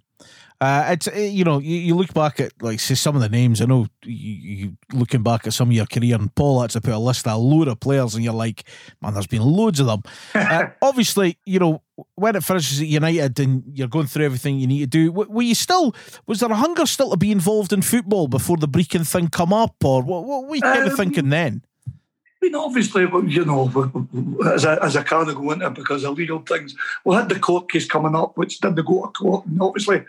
Uh, 0.61 0.89
it's 0.91 1.09
uh, 1.09 1.13
you 1.13 1.43
know 1.43 1.59
you, 1.59 1.77
you 1.79 1.95
look 1.95 2.13
back 2.13 2.39
at 2.39 2.53
like 2.61 2.79
say 2.81 2.95
some 2.95 3.17
of 3.17 3.23
the 3.23 3.31
names. 3.31 3.63
I 3.63 3.65
know 3.65 3.87
you, 4.05 4.35
you 4.35 4.77
looking 4.93 5.23
back 5.23 5.47
at 5.47 5.55
some 5.55 5.69
of 5.69 5.73
your 5.73 5.87
career 5.87 6.15
and 6.17 6.35
Paul 6.35 6.61
had 6.61 6.69
to 6.71 6.83
put 6.83 6.93
a 6.93 6.99
list 6.99 7.27
of 7.27 7.33
a 7.33 7.37
load 7.37 7.67
of 7.69 7.81
players 7.81 8.15
and 8.15 8.23
you're 8.23 8.35
like 8.35 8.65
man 9.01 9.15
there's 9.15 9.27
been 9.27 9.41
loads 9.43 9.81
of 9.81 9.87
them. 9.87 10.03
Uh, 10.35 10.69
obviously 10.83 11.39
you 11.47 11.59
know 11.59 11.81
when 12.17 12.35
it 12.37 12.43
finishes 12.45 12.81
at 12.81 12.87
United 12.89 13.39
and 13.41 13.63
you're 13.73 13.89
going 13.89 14.07
through 14.07 14.25
everything 14.25 14.59
you 14.59 14.67
need 14.67 14.81
to 14.81 14.87
do 14.87 15.07
w- 15.11 15.31
were 15.31 15.43
you 15.43 15.55
still 15.55 15.95
was 16.27 16.41
there 16.41 16.51
a 16.51 16.55
hunger 16.55 16.85
still 16.87 17.11
to 17.11 17.17
be 17.17 17.31
involved 17.31 17.73
in 17.73 17.81
football 17.83 18.27
before 18.29 18.57
the 18.57 18.69
Brecon 18.69 19.05
thing 19.05 19.29
come 19.29 19.53
up 19.53 19.77
or 19.85 20.03
what, 20.03 20.25
what 20.25 20.47
were 20.47 20.57
you 20.57 20.63
kind 20.63 20.85
of 20.87 20.91
Um, 20.91 20.97
thinking 20.97 21.29
then 21.31 21.63
I 22.43 22.47
mean, 22.47 22.55
obviously, 22.55 23.03
you 23.03 23.45
know, 23.45 23.69
as 24.47 24.65
I, 24.65 24.77
as 24.77 24.97
I 24.97 25.03
kind 25.03 25.29
of 25.29 25.35
go 25.35 25.51
into 25.51 25.67
it 25.67 25.75
because 25.75 26.05
of 26.05 26.17
legal 26.17 26.39
things, 26.39 26.75
we 27.05 27.15
had 27.15 27.29
the 27.29 27.39
court 27.39 27.71
case 27.71 27.87
coming 27.87 28.15
up, 28.15 28.39
which 28.39 28.61
didn't 28.61 28.83
go 28.87 29.05
to 29.05 29.13
court. 29.13 29.45
And 29.45 29.61
obviously, 29.61 30.05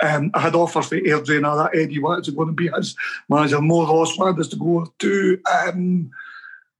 um, 0.00 0.32
I 0.34 0.40
had 0.40 0.56
offers 0.56 0.86
for 0.86 0.96
Airdrie 0.96 1.36
and 1.36 1.46
all 1.46 1.56
that. 1.58 1.76
Eddie 1.76 2.00
wanted 2.00 2.24
to 2.24 2.32
go 2.32 2.42
and 2.42 2.56
be 2.56 2.68
his 2.74 2.96
manager. 3.28 3.60
More 3.60 3.86
Ross 3.86 4.18
wanted 4.18 4.40
us 4.40 4.48
to 4.48 4.56
go 4.56 4.92
to, 4.98 5.40
um, 5.64 6.10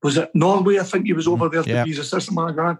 was 0.02 0.16
it 0.16 0.34
Norway? 0.34 0.80
I 0.80 0.82
think 0.82 1.06
he 1.06 1.12
was 1.12 1.28
over 1.28 1.48
there 1.48 1.62
to 1.62 1.70
Yeah. 1.70 1.84
be 1.84 1.90
his 1.90 2.00
assistant 2.00 2.36
manager. 2.36 2.76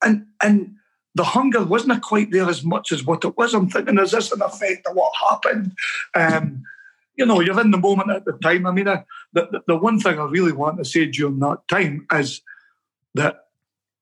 And, 0.00 0.26
and 0.44 0.76
the 1.16 1.24
hunger 1.24 1.64
wasn't 1.64 2.02
quite 2.02 2.30
there 2.30 2.48
as 2.48 2.62
much 2.62 2.92
as 2.92 3.04
what 3.04 3.24
it 3.24 3.36
was. 3.36 3.52
I'm 3.52 3.68
thinking, 3.68 3.98
is 3.98 4.12
this 4.12 4.30
an 4.30 4.42
effect 4.42 4.86
of 4.86 4.94
what 4.94 5.12
happened? 5.28 5.72
Um, 6.14 6.62
you 7.16 7.26
know, 7.26 7.40
you're 7.40 7.60
in 7.60 7.70
the 7.70 7.78
moment 7.78 8.10
at 8.10 8.24
the 8.24 8.32
time. 8.42 8.66
I 8.66 8.72
mean, 8.72 8.88
I, 8.88 9.04
the, 9.34 9.62
the, 9.66 9.76
one 9.76 9.98
thing 9.98 10.18
I 10.18 10.24
really 10.24 10.52
want 10.52 10.78
to 10.78 10.84
say 10.84 11.06
during 11.06 11.40
that 11.40 11.66
time 11.68 12.06
is 12.12 12.40
that 13.14 13.48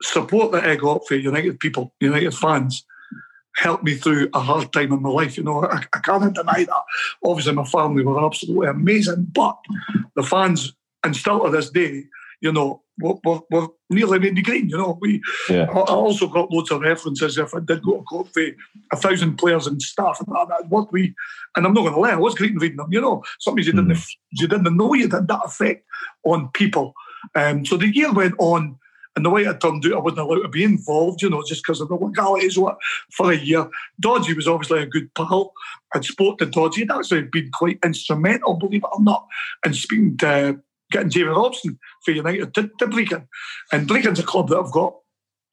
support 0.03 0.53
that 0.53 0.65
I 0.65 0.77
got 0.77 1.07
for 1.07 1.15
United 1.15 1.59
people, 1.59 1.95
United 2.01 2.35
fans, 2.35 2.85
helped 3.57 3.85
me 3.85 3.95
through 3.95 4.29
a 4.35 4.41
hard 4.41 4.73
time 4.73 4.93
in 4.93 5.03
my 5.03 5.09
life. 5.09 5.37
You 5.37 5.45
know, 5.45 5.65
I, 5.65 5.85
I 5.93 5.99
can't 5.99 6.35
deny 6.35 6.65
that. 6.65 6.83
Obviously, 7.25 7.55
my 7.55 7.65
family 7.65 8.05
were 8.05 8.25
absolutely 8.25 8.69
amazing, 8.69 9.29
but 9.33 9.59
the 10.15 10.23
fans, 10.23 10.73
and 11.05 11.17
still 11.17 11.45
to 11.45 11.51
this 11.51 11.71
day, 11.71 12.05
you 12.41 12.53
know, 12.53 12.82
were, 12.99 13.15
were, 13.25 13.41
were 13.51 13.69
me 13.91 14.03
green. 14.43 14.69
You 14.69 14.79
know, 14.79 14.99
we. 15.01 15.21
Yeah. 15.49 15.67
I 15.71 15.79
I 15.79 15.95
also 15.95 16.29
got 16.29 16.51
loads 16.51 16.71
of 16.71 16.83
references 16.83 17.39
if 17.39 17.55
I 17.55 17.61
did 17.61 17.83
go 17.83 17.99
to 17.99 18.03
court 18.03 18.29
for 18.33 18.43
a 18.93 18.97
thousand 18.97 19.37
players 19.37 19.67
and 19.67 19.81
staff 19.81 20.21
and 20.21 20.35
that. 20.35 20.49
that 20.49 20.69
what 20.69 20.93
we, 20.93 21.15
and 21.57 21.67
I'm 21.67 21.75
not 21.75 21.83
going 21.83 21.95
to 21.95 22.01
lie, 22.01 22.13
I 22.13 22.17
was 22.17 22.35
great 22.35 22.53
in 22.53 22.59
reading 22.59 22.77
them. 22.77 22.93
You 22.93 23.01
know, 23.01 23.23
something 23.41 23.65
you 23.65 23.73
didn't 23.73 23.97
you 24.33 24.49
didn't 24.49 24.77
know 24.77 24.95
you 24.95 25.09
had 25.09 25.29
that 25.29 25.41
effect 25.45 25.85
on 26.25 26.49
people. 26.53 26.95
Um, 27.35 27.65
so 27.65 27.77
the 27.77 27.95
year 27.95 28.13
went 28.13 28.35
on, 28.39 28.79
And 29.15 29.25
the 29.25 29.31
way 29.31 29.43
it 29.43 29.61
turned 29.61 29.85
out, 29.87 29.93
I 29.93 29.99
wasn't 29.99 30.21
allowed 30.21 30.43
to 30.43 30.49
be 30.49 30.65
involved, 30.65 31.21
you 31.23 31.29
know, 31.29 31.43
just 31.47 31.63
because 31.63 31.81
of 31.81 31.89
the 31.89 31.97
legalities 31.97 32.59
what, 32.59 32.79
for 33.11 33.31
a 33.31 33.37
year. 33.37 33.69
Dodgy 34.01 34.35
was 34.35 34.49
obviously 34.49 34.83
a 34.83 34.87
good 34.87 35.13
pal. 35.15 35.53
I'd 35.95 36.05
spoke 36.05 36.39
to 36.39 36.47
Dodgy. 36.47 36.81
He'd 36.81 36.91
actually 36.91 37.23
been 37.25 37.51
quite 37.53 37.79
instrumental, 37.85 38.55
believe 38.55 38.83
it 38.85 38.91
or 38.91 39.03
not, 39.03 39.27
in 39.67 39.75
speaking 39.75 40.17
to 40.19 40.61
getting 40.93 41.11
Jamie 41.11 41.29
Robson 41.29 41.79
for 42.05 42.13
United 42.13 42.55
to, 42.55 42.71
to 42.79 42.87
Brechin. 42.87 43.27
And 43.73 43.89
Brechin's 43.89 44.21
a 44.21 44.23
club 44.23 44.49
that 44.49 44.59
I've 44.59 44.73
got 44.73 44.95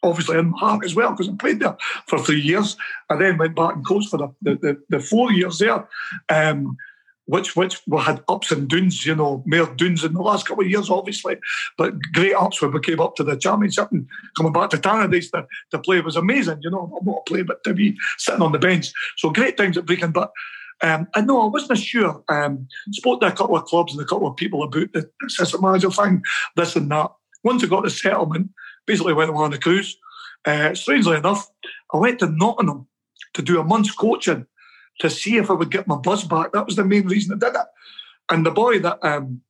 obviously 0.04 0.38
in 0.38 0.52
my 0.52 0.60
heart 0.60 0.86
as 0.86 0.96
well 0.96 1.12
because 1.12 1.30
I 1.30 1.34
played 1.36 1.60
there 1.60 1.78
for 2.08 2.20
three 2.20 2.40
years. 2.40 2.78
I 3.10 3.16
then 3.16 3.38
went 3.38 3.56
back 3.56 3.76
and 3.76 3.86
coached 3.86 4.10
for 4.10 4.18
the, 4.18 4.30
the, 4.42 4.56
the, 4.56 4.82
the 4.90 5.00
four 5.00 5.32
years 5.32 5.60
there. 5.60 5.88
Um, 6.30 6.78
which 7.26 7.56
which 7.56 7.80
we 7.86 8.00
had 8.00 8.24
ups 8.28 8.52
and 8.52 8.68
downs, 8.68 9.06
you 9.06 9.14
know, 9.14 9.44
mere 9.46 9.68
downs 9.68 10.04
in 10.04 10.14
the 10.14 10.22
last 10.22 10.48
couple 10.48 10.64
of 10.64 10.70
years, 10.70 10.90
obviously, 10.90 11.38
but 11.78 11.94
great 12.12 12.34
ups 12.34 12.60
when 12.60 12.72
we 12.72 12.80
came 12.80 13.00
up 13.00 13.16
to 13.16 13.24
the 13.24 13.38
championship 13.38 13.92
and 13.92 14.08
coming 14.36 14.52
back 14.52 14.72
to 14.72 14.78
Tannadice 14.78 15.30
to, 15.30 15.46
to 15.70 15.78
play 15.78 16.02
was 16.02 16.16
amazing, 16.16 16.58
you 16.64 16.72
know, 16.72 17.00
not 17.04 17.24
to 17.28 17.32
play, 17.32 17.44
but 17.44 17.64
to 17.66 17.76
be 17.76 17.96
sitting 18.18 18.42
on 18.42 18.52
the 18.52 18.58
bench. 18.58 18.92
So 19.18 19.30
great 19.30 19.58
times 19.58 19.78
at 19.78 19.86
Brechin, 19.86 20.12
but 20.12 20.32
um, 20.82 21.08
I 21.14 21.22
know 21.22 21.42
I 21.42 21.46
wasn't 21.46 21.80
sure. 21.80 22.24
Um, 22.30 22.68
spoke 22.92 23.22
to 23.22 23.28
a 23.28 23.32
couple 23.32 23.58
of 23.58 23.66
clubs 23.66 23.94
and 23.94 24.02
a 24.02 24.06
couple 24.06 24.28
of 24.28 24.38
people 24.38 24.64
about 24.64 24.94
the 24.94 25.10
assistant 25.26 25.62
manager 25.62 25.92
thing, 25.92 26.22
this 26.56 26.76
and 26.76 26.92
that. 26.92 27.12
Once 27.44 27.64
I 27.64 27.68
got 27.68 27.84
the 27.84 27.90
settlement, 27.90 28.52
basically 28.86 29.14
went 29.14 29.32
on 29.32 29.54
a 29.54 29.58
cruise. 29.58 29.98
Uh, 30.46 30.74
strangely 30.74 31.18
enough, 31.18 31.50
I 31.94 31.98
went 31.98 32.20
to 32.20 32.28
Nottingham 32.28 32.88
to 33.34 33.42
do 33.42 33.60
a 33.60 33.64
month's 33.64 33.92
coaching 33.92 34.46
to 35.00 35.10
see 35.10 35.38
if 35.38 35.50
I 35.50 35.54
would 35.54 35.72
get 35.72 35.88
my 35.88 35.96
buzz 35.98 36.24
back. 36.24 36.52
That 36.52 36.66
was 36.66 36.76
the 36.76 36.86
main 36.86 37.08
reason 37.08 37.34
I 37.36 37.46
did 37.46 37.56
it. 37.56 37.66
And 38.32 38.46
the 38.46 38.52
boy 38.52 38.80
that 38.80 39.00
um, 39.04 39.42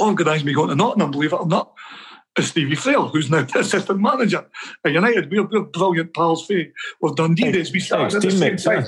organised 0.00 0.44
me 0.44 0.54
going 0.54 0.68
to 0.68 0.74
Nottingham, 0.74 1.10
believe 1.10 1.32
it 1.32 1.40
or 1.40 1.46
not, 1.46 1.72
is 2.38 2.48
Stevie 2.48 2.74
Frail, 2.74 3.08
who's 3.08 3.30
now 3.30 3.42
the 3.52 3.60
assistant 3.60 4.00
manager 4.00 4.46
at 4.84 4.92
United. 4.92 5.30
We're, 5.30 5.46
we're 5.46 5.62
brilliant 5.62 6.14
pals 6.14 6.46
for, 6.46 6.62
with 7.00 7.16
Dundee 7.16 7.52
days. 7.52 7.72
We 7.72 7.80
started 7.80 8.16
at 8.16 8.22
the 8.22 8.30
same 8.30 8.56
time. 8.56 8.86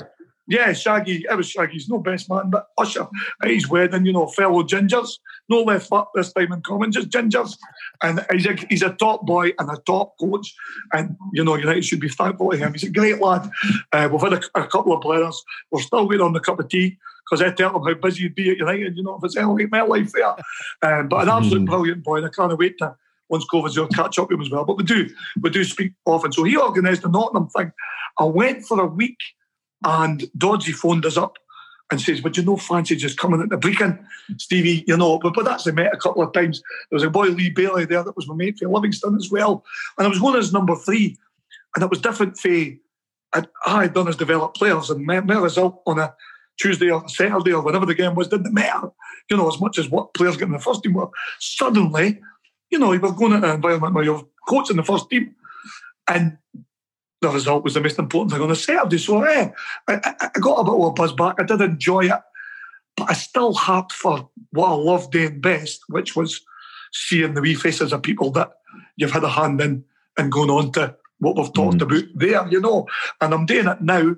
Yeah, 0.49 0.73
Shaggy, 0.73 1.25
it 1.29 1.37
was 1.37 1.49
Shaggy's 1.49 1.87
no 1.87 1.99
best 1.99 2.27
man, 2.27 2.49
but 2.49 2.69
Usher 2.77 3.07
at 3.43 3.49
his 3.51 3.69
wedding, 3.69 4.05
you 4.05 4.13
know, 4.13 4.25
fellow 4.27 4.63
gingers, 4.63 5.19
no 5.47 5.61
left 5.61 5.87
foot 5.87 6.07
this 6.15 6.33
time 6.33 6.51
in 6.51 6.61
common, 6.61 6.91
just 6.91 7.09
gingers. 7.09 7.55
And 8.01 8.25
he's 8.31 8.47
a, 8.47 8.55
he's 8.67 8.81
a 8.81 8.93
top 8.93 9.27
boy 9.27 9.51
and 9.59 9.69
a 9.69 9.77
top 9.85 10.17
coach. 10.19 10.53
And, 10.91 11.15
you 11.33 11.43
know, 11.43 11.55
United 11.55 11.85
should 11.85 11.99
be 11.99 12.09
thankful 12.09 12.49
to 12.49 12.57
him. 12.57 12.73
He's 12.73 12.83
a 12.83 12.89
great 12.89 13.21
lad. 13.21 13.49
Uh, 13.93 14.09
we've 14.11 14.21
had 14.21 14.33
a, 14.33 14.41
a, 14.55 14.67
couple 14.67 14.93
of 14.93 15.01
players. 15.01 15.39
We're 15.69 15.81
still 15.81 16.07
waiting 16.07 16.25
on 16.25 16.33
the 16.33 16.39
cup 16.39 16.59
of 16.59 16.67
tea 16.67 16.97
because 17.29 17.43
I 17.43 17.51
tell 17.51 17.75
him 17.75 17.83
how 17.83 17.93
busy 17.93 18.23
he'd 18.23 18.33
be 18.33 18.49
at 18.49 18.57
United, 18.57 18.97
you 18.97 19.03
know, 19.03 19.17
if 19.17 19.23
it's 19.23 19.37
elevate 19.37 19.71
my 19.71 19.83
life 19.83 20.11
there. 20.13 20.35
Um, 20.81 21.09
but 21.09 21.21
an 21.21 21.29
absolute 21.29 21.65
brilliant 21.69 22.03
boy, 22.03 22.17
and 22.17 22.25
I 22.25 22.29
can't 22.29 22.57
wait 22.57 22.79
to 22.79 22.95
once 23.29 23.45
COVID's 23.53 23.77
over, 23.77 23.87
catch 23.89 24.17
up 24.17 24.29
with 24.29 24.37
him 24.37 24.41
as 24.41 24.49
well. 24.49 24.65
But 24.65 24.77
we 24.77 24.83
do, 24.83 25.07
we 25.41 25.51
do 25.51 25.63
speak 25.63 25.93
often. 26.05 26.31
So 26.31 26.43
he 26.43 26.57
organised 26.57 27.03
the 27.03 27.09
Nottingham 27.09 27.47
thing. 27.49 27.71
I 28.17 28.23
went 28.23 28.65
for 28.65 28.81
a 28.81 28.87
week 28.87 29.19
and 29.83 30.29
Dodgy 30.37 30.71
phoned 30.71 31.05
us 31.05 31.17
up 31.17 31.37
and 31.91 31.99
says, 31.99 32.21
Would 32.21 32.37
you 32.37 32.43
know 32.43 32.57
fancy 32.57 32.95
just 32.95 33.17
coming 33.17 33.41
at 33.41 33.49
the 33.49 33.57
Brechin, 33.57 34.03
Stevie? 34.37 34.83
You 34.87 34.97
know, 34.97 35.19
but, 35.19 35.33
but 35.33 35.47
actually 35.47 35.73
met 35.73 35.93
a 35.93 35.97
couple 35.97 36.21
of 36.21 36.33
times. 36.33 36.61
There 36.89 36.97
was 36.97 37.03
a 37.03 37.09
boy, 37.09 37.27
Lee 37.27 37.49
Bailey, 37.49 37.85
there 37.85 38.03
that 38.03 38.15
was 38.15 38.27
my 38.27 38.35
mate 38.35 38.59
for 38.59 38.67
Livingston 38.67 39.15
as 39.15 39.29
well. 39.31 39.63
And 39.97 40.05
I 40.05 40.09
was 40.09 40.19
going 40.19 40.35
as 40.35 40.53
number 40.53 40.75
three. 40.75 41.17
And 41.75 41.83
it 41.83 41.89
was 41.89 42.01
different 42.01 42.37
for 42.37 42.49
I 43.31 43.83
had 43.83 43.93
done 43.93 44.07
as 44.07 44.15
developed 44.15 44.57
players 44.57 44.89
and 44.89 45.05
my, 45.05 45.19
my 45.21 45.37
result 45.37 45.81
on 45.85 45.99
a 45.99 46.13
Tuesday 46.59 46.89
or 46.89 47.07
Saturday 47.07 47.53
or 47.53 47.61
whatever 47.61 47.85
the 47.85 47.95
game 47.95 48.15
was 48.15 48.27
didn't 48.27 48.53
matter, 48.53 48.89
you 49.29 49.37
know, 49.37 49.47
as 49.47 49.61
much 49.61 49.77
as 49.77 49.89
what 49.89 50.13
players 50.13 50.35
get 50.35 50.47
in 50.47 50.51
the 50.51 50.59
first 50.59 50.83
team 50.83 50.93
were. 50.93 51.09
Suddenly, 51.39 52.19
you 52.69 52.79
know, 52.79 52.91
you 52.91 52.99
were 52.99 53.11
going 53.11 53.33
into 53.33 53.47
an 53.47 53.55
environment 53.55 53.93
where 53.93 54.03
you're 54.03 54.27
coaching 54.47 54.77
the 54.77 54.83
first 54.83 55.09
team. 55.09 55.35
And 56.07 56.37
the 57.21 57.29
result 57.29 57.63
was 57.63 57.73
the 57.73 57.81
most 57.81 57.99
important 57.99 58.31
thing 58.31 58.41
on 58.41 58.49
the 58.49 58.55
Saturday. 58.55 58.97
So 58.97 59.21
eh, 59.23 59.49
I, 59.87 60.29
I 60.35 60.39
got 60.39 60.59
a 60.59 60.63
bit 60.63 60.73
of 60.73 60.83
a 60.83 60.91
buzz 60.91 61.13
back. 61.13 61.35
I 61.39 61.43
did 61.43 61.61
enjoy 61.61 62.05
it, 62.05 62.21
but 62.95 63.09
I 63.09 63.13
still 63.13 63.53
harped 63.53 63.93
for 63.93 64.29
what 64.51 64.69
I 64.69 64.73
loved 64.73 65.11
doing 65.11 65.41
best, 65.41 65.81
which 65.89 66.15
was 66.15 66.41
seeing 66.93 67.33
the 67.33 67.41
wee 67.41 67.55
faces 67.55 67.93
of 67.93 68.03
people 68.03 68.31
that 68.31 68.51
you've 68.97 69.11
had 69.11 69.23
a 69.23 69.29
hand 69.29 69.61
in 69.61 69.83
and 70.17 70.31
going 70.31 70.49
on 70.49 70.71
to 70.73 70.95
what 71.19 71.35
we've 71.35 71.53
talked 71.53 71.77
mm. 71.77 71.81
about 71.81 72.03
there, 72.15 72.47
you 72.49 72.61
know. 72.61 72.87
And 73.21 73.33
I'm 73.33 73.45
doing 73.45 73.67
it 73.67 73.81
now. 73.81 74.15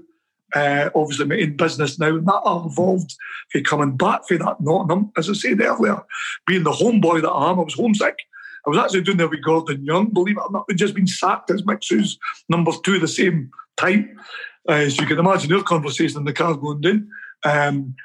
Uh, 0.54 0.90
obviously, 0.94 1.42
in 1.42 1.56
business 1.56 1.98
now, 1.98 2.10
and 2.10 2.28
that 2.28 2.42
evolved 2.46 3.16
for 3.50 3.62
coming 3.62 3.96
back 3.96 4.28
for 4.28 4.38
that 4.38 4.60
Nottingham. 4.60 5.10
As 5.16 5.30
I 5.30 5.34
said 5.34 5.62
earlier, 5.62 6.02
being 6.46 6.64
the 6.64 6.72
homeboy 6.72 7.22
that 7.22 7.30
I 7.30 7.52
am, 7.52 7.60
I 7.60 7.64
was 7.64 7.76
homesick. 7.76 8.18
I 8.66 8.70
was 8.70 8.78
actually 8.78 9.02
doing 9.02 9.18
there 9.18 9.28
with 9.28 9.44
Gordon 9.44 9.84
Young, 9.86 10.10
believe 10.10 10.38
it 10.38 10.44
or 10.44 10.52
not. 10.52 10.66
We'd 10.68 10.78
just 10.78 10.96
been 10.96 11.08
sacked 11.08 11.50
as 11.52 11.64
Mixus 11.64 12.18
number 12.50 12.72
two 12.84 13.00
the 13.00 13.08
same 13.08 13.52
time. 13.78 14.20
Uh, 14.68 14.90
so 14.90 15.02
you 15.02 15.08
can 15.08 15.20
imagine 15.20 15.50
their 15.50 15.64
conversation 15.64 16.20
in 16.20 16.26
the 16.26 16.34
car 16.34 16.56
going 16.56 16.82
down. 16.82 17.10
Um, 17.44 17.96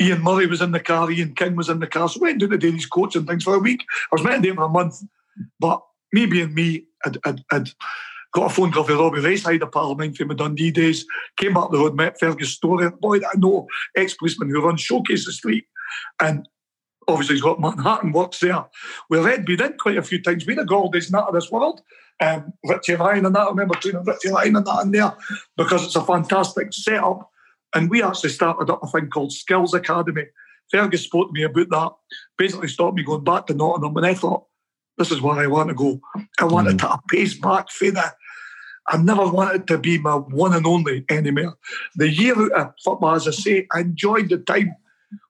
Ian 0.00 0.22
Murray 0.22 0.46
was 0.46 0.60
in 0.60 0.72
the 0.72 0.80
car, 0.80 1.10
Ian 1.10 1.34
King 1.34 1.56
was 1.56 1.68
in 1.68 1.80
the 1.80 1.86
car. 1.86 2.08
So 2.08 2.20
we 2.20 2.28
went 2.28 2.40
down 2.40 2.50
to 2.50 2.58
Danny's 2.58 2.86
coach 2.86 3.16
and 3.16 3.26
things 3.26 3.44
for 3.44 3.54
a 3.54 3.58
week. 3.58 3.84
I 4.04 4.14
was 4.14 4.22
meant 4.22 4.42
to 4.42 4.50
do 4.50 4.54
for 4.54 4.64
a 4.64 4.68
month, 4.68 5.02
but 5.60 5.82
me 6.12 6.26
being 6.26 6.54
me, 6.54 6.86
I'd, 7.04 7.18
I'd, 7.24 7.44
I'd 7.50 7.68
got 8.32 8.50
a 8.50 8.54
phone 8.54 8.72
call 8.72 8.84
from 8.84 8.98
Robbie 8.98 9.20
Racehide, 9.20 9.62
a 9.62 9.66
pal 9.66 9.92
of 9.92 9.98
mine 9.98 10.14
from 10.14 10.28
my 10.28 10.34
Dundee 10.34 10.70
days. 10.70 11.06
Came 11.36 11.54
back 11.54 11.70
the 11.70 11.78
road, 11.78 11.94
met 11.94 12.18
Fergus 12.18 12.50
Story, 12.50 12.90
boy 12.90 13.20
that 13.20 13.30
I 13.34 13.38
know, 13.38 13.66
ex 13.96 14.14
policeman 14.14 14.50
who 14.50 14.64
runs 14.64 14.80
Showcase 14.80 15.26
the 15.26 15.32
Street. 15.32 15.64
And 16.20 16.48
obviously 17.12 17.36
he's 17.36 17.42
got 17.42 17.60
Manhattan 17.60 18.12
works 18.12 18.40
there. 18.40 18.64
Well, 19.08 19.26
Ed 19.26 19.44
been 19.44 19.62
in 19.62 19.78
quite 19.78 19.98
a 19.98 20.02
few 20.02 20.22
times. 20.22 20.44
Been 20.44 20.58
a 20.58 20.64
Goldie's 20.64 21.10
nut 21.10 21.28
of 21.28 21.34
this 21.34 21.50
world. 21.50 21.82
Um, 22.20 22.52
Richie 22.64 22.94
Ryan 22.94 23.26
and 23.26 23.34
that. 23.34 23.46
I 23.46 23.50
remember 23.50 23.74
training 23.74 24.04
Richie 24.04 24.30
Ryan 24.30 24.56
and 24.56 24.66
that 24.66 24.82
in 24.84 24.90
there 24.92 25.12
because 25.56 25.84
it's 25.84 25.96
a 25.96 26.04
fantastic 26.04 26.72
setup. 26.72 27.30
And 27.74 27.90
we 27.90 28.02
actually 28.02 28.30
started 28.30 28.70
up 28.70 28.82
a 28.82 28.86
thing 28.86 29.08
called 29.08 29.32
Skills 29.32 29.74
Academy. 29.74 30.26
Fergus 30.70 31.02
spoke 31.02 31.28
to 31.28 31.32
me 31.32 31.42
about 31.42 31.68
that. 31.70 31.92
Basically 32.38 32.68
stopped 32.68 32.96
me 32.96 33.02
going 33.02 33.24
back 33.24 33.46
to 33.46 33.54
Nottingham. 33.54 33.96
And 33.96 34.06
I 34.06 34.14
thought, 34.14 34.46
this 34.98 35.10
is 35.10 35.20
where 35.20 35.38
I 35.38 35.46
want 35.46 35.68
to 35.68 35.74
go. 35.74 36.00
I 36.38 36.44
wanted 36.44 36.78
mm-hmm. 36.78 36.94
to 36.94 37.00
pace 37.10 37.34
back 37.34 37.70
for 37.70 37.90
that. 37.92 38.14
I 38.88 38.96
never 38.96 39.28
wanted 39.28 39.66
to 39.68 39.78
be 39.78 39.98
my 39.98 40.14
one 40.14 40.54
and 40.54 40.66
only 40.66 41.04
anymore. 41.08 41.56
The 41.94 42.10
year 42.10 42.34
out 42.56 42.68
of 42.68 42.74
football, 42.84 43.14
as 43.14 43.28
I 43.28 43.30
say, 43.30 43.66
I 43.72 43.80
enjoyed 43.80 44.28
the 44.28 44.38
time 44.38 44.74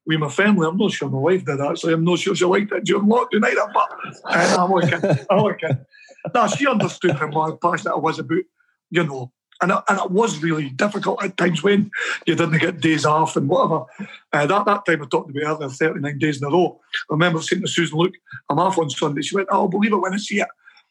with 0.07 0.19
my 0.19 0.29
family. 0.29 0.67
I'm 0.67 0.77
not 0.77 0.93
sure 0.93 1.09
my 1.09 1.19
wife 1.19 1.45
did 1.45 1.61
actually. 1.61 1.95
I'm 1.95 2.05
not 2.05 2.19
sure 2.19 2.35
she 2.35 2.45
liked 2.45 2.73
it 2.73 2.85
during 2.85 3.07
lockdown 3.07 3.45
either, 3.45 3.71
but 3.73 3.91
uh, 4.25 4.57
I'm 4.59 4.73
okay. 4.75 5.25
I'm 5.31 5.39
okay. 5.39 5.79
No, 6.35 6.47
she 6.49 6.67
understood 6.67 7.13
how 7.13 7.57
passionate 7.57 7.95
I 7.95 7.99
was 7.99 8.19
about, 8.19 8.45
you 8.91 9.05
know, 9.05 9.33
and 9.61 9.71
it, 9.71 9.79
and 9.89 9.99
it 9.99 10.11
was 10.11 10.43
really 10.43 10.71
difficult 10.71 11.23
at 11.23 11.37
times 11.37 11.63
when 11.63 11.91
you 12.27 12.35
didn't 12.35 12.59
get 12.59 12.81
days 12.81 13.07
off 13.07 13.37
and 13.37 13.49
whatever. 13.49 13.85
Uh, 14.33 14.47
that, 14.47 14.65
that 14.67 14.85
time 14.85 15.03
I 15.03 15.07
talked 15.07 15.31
about 15.31 15.63
earlier, 15.63 15.69
39 15.69 16.19
days 16.19 16.43
in 16.43 16.49
a 16.49 16.51
row. 16.51 16.81
I 17.11 17.15
remember 17.15 17.41
saying 17.41 17.63
to 17.63 17.69
Susan, 17.69 17.99
look, 17.99 18.13
I'm 18.51 18.59
off 18.59 18.79
on 18.79 18.91
Sunday. 18.91 19.23
She 19.23 19.37
went, 19.37 19.49
oh, 19.51 19.63
I'll 19.63 19.69
believe 19.69 19.93
it 19.93 19.97
when 19.97 20.15
I 20.15 20.19
see 20.19 20.41
it. 20.41 20.49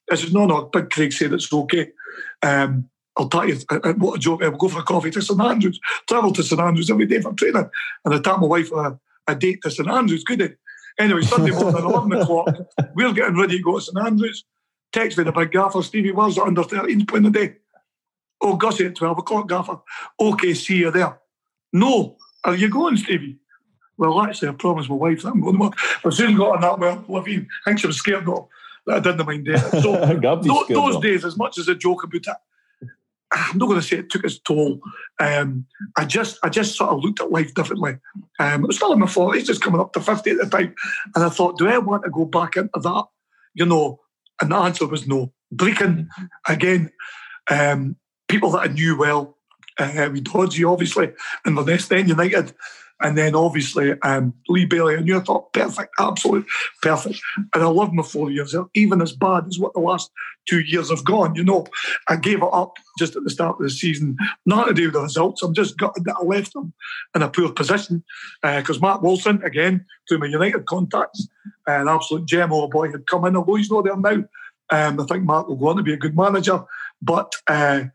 I 0.10 0.16
said, 0.16 0.34
no, 0.34 0.46
no, 0.46 0.64
Big 0.64 0.90
Craig 0.90 1.14
said 1.14 1.34
it's 1.34 1.52
okay. 1.52 1.92
Um, 2.42 2.90
I'll 3.18 3.30
tell 3.30 3.48
you, 3.48 3.58
uh, 3.70 3.80
uh, 3.84 3.94
what 3.94 4.16
a 4.16 4.20
joke. 4.20 4.44
I'll 4.44 4.52
go 4.52 4.70
for 4.70 4.80
a 4.80 4.84
coffee 4.84 5.12
to 5.12 5.22
St 5.22 5.40
Andrews, 5.40 5.80
travel 6.08 6.32
to 6.34 6.44
St 6.44 6.60
Andrews 6.60 6.90
every 6.90 7.06
day 7.06 7.22
for 7.22 7.34
training. 7.34 7.70
And 8.06 8.14
I 8.14 8.20
tap 8.20 8.40
my 8.40 8.48
wife 8.48 8.72
a, 8.72 8.98
a 9.28 9.36
date 9.36 9.62
to 9.64 9.72
St 9.72 9.90
Andrews, 9.90 10.24
good 10.24 10.40
day. 10.40 10.54
Anyway, 11.00 11.22
Sunday 11.22 11.52
morning, 11.52 11.76
at 11.76 11.84
11 11.84 12.14
o'clock, 12.14 12.48
we're 12.96 13.14
getting 13.14 13.38
ready 13.38 13.58
to 13.58 13.64
go 13.64 13.80
to 13.80 13.84
St 13.84 14.06
Andrews. 14.06 14.46
Text 14.92 15.18
me 15.18 15.24
the 15.24 15.32
big 15.32 15.52
gaffer, 15.52 15.82
Stevie 15.82 16.12
Wells 16.12 16.38
are 16.38 16.48
under 16.48 16.64
13 16.64 17.06
playing 17.06 17.24
the 17.24 17.30
day. 17.30 17.56
Oh, 18.42 18.56
Gussie 18.56 18.88
at 18.88 18.96
12 18.96 19.20
o'clock, 19.20 19.48
gaffer. 19.48 19.80
Okay, 20.20 20.54
see 20.54 20.78
you 20.78 20.92
there. 20.92 21.20
No, 21.74 22.18
are 22.44 22.56
you 22.56 22.70
going, 22.70 22.98
Stevie? 22.98 23.38
Well, 23.98 24.20
actually, 24.22 24.50
I 24.50 24.54
promised 24.54 24.90
my 24.90 24.96
wife 24.96 25.22
that 25.22 25.30
I'm 25.30 25.42
going 25.42 25.54
to 25.56 25.62
work. 25.62 25.78
But 26.04 26.14
soon 26.14 26.36
got 26.36 26.56
on 26.56 26.62
that, 26.62 26.80
well, 26.80 27.04
Levein, 27.08 27.46
I 27.66 27.70
think 27.70 27.80
she 27.80 27.88
was 27.88 27.98
scared 27.98 28.28
of 28.28 28.48
that 28.88 28.96
I 28.96 29.00
didn't 29.00 29.26
mind 29.26 29.48
it. 29.50 29.60
So 29.82 29.94
those, 30.42 30.68
those 30.68 31.00
days, 31.02 31.24
as 31.24 31.38
much 31.38 31.58
as 31.58 31.68
a 31.68 31.76
joke 31.76 32.04
about 32.04 32.16
it, 32.16 32.38
I'm 33.32 33.58
not 33.58 33.68
going 33.68 33.80
to 33.80 33.86
say 33.86 33.98
it 33.98 34.10
took 34.10 34.26
its 34.26 34.40
toll. 34.40 34.82
Um, 35.20 35.66
I 35.98 36.06
just 36.06 36.38
I 36.44 36.50
just 36.50 36.76
sort 36.76 36.90
of 36.90 37.04
looked 37.04 37.22
at 37.22 37.32
life 37.32 37.54
differently. 37.54 37.98
Um, 38.40 38.64
I 38.64 38.68
was 38.68 38.76
still 38.76 38.94
in 38.94 39.00
my 39.00 39.08
forties, 39.08 39.48
just 39.48 39.62
coming 39.62 39.80
up 39.80 39.94
to 39.94 40.02
fifty 40.02 40.32
at 40.32 40.38
the 40.38 40.46
time, 40.46 40.76
and 41.16 41.24
I 41.24 41.30
thought, 41.30 41.58
do 41.58 41.68
I 41.68 41.78
want 41.78 42.04
to 42.04 42.10
go 42.10 42.26
back 42.26 42.58
into 42.58 42.80
that? 42.82 43.06
You 43.54 43.66
know, 43.66 44.00
and 44.42 44.52
the 44.52 44.58
answer 44.58 44.88
was 44.88 45.08
no. 45.08 45.34
Brechin 45.54 46.08
again, 46.48 46.92
um, 47.50 47.96
people 48.28 48.52
that 48.52 48.70
I 48.70 48.74
knew 48.74 48.98
well, 48.98 49.38
uh, 49.80 50.10
with 50.12 50.26
Dodgy 50.26 50.64
obviously, 50.64 51.12
and 51.46 51.58
the 51.58 51.64
West 51.64 51.92
End 51.92 52.10
United. 52.10 52.54
And 53.02 53.18
then 53.18 53.36
obviously 53.36 53.94
um, 54.02 54.34
Lee 54.48 54.66
Bailey, 54.66 54.96
and 54.96 55.08
you 55.08 55.20
thought 55.22 55.54
perfect, 55.54 55.94
absolute 56.00 56.46
perfect. 56.82 57.20
And 57.54 57.64
I 57.64 57.68
love 57.68 57.94
my 57.94 58.04
four 58.04 58.32
years, 58.32 58.56
even 58.76 59.02
as 59.02 59.14
bad 59.14 59.48
as 59.48 59.60
what 59.60 59.74
the 59.74 59.80
last 59.80 60.12
two 60.48 60.62
years 60.62 60.90
have 60.90 61.04
gone. 61.04 61.36
You 61.36 61.44
know, 61.44 61.66
I 62.10 62.16
gave 62.16 62.42
it 62.42 62.50
up 62.52 62.78
just 63.00 63.16
at 63.16 63.24
the 63.24 63.30
start 63.30 63.58
of 63.58 63.64
the 63.64 63.70
season, 63.70 64.18
not 64.46 64.68
to 64.68 64.74
do 64.74 64.86
with 64.86 64.94
the 64.94 65.02
results. 65.02 65.42
I'm 65.42 65.54
just 65.54 65.78
gutted 65.78 66.06
that 66.06 66.18
I 66.20 66.24
left 66.24 66.54
them 66.54 66.74
in 67.16 67.22
a 67.22 67.30
poor 67.30 67.52
position 67.52 68.04
because 68.42 68.78
uh, 68.78 68.82
Mark 68.82 69.02
Wilson, 69.02 69.42
again, 69.44 69.86
through 70.08 70.20
my 70.20 70.28
United 70.28 70.66
contacts, 70.66 71.28
an 71.68 71.88
absolute 71.88 72.26
gem 72.26 72.52
of 72.54 72.64
a 72.64 72.68
boy 72.68 72.92
had 72.92 73.08
come 73.08 73.26
in, 73.26 73.36
although 73.36 73.56
he's 73.56 73.72
not 73.72 73.86
there 73.86 73.98
now. 73.98 74.24
Um, 74.72 75.02
I 75.02 75.06
think 75.06 75.24
Mark 75.24 75.48
will 75.48 75.58
go 75.58 75.68
on 75.68 75.78
to 75.78 75.84
be 75.84 75.94
a 75.94 75.98
good 75.98 76.16
manager, 76.16 76.64
but 77.02 77.34
uh, 77.48 77.86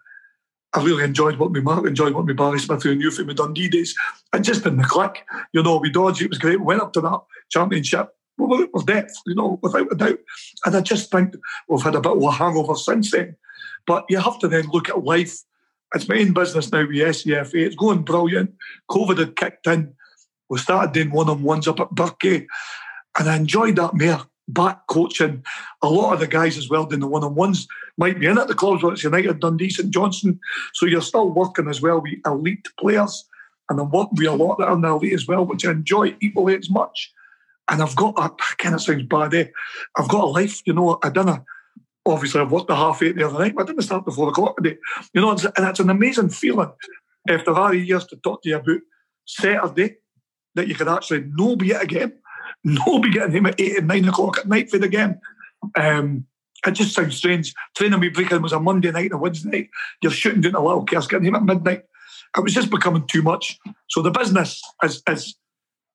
I 0.77 0.85
really 0.85 1.05
enjoyed 1.05 1.39
what 1.39 1.53
we 1.53 1.63
Mark 1.63 1.87
enjoyed 1.87 2.13
what 2.13 2.27
me 2.27 2.35
Barry 2.35 2.59
Smith 2.59 2.83
who 2.83 2.95
knew 2.95 3.11
from 3.11 3.29
the 3.29 3.35
Dundee 3.35 3.69
days. 3.69 3.95
And 4.35 4.45
just 4.45 4.67
in 4.67 4.77
the 4.77 4.85
click, 4.85 5.25
you 5.53 5.63
know, 5.63 5.79
we 5.79 5.91
dodged 5.91 6.21
it 6.21 6.29
was 6.29 6.39
great. 6.39 6.61
We 6.61 6.67
went 6.67 6.83
up 6.83 6.93
to 6.93 7.01
that 7.01 7.21
championship 7.49 8.11
with, 8.37 8.87
depth, 8.87 9.15
you 9.27 9.35
know, 9.35 9.59
without 9.63 9.91
a 9.91 9.95
doubt. 9.95 10.19
And 10.67 10.77
I 10.77 10.83
just 10.83 11.11
think 11.11 11.35
we've 11.69 11.83
had 11.83 11.95
a 11.95 12.01
bit 12.01 12.13
of 12.13 12.23
a 12.23 12.31
hangover 12.31 12.75
since 12.75 13.11
then. 13.11 13.37
But 13.87 14.05
you 14.11 14.21
have 14.21 14.39
to 14.41 14.49
then 14.49 14.67
look 14.67 14.91
at 14.91 15.03
life. 15.03 15.39
It's 15.95 16.09
my 16.09 16.19
own 16.19 16.35
business 16.35 16.71
now 16.71 16.81
with 16.81 16.91
SCFA. 16.91 17.55
It's 17.55 17.77
going 17.77 18.03
brilliant. 18.03 18.55
COVID 18.91 19.19
had 19.19 19.37
kicked 19.37 19.67
in. 19.67 19.95
We 20.51 20.59
started 20.59 20.93
doing 20.93 21.11
one-on-ones 21.11 21.69
up 21.69 21.81
at 21.81 21.95
Burkey. 21.95 22.47
And 23.19 23.31
I 23.31 23.37
enjoyed 23.37 23.77
that 23.77 23.95
more 23.95 24.27
back 24.49 24.87
coaching. 24.87 25.45
A 25.83 25.89
lot 25.89 26.15
of 26.15 26.21
the 26.21 26.27
guys 26.27 26.57
as 26.57 26.69
well 26.69 26.87
doing 26.87 27.01
the 27.01 27.07
one-on-ones 27.07 27.67
might 27.99 28.19
be 28.19 28.27
in 28.27 28.39
at 28.39 28.49
the 28.49 28.55
clubs, 28.55 28.83
whether 28.83 28.95
it's 28.95 29.05
United, 29.05 29.41
Dundee, 29.41 29.71
St 29.71 29.91
Johnstone. 29.91 30.39
So 30.75 30.87
you're 30.87 31.03
still 31.03 31.31
working 31.31 31.69
as 31.69 31.81
well 31.83 32.01
with 32.01 32.15
elite 32.25 32.69
players. 32.79 33.29
And 33.69 33.81
I'm 33.81 33.91
working 33.91 34.19
with 34.19 34.29
a 34.29 34.33
lot 34.33 34.59
that 34.59 34.69
are 34.69 34.75
in 34.75 34.83
the 34.83 34.89
elite 34.89 35.15
as 35.15 35.27
well, 35.27 35.45
which 35.45 35.67
I 35.67 35.73
enjoy 35.73 36.17
equally 36.21 36.57
as 36.57 36.71
much. 36.71 37.13
And 37.69 37.83
I've 37.83 37.97
got 37.97 38.15
a 38.17 38.31
kind 38.59 38.77
of 38.77 38.83
sounds 38.83 39.03
bad, 39.05 39.35
eh? 39.35 39.49
I've 39.97 40.09
got 40.09 40.25
a 40.25 40.27
life, 40.27 40.63
you 40.67 40.73
know. 40.73 41.01
I 41.03 41.11
done 41.11 41.29
a 41.29 41.45
obviously 42.07 42.41
I've 42.41 42.53
worked 42.53 42.69
the 42.69 42.77
half 42.77 43.03
eight 43.03 43.17
the 43.17 43.27
other 43.27 43.41
night, 43.41 43.57
but 43.57 43.65
I 43.65 43.67
didn't 43.67 43.83
start 43.83 44.05
before 44.05 44.29
o'clock 44.29 44.57
today. 44.57 44.79
You 45.13 45.21
know, 45.21 45.31
and 45.31 45.41
it's 45.59 45.81
an 45.81 45.91
amazing 45.91 46.29
feeling 46.29 46.71
after 47.29 47.53
all 47.53 47.75
years 47.75 48.07
to 48.07 48.17
talk 48.17 48.43
to 48.43 48.49
you 48.49 48.57
about 48.57 48.81
Saturday 49.25 49.97
that 50.55 50.69
you 50.69 50.77
could 50.77 50.87
actually 50.87 51.25
no 51.35 51.57
be 51.57 51.73
it 51.73 51.83
again 51.83 52.13
no 52.67 52.99
be 52.99 53.11
getting 53.11 53.33
him 53.33 53.47
at 53.47 53.61
eight 53.61 53.79
and 53.79 53.87
nine 53.87 54.09
o'clock 54.09 54.39
at 54.39 54.49
night 54.49 54.69
for 54.69 54.79
the 54.79 54.89
game. 54.89 55.21
Um, 55.77 56.27
it 56.67 56.73
just 56.73 56.95
sounds 56.95 57.17
strange. 57.17 57.55
Training 57.77 58.01
with 58.01 58.15
Brechin 58.15 58.43
was 58.43 58.53
a 58.53 58.59
Monday 58.59 58.91
night 58.91 59.05
and 59.05 59.13
a 59.13 59.19
Wednesday 59.19 59.51
night. 59.51 59.71
You're 60.03 60.11
shooting 60.11 60.41
down 60.41 60.57
a 60.57 60.65
little 60.65 60.85
kiosque, 60.85 61.11
getting 61.11 61.29
him 61.29 61.37
at 61.37 61.45
midnight. 61.45 61.85
It 62.37 62.41
was 62.41 62.53
just 62.53 62.71
becoming 62.71 63.07
too 63.07 63.23
much. 63.23 63.59
So 63.89 64.03
the 64.03 64.11
business 64.11 64.61
is, 64.83 65.01
is 65.09 65.37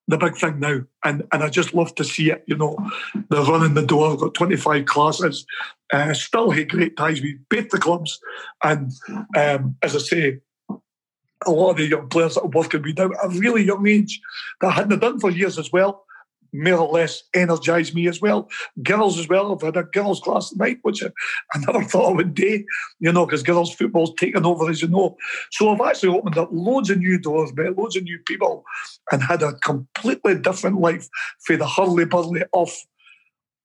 the 0.08 0.18
big 0.18 0.38
thing 0.38 0.62
now. 0.62 0.82
And 1.04 1.24
and 1.34 1.44
I 1.44 1.50
just 1.50 1.74
love 1.74 1.94
to 1.96 2.06
see 2.06 2.32
it, 2.32 2.44
you 2.48 2.56
know, 2.56 2.78
they're 3.30 3.44
running 3.44 3.74
the 3.74 3.86
door, 3.86 4.16
got 4.16 4.34
25 4.34 4.86
classes, 4.86 5.46
uh, 5.92 6.14
still 6.14 6.52
had 6.52 6.70
great 6.70 6.96
ties 6.96 7.22
with 7.22 7.36
both 7.50 7.70
the 7.70 7.80
clubs. 7.80 8.20
And 8.64 8.94
um, 9.36 9.76
as 9.82 9.94
I 9.94 10.00
say, 10.00 10.40
a 11.46 11.52
lot 11.52 11.72
of 11.72 11.78
the 11.78 11.88
young 11.88 12.08
players 12.08 12.36
that 12.36 12.44
are 12.44 12.48
working 12.48 12.82
with 12.82 12.98
now 12.98 13.12
at 13.12 13.26
a 13.26 13.40
really 13.40 13.64
young 13.64 13.86
age 13.88 14.22
that 14.62 14.68
I 14.68 14.72
hadn't 14.72 15.00
done 15.00 15.20
for 15.20 15.32
years 15.32 15.60
as 15.60 15.72
well 15.72 16.06
more 16.54 16.80
or 16.80 16.92
less 16.92 17.24
energised 17.34 17.96
me 17.96 18.08
as 18.08 18.22
well. 18.22 18.50
Girls 18.84 19.18
as 19.18 19.28
well. 19.28 19.54
I've 19.54 19.62
had 19.62 19.78
a 19.78 19.84
girls 19.84 20.20
class 20.20 20.50
tonight, 20.50 20.80
which 20.82 21.04
I, 21.04 21.08
I 21.54 21.60
never 21.60 21.84
thought 21.88 22.10
I 22.10 22.16
would 22.16 22.34
do, 22.34 22.64
you 23.00 23.12
know, 23.12 23.26
because 23.26 23.44
girls 23.44 23.74
football's 23.74 24.14
taken 24.16 24.46
over, 24.46 24.70
as 24.70 24.82
you 24.82 24.88
know. 24.88 25.18
So 25.52 25.70
I've 25.70 25.82
actually 25.82 26.18
opened 26.18 26.38
up 26.38 26.50
loads 26.52 26.90
of 26.90 27.00
new 27.00 27.20
doors, 27.20 27.54
met 27.54 27.78
loads 27.78 27.96
of 27.96 28.04
new 28.04 28.20
people, 28.26 28.64
and 29.12 29.24
had 29.24 29.42
a 29.42 29.54
completely 29.54 30.36
different 30.36 30.80
life 30.80 31.08
for 31.40 31.56
the 31.56 31.68
hurly 31.68 32.06
burly 32.06 32.44
of, 32.54 32.72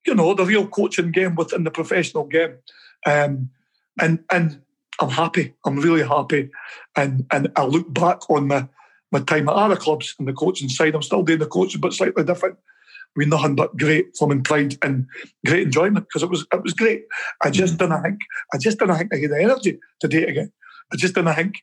you 0.07 0.15
know, 0.15 0.35
the 0.35 0.45
real 0.45 0.67
coaching 0.67 1.11
game 1.11 1.35
within 1.35 1.65
the 1.65 1.71
professional 1.71 2.25
game. 2.25 2.57
Um, 3.05 3.51
and 3.99 4.23
and 4.31 4.61
I'm 5.01 5.11
happy. 5.11 5.55
I'm 5.65 5.79
really 5.79 6.07
happy. 6.07 6.51
And 6.95 7.27
and 7.31 7.51
I 7.57 7.65
look 7.65 7.93
back 7.93 8.31
on 8.31 8.47
my 8.47 8.69
my 9.11 9.21
time 9.21 9.49
at 9.49 9.55
other 9.55 9.77
clubs 9.77 10.15
and 10.19 10.29
the 10.29 10.33
coaching 10.33 10.69
side. 10.69 10.95
I'm 10.95 11.03
still 11.03 11.23
doing 11.23 11.39
the 11.39 11.47
coaching, 11.47 11.81
but 11.81 11.93
slightly 11.93 12.23
different 12.23 12.59
with 13.17 13.29
nothing 13.29 13.55
but 13.55 13.77
great 13.77 14.17
fun 14.17 14.43
pride 14.43 14.77
and 14.83 15.07
great 15.45 15.65
enjoyment 15.65 16.07
because 16.07 16.23
it 16.23 16.31
was 16.31 16.47
it 16.53 16.63
was 16.63 16.75
great. 16.75 17.05
I 17.43 17.51
just 17.51 17.75
mm. 17.75 17.79
didn't 17.79 18.03
think 18.03 18.21
I 18.53 18.59
just 18.59 18.79
didn't 18.79 18.97
think 18.97 19.13
I 19.13 19.17
had 19.19 19.31
the 19.31 19.43
energy 19.43 19.79
to 20.01 20.09
do 20.09 20.21
it 20.21 20.29
again. 20.29 20.53
I 20.93 20.97
just 20.97 21.15
didn't 21.15 21.35
think 21.35 21.57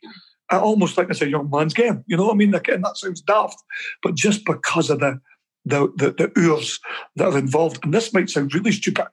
I 0.49 0.57
almost 0.57 0.95
think 0.95 1.09
it's 1.09 1.21
a 1.21 1.29
young 1.29 1.49
man's 1.49 1.73
game. 1.73 2.03
You 2.07 2.17
know 2.17 2.25
what 2.25 2.33
I 2.33 2.37
mean? 2.37 2.53
Again, 2.53 2.81
that 2.81 2.97
sounds 2.97 3.21
daft, 3.21 3.61
but 4.01 4.15
just 4.15 4.45
because 4.45 4.89
of 4.89 4.99
the 4.99 5.19
the 5.65 5.91
the, 5.95 6.11
the 6.11 6.31
oors 6.39 6.79
that 7.15 7.33
are 7.33 7.37
involved, 7.37 7.83
and 7.83 7.93
this 7.93 8.13
might 8.13 8.29
sound 8.29 8.53
really 8.53 8.71
stupid. 8.71 9.07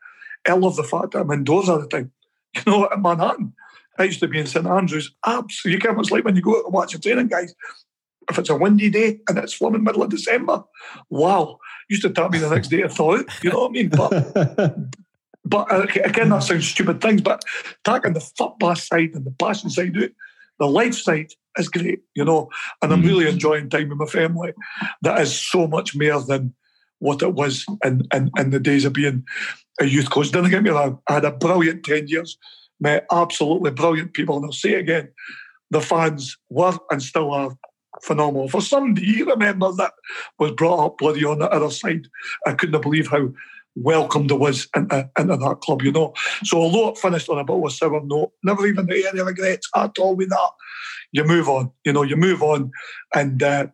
I 0.48 0.54
love 0.54 0.76
the 0.76 0.84
fact 0.84 1.12
that 1.12 1.20
I'm 1.20 1.30
indoors 1.30 1.68
all 1.68 1.80
the 1.80 1.88
time. 1.88 2.12
You 2.56 2.62
know, 2.66 2.88
at 2.90 3.00
Manhattan. 3.00 3.52
I 3.96 4.04
used 4.04 4.18
to 4.20 4.26
be 4.26 4.40
in 4.40 4.46
St 4.46 4.66
Andrews. 4.66 5.14
Absolutely, 5.24 5.76
you 5.76 5.78
can't. 5.78 6.00
It's 6.00 6.10
like 6.10 6.24
when 6.24 6.34
you 6.34 6.42
go 6.42 6.60
to 6.60 6.68
watch 6.68 6.94
a 6.94 6.98
training, 6.98 7.28
guys 7.28 7.54
if 8.30 8.38
it's 8.38 8.50
a 8.50 8.56
windy 8.56 8.90
day 8.90 9.20
and 9.28 9.38
it's 9.38 9.52
flipping 9.52 9.82
middle 9.82 10.02
of 10.02 10.10
December, 10.10 10.62
wow, 11.10 11.58
used 11.90 12.02
to 12.02 12.10
tap 12.10 12.30
me 12.30 12.38
the 12.38 12.48
next 12.48 12.68
day. 12.68 12.84
I 12.84 12.88
thought, 12.88 13.26
you 13.42 13.50
know 13.50 13.60
what 13.60 13.70
I 13.70 13.72
mean? 13.72 13.88
But 13.90 14.76
but 15.44 15.70
uh, 15.70 15.86
again, 16.04 16.30
that 16.30 16.42
sounds 16.42 16.68
stupid 16.68 17.02
things. 17.02 17.20
But 17.20 17.42
taking 17.84 18.14
the 18.14 18.20
football 18.20 18.76
side 18.76 19.10
and 19.14 19.26
the 19.26 19.32
passion 19.32 19.68
side 19.68 19.96
of 19.96 20.02
it, 20.02 20.14
the 20.58 20.66
life 20.66 20.94
side 20.94 21.32
is 21.58 21.68
great, 21.68 22.00
you 22.14 22.24
know. 22.24 22.48
And 22.80 22.92
I'm 22.92 23.02
really 23.02 23.24
mm. 23.26 23.32
enjoying 23.32 23.68
time 23.68 23.88
with 23.90 23.98
my 23.98 24.06
family. 24.06 24.52
That 25.02 25.20
is 25.20 25.38
so 25.38 25.66
much 25.66 25.94
more 25.96 26.20
than 26.22 26.54
what 27.00 27.22
it 27.22 27.34
was 27.34 27.66
in, 27.84 28.06
in, 28.14 28.30
in 28.38 28.50
the 28.50 28.60
days 28.60 28.84
of 28.84 28.92
being 28.92 29.24
a 29.80 29.86
youth 29.86 30.10
coach. 30.10 30.30
Didn't 30.30 30.50
get 30.50 30.62
me 30.62 30.70
wrong, 30.70 31.00
I 31.08 31.14
had 31.14 31.24
a 31.24 31.32
brilliant 31.32 31.84
10 31.84 32.08
years, 32.08 32.38
met 32.78 33.06
absolutely 33.10 33.70
brilliant 33.70 34.12
people. 34.12 34.36
And 34.36 34.44
I'll 34.44 34.52
say 34.52 34.74
again, 34.74 35.08
the 35.70 35.80
fans 35.80 36.36
were 36.50 36.76
and 36.90 37.02
still 37.02 37.32
are 37.32 37.56
phenomenal. 38.02 38.48
For 38.48 38.60
somebody, 38.60 39.06
you 39.06 39.26
remember 39.26 39.72
that 39.72 39.92
was 40.38 40.52
brought 40.52 40.84
up 40.84 40.98
bloody 40.98 41.24
on 41.24 41.38
the 41.38 41.50
other 41.50 41.70
side. 41.70 42.06
I 42.46 42.54
couldn't 42.54 42.80
believe 42.80 43.08
how 43.08 43.30
welcomed 43.76 44.32
I 44.32 44.34
was 44.34 44.68
into, 44.74 45.10
into 45.18 45.36
that 45.36 45.60
club, 45.60 45.82
you 45.82 45.92
know. 45.92 46.12
So 46.44 46.58
although 46.58 46.88
it 46.88 46.98
finished 46.98 47.28
on 47.28 47.38
a 47.38 47.44
bit 47.44 47.56
of 47.56 47.64
a 47.64 47.70
sour 47.70 48.00
note, 48.04 48.32
never 48.42 48.66
even 48.66 48.88
had 48.88 49.14
any 49.14 49.22
regrets 49.22 49.68
at 49.74 49.98
all 49.98 50.16
with 50.16 50.30
that. 50.30 50.50
You 51.12 51.24
move 51.24 51.48
on, 51.48 51.72
you 51.84 51.92
know, 51.92 52.02
you 52.02 52.16
move 52.16 52.42
on. 52.42 52.70
And 53.14 53.42
uh, 53.42 53.66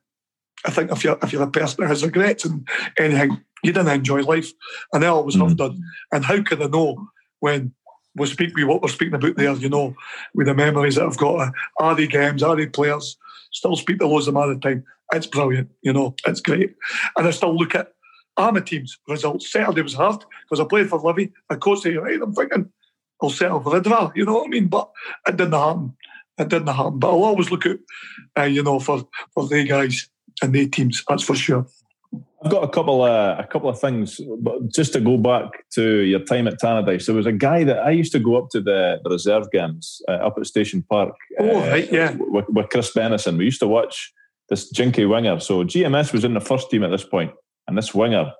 I 0.64 0.70
think 0.70 0.90
if 0.90 1.04
you're 1.04 1.18
if 1.22 1.32
you're 1.32 1.42
a 1.42 1.50
person 1.50 1.82
that 1.82 1.88
has 1.88 2.04
regrets 2.04 2.44
and 2.44 2.66
anything, 2.98 3.42
you 3.62 3.72
didn't 3.72 3.88
enjoy 3.92 4.22
life. 4.22 4.52
And 4.92 5.04
I 5.04 5.08
always 5.08 5.36
mm-hmm. 5.36 5.48
have 5.48 5.56
done. 5.56 5.82
And 6.12 6.24
how 6.24 6.42
can 6.42 6.62
I 6.62 6.66
know 6.66 7.08
when 7.40 7.72
we 8.14 8.26
speak 8.26 8.56
with 8.56 8.66
what 8.66 8.82
we're 8.82 8.88
speaking 8.88 9.14
about 9.14 9.36
there, 9.36 9.52
you 9.54 9.68
know, 9.68 9.94
with 10.34 10.46
the 10.46 10.54
memories 10.54 10.94
that 10.94 11.04
I've 11.04 11.18
got, 11.18 11.52
are 11.78 11.94
they 11.94 12.06
games, 12.06 12.42
are 12.42 12.56
they 12.56 12.66
players, 12.66 13.18
still 13.56 13.76
speak 13.76 13.98
to 13.98 14.06
loads 14.06 14.28
of 14.28 14.34
them 14.34 14.42
all 14.42 14.48
the 14.48 14.60
time. 14.60 14.84
It's 15.12 15.26
brilliant, 15.26 15.70
you 15.82 15.92
know, 15.92 16.14
it's 16.26 16.40
great. 16.40 16.74
And 17.16 17.26
I 17.26 17.30
still 17.30 17.56
look 17.56 17.74
at 17.74 17.92
army 18.36 18.60
teams 18.60 18.98
results. 19.08 19.50
Saturday 19.50 19.82
was 19.82 19.94
hard 19.94 20.24
because 20.44 20.60
I 20.60 20.68
played 20.68 20.88
for 20.88 21.00
Livy. 21.00 21.32
I 21.48 21.54
coached 21.54 21.84
the 21.84 21.92
United. 21.92 22.22
I'm 22.22 22.34
thinking 22.34 22.70
I'll 23.22 23.30
settle 23.30 23.60
for 23.60 23.80
Idra, 23.80 24.12
you 24.14 24.26
know 24.26 24.34
what 24.34 24.46
I 24.46 24.50
mean? 24.50 24.68
But 24.68 24.90
it 25.26 25.36
didn't 25.36 25.54
happen. 25.54 25.96
It 26.38 26.48
didn't 26.48 26.66
happen. 26.66 26.98
But 26.98 27.08
I'll 27.08 27.24
always 27.24 27.50
look 27.50 27.64
at, 27.64 27.78
uh, 28.38 28.42
you 28.42 28.62
know, 28.62 28.78
for 28.78 29.08
for 29.32 29.48
the 29.48 29.64
guys 29.64 30.08
and 30.42 30.52
the 30.52 30.68
teams. 30.68 31.02
That's 31.08 31.22
for 31.22 31.34
sure. 31.34 31.66
I've 32.44 32.50
got 32.50 32.64
a 32.64 32.68
couple 32.68 33.02
of 33.02 33.38
a 33.38 33.46
couple 33.46 33.68
of 33.68 33.80
things, 33.80 34.20
but 34.40 34.68
just 34.68 34.92
to 34.92 35.00
go 35.00 35.16
back 35.16 35.68
to 35.72 36.00
your 36.00 36.20
time 36.20 36.46
at 36.46 36.60
Tannadice, 36.60 37.06
there 37.06 37.14
was 37.14 37.26
a 37.26 37.32
guy 37.32 37.64
that 37.64 37.78
I 37.78 37.90
used 37.90 38.12
to 38.12 38.18
go 38.18 38.36
up 38.36 38.50
to 38.50 38.60
the, 38.60 39.00
the 39.02 39.10
reserve 39.10 39.50
games 39.50 40.02
uh, 40.08 40.12
up 40.12 40.34
at 40.36 40.46
Station 40.46 40.84
Park. 40.88 41.14
Oh, 41.40 41.62
uh, 41.62 41.70
right, 41.70 41.90
yeah. 41.90 42.14
With, 42.18 42.48
with, 42.48 42.68
Chris 42.68 42.92
Benison, 42.92 43.38
we 43.38 43.46
used 43.46 43.60
to 43.60 43.68
watch 43.68 44.12
this 44.50 44.68
jinky 44.70 45.06
winger. 45.06 45.40
So 45.40 45.64
GMS 45.64 46.12
was 46.12 46.24
in 46.24 46.34
the 46.34 46.40
first 46.40 46.70
team 46.70 46.84
at 46.84 46.90
this 46.90 47.04
point, 47.04 47.32
and 47.66 47.76
this 47.76 47.94
winger, 47.94 48.32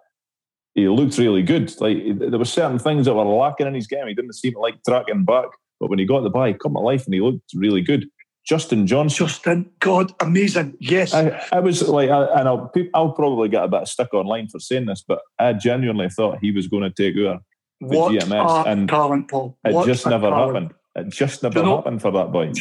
he 0.74 0.88
looked 0.88 1.16
really 1.16 1.42
good. 1.42 1.72
Like 1.80 1.96
there 2.18 2.38
were 2.38 2.44
certain 2.44 2.78
things 2.78 3.06
that 3.06 3.14
were 3.14 3.24
lacking 3.24 3.66
in 3.66 3.74
his 3.74 3.86
game. 3.86 4.06
He 4.06 4.14
didn't 4.14 4.34
seem 4.34 4.52
to 4.52 4.60
like 4.60 4.76
tracking 4.86 5.24
back, 5.24 5.46
but 5.80 5.88
when 5.88 5.98
he 5.98 6.04
got 6.04 6.20
the 6.20 6.30
ball, 6.30 6.44
he 6.44 6.54
come 6.54 6.74
to 6.74 6.80
life 6.80 7.06
and 7.06 7.14
he 7.14 7.20
looked 7.20 7.50
really 7.54 7.80
good. 7.80 8.06
Justin 8.46 8.86
Johnson. 8.86 9.26
Justin, 9.26 9.70
God, 9.80 10.14
amazing. 10.20 10.76
Yes. 10.78 11.12
I, 11.12 11.42
I 11.50 11.58
was 11.58 11.86
like, 11.88 12.10
I, 12.10 12.24
and 12.38 12.48
I'll, 12.48 12.72
I'll 12.94 13.12
probably 13.12 13.48
get 13.48 13.64
a 13.64 13.68
bit 13.68 13.82
of 13.82 13.88
stick 13.88 14.14
online 14.14 14.46
for 14.48 14.60
saying 14.60 14.86
this, 14.86 15.02
but 15.06 15.20
I 15.38 15.52
genuinely 15.52 16.08
thought 16.08 16.38
he 16.40 16.52
was 16.52 16.68
going 16.68 16.84
to 16.84 16.90
take 16.90 17.16
over 17.16 17.40
the 17.80 17.98
what 17.98 18.12
GMS. 18.12 18.66
and 18.66 18.88
talent, 18.88 19.30
Paul. 19.30 19.58
It 19.64 19.74
what 19.74 19.86
just 19.86 20.06
never 20.06 20.30
talent. 20.30 20.54
happened. 20.54 20.74
It 20.94 21.12
just 21.12 21.42
never 21.42 21.58
you 21.58 21.64
know, 21.64 21.76
happened 21.76 22.00
for 22.00 22.12
that 22.12 22.30
boy. 22.30 22.52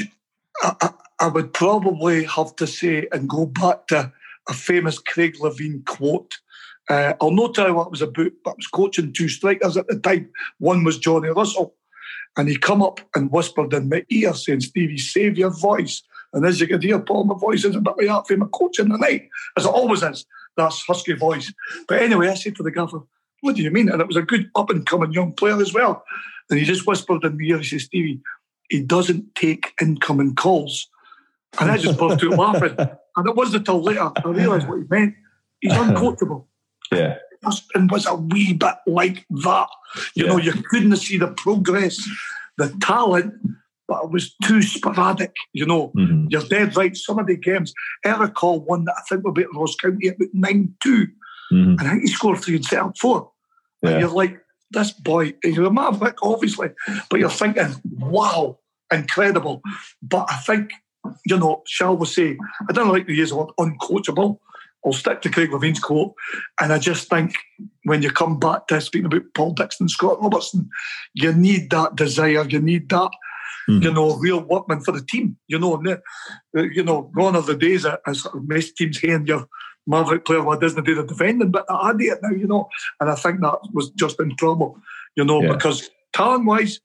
I, 0.64 0.90
I, 1.20 1.28
would 1.28 1.54
probably 1.54 2.24
have 2.26 2.56
to 2.58 2.66
say 2.66 3.08
and 3.12 3.30
go 3.30 3.46
back 3.46 3.88
to 3.88 4.12
a 4.50 4.54
famous 4.54 4.98
Craig 4.98 5.36
Levein 5.40 5.86
quote. 5.86 6.36
Uh, 6.90 7.14
I'll 7.22 7.32
not 7.32 7.54
tell 7.54 7.68
you 7.68 7.76
what 7.76 7.88
it 7.88 7.92
was 7.92 8.02
about, 8.02 8.32
but 8.44 8.52
I 8.52 8.56
was 8.58 8.68
coaching 8.68 9.14
two 9.14 9.30
strikers 9.30 9.78
at 9.78 9.88
the 9.88 10.00
time. 10.00 10.30
One 10.58 10.84
was 10.84 10.98
Johnny 10.98 11.30
Russell 11.30 11.76
and 12.38 12.50
he 12.50 12.58
come 12.58 12.82
up 12.82 13.00
and 13.16 13.32
whispered 13.32 13.74
in 13.74 13.90
my 13.90 14.06
ear 14.10 14.34
saying, 14.34 14.62
Stevie, 14.62 14.98
save 14.98 15.38
your 15.38 15.52
voice. 15.52 16.04
And 16.34 16.46
as 16.46 16.60
you 16.60 16.68
can 16.68 16.82
hear, 16.82 17.00
Paul, 17.00 17.24
my 17.24 17.38
voice 17.38 17.64
is 17.64 17.76
a 17.76 17.82
bit 17.82 17.98
like 17.98 18.08
that 18.08 18.28
for 18.28 18.38
my 18.38 18.48
coach 18.48 18.80
in 18.80 18.90
the 18.90 18.98
night, 18.98 19.30
as 19.58 19.66
it 19.66 19.70
always 19.70 20.04
is. 20.04 20.26
That's 20.58 20.84
husky 20.84 21.14
voice. 21.14 21.54
But 21.88 22.02
anyway, 22.02 22.30
I 22.30 22.34
said 22.34 22.56
to 22.58 22.64
the 22.64 22.72
gaffer, 22.72 23.00
what 23.42 23.56
do 23.56 23.62
you 23.62 23.72
mean? 23.72 23.90
And 23.90 24.02
it 24.02 24.08
was 24.08 24.18
a 24.18 24.22
good 24.22 24.50
up 24.56 24.70
and 24.70 24.86
coming 24.86 25.14
young 25.14 25.34
player 25.34 25.62
as 25.62 25.74
well. 25.74 26.04
And 26.50 26.60
he 26.60 26.66
just 26.66 26.86
whispered 26.86 27.24
in 27.24 27.38
my 27.38 27.44
ear, 27.44 27.58
he 27.60 27.64
says, 27.64 27.84
Stevie, 27.84 28.22
he 28.70 28.82
doesn't 28.82 29.36
take 29.36 29.74
incoming 29.82 30.36
calls. 30.36 30.90
And 31.60 31.72
I 31.72 31.78
just 31.78 31.98
burst 31.98 32.24
out 32.24 32.38
laughing. 32.38 32.78
And 33.18 33.30
it 33.30 33.36
wasn't 33.38 33.62
until 33.62 33.82
later 33.82 34.12
I 34.14 34.28
realised 34.28 34.68
what 34.68 34.80
he 34.80 34.84
meant. 34.90 35.16
He's 35.62 35.72
uncoachable. 35.74 36.48
Yeah. 36.92 37.16
Justin 37.46 37.88
was 37.88 38.06
a 38.06 38.16
wee 38.16 38.54
bit 38.54 38.76
like 38.88 39.26
that. 39.30 39.68
You 40.16 40.28
know, 40.28 40.38
you 40.38 40.54
couldn't 40.70 40.96
see 40.98 41.18
the 41.18 41.28
progress, 41.28 41.98
the 42.58 42.76
talent, 42.82 43.34
but 43.88 44.04
it 44.06 44.12
was 44.12 44.36
too 44.44 44.62
sporadic. 44.62 45.34
You 45.54 45.66
know, 45.66 45.92
Mhm. 45.96 46.28
you're 46.30 46.44
dead 46.44 46.76
right. 46.76 46.96
Some 46.96 47.20
of 47.20 47.28
the 47.28 47.38
games, 47.38 47.74
I 48.04 48.18
recall 48.18 48.60
one 48.62 48.86
that 48.86 48.96
I 48.98 49.02
think 49.08 49.24
we 49.26 49.32
beat 49.32 49.54
Ross 49.54 49.76
County 49.76 50.10
at 50.10 50.18
9 50.34 50.76
2, 50.84 51.08
Mhm. 51.52 51.80
and 51.80 51.82
I 51.82 51.90
think 51.92 52.02
he 52.02 52.08
scored 52.08 52.40
three 52.40 52.56
and 52.56 52.66
set 52.66 52.80
up 52.82 52.98
four. 52.98 53.32
And 53.84 54.00
you're 54.00 54.10
like, 54.10 54.42
this 54.72 54.92
boy, 54.92 55.36
you're 55.44 55.68
a 55.68 55.72
maverick, 55.72 56.18
obviously, 56.24 56.70
but 57.10 57.20
you're 57.20 57.30
thinking, 57.30 57.76
wow, 58.00 58.58
incredible. 58.92 59.62
But 60.02 60.26
I 60.30 60.38
think, 60.38 60.72
you 61.26 61.38
know, 61.38 61.62
shall 61.68 61.96
we 61.96 62.08
say, 62.08 62.38
I 62.68 62.74
don't 62.74 62.90
like 62.90 63.06
to 63.06 63.14
use 63.14 63.30
the 63.30 63.36
word 63.36 63.50
uncoachable. 63.60 64.40
I'll 64.86 64.94
stick 64.94 65.22
to 65.22 65.30
Craig 65.30 65.52
Levein's 65.52 65.80
quote. 65.80 66.14
And 66.62 66.72
I 66.72 66.78
just 66.80 67.10
think 67.10 67.36
when 67.84 68.02
you 68.04 68.12
come 68.12 68.40
back 68.40 68.68
to 68.68 68.80
speaking 68.80 69.08
about 69.08 69.24
Paul 69.34 69.54
Dixon, 69.54 69.90
Scott 69.90 70.22
Robertson, 70.22 70.70
you 71.14 71.34
need 71.34 71.70
that 71.72 71.96
desire, 71.96 72.46
you 72.48 72.60
need 72.60 72.90
that, 72.90 73.12
Mhm. 73.68 73.84
you 73.84 73.92
know, 73.94 74.16
real 74.18 74.42
workman 74.42 74.82
for 74.82 74.92
the 74.92 75.04
team. 75.04 75.38
You 75.48 75.58
know, 75.60 75.82
uh, 75.84 76.62
you 76.62 76.84
know, 76.84 77.12
gone 77.16 77.36
are 77.36 77.42
the 77.42 77.56
days 77.56 77.84
that 77.84 78.02
as 78.06 78.28
most 78.36 78.78
teams 78.78 79.00
saying 79.02 79.26
your 79.28 79.48
Maverick 79.88 80.26
player 80.26 80.42
what 80.44 80.62
doesn't 80.62 80.84
do 80.84 80.96
the 80.96 81.04
defending, 81.04 81.52
but 81.52 81.66
I 81.70 81.94
do 81.94 82.12
it 82.12 82.20
now, 82.22 82.32
you 82.32 82.48
know. 82.48 82.70
And 83.00 83.10
I 83.10 83.16
think 83.16 83.42
that 83.42 83.58
was 83.74 83.90
just 83.92 84.20
in 84.20 84.36
trouble, 84.36 84.80
you 85.16 85.24
know, 85.26 85.42
Yeah. 85.44 85.54
because 85.54 85.90
talent 86.14 86.46
wise, 86.46 86.80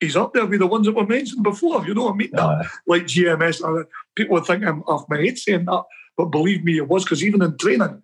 he's 0.00 0.16
up 0.16 0.34
there 0.34 0.44
with 0.44 0.60
the 0.60 0.66
ones 0.66 0.84
that 0.86 0.94
were 0.94 1.06
mentioned 1.06 1.42
before. 1.42 1.86
You 1.86 1.94
know, 1.94 2.10
I 2.10 2.14
mean, 2.14 2.30
that, 2.32 2.66
like 2.86 3.06
GMS. 3.06 3.62
uh, 3.62 3.84
People 4.14 4.34
would 4.34 4.44
think 4.46 4.64
I'm 4.64 4.82
off 4.82 5.08
my 5.08 5.18
head 5.18 5.38
saying 5.38 5.64
that, 5.66 5.84
but 6.16 6.26
believe 6.26 6.64
me, 6.64 6.76
it 6.76 6.88
was 6.88 7.04
because 7.04 7.22
even 7.24 7.42
in 7.42 7.56
training, 7.58 8.02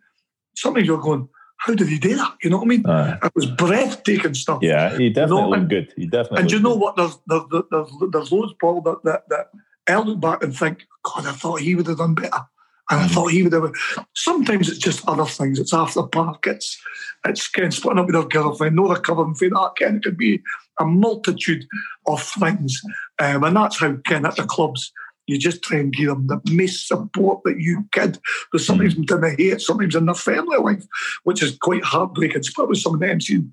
sometimes 0.56 0.86
you're 0.86 1.00
going, 1.00 1.28
how 1.58 1.74
did 1.74 1.88
he 1.88 1.98
do 1.98 2.16
that? 2.16 2.34
You 2.42 2.50
know 2.50 2.58
what 2.58 2.64
I 2.64 2.68
mean? 2.68 2.86
Aye. 2.86 3.18
It 3.24 3.32
was 3.34 3.46
breathtaking 3.46 4.34
stuff. 4.34 4.58
Yeah, 4.62 4.96
he 4.98 5.10
definitely 5.10 5.42
No, 5.42 5.48
looked 5.50 5.60
and- 5.60 5.70
good. 5.70 5.92
He 5.96 6.06
definitely. 6.06 6.40
And 6.40 6.50
you 6.52 6.58
know 6.60 6.72
good. 6.74 6.80
what? 6.80 6.96
There's, 6.96 7.18
there's, 7.26 7.42
there's, 7.70 7.88
there's 8.10 8.32
loads, 8.32 8.54
Paul, 8.60 8.80
that, 8.82 9.02
that, 9.04 9.28
that 9.28 9.46
I 9.88 9.98
look 10.00 10.20
back 10.20 10.42
and 10.42 10.56
think, 10.56 10.86
God, 11.04 11.26
I 11.26 11.32
thought 11.32 11.60
he 11.60 11.74
would 11.74 11.86
have 11.86 11.98
done 11.98 12.14
better. 12.14 12.46
And 12.90 13.00
I 13.00 13.06
Mhm. 13.06 13.10
thought 13.14 13.26
he 13.28 13.44
would 13.44 13.52
have. 13.52 13.72
Sometimes 14.14 14.68
it's 14.68 14.78
just 14.78 15.06
other 15.08 15.24
things. 15.24 15.60
It's 15.60 15.72
after 15.72 16.02
park. 16.02 16.46
It's 16.48 16.78
it's 17.24 17.48
Ken 17.48 17.70
splitting 17.70 18.00
up 18.00 18.06
with 18.06 18.16
her 18.16 18.24
girlfriend, 18.26 18.74
no 18.74 18.88
recovering 18.88 19.34
from 19.36 19.50
that. 19.50 19.74
Ken, 19.78 19.96
it 19.96 20.02
could 20.02 20.16
be 20.18 20.42
a 20.80 20.84
multitude 20.84 21.64
of 22.06 22.20
things. 22.20 22.82
Um, 23.20 23.44
and 23.44 23.56
that's 23.56 23.78
how 23.78 23.94
Ken 24.04 24.26
at 24.26 24.34
the 24.34 24.42
clubs, 24.42 24.92
you 25.26 25.38
just 25.38 25.62
try 25.62 25.78
and 25.78 25.92
give 25.92 26.08
them 26.08 26.26
the 26.26 26.40
most 26.50 26.88
support 26.88 27.42
that 27.44 27.60
you 27.60 27.84
could. 27.92 28.18
Because 28.50 28.66
sometimes 28.66 28.96
in 28.96 29.06
the 29.06 29.34
hate, 29.38 29.60
sometimes 29.60 29.94
in 29.94 30.06
their 30.06 30.14
family 30.14 30.58
life, 30.58 30.84
which 31.24 31.42
is 31.42 31.56
quite 31.58 31.84
heartbreaking. 31.84 32.42
Split 32.42 32.68
with 32.68 32.78
some 32.78 32.94
of 32.94 33.00
them 33.00 33.20
seeing 33.20 33.50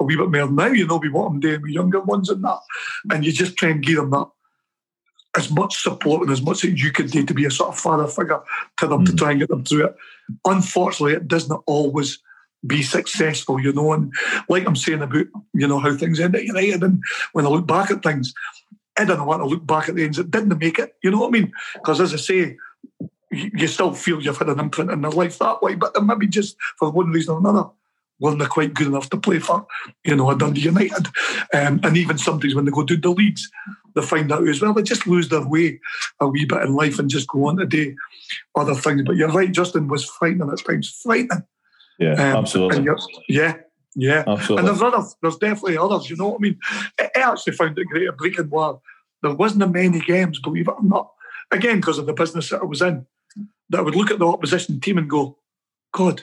a 0.00 0.04
wee 0.04 0.16
bit 0.16 0.30
more 0.30 0.50
now, 0.50 0.66
you 0.66 0.86
know, 0.86 0.96
we 0.96 1.08
what 1.08 1.26
I'm 1.26 1.40
doing 1.40 1.62
with 1.62 1.70
younger 1.70 2.00
ones 2.00 2.28
and 2.28 2.42
that. 2.44 2.58
And 3.10 3.24
you 3.24 3.32
just 3.32 3.56
try 3.56 3.70
and 3.70 3.82
give 3.82 3.96
them 3.96 4.10
that 4.10 4.28
as 5.36 5.50
much 5.50 5.80
support 5.80 6.22
and 6.22 6.30
as 6.30 6.42
much 6.42 6.64
as 6.64 6.82
you 6.82 6.90
could 6.92 7.10
do 7.10 7.24
to 7.24 7.34
be 7.34 7.46
a 7.46 7.50
sort 7.50 7.70
of 7.70 7.78
father 7.78 8.06
figure 8.06 8.40
to 8.78 8.86
them 8.86 9.04
to 9.04 9.12
Mm. 9.12 9.18
try 9.18 9.30
and 9.30 9.40
get 9.40 9.48
them 9.48 9.64
through 9.64 9.86
it. 9.86 9.96
Unfortunately, 10.44 11.14
it 11.14 11.28
doesn't 11.28 11.62
always 11.66 12.18
be 12.66 12.82
successful, 12.82 13.58
you 13.60 13.72
know. 13.72 13.92
And 13.92 14.12
like 14.48 14.66
I'm 14.66 14.76
saying 14.76 15.02
about, 15.02 15.26
you 15.54 15.66
know, 15.66 15.78
how 15.78 15.96
things 15.96 16.20
end 16.20 16.36
at 16.36 16.44
United, 16.44 16.82
and 16.82 17.02
when 17.32 17.46
I 17.46 17.48
look 17.48 17.66
back 17.66 17.90
at 17.90 18.02
things, 18.02 18.34
I 18.98 19.04
don't 19.04 19.26
want 19.26 19.42
to 19.42 19.46
look 19.46 19.66
back 19.66 19.88
at 19.88 19.94
the 19.94 20.04
ends 20.04 20.18
that 20.18 20.30
didn't 20.30 20.58
make 20.58 20.78
it. 20.78 20.94
You 21.02 21.10
know 21.10 21.20
what 21.20 21.28
I 21.28 21.30
mean? 21.30 21.52
Because 21.74 22.00
as 22.00 22.12
I 22.12 22.16
say, 22.16 22.56
you 23.30 23.66
still 23.66 23.94
feel 23.94 24.20
you've 24.22 24.36
had 24.36 24.48
an 24.50 24.60
imprint 24.60 24.90
in 24.90 25.00
their 25.00 25.10
life 25.10 25.38
that 25.38 25.62
way, 25.62 25.74
but 25.74 25.94
they 25.94 26.00
maybe 26.00 26.26
just 26.26 26.56
for 26.78 26.90
one 26.90 27.10
reason 27.10 27.34
or 27.34 27.38
another, 27.38 27.70
weren't 28.20 28.46
quite 28.50 28.74
good 28.74 28.86
enough 28.86 29.10
to 29.10 29.16
play 29.16 29.38
for, 29.38 29.66
you 30.04 30.14
know, 30.14 30.30
a 30.30 30.36
Dundee 30.38 30.60
United. 30.60 31.06
Um, 31.52 31.80
and 31.82 31.96
even 31.96 32.18
sometimes 32.18 32.54
when 32.54 32.66
they 32.66 32.70
go 32.70 32.84
to 32.84 32.96
the 32.96 33.10
leagues, 33.10 33.50
they 33.94 34.02
find 34.02 34.30
out 34.30 34.46
as 34.46 34.60
well, 34.62 34.72
they 34.74 34.82
just 34.82 35.06
lose 35.06 35.28
their 35.28 35.46
way 35.46 35.80
a 36.20 36.28
wee 36.28 36.44
bit 36.44 36.62
in 36.62 36.74
life 36.74 36.98
and 36.98 37.10
just 37.10 37.28
go 37.28 37.46
on 37.48 37.56
to 37.56 37.66
do 37.66 37.96
other 38.54 38.74
things. 38.74 39.02
But 39.04 39.16
you're 39.16 39.32
right, 39.32 39.50
Justin 39.50 39.88
was 39.88 40.04
frightening 40.04 40.50
at 40.50 40.64
times, 40.64 40.88
frightening. 41.02 41.42
Yeah, 41.98 42.12
Um, 42.12 42.36
absolutely, 42.36 42.84
you're- 43.28 43.61
yeah, 43.94 44.24
yeah. 44.26 44.56
And 44.56 44.66
there's 44.66 44.82
others, 44.82 45.16
there's 45.20 45.36
definitely 45.36 45.76
others, 45.76 46.08
you 46.08 46.16
know 46.16 46.28
what 46.28 46.38
I 46.38 46.42
mean? 46.42 46.58
I 46.98 47.10
I 47.16 47.32
actually 47.32 47.54
found 47.54 47.78
it 47.78 47.84
great 47.84 48.08
at 48.08 48.16
Breaking 48.16 48.50
War. 48.50 48.80
There 49.22 49.34
wasn't 49.34 49.62
a 49.62 49.66
many 49.66 50.00
games, 50.00 50.40
believe 50.40 50.68
it 50.68 50.74
or 50.76 50.82
not. 50.82 51.12
Again, 51.50 51.76
because 51.76 51.98
of 51.98 52.06
the 52.06 52.12
business 52.12 52.50
that 52.50 52.62
I 52.62 52.64
was 52.64 52.82
in, 52.82 53.06
that 53.70 53.78
I 53.78 53.82
would 53.82 53.94
look 53.94 54.10
at 54.10 54.18
the 54.18 54.26
opposition 54.26 54.80
team 54.80 54.98
and 54.98 55.08
go, 55.08 55.38
God, 55.92 56.22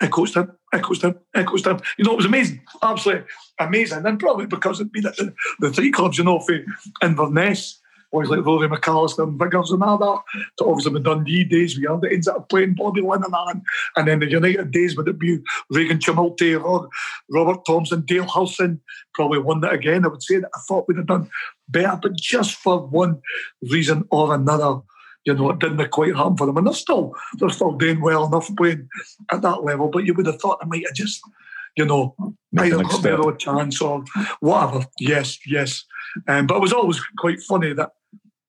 I 0.00 0.08
coached 0.08 0.36
him, 0.36 0.52
I 0.72 0.78
coached 0.78 1.02
him, 1.02 1.18
I 1.34 1.42
coached 1.44 1.66
him. 1.66 1.80
You 1.96 2.04
know, 2.04 2.12
it 2.12 2.16
was 2.16 2.26
amazing, 2.26 2.60
absolutely 2.82 3.24
amazing. 3.58 4.04
And 4.04 4.20
probably 4.20 4.46
because 4.46 4.80
it'd 4.80 4.92
been 4.92 5.06
at 5.06 5.16
the, 5.16 5.34
the 5.60 5.72
three 5.72 5.90
clubs, 5.90 6.18
you 6.18 6.24
know, 6.24 6.40
for 6.40 6.58
Inverness, 7.02 7.80
boys 8.12 8.28
like 8.28 8.44
Rory 8.44 8.68
McAllister 8.68 9.24
and 9.24 9.38
Vigurs 9.38 9.70
and 9.70 9.82
all 9.82 9.98
that, 9.98 10.42
to 10.58 10.64
obviously 10.64 10.94
the 10.94 11.00
Dundee 11.00 11.44
days, 11.44 11.78
we 11.78 11.86
had 11.88 12.00
the 12.00 12.12
ends 12.12 12.28
up 12.28 12.48
playing 12.48 12.74
Bobby 12.74 13.02
Linehan, 13.02 13.62
and 13.96 14.08
then 14.08 14.20
the 14.20 14.30
United 14.30 14.70
days, 14.70 14.96
would 14.96 15.08
it 15.08 15.18
be 15.18 15.38
Reagan 15.70 15.98
Chimulte, 15.98 16.62
Ro- 16.62 16.88
Robert 17.30 17.64
Thompson, 17.66 18.04
Dale 18.06 18.28
Hilson, 18.28 18.80
probably 19.14 19.38
won 19.38 19.60
that 19.60 19.72
again 19.72 20.04
I 20.04 20.08
would 20.08 20.22
say. 20.22 20.38
That 20.38 20.50
I 20.54 20.60
thought 20.68 20.86
we'd 20.88 20.98
have 20.98 21.06
done 21.06 21.30
better, 21.68 21.98
but 22.00 22.16
just 22.16 22.56
for 22.56 22.86
one 22.86 23.20
reason 23.62 24.04
or 24.10 24.34
another, 24.34 24.80
you 25.24 25.34
know, 25.34 25.50
it 25.50 25.58
didn't 25.58 25.90
quite 25.90 26.14
happen 26.14 26.36
for 26.36 26.46
them. 26.46 26.56
And 26.56 26.66
they're 26.66 26.74
still 26.74 27.14
they're 27.38 27.50
still 27.50 27.72
doing 27.72 28.00
well 28.00 28.26
enough 28.26 28.50
playing 28.56 28.88
at 29.32 29.42
that 29.42 29.64
level, 29.64 29.88
but 29.88 30.04
you 30.04 30.14
would 30.14 30.26
have 30.26 30.40
thought 30.40 30.60
they 30.60 30.68
might 30.68 30.86
have 30.86 30.94
just, 30.94 31.20
you 31.76 31.84
know, 31.84 32.14
might 32.52 32.70
the 32.70 32.78
have 32.78 32.88
got 32.88 33.02
their 33.02 33.16
step. 33.16 33.26
own 33.26 33.38
chance 33.38 33.80
or 33.80 34.04
whatever. 34.40 34.86
Yes, 34.98 35.38
yes. 35.46 35.84
Um, 36.26 36.46
but 36.46 36.56
it 36.56 36.62
was 36.62 36.72
always 36.72 37.00
quite 37.18 37.40
funny 37.40 37.72
that, 37.74 37.90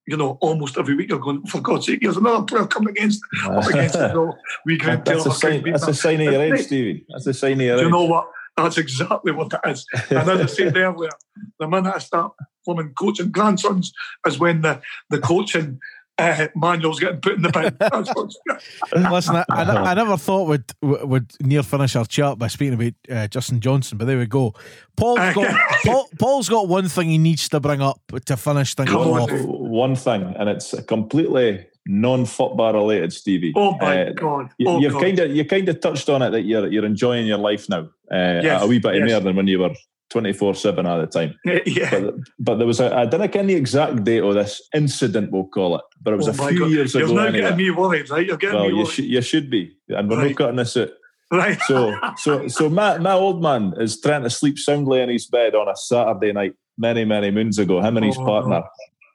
you 0.06 0.16
know, 0.16 0.38
almost 0.40 0.78
every 0.78 0.96
week 0.96 1.10
you're 1.10 1.20
going, 1.20 1.46
for 1.46 1.60
God's 1.60 1.88
sake, 1.88 2.00
here's 2.02 2.16
another 2.18 2.46
player 2.46 2.66
coming 2.66 2.90
against 2.90 3.22
up 3.44 3.66
against 3.70 3.96
us. 3.96 4.16
all. 4.16 4.38
We 4.66 4.78
can't 4.78 5.04
that's 5.04 5.22
a 5.22 5.24
tell. 5.30 5.34
sign. 5.34 5.64
That's 5.64 5.88
a 5.88 5.94
sign 5.94 6.22
of 6.22 6.34
your 6.34 6.42
age, 6.42 6.62
Stevie. 6.66 7.06
That's 7.10 7.28
a 7.28 7.34
sign 7.34 7.54
of 7.54 7.62
your 7.62 7.78
Do 7.78 7.84
you 7.84 7.92
know 7.92 8.06
what? 8.06 8.28
That's 8.56 8.78
exactly 8.78 9.34
what 9.34 9.54
it 9.54 9.70
is. 9.70 9.86
And 10.10 10.30
as 10.30 10.42
I 10.42 10.46
said 10.48 10.78
earlier, 10.78 11.12
the 11.60 11.68
minute 11.68 11.94
I 11.94 12.00
start 12.00 12.32
forming 12.66 12.94
coaching 12.98 13.30
grandsons 13.30 13.92
is 14.26 14.40
when 14.40 14.62
the, 14.62 14.82
the 15.10 15.20
coaching 15.20 15.80
uh, 16.20 16.48
manual's 16.56 17.00
getting 17.00 17.22
put 17.22 17.34
in 17.36 17.42
the 17.42 17.50
bin. 17.52 19.12
Listen, 19.12 19.36
I, 19.36 19.46
I, 19.50 19.64
I 19.92 19.94
never 19.94 20.18
thought 20.18 20.48
would 20.48 20.72
would 20.82 21.32
near 21.42 21.64
finish 21.64 21.96
our 21.96 22.06
chat 22.06 22.38
by 22.38 22.48
speaking 22.48 22.74
about 22.74 22.94
uh, 23.10 23.28
Justin 23.28 23.60
Johnson, 23.60 23.98
but 23.98 24.06
there 24.06 24.18
we 24.18 24.26
go. 24.26 24.54
Paul's 24.96 25.20
got 25.34 25.60
Paul, 25.86 26.10
Paul's 26.20 26.50
got 26.50 26.68
one 26.68 26.88
thing 26.88 27.10
he 27.10 27.18
needs 27.18 27.48
to 27.50 27.60
bring 27.60 27.82
up 27.82 28.02
to 28.26 28.38
finish 28.38 28.74
things 28.76 28.92
on, 28.92 29.08
off. 29.08 29.32
One 29.44 29.96
thing, 29.96 30.24
and 30.38 30.50
it's 30.50 30.74
a 30.74 30.84
completely 30.84 31.68
non-football 31.86 32.74
related, 32.74 33.14
Stevie. 33.14 33.54
oh 33.56 33.78
my 33.80 34.08
Uh, 34.08 34.12
God. 34.14 34.50
You, 34.58 34.70
Oh 34.70 34.80
you've 34.80 34.94
kind 34.94 35.20
of 35.20 35.36
you 35.36 35.46
kind 35.46 35.70
of 35.70 35.80
touched 35.80 36.10
on 36.10 36.22
it 36.22 36.32
that 36.32 36.42
you're 36.42 36.68
you're 36.68 36.86
enjoying 36.86 37.26
your 37.28 37.38
life 37.38 37.70
now 37.70 37.88
uh, 38.12 38.42
Yes, 38.44 38.64
a 38.64 38.68
wee 38.68 38.80
bit 38.80 38.96
yes. 38.96 39.10
more 39.10 39.20
than 39.22 39.36
when 39.36 39.48
you 39.48 39.60
were 39.60 39.74
twenty 40.10 40.34
four 40.34 40.56
seven 40.56 40.86
at 40.86 40.98
the 40.98 41.08
time. 41.08 41.36
yeah. 41.66 41.90
But, 42.00 42.16
but 42.40 42.56
there 42.56 42.68
was 42.68 42.80
a 42.80 42.96
I 42.96 43.06
didn't 43.06 43.32
get 43.32 43.46
the 43.48 43.56
exact 43.56 44.04
date 44.04 44.24
of 44.24 44.34
this 44.36 44.62
incident, 44.74 45.32
we'll 45.32 45.48
call 45.48 45.76
it, 45.76 45.82
but 46.02 46.14
it 46.14 46.18
was 46.18 46.28
Oh 46.28 46.32
a 46.46 46.50
few 46.50 46.60
God. 46.60 46.72
years 46.72 46.94
You're 46.94 47.04
ago. 47.06 47.14
now 47.16 47.24
Anyway. 47.26 47.42
getting 47.42 47.58
me 47.58 47.72
worried, 47.72 48.10
right? 48.10 48.26
You're 48.26 48.38
getting 48.38 48.56
Well, 48.56 48.66
me 48.66 48.70
you, 48.72 48.78
worried. 48.84 48.90
sh- 48.92 49.00
you 49.00 49.22
should 49.22 49.50
be, 49.50 49.76
and 49.90 50.10
we're 50.10 50.18
Right. 50.18 50.28
not 50.30 50.38
cutting 50.38 50.56
this 50.58 50.78
out. 50.78 50.90
right. 51.32 51.60
So, 51.68 51.94
so, 52.18 52.48
so 52.48 52.70
my, 52.70 52.98
my 53.00 53.12
old 53.14 53.42
man 53.42 53.74
is 53.80 54.00
trying 54.00 54.24
to 54.24 54.30
sleep 54.30 54.58
soundly 54.58 55.02
in 55.02 55.10
his 55.10 55.28
bed 55.28 55.56
on 55.56 55.68
a 55.68 55.76
Saturday 55.76 56.32
night 56.32 56.54
many, 56.78 57.04
many 57.06 57.32
moons 57.32 57.60
ago, 57.60 57.82
him 57.82 57.98
and 57.98 58.06
his 58.06 58.18
Oh, 58.18 58.26
partner. 58.26 58.60
no. 58.62 58.64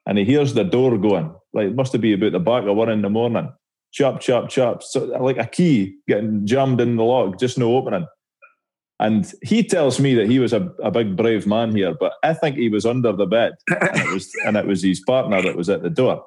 And 0.06 0.18
he 0.18 0.24
hears 0.24 0.52
the 0.52 0.64
door 0.64 0.98
going, 0.98 1.32
like 1.54 1.68
it 1.68 1.74
must 1.76 1.92
have 1.92 2.00
been 2.02 2.14
about 2.14 2.32
the 2.32 2.40
back 2.40 2.64
of 2.64 2.76
one 2.76 2.90
in 2.90 3.02
the 3.02 3.08
morning. 3.08 3.50
Chop, 3.92 4.20
chop, 4.20 4.48
chop. 4.48 4.82
So, 4.82 5.04
like 5.04 5.38
a 5.38 5.46
key 5.46 5.96
getting 6.08 6.44
jammed 6.46 6.80
in 6.80 6.96
the 6.96 7.04
lock, 7.04 7.38
just 7.38 7.56
no 7.56 7.76
opening. 7.76 8.06
And 9.02 9.30
he 9.42 9.64
tells 9.64 9.98
me 9.98 10.14
that 10.14 10.28
he 10.30 10.38
was 10.38 10.52
a, 10.52 10.62
a 10.82 10.90
big 10.90 11.16
brave 11.16 11.44
man 11.46 11.74
here, 11.74 11.92
but 11.98 12.12
I 12.22 12.34
think 12.34 12.56
he 12.56 12.68
was 12.68 12.86
under 12.86 13.12
the 13.12 13.26
bed 13.26 13.52
and 13.68 13.96
it 14.00 14.08
was 14.14 14.30
and 14.46 14.56
it 14.56 14.66
was 14.66 14.82
his 14.82 15.00
partner 15.00 15.42
that 15.42 15.56
was 15.56 15.68
at 15.68 15.82
the 15.82 15.90
door. 15.90 16.24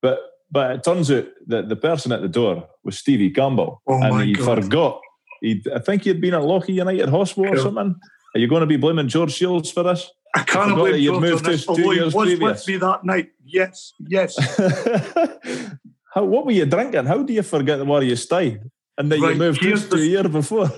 But 0.00 0.18
but 0.50 0.70
it 0.76 0.84
turns 0.84 1.10
out 1.10 1.26
that 1.48 1.68
the 1.68 1.76
person 1.76 2.10
at 2.12 2.22
the 2.22 2.28
door 2.40 2.66
was 2.82 2.98
Stevie 2.98 3.30
Campbell, 3.30 3.82
Oh 3.86 4.00
and 4.02 4.22
he 4.22 4.32
God. 4.32 4.64
forgot. 4.64 5.00
He, 5.42 5.62
I 5.74 5.80
think 5.80 6.04
he'd 6.04 6.20
been 6.22 6.34
at 6.34 6.42
Lochee 6.42 6.74
United 6.74 7.10
Hospital 7.10 7.52
or 7.54 7.58
something. 7.58 7.94
Are 8.34 8.38
you 8.40 8.48
going 8.48 8.60
to 8.60 8.66
be 8.66 8.78
blaming 8.78 9.08
George 9.08 9.32
Shields 9.34 9.70
for 9.70 9.82
this? 9.82 10.10
I 10.34 10.38
can't 10.44 10.70
forgot 10.70 10.84
that 10.84 10.84
believe 10.92 11.02
you'd 11.02 11.20
moved 11.20 11.44
this, 11.44 11.68
although 11.68 11.90
he 11.90 11.96
years 11.98 12.14
was 12.14 12.28
previous. 12.28 12.66
with 12.66 12.68
me 12.68 12.76
that 12.78 13.04
night. 13.04 13.28
Yes, 13.44 13.92
yes. 14.08 14.32
How, 16.14 16.24
what 16.24 16.46
were 16.46 16.52
you 16.52 16.64
drinking? 16.66 17.04
How 17.06 17.22
do 17.22 17.32
you 17.32 17.42
forget 17.42 17.84
where 17.86 18.02
you 18.02 18.16
stayed 18.16 18.60
And 18.96 19.12
that 19.12 19.20
Right, 19.20 19.32
you 19.34 19.38
moved 19.38 19.60
just 19.62 19.92
a 19.92 19.96
the- 19.96 20.06
year 20.06 20.28
before. 20.28 20.70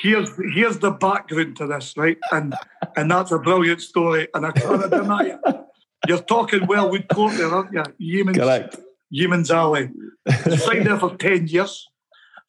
Here's 0.00 0.30
here's 0.54 0.78
the 0.78 0.90
background 0.90 1.56
to 1.56 1.66
this, 1.66 1.94
right? 1.96 2.18
And 2.30 2.54
and 2.96 3.10
that's 3.10 3.30
a 3.30 3.38
brilliant 3.38 3.82
story, 3.82 4.28
and 4.34 4.46
I 4.46 4.52
can't 4.52 4.90
deny 4.90 5.36
it. 5.36 5.40
You're 6.08 6.22
talking 6.22 6.66
Wellwood 6.66 7.08
Court 7.08 7.36
there, 7.36 7.48
aren't 7.48 7.72
you? 7.72 7.84
Yemen's, 7.98 8.38
Correct. 8.38 8.76
Yemen's 9.10 9.50
Alley. 9.50 9.90
It's 10.26 10.66
there 10.66 10.98
for 10.98 11.16
10 11.16 11.46
years. 11.46 11.88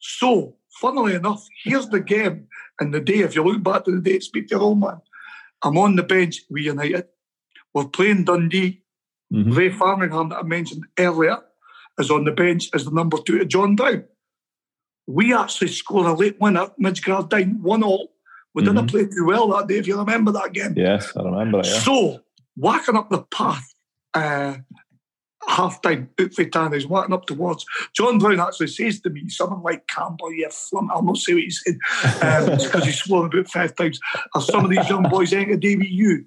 So, 0.00 0.56
funnily 0.80 1.14
enough, 1.14 1.46
here's 1.62 1.88
the 1.88 2.00
game 2.00 2.48
And 2.80 2.92
the 2.92 3.00
day, 3.00 3.20
if 3.20 3.36
you 3.36 3.44
look 3.44 3.62
back 3.62 3.84
to 3.84 3.92
the 3.92 4.00
day, 4.00 4.18
speak 4.18 4.48
to 4.48 4.56
your 4.56 4.64
old 4.64 4.80
man. 4.80 5.00
I'm 5.62 5.78
on 5.78 5.94
the 5.96 6.02
bench 6.02 6.40
with 6.50 6.64
United. 6.64 7.06
We're 7.72 7.88
playing 7.88 8.24
Dundee. 8.24 8.82
Mhm. 9.32 9.56
Ray 9.56 9.70
Farningham 9.70 10.30
that 10.30 10.40
I 10.40 10.42
mentioned 10.42 10.84
earlier 10.98 11.38
is 11.98 12.10
on 12.10 12.24
the 12.24 12.32
bench 12.32 12.68
as 12.74 12.84
the 12.84 12.90
number 12.90 13.18
two 13.18 13.38
to 13.38 13.44
John 13.44 13.76
Brown. 13.76 14.04
We 15.06 15.34
actually 15.34 15.68
scored 15.68 16.06
a 16.06 16.12
late 16.14 16.40
winner, 16.40 16.68
down 17.28 17.62
one 17.62 17.82
all. 17.82 18.12
We 18.54 18.62
didn't 18.62 18.86
Mhm. 18.86 18.90
play 18.90 19.06
too 19.06 19.26
well 19.26 19.48
that 19.48 19.66
day, 19.66 19.78
if 19.78 19.86
you 19.86 19.98
remember 19.98 20.32
that 20.32 20.52
game. 20.52 20.74
Yes, 20.76 21.12
I 21.16 21.22
remember 21.22 21.58
it. 21.60 21.66
Yeah. 21.66 21.80
So, 21.80 22.20
whacking 22.56 22.96
up 22.96 23.10
the 23.10 23.22
path, 23.24 23.66
uh, 24.14 24.54
half 25.48 25.82
time, 25.82 26.10
out 26.20 26.32
for 26.32 26.44
Tannis, 26.44 26.86
whacking 26.86 27.14
up 27.14 27.26
towards. 27.26 27.64
John 27.94 28.18
Brown 28.18 28.40
actually 28.40 28.68
says 28.68 29.00
to 29.00 29.10
me, 29.10 29.28
something 29.28 29.62
like, 29.62 29.86
Campbell, 29.86 30.32
you 30.32 30.48
flump. 30.50 30.90
I'll 30.92 31.02
not 31.02 31.18
say 31.18 31.34
what 31.34 31.42
he 31.42 31.50
said, 31.50 31.76
um, 32.22 32.56
because 32.56 32.84
he 32.84 32.92
swore 32.92 33.26
about 33.26 33.48
five 33.48 33.74
times. 33.76 33.98
Or 34.34 34.40
some 34.40 34.64
of 34.64 34.70
these 34.70 34.88
young 34.88 35.04
boys 35.04 35.32
ain't 35.32 35.50
a 35.50 35.56
day 35.56 35.76
with 35.76 35.88
you. 35.88 36.24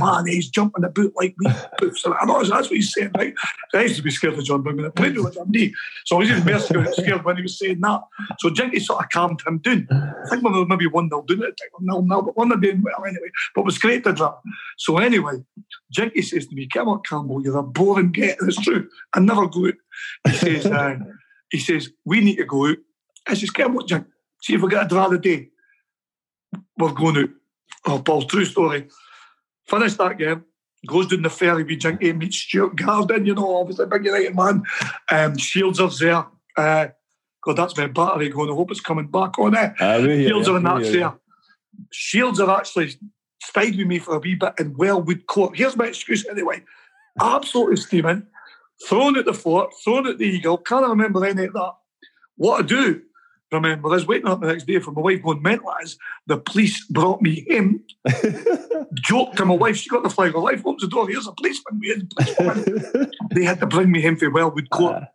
Man, 0.00 0.26
he's 0.26 0.48
jumping 0.48 0.84
about 0.84 1.12
like 1.16 1.34
me. 1.38 1.50
So 1.94 2.14
I 2.14 2.24
know 2.24 2.42
that's 2.42 2.68
what 2.68 2.70
he's 2.70 2.92
saying, 2.92 3.10
right? 3.16 3.34
I 3.74 3.82
used 3.82 3.96
to 3.96 4.02
be 4.02 4.10
scared 4.10 4.34
of 4.34 4.44
John 4.44 4.62
Brown 4.62 4.76
when 4.76 4.86
I 4.86 4.90
played 4.90 5.16
with 5.18 5.36
him, 5.36 5.52
he? 5.52 5.74
So 6.04 6.16
I 6.16 6.18
was 6.20 6.30
even 6.30 6.44
more 6.44 6.58
scared- 6.92 7.24
when 7.24 7.36
he 7.36 7.42
was 7.42 7.58
saying 7.58 7.80
that. 7.80 8.00
So 8.38 8.50
Jinky 8.50 8.80
sort 8.80 9.02
of 9.04 9.10
calmed 9.10 9.42
him 9.46 9.58
down. 9.58 9.86
I 9.90 10.28
think 10.28 10.42
we 10.42 10.64
maybe 10.64 10.86
1 10.86 11.08
0 11.08 11.24
doing 11.26 11.42
it 11.42 11.46
at 11.46 11.56
the 11.56 11.86
time, 11.86 12.06
0 12.06 12.06
0, 12.06 12.22
but 12.22 12.36
1 12.36 12.48
0 12.48 12.60
doing 12.60 12.82
well 12.82 13.04
anyway. 13.04 13.28
But 13.54 13.62
it 13.62 13.64
was 13.64 13.78
great 13.78 14.04
to 14.04 14.12
draw. 14.12 14.34
So 14.78 14.98
anyway, 14.98 15.44
Jinky 15.90 16.22
says 16.22 16.46
to 16.46 16.54
me, 16.54 16.66
Come 16.66 16.88
on, 16.88 17.02
Campbell, 17.08 17.42
you're 17.42 17.58
a 17.58 17.62
boring 17.62 18.12
get. 18.12 18.38
It's 18.56 18.64
true. 18.64 18.88
I 19.14 19.20
never 19.20 19.48
go 19.48 19.66
out. 19.66 19.74
He 20.26 20.32
says, 20.32 20.66
uh, 20.66 20.96
he 21.50 21.58
says, 21.58 21.90
we 22.04 22.20
need 22.20 22.36
to 22.36 22.44
go 22.44 22.68
out. 22.68 22.76
I 23.26 23.34
says, 23.34 23.50
Come 23.50 23.76
on, 23.76 23.86
Jink, 23.86 24.06
see 24.40 24.54
if 24.54 24.62
we 24.62 24.68
get 24.68 24.86
a 24.86 24.88
draw 24.88 25.08
the 25.08 25.18
day. 25.18 25.48
We're 26.78 26.92
going 26.92 27.16
out. 27.18 27.30
Oh, 27.86 27.98
Paul, 28.00 28.22
true 28.22 28.44
story. 28.44 28.88
Finished 29.66 29.98
that 29.98 30.18
game. 30.18 30.44
Goes 30.86 31.06
down 31.06 31.22
the 31.22 31.30
ferry 31.30 31.62
with 31.62 31.78
Jinky, 31.78 32.12
meets 32.12 32.36
Stuart 32.36 32.74
Garden, 32.76 33.24
you 33.24 33.34
know, 33.34 33.56
obviously 33.56 33.86
big 33.86 34.04
United 34.04 34.34
man. 34.34 34.64
Um, 35.10 35.38
Shields 35.38 35.78
are 35.78 35.90
there. 35.90 36.26
Uh, 36.56 36.88
God, 37.44 37.56
that's 37.56 37.76
my 37.76 37.86
battery 37.86 38.28
going. 38.28 38.50
I 38.50 38.54
hope 38.54 38.70
it's 38.70 38.80
coming 38.80 39.06
back 39.06 39.38
on 39.38 39.56
it. 39.56 39.74
Shields 39.78 40.48
you, 40.48 40.54
are 40.54 40.56
in 40.56 40.64
that 40.64 40.82
there. 40.82 41.14
Shields 41.90 42.40
are 42.40 42.58
actually 42.58 42.94
stayed 43.42 43.76
with 43.76 43.86
me 43.86 43.98
for 43.98 44.16
a 44.16 44.18
wee 44.18 44.34
bit 44.34 44.54
in 44.58 44.76
Wellwood 44.76 45.26
Court. 45.26 45.56
Here's 45.56 45.76
my 45.76 45.86
excuse 45.86 46.26
anyway. 46.26 46.62
Absolutely 47.20 47.76
steaming. 47.76 48.26
Thrown 48.88 49.16
at 49.18 49.24
the 49.24 49.34
fort, 49.34 49.70
thrown 49.84 50.06
at 50.06 50.18
the 50.18 50.24
eagle. 50.26 50.58
Can't 50.58 50.86
remember 50.88 51.24
any 51.24 51.44
of 51.44 51.52
that. 51.52 51.72
What 52.36 52.64
I 52.64 52.66
do 52.66 53.02
remember 53.52 53.94
is 53.94 54.06
waking 54.06 54.28
up 54.28 54.40
the 54.40 54.46
next 54.46 54.66
day 54.66 54.78
for 54.78 54.92
my 54.92 55.02
wife 55.02 55.22
going 55.22 55.42
mental 55.42 55.70
as 55.82 55.96
the 56.26 56.38
police 56.38 56.84
brought 56.86 57.20
me 57.20 57.44
him. 57.48 57.84
Joked 58.94 59.36
to 59.36 59.44
my 59.44 59.54
wife, 59.54 59.76
she 59.76 59.90
got 59.90 60.02
the 60.02 60.10
flag. 60.10 60.32
My 60.34 60.40
wife 60.40 60.60
opens 60.64 60.82
the 60.82 60.88
door, 60.88 61.08
here's 61.08 61.26
a 61.26 61.32
policeman. 61.32 61.78
We 61.80 61.88
had 61.88 62.02
a 62.02 62.34
policeman. 62.34 63.10
they 63.34 63.44
had 63.44 63.60
to 63.60 63.66
bring 63.66 63.90
me 63.92 64.00
him 64.00 64.16
for 64.16 64.30
Wellwood 64.30 64.70
Court 64.70 65.02
Ah. 65.02 65.08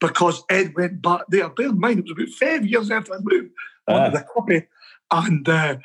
because 0.00 0.42
Ed 0.50 0.74
went 0.76 1.00
back 1.02 1.22
there. 1.28 1.48
Bear 1.48 1.68
in 1.68 1.78
mind, 1.80 2.00
it 2.00 2.04
was 2.04 2.12
about 2.12 2.28
five 2.34 2.66
years 2.66 2.90
after 2.90 3.14
I 3.14 3.18
moved 3.22 3.50
onto 3.88 4.18
the 4.18 4.24
copy. 4.34 4.66
And 5.10 5.48
uh, 5.48 5.76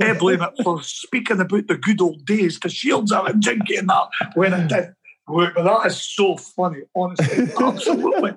Ed 0.00 0.18
blame 0.18 0.40
it 0.40 0.52
for 0.64 0.82
speaking 0.82 1.40
about 1.40 1.66
the 1.66 1.76
good 1.76 2.00
old 2.00 2.24
days, 2.24 2.58
the 2.58 2.70
shields 2.70 3.12
and 3.12 3.42
Jinky 3.42 3.76
and 3.76 3.88
that 3.90 4.08
when 4.34 4.54
it 4.54 4.68
did. 4.68 4.94
But 5.28 5.54
that 5.56 5.86
is 5.86 6.00
so 6.00 6.36
funny, 6.36 6.82
honestly. 6.94 7.48
Absolutely 7.60 8.32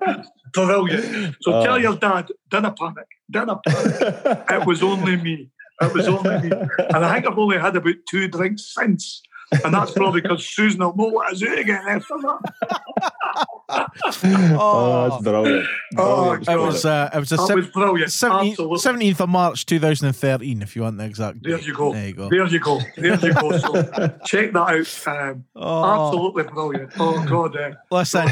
brilliant. 0.54 1.36
So 1.42 1.54
Oh. 1.54 1.64
tell 1.64 1.76
um, 1.76 1.82
your 1.82 1.96
dad, 1.96 2.30
dinner 2.50 2.74
panic, 2.78 3.08
dinner 3.30 3.60
panic. 3.66 4.44
It 4.50 4.66
was 4.66 4.82
only 4.82 5.16
me. 5.18 5.50
It 5.82 5.94
was 5.94 6.08
only 6.08 6.50
me. 6.50 6.50
And 6.80 7.06
I 7.06 7.14
think 7.14 7.28
I've 7.28 7.38
only 7.38 7.60
had 7.60 7.76
about 7.76 7.96
two 8.10 8.28
drinks 8.28 8.74
since. 8.74 9.22
And 9.64 9.74
that's 9.74 9.92
probably 9.92 10.22
because 10.22 10.46
Susan 10.48 10.80
will 10.80 10.96
know 10.96 11.08
what 11.10 11.30
I 11.32 11.34
do 11.34 11.54
again 11.54 11.84
after 11.88 12.16
that. 12.22 13.14
oh, 13.70 15.10
that's 15.10 15.24
brilliant. 15.24 15.68
Oh, 15.98 16.34
It 16.34 16.48
was 16.48 16.86
uh, 16.86 17.10
it 17.14 17.20
was 17.20 17.30
the 17.30 17.38
That 17.38 17.56
was 17.56 17.68
brilliant. 17.68 18.12
seventeenth 18.12 18.60
seventeenth 18.82 19.22
of 19.22 19.30
March 19.30 19.66
two 19.66 19.80
thousand 19.80 20.08
and 20.08 20.16
thirteen. 20.16 20.62
If 20.62 20.76
you 20.76 20.82
want 20.84 20.98
the 20.98 21.06
exact. 21.06 21.44
There 21.44 21.58
date. 21.58 21.68
you 21.68 21.74
go. 21.76 21.94
There 21.94 22.08
you 22.08 22.14
go. 22.14 22.30
There 22.30 22.46
you 22.48 22.60
go. 22.60 22.80
There 22.98 23.16
you 23.20 23.34
go. 23.34 23.58
So 23.58 23.84
check 24.26 24.54
that 24.54 25.08
out. 25.08 25.08
Um, 25.30 25.46
Oh, 25.56 26.08
Absolutely 26.08 26.44
brilliant. 26.44 26.92
Oh 27.00 27.26
God. 27.28 27.56
Uh, 27.56 27.72
listen, 27.92 28.28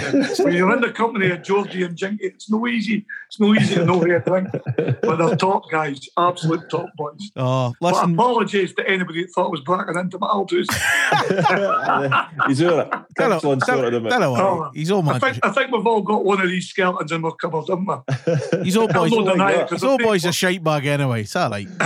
when 0.46 0.54
you're 0.54 0.74
in 0.74 0.82
the 0.82 0.92
company 0.92 1.30
of 1.32 1.44
Georgie 1.44 1.84
and 1.84 1.96
Jinky, 1.96 2.26
it's 2.26 2.50
no 2.50 2.66
easy. 2.68 3.06
It's 3.28 3.40
no 3.40 3.54
easy 3.54 3.76
to 3.76 3.86
know 3.86 4.00
who 4.00 4.08
to 4.08 4.20
drink. 4.20 4.50
But 5.02 5.18
they're 5.18 5.36
top 5.36 5.64
guys, 5.70 6.00
absolute 6.18 6.70
top 6.70 6.88
boys. 6.96 7.20
oh, 7.36 7.74
But 7.82 7.96
apologies 8.10 8.74
to 8.76 8.88
anybody 8.90 9.24
that 9.24 9.32
thought 9.34 9.48
I 9.48 9.50
was 9.50 9.62
breaking 9.62 9.98
into 9.98 10.18
my 10.18 10.28
Aldous. 10.28 10.68
He's 12.48 12.62
over 12.62 12.82
it. 12.82 12.90
Don't 13.16 13.34
Excellent 13.34 13.64
story, 13.64 13.92
don't- 13.92 14.76
didn't 14.88 15.06
don't 15.06 15.16
it? 15.16 15.22
worry. 15.22 15.22
Oh, 15.22 15.22
He's 15.22 15.22
all 15.22 15.30
I 15.30 15.32
think, 15.32 15.46
I 15.46 15.50
think 15.52 15.72
we've 15.72 15.88
all 15.88 16.02
got 16.02 16.26
one 16.26 16.42
of 16.42 16.50
these 16.50 16.68
skeletons 16.70 17.12
in 17.12 17.24
our 17.26 17.32
cupboard, 17.32 17.66
haven't 17.68 17.88
we? 17.88 18.64
He's 18.64 18.78
all 18.78 18.88
boys. 18.88 19.12
I'll 19.14 19.24
not 19.24 19.32
deny 19.34 19.52
it, 19.52 19.70
He's 19.70 19.84
all 19.84 19.98
boys 19.98 20.26
a 20.26 20.32
shite 20.32 20.64
bag 20.64 20.86
anyway. 20.86 21.22
It's 21.22 21.36
all 21.36 21.50
right. 21.50 21.68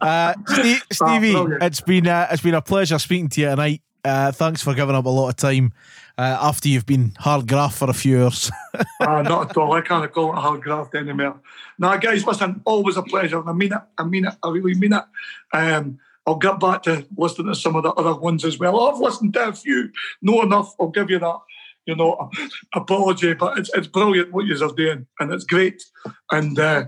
uh, 0.00 0.34
Steve, 0.46 0.82
Stevie, 0.92 1.32
brilliant. 1.32 1.62
it's 1.62 1.80
been 1.80 2.06
uh, 2.06 2.28
it's 2.30 2.42
been 2.42 2.54
a 2.54 2.62
pleasure 2.62 2.98
speaking 2.98 3.28
to 3.30 3.40
you 3.40 3.48
tonight. 3.48 3.82
Uh, 4.04 4.30
thanks 4.32 4.62
for 4.62 4.72
giving 4.74 4.94
up 4.94 5.04
a 5.04 5.08
lot 5.08 5.28
of 5.28 5.36
time 5.36 5.72
uh, 6.16 6.38
after 6.40 6.68
you've 6.68 6.86
been 6.86 7.12
hard 7.18 7.48
graft 7.48 7.76
for 7.76 7.90
a 7.90 7.94
few 7.94 8.18
years. 8.18 8.50
Ah, 9.00 9.22
not 9.22 9.50
at 9.50 9.56
all. 9.56 9.72
I 9.72 9.80
can't 9.82 10.10
call 10.12 10.32
it 10.32 10.40
hard 10.40 10.62
graft 10.62 10.94
anymore. 10.94 11.40
Now, 11.78 11.96
guys, 11.96 12.26
listen, 12.26 12.60
always 12.64 12.96
a 12.96 13.02
pleasure. 13.02 13.38
And 13.38 13.48
I 13.48 13.52
mean 13.52 13.72
it. 13.72 13.80
I 13.96 14.04
mean 14.04 14.24
it. 14.26 14.34
I 14.42 14.48
really 14.50 14.74
mean 14.74 14.92
it. 14.94 15.04
Um, 15.52 15.98
I'll 16.26 16.36
get 16.36 16.58
back 16.58 16.82
to 16.84 17.06
listening 17.16 17.48
to 17.48 17.54
some 17.54 17.76
of 17.76 17.84
the 17.84 17.90
other 17.92 18.14
ones 18.14 18.44
as 18.44 18.58
well. 18.58 18.80
I've 18.88 18.98
listened 19.00 19.34
to 19.34 19.48
a 19.48 19.52
few. 19.52 19.90
No 20.22 20.42
enough. 20.42 20.74
I'll 20.80 20.88
give 20.88 21.08
you 21.10 21.18
that. 21.20 21.38
You 21.86 21.94
know, 21.94 22.30
apology, 22.74 23.34
but 23.34 23.58
it's 23.58 23.70
it's 23.74 23.86
brilliant 23.86 24.32
what 24.32 24.44
you're 24.46 24.72
doing, 24.72 25.06
and 25.20 25.32
it's 25.32 25.44
great. 25.44 25.80
And 26.32 26.58
uh, 26.58 26.86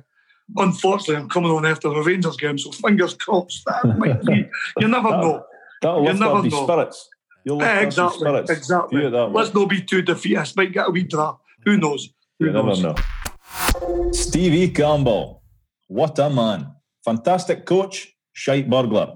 unfortunately, 0.56 1.22
I'm 1.22 1.28
coming 1.28 1.52
on 1.52 1.64
after 1.64 1.88
the 1.88 2.02
Rangers 2.02 2.36
game, 2.36 2.58
so 2.58 2.72
fingers 2.72 3.14
crossed 3.14 3.62
that 3.66 3.96
might 3.96 4.20
be. 4.24 4.48
You 4.80 4.88
never 4.88 5.10
know. 5.10 5.44
That'll 5.82 6.02
You 6.04 6.14
never 6.14 6.42
know. 6.42 6.64
spirits. 6.64 7.08
You'll 7.44 7.58
lift 7.58 7.70
Eh, 7.70 7.80
exactly. 7.82 8.18
spirits. 8.18 8.50
Exactly. 8.50 8.98
View 8.98 9.06
it 9.08 9.10
that 9.12 9.26
way. 9.30 9.34
Let's 9.42 9.54
not 9.54 9.68
be 9.68 9.80
too 9.82 10.02
defeatist. 10.02 10.56
Might 10.56 10.72
get 10.72 10.88
a 10.88 10.90
wee 10.90 11.04
draw. 11.04 11.36
Who 11.64 11.76
knows? 11.76 12.08
Who 12.40 12.46
You 12.46 12.52
never 12.52 12.66
knows? 12.68 12.82
know. 12.82 12.94
Stevie 14.12 14.68
Campbell. 14.70 15.42
What 15.86 16.18
a 16.18 16.28
man. 16.28 16.74
Fantastic 17.04 17.64
coach, 17.64 18.12
shite 18.32 18.68
burglar. 18.68 19.14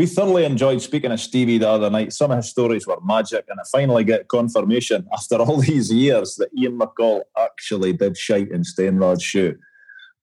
We 0.00 0.06
thoroughly 0.06 0.46
enjoyed 0.46 0.80
speaking 0.80 1.10
to 1.10 1.18
Stevie 1.18 1.58
the 1.58 1.68
other 1.68 1.90
night. 1.90 2.14
Some 2.14 2.30
of 2.30 2.38
his 2.38 2.48
stories 2.48 2.86
were 2.86 2.96
magic, 3.04 3.44
and 3.50 3.60
I 3.60 3.64
finally 3.70 4.02
get 4.02 4.28
confirmation 4.28 5.06
after 5.12 5.36
all 5.36 5.58
these 5.58 5.92
years 5.92 6.36
that 6.36 6.48
Ian 6.56 6.78
McCall 6.78 7.20
actually 7.36 7.92
did 7.92 8.16
shite 8.16 8.50
in 8.50 8.62
Stainrod's 8.62 9.22
shoe. 9.22 9.58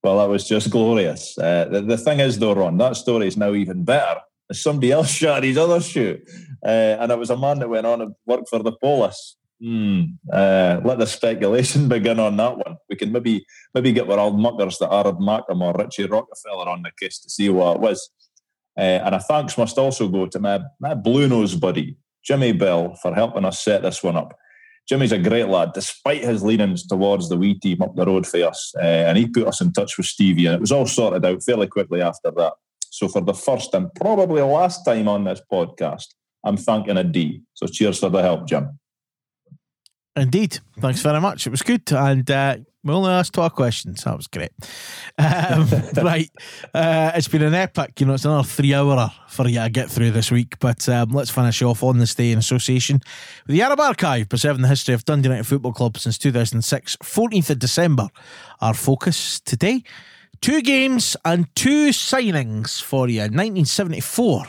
Well, 0.04 0.18
that 0.18 0.30
was 0.30 0.48
just 0.48 0.72
glorious. 0.72 1.38
Uh, 1.38 1.66
the, 1.66 1.82
the 1.82 1.98
thing 2.00 2.20
is, 2.20 2.40
though, 2.40 2.56
Ron, 2.56 2.80
that 2.80 2.96
story 2.96 3.28
is 3.28 3.38
now 3.38 3.54
even 3.54 3.84
better. 3.84 4.20
Somebody 4.52 4.92
else 4.92 5.12
shot 5.22 5.44
his 5.44 5.60
other 5.60 5.80
shoe, 5.80 6.22
uh, 6.66 6.98
and 7.00 7.12
it 7.12 7.20
was 7.20 7.30
a 7.30 7.38
man 7.38 7.60
that 7.60 7.70
went 7.70 7.86
on 7.86 8.02
and 8.02 8.16
worked 8.26 8.50
for 8.50 8.64
the 8.64 8.72
police. 8.72 9.36
Hmm. 9.62 10.06
Uh, 10.34 10.82
let 10.84 10.98
the 10.98 11.06
speculation 11.06 11.88
begin 11.96 12.20
on 12.20 12.36
that 12.38 12.58
one. 12.58 12.78
We 12.90 12.96
can 12.96 13.12
maybe 13.12 13.46
maybe 13.76 13.92
get 13.92 14.10
our 14.10 14.18
old 14.18 14.40
muckers 14.40 14.80
that 14.80 14.92
Arad 14.92 15.20
Markham 15.20 15.62
or 15.62 15.76
Richie 15.78 16.08
Rockefeller 16.08 16.68
on 16.68 16.82
the 16.82 16.92
case 17.00 17.20
to 17.20 17.30
see 17.30 17.50
what 17.50 17.76
it 17.76 17.82
was. 17.82 18.10
Uh, 18.78 19.02
and 19.04 19.16
a 19.16 19.20
thanks 19.20 19.58
must 19.58 19.78
also 19.78 20.08
go 20.08 20.28
to 20.28 20.40
my, 20.40 20.60
my 20.80 20.94
blue 20.94 21.28
nose 21.28 21.56
buddy, 21.56 21.98
Jimmy 22.24 22.52
Bell, 22.52 22.96
for 23.02 23.14
helping 23.14 23.46
us 23.46 23.64
set 23.64 23.82
this 23.82 24.04
one 24.04 24.16
up. 24.16 24.38
Jimmy's 24.88 25.12
a 25.12 25.18
great 25.18 25.50
lad, 25.50 25.74
despite 25.74 26.24
his 26.24 26.44
leanings 26.44 26.88
towards 26.88 27.28
the 27.28 27.38
wee 27.38 27.56
team 27.60 27.82
up 27.82 27.96
the 27.96 28.06
road 28.06 28.26
for 28.26 28.42
us. 28.46 28.74
Uh, 28.78 28.86
and 28.86 29.18
he 29.18 29.28
put 29.28 29.48
us 29.48 29.60
in 29.60 29.74
touch 29.74 29.98
with 29.98 30.06
Stevie, 30.06 30.46
and 30.46 30.56
it 30.56 30.62
was 30.62 30.72
all 30.72 30.86
sorted 30.86 31.26
out 31.26 31.44
fairly 31.44 31.68
quickly 31.68 32.02
after 32.02 32.32
that. 32.32 32.54
So, 32.90 33.10
for 33.10 33.22
the 33.22 33.34
first 33.34 33.74
and 33.74 33.94
probably 33.96 34.42
last 34.42 34.86
time 34.86 35.10
on 35.10 35.26
this 35.26 35.42
podcast, 35.52 36.06
I'm 36.46 36.56
thanking 36.56 36.98
a 36.98 37.04
D. 37.04 37.42
So, 37.54 37.68
cheers 37.68 38.00
for 38.00 38.10
the 38.10 38.22
help, 38.22 38.48
Jim. 38.48 38.80
Indeed. 40.16 40.60
Thanks 40.80 41.02
very 41.02 41.22
much. 41.22 41.46
It 41.46 41.52
was 41.52 41.62
good. 41.62 41.92
And 41.92 42.30
uh, 42.32 42.58
we 42.88 42.94
only 42.94 43.12
asked 43.12 43.34
12 43.34 43.54
questions. 43.54 44.04
That 44.04 44.16
was 44.16 44.28
great. 44.28 44.52
Um, 45.18 45.68
right. 46.04 46.30
Uh, 46.74 47.12
it's 47.16 47.28
been 47.28 47.44
an 47.44 47.54
epic. 47.54 48.00
You 48.00 48.08
know, 48.08 48.14
it's 48.14 48.26
another 48.26 48.48
three 48.48 48.74
hour 48.74 49.12
for 49.28 49.48
you 49.48 49.60
to 49.60 49.70
get 49.70 49.90
through 49.90 50.12
this 50.12 50.32
week. 50.32 50.58
But 50.60 50.88
um, 50.90 51.10
let's 51.10 51.30
finish 51.30 51.62
off 51.62 51.84
on 51.84 51.98
this 51.98 52.16
day 52.16 52.32
in 52.32 52.40
association 52.40 53.02
with 53.46 53.54
the 53.54 53.62
Arab 53.62 53.80
Archive, 53.80 54.30
preserving 54.30 54.62
the 54.62 54.68
history 54.68 54.94
of 54.94 55.06
Dundee 55.06 55.28
United 55.28 55.46
Football 55.46 55.74
Club 55.74 55.98
since 55.98 56.18
2006. 56.18 56.96
14th 56.98 57.50
of 57.50 57.60
December, 57.60 58.08
our 58.62 58.74
focus 58.74 59.40
today. 59.40 59.84
Two 60.40 60.62
games 60.62 61.18
and 61.26 61.54
two 61.56 61.90
signings 61.90 62.82
for 62.82 63.10
you. 63.10 63.22
1974 63.22 64.46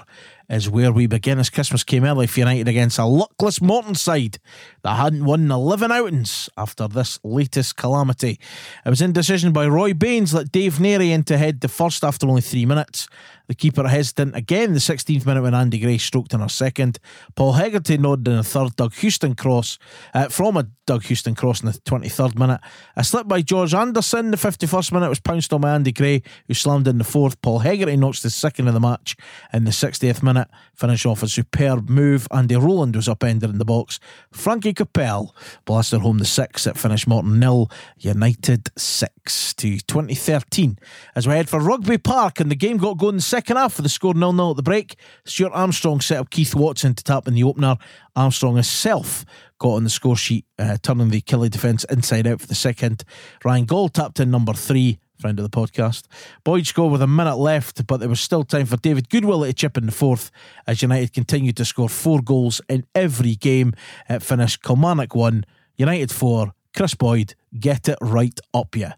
is 0.48 0.70
where 0.70 0.90
we 0.90 1.06
begin 1.06 1.38
as 1.38 1.50
Christmas 1.50 1.84
came 1.84 2.04
early 2.04 2.26
for 2.26 2.40
United 2.40 2.68
against 2.68 2.98
a 2.98 3.04
luckless 3.04 3.60
Morton 3.60 3.94
side 3.94 4.38
that 4.82 4.96
hadn't 4.96 5.24
won 5.24 5.50
11 5.50 5.92
outings 5.92 6.48
after 6.56 6.88
this 6.88 7.18
latest 7.22 7.76
calamity. 7.76 8.40
It 8.84 8.88
was 8.88 9.02
indecision 9.02 9.52
by 9.52 9.66
Roy 9.66 9.92
Baines 9.92 10.32
let 10.32 10.50
Dave 10.50 10.74
Narey 10.74 11.10
into 11.10 11.36
head 11.36 11.60
the 11.60 11.68
first 11.68 12.02
after 12.02 12.26
only 12.26 12.40
three 12.40 12.64
minutes. 12.64 13.08
The 13.48 13.54
keeper 13.54 13.88
hesitant 13.88 14.36
again 14.36 14.74
the 14.74 14.78
16th 14.78 15.24
minute 15.24 15.42
when 15.42 15.54
Andy 15.54 15.78
Gray 15.78 15.98
stroked 15.98 16.34
in 16.34 16.42
our 16.42 16.50
second. 16.50 16.98
Paul 17.34 17.54
Hegarty 17.54 17.96
nodded 17.96 18.28
in 18.28 18.36
the 18.36 18.44
third. 18.44 18.76
Doug 18.76 18.94
Houston 18.94 19.34
cross 19.34 19.78
uh, 20.14 20.28
from 20.28 20.58
a 20.58 20.68
Doug 20.86 21.04
Houston 21.04 21.34
cross 21.34 21.60
in 21.60 21.66
the 21.66 21.72
23rd 21.72 22.38
minute. 22.38 22.60
A 22.96 23.04
slip 23.04 23.26
by 23.26 23.42
George 23.42 23.74
Anderson. 23.74 24.30
The 24.30 24.36
51st 24.36 24.92
minute 24.92 25.08
was 25.08 25.20
pounced 25.20 25.52
on 25.52 25.62
by 25.62 25.74
Andy 25.74 25.92
Gray, 25.92 26.22
who 26.46 26.54
slammed 26.54 26.88
in 26.88 26.98
the 26.98 27.04
fourth. 27.04 27.40
Paul 27.42 27.60
Hegarty 27.60 27.96
knocks 27.96 28.22
the 28.22 28.30
second 28.30 28.68
of 28.68 28.74
the 28.74 28.80
match 28.80 29.16
in 29.52 29.64
the 29.64 29.70
60th 29.70 30.22
minute. 30.22 30.48
Finish 30.74 31.06
off 31.06 31.22
a 31.22 31.28
superb 31.28 31.88
move. 31.88 32.28
Andy 32.30 32.56
Rowland 32.56 32.96
was 32.96 33.08
upended 33.08 33.50
in 33.50 33.58
the 33.58 33.64
box. 33.64 33.98
Frankie 34.30 34.74
Kopel 34.74 35.30
blasted 35.64 36.00
home 36.00 36.18
the 36.18 36.24
six 36.24 36.66
at 36.66 36.78
finish 36.78 37.06
Morton 37.06 37.38
nil. 37.40 37.70
United 37.98 38.70
six 38.76 39.54
to 39.54 39.78
2013. 39.80 40.78
As 41.14 41.26
we 41.26 41.34
head 41.34 41.48
for 41.48 41.60
Rugby 41.60 41.98
Park 41.98 42.40
and 42.40 42.50
the 42.50 42.56
game 42.56 42.76
got 42.76 42.98
going 42.98 43.20
second 43.38 43.56
half 43.56 43.76
with 43.76 43.84
the 43.84 43.88
score 43.88 44.14
0 44.14 44.32
0 44.32 44.50
at 44.50 44.56
the 44.56 44.62
break. 44.64 44.96
Stuart 45.24 45.52
Armstrong 45.52 46.00
set 46.00 46.18
up 46.18 46.28
Keith 46.28 46.56
Watson 46.56 46.94
to 46.94 47.04
tap 47.04 47.28
in 47.28 47.34
the 47.34 47.44
opener. 47.44 47.76
Armstrong 48.16 48.56
himself 48.56 49.24
got 49.60 49.74
on 49.74 49.84
the 49.84 49.90
score 49.90 50.16
sheet, 50.16 50.44
uh, 50.58 50.76
turning 50.82 51.10
the 51.10 51.20
Killie 51.20 51.48
defence 51.48 51.84
inside 51.84 52.26
out 52.26 52.40
for 52.40 52.48
the 52.48 52.56
second. 52.56 53.04
Ryan 53.44 53.64
Gauld 53.64 53.94
tapped 53.94 54.18
in 54.18 54.32
number 54.32 54.54
three, 54.54 54.98
friend 55.20 55.38
of 55.38 55.48
the 55.48 55.56
podcast. 55.56 56.06
Boyd 56.42 56.66
scored 56.66 56.90
with 56.90 57.00
a 57.00 57.06
minute 57.06 57.36
left, 57.36 57.86
but 57.86 57.98
there 57.98 58.08
was 58.08 58.20
still 58.20 58.42
time 58.42 58.66
for 58.66 58.76
David 58.76 59.08
Goodwillie 59.08 59.50
to 59.50 59.52
chip 59.52 59.76
in 59.76 59.86
the 59.86 59.92
fourth 59.92 60.32
as 60.66 60.82
United 60.82 61.12
continued 61.12 61.56
to 61.58 61.64
score 61.64 61.88
four 61.88 62.20
goals 62.20 62.60
in 62.68 62.86
every 62.96 63.36
game. 63.36 63.72
It 64.08 64.20
finished 64.20 64.64
Kilmarnock 64.64 65.14
1, 65.14 65.46
United 65.76 66.10
4. 66.10 66.52
Kris 66.76 66.96
Boyd, 66.96 67.34
get 67.56 67.88
it 67.88 67.98
right 68.00 68.38
up 68.52 68.74
you. 68.74 68.90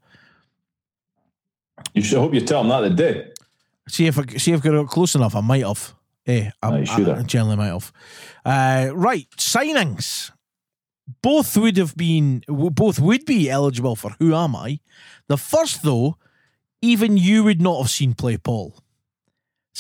You 1.93 2.01
should 2.01 2.19
hope 2.21 2.33
you 2.33 2.41
tell 2.41 2.63
him 2.63 2.69
that 2.69 2.81
the 2.81 2.91
day. 2.91 3.33
See 3.89 4.07
if 4.07 4.19
I, 4.19 4.27
see 4.37 4.53
if 4.53 4.65
I 4.65 4.69
got 4.69 4.89
close 4.89 5.15
enough. 5.15 5.35
I 5.35 5.41
might 5.41 5.65
have. 5.65 5.95
Eh, 6.27 6.51
I, 6.63 6.71
No, 6.71 6.77
I, 6.77 7.19
I 7.19 7.23
generally 7.23 7.57
might 7.57 7.67
have. 7.69 7.93
Uh, 8.45 8.91
right, 8.95 9.29
signings. 9.37 10.31
Both 11.23 11.57
would 11.57 11.77
have 11.77 11.97
been, 11.97 12.45
both 12.47 13.01
would 13.01 13.25
be 13.25 13.51
eligible 13.51 13.97
for 13.97 14.15
Who 14.21 14.35
Am 14.35 14.55
I? 14.55 14.79
The 15.27 15.37
first, 15.37 15.83
though, 15.83 16.17
even 16.83 17.17
you 17.17 17.45
would 17.45 17.61
not 17.61 17.81
have 17.81 17.91
seen 17.91 18.15
play 18.15 18.37
Paul. 18.37 18.77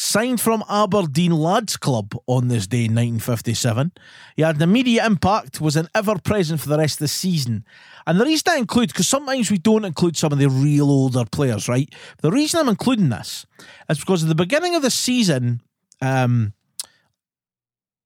Signed 0.02 0.40
from 0.40 0.64
Aberdeen 0.66 1.32
Lads 1.32 1.76
Club 1.76 2.14
on 2.26 2.48
this 2.48 2.66
day 2.66 2.86
in 2.86 2.94
1957. 2.94 3.92
He 4.34 4.40
had 4.40 4.56
an 4.56 4.62
immediate 4.62 5.04
impact, 5.04 5.60
was 5.60 5.76
an 5.76 5.88
ever 5.94 6.18
present 6.18 6.58
for 6.62 6.70
the 6.70 6.78
rest 6.78 6.94
of 6.94 7.00
the 7.00 7.08
season. 7.08 7.66
And 8.06 8.18
the 8.18 8.24
reason 8.24 8.44
I 8.48 8.56
include, 8.56 8.88
because 8.88 9.08
sometimes 9.08 9.50
we 9.50 9.58
don't 9.58 9.84
include 9.84 10.16
some 10.16 10.32
of 10.32 10.38
the 10.38 10.48
real 10.48 10.90
older 10.90 11.26
players, 11.30 11.68
right? 11.68 11.94
The 12.22 12.30
reason 12.30 12.60
I'm 12.60 12.70
including 12.70 13.10
this 13.10 13.44
is 13.90 14.00
because 14.00 14.22
at 14.22 14.30
the 14.30 14.34
beginning 14.34 14.74
of 14.74 14.80
the 14.80 14.90
season, 14.90 15.60
um, 16.00 16.54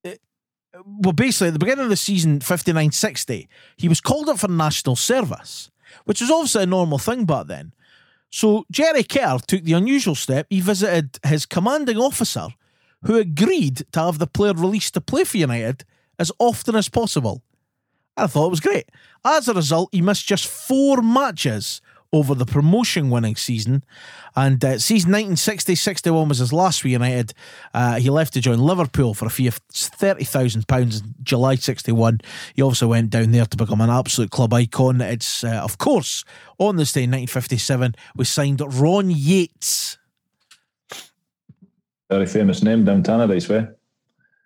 well, 0.03 1.13
basically, 1.13 1.47
at 1.47 1.53
the 1.53 1.59
beginning 1.59 1.85
of 1.85 1.89
the 1.89 1.95
season, 1.95 2.41
59 2.41 2.91
60, 2.91 3.47
he 3.77 3.87
was 3.87 4.01
called 4.01 4.27
up 4.27 4.39
for 4.39 4.49
national 4.49 4.97
service, 4.97 5.71
which 6.03 6.19
was 6.19 6.29
obviously 6.29 6.63
a 6.63 6.65
normal 6.65 6.97
thing 6.97 7.23
back 7.23 7.47
then. 7.47 7.71
So 8.31 8.65
Jerry 8.71 9.03
Kerr 9.03 9.39
took 9.45 9.63
the 9.63 9.73
unusual 9.73 10.15
step. 10.15 10.47
He 10.49 10.61
visited 10.61 11.19
his 11.25 11.45
commanding 11.45 11.97
officer, 11.97 12.47
who 13.03 13.15
agreed 13.17 13.85
to 13.91 13.99
have 13.99 14.19
the 14.19 14.27
player 14.27 14.53
released 14.53 14.93
to 14.95 15.01
play 15.01 15.23
for 15.23 15.37
United 15.37 15.85
as 16.19 16.31
often 16.39 16.75
as 16.75 16.89
possible. 16.89 17.43
I 18.17 18.27
thought 18.27 18.47
it 18.47 18.51
was 18.51 18.59
great. 18.59 18.89
As 19.23 19.47
a 19.47 19.53
result, 19.53 19.89
he 19.91 20.01
missed 20.01 20.27
just 20.27 20.47
four 20.47 21.01
matches 21.01 21.81
over 22.13 22.33
the 22.35 22.45
promotion 22.45 23.09
winning 23.09 23.35
season. 23.35 23.83
And 24.35 24.63
uh, 24.63 24.79
season 24.79 25.11
1960 25.11 25.75
61 25.75 26.29
was 26.29 26.37
his 26.39 26.53
last 26.53 26.81
for 26.81 26.87
United. 26.87 27.33
Uh, 27.73 27.95
he 27.99 28.09
left 28.09 28.33
to 28.33 28.41
join 28.41 28.59
Liverpool 28.59 29.13
for 29.13 29.25
a 29.25 29.29
fee 29.29 29.47
of 29.47 29.59
£30,000 29.69 31.01
in 31.03 31.15
July 31.23 31.55
61. 31.55 32.19
He 32.53 32.61
also 32.61 32.87
went 32.87 33.09
down 33.09 33.31
there 33.31 33.45
to 33.45 33.57
become 33.57 33.81
an 33.81 33.89
absolute 33.89 34.31
club 34.31 34.53
icon. 34.53 35.01
It's, 35.01 35.43
uh, 35.43 35.61
of 35.63 35.77
course, 35.77 36.23
on 36.57 36.75
this 36.77 36.91
day 36.91 37.03
in 37.03 37.11
1957, 37.11 37.95
we 38.15 38.25
signed 38.25 38.61
Ron 38.65 39.09
Yeats. 39.11 39.97
Very 42.09 42.25
famous 42.27 42.61
name 42.61 42.85
down 42.85 43.03
Tannadice 43.03 43.49
way. 43.49 43.67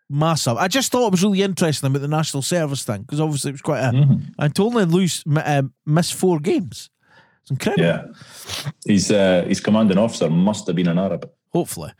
Massive. 0.09 0.57
I 0.57 0.67
just 0.67 0.91
thought 0.91 1.07
it 1.07 1.11
was 1.11 1.23
really 1.23 1.43
interesting 1.43 1.87
about 1.87 2.01
the 2.01 2.07
national 2.07 2.41
service 2.41 2.83
thing 2.83 3.01
because 3.01 3.19
obviously 3.19 3.49
it 3.49 3.53
was 3.53 3.61
quite 3.61 3.81
a. 3.81 3.91
Mhm. 3.91 4.33
I 4.39 4.47
to 4.47 4.63
only 4.63 4.85
lose, 4.85 5.23
m- 5.27 5.37
uh, 5.37 5.61
miss 5.85 6.09
four 6.09 6.39
games. 6.39 6.89
It's 7.49 7.65
incredible. 7.65 7.83
Yeah. 7.83 8.05
His, 8.85 9.11
uh, 9.11 9.45
his 9.47 9.59
commanding 9.59 9.97
officer 9.97 10.29
must 10.29 10.67
have 10.67 10.75
been 10.75 10.87
an 10.87 10.99
Arab. 10.99 11.29
Hopefully. 11.51 11.91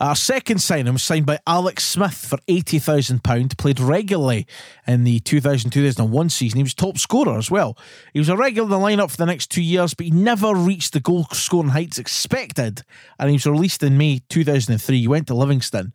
Our 0.00 0.16
second 0.16 0.58
signing 0.58 0.92
was 0.92 1.02
signed 1.02 1.26
by 1.26 1.38
Alex 1.46 1.84
Smith 1.84 2.14
for 2.14 2.38
£80,000. 2.48 3.56
Played 3.56 3.80
regularly 3.80 4.46
in 4.86 5.04
the 5.04 5.20
2000 5.20 5.70
2001 5.70 6.30
season. 6.30 6.56
He 6.56 6.62
was 6.62 6.74
top 6.74 6.98
scorer 6.98 7.36
as 7.36 7.50
well. 7.50 7.76
He 8.12 8.18
was 8.18 8.28
a 8.28 8.36
regular 8.36 8.66
in 8.66 8.70
the 8.70 8.86
lineup 8.86 9.10
for 9.10 9.16
the 9.16 9.26
next 9.26 9.50
two 9.50 9.62
years, 9.62 9.94
but 9.94 10.06
he 10.06 10.12
never 10.12 10.54
reached 10.54 10.92
the 10.92 11.00
goal 11.00 11.26
scoring 11.32 11.70
heights 11.70 11.98
expected. 11.98 12.82
And 13.18 13.30
he 13.30 13.34
was 13.34 13.46
released 13.46 13.82
in 13.82 13.98
May 13.98 14.20
2003. 14.28 15.00
He 15.00 15.08
went 15.08 15.26
to 15.28 15.34
Livingston. 15.34 15.92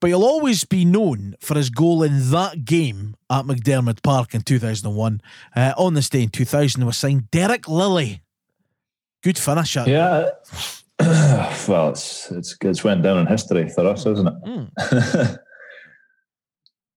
But 0.00 0.08
he'll 0.08 0.24
always 0.24 0.64
be 0.64 0.84
known 0.84 1.36
for 1.40 1.54
his 1.54 1.70
goal 1.70 2.02
in 2.02 2.30
that 2.30 2.64
game 2.64 3.14
at 3.30 3.44
McDiarmid 3.44 4.02
Park 4.02 4.34
in 4.34 4.42
2001. 4.42 5.20
Uh, 5.54 5.74
on 5.76 5.94
this 5.94 6.08
day 6.08 6.24
in 6.24 6.28
2000 6.28 6.84
was 6.84 6.96
signed 6.96 7.30
Derek 7.30 7.68
Lilley. 7.68 8.20
Good 9.22 9.38
finisher. 9.38 9.84
Yeah. 9.86 10.30
well, 11.68 11.90
it's, 11.90 12.30
it's 12.30 12.56
it's 12.60 12.84
went 12.84 13.02
down 13.02 13.18
in 13.18 13.26
history 13.26 13.68
for 13.68 13.86
us, 13.86 14.06
isn't 14.06 14.26
it? 14.26 14.34
Mm. 14.44 15.38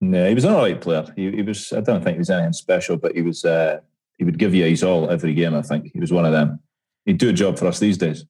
yeah, 0.00 0.28
he 0.28 0.34
was 0.34 0.44
an 0.44 0.52
all 0.52 0.62
right 0.62 0.80
player. 0.80 1.04
He, 1.16 1.30
he 1.30 1.42
was. 1.42 1.72
I 1.72 1.80
don't 1.80 2.02
think 2.02 2.16
he 2.16 2.18
was 2.18 2.30
anything 2.30 2.52
special, 2.52 2.96
but 2.96 3.14
he 3.14 3.22
was. 3.22 3.44
Uh, 3.44 3.80
he 4.18 4.24
would 4.24 4.38
give 4.38 4.54
you 4.54 4.64
his 4.64 4.82
all 4.82 5.10
every 5.10 5.34
game. 5.34 5.54
I 5.54 5.62
think 5.62 5.90
he 5.92 6.00
was 6.00 6.12
one 6.12 6.24
of 6.24 6.32
them. 6.32 6.60
He'd 7.04 7.18
do 7.18 7.28
a 7.28 7.32
job 7.32 7.58
for 7.58 7.66
us 7.66 7.78
these 7.78 7.96
days. 7.96 8.24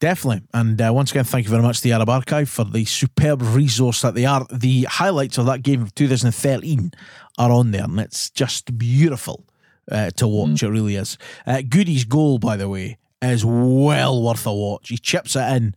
Definitely. 0.00 0.42
And 0.52 0.80
uh, 0.80 0.90
once 0.92 1.12
again, 1.12 1.24
thank 1.24 1.44
you 1.44 1.50
very 1.50 1.62
much 1.62 1.78
to 1.78 1.84
the 1.84 1.92
Arab 1.92 2.08
Archive 2.08 2.48
for 2.48 2.64
the 2.64 2.84
superb 2.84 3.42
resource 3.42 4.02
that 4.02 4.14
they 4.14 4.26
are. 4.26 4.46
The 4.50 4.84
highlights 4.84 5.38
of 5.38 5.46
that 5.46 5.62
game 5.62 5.82
of 5.82 5.94
2013 5.94 6.92
are 7.38 7.52
on 7.52 7.70
there, 7.70 7.84
and 7.84 8.00
it's 8.00 8.30
just 8.30 8.76
beautiful 8.76 9.44
uh, 9.90 10.10
to 10.16 10.26
watch. 10.26 10.62
It 10.62 10.68
really 10.68 10.96
is. 10.96 11.16
Uh, 11.46 11.62
Goody's 11.68 12.04
goal, 12.04 12.38
by 12.38 12.56
the 12.56 12.68
way, 12.68 12.98
is 13.22 13.44
well 13.44 14.22
worth 14.22 14.46
a 14.46 14.54
watch. 14.54 14.88
He 14.88 14.98
chips 14.98 15.36
it 15.36 15.56
in. 15.56 15.74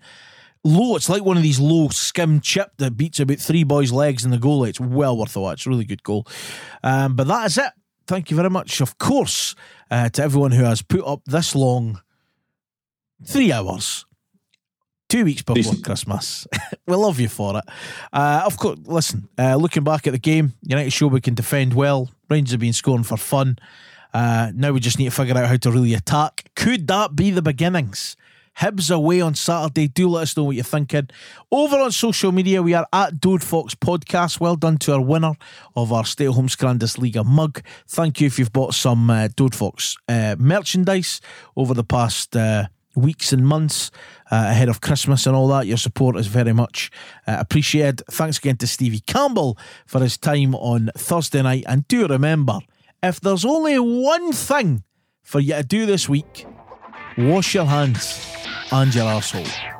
Low, 0.63 0.95
it's 0.95 1.09
like 1.09 1.23
one 1.23 1.37
of 1.37 1.43
these 1.43 1.59
low 1.59 1.89
skim 1.89 2.39
chip 2.39 2.71
that 2.77 2.95
beats 2.95 3.19
about 3.19 3.39
three 3.39 3.63
boys' 3.63 3.91
legs 3.91 4.23
in 4.23 4.31
the 4.31 4.37
goal. 4.37 4.63
It's 4.63 4.79
well 4.79 5.17
worth 5.17 5.35
a 5.35 5.41
watch. 5.41 5.65
Really 5.65 5.85
good 5.85 6.03
goal. 6.03 6.27
Um, 6.83 7.15
but 7.15 7.27
that 7.27 7.47
is 7.47 7.57
it. 7.57 7.71
Thank 8.05 8.29
you 8.29 8.37
very 8.37 8.49
much, 8.49 8.81
of 8.81 8.97
course, 8.97 9.55
uh, 9.89 10.09
to 10.09 10.23
everyone 10.23 10.51
who 10.51 10.63
has 10.63 10.81
put 10.81 11.03
up 11.03 11.21
this 11.25 11.55
long 11.55 12.01
three 13.25 13.51
hours 13.51 14.05
two 15.11 15.25
weeks 15.25 15.41
before. 15.41 15.73
Christmas. 15.83 16.47
we 16.87 16.95
love 16.95 17.19
you 17.19 17.27
for 17.27 17.57
it. 17.57 17.65
Uh, 18.13 18.43
of 18.45 18.57
course, 18.57 18.79
listen, 18.85 19.27
uh, 19.37 19.55
looking 19.55 19.83
back 19.83 20.07
at 20.07 20.13
the 20.13 20.19
game, 20.19 20.53
United 20.61 20.91
show 20.91 21.07
we 21.07 21.21
can 21.21 21.33
defend 21.33 21.73
well. 21.73 22.09
Rangers 22.29 22.51
have 22.51 22.61
been 22.61 22.73
scoring 22.73 23.03
for 23.03 23.17
fun. 23.17 23.57
Uh, 24.13 24.51
now 24.53 24.71
we 24.71 24.79
just 24.79 24.99
need 24.99 25.05
to 25.05 25.11
figure 25.11 25.37
out 25.37 25.47
how 25.47 25.57
to 25.57 25.71
really 25.71 25.93
attack. 25.93 26.49
Could 26.55 26.87
that 26.87 27.15
be 27.15 27.31
the 27.31 27.41
beginnings? 27.41 28.15
Hibs 28.57 28.93
away 28.93 29.21
on 29.21 29.33
Saturday. 29.33 29.87
Do 29.87 30.09
let 30.09 30.23
us 30.23 30.37
know 30.37 30.43
what 30.43 30.55
you're 30.55 30.63
thinking. 30.63 31.09
Over 31.51 31.77
on 31.77 31.91
social 31.91 32.31
media, 32.31 32.61
we 32.61 32.73
are 32.73 32.85
at 32.91 33.21
Dode 33.21 33.43
Fox 33.43 33.73
Podcast. 33.75 34.39
Well 34.39 34.57
done 34.57 34.77
to 34.79 34.93
our 34.93 35.01
winner 35.01 35.33
of 35.75 35.93
our 35.93 36.03
Stay 36.03 36.25
at 36.25 36.33
Home 36.33 36.49
Scrandesliga 36.49 37.25
mug. 37.25 37.61
Thank 37.87 38.19
you 38.19 38.27
if 38.27 38.37
you've 38.37 38.51
bought 38.51 38.73
some 38.73 39.09
uh, 39.09 39.29
Dode 39.35 39.55
Fox 39.55 39.95
uh, 40.09 40.35
merchandise 40.37 41.21
over 41.55 41.73
the 41.73 41.85
past 41.85 42.35
uh, 42.35 42.67
weeks 42.93 43.31
and 43.31 43.47
months 43.47 43.89
uh, 44.29 44.47
ahead 44.49 44.67
of 44.67 44.81
Christmas 44.81 45.25
and 45.25 45.35
all 45.35 45.47
that. 45.47 45.65
Your 45.65 45.77
support 45.77 46.17
is 46.17 46.27
very 46.27 46.53
much 46.53 46.91
uh, 47.25 47.37
appreciated. 47.39 48.03
Thanks 48.11 48.37
again 48.37 48.57
to 48.57 48.67
Stevie 48.67 48.99
Campbell 48.99 49.57
for 49.85 50.01
his 50.01 50.17
time 50.17 50.55
on 50.55 50.89
Thursday 50.97 51.41
night. 51.41 51.63
And 51.67 51.87
do 51.87 52.05
remember, 52.05 52.59
if 53.03 53.19
there's 53.19 53.45
only 53.45 53.79
one 53.79 54.31
thing 54.31 54.83
for 55.23 55.39
you 55.39 55.55
to 55.55 55.63
do 55.63 55.85
this 55.85 56.07
week, 56.07 56.45
wash 57.17 57.55
your 57.55 57.65
hands 57.65 58.25
and 58.71 58.93
your 58.93 59.05
arsehole. 59.05 59.70